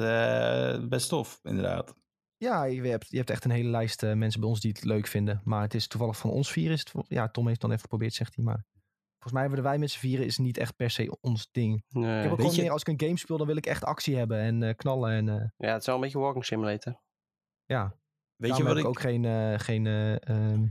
best 0.88 1.08
tof, 1.08 1.40
inderdaad. 1.42 1.94
Ja, 2.38 2.64
je 2.64 2.82
hebt, 2.82 3.08
je 3.10 3.16
hebt 3.16 3.30
echt 3.30 3.44
een 3.44 3.50
hele 3.50 3.68
lijst 3.68 4.02
eh, 4.02 4.12
mensen 4.12 4.40
bij 4.40 4.48
ons 4.48 4.60
die 4.60 4.70
het 4.72 4.84
leuk 4.84 5.06
vinden. 5.06 5.40
Maar 5.44 5.62
het 5.62 5.74
is 5.74 5.86
toevallig 5.88 6.16
van 6.18 6.30
ons 6.30 6.52
vier. 6.52 6.70
Is 6.70 6.80
het, 6.80 6.92
ja, 7.08 7.28
Tom 7.28 7.46
heeft 7.48 7.60
dan 7.60 7.70
even 7.70 7.82
geprobeerd, 7.82 8.14
zegt 8.14 8.34
hij. 8.34 8.44
Maar 8.44 8.64
volgens 9.10 9.32
mij 9.32 9.40
hebben 9.42 9.62
de 9.62 9.68
wij 9.68 9.78
met 9.78 9.90
z'n 9.90 9.98
vieren 9.98 10.26
is 10.26 10.38
niet 10.38 10.58
echt 10.58 10.76
per 10.76 10.90
se 10.90 11.16
ons 11.20 11.48
ding. 11.52 11.84
Nee. 11.88 12.16
ik 12.16 12.22
heb 12.22 12.32
ook 12.32 12.40
gewoon 12.40 12.56
meer 12.56 12.70
als 12.70 12.80
ik 12.82 12.88
een 12.88 13.00
game 13.06 13.18
speel, 13.18 13.36
dan 13.38 13.46
wil 13.46 13.56
ik 13.56 13.66
echt 13.66 13.84
actie 13.84 14.16
hebben 14.16 14.38
en 14.38 14.62
eh, 14.62 14.74
knallen. 14.74 15.10
En 15.10 15.28
eh, 15.28 15.48
Ja, 15.56 15.72
het 15.72 15.80
is 15.80 15.86
wel 15.86 15.94
een 15.94 16.00
beetje 16.00 16.18
walking 16.18 16.44
simulator. 16.44 17.00
ja, 17.64 17.96
Weet 18.36 18.56
je 18.56 18.62
wat 18.62 18.68
heb 18.76 18.76
ik. 18.76 18.82
ik 18.82 18.88
ook 18.88 19.00
geen... 19.00 19.24
eh, 19.24 19.58
geen 19.58 19.86
eh, 19.86 20.28
ehm, 20.28 20.66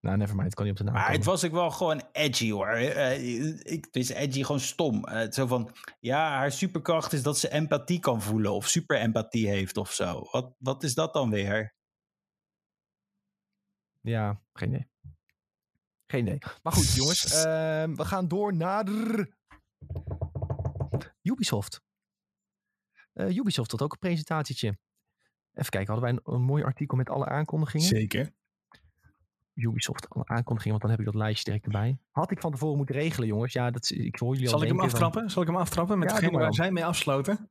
nou, 0.00 0.16
nevermind, 0.16 0.46
het 0.46 0.54
kan 0.54 0.64
niet 0.64 0.72
op 0.72 0.78
de 0.78 0.84
naam 0.84 0.94
Maar 0.94 1.12
het 1.12 1.24
was 1.24 1.44
ook 1.44 1.52
wel 1.52 1.70
gewoon 1.70 2.02
edgy 2.12 2.50
hoor. 2.50 2.68
Eh, 2.68 3.52
ik, 3.72 3.84
het 3.84 3.96
is 3.96 4.08
edgy 4.08 4.42
gewoon 4.42 4.60
stom. 4.60 5.04
Eh, 5.04 5.30
zo 5.30 5.46
van, 5.46 5.74
ja, 6.00 6.28
haar 6.28 6.52
superkracht 6.52 7.12
is 7.12 7.22
dat 7.22 7.38
ze 7.38 7.50
empathie 7.50 8.00
kan 8.00 8.22
voelen 8.22 8.52
of 8.52 8.68
super 8.68 8.98
empathie 8.98 9.48
heeft 9.48 9.76
of 9.76 9.92
zo. 9.92 10.28
Wat, 10.30 10.54
wat 10.58 10.82
is 10.82 10.94
dat 10.94 11.12
dan 11.12 11.30
weer? 11.30 11.74
Ja, 14.00 14.42
geen 14.52 14.68
idee. 14.68 14.88
Geen 16.06 16.26
idee. 16.26 16.38
Maar 16.62 16.72
goed, 16.72 16.94
jongens. 16.94 17.32
ehm, 17.44 17.94
we 17.94 18.04
gaan 18.04 18.28
door 18.28 18.56
naar... 18.56 18.86
Ubisoft. 21.22 21.82
Eh, 23.12 23.36
Ubisoft 23.36 23.70
had 23.70 23.82
ook 23.82 23.92
een 23.92 23.98
presentatietje. 23.98 24.78
Even 25.52 25.70
kijken, 25.70 25.92
hadden 25.92 26.14
wij 26.14 26.22
een, 26.24 26.34
een 26.34 26.42
mooi 26.42 26.62
artikel 26.62 26.96
met 26.96 27.10
alle 27.10 27.26
aankondigingen? 27.26 27.86
Zeker. 27.86 28.32
Ubisoft, 29.58 30.08
alle 30.10 30.26
aankondigingen, 30.26 30.70
want 30.78 30.80
dan 30.80 30.90
heb 30.90 31.00
ik 31.00 31.04
dat 31.06 31.14
lijstje 31.14 31.44
direct 31.44 31.64
erbij. 31.64 31.98
Had 32.10 32.30
ik 32.30 32.40
van 32.40 32.50
tevoren 32.50 32.76
moeten 32.76 32.94
regelen, 32.94 33.28
jongens. 33.28 33.52
Ja, 33.52 33.70
dat, 33.70 33.90
ik 33.90 34.18
hoor 34.18 34.32
jullie 34.34 34.44
al 34.52 34.58
Zal 34.58 34.62
ik 34.62 34.68
hem 34.68 34.76
van- 34.76 34.86
aftrappen? 34.86 35.30
Zal 35.30 35.42
ik 35.42 35.48
hem 35.48 35.56
aftrappen 35.56 35.98
met 35.98 36.10
Ja, 36.10 36.14
degene 36.18 36.38
waar 36.38 36.54
zij 36.54 36.70
mee 36.72 36.84
afsloten? 36.84 37.50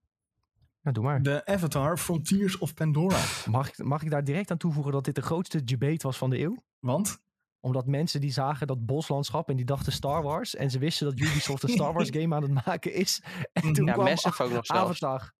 Ja, 0.81 0.91
doe 0.91 1.03
maar. 1.03 1.21
De 1.21 1.45
Avatar 1.45 1.97
Frontiers 1.97 2.57
of 2.57 2.73
Pandora. 2.73 3.21
Mag 3.49 3.67
ik, 3.69 3.84
mag 3.84 4.01
ik 4.03 4.09
daar 4.09 4.23
direct 4.23 4.51
aan 4.51 4.57
toevoegen 4.57 4.91
dat 4.91 5.05
dit 5.05 5.15
de 5.15 5.21
grootste 5.21 5.63
debate 5.63 6.07
was 6.07 6.17
van 6.17 6.29
de 6.29 6.39
eeuw? 6.39 6.55
Want? 6.79 7.19
Omdat 7.59 7.85
mensen 7.85 8.21
die 8.21 8.31
zagen 8.31 8.67
dat 8.67 8.85
boslandschap 8.85 9.49
en 9.49 9.55
die 9.55 9.65
dachten 9.65 9.91
Star 9.91 10.23
Wars. 10.23 10.55
En 10.55 10.69
ze 10.71 10.79
wisten 10.79 11.05
dat 11.09 11.19
Ubisoft 11.19 11.63
een 11.63 11.69
Star 11.69 11.93
Wars 11.93 12.09
game 12.17 12.35
aan 12.35 12.41
het 12.43 12.65
maken 12.65 12.93
is. 12.93 13.21
En 13.53 13.73
toen 13.73 13.85
Ja, 13.85 13.93
kwam 13.93 14.05
Massive 14.05 14.43
ook 14.43 14.51
nog 14.51 14.65
zelfs. 14.65 14.81
Avatar. 15.03 15.34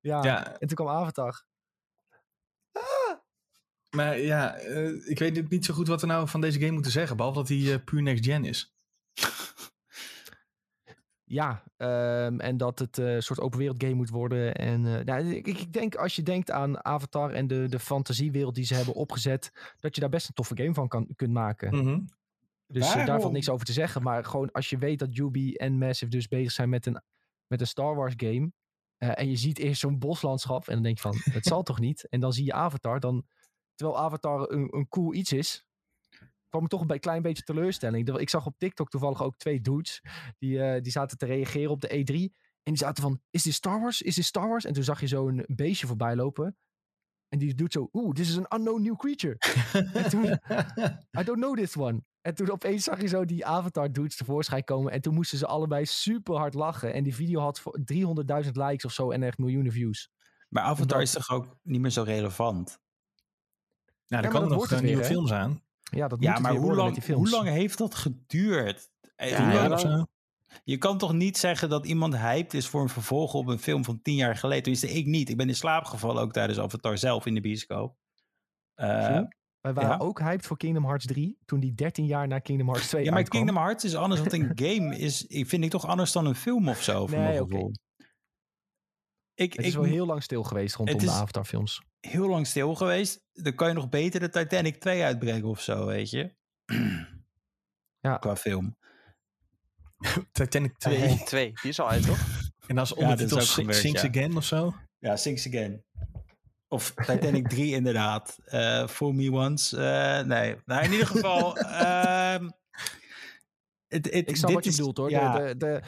Ja, 0.00 0.22
Ja, 0.24 0.46
en 0.58 0.66
toen 0.66 0.76
kwam 0.76 0.88
Avatar. 0.88 1.44
Maar 3.94 4.18
ja, 4.20 4.54
eh, 4.54 5.08
ik 5.08 5.18
weet 5.18 5.50
niet 5.50 5.64
zo 5.64 5.74
goed 5.74 5.88
wat 5.88 6.00
we 6.00 6.06
nou 6.06 6.28
van 6.28 6.40
deze 6.40 6.58
game 6.58 6.72
moeten 6.72 6.92
zeggen. 6.92 7.16
Behalve 7.16 7.38
dat 7.38 7.48
hij 7.48 7.72
eh, 7.72 7.84
puur 7.84 8.02
next 8.02 8.24
gen 8.24 8.44
is. 8.44 8.74
Ja, 11.26 11.62
ehm, 11.76 12.40
en 12.40 12.56
dat 12.56 12.78
het 12.78 12.98
eh, 12.98 13.14
een 13.14 13.22
soort 13.22 13.40
open 13.40 13.58
wereld 13.58 13.82
game 13.82 13.94
moet 13.94 14.10
worden. 14.10 14.54
En 14.54 14.86
eh, 14.98 15.04
nou, 15.04 15.34
ik, 15.34 15.46
ik 15.46 15.72
denk 15.72 15.94
als 15.94 16.16
je 16.16 16.22
denkt 16.22 16.50
aan 16.50 16.84
Avatar 16.84 17.30
en 17.32 17.46
de, 17.46 17.66
de 17.68 17.78
fantasiewereld 17.78 18.54
die 18.54 18.64
ze 18.64 18.74
hebben 18.74 18.94
opgezet, 18.94 19.52
dat 19.80 19.94
je 19.94 20.00
daar 20.00 20.10
best 20.10 20.28
een 20.28 20.34
toffe 20.34 20.56
game 20.56 20.74
van 20.74 20.88
kan, 20.88 21.08
kunt 21.16 21.32
maken. 21.32 21.76
Mhm. 21.76 22.00
Dus 22.66 22.94
eh, 22.94 23.06
daar 23.06 23.20
valt 23.20 23.32
niks 23.32 23.48
over 23.48 23.66
te 23.66 23.72
zeggen. 23.72 24.02
Maar 24.02 24.24
gewoon 24.24 24.52
als 24.52 24.70
je 24.70 24.78
weet 24.78 24.98
dat 24.98 25.16
Ubi 25.16 25.54
en 25.54 25.78
Massive 25.78 26.10
dus 26.10 26.28
bezig 26.28 26.52
zijn 26.52 26.68
met 26.68 26.86
een, 26.86 27.02
met 27.46 27.60
een 27.60 27.66
Star 27.66 27.94
Wars 27.96 28.14
game. 28.16 28.52
eh, 28.96 29.18
en 29.18 29.28
je 29.30 29.36
ziet 29.36 29.58
eerst 29.58 29.80
zo'n 29.80 29.98
boslandschap. 29.98 30.68
En 30.68 30.74
dan 30.74 30.82
denk 30.82 30.96
je 30.96 31.02
van, 31.02 31.16
het 31.32 31.44
zal 31.46 31.62
toch 31.62 31.80
niet? 31.80 32.06
En 32.08 32.20
dan 32.20 32.32
zie 32.32 32.44
je 32.44 32.52
Avatar. 32.52 33.00
Dan, 33.00 33.24
terwijl 33.74 33.98
Avatar 33.98 34.50
een, 34.50 34.76
een 34.76 34.88
cool 34.88 35.14
iets 35.14 35.32
is. 35.32 35.64
kwam 36.48 36.62
ik 36.62 36.68
toch 36.68 36.88
een 36.88 37.00
klein 37.00 37.22
beetje 37.22 37.42
teleurstelling. 37.42 38.18
Ik 38.18 38.28
zag 38.30 38.46
op 38.46 38.58
TikTok 38.58 38.88
toevallig 38.88 39.22
ook 39.22 39.36
twee 39.36 39.60
dudes. 39.60 40.02
Die, 40.38 40.62
eh, 40.62 40.82
die 40.82 40.92
zaten 40.92 41.18
te 41.18 41.26
reageren 41.26 41.70
op 41.70 41.80
de 41.80 41.88
E3. 41.88 42.14
En 42.62 42.72
die 42.72 42.76
zaten 42.82 43.02
van, 43.02 43.20
is 43.30 43.42
dit 43.42 43.54
Star 43.54 43.80
Wars? 43.80 44.02
Is 44.02 44.14
dit 44.14 44.24
Star 44.24 44.48
Wars? 44.48 44.64
En 44.64 44.72
toen 44.72 44.84
zag 44.84 45.00
je 45.00 45.06
zo'n 45.06 45.44
beestje 45.46 45.86
voorbij 45.86 46.16
lopen. 46.16 46.56
En 47.28 47.38
die 47.38 47.54
doet 47.54 47.72
zo, 47.72 47.88
oeh, 47.92 48.14
this 48.14 48.28
is 48.28 48.36
an 48.38 48.46
unknown 48.58 48.82
new 48.82 48.96
creature. 48.96 49.36
En 50.02 50.08
toen, 50.10 50.24
I 51.20 51.24
don't 51.24 51.38
know 51.40 51.56
this 51.56 51.76
one. 51.76 52.02
En 52.20 52.34
toen 52.34 52.50
opeens 52.50 52.84
zag 52.84 53.00
je 53.00 53.06
zo 53.06 53.24
die 53.24 53.46
Avatar 53.46 53.92
dudes 53.92 54.16
tevoorschijn 54.16 54.64
komen. 54.64 54.92
En 54.92 55.00
toen 55.00 55.14
moesten 55.14 55.38
ze 55.38 55.46
allebei 55.46 55.84
super 55.86 56.36
hard 56.36 56.54
lachen. 56.54 56.92
En 56.92 57.02
die 57.02 57.14
video 57.14 57.40
had 57.40 57.60
voor 57.60 57.78
300.000 58.44 58.50
likes 58.52 58.84
of 58.84 58.92
zo 58.92 59.10
en 59.10 59.22
echt 59.22 59.38
miljoenen 59.38 59.72
views. 59.72 60.10
Maar 60.48 60.62
Avatar 60.62 60.86
Dat- 60.86 61.00
is 61.02 61.12
toch 61.12 61.30
ook 61.30 61.56
niet 61.62 61.80
meer 61.80 61.90
zo 61.90 62.02
relevant? 62.02 62.78
Nou, 64.08 64.24
er 64.24 64.30
dat 64.30 64.40
komen 64.40 64.56
nog 64.56 64.70
eh, 64.72 64.80
nieuwe 64.80 64.96
weer, 64.96 65.04
films 65.06 65.32
aan. 65.32 65.62
Ja, 65.90 66.08
dat 66.08 66.20
Ja, 66.20 66.26
moet 66.26 66.34
het 66.34 66.42
maar 66.42 66.52
weer 66.52 66.60
hoe 66.60 66.74
lang, 66.74 66.84
met 66.86 66.94
die 66.94 67.02
films. 67.04 67.30
hoe 67.30 67.38
lang 67.38 67.48
heeft 67.56 67.78
dat 67.78 67.94
geduurd? 67.94 68.90
Eh, 69.16 69.30
Ja, 69.30 69.68
lang-. 69.68 70.06
Je 70.64 70.78
kan 70.78 70.98
toch 70.98 71.12
niet 71.12 71.38
zeggen 71.38 71.68
dat 71.68 71.86
iemand 71.86 72.16
hyped 72.16 72.54
is 72.54 72.66
voor 72.66 72.82
een 72.82 72.88
vervolg 72.88 73.34
op 73.34 73.46
een 73.46 73.58
film 73.58 73.84
van 73.84 74.02
tien 74.02 74.14
jaar 74.14 74.36
geleden? 74.36 74.62
Tenminste, 74.62 74.90
ik 74.90 75.06
niet. 75.06 75.28
Ik 75.28 75.36
ben 75.36 75.48
in 75.48 75.54
slaap 75.56 75.84
gevallen 75.84 76.22
ook 76.22 76.32
tijdens 76.32 76.58
Avatar 76.58 76.98
zelf 76.98 77.26
in 77.26 77.34
de 77.34 77.40
bioscoop. 77.40 77.96
Eh, 78.74 79.06
Zie? 79.16 79.26
Wij 79.60 79.72
waren 79.72 79.90
ja. 79.90 79.96
ook 79.98 80.18
hyped 80.20 80.46
voor 80.46 80.56
Kingdom 80.56 80.84
Hearts 80.84 81.06
3. 81.06 81.38
Toen 81.44 81.60
die 81.60 81.74
13 81.74 82.06
jaar 82.06 82.26
na 82.28 82.38
Kingdom 82.38 82.68
Hearts 82.68 82.88
2 82.88 83.04
ja, 83.04 83.08
maar 83.10 83.18
uitkwam. 83.18 83.40
Kingdom 83.44 83.62
Hearts 83.64 83.84
is 83.84 83.94
anders, 83.94 84.20
want 84.20 84.32
een 84.32 84.52
game 84.66 84.98
is, 84.98 85.26
ik 85.26 85.46
vind 85.48 85.64
ik 85.64 85.70
toch 85.70 85.86
anders 85.86 86.12
dan 86.12 86.26
een 86.26 86.34
film 86.34 86.68
of 86.68 86.82
zo. 86.82 87.06
Nee, 87.06 87.18
mijn 87.20 87.40
oké. 87.42 87.52
gevoel. 87.52 87.72
Ik, 89.34 89.52
Het 89.52 89.64
is 89.64 89.70
ik 89.72 89.74
wel 89.78 89.84
heel 89.84 90.06
lang 90.06 90.22
stil 90.22 90.42
geweest 90.42 90.74
rondom 90.76 90.98
de 90.98 91.04
is- 91.04 91.10
Avatar 91.10 91.44
films. 91.44 91.82
Heel 92.10 92.28
lang 92.28 92.46
stil 92.46 92.74
geweest. 92.74 93.24
Dan 93.32 93.54
kan 93.54 93.68
je 93.68 93.74
nog 93.74 93.88
beter 93.88 94.20
de 94.20 94.28
Titanic 94.28 94.76
2 94.80 95.04
uitbrengen 95.04 95.44
of 95.44 95.60
zo, 95.60 95.86
weet 95.86 96.10
je. 96.10 96.34
Ja. 98.00 98.16
Qua 98.16 98.36
film. 98.36 98.76
Titanic 100.32 100.78
2. 100.78 100.98
Nee, 100.98 101.22
twee. 101.24 101.52
Die 101.62 101.70
is 101.70 101.80
al 101.80 101.88
uit, 101.90 102.06
toch? 102.06 102.18
En 102.66 102.78
als 102.78 102.88
Ja, 102.88 102.94
ondertitel 102.96 103.40
gebeurd, 103.40 103.76
Sinks 103.76 104.02
ja. 104.02 104.08
Again 104.08 104.36
of 104.36 104.44
zo. 104.44 104.74
Ja, 104.98 105.16
Sings 105.16 105.46
Again. 105.46 105.84
Of 106.68 106.94
Titanic 106.94 107.48
3 107.48 107.72
inderdaad. 107.80 108.38
Uh, 108.46 108.86
For 108.86 109.14
Me 109.14 109.32
Once. 109.32 109.76
Uh, 109.76 110.26
nee, 110.26 110.56
nou 110.64 110.84
in 110.84 110.92
ieder 110.92 111.06
geval... 111.06 111.58
uh, 111.58 112.48
het, 113.94 114.12
het, 114.12 114.28
ik 114.28 114.36
snap 114.36 114.52
wat 114.52 114.64
je 114.64 114.70
is, 114.70 114.76
bedoelt 114.76 114.96
hoor. 114.96 115.10
Ja. 115.10 115.38
De, 115.38 115.44
de, 115.44 115.56
de, 115.56 115.82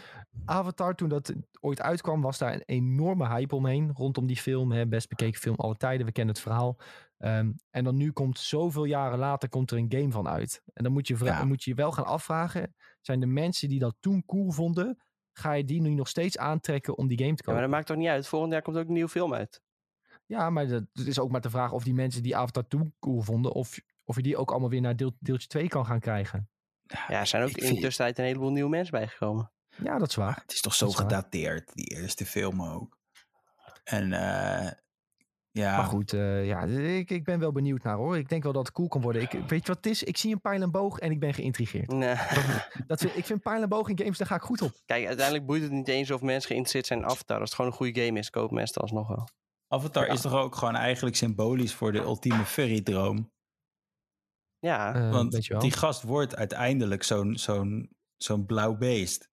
Avatar, 0.44 0.94
toen 0.94 1.08
dat 1.08 1.34
ooit 1.60 1.80
uitkwam, 1.80 2.20
was 2.20 2.38
daar 2.38 2.52
een 2.52 2.62
enorme 2.66 3.28
hype 3.28 3.54
omheen. 3.54 3.90
Rondom 3.94 4.26
die 4.26 4.36
film. 4.36 4.72
Hè, 4.72 4.86
best 4.86 5.08
bekeken 5.08 5.40
film 5.40 5.56
alle 5.56 5.76
tijden. 5.76 6.06
We 6.06 6.12
kennen 6.12 6.34
het 6.34 6.42
verhaal. 6.42 6.78
Um, 7.18 7.56
en 7.70 7.84
dan 7.84 7.96
nu 7.96 8.12
komt 8.12 8.38
zoveel 8.38 8.84
jaren 8.84 9.18
later 9.18 9.48
komt 9.48 9.70
er 9.70 9.78
een 9.78 9.92
game 9.92 10.10
van 10.10 10.28
uit. 10.28 10.62
En 10.72 10.84
dan 10.84 10.92
moet 10.92 11.08
je, 11.08 11.16
ja. 11.24 11.44
moet 11.44 11.64
je 11.64 11.74
wel 11.74 11.92
gaan 11.92 12.06
afvragen. 12.06 12.74
Zijn 13.00 13.20
de 13.20 13.26
mensen 13.26 13.68
die 13.68 13.78
dat 13.78 13.96
toen 14.00 14.24
cool 14.26 14.50
vonden, 14.50 15.02
ga 15.32 15.52
je 15.52 15.64
die 15.64 15.80
nu 15.80 15.94
nog 15.94 16.08
steeds 16.08 16.38
aantrekken 16.38 16.96
om 16.96 17.06
die 17.06 17.18
game 17.18 17.34
te 17.34 17.42
kopen? 17.42 17.52
Ja, 17.52 17.58
maar 17.58 17.68
dat 17.68 17.76
maakt 17.76 17.86
toch 17.86 17.96
niet 17.96 18.08
uit. 18.08 18.28
Volgend 18.28 18.52
jaar 18.52 18.62
komt 18.62 18.76
ook 18.76 18.86
een 18.86 18.92
nieuwe 18.92 19.08
film 19.08 19.34
uit. 19.34 19.62
Ja, 20.26 20.50
maar 20.50 20.68
dat 20.68 20.84
is 20.94 21.18
ook 21.18 21.30
maar 21.30 21.40
de 21.40 21.50
vraag 21.50 21.72
of 21.72 21.84
die 21.84 21.94
mensen 21.94 22.22
die 22.22 22.36
Avatar 22.36 22.66
toen 22.66 22.94
cool 22.98 23.20
vonden, 23.20 23.52
of, 23.52 23.80
of 24.04 24.16
je 24.16 24.22
die 24.22 24.36
ook 24.36 24.50
allemaal 24.50 24.70
weer 24.70 24.80
naar 24.80 24.96
deel, 24.96 25.16
deeltje 25.18 25.48
2 25.48 25.68
kan 25.68 25.86
gaan 25.86 26.00
krijgen. 26.00 26.48
Ja, 26.86 27.20
er 27.20 27.26
zijn 27.26 27.42
ook 27.42 27.50
in 27.50 27.74
de 27.74 27.80
tussentijd 27.80 28.18
een 28.18 28.24
heleboel 28.24 28.50
nieuwe 28.50 28.70
mensen 28.70 28.98
bijgekomen. 28.98 29.50
Ja, 29.82 29.98
dat 29.98 30.08
is 30.08 30.14
waar. 30.14 30.38
Het 30.42 30.52
is 30.52 30.60
toch 30.60 30.74
zo 30.74 30.90
gedateerd, 30.90 31.74
die 31.74 31.86
eerste 31.86 32.26
film 32.26 32.62
ook. 32.62 32.98
En 33.84 34.12
uh, 34.12 34.70
ja. 35.50 35.76
Maar 35.76 35.86
goed, 35.86 36.12
uh, 36.12 36.46
ja, 36.46 36.62
ik, 36.62 37.10
ik 37.10 37.24
ben 37.24 37.38
wel 37.38 37.52
benieuwd 37.52 37.82
naar 37.82 37.96
hoor. 37.96 38.18
Ik 38.18 38.28
denk 38.28 38.42
wel 38.42 38.52
dat 38.52 38.66
het 38.66 38.74
cool 38.74 38.88
kan 38.88 39.00
worden. 39.00 39.22
Ik, 39.22 39.30
weet 39.30 39.66
je 39.66 39.66
wat 39.66 39.76
het 39.76 39.86
is? 39.86 40.02
Ik 40.02 40.16
zie 40.16 40.32
een 40.32 40.40
pijl 40.40 40.62
en 40.62 40.70
boog 40.70 40.98
en 40.98 41.10
ik 41.10 41.20
ben 41.20 41.34
geïntrigeerd. 41.34 41.92
Nee. 41.92 42.14
Dat, 42.86 43.00
dat, 43.00 43.16
ik 43.16 43.24
vind 43.24 43.42
pijl 43.42 43.62
en 43.62 43.68
boog 43.68 43.88
in 43.88 43.98
games, 43.98 44.18
daar 44.18 44.26
ga 44.26 44.34
ik 44.34 44.42
goed 44.42 44.62
op. 44.62 44.72
Kijk, 44.86 45.06
uiteindelijk 45.06 45.46
boeit 45.46 45.62
het 45.62 45.70
niet 45.70 45.88
eens 45.88 46.10
of 46.10 46.20
mensen 46.20 46.48
geïnteresseerd 46.48 46.86
zijn 46.86 46.98
in 46.98 47.04
Avatar. 47.04 47.40
Als 47.40 47.48
het 47.48 47.54
gewoon 47.54 47.70
een 47.70 47.76
goede 47.76 48.04
game 48.04 48.18
is, 48.18 48.30
kopen 48.30 48.54
mensen 48.54 48.74
het 48.74 48.82
alsnog 48.82 49.08
wel. 49.08 49.28
Avatar 49.68 50.06
is 50.06 50.20
toch 50.20 50.34
ook 50.34 50.54
gewoon 50.54 50.76
eigenlijk 50.76 51.16
symbolisch 51.16 51.74
voor 51.74 51.92
de 51.92 51.98
ultieme 51.98 52.44
furry-droom? 52.44 53.30
Ja, 54.58 54.96
uh, 54.96 55.12
want 55.12 55.60
die 55.60 55.72
gast 55.72 56.02
wordt 56.02 56.36
uiteindelijk 56.36 57.02
zo'n 57.02 57.36
zo'n 57.36 57.90
zo'n 58.16 58.46
blauw 58.46 58.76
beest. 58.76 59.30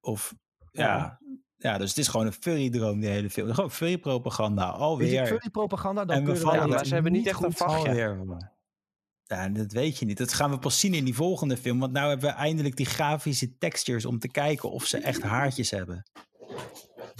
Of 0.00 0.34
ja, 0.70 1.20
ja, 1.56 1.78
dus 1.78 1.88
het 1.88 1.98
is 1.98 2.08
gewoon 2.08 2.26
een 2.26 2.32
furry-droom, 2.32 3.00
die 3.00 3.08
hele 3.08 3.30
film. 3.30 3.54
Gewoon 3.54 3.70
furry-propaganda, 3.70 4.68
alweer. 4.68 5.26
Furry-propaganda, 5.26 6.04
dan 6.04 6.16
en 6.16 6.24
we 6.24 6.36
vallen 6.36 6.68
ja, 6.68 6.84
ze 6.84 6.94
hebben 6.94 7.12
niet 7.12 7.26
echt 7.26 7.42
een 7.42 7.52
vachtje. 7.52 8.54
Ja, 9.24 9.48
dat 9.48 9.72
weet 9.72 9.98
je 9.98 10.04
niet. 10.04 10.18
Dat 10.18 10.32
gaan 10.32 10.50
we 10.50 10.58
pas 10.58 10.80
zien 10.80 10.94
in 10.94 11.04
die 11.04 11.14
volgende 11.14 11.56
film. 11.56 11.78
Want 11.78 11.92
nou 11.92 12.08
hebben 12.08 12.28
we 12.28 12.34
eindelijk 12.34 12.76
die 12.76 12.86
grafische 12.86 13.56
textures 13.58 14.04
om 14.04 14.18
te 14.18 14.28
kijken 14.28 14.70
of 14.70 14.86
ze 14.86 14.98
echt 14.98 15.22
haartjes 15.22 15.70
hebben. 15.70 16.10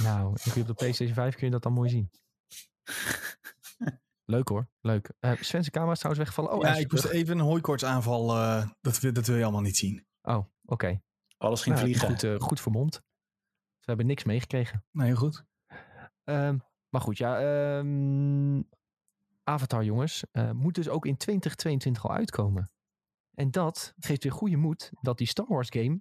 Nou, 0.03 0.29
op 0.29 0.67
de 0.67 0.75
PlayStation 0.75 1.15
5 1.15 1.35
kun 1.35 1.47
je 1.47 1.53
dat 1.53 1.63
dan 1.63 1.73
mooi 1.73 1.91
zien. 1.91 2.11
Leuk 4.27 4.49
hoor, 4.49 4.69
leuk. 4.81 5.13
Uh, 5.21 5.33
Sven's 5.41 5.71
camera 5.71 5.93
is 5.93 5.99
trouwens 5.99 6.27
weggevallen. 6.27 6.59
Oh, 6.59 6.69
ja, 6.69 6.75
ik 6.77 6.93
moest 6.93 7.05
even 7.05 7.39
een 7.39 7.45
hooikoortsaanval. 7.45 8.37
Uh, 8.37 8.69
dat, 8.81 9.01
dat 9.13 9.27
wil 9.27 9.37
je 9.37 9.43
allemaal 9.43 9.61
niet 9.61 9.77
zien. 9.77 10.07
Oh, 10.23 10.45
oké. 10.65 11.01
Alles 11.37 11.63
ging 11.63 11.75
nou, 11.75 11.87
vliegen. 11.87 12.09
Goed, 12.09 12.23
uh, 12.23 12.41
goed 12.41 12.61
vermomd. 12.61 13.03
We 13.79 13.93
hebben 13.93 14.07
niks 14.07 14.25
meegekregen. 14.25 14.85
Nee, 14.91 15.07
heel 15.07 15.17
goed. 15.17 15.45
Um, 16.25 16.63
maar 16.89 17.01
goed, 17.01 17.19
ja. 17.19 17.41
Um, 17.79 18.69
Avatar, 19.43 19.85
jongens, 19.85 20.25
uh, 20.33 20.51
moet 20.51 20.75
dus 20.75 20.89
ook 20.89 21.07
in 21.07 21.17
2022 21.17 22.05
al 22.05 22.15
uitkomen. 22.15 22.71
En 23.35 23.51
dat 23.51 23.95
geeft 23.99 24.23
weer 24.23 24.33
goede 24.33 24.57
moed 24.57 24.91
dat 25.01 25.19
die 25.19 25.27
Star 25.27 25.47
Wars 25.49 25.69
game. 25.71 26.01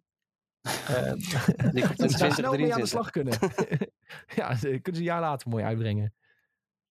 Uh, 0.66 1.14
die 1.74 1.88
komt 1.88 2.00
in 2.00 2.10
snel 2.32 2.58
mee 2.58 2.74
aan 2.74 2.80
de 2.80 2.86
slag 2.86 3.10
kunnen. 3.10 3.38
ja, 4.36 4.56
kunnen 4.56 4.82
ze 4.84 4.92
een 4.92 5.04
jaar 5.04 5.22
later 5.22 5.50
mooi 5.50 5.64
uitbrengen. 5.64 6.14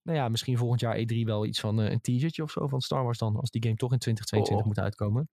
Nou 0.04 0.18
ja, 0.18 0.28
misschien 0.28 0.58
volgend 0.58 0.80
jaar 0.80 0.98
E3 0.98 1.24
wel 1.24 1.46
iets 1.46 1.60
van 1.60 1.80
uh, 1.80 1.90
een 1.90 2.00
teasertje 2.00 2.42
of 2.42 2.50
zo 2.50 2.68
van 2.68 2.80
Star 2.80 3.04
Wars 3.04 3.18
dan. 3.18 3.36
Als 3.36 3.50
die 3.50 3.62
game 3.62 3.76
toch 3.76 3.92
in 3.92 3.98
2022 3.98 4.56
oh. 4.56 4.64
moet 4.66 4.84
uitkomen. 4.84 5.28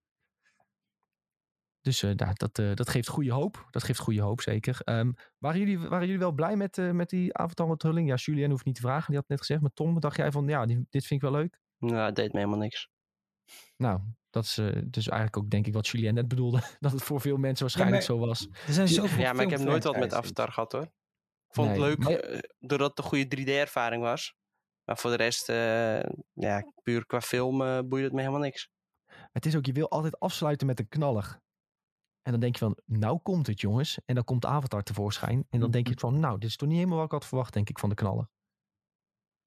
Dus 1.82 2.02
uh, 2.04 2.12
dat, 2.16 2.60
uh, 2.60 2.76
dat 2.76 2.90
geeft 2.90 3.08
goede 3.08 3.32
hoop. 3.32 3.68
Dat 3.70 3.84
geeft 3.84 4.00
goede 4.00 4.22
hoop, 4.22 4.42
zeker. 4.42 4.80
Um, 4.86 5.16
waren, 5.38 5.60
jullie, 5.60 5.80
waren 5.80 6.06
jullie 6.06 6.20
wel 6.20 6.32
blij 6.32 6.56
met, 6.56 6.78
uh, 6.78 6.92
met 6.92 7.10
die 7.10 7.38
Avatar-onthulling? 7.38 8.08
Ja, 8.08 8.16
Julien 8.16 8.50
hoeft 8.50 8.66
niet 8.66 8.76
te 8.76 8.82
vragen. 8.82 9.08
Die 9.08 9.16
had 9.16 9.28
net 9.28 9.40
gezegd. 9.40 9.62
Maar 9.62 9.74
Tom, 9.74 10.00
dacht 10.00 10.18
jij 10.18 10.32
van, 10.32 10.48
ja, 10.48 10.66
die, 10.66 10.86
dit 10.90 11.06
vind 11.06 11.24
ik 11.24 11.30
wel 11.30 11.40
leuk? 11.40 11.60
Nou, 11.78 12.06
het 12.06 12.16
deed 12.16 12.32
me 12.32 12.40
helemaal 12.40 12.60
niks. 12.60 12.90
Nou, 13.78 14.00
dat 14.30 14.44
is 14.44 14.54
dus 14.86 15.08
eigenlijk 15.08 15.38
ook 15.38 15.50
denk 15.50 15.68
ik 15.68 15.74
wat 15.74 15.88
Julien 15.88 16.14
net 16.14 16.28
bedoelde. 16.28 16.62
dat 16.80 16.92
het 16.92 17.04
voor 17.04 17.22
veel 17.22 17.38
mensen 17.38 17.66
waarschijnlijk 17.66 18.02
ja, 18.02 18.08
zo 18.08 18.18
was. 18.18 18.48
Er 18.68 18.74
zijn 18.74 18.88
zoveel 18.88 19.20
ja, 19.20 19.34
maar 19.34 19.44
ik 19.44 19.50
heb 19.50 19.60
nooit 19.60 19.84
wat 19.84 19.98
met 19.98 20.14
Avatar 20.14 20.52
gehad 20.52 20.72
hoor. 20.72 20.84
Ik 21.48 21.58
vond 21.58 21.68
nee, 21.68 21.80
het 21.80 21.88
leuk 21.88 21.98
maar... 22.04 22.44
doordat 22.60 22.90
het 22.90 22.98
een 22.98 23.04
goede 23.04 23.38
3D-ervaring 23.38 24.02
was. 24.02 24.36
Maar 24.92 25.00
voor 25.00 25.10
de 25.10 25.18
rest, 25.18 25.48
ja, 26.34 26.72
puur 26.84 27.06
qua 27.06 27.22
film 27.22 27.58
boeide 27.58 28.08
het 28.08 28.12
me 28.12 28.20
helemaal 28.20 28.42
niks. 28.42 28.70
Het 29.32 29.46
is 29.46 29.56
ook, 29.56 29.66
je 29.66 29.72
wil 29.72 29.90
altijd 29.90 30.20
afsluiten 30.20 30.68
met 30.68 30.80
een 30.80 30.88
knaller. 30.88 31.40
En 32.22 32.32
dan 32.32 32.40
denk 32.40 32.54
je 32.54 32.60
van, 32.60 32.78
nou 32.86 33.20
komt 33.20 33.48
het 33.48 33.62
jongens. 33.62 34.00
En 34.06 34.16
dan 34.16 34.24
komt 34.24 34.46
Avatar 34.46 34.84
tevoorschijn. 34.84 35.46
En 35.50 35.60
dan 35.60 35.72
denk 35.72 35.88
je 35.88 35.94
van, 35.98 36.20
nou, 36.20 36.40
dit 36.40 36.50
is 36.50 36.56
toch 36.56 36.68
niet 36.68 36.78
helemaal 36.78 36.98
wat 36.98 37.06
ik 37.06 37.12
had 37.12 37.26
verwacht, 37.26 37.54
denk 37.54 37.70
ik, 37.70 37.80
van 37.80 37.90
de 37.90 37.96
knallen. 37.96 38.30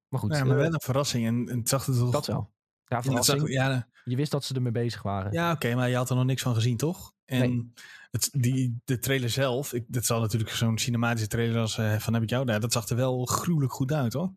Maar 0.08 0.20
goed. 0.20 0.36
Ja, 0.36 0.44
maar 0.44 0.56
wel 0.56 0.72
een 0.72 0.80
verrassing. 0.80 1.26
En, 1.26 1.58
het 1.58 1.68
zag 1.68 1.86
er 1.86 1.94
toch... 1.94 2.10
Dat 2.10 2.26
wel. 2.26 2.52
Ja, 2.84 3.02
verrassing. 3.02 3.40
Zag, 3.40 3.48
ja, 3.48 3.88
je 4.04 4.16
wist 4.16 4.30
dat 4.30 4.44
ze 4.44 4.54
ermee 4.54 4.72
bezig 4.72 5.02
waren. 5.02 5.32
Ja, 5.32 5.52
oké, 5.52 5.74
maar 5.74 5.88
je 5.88 5.96
had 5.96 6.10
er 6.10 6.16
nog 6.16 6.24
niks 6.24 6.42
van 6.42 6.54
gezien, 6.54 6.76
toch? 6.76 7.12
En 7.24 7.50
nee. 7.50 7.72
het, 8.10 8.28
die, 8.32 8.80
de 8.84 8.98
trailer 8.98 9.30
zelf, 9.30 9.72
ik, 9.72 9.84
dat 9.88 10.04
zal 10.04 10.20
natuurlijk 10.20 10.50
zo'n 10.50 10.78
cinematische 10.78 11.28
trailer 11.28 11.60
als 11.60 11.78
uh, 11.78 11.98
van 11.98 12.14
heb 12.14 12.22
ik 12.22 12.30
jou 12.30 12.44
daar, 12.44 12.60
dat 12.60 12.72
zag 12.72 12.88
er 12.88 12.96
wel 12.96 13.24
gruwelijk 13.24 13.72
goed 13.72 13.92
uit, 13.92 14.12
hoor. 14.12 14.32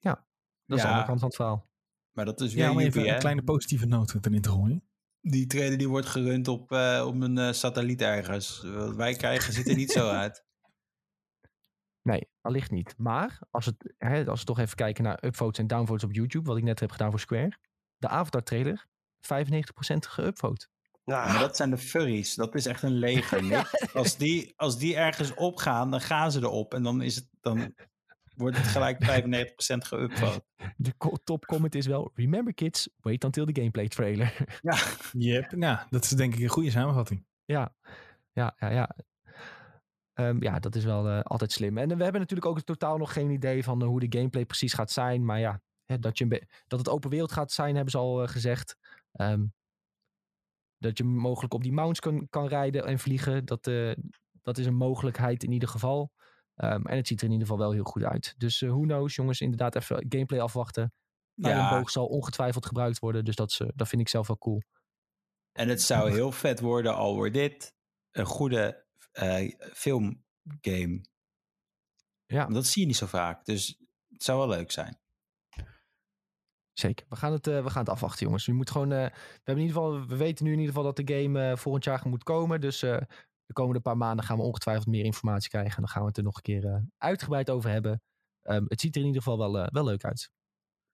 Ja, 0.00 0.26
dat 0.66 0.76
is 0.76 0.82
de 0.82 0.88
andere 0.88 1.06
kant 1.06 1.18
van 1.18 1.28
het 1.28 1.36
verhaal. 1.36 1.68
Maar 2.12 2.24
dat 2.24 2.40
is 2.40 2.54
weer 2.54 2.64
ja, 2.64 2.70
om 2.70 2.78
even 2.78 3.08
een 3.08 3.18
kleine 3.18 3.42
positieve 3.42 3.86
noot 3.86 4.14
erin 4.20 4.40
te 4.40 4.50
gooien 4.50 4.82
die 5.30 5.46
trailer 5.46 5.78
die 5.78 5.88
wordt 5.88 6.06
gerund 6.06 6.48
op, 6.48 6.72
uh, 6.72 7.04
op 7.06 7.20
een 7.20 7.36
uh, 7.38 7.52
satelliet 7.52 8.02
ergens. 8.02 8.62
Wat 8.62 8.94
wij 8.94 9.14
krijgen 9.14 9.52
ziet 9.52 9.68
er 9.68 9.76
niet 9.76 9.90
zo 9.90 10.08
uit. 10.22 10.44
Nee, 12.02 12.28
allicht 12.40 12.70
niet. 12.70 12.94
Maar 12.96 13.38
als, 13.50 13.66
het, 13.66 13.94
hè, 13.98 14.26
als 14.26 14.40
we 14.40 14.46
toch 14.46 14.58
even 14.58 14.76
kijken 14.76 15.04
naar 15.04 15.24
upvotes 15.24 15.58
en 15.58 15.66
downvotes 15.66 16.04
op 16.04 16.12
YouTube, 16.12 16.48
wat 16.48 16.56
ik 16.56 16.64
net 16.64 16.80
heb 16.80 16.90
gedaan 16.90 17.10
voor 17.10 17.20
Square. 17.20 17.58
De 17.96 18.08
Avatar 18.08 18.42
trailer, 18.42 18.86
95% 18.86 18.88
geüpvote. 20.08 20.68
Ja, 21.04 21.26
maar 21.26 21.38
dat 21.38 21.56
zijn 21.56 21.70
de 21.70 21.78
furries. 21.78 22.34
Dat 22.34 22.54
is 22.54 22.66
echt 22.66 22.82
een 22.82 22.98
leger. 22.98 23.70
als, 23.94 24.16
die, 24.16 24.52
als 24.56 24.78
die 24.78 24.96
ergens 24.96 25.34
opgaan, 25.34 25.90
dan 25.90 26.00
gaan 26.00 26.32
ze 26.32 26.40
erop. 26.40 26.74
En 26.74 26.82
dan, 26.82 27.02
is 27.02 27.14
het, 27.14 27.28
dan 27.40 27.74
wordt 28.36 28.56
het 28.56 28.66
gelijk 28.66 29.04
95% 29.04 29.06
geüpvote. 29.88 30.44
De 30.76 30.92
top 31.24 31.44
comment 31.44 31.74
is 31.74 31.86
wel, 31.86 32.10
remember 32.14 32.54
kids, 32.54 32.88
wait 32.96 33.24
until 33.24 33.44
the 33.44 33.54
gameplay 33.60 33.88
trailer. 33.88 34.36
Ja, 34.60 34.78
yep. 35.12 35.52
nou, 35.52 35.78
dat 35.90 36.04
is 36.04 36.10
denk 36.10 36.34
ik 36.34 36.40
een 36.40 36.48
goede 36.48 36.70
samenvatting. 36.70 37.26
Ja, 37.44 37.74
ja, 38.32 38.54
ja, 38.58 38.70
ja. 38.70 38.96
Um, 40.14 40.42
ja, 40.42 40.58
dat 40.58 40.74
is 40.74 40.84
wel 40.84 41.08
uh, 41.08 41.20
altijd 41.20 41.52
slim. 41.52 41.78
En 41.78 41.96
we 41.96 42.02
hebben 42.02 42.20
natuurlijk 42.20 42.48
ook 42.48 42.60
totaal 42.60 42.96
nog 42.96 43.12
geen 43.12 43.30
idee 43.30 43.64
van 43.64 43.82
uh, 43.82 43.88
hoe 43.88 44.00
de 44.00 44.18
gameplay 44.18 44.44
precies 44.44 44.72
gaat 44.72 44.90
zijn. 44.90 45.24
Maar 45.24 45.38
ja, 45.38 45.60
hè, 45.84 45.98
dat, 45.98 46.18
je 46.18 46.46
dat 46.66 46.78
het 46.78 46.88
open 46.88 47.10
wereld 47.10 47.32
gaat 47.32 47.52
zijn, 47.52 47.74
hebben 47.74 47.90
ze 47.90 47.98
al 47.98 48.22
uh, 48.22 48.28
gezegd. 48.28 48.76
Um, 49.12 49.54
dat 50.78 50.98
je 50.98 51.04
mogelijk 51.04 51.54
op 51.54 51.62
die 51.62 51.72
mounts 51.72 52.00
kan, 52.00 52.26
kan 52.30 52.46
rijden 52.46 52.84
en 52.84 52.98
vliegen. 52.98 53.44
Dat, 53.44 53.70
dat 54.42 54.58
is 54.58 54.66
een 54.66 54.74
mogelijkheid 54.74 55.42
in 55.42 55.52
ieder 55.52 55.68
geval. 55.68 56.12
Um, 56.56 56.86
en 56.86 56.96
het 56.96 57.06
ziet 57.06 57.18
er 57.18 57.26
in 57.26 57.32
ieder 57.32 57.46
geval 57.46 57.62
wel 57.62 57.72
heel 57.72 57.84
goed 57.84 58.02
uit. 58.02 58.34
Dus 58.36 58.60
uh, 58.60 58.70
who 58.70 58.80
knows, 58.80 59.14
jongens, 59.14 59.40
inderdaad 59.40 59.74
even 59.74 60.06
gameplay 60.08 60.40
afwachten. 60.40 60.92
Ja. 61.34 61.72
Een 61.72 61.78
boog 61.78 61.90
zal 61.90 62.06
ongetwijfeld 62.06 62.66
gebruikt 62.66 62.98
worden. 62.98 63.24
Dus 63.24 63.36
dat, 63.36 63.58
uh, 63.62 63.68
dat 63.74 63.88
vind 63.88 64.02
ik 64.02 64.08
zelf 64.08 64.26
wel 64.26 64.38
cool. 64.38 64.62
En 65.52 65.68
het 65.68 65.82
zou 65.82 66.10
heel 66.10 66.32
vet 66.32 66.60
worden 66.60 66.94
al 66.94 67.14
wordt 67.14 67.34
dit 67.34 67.74
een 68.10 68.26
goede 68.26 68.84
uh, 69.12 69.50
filmgame. 69.72 71.04
Ja. 72.26 72.46
Dat 72.46 72.66
zie 72.66 72.82
je 72.82 72.88
niet 72.88 72.96
zo 72.96 73.06
vaak. 73.06 73.44
Dus 73.44 73.78
het 74.08 74.22
zou 74.22 74.38
wel 74.38 74.48
leuk 74.48 74.70
zijn. 74.70 74.98
Zeker. 76.72 77.06
We 77.08 77.16
gaan 77.16 77.32
het, 77.32 77.46
uh, 77.46 77.62
we 77.62 77.70
gaan 77.70 77.82
het 77.82 77.92
afwachten, 77.92 78.26
jongens. 78.26 78.46
We, 78.46 78.52
moet 78.52 78.70
gewoon, 78.70 78.92
uh, 78.92 78.98
we, 78.98 79.12
hebben 79.34 79.64
in 79.64 79.68
ieder 79.68 79.82
geval, 79.82 80.06
we 80.06 80.16
weten 80.16 80.44
nu 80.44 80.52
in 80.52 80.58
ieder 80.58 80.74
geval 80.74 80.92
dat 80.92 81.06
de 81.06 81.14
game 81.14 81.50
uh, 81.50 81.56
volgend 81.56 81.84
jaar 81.84 82.02
moet 82.08 82.22
komen. 82.22 82.60
Dus 82.60 82.84
de 83.46 83.52
komende 83.52 83.80
paar 83.80 83.96
maanden 83.96 84.24
gaan 84.24 84.36
we 84.36 84.42
ongetwijfeld 84.42 84.86
meer 84.86 85.04
informatie 85.04 85.48
krijgen. 85.48 85.76
En 85.76 85.82
dan 85.82 85.88
gaan 85.88 86.02
we 86.02 86.08
het 86.08 86.16
er 86.16 86.22
nog 86.22 86.36
een 86.36 86.42
keer 86.42 86.64
uh, 86.64 86.76
uitgebreid 86.96 87.50
over 87.50 87.70
hebben. 87.70 88.02
Um, 88.42 88.64
het 88.68 88.80
ziet 88.80 88.94
er 88.94 89.00
in 89.00 89.06
ieder 89.06 89.22
geval 89.22 89.38
wel, 89.38 89.62
uh, 89.62 89.66
wel 89.66 89.84
leuk 89.84 90.04
uit. 90.04 90.30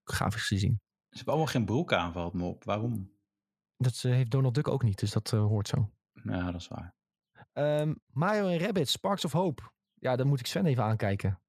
Grafisch 0.03 0.47
gezien. 0.47 0.81
Ze 0.81 1.15
hebben 1.15 1.33
allemaal 1.33 1.51
geen 1.51 1.65
broek 1.65 1.93
aan, 1.93 2.13
valt 2.13 2.33
me 2.33 2.43
op. 2.43 2.63
Waarom? 2.63 3.11
Dat 3.77 4.03
uh, 4.03 4.11
heeft 4.11 4.31
Donald 4.31 4.55
Duck 4.55 4.67
ook 4.67 4.83
niet, 4.83 4.99
dus 4.99 5.11
dat 5.11 5.29
hoort 5.29 5.67
zo. 5.67 5.91
Ja, 6.23 6.51
dat 6.51 6.61
is 6.61 6.67
waar. 6.67 6.95
Um, 7.53 7.99
Mario 8.05 8.47
en 8.47 8.59
Rabbit, 8.59 8.89
Sparks 8.89 9.25
of 9.25 9.31
Hope. 9.31 9.71
Ja, 9.93 10.15
dan 10.15 10.27
moet 10.27 10.39
ik 10.39 10.45
Sven 10.45 10.65
even 10.65 10.83
aankijken. 10.83 11.41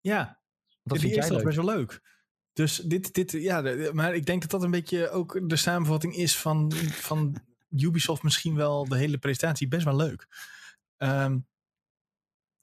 Ja, 0.00 0.40
dat 0.82 0.98
vind 0.98 1.14
jij 1.14 1.42
best 1.42 1.56
wel 1.56 1.64
leuk. 1.64 2.16
Dus 2.52 2.76
dit, 2.76 3.14
dit, 3.14 3.32
ja, 3.32 3.60
maar 3.92 4.14
ik 4.14 4.26
denk 4.26 4.40
dat 4.40 4.50
dat 4.50 4.62
een 4.62 4.70
beetje 4.70 5.10
ook 5.10 5.48
de 5.48 5.56
samenvatting 5.56 6.14
is 6.14 6.38
van, 6.38 6.72
van 6.72 7.36
Ubisoft 7.70 8.22
misschien 8.22 8.54
wel 8.54 8.88
de 8.88 8.96
hele 8.96 9.18
presentatie 9.18 9.68
best 9.68 9.84
wel 9.84 9.96
leuk. 9.96 10.26
Um, 10.96 11.46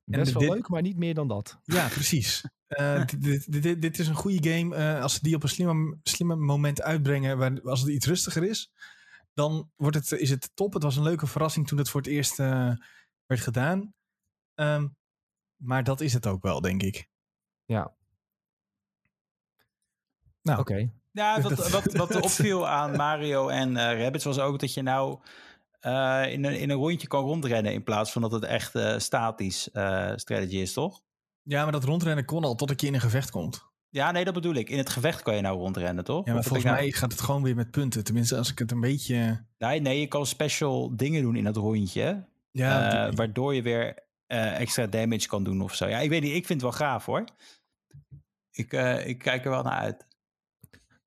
best 0.03 0.33
wel 0.33 0.53
leuk, 0.53 0.67
maar 0.67 0.81
niet 0.81 0.97
meer 0.97 1.13
dan 1.13 1.27
dat. 1.27 1.59
Ja, 1.63 1.87
precies. 1.87 2.43
Eh, 2.67 3.05
dit, 3.19 3.63
dit, 3.63 3.81
dit, 3.81 3.99
is 3.99 4.07
een 4.07 4.15
goede 4.15 4.49
game. 4.49 4.75
eh, 4.75 5.01
als 5.01 5.13
ze 5.13 5.19
die 5.21 5.35
op 5.35 5.43
een 5.43 5.49
slimme, 5.49 5.97
slimme 6.03 6.35
moment 6.35 6.81
uitbrengen, 6.81 7.37
waar, 7.37 7.61
als 7.61 7.79
het 7.81 7.89
iets 7.89 8.05
rustiger 8.05 8.43
is, 8.43 8.71
dan 9.33 9.71
wordt 9.75 9.95
het, 9.95 10.11
is 10.11 10.29
het 10.29 10.51
top. 10.53 10.73
Het 10.73 10.83
was 10.83 10.95
een 10.95 11.03
leuke 11.03 11.27
verrassing 11.27 11.67
toen 11.67 11.77
het 11.77 11.89
voor 11.89 12.01
het 12.01 12.09
eerst 12.09 12.39
eh, 12.39 12.71
werd 13.25 13.41
gedaan. 13.41 13.93
Ehm, 14.53 14.87
maar 15.55 15.83
dat 15.83 16.01
is 16.01 16.13
het 16.13 16.27
ook 16.27 16.43
wel, 16.43 16.61
denk 16.61 16.83
ik. 16.83 17.09
Ja. 17.65 17.95
Nou, 20.41 20.59
Oké. 20.59 20.91
Ja, 21.15 21.41
wat, 21.41 21.55
Dat- 21.57 21.69
wat, 21.69 21.93
wat 21.93 22.11
dat- 22.11 22.21
opviel 22.23 22.67
aan 22.67 22.95
Mario 22.95 23.47
en 23.47 23.77
eh 23.77 24.01
Rabbids 24.01 24.25
was 24.25 24.39
ook 24.39 24.59
dat 24.59 24.73
je 24.73 24.81
nou 24.81 25.19
eh, 25.79 26.23
in, 26.31 26.45
een, 26.45 26.59
in 26.59 26.69
een 26.69 26.77
rondje 26.77 27.07
kan 27.07 27.23
rondrennen 27.23 27.73
in 27.73 27.83
plaats 27.83 28.11
van 28.11 28.21
dat 28.21 28.31
het 28.31 28.43
echt 28.43 28.75
eh, 28.75 28.97
statisch 28.97 29.61
strategy 30.15 30.57
is, 30.57 30.73
toch? 30.73 31.01
Ja, 31.41 31.63
maar 31.63 31.71
dat 31.71 31.83
rondrennen 31.83 32.25
kon 32.25 32.43
al 32.43 32.55
totdat 32.55 32.81
je 32.81 32.87
in 32.87 32.93
een 32.93 32.99
gevecht 33.01 33.29
komt. 33.31 33.63
Ja, 33.89 34.11
nee, 34.11 34.23
dat 34.25 34.33
bedoel 34.33 34.53
ik. 34.53 34.69
In 34.69 34.77
het 34.77 34.89
gevecht 34.89 35.21
kan 35.21 35.35
je 35.35 35.41
nou 35.41 35.57
rondrennen, 35.57 36.03
toch? 36.03 36.25
Ja, 36.25 36.31
maar 36.31 36.39
Of 36.39 36.45
volgens 36.47 36.65
nou- 36.67 36.77
mij 36.77 36.91
gaat 36.91 37.11
het 37.11 37.21
gewoon 37.21 37.43
weer 37.43 37.55
met 37.55 37.71
punten. 37.71 38.03
Tenminste, 38.03 38.37
als 38.37 38.51
ik 38.51 38.59
het 38.59 38.71
een 38.71 38.79
beetje... 38.79 39.45
Nee, 39.57 39.79
nee, 39.81 39.99
je 39.99 40.07
kan 40.07 40.25
special 40.25 40.95
dingen 40.95 41.21
doen 41.21 41.35
in 41.35 41.45
het 41.45 41.55
rondje. 41.55 42.25
Ja, 42.51 43.11
waardoor 43.11 43.55
je 43.55 43.61
weer 43.61 44.03
extra 44.27 44.87
damage 44.87 45.27
kan 45.27 45.43
doen 45.43 45.61
of 45.61 45.75
zo. 45.75 45.87
Ja, 45.87 45.99
ik 45.99 46.09
weet 46.09 46.21
niet. 46.21 46.35
Ik 46.35 46.45
vind 46.45 46.61
het 46.61 46.69
wel 46.69 46.79
gaaf 46.87 47.05
hoor. 47.05 47.23
Ik, 48.51 48.71
ik 49.05 49.17
kijk 49.17 49.43
er 49.45 49.49
wel 49.51 49.63
naar 49.63 49.79
uit. 49.79 50.05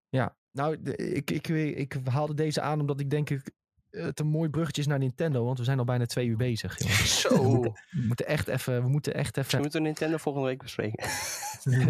Ja, 0.08 0.36
nou, 0.52 0.82
de- 0.82 0.96
ik, 0.96 1.30
ik, 1.30 1.48
ik, 1.48 1.96
haalde 2.04 2.34
deze 2.34 2.60
aan 2.60 2.80
omdat 2.80 3.00
ik 3.00 3.10
denk 3.10 3.30
ik 3.30 3.50
het 3.90 4.20
een 4.20 4.26
mooi 4.26 4.48
bruggetje 4.50 4.80
is 4.80 4.86
naar 4.86 4.98
Nintendo, 4.98 5.44
want 5.44 5.58
we 5.58 5.64
zijn 5.64 5.78
al 5.78 5.84
bijna 5.84 6.06
twee 6.06 6.26
uur 6.26 6.36
bezig. 6.36 6.78
jongens. 6.82 7.20
Zo. 7.20 7.60
We 7.62 7.72
moeten 8.06 8.26
echt 8.26 8.48
even, 8.48 8.82
we 8.82 8.88
moeten 8.88 9.14
echt 9.14 9.36
We 9.36 9.42
even. 9.42 9.60
moeten 9.60 9.82
Nintendo 9.82 10.16
volgende 10.16 10.48
week 10.48 10.62
bespreken. 10.62 11.08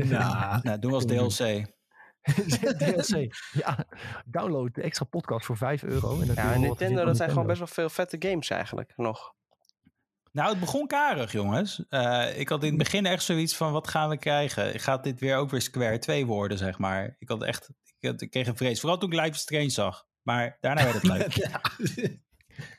Nou, 0.08 0.60
Nou, 0.62 0.78
doen 0.78 0.90
we 0.90 0.96
als 0.96 1.04
DLC. 1.36 1.66
DLC. 2.78 3.34
Ja, 3.52 3.86
download 4.26 4.74
de 4.74 4.82
extra 4.82 5.04
podcast 5.04 5.46
voor 5.46 5.56
5 5.56 5.82
euro. 5.82 6.20
En 6.20 6.26
dan 6.26 6.34
Ja, 6.36 6.56
Nintendo, 6.58 7.04
dat 7.04 7.16
zijn 7.16 7.30
gewoon 7.30 7.46
best 7.46 7.58
wel 7.58 7.66
veel 7.66 7.88
vette 7.88 8.16
games 8.28 8.50
eigenlijk 8.50 8.92
nog. 8.96 9.34
Nou, 10.32 10.50
het 10.50 10.60
begon 10.60 10.86
karig, 10.86 11.32
jongens. 11.32 11.84
Eh, 11.88 12.38
ik 12.38 12.48
had 12.48 12.62
in 12.62 12.68
het 12.68 12.78
begin 12.78 13.06
echt 13.06 13.22
zoiets 13.22 13.56
van, 13.56 13.72
wat 13.72 13.88
gaan 13.88 14.08
we 14.08 14.18
krijgen? 14.18 14.80
Gaat 14.80 15.04
dit 15.04 15.20
weer 15.20 15.36
ook 15.36 15.50
weer 15.50 15.62
Square 15.62 15.98
2 15.98 16.26
worden, 16.26 16.58
zeg 16.58 16.78
maar? 16.78 17.16
Ik 17.18 17.28
had 17.28 17.42
echt, 17.42 17.68
ik, 18.00 18.08
had, 18.10 18.20
ik 18.20 18.30
kreeg 18.30 18.46
een 18.46 18.56
vrees. 18.56 18.80
Vooral 18.80 18.98
toen 18.98 19.12
ik 19.12 19.18
Life 19.18 19.30
is 19.30 19.38
Strange 19.40 19.70
zag. 19.70 20.06
Maar 20.22 20.56
daarna 20.60 20.82
werd 20.82 20.94
het 20.94 21.02
leuk. 21.14 22.18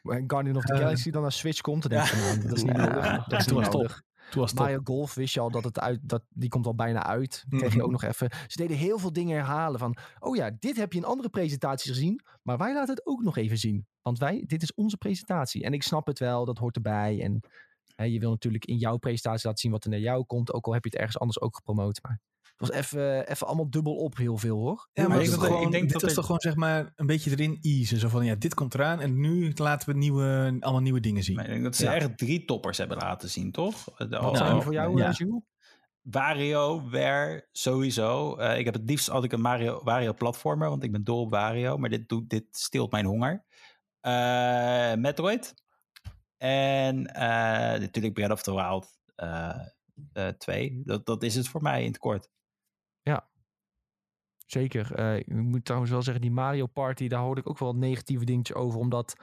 Maar 0.01 0.23
Guardian 0.27 0.55
of 0.55 0.63
the 0.63 0.73
Eh. 0.73 0.79
Galaxy 0.79 1.09
dan 1.11 1.21
naar 1.21 1.31
Switch 1.31 1.61
komt, 1.61 1.81
dan 1.81 1.91
denk 1.91 2.03
ik 2.03 2.09
van, 2.09 2.19
nou, 2.19 2.41
dat 2.47 2.57
is 2.57 2.63
niet 2.63 2.75
Ja. 2.75 2.85
nodig. 2.85 3.25
Dat 3.25 3.39
is 3.39 3.45
Toen 3.45 3.61
niet 3.61 3.71
nodig. 3.71 4.01
Toen 4.29 4.41
was 4.41 4.49
het 4.49 4.59
top. 4.59 4.67
Mario 4.67 4.81
Golf 4.83 5.13
wist 5.13 5.33
je 5.33 5.39
al 5.39 5.51
dat 5.51 5.63
het 5.63 5.79
uit, 5.79 5.99
dat, 6.01 6.23
die 6.29 6.49
komt 6.49 6.65
al 6.65 6.75
bijna 6.75 7.03
uit. 7.05 7.45
Kreeg 7.49 7.69
je 7.71 7.75
Mhm. 7.77 7.85
ook 7.85 7.91
nog 7.91 8.03
even. 8.03 8.29
Ze 8.47 8.57
deden 8.57 8.77
heel 8.77 8.99
veel 8.99 9.13
dingen 9.13 9.35
herhalen 9.35 9.79
van, 9.79 9.97
oh 10.19 10.35
ja, 10.35 10.51
dit 10.59 10.75
heb 10.77 10.91
je 10.93 10.99
in 10.99 11.05
andere 11.05 11.29
presentaties 11.29 11.89
gezien, 11.91 12.21
maar 12.43 12.57
wij 12.57 12.73
laten 12.73 12.95
het 12.95 13.05
ook 13.05 13.23
nog 13.23 13.37
even 13.37 13.57
zien. 13.57 13.87
Want 14.01 14.19
wij, 14.19 14.43
dit 14.47 14.61
is 14.61 14.73
onze 14.73 14.97
presentatie. 14.97 15.63
En 15.63 15.73
ik 15.73 15.83
snap 15.83 16.07
het 16.07 16.19
wel, 16.19 16.45
dat 16.45 16.57
hoort 16.57 16.75
erbij. 16.75 17.21
En 17.23 17.39
hè, 17.95 18.03
je 18.03 18.19
wil 18.19 18.29
natuurlijk 18.29 18.65
in 18.65 18.77
jouw 18.77 18.97
presentatie 18.97 19.45
laten 19.47 19.61
zien 19.61 19.71
wat 19.71 19.83
er 19.83 19.89
naar 19.89 19.99
jou 19.99 20.25
komt, 20.25 20.53
ook 20.53 20.65
al 20.65 20.73
heb 20.73 20.83
je 20.83 20.89
het 20.89 20.99
ergens 20.99 21.19
anders 21.19 21.41
ook 21.41 21.55
gepromoot. 21.55 21.99
Maar 22.03 22.19
was 22.59 22.71
even, 22.71 23.27
even 23.29 23.47
allemaal 23.47 23.69
dubbel 23.69 23.95
op 23.95 24.17
heel 24.17 24.37
veel 24.37 24.57
hoor. 24.57 24.89
Ja, 24.93 25.07
maar 25.07 25.17
ik 25.17 25.23
ik, 25.23 25.29
denk 25.29 25.41
dat, 25.41 25.49
gewoon, 25.49 25.65
ik 25.65 25.71
denk 25.71 25.83
dit 25.83 25.91
dat 25.91 26.01
was 26.01 26.09
er- 26.11 26.15
toch 26.17 26.25
gewoon 26.25 26.41
zeg 26.41 26.55
maar 26.55 26.91
een 26.95 27.05
beetje 27.05 27.31
erin 27.31 27.57
easen. 27.61 27.97
Zo 27.99 28.07
van, 28.09 28.25
ja, 28.25 28.35
dit 28.35 28.53
komt 28.53 28.73
eraan 28.73 28.99
en 28.99 29.19
nu 29.19 29.51
laten 29.55 29.89
we 29.89 29.97
nieuwe, 29.97 30.57
allemaal 30.59 30.81
nieuwe 30.81 30.99
dingen 30.99 31.23
zien. 31.23 31.35
Maar 31.35 31.45
ik 31.45 31.51
denk 31.51 31.63
dat 31.63 31.75
ze 31.75 31.83
Ja. 31.83 31.93
echt 31.93 32.17
drie 32.17 32.45
toppers 32.45 32.77
hebben 32.77 32.97
laten 32.97 33.29
zien, 33.29 33.51
toch? 33.51 33.83
De- 33.83 34.07
Wat 34.07 34.19
al- 34.19 34.35
zijn 34.35 34.43
Nou, 34.43 34.53
die 34.53 34.61
voor 34.63 34.73
jou, 34.73 34.97
ja. 34.97 35.07
eh, 35.07 35.13
Jules? 35.13 35.41
WarioWare 36.01 37.47
sowieso. 37.51 38.35
Eh, 38.35 38.57
ik 38.59 38.65
heb 38.65 38.73
het 38.73 38.89
liefst 38.89 39.07
had 39.07 39.23
ik 39.23 39.31
een 39.31 39.41
Mario, 39.41 39.81
Wario 39.83 40.13
platformer, 40.13 40.69
want 40.69 40.83
ik 40.83 40.91
ben 40.91 41.03
dol 41.03 41.21
op 41.21 41.29
Wario. 41.29 41.77
Maar 41.77 41.89
dit, 41.89 42.09
doet, 42.09 42.29
dit 42.29 42.45
stilt 42.51 42.91
mijn 42.91 43.05
honger. 43.05 43.45
Eh, 43.99 44.93
Metroid. 44.93 45.53
En 46.37 47.05
eh, 47.13 47.79
natuurlijk 47.79 48.13
Breath 48.13 48.31
of 48.31 48.41
the 48.43 48.53
Wild 48.55 48.87
eh, 49.15 49.55
eh, 50.13 50.27
2. 50.27 50.81
Dat, 50.85 51.05
dat 51.05 51.23
is 51.23 51.35
het 51.35 51.47
voor 51.47 51.61
mij 51.61 51.81
in 51.81 51.87
het 51.87 51.97
kort. 51.97 52.29
Zeker. 54.51 54.95
Eh, 54.95 55.17
ik 55.17 55.27
moet 55.33 55.65
trouwens 55.65 55.91
wel 55.91 56.01
zeggen, 56.01 56.21
die 56.21 56.31
Mario 56.31 56.65
Party, 56.65 57.07
daar 57.07 57.21
hoorde 57.21 57.41
ik 57.41 57.49
ook 57.49 57.59
wel 57.59 57.71
wat 57.71 57.81
negatieve 57.81 58.25
dingetjes 58.25 58.55
over. 58.55 58.79
Omdat 58.79 59.15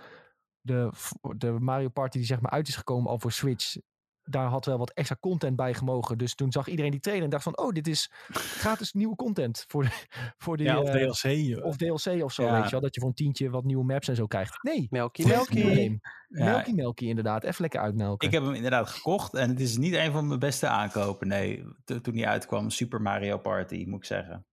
de, 0.60 0.90
de 1.36 1.50
Mario 1.50 1.88
Party 1.88 2.16
die 2.18 2.26
zeg 2.26 2.40
maar 2.40 2.50
uit 2.50 2.68
is 2.68 2.76
gekomen 2.76 3.10
al 3.10 3.18
voor 3.18 3.32
Switch, 3.32 3.76
daar 4.22 4.46
had 4.48 4.64
wel 4.64 4.78
wat 4.78 4.90
extra 4.90 5.16
content 5.20 5.56
bij 5.56 5.74
gemogen. 5.74 6.18
Dus 6.18 6.34
toen 6.34 6.52
zag 6.52 6.66
iedereen 6.68 6.90
die 6.90 7.00
trailer 7.00 7.24
en 7.24 7.30
dacht 7.30 7.42
van, 7.42 7.58
oh, 7.58 7.72
dit 7.72 7.86
is 7.86 8.10
gratis 8.32 8.92
nieuwe 8.92 9.14
content 9.16 9.64
voor 9.68 9.82
de, 9.82 9.90
voor 10.44 10.56
die, 10.56 10.66
ja, 10.66 10.80
of 10.80 10.88
eh, 10.88 11.10
DLC. 11.10 11.64
of 11.64 11.76
DLC 11.76 12.22
of 12.22 12.32
zo, 12.32 12.42
Ja. 12.42 12.52
weet 12.54 12.64
je 12.64 12.70
wel. 12.70 12.80
Dat 12.80 12.94
je 12.94 13.00
voor 13.00 13.08
een 13.08 13.14
tientje 13.14 13.50
wat 13.50 13.64
nieuwe 13.64 13.84
maps 13.84 14.08
en 14.08 14.16
zo 14.16 14.26
krijgt. 14.26 14.62
Nee, 14.62 14.86
Melky 14.90 15.26
Melky. 15.26 15.64
Melky. 15.64 15.98
Ja, 16.28 16.44
Melky 16.44 16.72
Melky 16.72 17.04
inderdaad. 17.06 17.44
Even 17.44 17.60
lekker 17.60 17.80
uitmelken. 17.80 18.26
ik 18.28 18.34
heb 18.34 18.42
hem 18.42 18.54
inderdaad 18.54 18.88
gekocht 18.88 19.34
en 19.34 19.48
het 19.48 19.60
is 19.60 19.76
niet 19.76 19.94
een 19.94 20.12
van 20.12 20.26
mijn 20.26 20.38
beste 20.38 20.68
aankopen. 20.68 21.28
Nee, 21.28 21.64
to- 21.84 22.00
toen 22.00 22.14
die 22.14 22.26
uitkwam, 22.28 22.70
Super 22.70 23.02
Mario 23.02 23.38
Party, 23.38 23.84
moet 23.88 23.98
ik 23.98 24.04
zeggen. 24.04 24.46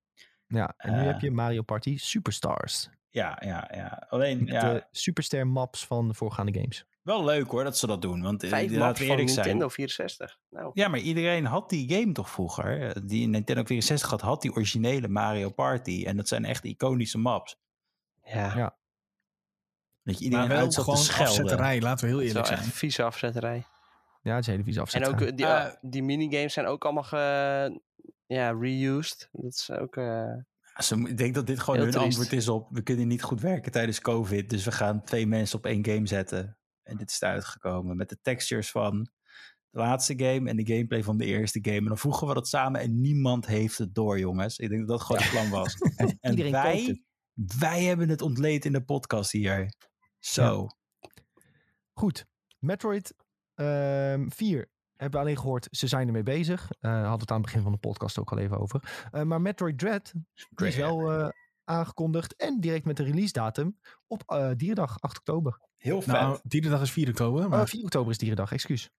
Ja, 0.53 0.73
en 0.77 0.93
nu 0.93 0.99
Eh. 0.99 1.05
heb 1.05 1.21
je 1.21 1.31
Mario 1.31 1.61
Party 1.61 1.97
Superstars. 1.97 2.89
Ja, 3.09 3.41
ja, 3.45 3.69
ja. 3.75 4.05
Alleen, 4.09 4.39
Met 4.39 4.47
ja, 4.47 4.73
de 4.73 4.85
superster 4.91 5.47
maps 5.47 5.85
van 5.85 6.07
de 6.07 6.13
voorgaande 6.13 6.53
games. 6.59 6.85
wel 7.01 7.23
leuk 7.25 7.47
hoor 7.51 7.63
dat 7.63 7.77
ze 7.77 7.87
dat 7.87 8.01
doen. 8.01 8.21
Want 8.21 8.43
eh, 8.43 8.49
Vijf 8.49 8.69
laten 8.71 8.79
maps 8.85 8.99
van 8.99 9.07
eerlijk 9.07 9.29
zijn. 9.29 9.45
Nintendo 9.45 9.69
64. 9.69 10.37
Nou, 10.49 10.71
Ja, 10.73 10.87
maar 10.87 10.99
iedereen 10.99 11.45
had 11.45 11.69
die 11.69 11.93
game 11.93 12.11
toch 12.11 12.29
vroeger? 12.29 12.81
Eh, 12.81 13.01
Die 13.03 13.27
Nintendo 13.27 13.63
64 13.63 14.09
had, 14.09 14.21
had 14.21 14.41
die 14.41 14.51
originele 14.51 15.07
Mario 15.07 15.49
Party. 15.49 16.03
En 16.07 16.17
dat 16.17 16.27
zijn 16.27 16.45
echt 16.45 16.63
iconische 16.63 17.17
maps. 17.17 17.55
ja. 18.23 18.55
Ja. 18.57 18.75
Dat 20.03 20.19
je 20.19 20.29
Maar 20.29 20.31
iedereen 20.31 20.47
wel 20.47 20.57
uit 20.57 20.73
zat 20.73 20.83
te 20.85 20.89
gewoon 20.91 21.05
schelden. 21.05 21.27
afzetterij, 21.27 21.81
laten 21.81 22.07
we 22.07 22.11
heel 22.13 22.17
Dat 22.19 22.27
is 22.27 22.33
wel 22.33 22.41
eerlijk 22.43 22.57
echt 22.57 22.63
zijn. 22.63 22.77
vieze 22.77 23.03
afzetterij. 23.03 23.65
Ja, 24.21 24.31
het 24.35 24.39
is 24.41 24.47
een 24.47 24.51
hele 24.51 24.63
vieze 24.63 24.79
En 24.79 24.83
afzet. 24.85 25.07
ook 25.07 25.21
eh, 25.21 25.35
die, 25.35 25.45
Eh, 25.45 25.65
eh, 25.65 25.73
die 25.81 26.03
minigames 26.03 26.53
zijn 26.53 26.65
ook 26.65 26.83
allemaal 26.83 27.03
ge, 27.03 27.81
ja, 28.25 28.51
reused. 28.51 29.29
Dat 29.31 29.53
is 29.53 29.71
ook... 29.71 29.95
eh, 29.95 30.33
ze 30.77 30.95
ik 30.95 31.17
denk 31.17 31.33
dat 31.33 31.47
dit 31.47 31.59
gewoon 31.59 31.79
hun 31.79 31.91
triest. 31.91 32.05
antwoord 32.05 32.33
is 32.33 32.47
op... 32.47 32.67
we 32.71 32.81
kunnen 32.81 33.07
niet 33.07 33.23
goed 33.23 33.41
werken 33.41 33.71
tijdens 33.71 34.01
COVID... 34.01 34.49
dus 34.49 34.65
we 34.65 34.71
gaan 34.71 35.03
twee 35.03 35.27
mensen 35.27 35.57
op 35.57 35.65
één 35.65 35.85
game 35.85 36.07
zetten. 36.07 36.57
En 36.83 36.97
dit 36.97 37.09
is 37.09 37.21
eruit 37.21 37.45
gekomen 37.45 37.97
met 37.97 38.09
de 38.09 38.17
textures 38.21 38.71
van 38.71 39.09
de 39.69 39.79
laatste 39.79 40.13
game... 40.17 40.49
en 40.49 40.55
de 40.55 40.73
gameplay 40.73 41.03
van 41.03 41.17
de 41.17 41.25
eerste 41.25 41.59
game. 41.61 41.77
En 41.77 41.85
dan 41.85 41.97
voegen 41.97 42.27
we 42.27 42.33
dat 42.33 42.47
samen 42.47 42.81
en 42.81 43.01
niemand 43.01 43.45
heeft 43.45 43.77
het 43.77 43.95
door, 43.95 44.19
jongens. 44.19 44.57
Ik 44.57 44.69
denk 44.69 44.87
dat 44.87 44.97
dat 44.97 45.01
gewoon 45.01 45.21
het 45.21 45.31
plan 45.31 45.49
was. 45.49 45.75
en 46.19 46.51
wij, 46.51 47.03
wij 47.59 47.83
hebben 47.83 48.09
het 48.09 48.21
ontleed 48.21 48.65
in 48.65 48.73
de 48.73 48.83
podcast 48.83 49.31
hier. 49.31 49.73
Zo. 50.19 50.67
Goed. 51.93 52.25
Metroid 52.59 53.13
ehm 53.53 54.29
4 54.29 54.72
hebben 55.03 55.19
we 55.19 55.25
alleen 55.25 55.39
gehoord, 55.39 55.67
ze 55.71 55.87
zijn 55.87 56.07
ermee 56.07 56.23
bezig. 56.23 56.71
Eh 56.79 56.91
hadden 56.91 57.19
het 57.19 57.31
aan 57.31 57.37
het 57.37 57.45
begin 57.45 57.61
van 57.61 57.71
de 57.71 57.77
podcast 57.77 58.19
ook 58.19 58.31
al 58.31 58.37
even 58.37 58.59
over. 58.59 59.07
Eh, 59.11 59.21
maar 59.21 59.41
Metroid 59.41 59.79
Dread, 59.79 60.13
die 60.49 60.67
is 60.67 60.75
wel 60.75 61.11
eh, 61.11 61.29
aangekondigd. 61.63 62.35
En 62.35 62.59
direct 62.59 62.85
met 62.85 62.97
de 62.97 63.03
release 63.03 63.31
datum 63.33 63.79
op 64.07 64.23
eh 64.25 64.51
dierendag 64.57 64.99
8 65.01 65.17
oktober. 65.17 65.59
Heel 65.77 66.01
vet. 66.01 66.13
Nou, 66.13 66.39
die 66.43 66.61
dag 66.61 66.81
is 66.81 66.91
4 66.91 67.07
oktober. 67.09 67.49
Maar 67.49 67.61
Oh, 67.61 67.67
4 67.67 67.83
oktober 67.83 68.11
is 68.11 68.17
dierendag, 68.17 68.51
excuus. 68.51 68.89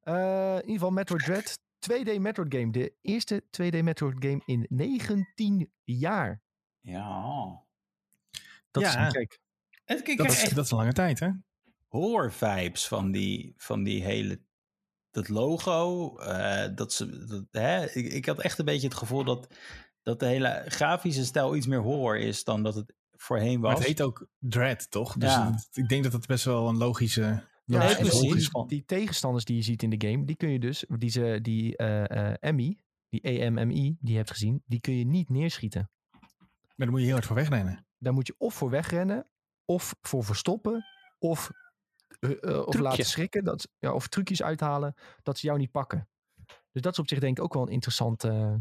Eh, 0.00 0.14
in 0.54 0.60
ieder 0.60 0.72
geval 0.72 0.90
Metroid 0.90 1.24
Dread, 1.24 1.58
2D 1.78 2.18
Metroid 2.18 2.54
game. 2.54 2.70
De 2.72 2.94
eerste 3.00 3.42
2D 3.50 3.82
Metroid 3.82 4.16
game 4.18 4.42
in 4.44 4.66
19 4.68 5.72
jaar. 5.84 6.42
ja. 6.80 7.66
Dat 8.70 8.82
Ja. 8.82 9.06
is 9.06 9.14
ik 9.14 10.16
dat, 10.16 10.26
is, 10.26 10.42
echt 10.42 10.54
dat 10.54 10.64
is 10.64 10.70
een 10.70 10.76
lange 10.76 10.92
tijd, 10.92 11.20
hè? 11.20 11.30
horror 11.86 12.32
vibes 12.32 12.88
van 12.88 13.10
die, 13.10 13.54
van 13.56 13.82
die 13.82 14.02
hele... 14.04 14.40
Dat 15.10 15.28
logo, 15.28 16.16
eh, 16.18 16.74
dat 16.74 16.92
ze... 16.92 17.26
Dat, 17.26 17.44
hè? 17.50 17.84
Ik, 17.90 18.12
ik 18.12 18.26
had 18.26 18.40
echt 18.40 18.58
een 18.58 18.64
beetje 18.64 18.88
het 18.88 18.96
gevoel 18.96 19.24
dat, 19.24 19.54
dat 20.02 20.20
de 20.20 20.26
hele 20.26 20.64
grafische 20.66 21.24
stijl 21.24 21.56
iets 21.56 21.66
meer 21.66 21.80
horror 21.80 22.18
is 22.18 22.44
dan 22.44 22.62
dat 22.62 22.74
het 22.74 22.94
voorheen 23.16 23.60
was. 23.60 23.70
Maar 23.70 23.78
het 23.78 23.88
heet 23.88 24.02
ook 24.02 24.26
Dread, 24.38 24.90
toch? 24.90 25.16
Dus 25.16 25.30
Ja. 25.30 25.50
het- 25.52 25.68
ik 25.72 25.88
denk 25.88 26.02
dat 26.02 26.12
dat 26.12 26.26
best 26.26 26.44
wel 26.44 26.68
een 26.68 26.76
logische... 26.76 27.46
Ja, 27.64 27.94
precies. 27.94 28.50
die, 28.50 28.66
die 28.66 28.84
tegenstanders 28.84 29.44
die 29.44 29.56
je 29.56 29.62
ziet 29.62 29.82
in 29.82 29.90
de 29.90 30.08
game, 30.08 30.24
die 30.24 30.36
kun 30.36 30.48
je 30.50 30.58
dus, 30.58 30.84
die, 30.98 31.10
ze, 31.10 31.38
die 31.42 31.76
eh 31.76 32.28
eh 32.30 32.34
Emmy, 32.40 32.78
die 33.08 33.20
EMMI, 33.20 33.96
die 34.00 34.10
je 34.10 34.16
hebt 34.16 34.30
gezien, 34.30 34.62
die 34.66 34.80
kun 34.80 34.94
je 34.98 35.04
niet 35.06 35.28
neerschieten. 35.30 35.90
Maar 36.20 36.20
daar 36.76 36.90
moet 36.90 36.98
je 36.98 37.04
heel 37.04 37.14
hard 37.14 37.26
voor 37.26 37.36
wegrennen. 37.36 37.86
Daar 37.98 38.12
moet 38.12 38.26
je 38.26 38.34
of 38.38 38.54
voor 38.54 38.70
wegrennen, 38.70 39.26
of 39.64 39.94
voor 40.02 40.24
verstoppen, 40.24 40.84
of, 41.18 41.50
eh, 42.18 42.30
eh, 42.40 42.66
of 42.66 42.78
laten 42.78 43.04
schrikken, 43.04 43.44
dat, 43.44 43.68
ja, 43.78 43.92
of 43.92 44.08
trucjes 44.08 44.42
uithalen, 44.42 44.94
dat 45.22 45.38
ze 45.38 45.46
jou 45.46 45.58
niet 45.58 45.70
pakken. 45.70 46.08
Dus 46.72 46.82
dat 46.82 46.92
is 46.92 46.98
op 46.98 47.08
zich 47.08 47.18
denk 47.18 47.38
ik 47.38 47.44
ook 47.44 47.54
wel 47.54 47.62
een 47.62 47.72
interessante 47.72 48.28
eh, 48.28 48.54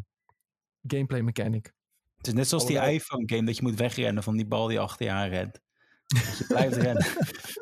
gameplay 0.87 1.21
mechanic. 1.21 1.73
Het 2.17 2.27
is 2.27 2.33
net 2.33 2.47
zoals 2.47 2.65
die 2.65 2.79
iPhone 2.79 3.23
game 3.25 3.43
dat 3.43 3.55
je 3.55 3.61
moet 3.61 3.75
wegrennen 3.75 4.23
van 4.23 4.35
die 4.35 4.45
bal 4.45 4.67
die 4.67 4.79
achter 4.79 5.05
je 5.05 5.11
aan 5.11 5.29
rent. 5.29 5.61
Dat 6.07 6.37
je 6.37 6.45
blijft 6.53 6.75
rennen. 6.75 7.05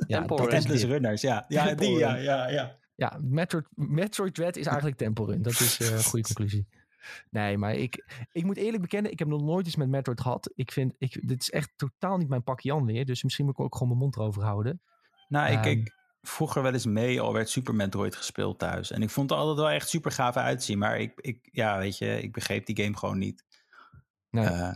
Ja, 0.08 0.18
Temple 0.20 0.38
dat 0.38 0.46
Run. 0.46 0.48
is 0.48 0.54
Endless 0.64 0.82
dit. 0.82 0.92
runners, 0.92 1.22
ja. 1.22 1.46
Ja, 1.48 1.66
Temple 1.66 1.86
die, 1.86 1.98
ja, 1.98 2.16
ja, 2.16 2.50
ja. 2.50 2.78
Ja, 2.96 3.20
Metroid, 3.22 3.66
Metroid 3.74 4.36
Dread 4.36 4.56
is 4.56 4.66
eigenlijk 4.66 4.98
Temple 4.98 5.26
Run. 5.26 5.42
Dat 5.42 5.60
is 5.60 5.80
eh, 5.80 5.92
een 5.92 6.04
goede 6.04 6.26
conclusie. 6.34 6.68
Nee, 7.30 7.58
maar 7.58 7.76
ik, 7.76 8.26
ik 8.32 8.44
moet 8.44 8.58
eerlijk 8.58 8.82
bekennen, 8.82 9.12
ik 9.12 9.20
heb 9.20 9.28
nog 9.28 9.42
nooit 9.42 9.68
iets 9.68 9.76
met 9.76 9.90
Metroid 9.90 10.22
gehad. 10.22 10.52
Ik 10.56 10.72
vind, 10.72 10.96
ik, 10.98 11.28
dit 11.28 11.42
is 11.42 11.50
echt 11.50 11.74
totaal 11.76 12.18
niet 12.18 12.30
mijn 12.30 12.44
pakje 12.44 12.70
Jan 12.70 12.86
weer. 12.86 13.06
Dus 13.06 13.24
misschien 13.24 13.46
moet 13.46 13.54
ik 13.54 13.66
ook 13.66 13.74
gewoon 13.74 13.88
mijn 13.88 14.00
mond 14.00 14.16
erover 14.16 14.44
houden. 14.44 14.82
Nou, 15.28 15.48
ik 15.48 15.54
Ehm. 15.54 15.62
keek 15.64 15.94
vroeger 16.22 16.62
wel 16.64 16.74
eens 16.74 16.86
mee, 16.86 17.22
al 17.22 17.34
werd 17.34 17.50
Super 17.50 17.76
Metroid 17.76 18.16
gespeeld 18.16 18.60
thuis. 18.60 18.92
En 18.92 19.02
ik 19.02 19.10
vond 19.10 19.30
het 19.30 19.40
altijd 19.40 19.58
wel 19.58 19.70
echt 19.70 19.90
super 19.90 20.12
gaaf 20.12 20.36
uitzien. 20.38 20.78
Maar 20.78 21.00
ik, 21.00 21.12
ik, 21.16 21.50
ja, 21.52 21.78
weet 21.78 21.98
je, 21.98 22.22
ik 22.22 22.32
begreep 22.34 22.66
die 22.66 22.84
game 22.84 22.98
gewoon 22.98 23.18
niet. 23.18 23.44
Nee. 24.30 24.46
Eh, 24.46 24.72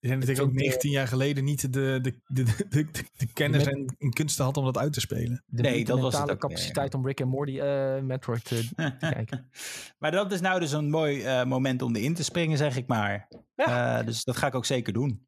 Ik 0.00 0.08
denk 0.08 0.20
dat 0.20 0.30
ik 0.30 0.40
ook 0.40 0.48
eh, 0.48 0.54
19 0.54 0.90
jaar 0.90 1.08
geleden 1.08 1.44
niet 1.44 1.60
de, 1.72 1.98
de, 2.00 2.00
de, 2.26 2.42
de, 2.42 2.64
de, 2.68 3.04
de 3.16 3.32
kennis 3.32 3.64
Met- 3.64 3.74
en, 3.74 3.94
en 3.98 4.10
kunsten 4.10 4.44
had 4.44 4.56
om 4.56 4.64
dat 4.64 4.78
uit 4.78 4.92
te 4.92 5.00
spelen. 5.00 5.42
De 5.46 5.62
Nee, 5.62 5.84
dat 5.84 6.00
was 6.00 6.24
meer. 6.24 6.36
capaciteit 6.36 6.94
om 6.94 7.06
Rick 7.06 7.20
en 7.20 7.28
Morty 7.28 7.58
eh, 7.60 8.00
Metroid 8.00 8.50
eh, 8.52 8.58
te 8.86 8.96
kijken. 8.98 9.50
maar 9.98 10.10
dat 10.10 10.32
is 10.32 10.40
nou 10.40 10.60
dus 10.60 10.72
een 10.72 10.90
mooi 10.90 11.22
eh, 11.22 11.44
moment 11.44 11.82
om 11.82 11.96
erin 11.96 12.14
te 12.14 12.24
springen, 12.24 12.58
zeg 12.58 12.76
ik 12.76 12.86
maar. 12.86 13.28
Eh, 13.54 14.04
dus 14.04 14.24
dat 14.24 14.36
ga 14.36 14.46
ik 14.46 14.54
ook 14.54 14.64
zeker 14.66 14.92
doen. 14.92 15.26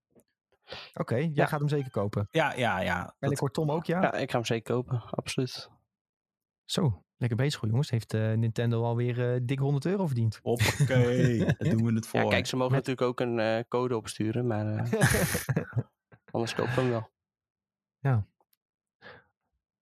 Oké, 0.94 1.14
jij 1.16 1.30
Ja. 1.34 1.46
gaat 1.46 1.60
hem 1.60 1.68
zeker 1.68 1.90
kopen. 1.90 2.28
Ja, 2.30 2.54
ja, 2.54 2.78
ja. 2.80 3.04
En 3.06 3.14
Dat- 3.18 3.30
ik 3.30 3.38
hoor 3.38 3.50
Tom 3.50 3.70
ook, 3.70 3.84
ja? 3.84 4.00
Ja, 4.02 4.12
ik 4.14 4.30
ga 4.30 4.36
hem 4.36 4.46
zeker 4.46 4.72
kopen. 4.74 5.02
Absoluut. 5.10 5.70
Zo, 6.64 7.04
lekker 7.16 7.36
bezig 7.38 7.60
hoor, 7.60 7.68
jongens. 7.70 7.90
Heeft 7.90 8.14
eh, 8.14 8.32
Nintendo 8.32 8.82
alweer 8.84 9.34
eh 9.34 9.40
dik 9.42 9.58
100 9.58 9.84
euro 9.84 10.06
verdiend. 10.06 10.38
Hoppakee, 10.42 11.38
daar 11.58 11.70
doen 11.70 11.84
we 11.84 11.92
het 11.92 12.06
voor. 12.06 12.20
Ja, 12.20 12.28
kijk, 12.28 12.46
ze 12.46 12.56
mogen 12.56 12.74
Met- 12.74 12.86
natuurlijk 12.86 13.20
ook 13.20 13.26
een 13.28 13.38
eh, 13.38 13.62
code 13.68 13.96
opsturen, 13.96 14.46
maar 14.46 14.66
eh, 14.66 14.92
anders 16.30 16.54
koop 16.54 16.66
ik 16.68 16.74
hem 16.74 16.88
wel. 16.90 17.10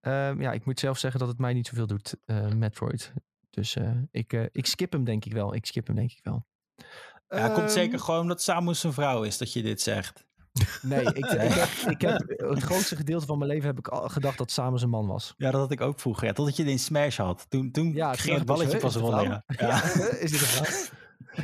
Ehm, 0.00 0.40
ja, 0.40 0.52
ik 0.52 0.64
moet 0.64 0.78
zelf 0.80 0.98
zeggen 0.98 1.20
dat 1.20 1.28
het 1.28 1.38
mij 1.38 1.52
niet 1.52 1.66
zoveel 1.66 1.86
doet, 1.86 2.16
eh, 2.24 2.48
Metroid. 2.48 3.12
Dus 3.50 3.76
eh, 3.76 3.90
ik, 4.10 4.32
eh, 4.32 4.44
ik 4.52 4.66
skip 4.66 4.92
hem 4.92 5.04
denk 5.04 5.24
ik 5.24 5.32
wel. 5.32 5.54
Ik 5.54 5.66
skip 5.66 5.86
hem 5.86 5.96
denk 5.96 6.10
ik 6.12 6.20
wel. 6.22 6.46
ja, 7.28 7.36
het 7.36 7.52
komt 7.52 7.56
Ehm, 7.66 7.68
zeker 7.68 7.98
gewoon 7.98 8.20
omdat 8.20 8.42
Samus 8.42 8.82
een 8.82 8.92
vrouw 8.92 9.22
is 9.22 9.38
dat 9.38 9.52
je 9.52 9.62
dit 9.62 9.80
zegt. 9.80 10.26
Nee, 10.82 11.04
ik, 11.04 11.16
ik, 11.16 11.40
heb, 11.40 11.68
ik 11.88 12.00
heb 12.00 12.34
het 12.36 12.62
grootste 12.62 12.96
gedeelte 12.96 13.26
van 13.26 13.38
mijn 13.38 13.50
leven 13.50 13.66
heb 13.66 13.78
ik 13.78 13.88
al 13.88 14.08
gedacht 14.08 14.38
dat 14.38 14.50
Samus 14.50 14.82
een 14.82 14.88
man 14.88 15.06
was. 15.06 15.34
Ja, 15.36 15.50
dat 15.50 15.60
had 15.60 15.70
ik 15.70 15.80
ook 15.80 16.00
vroeger. 16.00 16.26
Ja, 16.26 16.32
totdat 16.32 16.56
je 16.56 16.62
het 16.62 16.70
in 16.72 16.78
Smash 16.78 17.16
had. 17.16 17.46
Toen, 17.48 17.70
toen 17.70 17.92
Ja, 17.92 18.14
ging 18.14 18.36
het 18.36 18.46
balletje 18.46 18.78
pas, 18.78 18.94
Ja. 18.94 19.82
Is 20.20 20.30
dit 20.30 20.40
een 20.40 20.98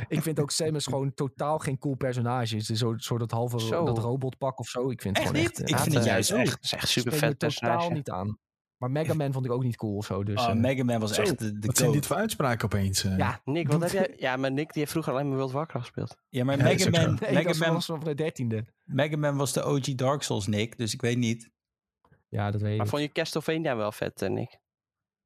ik 0.07 0.21
vind 0.21 0.39
ook 0.39 0.51
Samus 0.51 0.85
gewoon 0.85 1.13
totaal 1.13 1.59
geen 1.59 1.77
cool 1.77 1.95
personage. 1.95 2.55
Het 2.55 2.69
is 2.69 2.79
zo, 2.79 2.93
zo 2.97 3.17
dat 3.17 3.31
halve 3.31 3.59
Zo. 3.59 3.85
dat 3.85 3.97
robotpak 3.97 4.59
of 4.59 4.67
zo. 4.67 4.89
Ik 4.89 5.01
vind 5.01 5.17
het 5.17 5.25
Echt 5.25 5.35
gewoon 5.35 5.49
niet? 5.49 5.59
echt... 5.59 5.69
Ik 5.69 5.75
eh, 5.75 5.81
vind 5.81 5.95
het 5.95 6.03
eh, 6.03 6.09
juist 6.09 6.31
echt. 6.31 6.57
Super 6.61 7.11
vet 7.11 7.39
totaal 7.39 7.49
personage. 7.49 7.91
niet 7.93 8.09
aan. 8.09 8.37
Maar 8.77 8.91
Mega 8.91 9.13
Man 9.13 9.33
vond 9.33 9.45
ik 9.45 9.51
ook 9.51 9.63
niet 9.63 9.75
cool 9.75 9.95
of 9.95 10.05
zo. 10.05 10.23
Dus, 10.23 10.41
Oh, 10.41 10.49
eh, 10.49 10.55
Mega 10.55 10.83
Man 10.83 10.99
was 10.99 11.13
Zo, 11.13 11.21
echt 11.21 11.39
de, 11.39 11.59
de 11.59 11.67
Wat 11.67 11.77
zijn 11.77 11.91
dit 11.91 12.05
voor 12.05 12.15
uitspraken 12.15 12.65
opeens? 12.65 13.03
eh? 13.03 13.17
ja, 13.17 13.41
Nick, 13.45 13.67
wat 13.71 13.81
heb 13.81 13.91
jij? 13.91 14.13
Ja, 14.17 14.35
maar 14.37 14.51
Nick 14.51 14.67
die 14.71 14.79
heeft 14.79 14.91
vroeger 14.91 15.13
alleen 15.13 15.25
maar 15.27 15.35
World 15.35 15.49
of 15.49 15.55
Warcraft 15.55 15.85
gespeeld. 15.85 16.17
Ja, 16.29 16.43
maar 16.43 16.57
Ja, 16.57 16.63
Mega. 16.63 16.89
Man, 16.89 17.17
nee, 17.21 17.33
Mega, 17.33 17.65
Man, 17.65 17.73
was 17.73 17.85
van 17.85 17.99
de 17.99 18.13
dertiende. 18.13 18.65
Mega 18.83 19.17
Man 19.17 19.37
was 19.37 19.53
de 19.53 19.65
OG 19.65 19.81
Dark 19.95 20.21
Souls, 20.21 20.47
Nick. 20.47 20.77
Dus 20.77 20.93
ik 20.93 21.01
weet 21.01 21.17
niet. 21.17 21.49
Ja, 22.29 22.51
dat 22.51 22.61
weet 22.61 22.71
ik. 22.71 22.77
Maar 22.77 22.87
vond 22.87 23.01
je 23.01 23.11
Castlevania 23.11 23.75
wel 23.75 23.91
vet, 23.91 24.21
eh, 24.21 24.29
Nick? 24.29 24.59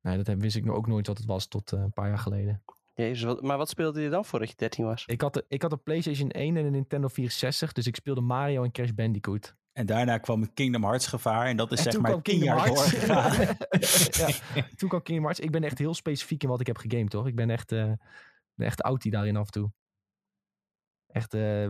Nee, 0.01 0.17
dat 0.17 0.27
heb- 0.27 0.41
wist 0.41 0.55
ik 0.55 0.65
nog 0.65 0.75
ook 0.75 0.87
nooit 0.87 1.07
wat 1.07 1.17
het 1.17 1.27
was 1.27 1.47
tot 1.47 1.71
eh, 1.71 1.79
een 1.79 1.93
paar 1.93 2.07
jaar 2.07 2.17
geleden. 2.19 2.63
Jezus, 2.93 3.23
wat, 3.23 3.41
maar 3.41 3.57
wat 3.57 3.69
speelde 3.69 4.01
je 4.01 4.09
dan 4.09 4.25
voordat 4.25 4.49
je 4.49 4.55
13 4.55 4.85
was? 4.85 5.03
Ik 5.05 5.21
had, 5.21 5.33
de, 5.33 5.45
ik 5.47 5.61
had 5.61 5.71
een 5.71 5.83
PlayStation 5.83 6.29
1 6.29 6.57
en 6.57 6.65
een 6.65 6.71
Nintendo 6.71 7.07
64, 7.07 7.71
dus 7.71 7.87
ik 7.87 7.95
speelde 7.95 8.21
Mario 8.21 8.63
en 8.63 8.71
Crash 8.71 8.89
Bandicoot. 8.91 9.55
En 9.73 9.85
daarna 9.85 10.17
kwam 10.17 10.41
het 10.41 10.53
Kingdom 10.53 10.83
Hearts 10.83 11.07
gevaar. 11.07 11.45
En 11.45 11.57
dat 11.57 11.71
is 11.71 11.85
En 11.85 11.91
zeg 11.91 12.01
maar 12.01 12.21
tien 12.21 12.37
jaar 12.43 12.57
Hearts. 12.57 12.75
doorgegaan. 12.75 13.31
ja, 14.55 14.67
toen 14.77 14.89
kwam 14.89 15.01
Kingdom 15.01 15.23
Hearts. 15.23 15.39
Ik 15.39 15.51
ben 15.51 15.63
echt 15.63 15.77
heel 15.77 15.93
specifiek 15.93 16.43
in 16.43 16.49
wat 16.49 16.59
ik 16.59 16.67
heb 16.67 16.77
gegamed, 16.77 17.13
hoor. 17.13 17.27
Ik 17.27 17.35
ben 17.35 17.49
echt, 17.49 17.71
eh 17.71 17.91
ben 18.55 18.67
echt 18.67 18.81
oud 18.81 19.01
die 19.01 19.11
daarin 19.11 19.35
af 19.35 19.45
en 19.45 19.51
toe. 19.51 19.71
Echt, 21.07 21.33
eh, 21.33 21.67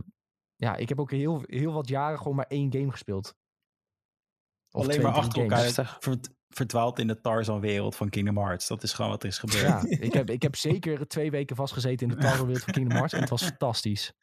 ja, 0.56 0.76
ik 0.76 0.90
heb 0.90 1.00
ook 1.00 1.12
heel, 1.12 1.44
heel 1.46 1.74
wat 1.74 1.88
jaren 1.88 2.18
gewoon 2.18 2.36
maar 2.36 2.46
één 2.48 2.74
game 2.74 2.92
gespeeld. 2.92 3.36
Of 4.72 4.82
Alleen 4.84 4.90
twee, 5.00 5.06
maar 5.06 5.16
achter 5.16 5.50
games. 5.50 5.78
elkaar 5.78 6.00
verdwaald 6.50 7.00
in 7.00 7.08
de 7.08 7.22
Tarzan-wereld 7.22 7.96
van 7.96 8.10
Kingdom 8.10 8.38
Hearts. 8.38 8.68
Dat 8.68 8.84
is 8.84 8.94
gewoon 8.94 9.12
wat 9.12 9.24
er 9.24 9.30
is 9.30 9.38
gebeurd. 9.38 9.62
Ja, 9.62 9.84
ik 9.88 10.14
heb, 10.14 10.30
ik 10.30 10.42
heb 10.42 10.56
zeker 10.70 11.08
twee 11.08 11.32
weken 11.32 11.56
vastgezeten 11.56 12.10
in 12.10 12.16
de 12.16 12.22
Tarzan-wereld 12.22 12.64
van 12.64 12.74
Kingdom 12.74 12.96
Hearts. 12.96 13.14
En 13.14 13.20
het 13.20 13.30
was 13.30 13.44
fantastisch. 13.44 14.14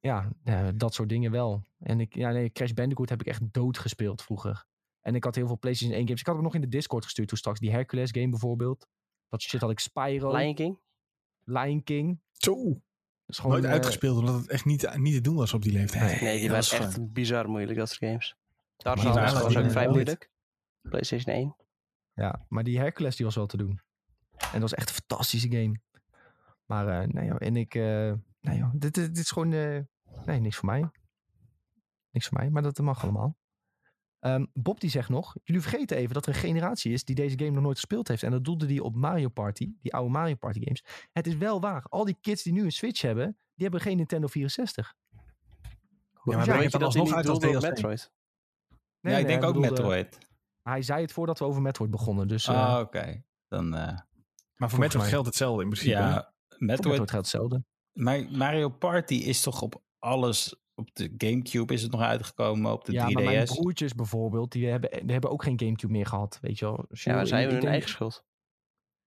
Ja, 0.00 0.32
ja, 0.44 0.72
dat 0.72 0.94
soort 0.94 1.08
dingen 1.08 1.30
wel. 1.30 1.62
En 1.78 2.00
ik, 2.00 2.14
ja, 2.14 2.30
nee, 2.30 2.50
Crash 2.50 2.72
Bandicoot 2.72 3.08
heb 3.08 3.20
ik 3.20 3.26
echt 3.26 3.52
dood 3.52 3.78
gespeeld 3.78 4.22
vroeger. 4.22 4.66
En 5.00 5.14
ik 5.14 5.24
had 5.24 5.34
heel 5.34 5.46
veel 5.46 5.58
PlayStation 5.58 5.96
1 5.96 6.06
games. 6.06 6.20
Ik 6.20 6.26
had 6.26 6.36
ook 6.36 6.42
nog 6.42 6.54
in 6.54 6.60
de 6.60 6.68
Discord 6.68 7.04
gestuurd 7.04 7.28
toen 7.28 7.38
straks. 7.38 7.60
Die 7.60 7.70
Hercules 7.70 8.10
game 8.10 8.28
bijvoorbeeld. 8.28 8.88
Dat 9.28 9.42
shit 9.42 9.60
had 9.60 9.70
ik 9.70 9.78
Spyro, 9.78 10.36
Lion 10.36 10.54
King? 10.54 10.78
Lion 11.44 11.82
King. 11.82 12.20
Zo, 12.32 12.80
is 13.26 13.36
gewoon, 13.38 13.52
nooit 13.52 13.64
eh, 13.64 13.70
uitgespeeld 13.70 14.18
omdat 14.18 14.34
het 14.34 14.48
echt 14.48 14.64
niet, 14.64 14.96
niet 14.96 15.14
te 15.14 15.20
doen 15.20 15.36
was 15.36 15.54
op 15.54 15.62
die 15.62 15.72
leeftijd. 15.72 16.20
Nee, 16.20 16.40
die 16.40 16.50
was 16.50 16.72
echt 16.72 17.12
bizar 17.12 17.48
moeilijk, 17.48 17.78
dat 17.78 17.88
soort 17.88 18.10
games. 18.10 18.36
Tarzan 18.76 19.12
die 19.12 19.20
was, 19.20 19.32
was 19.32 19.56
ook 19.56 19.70
vrij 19.70 19.88
moeilijk. 19.88 20.30
PlayStation 20.82 21.34
1. 21.34 21.56
Ja, 22.14 22.44
maar 22.48 22.64
die 22.64 22.78
Hercules 22.78 23.16
die 23.16 23.24
was 23.26 23.34
wel 23.34 23.46
te 23.46 23.56
doen. 23.56 23.80
En 24.36 24.52
dat 24.52 24.60
was 24.60 24.74
echt 24.74 24.88
een 24.88 24.94
fantastische 24.94 25.50
game. 25.50 25.80
Maar 26.66 27.00
eh, 27.00 27.08
nee 27.08 27.30
en 27.30 27.56
ik... 27.56 27.74
eh, 27.74 28.12
nee 28.40 28.58
joh, 28.58 28.70
dit, 28.72 28.94
dit, 28.94 28.94
dit 29.14 29.18
is 29.18 29.30
gewoon... 29.30 29.52
eh, 29.52 29.78
nee, 30.26 30.40
niks 30.40 30.56
voor 30.56 30.68
mij. 30.68 30.90
Niks 32.10 32.26
voor 32.28 32.38
mij, 32.38 32.50
maar 32.50 32.62
dat 32.62 32.78
mag 32.78 33.02
allemaal. 33.02 33.36
Ehm, 34.18 34.44
Bob 34.52 34.80
die 34.80 34.90
zegt 34.90 35.08
nog, 35.08 35.34
jullie 35.44 35.62
vergeten 35.62 35.96
even 35.96 36.14
dat 36.14 36.26
er 36.26 36.34
een 36.34 36.40
generatie 36.40 36.92
is 36.92 37.04
die 37.04 37.14
deze 37.14 37.38
game 37.38 37.50
nog 37.50 37.62
nooit 37.62 37.76
gespeeld 37.76 38.08
heeft. 38.08 38.22
En 38.22 38.30
dat 38.30 38.44
doelde 38.44 38.66
die 38.66 38.82
op 38.82 38.94
Mario 38.94 39.28
Party, 39.28 39.72
die 39.80 39.94
oude 39.94 40.10
Mario 40.10 40.34
Party 40.34 40.60
games. 40.64 40.84
Het 41.12 41.26
is 41.26 41.36
wel 41.36 41.60
waar, 41.60 41.82
al 41.88 42.04
die 42.04 42.18
kids 42.20 42.42
die 42.42 42.52
nu 42.52 42.62
een 42.64 42.72
Switch 42.72 43.00
hebben, 43.00 43.24
die 43.26 43.62
hebben 43.62 43.80
geen 43.80 43.96
Nintendo 43.96 44.26
64. 44.26 44.94
Ja, 46.24 46.36
maar 46.36 46.44
breng 46.44 46.46
weet 46.46 46.62
het 46.62 46.72
je 46.72 46.78
dat 46.78 46.82
alsnog 46.86 47.12
uit 47.12 47.28
als 47.28 47.38
DLC. 47.38 47.62
Metroid? 47.62 48.12
Nee, 49.00 49.12
ja, 49.12 49.18
ik 49.18 49.26
nee, 49.26 49.36
denk 49.36 49.44
ook 49.48 49.54
bedoelde- 49.54 49.82
Metroid. 49.82 50.18
Hij 50.62 50.82
zei 50.82 51.00
het 51.02 51.12
voordat 51.12 51.38
we 51.38 51.44
over 51.44 51.62
Metroid 51.62 51.90
begonnen, 51.90 52.28
dus 52.28 52.46
eh 52.48 52.74
Ah, 52.74 52.80
oké. 52.80 53.22
Dan, 53.48 53.74
eh, 53.74 53.98
Maar 54.56 54.70
voor 54.70 54.78
Metroid 54.78 55.02
mij. 55.02 55.12
geldt 55.12 55.26
hetzelfde 55.26 55.62
in 55.62 55.68
principe. 55.68 55.90
ja, 55.96 56.32
Metroid 56.58 56.96
geldt 56.96 57.10
hetzelfde. 57.12 57.64
Maar 57.98 58.24
Mario 58.30 58.68
Party 58.68 59.14
is 59.14 59.40
toch 59.40 59.62
op 59.62 59.82
alles... 59.98 60.56
Op 60.74 60.88
de 60.94 61.14
Gamecube 61.16 61.72
is 61.74 61.82
het 61.82 61.90
nog 61.92 62.00
uitgekomen, 62.00 62.72
op 62.72 62.84
de 62.84 62.92
ja, 62.92 63.08
3DS. 63.08 63.12
maar 63.12 63.22
mijn 63.24 63.44
broertjes 63.44 63.94
bijvoorbeeld, 63.94 64.52
die 64.52 64.66
hebben, 64.66 64.90
die 64.90 65.12
hebben 65.12 65.30
ook 65.30 65.42
geen 65.42 65.58
Gamecube 65.60 65.92
meer 65.92 66.06
gehad, 66.06 66.38
weet 66.40 66.58
je 66.58 66.64
wel. 66.64 66.84
Ja, 66.88 67.14
maar 67.14 67.26
zij 67.26 67.36
ik- 67.38 67.42
hebben 67.42 67.56
ik 67.56 67.62
hun 67.62 67.70
eigen 67.72 67.88
schuld. 67.90 68.24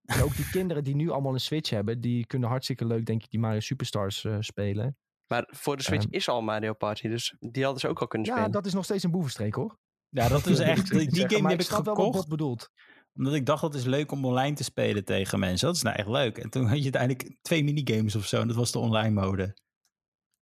en 0.06 0.22
ook 0.22 0.36
die 0.36 0.50
kinderen 0.50 0.84
die 0.84 0.96
nu 0.96 1.10
allemaal 1.10 1.34
een 1.34 1.40
Switch 1.40 1.70
hebben, 1.70 2.02
die 2.02 2.26
kunnen 2.26 2.50
hartstikke 2.50 2.86
leuk, 2.86 3.06
denk 3.06 3.24
ik, 3.24 3.30
die 3.30 3.40
Mario 3.40 3.60
Superstars 3.60 4.24
eh, 4.24 4.36
spelen. 4.40 4.98
Maar 5.28 5.48
voor 5.52 5.78
de 5.78 5.84
Switch 5.84 6.04
Ehm. 6.06 6.14
is 6.14 6.30
al 6.30 6.42
Mario 6.42 6.74
Party, 6.74 7.08
dus 7.08 7.36
die 7.40 7.64
hadden 7.64 7.82
ze 7.82 7.88
ook 7.88 8.02
al 8.02 8.08
kunnen 8.08 8.28
Ja, 8.28 8.34
spelen. 8.34 8.52
dat 8.52 8.66
is 8.66 8.74
nog 8.74 8.84
steeds 8.84 9.04
een 9.04 9.12
boevenstreek 9.12 9.56
hoor. 9.56 9.78
Ja, 10.10 10.28
dat 10.28 10.46
is 10.46 10.60
echt... 10.74 10.90
Die, 10.90 11.30
game 11.30 11.42
maar 11.42 11.52
heb 11.52 11.60
ik 11.60 11.66
snap 11.66 11.86
wel 11.86 11.96
wat 12.12 12.26
gekocht. 12.30 12.70
Omdat 13.16 13.34
ik 13.34 13.46
dacht 13.46 13.62
dat 13.62 13.76
is 13.76 13.84
leuk 13.86 14.12
om 14.12 14.26
online 14.26 14.56
te 14.56 14.64
spelen 14.64 15.06
tegen 15.06 15.40
mensen. 15.40 15.68
Dat 15.68 15.76
is 15.76 15.82
nou 15.82 15.96
echt 15.96 16.08
leuk. 16.08 16.38
En 16.38 16.50
toen 16.50 16.66
had 16.66 16.78
je 16.78 16.84
uiteindelijk 16.84 17.36
twee 17.42 17.64
minigames 17.64 18.16
of 18.16 18.26
zo. 18.26 18.42
En 18.42 18.48
dat 18.48 18.56
was 18.56 18.72
de 18.72 18.80
online 18.80 19.22
mode. 19.22 19.58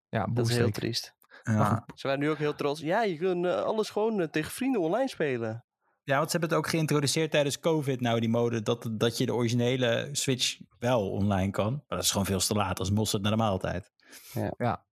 Ja, 0.09 0.27
dat 0.33 0.49
is 0.49 0.57
heel 0.57 0.71
triest. 0.71 1.17
Ja, 1.43 1.85
Ze 1.95 2.07
waren 2.07 2.23
nu 2.23 2.31
ook 2.31 2.39
heel 2.39 2.55
trots. 2.55 2.81
Ja, 2.81 3.03
je 3.03 3.17
kunt 3.17 3.45
eh, 3.47 3.63
alles 3.63 3.91
gewoon 3.91 4.21
eh, 4.21 4.29
tegen 4.29 4.51
vrienden 4.51 4.81
online 4.81 5.09
spelen. 5.09 5.65
ja 6.03 6.17
want 6.17 6.31
ze 6.31 6.39
hebben 6.39 6.57
het 6.57 6.67
ook 6.67 6.71
geïntroduceerd 6.71 7.31
tijdens 7.31 7.59
COVID 7.59 8.01
nou, 8.01 8.21
die 8.21 8.29
mode. 8.29 8.63
Dat, 8.63 8.89
dat 8.93 9.19
je 9.19 9.27
de 9.27 9.35
originele 9.35 10.09
Switch 10.13 10.59
wel 10.79 11.11
online 11.11 11.51
kan. 11.51 11.73
Maar 11.73 11.99
dat 11.99 12.03
is 12.03 12.11
gewoon 12.11 12.27
veel 12.27 12.39
te 12.39 12.55
laat. 12.55 12.79
als 12.79 12.91
mosterd 12.91 13.23
naar 13.23 13.31
de 13.31 13.39
maaltijd. 13.39 13.93
Ja, 14.33 14.85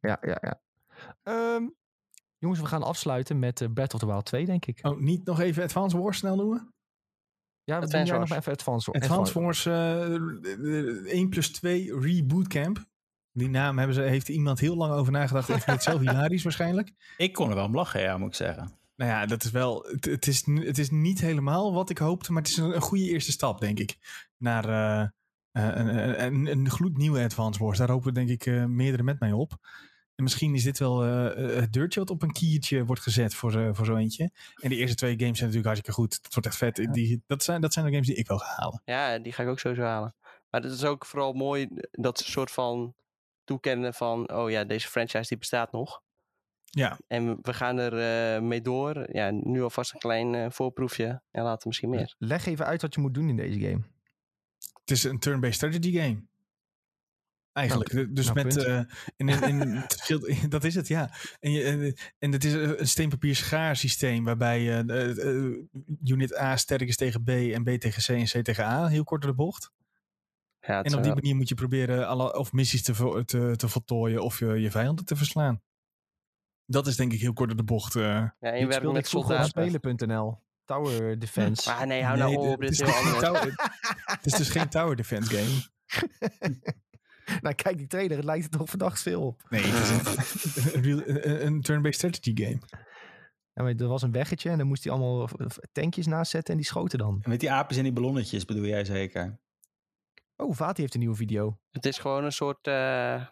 ja, 0.00 0.18
ja. 0.20 0.60
Ehm, 1.22 1.68
jongens, 2.38 2.60
we 2.60 2.66
gaan 2.66 2.82
afsluiten 2.82 3.38
met 3.38 3.60
eh, 3.60 3.68
Breath 3.72 3.94
of 3.94 4.00
the 4.00 4.06
Wild 4.06 4.24
2, 4.24 4.46
denk 4.46 4.66
ik. 4.66 4.78
Oh, 4.82 4.98
niet 4.98 5.24
nog 5.24 5.40
even 5.40 5.62
Advance 5.62 5.98
Wars 5.98 6.18
snel 6.18 6.36
noemen? 6.36 6.74
Ja, 7.70 7.76
Advance 7.76 7.96
doen 7.96 8.06
jij 8.06 8.18
nog 8.18 8.18
Wars. 8.18 8.30
maar 8.30 8.38
even 8.38 8.52
Advance, 8.52 8.92
Advance 8.92 9.40
Wars 9.40 9.66
eh 9.66 11.12
1 11.12 11.28
plus 11.28 11.52
2 11.52 12.00
Reboot 12.00 12.48
Camp. 12.48 12.88
Die 13.32 13.48
naam 13.48 13.78
hebben 13.78 13.96
ze, 13.96 14.02
heeft 14.02 14.28
iemand 14.28 14.60
heel 14.60 14.76
lang 14.76 14.92
over 14.92 15.12
nagedacht. 15.12 15.46
Vindt 15.46 15.64
het 15.64 15.82
zelf 15.82 16.00
hilarisch 16.08 16.42
waarschijnlijk. 16.42 16.92
Ik 17.16 17.32
kon 17.32 17.48
er 17.48 17.54
wel 17.54 17.64
om 17.64 17.74
lachen, 17.74 18.00
ja, 18.00 18.18
moet 18.18 18.28
ik 18.28 18.34
zeggen. 18.34 18.78
Nou 18.96 19.10
ja, 19.10 19.26
dat 19.26 19.44
is 19.44 19.50
wel. 19.50 19.86
Het, 19.90 20.04
het, 20.04 20.26
is, 20.26 20.46
het 20.46 20.78
is 20.78 20.90
niet 20.90 21.20
helemaal 21.20 21.72
wat 21.72 21.90
ik 21.90 21.98
hoopte, 21.98 22.32
maar 22.32 22.42
het 22.42 22.50
is 22.50 22.56
een, 22.56 22.74
een 22.74 22.80
goede 22.80 23.08
eerste 23.08 23.32
stap, 23.32 23.60
denk 23.60 23.78
ik. 23.78 23.96
Naar 24.36 24.68
eh, 24.68 25.00
eh, 25.52 25.76
een, 25.76 26.24
een, 26.24 26.46
een 26.46 26.70
gloednieuwe 26.70 27.22
Advance 27.24 27.64
Wars. 27.64 27.78
Daar 27.78 27.90
hopen 27.90 28.14
denk 28.14 28.28
ik 28.28 28.46
eh, 28.46 28.64
meerdere 28.64 29.02
met 29.02 29.20
mij 29.20 29.32
op. 29.32 29.52
En 30.20 30.26
misschien 30.26 30.54
is 30.54 30.62
dit 30.62 30.78
wel 30.78 31.04
eh, 31.04 31.60
het 31.60 31.72
deurtje 31.72 32.00
wat 32.00 32.10
op 32.10 32.22
een 32.22 32.32
kiertje 32.32 32.84
wordt 32.84 33.02
gezet 33.02 33.34
voor, 33.34 33.54
eh, 33.54 33.68
voor 33.72 33.86
zo 33.86 33.96
eentje. 33.96 34.30
En 34.54 34.68
de 34.68 34.76
eerste 34.76 34.96
twee 34.96 35.18
games 35.18 35.38
zijn 35.38 35.50
natuurlijk 35.50 35.64
hartstikke 35.64 36.00
goed. 36.00 36.22
Dat 36.22 36.32
wordt 36.32 36.48
echt 36.48 36.56
vet. 36.56 36.92
Die, 36.92 37.22
dat, 37.26 37.42
zijn, 37.42 37.60
dat 37.60 37.72
zijn 37.72 37.84
de 37.84 37.90
games 37.90 38.06
die 38.06 38.16
ik 38.16 38.26
wil 38.26 38.38
gaan 38.38 38.54
halen. 38.56 38.82
Ja, 38.84 39.18
die 39.18 39.32
ga 39.32 39.42
ik 39.42 39.48
ook 39.48 39.58
sowieso 39.58 39.82
halen. 39.82 40.14
Maar 40.50 40.60
het 40.60 40.72
is 40.72 40.84
ook 40.84 41.06
vooral 41.06 41.32
mooi 41.32 41.68
dat 41.90 42.18
ze 42.18 42.24
een 42.24 42.30
soort 42.30 42.50
van 42.50 42.94
toekennen 43.44 43.94
van... 43.94 44.32
Oh 44.32 44.50
ja, 44.50 44.64
deze 44.64 44.88
franchise 44.88 45.28
die 45.28 45.38
bestaat 45.38 45.72
nog. 45.72 46.02
Ja, 46.64 46.98
En 47.06 47.38
we 47.42 47.54
gaan 47.54 47.78
er 47.78 47.92
eh, 48.34 48.42
mee 48.42 48.62
door. 48.62 49.08
Ja, 49.12 49.30
nu 49.30 49.62
alvast 49.62 49.92
een 49.92 50.00
klein 50.00 50.34
eh, 50.34 50.46
voorproefje. 50.50 51.22
En 51.30 51.42
later 51.42 51.68
misschien 51.68 51.90
meer. 51.90 52.14
Leg 52.18 52.46
even 52.46 52.66
uit 52.66 52.82
wat 52.82 52.94
je 52.94 53.00
moet 53.00 53.14
doen 53.14 53.28
in 53.28 53.36
deze 53.36 53.60
game. 53.60 53.82
het 54.80 54.90
is 54.90 55.04
een 55.04 55.18
turn-based 55.18 55.54
strategy 55.54 55.98
game. 55.98 56.22
Eigenlijk. 57.60 58.14
dus 58.16 58.24
nou, 58.32 58.44
met. 58.44 58.56
eh, 58.56 58.80
in, 59.16 59.28
in, 59.28 59.84
in 60.42 60.48
dat 60.48 60.64
is 60.64 60.74
het, 60.74 60.88
ja. 60.88 61.10
En, 61.40 61.50
je, 61.52 61.62
en, 61.62 61.94
en 62.18 62.32
het 62.32 62.44
is 62.44 62.52
een 62.52 62.88
steenpapier 62.88 63.36
schaar 63.36 63.76
systeem. 63.76 64.24
Waarbij 64.24 64.60
je 64.62 64.84
eh, 64.86 65.28
eh, 65.28 65.56
unit 66.04 66.38
A 66.38 66.56
sterk 66.56 66.88
is 66.88 66.96
tegen 66.96 67.22
B 67.24 67.28
en 67.28 67.62
B 67.62 67.68
tegen 67.80 68.02
C 68.02 68.08
en 68.08 68.40
C 68.40 68.44
tegen 68.44 68.64
A. 68.64 68.86
Heel 68.86 69.04
kort 69.04 69.22
door 69.22 69.30
de 69.30 69.36
bocht. 69.36 69.70
Ja, 70.60 70.82
En 70.82 70.94
op 70.94 71.02
die 71.02 71.14
manier 71.14 71.36
moet 71.36 71.48
je 71.48 71.54
proberen 71.54 72.06
alle, 72.08 72.36
of 72.38 72.52
missies 72.52 72.82
te, 72.82 72.94
vo- 72.94 73.22
te, 73.24 73.52
te 73.56 73.68
voltooien 73.68 74.22
of 74.22 74.38
je, 74.38 74.46
je 74.46 74.70
vijanden 74.70 75.04
te 75.04 75.16
verslaan. 75.16 75.62
Dat 76.66 76.86
is 76.86 76.96
denk 76.96 77.12
ik 77.12 77.20
heel 77.20 77.32
kort 77.32 77.48
door 77.48 77.58
de 77.58 77.64
bocht. 77.64 77.94
eh. 77.94 78.02
ja, 78.02 78.32
en 78.40 78.58
je 78.58 78.66
werkt 78.66 78.92
met 78.92 79.08
soldaten. 79.08 79.70
Spelen.nl. 79.70 80.38
Tower 80.64 81.18
Defense. 81.18 81.70
Ah, 81.72 81.82
nee, 81.82 82.02
hou 82.04 82.18
Nee, 82.18 82.36
nou 82.36 82.48
op. 82.48 82.60
Dit 82.60 82.70
is 82.70 82.80
is 82.80 83.18
tower- 83.18 83.70
Het 84.04 84.26
is 84.26 84.32
dus 84.32 84.48
geen 84.50 84.68
tower 84.68 84.96
defense 84.96 85.30
game. 85.36 85.58
nou, 87.42 87.54
kijk 87.54 87.78
die 87.78 87.86
trailer. 87.86 88.16
Het 88.16 88.26
lijkt 88.26 88.44
er 88.44 88.50
toch 88.58 88.68
verdacht 88.68 89.02
veel 89.02 89.22
op. 89.22 89.42
Nee, 89.48 89.62
het 89.64 90.54
is 90.54 90.74
een, 90.74 91.46
een, 91.46 91.60
turn-based 91.60 91.94
strategy 91.94 92.44
game. 92.44 92.60
Ja, 93.52 93.62
maar 93.62 93.74
er 93.74 93.88
was 93.88 94.02
een 94.02 94.12
weggetje 94.12 94.50
en 94.50 94.58
dan 94.58 94.66
moest 94.66 94.84
hij 94.84 94.92
allemaal 94.92 95.28
eh, 95.28 95.46
tankjes 95.72 96.06
naast 96.06 96.30
zetten 96.30 96.54
en 96.54 96.60
die 96.60 96.68
schoten 96.68 96.98
dan. 96.98 97.22
Met 97.26 97.40
die 97.40 97.50
aapjes 97.50 97.78
en 97.78 97.84
die 97.84 97.92
ballonnetjes 97.92 98.44
bedoel 98.44 98.64
jij 98.66 98.84
zeker? 98.84 99.38
Oh, 100.36 100.54
Vati 100.54 100.80
heeft 100.80 100.94
een 100.94 101.00
nieuwe 101.00 101.16
video. 101.16 101.58
Het 101.70 101.86
is 101.86 101.98
gewoon 101.98 102.24
een 102.24 102.32
soort 102.32 102.66
eh, 102.66 103.26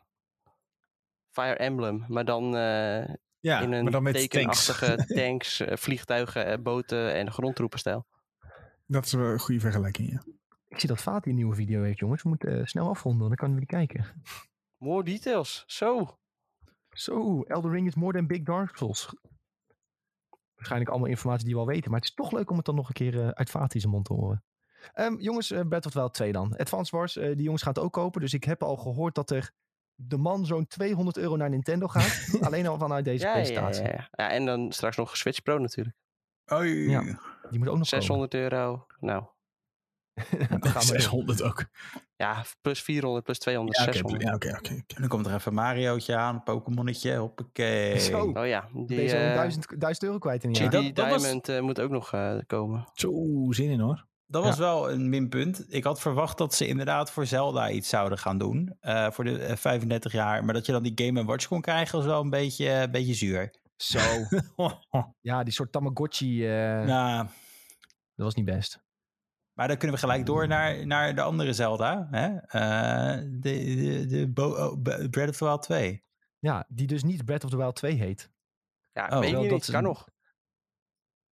Fire 1.30 1.56
Emblem. 1.56 2.04
Maar 2.08 2.24
dan 2.24 2.56
eh, 2.56 3.14
Ja, 3.40 3.60
in 3.60 3.72
een 3.72 3.82
maar 3.82 3.92
dan 3.92 4.02
met 4.02 4.14
tanks. 4.14 4.28
tekenachtige 4.28 5.04
tanks, 5.20 5.60
eh, 5.60 5.76
vliegtuigen, 5.76 6.46
eh, 6.46 6.58
boten 6.58 7.14
en 7.14 7.32
grondtroepenstijl. 7.32 8.06
Dat 8.86 9.04
is 9.04 9.12
wel 9.12 9.26
een 9.26 9.38
goede 9.38 9.60
vergelijking, 9.60 10.10
ja. 10.10 10.22
Ik 10.68 10.80
zie 10.80 10.88
dat 10.88 11.02
Vati 11.02 11.28
een 11.30 11.36
nieuwe 11.36 11.54
video 11.54 11.82
heeft, 11.82 11.98
jongens. 11.98 12.22
We 12.22 12.28
moeten 12.28 12.58
eh, 12.58 12.64
snel 12.66 12.88
afronden, 12.88 13.26
dan 13.28 13.36
kunnen 13.36 13.58
we 13.58 13.66
die 13.66 13.76
kijken. 13.76 14.22
More 14.76 15.04
details. 15.04 15.64
Zo. 15.66 16.18
Zo, 16.90 17.42
Elden 17.42 17.70
Ring 17.70 17.86
is 17.86 17.94
more 17.94 18.12
than 18.12 18.26
Big 18.26 18.42
Dark 18.42 18.76
Souls. 18.76 19.14
Waarschijnlijk 20.54 20.90
allemaal 20.90 21.08
informatie 21.08 21.44
die 21.44 21.54
we 21.54 21.60
al 21.60 21.66
weten. 21.66 21.90
Maar 21.90 22.00
het 22.00 22.08
is 22.08 22.14
toch 22.14 22.32
leuk 22.32 22.50
om 22.50 22.56
het 22.56 22.66
dan 22.66 22.74
nog 22.74 22.88
een 22.88 22.94
keer 22.94 23.20
eh, 23.20 23.28
uit 23.28 23.50
Vati's 23.50 23.86
mond 23.86 24.04
te 24.04 24.12
horen. 24.14 24.44
Ehm, 24.92 25.14
jongens, 25.18 25.50
eh 25.50 25.60
of 25.70 25.80
the 25.80 25.90
Wild 25.92 26.14
2 26.14 26.32
dan. 26.32 26.56
Advance 26.56 26.96
Wars, 26.96 27.16
eh, 27.16 27.26
die 27.34 27.42
jongens 27.42 27.62
gaan 27.62 27.72
het 27.72 27.82
ook 27.82 27.92
kopen. 27.92 28.20
Dus 28.20 28.34
ik 28.34 28.44
heb 28.44 28.62
al 28.62 28.76
gehoord 28.76 29.14
dat 29.14 29.30
er 29.30 29.50
de 29.94 30.16
man 30.16 30.46
zo'n 30.46 30.66
200 30.66 31.16
euro 31.16 31.36
naar 31.36 31.48
Nintendo 31.50 31.86
gaat. 31.88 32.28
Alleen 32.46 32.66
al 32.66 32.78
vanuit 32.78 33.04
deze 33.04 33.24
Ja, 33.24 33.30
ja, 33.30 33.36
ja, 33.36 33.42
presentatie. 33.42 33.84
ja. 33.84 34.08
ja, 34.10 34.30
en 34.30 34.44
dan 34.46 34.72
straks 34.72 34.96
nog 34.96 35.10
een 35.10 35.16
Switch 35.16 35.42
Pro 35.42 35.58
natuurlijk. 35.58 35.96
Oei. 36.52 36.90
Ja. 36.90 37.02
Die 37.50 37.58
moet 37.58 37.68
ook 37.68 37.78
nog 37.78 37.86
600 37.86 38.34
euro. 38.34 38.86
Nou, 39.00 39.24
gaan 40.48 40.58
we 40.60 40.60
door. 40.70 40.82
600 40.82 41.42
ook. 41.42 41.64
ja, 42.16 42.44
plus 42.60 42.82
400, 42.82 43.24
plus 43.24 43.38
200, 43.38 43.76
Ja, 43.76 43.82
oké, 43.82 43.92
600. 43.92 44.22
ja, 44.22 44.34
oké, 44.34 44.48
oké. 44.48 44.58
oké. 44.58 44.74
En 44.94 45.00
dan 45.00 45.08
komt 45.08 45.26
er 45.26 45.34
even 45.34 45.54
Mariootje 45.54 46.16
aan, 46.16 46.34
een 46.34 46.42
Pokémonnetje, 46.42 47.16
hoppakee. 47.16 47.98
Zo. 48.00 48.20
Oh 48.34 48.46
ja, 48.46 48.68
die, 48.72 48.84
Ben 48.86 48.96
je 49.02 49.08
zo'n 49.08 49.18
eh, 49.18 49.34
1000, 49.34 49.80
1000 49.80 50.04
euro 50.06 50.18
kwijt 50.18 50.42
in 50.42 50.48
een 50.48 50.54
die 50.54 50.62
jaar. 50.62 50.70
dat- 50.72 50.94
dat 50.94 51.08
was- 51.08 51.22
Diamond 51.22 51.48
eh, 51.48 51.60
moet 51.60 51.80
ook 51.80 51.90
nog 51.90 52.12
eh, 52.12 52.36
komen. 52.46 52.84
Zo, 52.94 53.12
zin 53.50 53.70
in 53.70 53.80
hoor. 53.80 54.06
Dat 54.30 54.44
was 54.44 54.58
wel 54.58 54.90
een 54.90 55.08
minpunt. 55.08 55.64
Ik 55.68 55.84
had 55.84 56.00
verwacht 56.00 56.38
dat 56.38 56.54
ze 56.54 56.66
inderdaad 56.66 57.10
voor 57.10 57.26
Zelda 57.26 57.70
iets 57.70 57.88
zouden 57.88 58.18
gaan 58.18 58.38
doen. 58.38 58.76
eh, 58.80 59.10
voor 59.10 59.24
de 59.24 59.38
eh, 59.38 59.56
35 59.56 60.12
jaar. 60.12 60.44
Maar 60.44 60.54
dat 60.54 60.66
je 60.66 60.72
dan 60.72 60.82
die 60.82 60.92
Game 61.06 61.24
Watch 61.24 61.46
kon 61.46 61.60
krijgen 61.60 61.96
was 61.96 62.06
wel 62.06 62.20
een 62.20 62.30
beetje, 62.30 62.68
een 62.70 62.90
beetje 62.90 63.14
zuur. 63.14 63.54
Zo. 63.76 63.98
Ja, 65.20 65.42
die 65.42 65.52
soort 65.52 65.72
Tamagotchi, 65.72 66.46
eh, 66.46 66.52
Nou, 66.84 67.26
dat 68.14 68.24
was 68.26 68.34
niet 68.34 68.44
best. 68.44 68.78
Maar 69.58 69.68
dan 69.68 69.76
kunnen 69.76 69.96
we 69.96 70.02
gelijk 70.02 70.26
door 70.26 70.48
naar, 70.48 70.86
naar 70.86 71.14
de 71.14 71.20
andere 71.22 71.52
Zelda. 71.52 72.08
Hè? 72.10 72.36
Eh, 72.36 73.22
de 73.30 73.74
de, 73.74 74.06
de 74.06 74.28
Bo- 74.32 74.54
oh, 74.54 74.82
Breath 75.10 75.28
of 75.28 75.36
the 75.36 75.44
Wild 75.44 75.62
2. 75.62 76.04
Ja, 76.38 76.66
die 76.68 76.86
dus 76.86 77.02
niet 77.02 77.24
Breath 77.24 77.44
of 77.44 77.50
the 77.50 77.56
Wild 77.56 77.76
2 77.76 77.94
heet. 77.94 78.30
Ja, 78.92 79.04
Oh. 79.08 79.18
weet 79.18 79.30
Wel, 79.30 79.42
je 79.42 79.48
dat 79.48 79.58
niet. 79.58 79.70
Kan 79.70 79.74
een- 79.74 79.82
nog. 79.82 80.08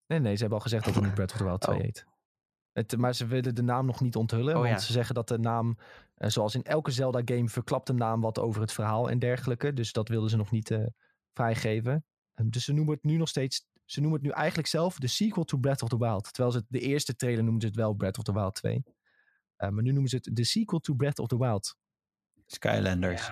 Nee, 0.06 0.18
nee, 0.18 0.32
ze 0.34 0.40
hebben 0.40 0.58
al 0.58 0.64
gezegd 0.64 0.84
dat 0.84 0.94
het 0.94 1.04
niet 1.04 1.14
Breath 1.18 1.32
of 1.32 1.38
the 1.38 1.44
Wild 1.44 1.60
2 1.60 1.76
Oh. 1.76 1.82
heet. 1.82 2.06
Het, 2.72 2.96
maar 2.96 3.14
ze 3.14 3.26
willen 3.26 3.54
de 3.54 3.62
naam 3.62 3.86
nog 3.86 4.00
niet 4.00 4.16
onthullen. 4.16 4.54
Oh, 4.54 4.60
want 4.60 4.72
ja. 4.72 4.78
ze 4.78 4.92
zeggen 4.92 5.14
dat 5.14 5.28
de 5.28 5.38
naam, 5.38 5.78
eh, 6.14 6.28
zoals 6.30 6.54
in 6.54 6.62
elke 6.62 6.90
Zelda-game, 6.90 7.48
verklapt 7.48 7.86
de 7.86 7.92
naam 7.92 8.20
wat 8.20 8.38
over 8.38 8.60
het 8.60 8.72
verhaal 8.72 9.10
en 9.10 9.18
dergelijke. 9.18 9.72
Dus 9.72 9.92
dat 9.92 10.08
wilden 10.08 10.30
ze 10.30 10.36
nog 10.36 10.50
niet 10.50 10.70
eh, 10.70 10.86
vrijgeven. 11.32 12.04
Ehm, 12.34 12.48
dus 12.48 12.64
ze 12.64 12.72
noemen 12.72 12.94
het 12.94 13.04
nu 13.04 13.16
nog 13.16 13.28
steeds. 13.28 13.66
Ze 13.86 14.00
noemen 14.00 14.18
het 14.18 14.28
nu 14.28 14.34
eigenlijk 14.34 14.68
zelf 14.68 14.98
de 14.98 15.06
sequel 15.06 15.44
to 15.44 15.58
Breath 15.58 15.82
of 15.82 15.88
the 15.88 15.98
Wild. 15.98 16.32
Terwijl 16.32 16.50
ze 16.50 16.58
het, 16.58 16.66
de 16.68 16.80
eerste 16.80 17.16
trailer 17.16 17.44
noemden 17.44 17.60
ze 17.60 17.66
het 17.66 17.76
wel 17.76 17.94
Breath 17.94 18.18
of 18.18 18.24
the 18.24 18.32
Wild 18.32 18.54
2. 18.54 18.84
Eh, 19.56 19.68
maar 19.68 19.82
nu 19.82 19.92
noemen 19.92 20.10
ze 20.10 20.16
het 20.16 20.28
de 20.32 20.44
sequel 20.44 20.80
to 20.80 20.94
Breath 20.94 21.18
of 21.18 21.26
the 21.26 21.38
Wild. 21.38 21.76
Skylanders. 22.46 23.30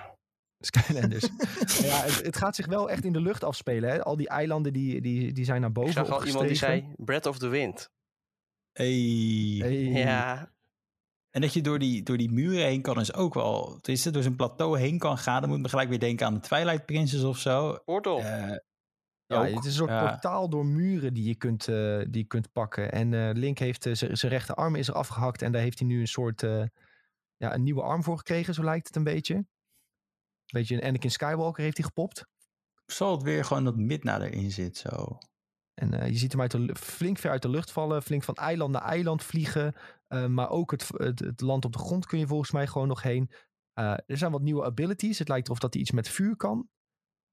Skylanders. 0.59 1.23
ja, 1.89 2.03
het, 2.03 2.21
het 2.23 2.37
gaat 2.37 2.55
zich 2.55 2.65
wel 2.65 2.89
echt 2.89 3.05
in 3.05 3.13
de 3.13 3.21
lucht 3.21 3.43
afspelen. 3.43 3.89
Hè? 3.89 4.03
Al 4.03 4.15
die 4.15 4.29
eilanden 4.29 4.73
die, 4.73 5.01
die, 5.01 5.33
die 5.33 5.45
zijn 5.45 5.59
naar 5.61 5.69
Ik 5.69 5.75
boven 5.75 5.93
zag 5.93 6.09
al 6.09 6.25
iemand 6.25 6.47
die 6.47 6.57
zei 6.57 6.93
Breath 6.97 7.25
of 7.25 7.37
the 7.37 7.47
Wind. 7.47 7.89
Hey. 8.71 9.57
Hey. 9.59 9.83
Ja, 9.83 10.51
En 11.29 11.41
dat 11.41 11.53
je 11.53 11.61
door 11.61 11.79
die, 11.79 12.03
door 12.03 12.17
die 12.17 12.31
muren 12.31 12.65
heen 12.65 12.81
kan 12.81 12.99
is 12.99 13.13
ook 13.13 13.33
wel... 13.33 13.73
Het 13.75 13.87
is 13.87 14.03
door 14.03 14.23
zo'n 14.23 14.35
plateau 14.35 14.79
heen 14.79 14.97
kan 14.97 15.17
gaan. 15.17 15.41
Dan 15.41 15.49
moet 15.49 15.61
me 15.61 15.69
gelijk 15.69 15.89
weer 15.89 15.99
denken 15.99 16.25
aan 16.25 16.33
de 16.33 16.39
Twilight 16.39 16.85
Princess 16.85 17.23
of 17.23 17.37
zo. 17.37 17.77
Portal. 17.85 18.19
Eh, 18.19 18.57
Ja, 19.27 19.39
ook, 19.39 19.45
het 19.55 19.59
is 19.59 19.65
een 19.65 19.71
soort 19.71 19.89
ja. 19.89 20.09
portaal 20.09 20.49
door 20.49 20.65
muren 20.65 21.13
die 21.13 21.27
je 21.27 21.35
kunt, 21.35 21.67
eh, 21.67 21.97
die 21.97 22.21
je 22.21 22.23
kunt 22.27 22.51
pakken. 22.51 22.91
En 22.91 23.13
eh, 23.13 23.29
Link 23.33 23.57
heeft 23.57 23.83
z- 23.83 24.01
zijn 24.01 24.31
rechterarm 24.31 24.75
is 24.75 24.87
er 24.87 24.93
afgehakt 24.93 25.41
en 25.41 25.51
daar 25.51 25.61
heeft 25.61 25.79
hij 25.79 25.87
nu 25.87 25.99
een 25.99 26.07
soort 26.07 26.41
ja, 27.37 27.53
een 27.53 27.63
nieuwe 27.63 27.81
arm 27.81 28.03
voor 28.03 28.17
gekregen, 28.17 28.53
zo 28.53 28.63
lijkt 28.63 28.87
het 28.87 28.95
een 28.95 29.03
beetje. 29.03 29.45
Beetje 30.53 30.75
een 30.75 30.83
Anakin 30.83 31.11
Skywalker 31.11 31.63
heeft 31.63 31.77
hij 31.77 31.85
gepopt. 31.85 32.25
Zal 32.85 33.11
het 33.11 33.21
weer 33.23 33.45
gewoon 33.45 33.63
dat 33.63 33.75
Midna 33.75 34.21
erin 34.21 34.51
zit 34.51 34.77
zo. 34.77 35.17
En 35.73 36.11
je 36.11 36.17
ziet 36.17 36.31
hem 36.31 36.41
uit 36.41 36.51
de, 36.51 36.75
flink 36.75 37.17
ver 37.17 37.31
uit 37.31 37.41
de 37.41 37.49
lucht 37.49 37.71
vallen, 37.71 38.01
flink 38.03 38.23
van 38.23 38.35
eiland 38.35 38.71
naar 38.71 38.81
eiland 38.81 39.23
vliegen. 39.23 39.73
maar 40.27 40.49
ook 40.49 40.71
het, 40.71 40.87
het, 40.93 41.19
het 41.19 41.41
land 41.41 41.65
op 41.65 41.73
de 41.73 41.79
grond 41.79 42.05
kun 42.05 42.19
je 42.19 42.27
volgens 42.27 42.51
mij 42.51 42.67
gewoon 42.67 42.87
nog 42.87 43.01
heen. 43.01 43.31
Er 43.73 44.03
zijn 44.17 44.31
wat 44.31 44.41
nieuwe 44.41 44.63
abilities. 44.63 45.19
Het 45.19 45.27
lijkt 45.27 45.47
erop 45.47 45.59
dat 45.59 45.73
hij 45.73 45.81
iets 45.81 45.91
met 45.91 46.09
vuur 46.09 46.35
kan. 46.35 46.69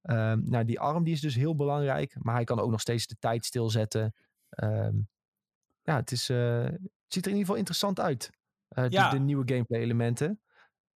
Ehm, 0.03 0.41
nou, 0.45 0.65
die 0.65 0.81
arm 0.81 1.05
die 1.05 1.13
is 1.13 1.21
dus 1.21 1.35
heel 1.35 1.57
belangrijk. 1.57 2.17
Maar 2.19 2.35
hij 2.35 2.45
kan 2.45 2.61
ook 2.61 2.71
nog 2.71 2.81
steeds 2.81 3.07
de 3.07 3.17
tijd 3.19 3.45
stilzetten. 3.45 4.15
Ehm, 4.49 4.95
ja, 5.83 5.97
het, 5.97 6.13
is, 6.13 6.29
eh, 6.29 6.63
het 6.65 6.81
ziet 7.07 7.25
er 7.25 7.31
in 7.31 7.37
ieder 7.37 7.39
geval 7.41 7.57
interessant 7.57 8.01
uit. 8.01 8.31
Eh, 8.69 8.89
Ja. 8.89 9.11
de 9.11 9.19
nieuwe 9.19 9.49
gameplay 9.49 9.81
elementen. 9.81 10.41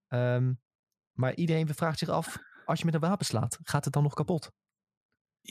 Ehm, 0.09 0.53
maar 1.13 1.35
iedereen 1.35 1.75
vraagt 1.75 1.99
zich 1.99 2.09
af, 2.09 2.39
als 2.65 2.79
je 2.79 2.85
met 2.85 2.95
een 2.95 3.01
wapen 3.01 3.27
slaat, 3.27 3.59
gaat 3.63 3.85
het 3.85 3.93
dan 3.95 4.03
nog 4.03 4.15
kapot? 4.15 4.45
En 4.45 4.51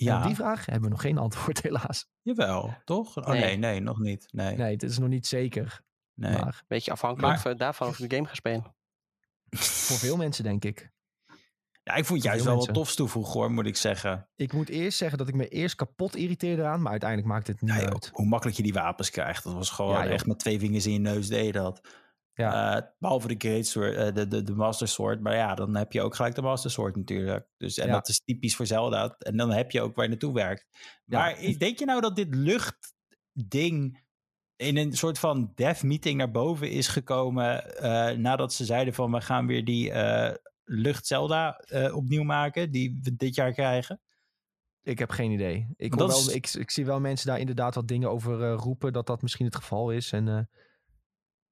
Ja, 0.06 0.18
op 0.22 0.26
die 0.26 0.36
vraag 0.36 0.66
hebben 0.66 0.84
we 0.84 0.90
nog 0.90 1.02
geen 1.02 1.18
antwoord 1.18 1.62
helaas. 1.68 2.08
jawel, 2.22 2.74
toch? 2.84 3.18
Oh 3.18 3.28
Nee. 3.28 3.40
nee, 3.42 3.58
nee, 3.58 3.80
nog 3.80 4.00
niet. 4.00 4.28
Nee, 4.32 4.48
nee. 4.48 4.58
Nee, 4.58 4.72
het 4.74 4.84
is 4.84 4.98
nog 4.98 5.10
niet 5.10 5.28
zeker. 5.28 5.82
Maar 6.14 6.64
Beetje 6.68 6.92
afhankelijk 6.92 7.34
Maar- 7.34 7.42
van- 7.42 7.58
daarvan 7.58 7.88
of 7.88 7.98
je 7.98 8.08
de 8.08 8.16
game 8.16 8.28
gaat 8.28 8.36
spelen. 8.36 8.76
voor 9.50 9.98
veel 9.98 10.18
mensen 10.18 10.44
denk 10.44 10.64
ik. 10.66 10.92
Ja, 11.88 11.96
ik 11.96 12.06
vond 12.06 12.22
Voor 12.22 12.30
juist 12.32 12.46
wel 12.46 12.56
wat 12.56 12.74
tofs 12.74 12.96
toevoegen 12.96 13.34
hoor, 13.34 13.52
moet 13.52 13.66
ik 13.66 13.76
zeggen. 13.78 14.28
Ik 14.36 14.54
moet 14.54 14.70
eerst 14.70 14.98
zeggen 14.98 15.18
dat 15.18 15.28
ik 15.28 15.34
me 15.36 15.48
eerst 15.48 15.76
kapot 15.76 16.16
irriteerde 16.16 16.62
eraan, 16.62 16.82
maar 16.82 16.92
uiteindelijk 16.92 17.30
maakt 17.30 17.48
het 17.48 17.62
niet 17.62 17.74
Ja, 17.76 17.90
uit. 17.90 18.10
hoe 18.14 18.26
makkelijk 18.26 18.58
je 18.58 18.64
die 18.64 18.74
wapens 18.74 19.10
krijgt. 19.10 19.44
Dat 19.44 19.54
was 19.54 19.70
gewoon 19.70 19.92
Ja, 19.92 20.06
echt 20.06 20.26
met 20.26 20.40
twee 20.40 20.60
vingers 20.60 20.86
in 20.86 20.92
je 20.94 21.00
neus 21.00 21.28
deed 21.28 21.54
dat. 21.54 21.88
Ja. 22.34 22.76
Eh, 22.78 22.82
behalve 23.00 23.28
de 23.28 23.36
Great 23.38 23.66
Sword, 23.66 23.96
eh, 23.96 24.14
de, 24.14 24.28
de, 24.28 24.44
de 24.44 24.54
Master 24.56 24.88
Sword. 24.88 25.22
Maar 25.22 25.36
ja, 25.36 25.56
dan 25.56 25.76
heb 25.76 25.92
je 25.92 26.02
ook 26.02 26.16
gelijk 26.16 26.36
de 26.36 26.42
Master 26.42 26.72
Sword 26.72 26.96
natuurlijk. 26.96 27.48
Dus, 27.58 27.78
en 27.78 27.88
Ja. 27.88 27.94
dat 27.94 28.08
is 28.10 28.20
typisch 28.26 28.56
voor 28.56 28.66
Zelda. 28.66 29.16
En 29.20 29.38
dan 29.38 29.52
heb 29.52 29.72
je 29.72 29.82
ook 29.82 29.96
waar 29.96 30.04
je 30.06 30.10
naartoe 30.12 30.34
werkt. 30.34 30.66
Ja. 31.06 31.20
Maar 31.20 31.36
denk 31.58 31.80
je 31.80 31.86
nou 31.86 32.02
dat 32.02 32.16
dit 32.16 32.36
luchtding 32.36 34.04
in 34.56 34.78
een 34.78 34.94
soort 34.94 35.20
van 35.20 35.52
dev 35.56 35.82
meeting 35.84 36.18
naar 36.18 36.32
boven 36.32 36.72
is 36.72 36.88
gekomen... 36.88 37.78
eh, 37.78 38.18
nadat 38.18 38.54
ze 38.54 38.66
zeiden 38.66 38.94
van 38.94 39.12
we 39.12 39.22
gaan 39.22 39.48
weer 39.48 39.66
die 39.66 39.92
lucht 40.66 41.08
Zelda 41.08 41.58
eh, 41.58 41.96
opnieuw 41.96 42.24
maken... 42.24 42.72
die 42.72 43.00
we 43.04 43.16
dit 43.16 43.36
jaar 43.36 43.54
krijgen? 43.54 44.02
Ik 44.82 45.00
heb 45.00 45.10
geen 45.10 45.32
idee. 45.32 45.68
Ik, 45.76 45.96
wel, 45.96 46.08
is- 46.10 46.56
ik 46.56 46.72
zie 46.72 46.86
wel 46.86 47.00
mensen 47.00 47.28
daar 47.28 47.40
inderdaad 47.40 47.76
wat 47.76 47.88
dingen 47.88 48.10
over 48.10 48.44
eh, 48.44 48.56
roepen 48.58 48.94
dat 48.94 49.08
dat 49.08 49.22
misschien 49.22 49.46
het 49.46 49.56
geval 49.56 49.92
is. 49.92 50.12
En, 50.12 50.28
eh, 50.28 50.40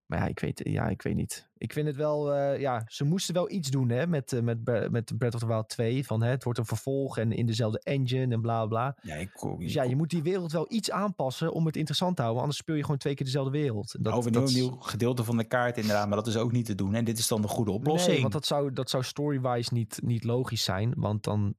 maar 0.05 0.19
ja 0.19 0.27
ik, 0.27 0.39
weet, 0.39 0.61
ja, 0.63 0.87
ik 0.87 1.01
weet 1.01 1.15
niet. 1.15 1.51
Ik 1.57 1.73
vind 1.73 1.87
het 1.87 1.95
wel, 1.95 2.33
eh, 2.33 2.59
ja, 2.59 2.83
ze 2.87 3.03
moesten 3.03 3.33
wel 3.33 3.51
iets 3.51 3.69
doen 3.69 3.89
hè, 3.89 4.07
met, 4.07 4.33
eh, 4.33 4.41
met, 4.41 4.91
met 4.91 5.17
Breath 5.17 5.33
of 5.33 5.39
the 5.39 5.47
Wild 5.47 5.69
2. 5.69 6.05
Van, 6.05 6.23
hè, 6.23 6.29
het 6.29 6.43
wordt 6.43 6.59
een 6.59 6.65
vervolg 6.65 7.17
en 7.17 7.31
in 7.31 7.45
dezelfde 7.45 7.79
engine 7.83 8.33
en 8.33 8.41
bla 8.41 8.65
bla. 8.65 8.97
Ja, 9.01 9.15
ik, 9.15 9.31
Dus 9.57 9.73
ja, 9.73 9.83
je 9.83 9.95
moet 9.95 10.09
die 10.09 10.23
wereld 10.23 10.51
wel 10.51 10.65
iets 10.69 10.91
aanpassen 10.91 11.53
om 11.53 11.65
het 11.65 11.75
interessant 11.75 12.15
te 12.15 12.21
houden. 12.21 12.43
Anders 12.43 12.61
speel 12.61 12.75
je 12.75 12.81
gewoon 12.81 12.97
twee 12.97 13.13
keer 13.13 13.25
dezelfde 13.25 13.51
wereld. 13.51 13.95
Dat, 13.99 14.13
over 14.13 14.35
een 14.35 14.41
dat 14.41 14.53
nieuw 14.53 14.71
gedeelte 14.79 15.23
van 15.23 15.37
de 15.37 15.43
kaart 15.43 15.77
inderdaad, 15.77 16.07
maar 16.07 16.17
dat 16.17 16.27
is 16.27 16.37
ook 16.37 16.51
niet 16.51 16.65
te 16.65 16.75
doen. 16.75 16.93
En 16.93 17.05
dit 17.05 17.17
is 17.17 17.27
dan 17.27 17.41
de 17.41 17.47
goede 17.47 17.71
oplossing. 17.71 18.11
Nee, 18.11 18.21
want 18.21 18.33
dat 18.33 18.45
zou, 18.45 18.73
dat 18.73 18.89
zou 18.89 19.03
story-wise 19.03 19.73
niet, 19.73 19.99
niet 20.03 20.23
logisch 20.23 20.63
zijn. 20.63 20.93
Want 20.95 21.23
dan, 21.23 21.55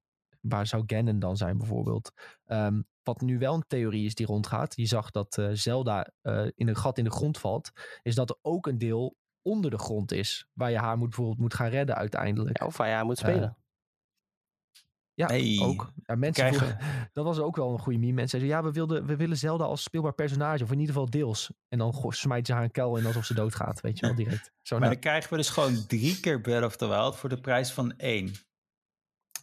waar 0.48 0.66
zou 0.66 0.82
Ganon 0.86 1.18
dan 1.18 1.36
zijn 1.36 1.58
bijvoorbeeld? 1.58 2.12
Ehm, 2.44 2.82
wat 3.02 3.20
nu 3.20 3.38
wel 3.38 3.54
een 3.54 3.64
theorie 3.66 4.04
is 4.06 4.14
die 4.14 4.26
rondgaat. 4.26 4.76
Je 4.76 4.86
zag 4.86 5.10
dat 5.10 5.38
eh, 5.38 5.48
Zelda 5.52 6.10
eh, 6.22 6.46
in 6.54 6.68
een 6.68 6.76
gat 6.76 6.98
in 6.98 7.04
de 7.04 7.10
grond 7.10 7.38
valt. 7.38 7.70
Is 8.02 8.14
dat 8.14 8.30
er 8.30 8.36
ook 8.42 8.66
een 8.66 8.78
deel 8.78 9.16
onder 9.42 9.70
de 9.70 9.78
grond 9.78 10.12
is. 10.12 10.46
Waar 10.52 10.70
je 10.70 10.78
haar 10.78 10.96
moet, 10.98 11.08
bijvoorbeeld 11.08 11.38
moet 11.38 11.54
gaan 11.54 11.68
redden 11.68 11.96
uiteindelijk. 11.96 12.58
Ja, 12.60 12.66
of 12.66 12.76
waar 12.76 12.88
je 12.88 12.94
aan 12.94 13.06
moet 13.06 13.20
Eh, 13.20 13.28
spelen. 13.28 13.56
Ja, 15.16 15.26
ook. 15.64 15.92
Ja, 16.06 16.14
mensen 16.14 16.46
Krijgen- 16.48 16.66
vroegen- 16.68 17.08
dat 17.12 17.24
was 17.24 17.38
ook 17.38 17.56
wel 17.56 17.72
een 17.72 17.78
goede 17.78 17.98
meme. 17.98 18.12
Mensen 18.12 18.38
zeiden, 18.38 18.58
ja, 18.60 18.64
we, 18.66 18.72
wilden, 18.72 19.06
we 19.06 19.16
willen 19.16 19.36
Zelda 19.36 19.64
als 19.64 19.82
speelbaar 19.82 20.12
personage. 20.14 20.62
Of 20.64 20.70
in 20.72 20.78
ieder 20.78 20.94
geval 20.94 21.10
deels. 21.10 21.50
En 21.68 21.78
dan 21.78 21.94
smijten 22.08 22.46
ze 22.46 22.52
haar 22.52 22.62
een 22.62 22.70
kuil 22.70 22.96
in 22.96 23.06
alsof 23.06 23.24
ze 23.24 23.34
doodgaat. 23.34 23.80
Weet 23.80 23.98
je 23.98 24.06
wel, 24.06 24.14
direct. 24.14 24.52
Zo, 24.62 24.78
Maar 24.78 24.80
nou, 24.88 24.92
dan 24.92 25.00
krijgen 25.00 25.30
we 25.30 25.36
dus 25.36 25.48
gewoon 25.48 25.86
drie 25.86 26.20
keer 26.20 26.40
Breath 26.40 26.64
of 26.64 26.76
the 26.76 26.86
Wild 26.88 27.16
voor 27.16 27.28
de 27.28 27.40
prijs 27.40 27.72
van 27.72 27.96
één. 27.96 28.32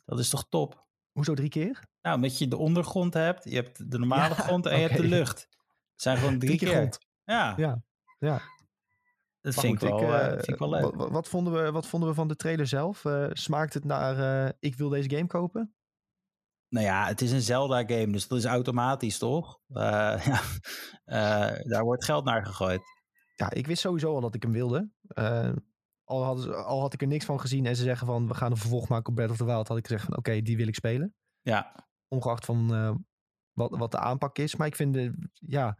Dat 0.05 0.19
is 0.19 0.29
toch 0.29 0.45
top? 0.49 0.85
Hoezo 1.11 1.33
drie 1.33 1.49
keer? 1.49 1.89
Nou, 2.01 2.15
omdat 2.15 2.37
je 2.37 2.47
de 2.47 2.57
ondergrond 2.57 3.13
hebt, 3.13 3.43
je 3.43 3.55
hebt 3.55 3.91
de 3.91 3.99
normale 3.99 4.35
Ja, 4.35 4.41
grond 4.41 4.65
en 4.65 4.79
je 4.79 4.81
hebt 4.87 5.01
de 5.01 5.07
lucht. 5.07 5.39
Het 5.91 6.01
zijn 6.01 6.17
gewoon 6.17 6.39
drie, 6.39 6.57
Drie 6.57 6.69
keer 6.69 6.77
grond. 6.77 6.97
Ja, 7.23 7.53
Ja, 7.57 7.83
ja. 8.17 8.41
dat 9.41 9.53
vind, 9.53 9.79
goed, 9.79 9.89
ik 9.89 9.99
wel, 9.99 10.13
eh, 10.13 10.25
eh, 10.25 10.31
vind 10.31 10.47
ik 10.47 10.57
wel 10.57 10.69
leuk. 10.69 10.95
Wat, 10.95 11.09
wat, 11.09 11.27
vonden 11.27 11.53
we, 11.53 11.71
wat 11.71 11.87
vonden 11.87 12.09
we 12.09 12.15
van 12.15 12.27
de 12.27 12.35
trailer 12.35 12.67
zelf? 12.67 13.05
Eh, 13.05 13.27
smaakt 13.31 13.73
het 13.73 13.83
naar, 13.83 14.53
ik 14.59 14.75
wil 14.75 14.89
deze 14.89 15.09
game 15.09 15.27
kopen? 15.27 15.75
Nou 16.69 16.85
ja, 16.85 17.07
het 17.07 17.21
is 17.21 17.31
een 17.31 17.41
Zelda-game, 17.41 18.11
dus 18.11 18.27
dat 18.27 18.37
is 18.37 18.45
automatisch, 18.45 19.17
toch? 19.17 19.59
Ja, 19.73 20.41
daar 21.63 21.83
wordt 21.83 22.05
geld 22.05 22.25
naar 22.25 22.45
gegooid. 22.45 22.81
Ja, 23.35 23.51
ik 23.51 23.67
wist 23.67 23.81
sowieso 23.81 24.13
al 24.13 24.21
dat 24.21 24.35
ik 24.35 24.43
hem 24.43 24.51
wilde. 24.51 24.89
Al, 26.11 26.23
hadden 26.23 26.43
ze- 26.43 26.55
al 26.55 26.79
had 26.81 26.93
ik 26.93 27.01
er 27.01 27.07
niks 27.07 27.25
van 27.25 27.39
gezien 27.39 27.65
en 27.65 27.75
ze 27.75 27.83
zeggen 27.83 28.07
van, 28.07 28.27
we 28.27 28.33
gaan 28.33 28.51
een 28.51 28.57
vervolg 28.57 28.87
maken 28.87 29.09
op 29.09 29.15
Breath 29.15 29.31
of 29.31 29.37
the 29.37 29.45
Wild. 29.45 29.67
Had 29.67 29.77
ik 29.77 29.87
gezegd 29.87 30.05
van, 30.05 30.17
oké, 30.17 30.41
die 30.41 30.57
wil 30.57 30.67
ik 30.67 30.75
spelen. 30.75 31.15
Ja, 31.41 31.89
Ongeacht 32.07 32.45
van 32.45 32.73
eh, 32.73 32.95
wat, 33.51 33.77
wat 33.77 33.91
de 33.91 33.97
aanpak 33.97 34.37
is. 34.37 34.55
Maar 34.55 34.67
ik 34.67 34.75
vind, 34.75 34.93
de, 34.93 35.29
ja, 35.33 35.77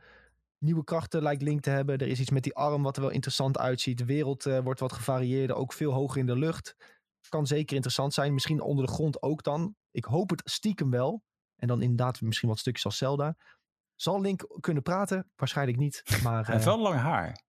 nieuwe 0.57 0.83
krachten 0.83 1.21
lijkt 1.21 1.41
Link 1.41 1.61
te 1.61 1.69
hebben. 1.69 1.97
Er 1.97 2.07
is 2.07 2.19
iets 2.19 2.29
met 2.29 2.43
die 2.43 2.55
arm 2.55 2.83
wat 2.83 2.95
er 2.95 3.01
wel 3.01 3.11
interessant 3.11 3.57
uitziet. 3.57 3.97
De 3.97 4.05
wereld 4.05 4.45
eh, 4.45 4.59
wordt 4.59 4.79
wat 4.79 4.93
gevarieerder, 4.93 5.55
ook 5.55 5.73
veel 5.73 5.91
hoger 5.93 6.17
in 6.17 6.25
de 6.25 6.35
lucht. 6.37 6.75
Kan 7.29 7.47
zeker 7.47 7.75
interessant 7.75 8.13
zijn. 8.13 8.33
Misschien 8.33 8.61
onder 8.61 8.85
de 8.85 8.91
grond 8.91 9.21
ook 9.21 9.43
dan. 9.43 9.75
Ik 9.91 10.05
hoop 10.05 10.29
het 10.29 10.41
stiekem 10.45 10.89
wel. 10.89 11.23
En 11.55 11.67
dan 11.67 11.81
inderdaad 11.81 12.21
misschien 12.21 12.49
wat 12.49 12.59
stukjes 12.59 12.85
als 12.85 12.97
Zelda. 12.97 13.35
Zal 13.95 14.21
Link 14.21 14.45
kunnen 14.59 14.83
praten? 14.83 15.31
Waarschijnlijk 15.35 15.77
niet. 15.77 16.01
Maar 16.23 16.45
hij 16.45 16.53
heeft 16.55 16.67
eh, 16.67 16.73
wel 16.73 16.81
lang 16.81 16.95
haar. 16.95 17.43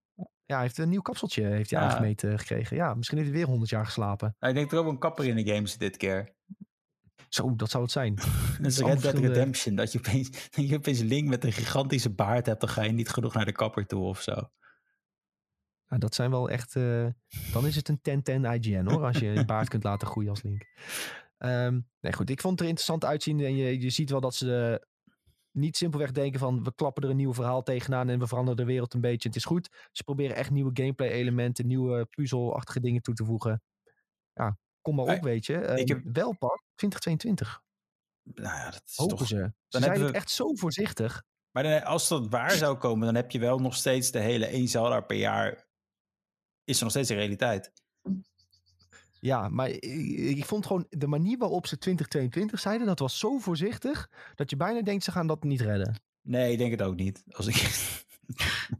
Ja, 0.53 0.59
hij 0.59 0.67
heeft 0.67 0.77
een 0.77 0.89
nieuw 0.89 1.01
kapseltje 1.01 1.43
heeft 1.43 1.69
hij 1.69 1.79
Ja. 1.81 1.85
aangemeten 1.89 2.39
gekregen. 2.39 2.75
Ja, 2.77 2.93
misschien 2.93 3.17
heeft 3.17 3.29
hij 3.29 3.37
weer 3.39 3.47
100 3.47 3.69
jaar 3.69 3.85
geslapen. 3.85 4.35
Nou, 4.39 4.53
ik 4.53 4.59
denk 4.59 4.71
er 4.71 4.77
ook 4.77 4.87
een 4.91 4.97
kapper 4.99 5.25
in 5.25 5.35
de 5.35 5.53
game 5.53 5.67
zit 5.67 5.79
dit 5.79 5.97
keer. 5.97 6.33
Zo, 7.29 7.55
dat 7.55 7.69
zou 7.69 7.83
het 7.83 7.91
zijn. 7.91 8.15
Dat 8.61 8.71
is 8.71 8.77
Red 8.77 8.85
Dead 8.87 8.99
verschillende- 8.99 9.27
Redemption. 9.27 9.75
Dat 9.75 9.91
je, 9.91 9.97
opeens, 9.97 10.29
dat 10.55 10.67
je 10.69 10.75
opeens 10.77 10.99
Link 10.99 11.27
met 11.27 11.43
een 11.43 11.51
gigantische 11.53 12.09
baard 12.09 12.45
hebt, 12.45 12.59
dan 12.61 12.69
ga 12.69 12.81
je 12.83 12.91
niet 12.91 13.09
genoeg 13.09 13.33
naar 13.33 13.45
de 13.45 13.51
kapper 13.51 13.85
toe 13.85 14.03
of 14.03 14.21
zo. 14.21 14.33
Nou, 15.87 16.01
dat 16.01 16.15
zijn 16.15 16.29
wel 16.29 16.49
echt... 16.49 16.75
eh, 16.75 17.05
dan 17.53 17.65
is 17.67 17.75
het 17.75 17.89
een 17.89 18.23
10-10 18.23 18.45
IGN 18.53 18.85
hoor, 18.89 19.03
als 19.03 19.17
je 19.17 19.27
een 19.27 19.45
baard 19.45 19.69
kunt 19.69 19.83
laten 19.83 20.07
groeien 20.07 20.29
als 20.29 20.41
Link. 20.43 20.65
Ehm, 21.37 21.79
nee 21.99 22.13
goed, 22.13 22.29
ik 22.29 22.41
vond 22.41 22.53
het 22.53 22.61
er 22.61 22.67
interessant 22.67 23.05
uitzien. 23.05 23.39
En 23.39 23.55
je, 23.55 23.81
je 23.81 23.89
ziet 23.89 24.09
wel 24.09 24.21
dat 24.21 24.35
ze 24.35 24.79
eh, 24.81 24.87
niet 25.53 25.77
simpelweg 25.77 26.11
denken 26.11 26.39
van... 26.39 26.63
we 26.63 26.73
klappen 26.75 27.03
er 27.03 27.09
een 27.09 27.15
nieuw 27.15 27.33
verhaal 27.33 27.63
tegenaan 27.63 28.09
en 28.09 28.19
we 28.19 28.27
veranderen 28.27 28.57
de 28.57 28.65
wereld 28.71 28.93
een 28.93 29.01
beetje. 29.01 29.27
Het 29.27 29.37
is 29.37 29.45
goed. 29.45 29.69
Ze 29.91 30.03
proberen 30.03 30.35
echt 30.35 30.49
nieuwe 30.51 30.71
gameplay 30.73 31.09
elementen, 31.09 31.67
nieuwe 31.67 32.05
puzzelachtige 32.05 32.79
dingen 32.79 33.01
toe 33.01 33.13
te 33.13 33.25
voegen. 33.25 33.61
Ja, 34.33 34.57
kom 34.81 34.95
maar 34.95 35.15
op, 35.15 35.21
weet 35.23 35.45
je. 35.45 35.57
Ehm, 35.57 35.77
ik 35.77 35.87
heb- 35.87 36.01
Wel 36.03 36.37
pas 36.37 36.61
2022. 36.75 37.61
Nou 38.23 38.55
ja, 38.57 38.69
dat 38.71 38.81
is 38.85 38.95
Hopen 38.97 39.17
toch... 39.17 39.27
ze. 39.27 39.35
Ze 39.35 39.41
Dan 39.41 39.51
zijn 39.69 39.83
hebben 39.83 40.01
het 40.01 40.11
we- 40.11 40.17
echt 40.17 40.29
zo 40.29 40.53
voorzichtig. 40.55 41.23
Maar 41.51 41.63
dan- 41.63 41.83
als 41.83 42.07
dat 42.07 42.27
waar 42.27 42.51
zou 42.51 42.77
komen, 42.77 43.05
dan 43.05 43.15
heb 43.15 43.31
je 43.31 43.39
wel 43.39 43.59
nog 43.59 43.75
steeds 43.75 44.11
de 44.11 44.19
hele 44.19 44.45
1 44.53 44.67
Zelda 44.67 45.01
per 45.01 45.17
jaar. 45.17 45.67
Is 46.63 46.77
er 46.77 46.83
nog 46.83 46.91
steeds 46.91 47.09
een 47.09 47.15
realiteit. 47.15 47.71
Ja, 49.23 49.49
maar 49.49 49.69
ik, 49.69 49.83
ik 50.37 50.45
vond 50.45 50.65
gewoon 50.65 50.85
de 50.89 51.07
manier 51.07 51.37
waarop 51.37 51.67
ze 51.67 51.77
2022 51.77 52.59
zeiden, 52.59 52.87
dat 52.87 52.99
was 52.99 53.19
zo 53.19 53.37
voorzichtig 53.37 54.09
dat 54.35 54.49
je 54.49 54.55
bijna 54.55 54.81
denkt 54.81 55.03
ze 55.03 55.11
gaan 55.11 55.27
dat 55.27 55.43
niet 55.43 55.61
redden. 55.61 56.01
Nee, 56.21 56.51
ik 56.51 56.57
denk 56.57 56.71
het 56.71 56.81
ook 56.81 56.95
niet. 56.95 57.23
Als 57.31 57.47
ik... 57.47 57.55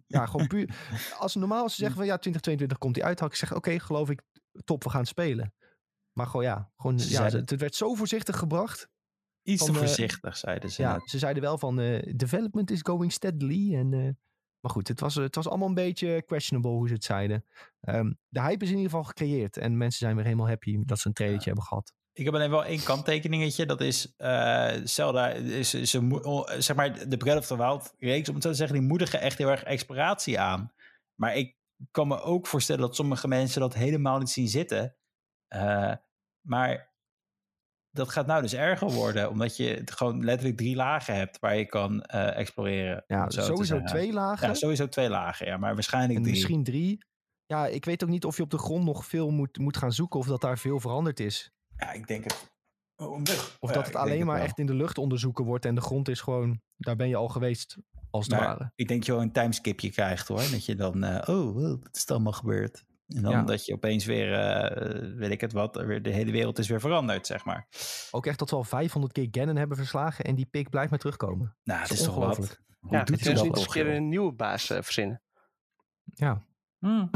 Ja, 0.08 0.26
gewoon 0.26 0.48
puur. 0.48 0.76
Als 1.20 1.36
normaal 1.36 1.70
ze 1.70 1.76
zeggen 1.76 1.96
van 1.96 2.06
ja, 2.06 2.18
2022 2.18 2.78
komt 2.78 2.94
die 2.94 3.04
uit, 3.04 3.20
had 3.20 3.30
ik 3.32 3.36
zeggen 3.38 3.58
oké, 3.58 3.80
geloof 3.80 4.10
ik, 4.10 4.22
top, 4.64 4.84
we 4.84 4.90
gaan 4.90 5.06
spelen. 5.06 5.54
Maar 6.12 6.26
gewoon 6.28 6.46
ja, 6.46 6.72
gewoon, 6.78 7.00
Ze 7.00 7.10
ja 7.10 7.16
zeiden- 7.16 7.40
het, 7.40 7.50
het 7.50 7.60
werd 7.60 7.76
zo 7.76 7.94
voorzichtig 7.94 8.38
gebracht. 8.38 8.90
Iets 9.44 9.66
te 9.66 9.66
Van, 9.66 9.82
eh, 9.82 9.88
voorzichtig, 9.88 10.38
zeiden 10.38 10.72
ze. 10.72 10.82
Ja, 10.82 10.94
net. 10.98 11.10
ze 11.10 11.18
zeiden 11.18 11.44
wel 11.44 11.58
van 11.58 11.80
eh, 11.80 12.14
development 12.16 12.72
is 12.72 12.80
going 12.82 13.12
steadily. 13.12 13.76
En, 13.76 13.94
eh, 13.94 14.10
maar 14.64 14.72
goed, 14.72 14.88
het 14.88 15.00
was, 15.00 15.16
het 15.16 15.36
was 15.36 15.48
allemaal 15.48 15.68
een 15.68 15.74
beetje 15.74 16.24
questionable 16.26 16.72
hoe 16.72 16.88
ze 16.88 16.94
het 16.94 17.04
zeiden. 17.04 17.46
Ehm, 17.82 18.14
de 18.28 18.42
hype 18.42 18.64
is 18.64 18.70
in 18.70 18.76
ieder 18.76 18.90
geval 18.90 19.04
gecreëerd 19.04 19.58
en 19.58 19.78
mensen 19.78 20.00
zijn 20.00 20.16
weer 20.16 20.26
helemaal 20.26 20.48
happy 20.48 20.84
dat 20.86 21.00
ze 21.00 21.08
een 21.08 21.14
trailertje 21.14 21.50
hebben 21.50 21.68
gehad. 21.68 21.94
Ik 22.14 22.26
heb 22.26 22.34
alleen 22.34 22.50
wel 22.50 22.66
één 22.66 22.84
kanttekeningetje. 22.84 23.66
Dat 23.66 23.82
is 23.82 24.14
eh, 24.18 24.72
Zelda. 24.84 25.30
Is, 25.30 25.70
ze, 25.70 26.02
moe- 26.02 26.24
oh, 26.24 26.50
zeg 26.60 26.76
maar, 26.76 27.10
de 27.10 27.18
Breath 27.18 27.38
of 27.38 27.46
the 27.48 27.58
Wild 27.58 27.94
reeks, 27.98 28.30
om 28.30 28.34
het 28.34 28.44
zo 28.44 28.50
te 28.50 28.56
zeggen, 28.56 28.78
die 28.78 28.88
moedigen 28.88 29.22
echt 29.22 29.38
heel 29.38 29.50
erg 29.50 29.64
exploratie 29.64 30.40
aan. 30.40 30.74
Maar 31.16 31.36
ik 31.36 31.56
kan 31.92 32.08
me 32.08 32.22
ook 32.22 32.48
voorstellen 32.48 32.82
dat 32.82 32.96
sommige 32.96 33.28
mensen 33.28 33.62
dat 33.62 33.74
helemaal 33.74 34.20
niet 34.20 34.30
zien 34.30 34.48
zitten. 34.48 34.96
Eh, 35.48 35.94
maar 36.42 36.93
dat 37.94 38.10
gaat 38.10 38.26
nou 38.26 38.42
dus 38.42 38.54
erger 38.54 38.92
worden, 38.92 39.30
omdat 39.30 39.58
je 39.58 39.68
het 39.68 39.92
gewoon 39.92 40.24
letterlijk 40.24 40.58
drie 40.58 40.76
lagen 40.76 41.16
hebt 41.16 41.40
waar 41.40 41.56
je 41.56 41.66
kan 41.66 42.02
eh, 42.04 42.38
exploreren. 42.38 43.04
Ja, 43.08 43.24
het 43.24 43.34
zo 43.34 43.42
sowieso 43.42 43.82
twee 43.84 44.14
lagen. 44.14 44.48
Ja, 44.48 44.54
sowieso 44.54 44.88
twee 44.90 45.10
lagen, 45.10 45.46
ja, 45.48 45.58
maar 45.58 45.74
waarschijnlijk 45.74 46.16
En 46.16 46.22
drie. 46.22 46.34
misschien 46.36 46.64
drie. 46.64 47.06
Ja, 47.46 47.68
ik 47.68 47.86
weet 47.86 48.04
ook 48.04 48.10
niet 48.10 48.26
of 48.26 48.38
je 48.38 48.44
op 48.44 48.50
de 48.50 48.58
grond 48.58 48.86
nog 48.86 49.06
veel 49.06 49.32
moet, 49.32 49.58
moet 49.58 49.78
gaan 49.78 49.92
zoeken 49.94 50.20
of 50.20 50.26
dat 50.28 50.42
daar 50.42 50.58
veel 50.58 50.80
veranderd 50.80 51.20
is. 51.20 51.52
Ja, 51.78 51.92
ik 51.92 52.08
denk 52.08 52.24
het. 52.24 52.52
Oh. 52.96 53.22
Of 53.60 53.70
Ja, 53.70 53.76
dat 53.76 53.86
het 53.86 53.96
alleen 53.96 54.26
maar 54.26 54.42
echt 54.42 54.60
in 54.60 54.66
de 54.66 54.74
lucht 54.74 54.98
onderzoeken 54.98 55.46
wordt 55.46 55.66
en 55.66 55.76
de 55.76 55.82
grond 55.82 56.10
is 56.10 56.22
gewoon, 56.22 56.62
daar 56.78 56.96
ben 56.96 57.08
je 57.08 57.16
al 57.16 57.30
geweest, 57.30 57.78
als 58.10 58.26
het 58.28 58.36
Maar 58.36 58.46
ware. 58.48 58.72
ik 58.76 58.88
denk 58.88 59.00
dat 59.00 59.06
je 59.08 59.14
wel 59.14 59.22
een 59.22 59.32
timeskipje 59.32 59.90
krijgt 59.90 60.28
hoor. 60.28 60.38
Dat 60.52 60.66
je 60.66 60.76
dan, 60.76 61.04
eh, 61.04 61.36
oh, 61.36 61.56
wat 61.56 61.90
is 61.96 62.04
er 62.06 62.12
allemaal 62.12 62.32
gebeurd? 62.32 62.84
En 63.16 63.22
dan 63.22 63.32
Ja. 63.32 63.44
dat 63.44 63.66
je 63.66 63.74
opeens 63.74 64.06
weer, 64.06 64.34
eh, 64.34 65.16
weet 65.16 65.32
ik 65.32 65.42
het 65.42 65.52
wat, 65.54 65.76
weer 65.76 66.02
de 66.02 66.10
hele 66.10 66.32
wereld 66.32 66.60
is 66.60 66.68
weer 66.68 66.80
veranderd, 66.80 67.28
zeg 67.28 67.46
maar. 67.46 67.68
Ook 68.12 68.26
echt 68.26 68.40
dat 68.40 68.50
we 68.50 68.56
al 68.56 68.64
500 68.64 69.14
keer 69.14 69.28
Ganon 69.32 69.56
hebben 69.56 69.78
verslagen 69.78 70.26
en 70.26 70.36
die 70.36 70.46
pik 70.46 70.70
blijft 70.70 70.90
maar 70.90 71.00
terugkomen. 71.00 71.56
Nou, 71.64 71.80
het 71.80 71.88
Dat 71.90 71.98
is 71.98 72.04
is 72.04 72.14
toch 72.14 72.26
wat. 72.26 72.38
Hoe 72.80 72.92
Ja, 72.92 73.04
doet 73.04 73.16
het 73.16 73.24
hij 73.26 73.34
is 73.34 73.40
dat 73.40 73.48
niet 73.48 73.56
eens 73.58 73.66
een 73.66 73.72
keer 73.72 73.88
een 73.96 74.10
nieuwe 74.10 74.32
baas 74.34 74.70
eh, 74.70 74.82
verzinnen. 74.82 75.22
Ja, 76.04 76.42
Hmm. 76.80 77.10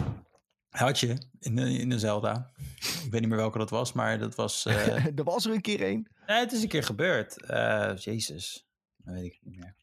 Had 0.70 1.00
je 1.00 1.18
in 1.40 1.56
de, 1.56 1.72
in 1.72 1.90
de 1.90 2.00
Zelda. 2.00 2.52
Ik 2.78 3.12
weet 3.12 3.20
niet 3.20 3.30
meer 3.30 3.38
welke 3.38 3.58
dat 3.58 3.70
was, 3.70 3.94
maar 3.94 4.20
dat 4.20 4.36
was... 4.36 4.66
eh, 4.66 5.06
er 5.20 5.24
was 5.24 5.46
er 5.46 5.54
een 5.54 5.62
keer 5.62 5.82
één. 5.82 6.08
nee, 6.28 6.40
het 6.40 6.52
is 6.52 6.62
een 6.62 6.68
keer 6.68 6.84
gebeurd. 6.84 7.42
Eh, 7.42 7.92
Jezus, 7.96 8.68
dat 8.98 9.14
weet 9.14 9.26
ik 9.26 9.40
niet 9.42 9.58
meer. 9.60 9.76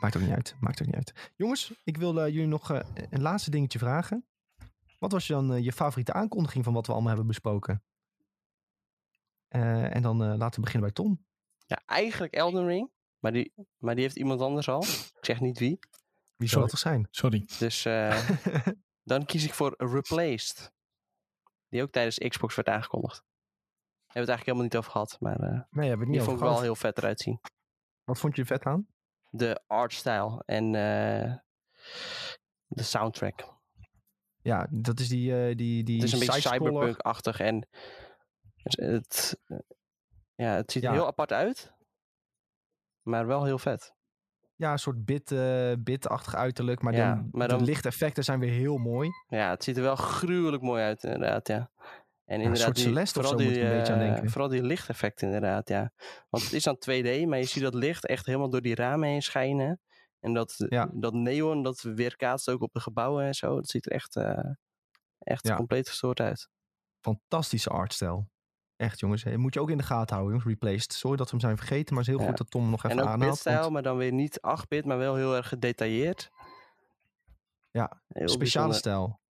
Maakt 0.00 0.16
ook 0.16 0.22
niet 0.22 0.30
uit, 0.32 0.56
maakt 0.60 0.80
ook 0.80 0.86
niet 0.86 0.96
uit. 0.96 1.32
Jongens, 1.36 1.72
ik 1.84 1.96
wil 1.96 2.20
eh, 2.20 2.26
jullie 2.32 2.46
nog 2.46 2.70
eh, 2.70 2.80
een 3.10 3.22
laatste 3.22 3.50
dingetje 3.50 3.78
vragen. 3.78 4.24
Wat 5.02 5.12
was 5.12 5.26
je 5.26 5.32
dan 5.32 5.52
eh, 5.52 5.64
je 5.64 5.72
favoriete 5.72 6.12
aankondiging 6.12 6.64
van 6.64 6.72
wat 6.72 6.86
we 6.86 6.92
allemaal 6.92 7.08
hebben 7.10 7.26
besproken? 7.26 7.82
Eh, 9.48 9.94
en 9.94 10.02
dan 10.02 10.22
eh, 10.22 10.34
laten 10.36 10.54
we 10.54 10.60
beginnen 10.60 10.92
bij 10.92 11.04
Tom. 11.04 11.24
Ja, 11.66 11.82
eigenlijk 11.86 12.32
Elden 12.32 12.66
Ring. 12.66 12.90
Maar 13.18 13.32
die, 13.32 13.52
maar 13.76 13.94
die 13.94 14.04
heeft 14.04 14.16
iemand 14.16 14.40
anders 14.40 14.68
al. 14.68 14.82
Ik 14.82 15.18
zeg 15.20 15.40
niet 15.40 15.58
wie. 15.58 15.78
Wie 16.36 16.48
zou 16.48 16.60
dat 16.60 16.70
toch 16.70 16.78
zijn? 16.78 17.08
Sorry. 17.10 17.48
Dus 17.58 17.84
eh, 17.84 18.28
dan 19.10 19.24
kies 19.24 19.44
ik 19.44 19.54
voor 19.54 19.74
Replaced. 19.78 20.72
Die 21.68 21.82
ook 21.82 21.90
tijdens 21.90 22.18
Xbox 22.18 22.54
werd 22.54 22.68
aangekondigd. 22.68 23.16
Hebben 23.16 24.12
we 24.12 24.18
het 24.18 24.28
eigenlijk 24.28 24.46
helemaal 24.46 24.64
niet 24.64 24.76
over 24.76 24.90
gehad. 24.90 25.16
Maar 25.20 25.40
eh, 25.40 25.60
nee, 25.70 25.88
hebben 25.88 25.88
we 25.88 25.88
het 25.88 25.98
die 25.98 26.06
niet 26.08 26.22
vond 26.22 26.36
ik 26.36 26.42
wel 26.42 26.60
heel 26.60 26.76
vet 26.76 26.98
eruit 26.98 27.20
zien. 27.20 27.40
Wat 28.04 28.18
vond 28.18 28.36
je 28.36 28.44
vet 28.44 28.64
aan? 28.64 28.86
De 29.30 29.62
artstyle 29.66 30.42
en 30.46 30.64
eh, 30.64 31.36
de 32.66 32.82
soundtrack. 32.82 33.60
Ja, 34.42 34.66
dat 34.70 35.00
is 35.00 35.08
die, 35.08 35.32
eh, 35.48 35.56
die, 35.56 35.84
die 35.84 35.94
Het 36.00 36.04
is 36.04 36.12
een 36.12 36.18
beetje 36.18 36.40
cyberpunk-achtig 36.40 37.40
en 37.40 37.68
het, 38.56 38.76
het, 38.76 39.40
ja, 40.34 40.54
het 40.54 40.72
ziet 40.72 40.82
er 40.82 40.88
Ja. 40.88 40.94
heel 40.94 41.06
apart 41.06 41.32
uit. 41.32 41.72
Maar 43.02 43.26
wel 43.26 43.44
heel 43.44 43.58
vet. 43.58 43.94
Ja, 44.54 44.72
een 44.72 44.78
soort 44.78 45.04
bit, 45.04 45.32
eh 45.32 45.72
bit-achtig 45.78 46.34
uiterlijk. 46.34 46.82
Maar, 46.82 46.94
Ja, 46.94 47.14
dan, 47.14 47.28
maar 47.32 47.48
de 47.48 47.54
dan- 47.56 47.64
lichteffecten 47.64 48.24
zijn 48.24 48.38
weer 48.40 48.50
heel 48.52 48.76
mooi. 48.76 49.08
Ja, 49.28 49.50
het 49.50 49.64
ziet 49.64 49.76
er 49.76 49.82
wel 49.82 49.96
gruwelijk 49.96 50.62
mooi 50.62 50.82
uit 50.82 51.02
inderdaad, 51.04 51.48
ja. 51.48 51.70
En 52.24 52.38
een 52.38 52.44
inderdaad, 52.44 52.78
soort 52.78 52.94
die- 52.94 53.06
vooral 53.06 53.40
een 53.40 53.46
beetje 53.46 53.92
aan 53.92 54.00
eh, 54.00 54.08
denken. 54.12 54.30
Vooral 54.30 54.48
die 54.48 54.62
lichteffecten 54.62 55.26
inderdaad, 55.26 55.68
ja. 55.68 55.92
Want 56.30 56.44
het 56.44 56.52
is 56.52 56.62
dan 56.62 56.76
2D, 56.78 57.26
maar 57.26 57.38
je 57.38 57.44
ziet 57.44 57.62
dat 57.62 57.74
licht 57.74 58.06
echt 58.06 58.26
helemaal 58.26 58.50
door 58.50 58.60
die 58.62 58.74
ramen 58.74 59.08
heen 59.08 59.22
schijnen. 59.22 59.80
En 60.22 60.32
dat, 60.34 60.54
Ja. 60.68 60.88
dat 60.92 61.12
neon, 61.12 61.62
dat 61.62 61.80
weerkaatst 61.80 62.48
ook 62.50 62.60
op 62.62 62.72
de 62.72 62.80
gebouwen 62.80 63.24
en 63.24 63.34
zo. 63.34 63.54
Dat 63.54 63.68
ziet 63.68 63.86
er 63.86 63.92
echt, 63.92 64.16
eh, 64.16 64.50
echt 65.18 65.46
Ja. 65.46 65.56
compleet 65.56 65.88
gestoord 65.88 66.20
uit. 66.20 66.48
Fantastische 67.00 67.70
artstijl. 67.70 68.30
Echt 68.76 69.00
jongens, 69.00 69.24
moet 69.24 69.54
je 69.54 69.60
ook 69.60 69.70
in 69.70 69.76
de 69.78 69.82
gaten 69.84 70.16
houden 70.16 70.38
jongens. 70.38 70.60
Replaced. 70.60 70.92
Sorry 70.92 71.16
dat 71.16 71.26
we 71.26 71.32
hem 71.36 71.40
zijn 71.40 71.56
vergeten, 71.56 71.94
maar 71.94 72.04
het 72.04 72.12
is 72.12 72.16
heel 72.18 72.22
Ja. 72.24 72.28
goed 72.30 72.38
dat 72.38 72.50
Tom 72.50 72.60
hem 72.60 72.70
nog 72.70 72.84
even 72.84 72.96
En 72.98 73.02
ook 73.04 73.08
aanhaalt. 73.10 73.30
bitstijl, 73.30 73.60
want 73.60 73.72
maar 73.72 73.82
dan 73.82 73.96
weer 73.96 74.12
niet 74.12 74.38
8-bit, 74.40 74.84
maar 74.84 74.98
wel 74.98 75.14
heel 75.14 75.36
erg 75.36 75.48
gedetailleerd. 75.48 76.30
Ja, 77.70 78.02
Heel 78.08 78.28
speciale 78.28 78.38
bijzonder. 78.68 78.74
stijl. 78.74 79.20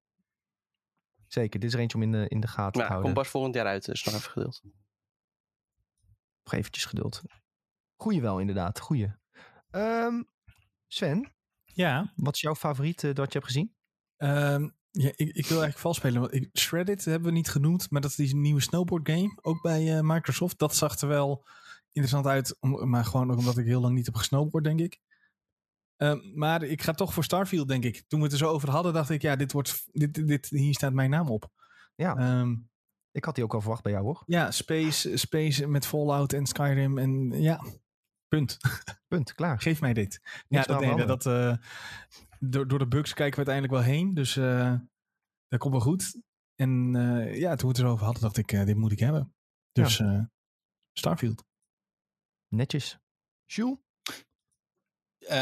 Zeker, 1.27 1.61
dit 1.61 1.69
is 1.69 1.75
er 1.75 1.81
eentje 1.81 1.97
om 1.97 2.03
in 2.03 2.13
de, 2.13 2.29
in 2.29 2.41
de 2.41 2.47
gaten 2.47 2.73
te 2.73 2.79
Maar 2.79 2.87
houden. 2.87 3.13
komt 3.13 3.23
pas 3.23 3.33
volgend 3.33 3.55
jaar 3.55 3.67
uit, 3.67 3.85
dus 3.85 4.05
nog 4.05 4.15
even 4.15 4.31
geduld. 4.31 4.61
Nog 6.45 6.53
eventjes 6.55 6.85
geduld. 6.85 7.23
Goeie 7.97 8.21
wel, 8.21 8.39
inderdaad. 8.39 8.81
Goeie. 8.81 9.13
Ehm, 9.71 10.23
Sven, 10.93 11.33
Ja, 11.65 12.13
wat 12.17 12.35
is 12.35 12.41
jouw 12.41 12.55
favoriet 12.55 13.01
dat 13.01 13.33
je 13.33 13.39
hebt 13.39 13.45
gezien? 13.45 13.75
Ehm, 14.17 14.69
ja 14.91 15.09
ik, 15.09 15.17
ik 15.17 15.47
wil 15.47 15.63
eigenlijk 15.63 15.79
vals 15.79 15.97
spelen. 15.97 16.21
Want 16.21 16.35
ik, 16.35 16.49
Shreddit 16.59 17.05
hebben 17.05 17.29
we 17.29 17.35
niet 17.35 17.49
genoemd, 17.49 17.91
maar 17.91 18.01
dat 18.01 18.11
is 18.11 18.17
die 18.17 18.37
nieuwe 18.37 18.61
snowboard 18.61 19.09
game. 19.09 19.39
Ook 19.43 19.63
bij 19.63 19.97
eh, 19.97 20.03
Microsoft. 20.03 20.59
Dat 20.59 20.75
zag 20.75 20.99
er 21.01 21.09
wel 21.09 21.45
interessant 21.93 22.27
uit. 22.27 22.57
Om, 22.61 22.89
maar 22.91 23.05
gewoon 23.05 23.31
ook 23.31 23.39
omdat 23.39 23.59
ik 23.59 23.67
heel 23.67 23.81
lang 23.81 23.95
niet 23.95 24.07
heb 24.07 24.15
gesnowboard, 24.15 24.65
denk 24.65 24.81
ik. 24.81 25.01
Ehm, 25.97 26.19
maar 26.35 26.63
ik 26.63 26.83
ga 26.83 26.93
toch 26.93 27.13
voor 27.15 27.25
Starfield, 27.25 27.69
denk 27.69 27.85
ik. 27.85 28.05
Toen 28.09 28.19
we 28.19 28.25
het 28.25 28.33
er 28.35 28.39
zo 28.41 28.49
over 28.51 28.71
hadden, 28.71 28.93
dacht 28.93 29.11
ik, 29.11 29.23
ja, 29.23 29.37
dit 29.37 29.53
wordt, 29.53 29.89
dit, 29.93 30.27
dit, 30.27 30.49
hier 30.49 30.75
staat 30.75 30.93
mijn 30.93 31.11
naam 31.11 31.29
op. 31.29 31.51
Ja. 31.95 32.17
Ehm, 32.17 32.57
Ik 33.13 33.25
had 33.25 33.35
die 33.35 33.45
ook 33.45 33.55
al 33.55 33.61
verwacht 33.61 33.83
bij 33.83 33.93
jou, 33.93 34.05
hoor. 34.05 34.23
ja, 34.27 34.51
Space, 34.51 35.17
Space 35.17 35.67
met 35.67 35.87
Fallout 35.87 36.33
en 36.33 36.47
Skyrim. 36.47 36.99
En 36.99 37.31
ja, 37.43 37.65
punt. 38.37 38.59
Punt, 39.09 39.35
klaar. 39.35 39.61
Geef 39.61 39.81
mij 39.81 39.93
dit. 39.93 40.21
Niks 40.49 40.67
ja, 40.67 40.73
dat, 40.73 40.81
nee, 40.81 41.07
dat, 41.07 41.27
eh, 41.27 41.57
door, 42.39 42.69
door 42.69 42.79
de 42.79 42.89
bugs 42.89 43.15
kijken 43.15 43.45
we 43.45 43.47
uiteindelijk 43.47 43.75
wel 43.75 43.95
heen. 43.95 44.15
Dus 44.15 44.37
eh, 44.37 44.75
dat 45.49 45.59
komt 45.59 45.73
wel 45.73 45.83
goed. 45.83 46.21
En 46.55 46.97
eh, 46.97 47.39
ja, 47.39 47.55
toen 47.55 47.71
we 47.71 47.77
het 47.77 47.85
erover 47.85 48.05
hadden, 48.05 48.23
dacht 48.23 48.37
ik, 48.37 48.53
eh, 48.53 48.65
dit 48.65 48.77
moet 48.77 48.93
ik 48.93 48.99
hebben. 48.99 49.35
Dus 49.73 50.01
eh, 50.01 50.21
Starfield. 50.93 51.45
Netjes. 52.49 52.99
Jules? 53.45 53.79
Eh, 55.19 55.39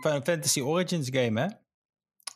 Final 0.00 0.22
Fantasy 0.22 0.60
Origins 0.60 1.08
game, 1.10 1.40
hè? 1.40 1.48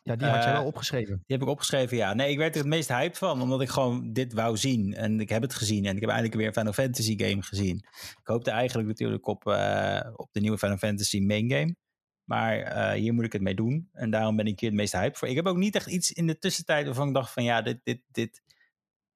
Ja, 0.02 0.16
die 0.16 0.26
had 0.26 0.42
jij 0.42 0.52
Eh, 0.52 0.58
wel 0.58 0.66
opgeschreven. 0.66 1.14
Die 1.14 1.36
heb 1.36 1.42
ik 1.42 1.48
opgeschreven, 1.48 1.96
ja. 1.96 2.14
Nee, 2.14 2.30
ik 2.30 2.38
werd 2.38 2.54
er 2.54 2.60
het 2.60 2.68
meest 2.68 2.88
hyped 2.88 3.18
van, 3.18 3.42
omdat 3.42 3.60
ik 3.60 3.68
gewoon 3.68 4.12
dit 4.12 4.32
wou 4.32 4.56
zien. 4.56 4.94
En 4.94 5.20
ik 5.20 5.28
heb 5.28 5.42
het 5.42 5.54
gezien 5.54 5.84
en 5.84 5.94
ik 5.94 6.00
heb 6.00 6.10
eindelijk 6.10 6.36
weer 6.36 6.46
een 6.46 6.52
Final 6.52 6.72
Fantasy 6.72 7.18
game 7.18 7.42
gezien. 7.42 7.76
Ik 8.20 8.26
hoopte 8.26 8.50
eigenlijk 8.50 8.88
natuurlijk 8.88 9.26
op, 9.26 9.46
eh, 9.46 10.10
op 10.16 10.28
de 10.32 10.40
nieuwe 10.40 10.58
Final 10.58 10.76
Fantasy 10.76 11.20
main 11.20 11.50
game. 11.50 11.76
Maar 12.24 12.58
eh, 12.58 12.92
hier 13.00 13.12
moet 13.14 13.24
ik 13.24 13.32
het 13.32 13.42
mee 13.42 13.54
doen. 13.54 13.88
En 13.92 14.10
daarom 14.10 14.36
ben 14.36 14.46
ik 14.46 14.60
hier 14.60 14.68
het 14.68 14.78
meest 14.78 14.92
hyped 14.92 15.18
voor. 15.18 15.28
Ik 15.28 15.36
heb 15.36 15.46
ook 15.46 15.56
niet 15.56 15.74
echt 15.74 15.86
iets 15.86 16.12
in 16.12 16.26
de 16.26 16.38
tussentijd 16.38 16.86
waarvan 16.86 17.08
ik 17.08 17.14
dacht 17.14 17.32
van 17.32 17.44
ja, 17.44 17.62
dit, 17.62 17.80
dit, 17.84 18.00
dit 18.10 18.42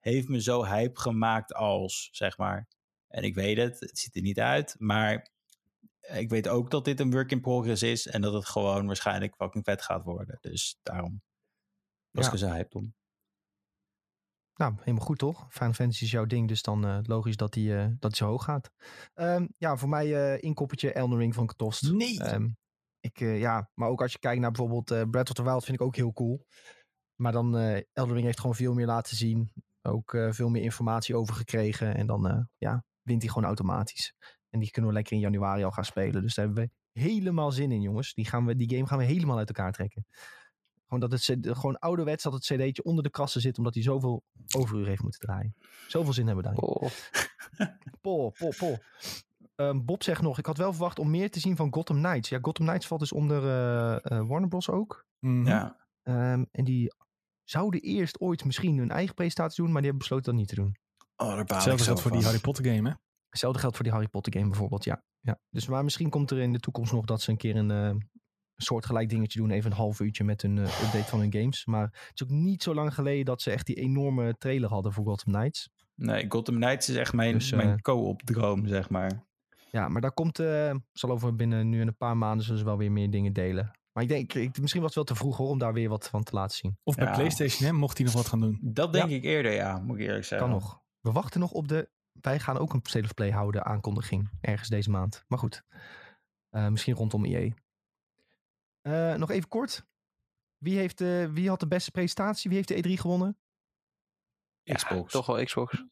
heeft 0.01 0.29
me 0.29 0.43
zo 0.43 0.65
hype 0.65 1.01
gemaakt 1.01 1.55
als, 1.55 2.09
zeg 2.13 2.39
maar. 2.39 2.69
En 3.09 3.23
ik 3.23 3.35
weet 3.35 3.57
het, 3.57 3.81
het 3.81 3.99
ziet 3.99 4.17
er 4.17 4.23
niet 4.23 4.41
uit. 4.41 4.75
Maar 4.79 5.31
ik 6.13 6.29
weet 6.31 6.49
ook 6.49 6.71
dat 6.71 6.85
dit 6.85 7.01
een 7.01 7.11
work 7.11 7.31
in 7.31 7.41
progress 7.41 7.83
is. 7.83 8.07
En 8.07 8.21
dat 8.21 8.33
het 8.33 8.47
gewoon 8.47 8.87
waarschijnlijk 8.87 9.35
fucking 9.35 9.65
vet 9.65 9.83
gaat 9.83 10.05
worden. 10.05 10.39
Dus 10.41 10.79
daarom 10.83 11.23
was 12.11 12.27
Ja. 12.27 12.33
ik 12.33 12.39
zo 12.39 12.49
hyped 12.49 12.75
om. 12.75 12.95
Nou, 14.55 14.75
helemaal 14.79 15.07
goed 15.07 15.19
toch? 15.19 15.47
Final 15.51 15.73
Fantasy 15.73 16.05
is 16.05 16.11
jouw 16.11 16.25
ding, 16.27 16.49
dus 16.49 16.63
dan 16.63 16.85
eh, 16.87 16.99
logisch 17.03 17.37
dat 17.37 17.53
die, 17.53 17.77
eh, 17.77 17.87
dat 17.99 18.11
die 18.11 18.17
zo 18.17 18.27
hoog 18.27 18.45
gaat. 18.45 18.71
Ehm, 19.15 19.47
ja, 19.57 19.77
voor 19.77 19.89
mij 19.89 20.35
eh 20.35 20.43
inkoppertje 20.43 20.93
Elden 20.93 21.19
Ring 21.19 21.35
van 21.35 21.47
Katost. 21.47 21.93
Nee. 21.93 22.21
Ehm, 22.23 22.49
ik, 23.01 23.19
ja, 23.19 23.71
maar 23.75 23.89
ook 23.89 24.03
als 24.03 24.13
je 24.13 24.19
kijkt 24.19 24.41
naar 24.41 24.51
bijvoorbeeld 24.51 25.11
Breath 25.11 25.29
of 25.29 25.35
the 25.35 25.43
Wild 25.43 25.65
vind 25.65 25.81
ik 25.81 25.87
ook 25.87 25.97
heel 25.97 26.13
cool. 26.13 26.47
Maar 27.21 27.33
dan 27.33 27.57
Elden 27.93 28.15
Ring 28.15 28.25
heeft 28.25 28.41
gewoon 28.41 28.57
veel 28.57 28.75
meer 28.75 28.87
laten 28.87 29.17
zien. 29.17 29.53
Ook 29.83 30.11
veel 30.31 30.49
meer 30.49 30.63
informatie 30.63 31.17
over 31.17 31.35
gekregen. 31.35 31.95
En 31.95 32.07
dan 32.07 32.49
ja, 32.57 32.85
wint 33.03 33.23
hij 33.23 33.31
gewoon 33.31 33.47
automatisch. 33.47 34.15
En 34.57 34.63
die 34.63 34.71
kunnen 34.71 34.91
we 34.91 34.97
lekker 34.97 35.13
in 35.13 35.23
januari 35.23 35.65
al 35.65 35.71
gaan 35.71 35.85
spelen. 35.85 36.23
Dus 36.23 36.35
daar 36.35 36.45
hebben 36.45 36.65
we 36.65 37.01
helemaal 37.01 37.53
zin 37.53 37.73
in, 37.73 37.81
jongens. 37.81 38.15
Die, 38.15 38.25
gaan 38.25 38.47
we, 38.47 38.57
die 38.57 38.71
game 38.71 38.87
gaan 38.87 38.99
we 38.99 39.05
helemaal 39.05 39.39
uit 39.39 39.49
elkaar 39.49 39.73
trekken. 39.73 40.07
Gewoon, 40.87 41.01
dat 41.01 41.11
het, 41.11 41.39
gewoon 41.59 41.79
ouderwets 41.79 42.23
dat 42.23 42.33
het 42.33 42.43
cd'tje 42.43 42.83
onder 42.83 43.05
de 43.05 43.11
krassen 43.11 43.41
zit. 43.41 43.59
Omdat 43.59 43.75
hij 43.75 43.83
zoveel 43.83 44.25
overuur 44.57 44.87
heeft 44.87 45.03
moeten 45.03 45.21
draaien. 45.21 45.55
Zoveel 45.89 46.13
zin 46.13 46.27
hebben 46.27 46.45
we 46.45 46.51
daarin. 46.51 46.75
Oh, 46.75 46.91
Pol, 48.01 48.35
pol, 48.39 48.53
pol. 48.59 48.79
Ehm, 49.55 49.85
Bob 49.85 50.03
zegt 50.03 50.23
nog, 50.23 50.39
ik 50.39 50.47
had 50.47 50.57
wel 50.57 50.73
verwacht 50.73 50.99
om 50.99 51.11
meer 51.11 51.31
te 51.31 51.41
zien 51.41 51.57
van 51.57 51.73
Gotham 51.75 52.03
Knights. 52.03 52.29
Ja, 52.29 52.39
Gotham 52.43 52.67
Knights 52.67 52.87
valt 52.87 53.01
dus 53.01 53.13
onder 53.13 53.43
eh, 53.43 53.95
eh, 53.95 54.29
Warner 54.29 54.49
Bros. 54.49 54.71
ook. 54.71 55.07
Mhm. 55.19 55.47
Ja. 55.47 55.87
Ehm, 56.03 56.45
en 56.51 56.65
die 56.65 56.95
zouden 57.45 57.81
eerst 57.81 58.21
ooit 58.21 58.45
misschien 58.45 58.79
hun 58.79 58.91
eigen 58.91 59.15
presentatie 59.15 59.63
doen, 59.63 59.73
maar 59.73 59.83
die 59.83 59.91
hebben 59.91 60.09
besloten 60.09 60.25
dat 60.33 60.41
niet 60.41 60.49
te 60.49 60.55
doen. 60.55 60.77
Oh, 61.17 61.27
daar 61.27 61.27
baal 61.27 61.43
ik 61.43 61.49
Hetzelfde 61.49 61.79
zo 61.79 61.85
geldt 61.85 62.01
voor 62.01 62.11
die. 62.11 62.25
Harry 62.25 62.41
Potter 62.41 62.65
game, 62.65 62.89
hè? 62.89 62.95
Hetzelfde 63.37 63.61
geldt 63.61 63.77
voor 63.77 63.85
die 63.85 63.95
Harry 63.95 64.09
Potter 64.09 64.33
game 64.33 64.49
bijvoorbeeld, 64.49 64.85
ja. 64.85 65.03
ja. 65.21 65.39
Dus 65.51 65.67
maar 65.67 65.85
misschien 65.85 66.11
komt 66.11 66.31
er 66.31 66.39
in 66.39 66.53
de 66.53 66.61
toekomst 66.61 66.93
nog 66.93 67.05
dat 67.05 67.21
ze 67.21 67.31
een 67.31 67.37
keer 67.37 67.57
een 67.57 67.71
eh, 67.71 67.95
soortgelijk 68.57 69.09
dingetje 69.09 69.39
doen. 69.39 69.51
Even 69.51 69.71
een 69.71 69.77
half 69.77 70.01
uurtje 70.01 70.25
met 70.25 70.43
een 70.43 70.59
eh, 70.59 70.65
update 70.65 71.05
van 71.05 71.21
hun 71.21 71.33
games. 71.33 71.67
Maar 71.67 71.83
het 71.83 72.13
is 72.15 72.23
ook 72.23 72.31
niet 72.31 72.63
zo 72.63 72.75
lang 72.75 72.95
geleden 72.95 73.25
dat 73.25 73.43
ze 73.43 73.51
echt 73.51 73.67
die 73.67 73.77
enorme 73.77 74.35
trailer 74.39 74.71
hadden 74.71 74.93
voor 74.93 75.05
Gotham 75.05 75.33
Knights. 75.33 75.69
Nee, 75.95 76.25
Gotham 76.29 76.55
Knights 76.55 76.89
is 76.89 76.97
echt 76.97 77.13
mijn, 77.13 77.33
Dus, 77.33 77.53
eh, 77.53 77.59
mijn 77.59 77.81
co-op 77.81 78.23
droom, 78.23 78.67
zeg 78.67 78.91
maar. 78.91 79.25
Ja, 79.71 79.89
maar 79.89 80.01
daar 80.01 80.13
komt, 80.13 80.39
eh, 80.39 80.75
zal 80.93 81.11
over 81.11 81.35
binnen 81.37 81.69
nu 81.69 81.81
en 81.81 81.87
een 81.87 81.97
paar 81.97 82.17
maanden 82.17 82.45
zullen 82.45 82.59
ze 82.61 82.65
wel 82.65 82.79
weer 82.79 82.93
meer 82.93 83.11
dingen 83.11 83.33
delen. 83.33 83.71
Maar 83.93 84.03
ik 84.03 84.09
denk, 84.09 84.33
ik, 84.33 84.61
misschien 84.61 84.83
was 84.83 84.95
het 84.95 85.05
wel 85.07 85.17
te 85.17 85.23
vroeg 85.23 85.37
hoor, 85.37 85.49
om 85.49 85.59
daar 85.59 85.73
weer 85.73 85.89
wat 85.89 86.09
van 86.09 86.23
te 86.23 86.35
laten 86.35 86.57
zien. 86.57 86.79
Of 86.83 86.95
bij 86.95 87.07
Ja. 87.07 87.13
PlayStation, 87.15 87.69
hè? 87.69 87.73
Mocht 87.75 87.97
hij 87.97 88.07
nog 88.07 88.15
wat 88.15 88.27
gaan 88.27 88.41
doen. 88.41 88.59
Dat 88.63 88.93
denk 88.93 89.11
ik 89.11 89.25
eerder, 89.25 89.53
ja, 89.53 89.79
moet 89.79 89.99
ik 89.99 90.03
eerlijk 90.07 90.25
zeggen. 90.25 90.49
Kan 90.49 90.59
nog. 90.59 90.81
We 91.01 91.13
wachten 91.13 91.41
nog 91.41 91.51
op 91.53 91.69
de. 91.69 91.91
Wij 92.21 92.39
gaan 92.41 92.59
ook 92.59 92.73
een 92.73 92.81
State 92.83 93.05
of 93.05 93.15
Play 93.15 93.31
houden 93.31 93.65
aankondiging. 93.65 94.31
Ergens 94.41 94.69
deze 94.69 94.91
maand. 94.91 95.25
Maar 95.29 95.39
goed. 95.39 95.63
Eh, 96.51 96.69
misschien 96.69 96.95
rondom 96.95 97.25
IE. 97.25 97.55
Eh, 98.83 99.15
nog 99.15 99.31
even 99.31 99.49
kort. 99.49 99.85
Wie, 100.57 100.79
heeft, 100.79 101.01
eh, 101.01 101.25
wie 101.27 101.49
had 101.49 101.61
de 101.61 101.67
beste 101.69 101.91
presentatie? 101.91 102.49
Wie 102.51 102.57
heeft 102.59 102.69
de 102.69 102.77
E3 102.97 103.01
gewonnen? 103.01 103.39
ja, 104.63 104.75
Xbox. 104.75 105.13
toch 105.13 105.27
wel 105.27 105.45
Xbox. 105.45 105.85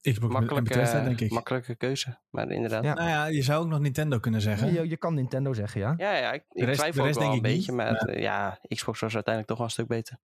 Xbox 0.00 0.32
Makkelijke, 0.32 0.68
Bethesda, 0.68 1.04
denk 1.04 1.20
ik. 1.20 1.30
makkelijke 1.30 1.74
keuze. 1.74 2.18
Maar 2.30 2.50
inderdaad. 2.50 2.82
Ja. 2.84 2.88
Ja, 2.88 2.94
Nou 2.94 3.08
ja, 3.08 3.24
je 3.26 3.42
zou 3.42 3.62
ook 3.64 3.70
nog 3.70 3.80
Nintendo 3.80 4.18
kunnen 4.18 4.40
zeggen. 4.40 4.72
Je, 4.72 4.88
je 4.88 4.96
kan 4.96 5.14
Nintendo 5.14 5.52
zeggen, 5.52 5.80
ja. 5.80 5.94
ja, 5.96 6.32
ik, 6.32 6.44
ik 6.50 6.64
rest- 6.64 6.78
twijfel 6.78 6.92
de 6.94 7.00
ook 7.00 7.06
rest 7.06 7.18
wel 7.18 7.28
een 7.30 7.36
ik 7.36 7.42
beetje. 7.42 7.72
niet. 7.72 7.80
Maar 7.80 8.18
ja, 8.20 8.58
Xbox 8.68 9.00
was 9.00 9.14
uiteindelijk 9.14 9.46
toch 9.46 9.56
wel 9.56 9.66
een 9.66 9.72
stuk 9.72 9.86
beter. 9.86 10.18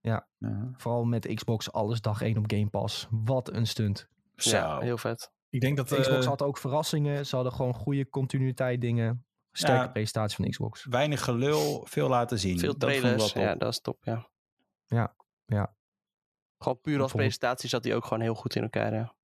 Ja. 0.00 0.28
Vooral 0.76 1.04
met 1.04 1.34
Xbox 1.34 1.72
alles 1.72 2.00
dag 2.00 2.22
één 2.22 2.36
op 2.38 2.44
Game 2.50 2.68
Pass. 2.68 3.06
Wat 3.10 3.52
een 3.52 3.66
stunt. 3.66 4.08
Zo. 4.36 4.56
Ja, 4.56 4.80
heel 4.80 4.98
vet. 4.98 5.32
Ik 5.50 5.60
denk 5.60 5.76
dat... 5.76 5.86
Xbox 5.86 6.08
eh, 6.08 6.24
had 6.24 6.42
ook 6.42 6.58
verrassingen. 6.58 7.26
Ze 7.26 7.34
hadden 7.34 7.52
gewoon 7.52 7.74
goede 7.74 8.08
continuïteit 8.08 8.80
dingen. 8.80 9.24
Sterke 9.52 9.82
Ja. 9.84 9.88
presentatie 9.88 10.36
van 10.36 10.50
Xbox. 10.50 10.84
Weinig 10.84 11.24
gelul, 11.24 11.86
veel 11.88 12.08
laten 12.08 12.38
zien. 12.38 12.58
Veel 12.58 12.78
Dat 12.78 12.90
vond 12.90 12.94
ik 12.94 13.02
wel 13.02 13.28
trailers. 13.28 13.32
Ja, 13.50 13.54
dat 13.54 13.72
is 13.72 13.80
top, 13.80 14.04
ja. 14.04 14.28
Ja, 14.86 15.14
ja. 15.46 15.74
Gewoon 16.58 16.80
puur 16.80 17.02
als 17.02 17.12
presentatie 17.12 17.68
zat 17.68 17.82
die 17.82 17.94
ook 17.94 18.04
gewoon 18.04 18.22
heel 18.22 18.34
goed 18.34 18.56
in 18.56 18.62
elkaar. 18.62 18.94
Ja. 18.94 19.14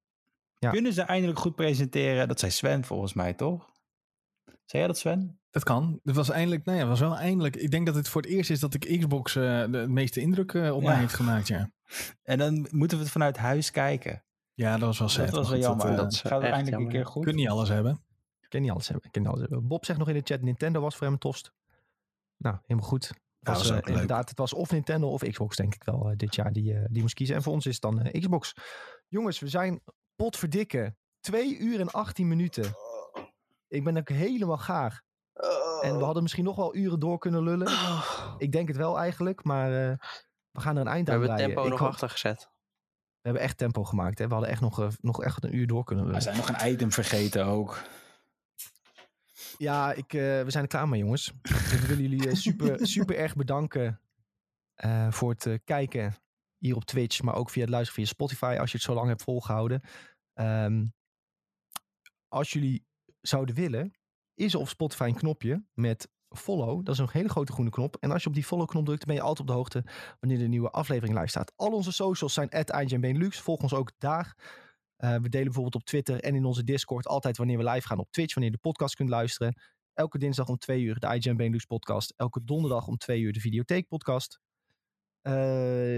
Ja. 0.59 0.71
Kunnen 0.71 0.93
ze 0.93 1.03
eindelijk 1.03 1.39
goed 1.39 1.55
presenteren? 1.55 2.29
Dat 2.29 2.41
zei 2.41 2.53
Sven 2.53 2.85
volgens 2.85 3.13
mij, 3.15 3.35
toch? 3.35 3.71
Zei 4.45 4.83
jij 4.83 4.87
dat, 4.87 4.99
Sven? 4.99 5.41
Dat 5.51 5.65
kan. 5.65 6.01
Het 6.05 6.17
was 6.17 6.31
eindelijk, 6.31 6.65
nou 6.65 6.77
ja, 6.79 6.83
het 6.89 6.99
was 6.99 7.09
wel 7.09 7.17
eindelijk. 7.19 7.57
Ik 7.57 7.71
denk 7.71 7.87
dat 7.87 7.95
het 7.95 8.09
voor 8.09 8.23
het 8.23 8.31
eerst 8.31 8.51
is 8.51 8.61
dat 8.61 8.75
ik 8.75 8.99
Xbox 8.99 9.37
eh, 9.37 9.43
de, 9.71 9.85
meeste 9.89 10.21
indruk 10.21 10.55
eh, 10.55 10.75
op 10.75 10.83
Ja. 10.83 10.89
mij 10.89 10.99
heeft 10.99 11.15
gemaakt, 11.15 11.49
ja. 11.49 11.71
En 12.23 12.39
dan 12.39 12.67
moeten 12.71 12.97
we 12.97 13.03
het 13.03 13.13
vanuit 13.13 13.37
huis 13.37 13.71
kijken. 13.71 14.25
Ja, 14.59 14.71
dat 14.73 14.81
was 14.81 14.99
wel 14.99 15.09
sad. 15.09 15.25
dat 15.27 15.35
was 15.35 15.49
wel 15.49 15.59
jammer. 15.59 15.87
eh, 15.87 15.97
dat 15.97 16.05
dat 16.05 16.13
is 16.13 16.21
gaat 16.21 16.43
eindelijk 16.43 16.83
een 16.83 16.89
keer 16.89 17.07
goed. 17.07 17.25
Kun 17.25 17.35
niet 17.35 17.49
alles 17.49 17.69
hebben. 17.69 18.03
Ken 18.49 18.63
niet 18.63 18.71
alles 18.71 18.89
hebben. 18.89 19.07
ik 19.07 19.13
ken 19.13 19.23
niet 19.23 19.31
alles 19.31 19.41
hebben. 19.49 19.67
Bob 19.69 19.85
zegt 19.85 19.99
nog 19.99 20.09
in 20.09 20.15
de 20.15 20.21
chat, 20.25 20.41
Nintendo 20.43 20.81
was 20.81 20.95
voor 20.95 21.03
hem 21.05 21.13
een 21.13 21.19
tost. 21.19 21.53
Nou, 22.37 22.57
helemaal 22.67 22.89
goed. 22.91 23.07
Het 23.39 23.49
was, 23.57 23.69
eh, 23.69 23.75
leuk. 23.75 23.87
inderdaad, 23.87 24.29
het 24.29 24.39
was 24.39 24.53
of 24.53 24.71
Nintendo 24.71 25.09
of 25.09 25.23
Xbox, 25.23 25.57
denk 25.57 25.75
ik 25.75 25.85
wel, 25.85 26.11
eh, 26.11 26.17
dit 26.17 26.35
jaar 26.35 26.53
die, 26.53 26.75
eh, 26.75 26.85
die 26.91 27.03
moest 27.03 27.15
kiezen. 27.15 27.37
En 27.37 27.43
voor 27.43 27.53
ons 27.53 27.67
is 27.67 27.73
het 27.73 27.83
dan 27.83 28.01
eh, 28.03 28.21
Xbox. 28.21 28.55
Jongens, 29.09 29.39
we 29.39 29.49
zijn 29.49 29.81
potverdikke. 30.17 30.97
2 31.21 31.59
uur 31.59 31.81
en 31.81 31.91
18 31.91 32.29
minuten. 32.29 32.65
Ik 33.69 33.85
ben 33.85 33.97
ook 33.97 34.09
helemaal 34.09 34.59
gaar. 34.59 35.03
En 35.81 35.99
we 35.99 36.05
hadden 36.05 36.23
misschien 36.23 36.45
nog 36.45 36.57
wel 36.57 36.77
uren 36.77 36.99
door 37.01 37.19
kunnen 37.19 37.43
lullen. 37.43 37.73
Ik 38.39 38.53
denk 38.53 38.69
het 38.69 38.77
wel 38.77 38.99
eigenlijk, 38.99 39.45
maar 39.45 39.67
eh, 39.91 39.97
we 40.51 40.61
gaan 40.61 40.75
er 40.77 40.81
een 40.81 40.89
eind 40.89 41.07
We 41.09 41.13
aan 41.15 41.21
hebben 41.21 41.29
het 41.29 41.37
breien. 41.37 41.47
tempo 41.55 41.63
Ik 41.65 41.71
nog 41.71 41.79
hoop- 41.79 41.89
achter 41.89 42.09
gezet. 42.11 42.51
We 43.29 43.35
hebben 43.35 43.53
echt 43.53 43.59
tempo 43.59 43.85
gemaakt. 43.85 44.19
Hè? 44.19 44.27
We 44.27 44.33
hadden 44.33 44.51
echt 44.51 44.61
nog, 44.61 44.81
eh, 44.81 44.89
nog 45.01 45.23
echt 45.23 45.45
een 45.45 45.57
uur 45.57 45.67
door 45.67 45.85
kunnen 45.85 46.13
We 46.13 46.21
zijn 46.21 46.37
nog 46.37 46.49
een 46.49 46.73
item 46.73 46.93
vergeten 46.93 47.45
ook. 47.45 47.83
Ja, 49.59 49.93
ik, 49.93 50.13
eh, 50.13 50.21
we 50.21 50.51
zijn 50.51 50.63
er 50.63 50.71
klaar 50.71 50.89
mee, 50.89 51.01
jongens. 51.01 51.33
we 51.43 51.87
willen 51.87 52.03
jullie 52.03 52.29
eh, 52.29 52.35
super, 52.35 52.87
super 52.87 53.17
erg 53.17 53.37
bedanken 53.37 54.01
voor 55.11 55.31
het 55.31 55.61
kijken 55.65 56.15
hier 56.59 56.77
op 56.77 56.85
Twitch, 56.85 57.23
maar 57.23 57.35
ook 57.35 57.51
via 57.51 57.61
het 57.61 57.71
luisteren 57.71 58.03
via 58.03 58.13
Spotify, 58.13 58.57
als 58.61 58.71
je 58.71 58.77
het 58.77 58.87
zo 58.87 58.95
lang 58.95 59.09
hebt 59.09 59.23
volgehouden. 59.23 59.83
Ehm, 60.35 60.87
als 62.29 62.53
jullie 62.53 62.87
zouden 63.21 63.55
willen, 63.55 63.95
is 64.35 64.55
er 64.55 64.61
op 64.61 64.69
Spotify 64.69 65.05
een 65.05 65.15
knopje 65.15 65.65
met 65.75 66.09
follow. 66.29 66.85
Dat 66.85 66.95
is 66.95 67.01
een 67.01 67.09
hele 67.11 67.29
grote 67.29 67.53
groene 67.53 67.71
knop. 67.71 67.97
En 68.01 68.11
als 68.11 68.23
je 68.23 68.29
op 68.29 68.35
die 68.35 68.45
follow-knop 68.45 68.85
drukt, 68.85 69.05
ben 69.05 69.15
je 69.15 69.21
altijd 69.21 69.41
op 69.41 69.47
de 69.47 69.53
hoogte 69.53 69.85
wanneer 70.21 70.39
de 70.39 70.49
nieuwe 70.49 70.71
aflevering 70.71 71.17
live 71.17 71.29
staat. 71.29 71.53
Al 71.57 71.73
onze 71.73 71.93
socials 71.93 72.35
zijn 72.35 72.51
at 72.51 73.01
Benelux. 73.01 73.41
Volg 73.41 73.63
ons 73.63 73.75
ook 73.75 73.93
daar. 73.99 74.37
Eh, 74.97 75.11
we 75.11 75.29
delen 75.29 75.45
bijvoorbeeld 75.45 75.75
op 75.75 75.85
Twitter 75.85 76.21
en 76.21 76.35
in 76.35 76.45
onze 76.45 76.65
Discord 76.65 77.07
altijd 77.07 77.37
wanneer 77.37 77.59
we 77.59 77.71
live 77.71 77.87
gaan 77.87 77.99
op 77.99 78.11
Twitch, 78.11 78.35
wanneer 78.35 78.53
je 78.53 78.59
de 78.63 78.69
podcast 78.69 78.95
kunt 78.95 79.09
luisteren. 79.09 79.61
Elke 79.95 80.19
dinsdag 80.19 80.49
om 80.49 80.59
twee 80.59 80.83
uur 80.83 80.99
de 80.99 81.15
IGN 81.15 81.37
Benelux 81.37 81.65
podcast. 81.65 82.13
Elke 82.17 82.45
donderdag 82.45 82.87
om 82.87 82.97
twee 82.97 83.21
uur 83.21 83.33
de 83.33 83.41
Videotheek 83.41 83.89
podcast. 83.89 84.41
Eh, 85.21 85.33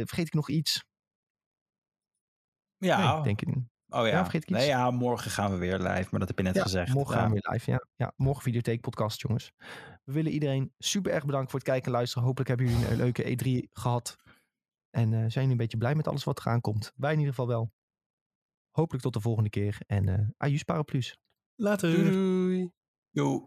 vergeet 0.04 0.26
ik 0.26 0.34
nog 0.34 0.48
iets? 0.48 0.84
Ja, 2.76 3.08
Nee, 3.08 3.18
ik 3.18 3.24
denk 3.24 3.40
het 3.40 3.54
niet. 3.54 3.79
Oh 3.90 4.06
ja. 4.06 4.06
Ja, 4.06 4.22
vergeet 4.22 4.42
ik 4.42 4.50
iets? 4.50 4.58
Nee, 4.58 4.68
ja, 4.68 4.90
morgen 4.90 5.30
gaan 5.30 5.50
we 5.50 5.56
weer 5.56 5.78
live, 5.78 6.08
maar 6.10 6.20
dat 6.20 6.28
heb 6.28 6.38
je 6.38 6.44
net 6.44 6.54
Ja, 6.54 6.62
gezegd. 6.62 6.94
Morgen 6.94 7.14
ja. 7.14 7.20
gaan 7.20 7.30
we 7.30 7.40
weer 7.42 7.52
live. 7.52 7.70
Ja, 7.70 7.86
ja, 7.96 8.12
morgen 8.16 8.42
Videotheek 8.42 8.80
podcast, 8.80 9.20
jongens. 9.20 9.52
We 10.04 10.12
willen 10.12 10.32
iedereen 10.32 10.72
super 10.78 11.12
erg 11.12 11.24
bedanken 11.24 11.50
voor 11.50 11.58
het 11.58 11.68
kijken 11.68 11.86
en 11.86 11.92
luisteren. 11.92 12.24
Hopelijk 12.24 12.48
hebben 12.48 12.66
jullie 12.66 12.90
een 12.90 12.96
leuke 12.96 13.22
E3 13.24 13.68
gehad. 13.72 14.16
En 14.90 15.12
eh, 15.12 15.18
zijn 15.18 15.30
jullie 15.32 15.50
een 15.50 15.56
beetje 15.56 15.78
blij 15.78 15.94
met 15.94 16.08
alles 16.08 16.24
wat 16.24 16.38
eraan 16.38 16.60
komt? 16.60 16.92
Wij 16.96 17.12
in 17.12 17.18
ieder 17.18 17.34
geval 17.34 17.48
wel. 17.48 17.72
Hopelijk 18.70 19.02
tot 19.02 19.12
de 19.12 19.20
volgende 19.20 19.50
keer. 19.50 19.78
En 19.86 20.06
uh, 20.06 20.28
ajus 20.36 20.62
paraplu's. 20.62 21.16
Later. 21.54 21.90
Doei 21.90 22.10
doei. 22.10 22.70
Doei. 23.10 23.40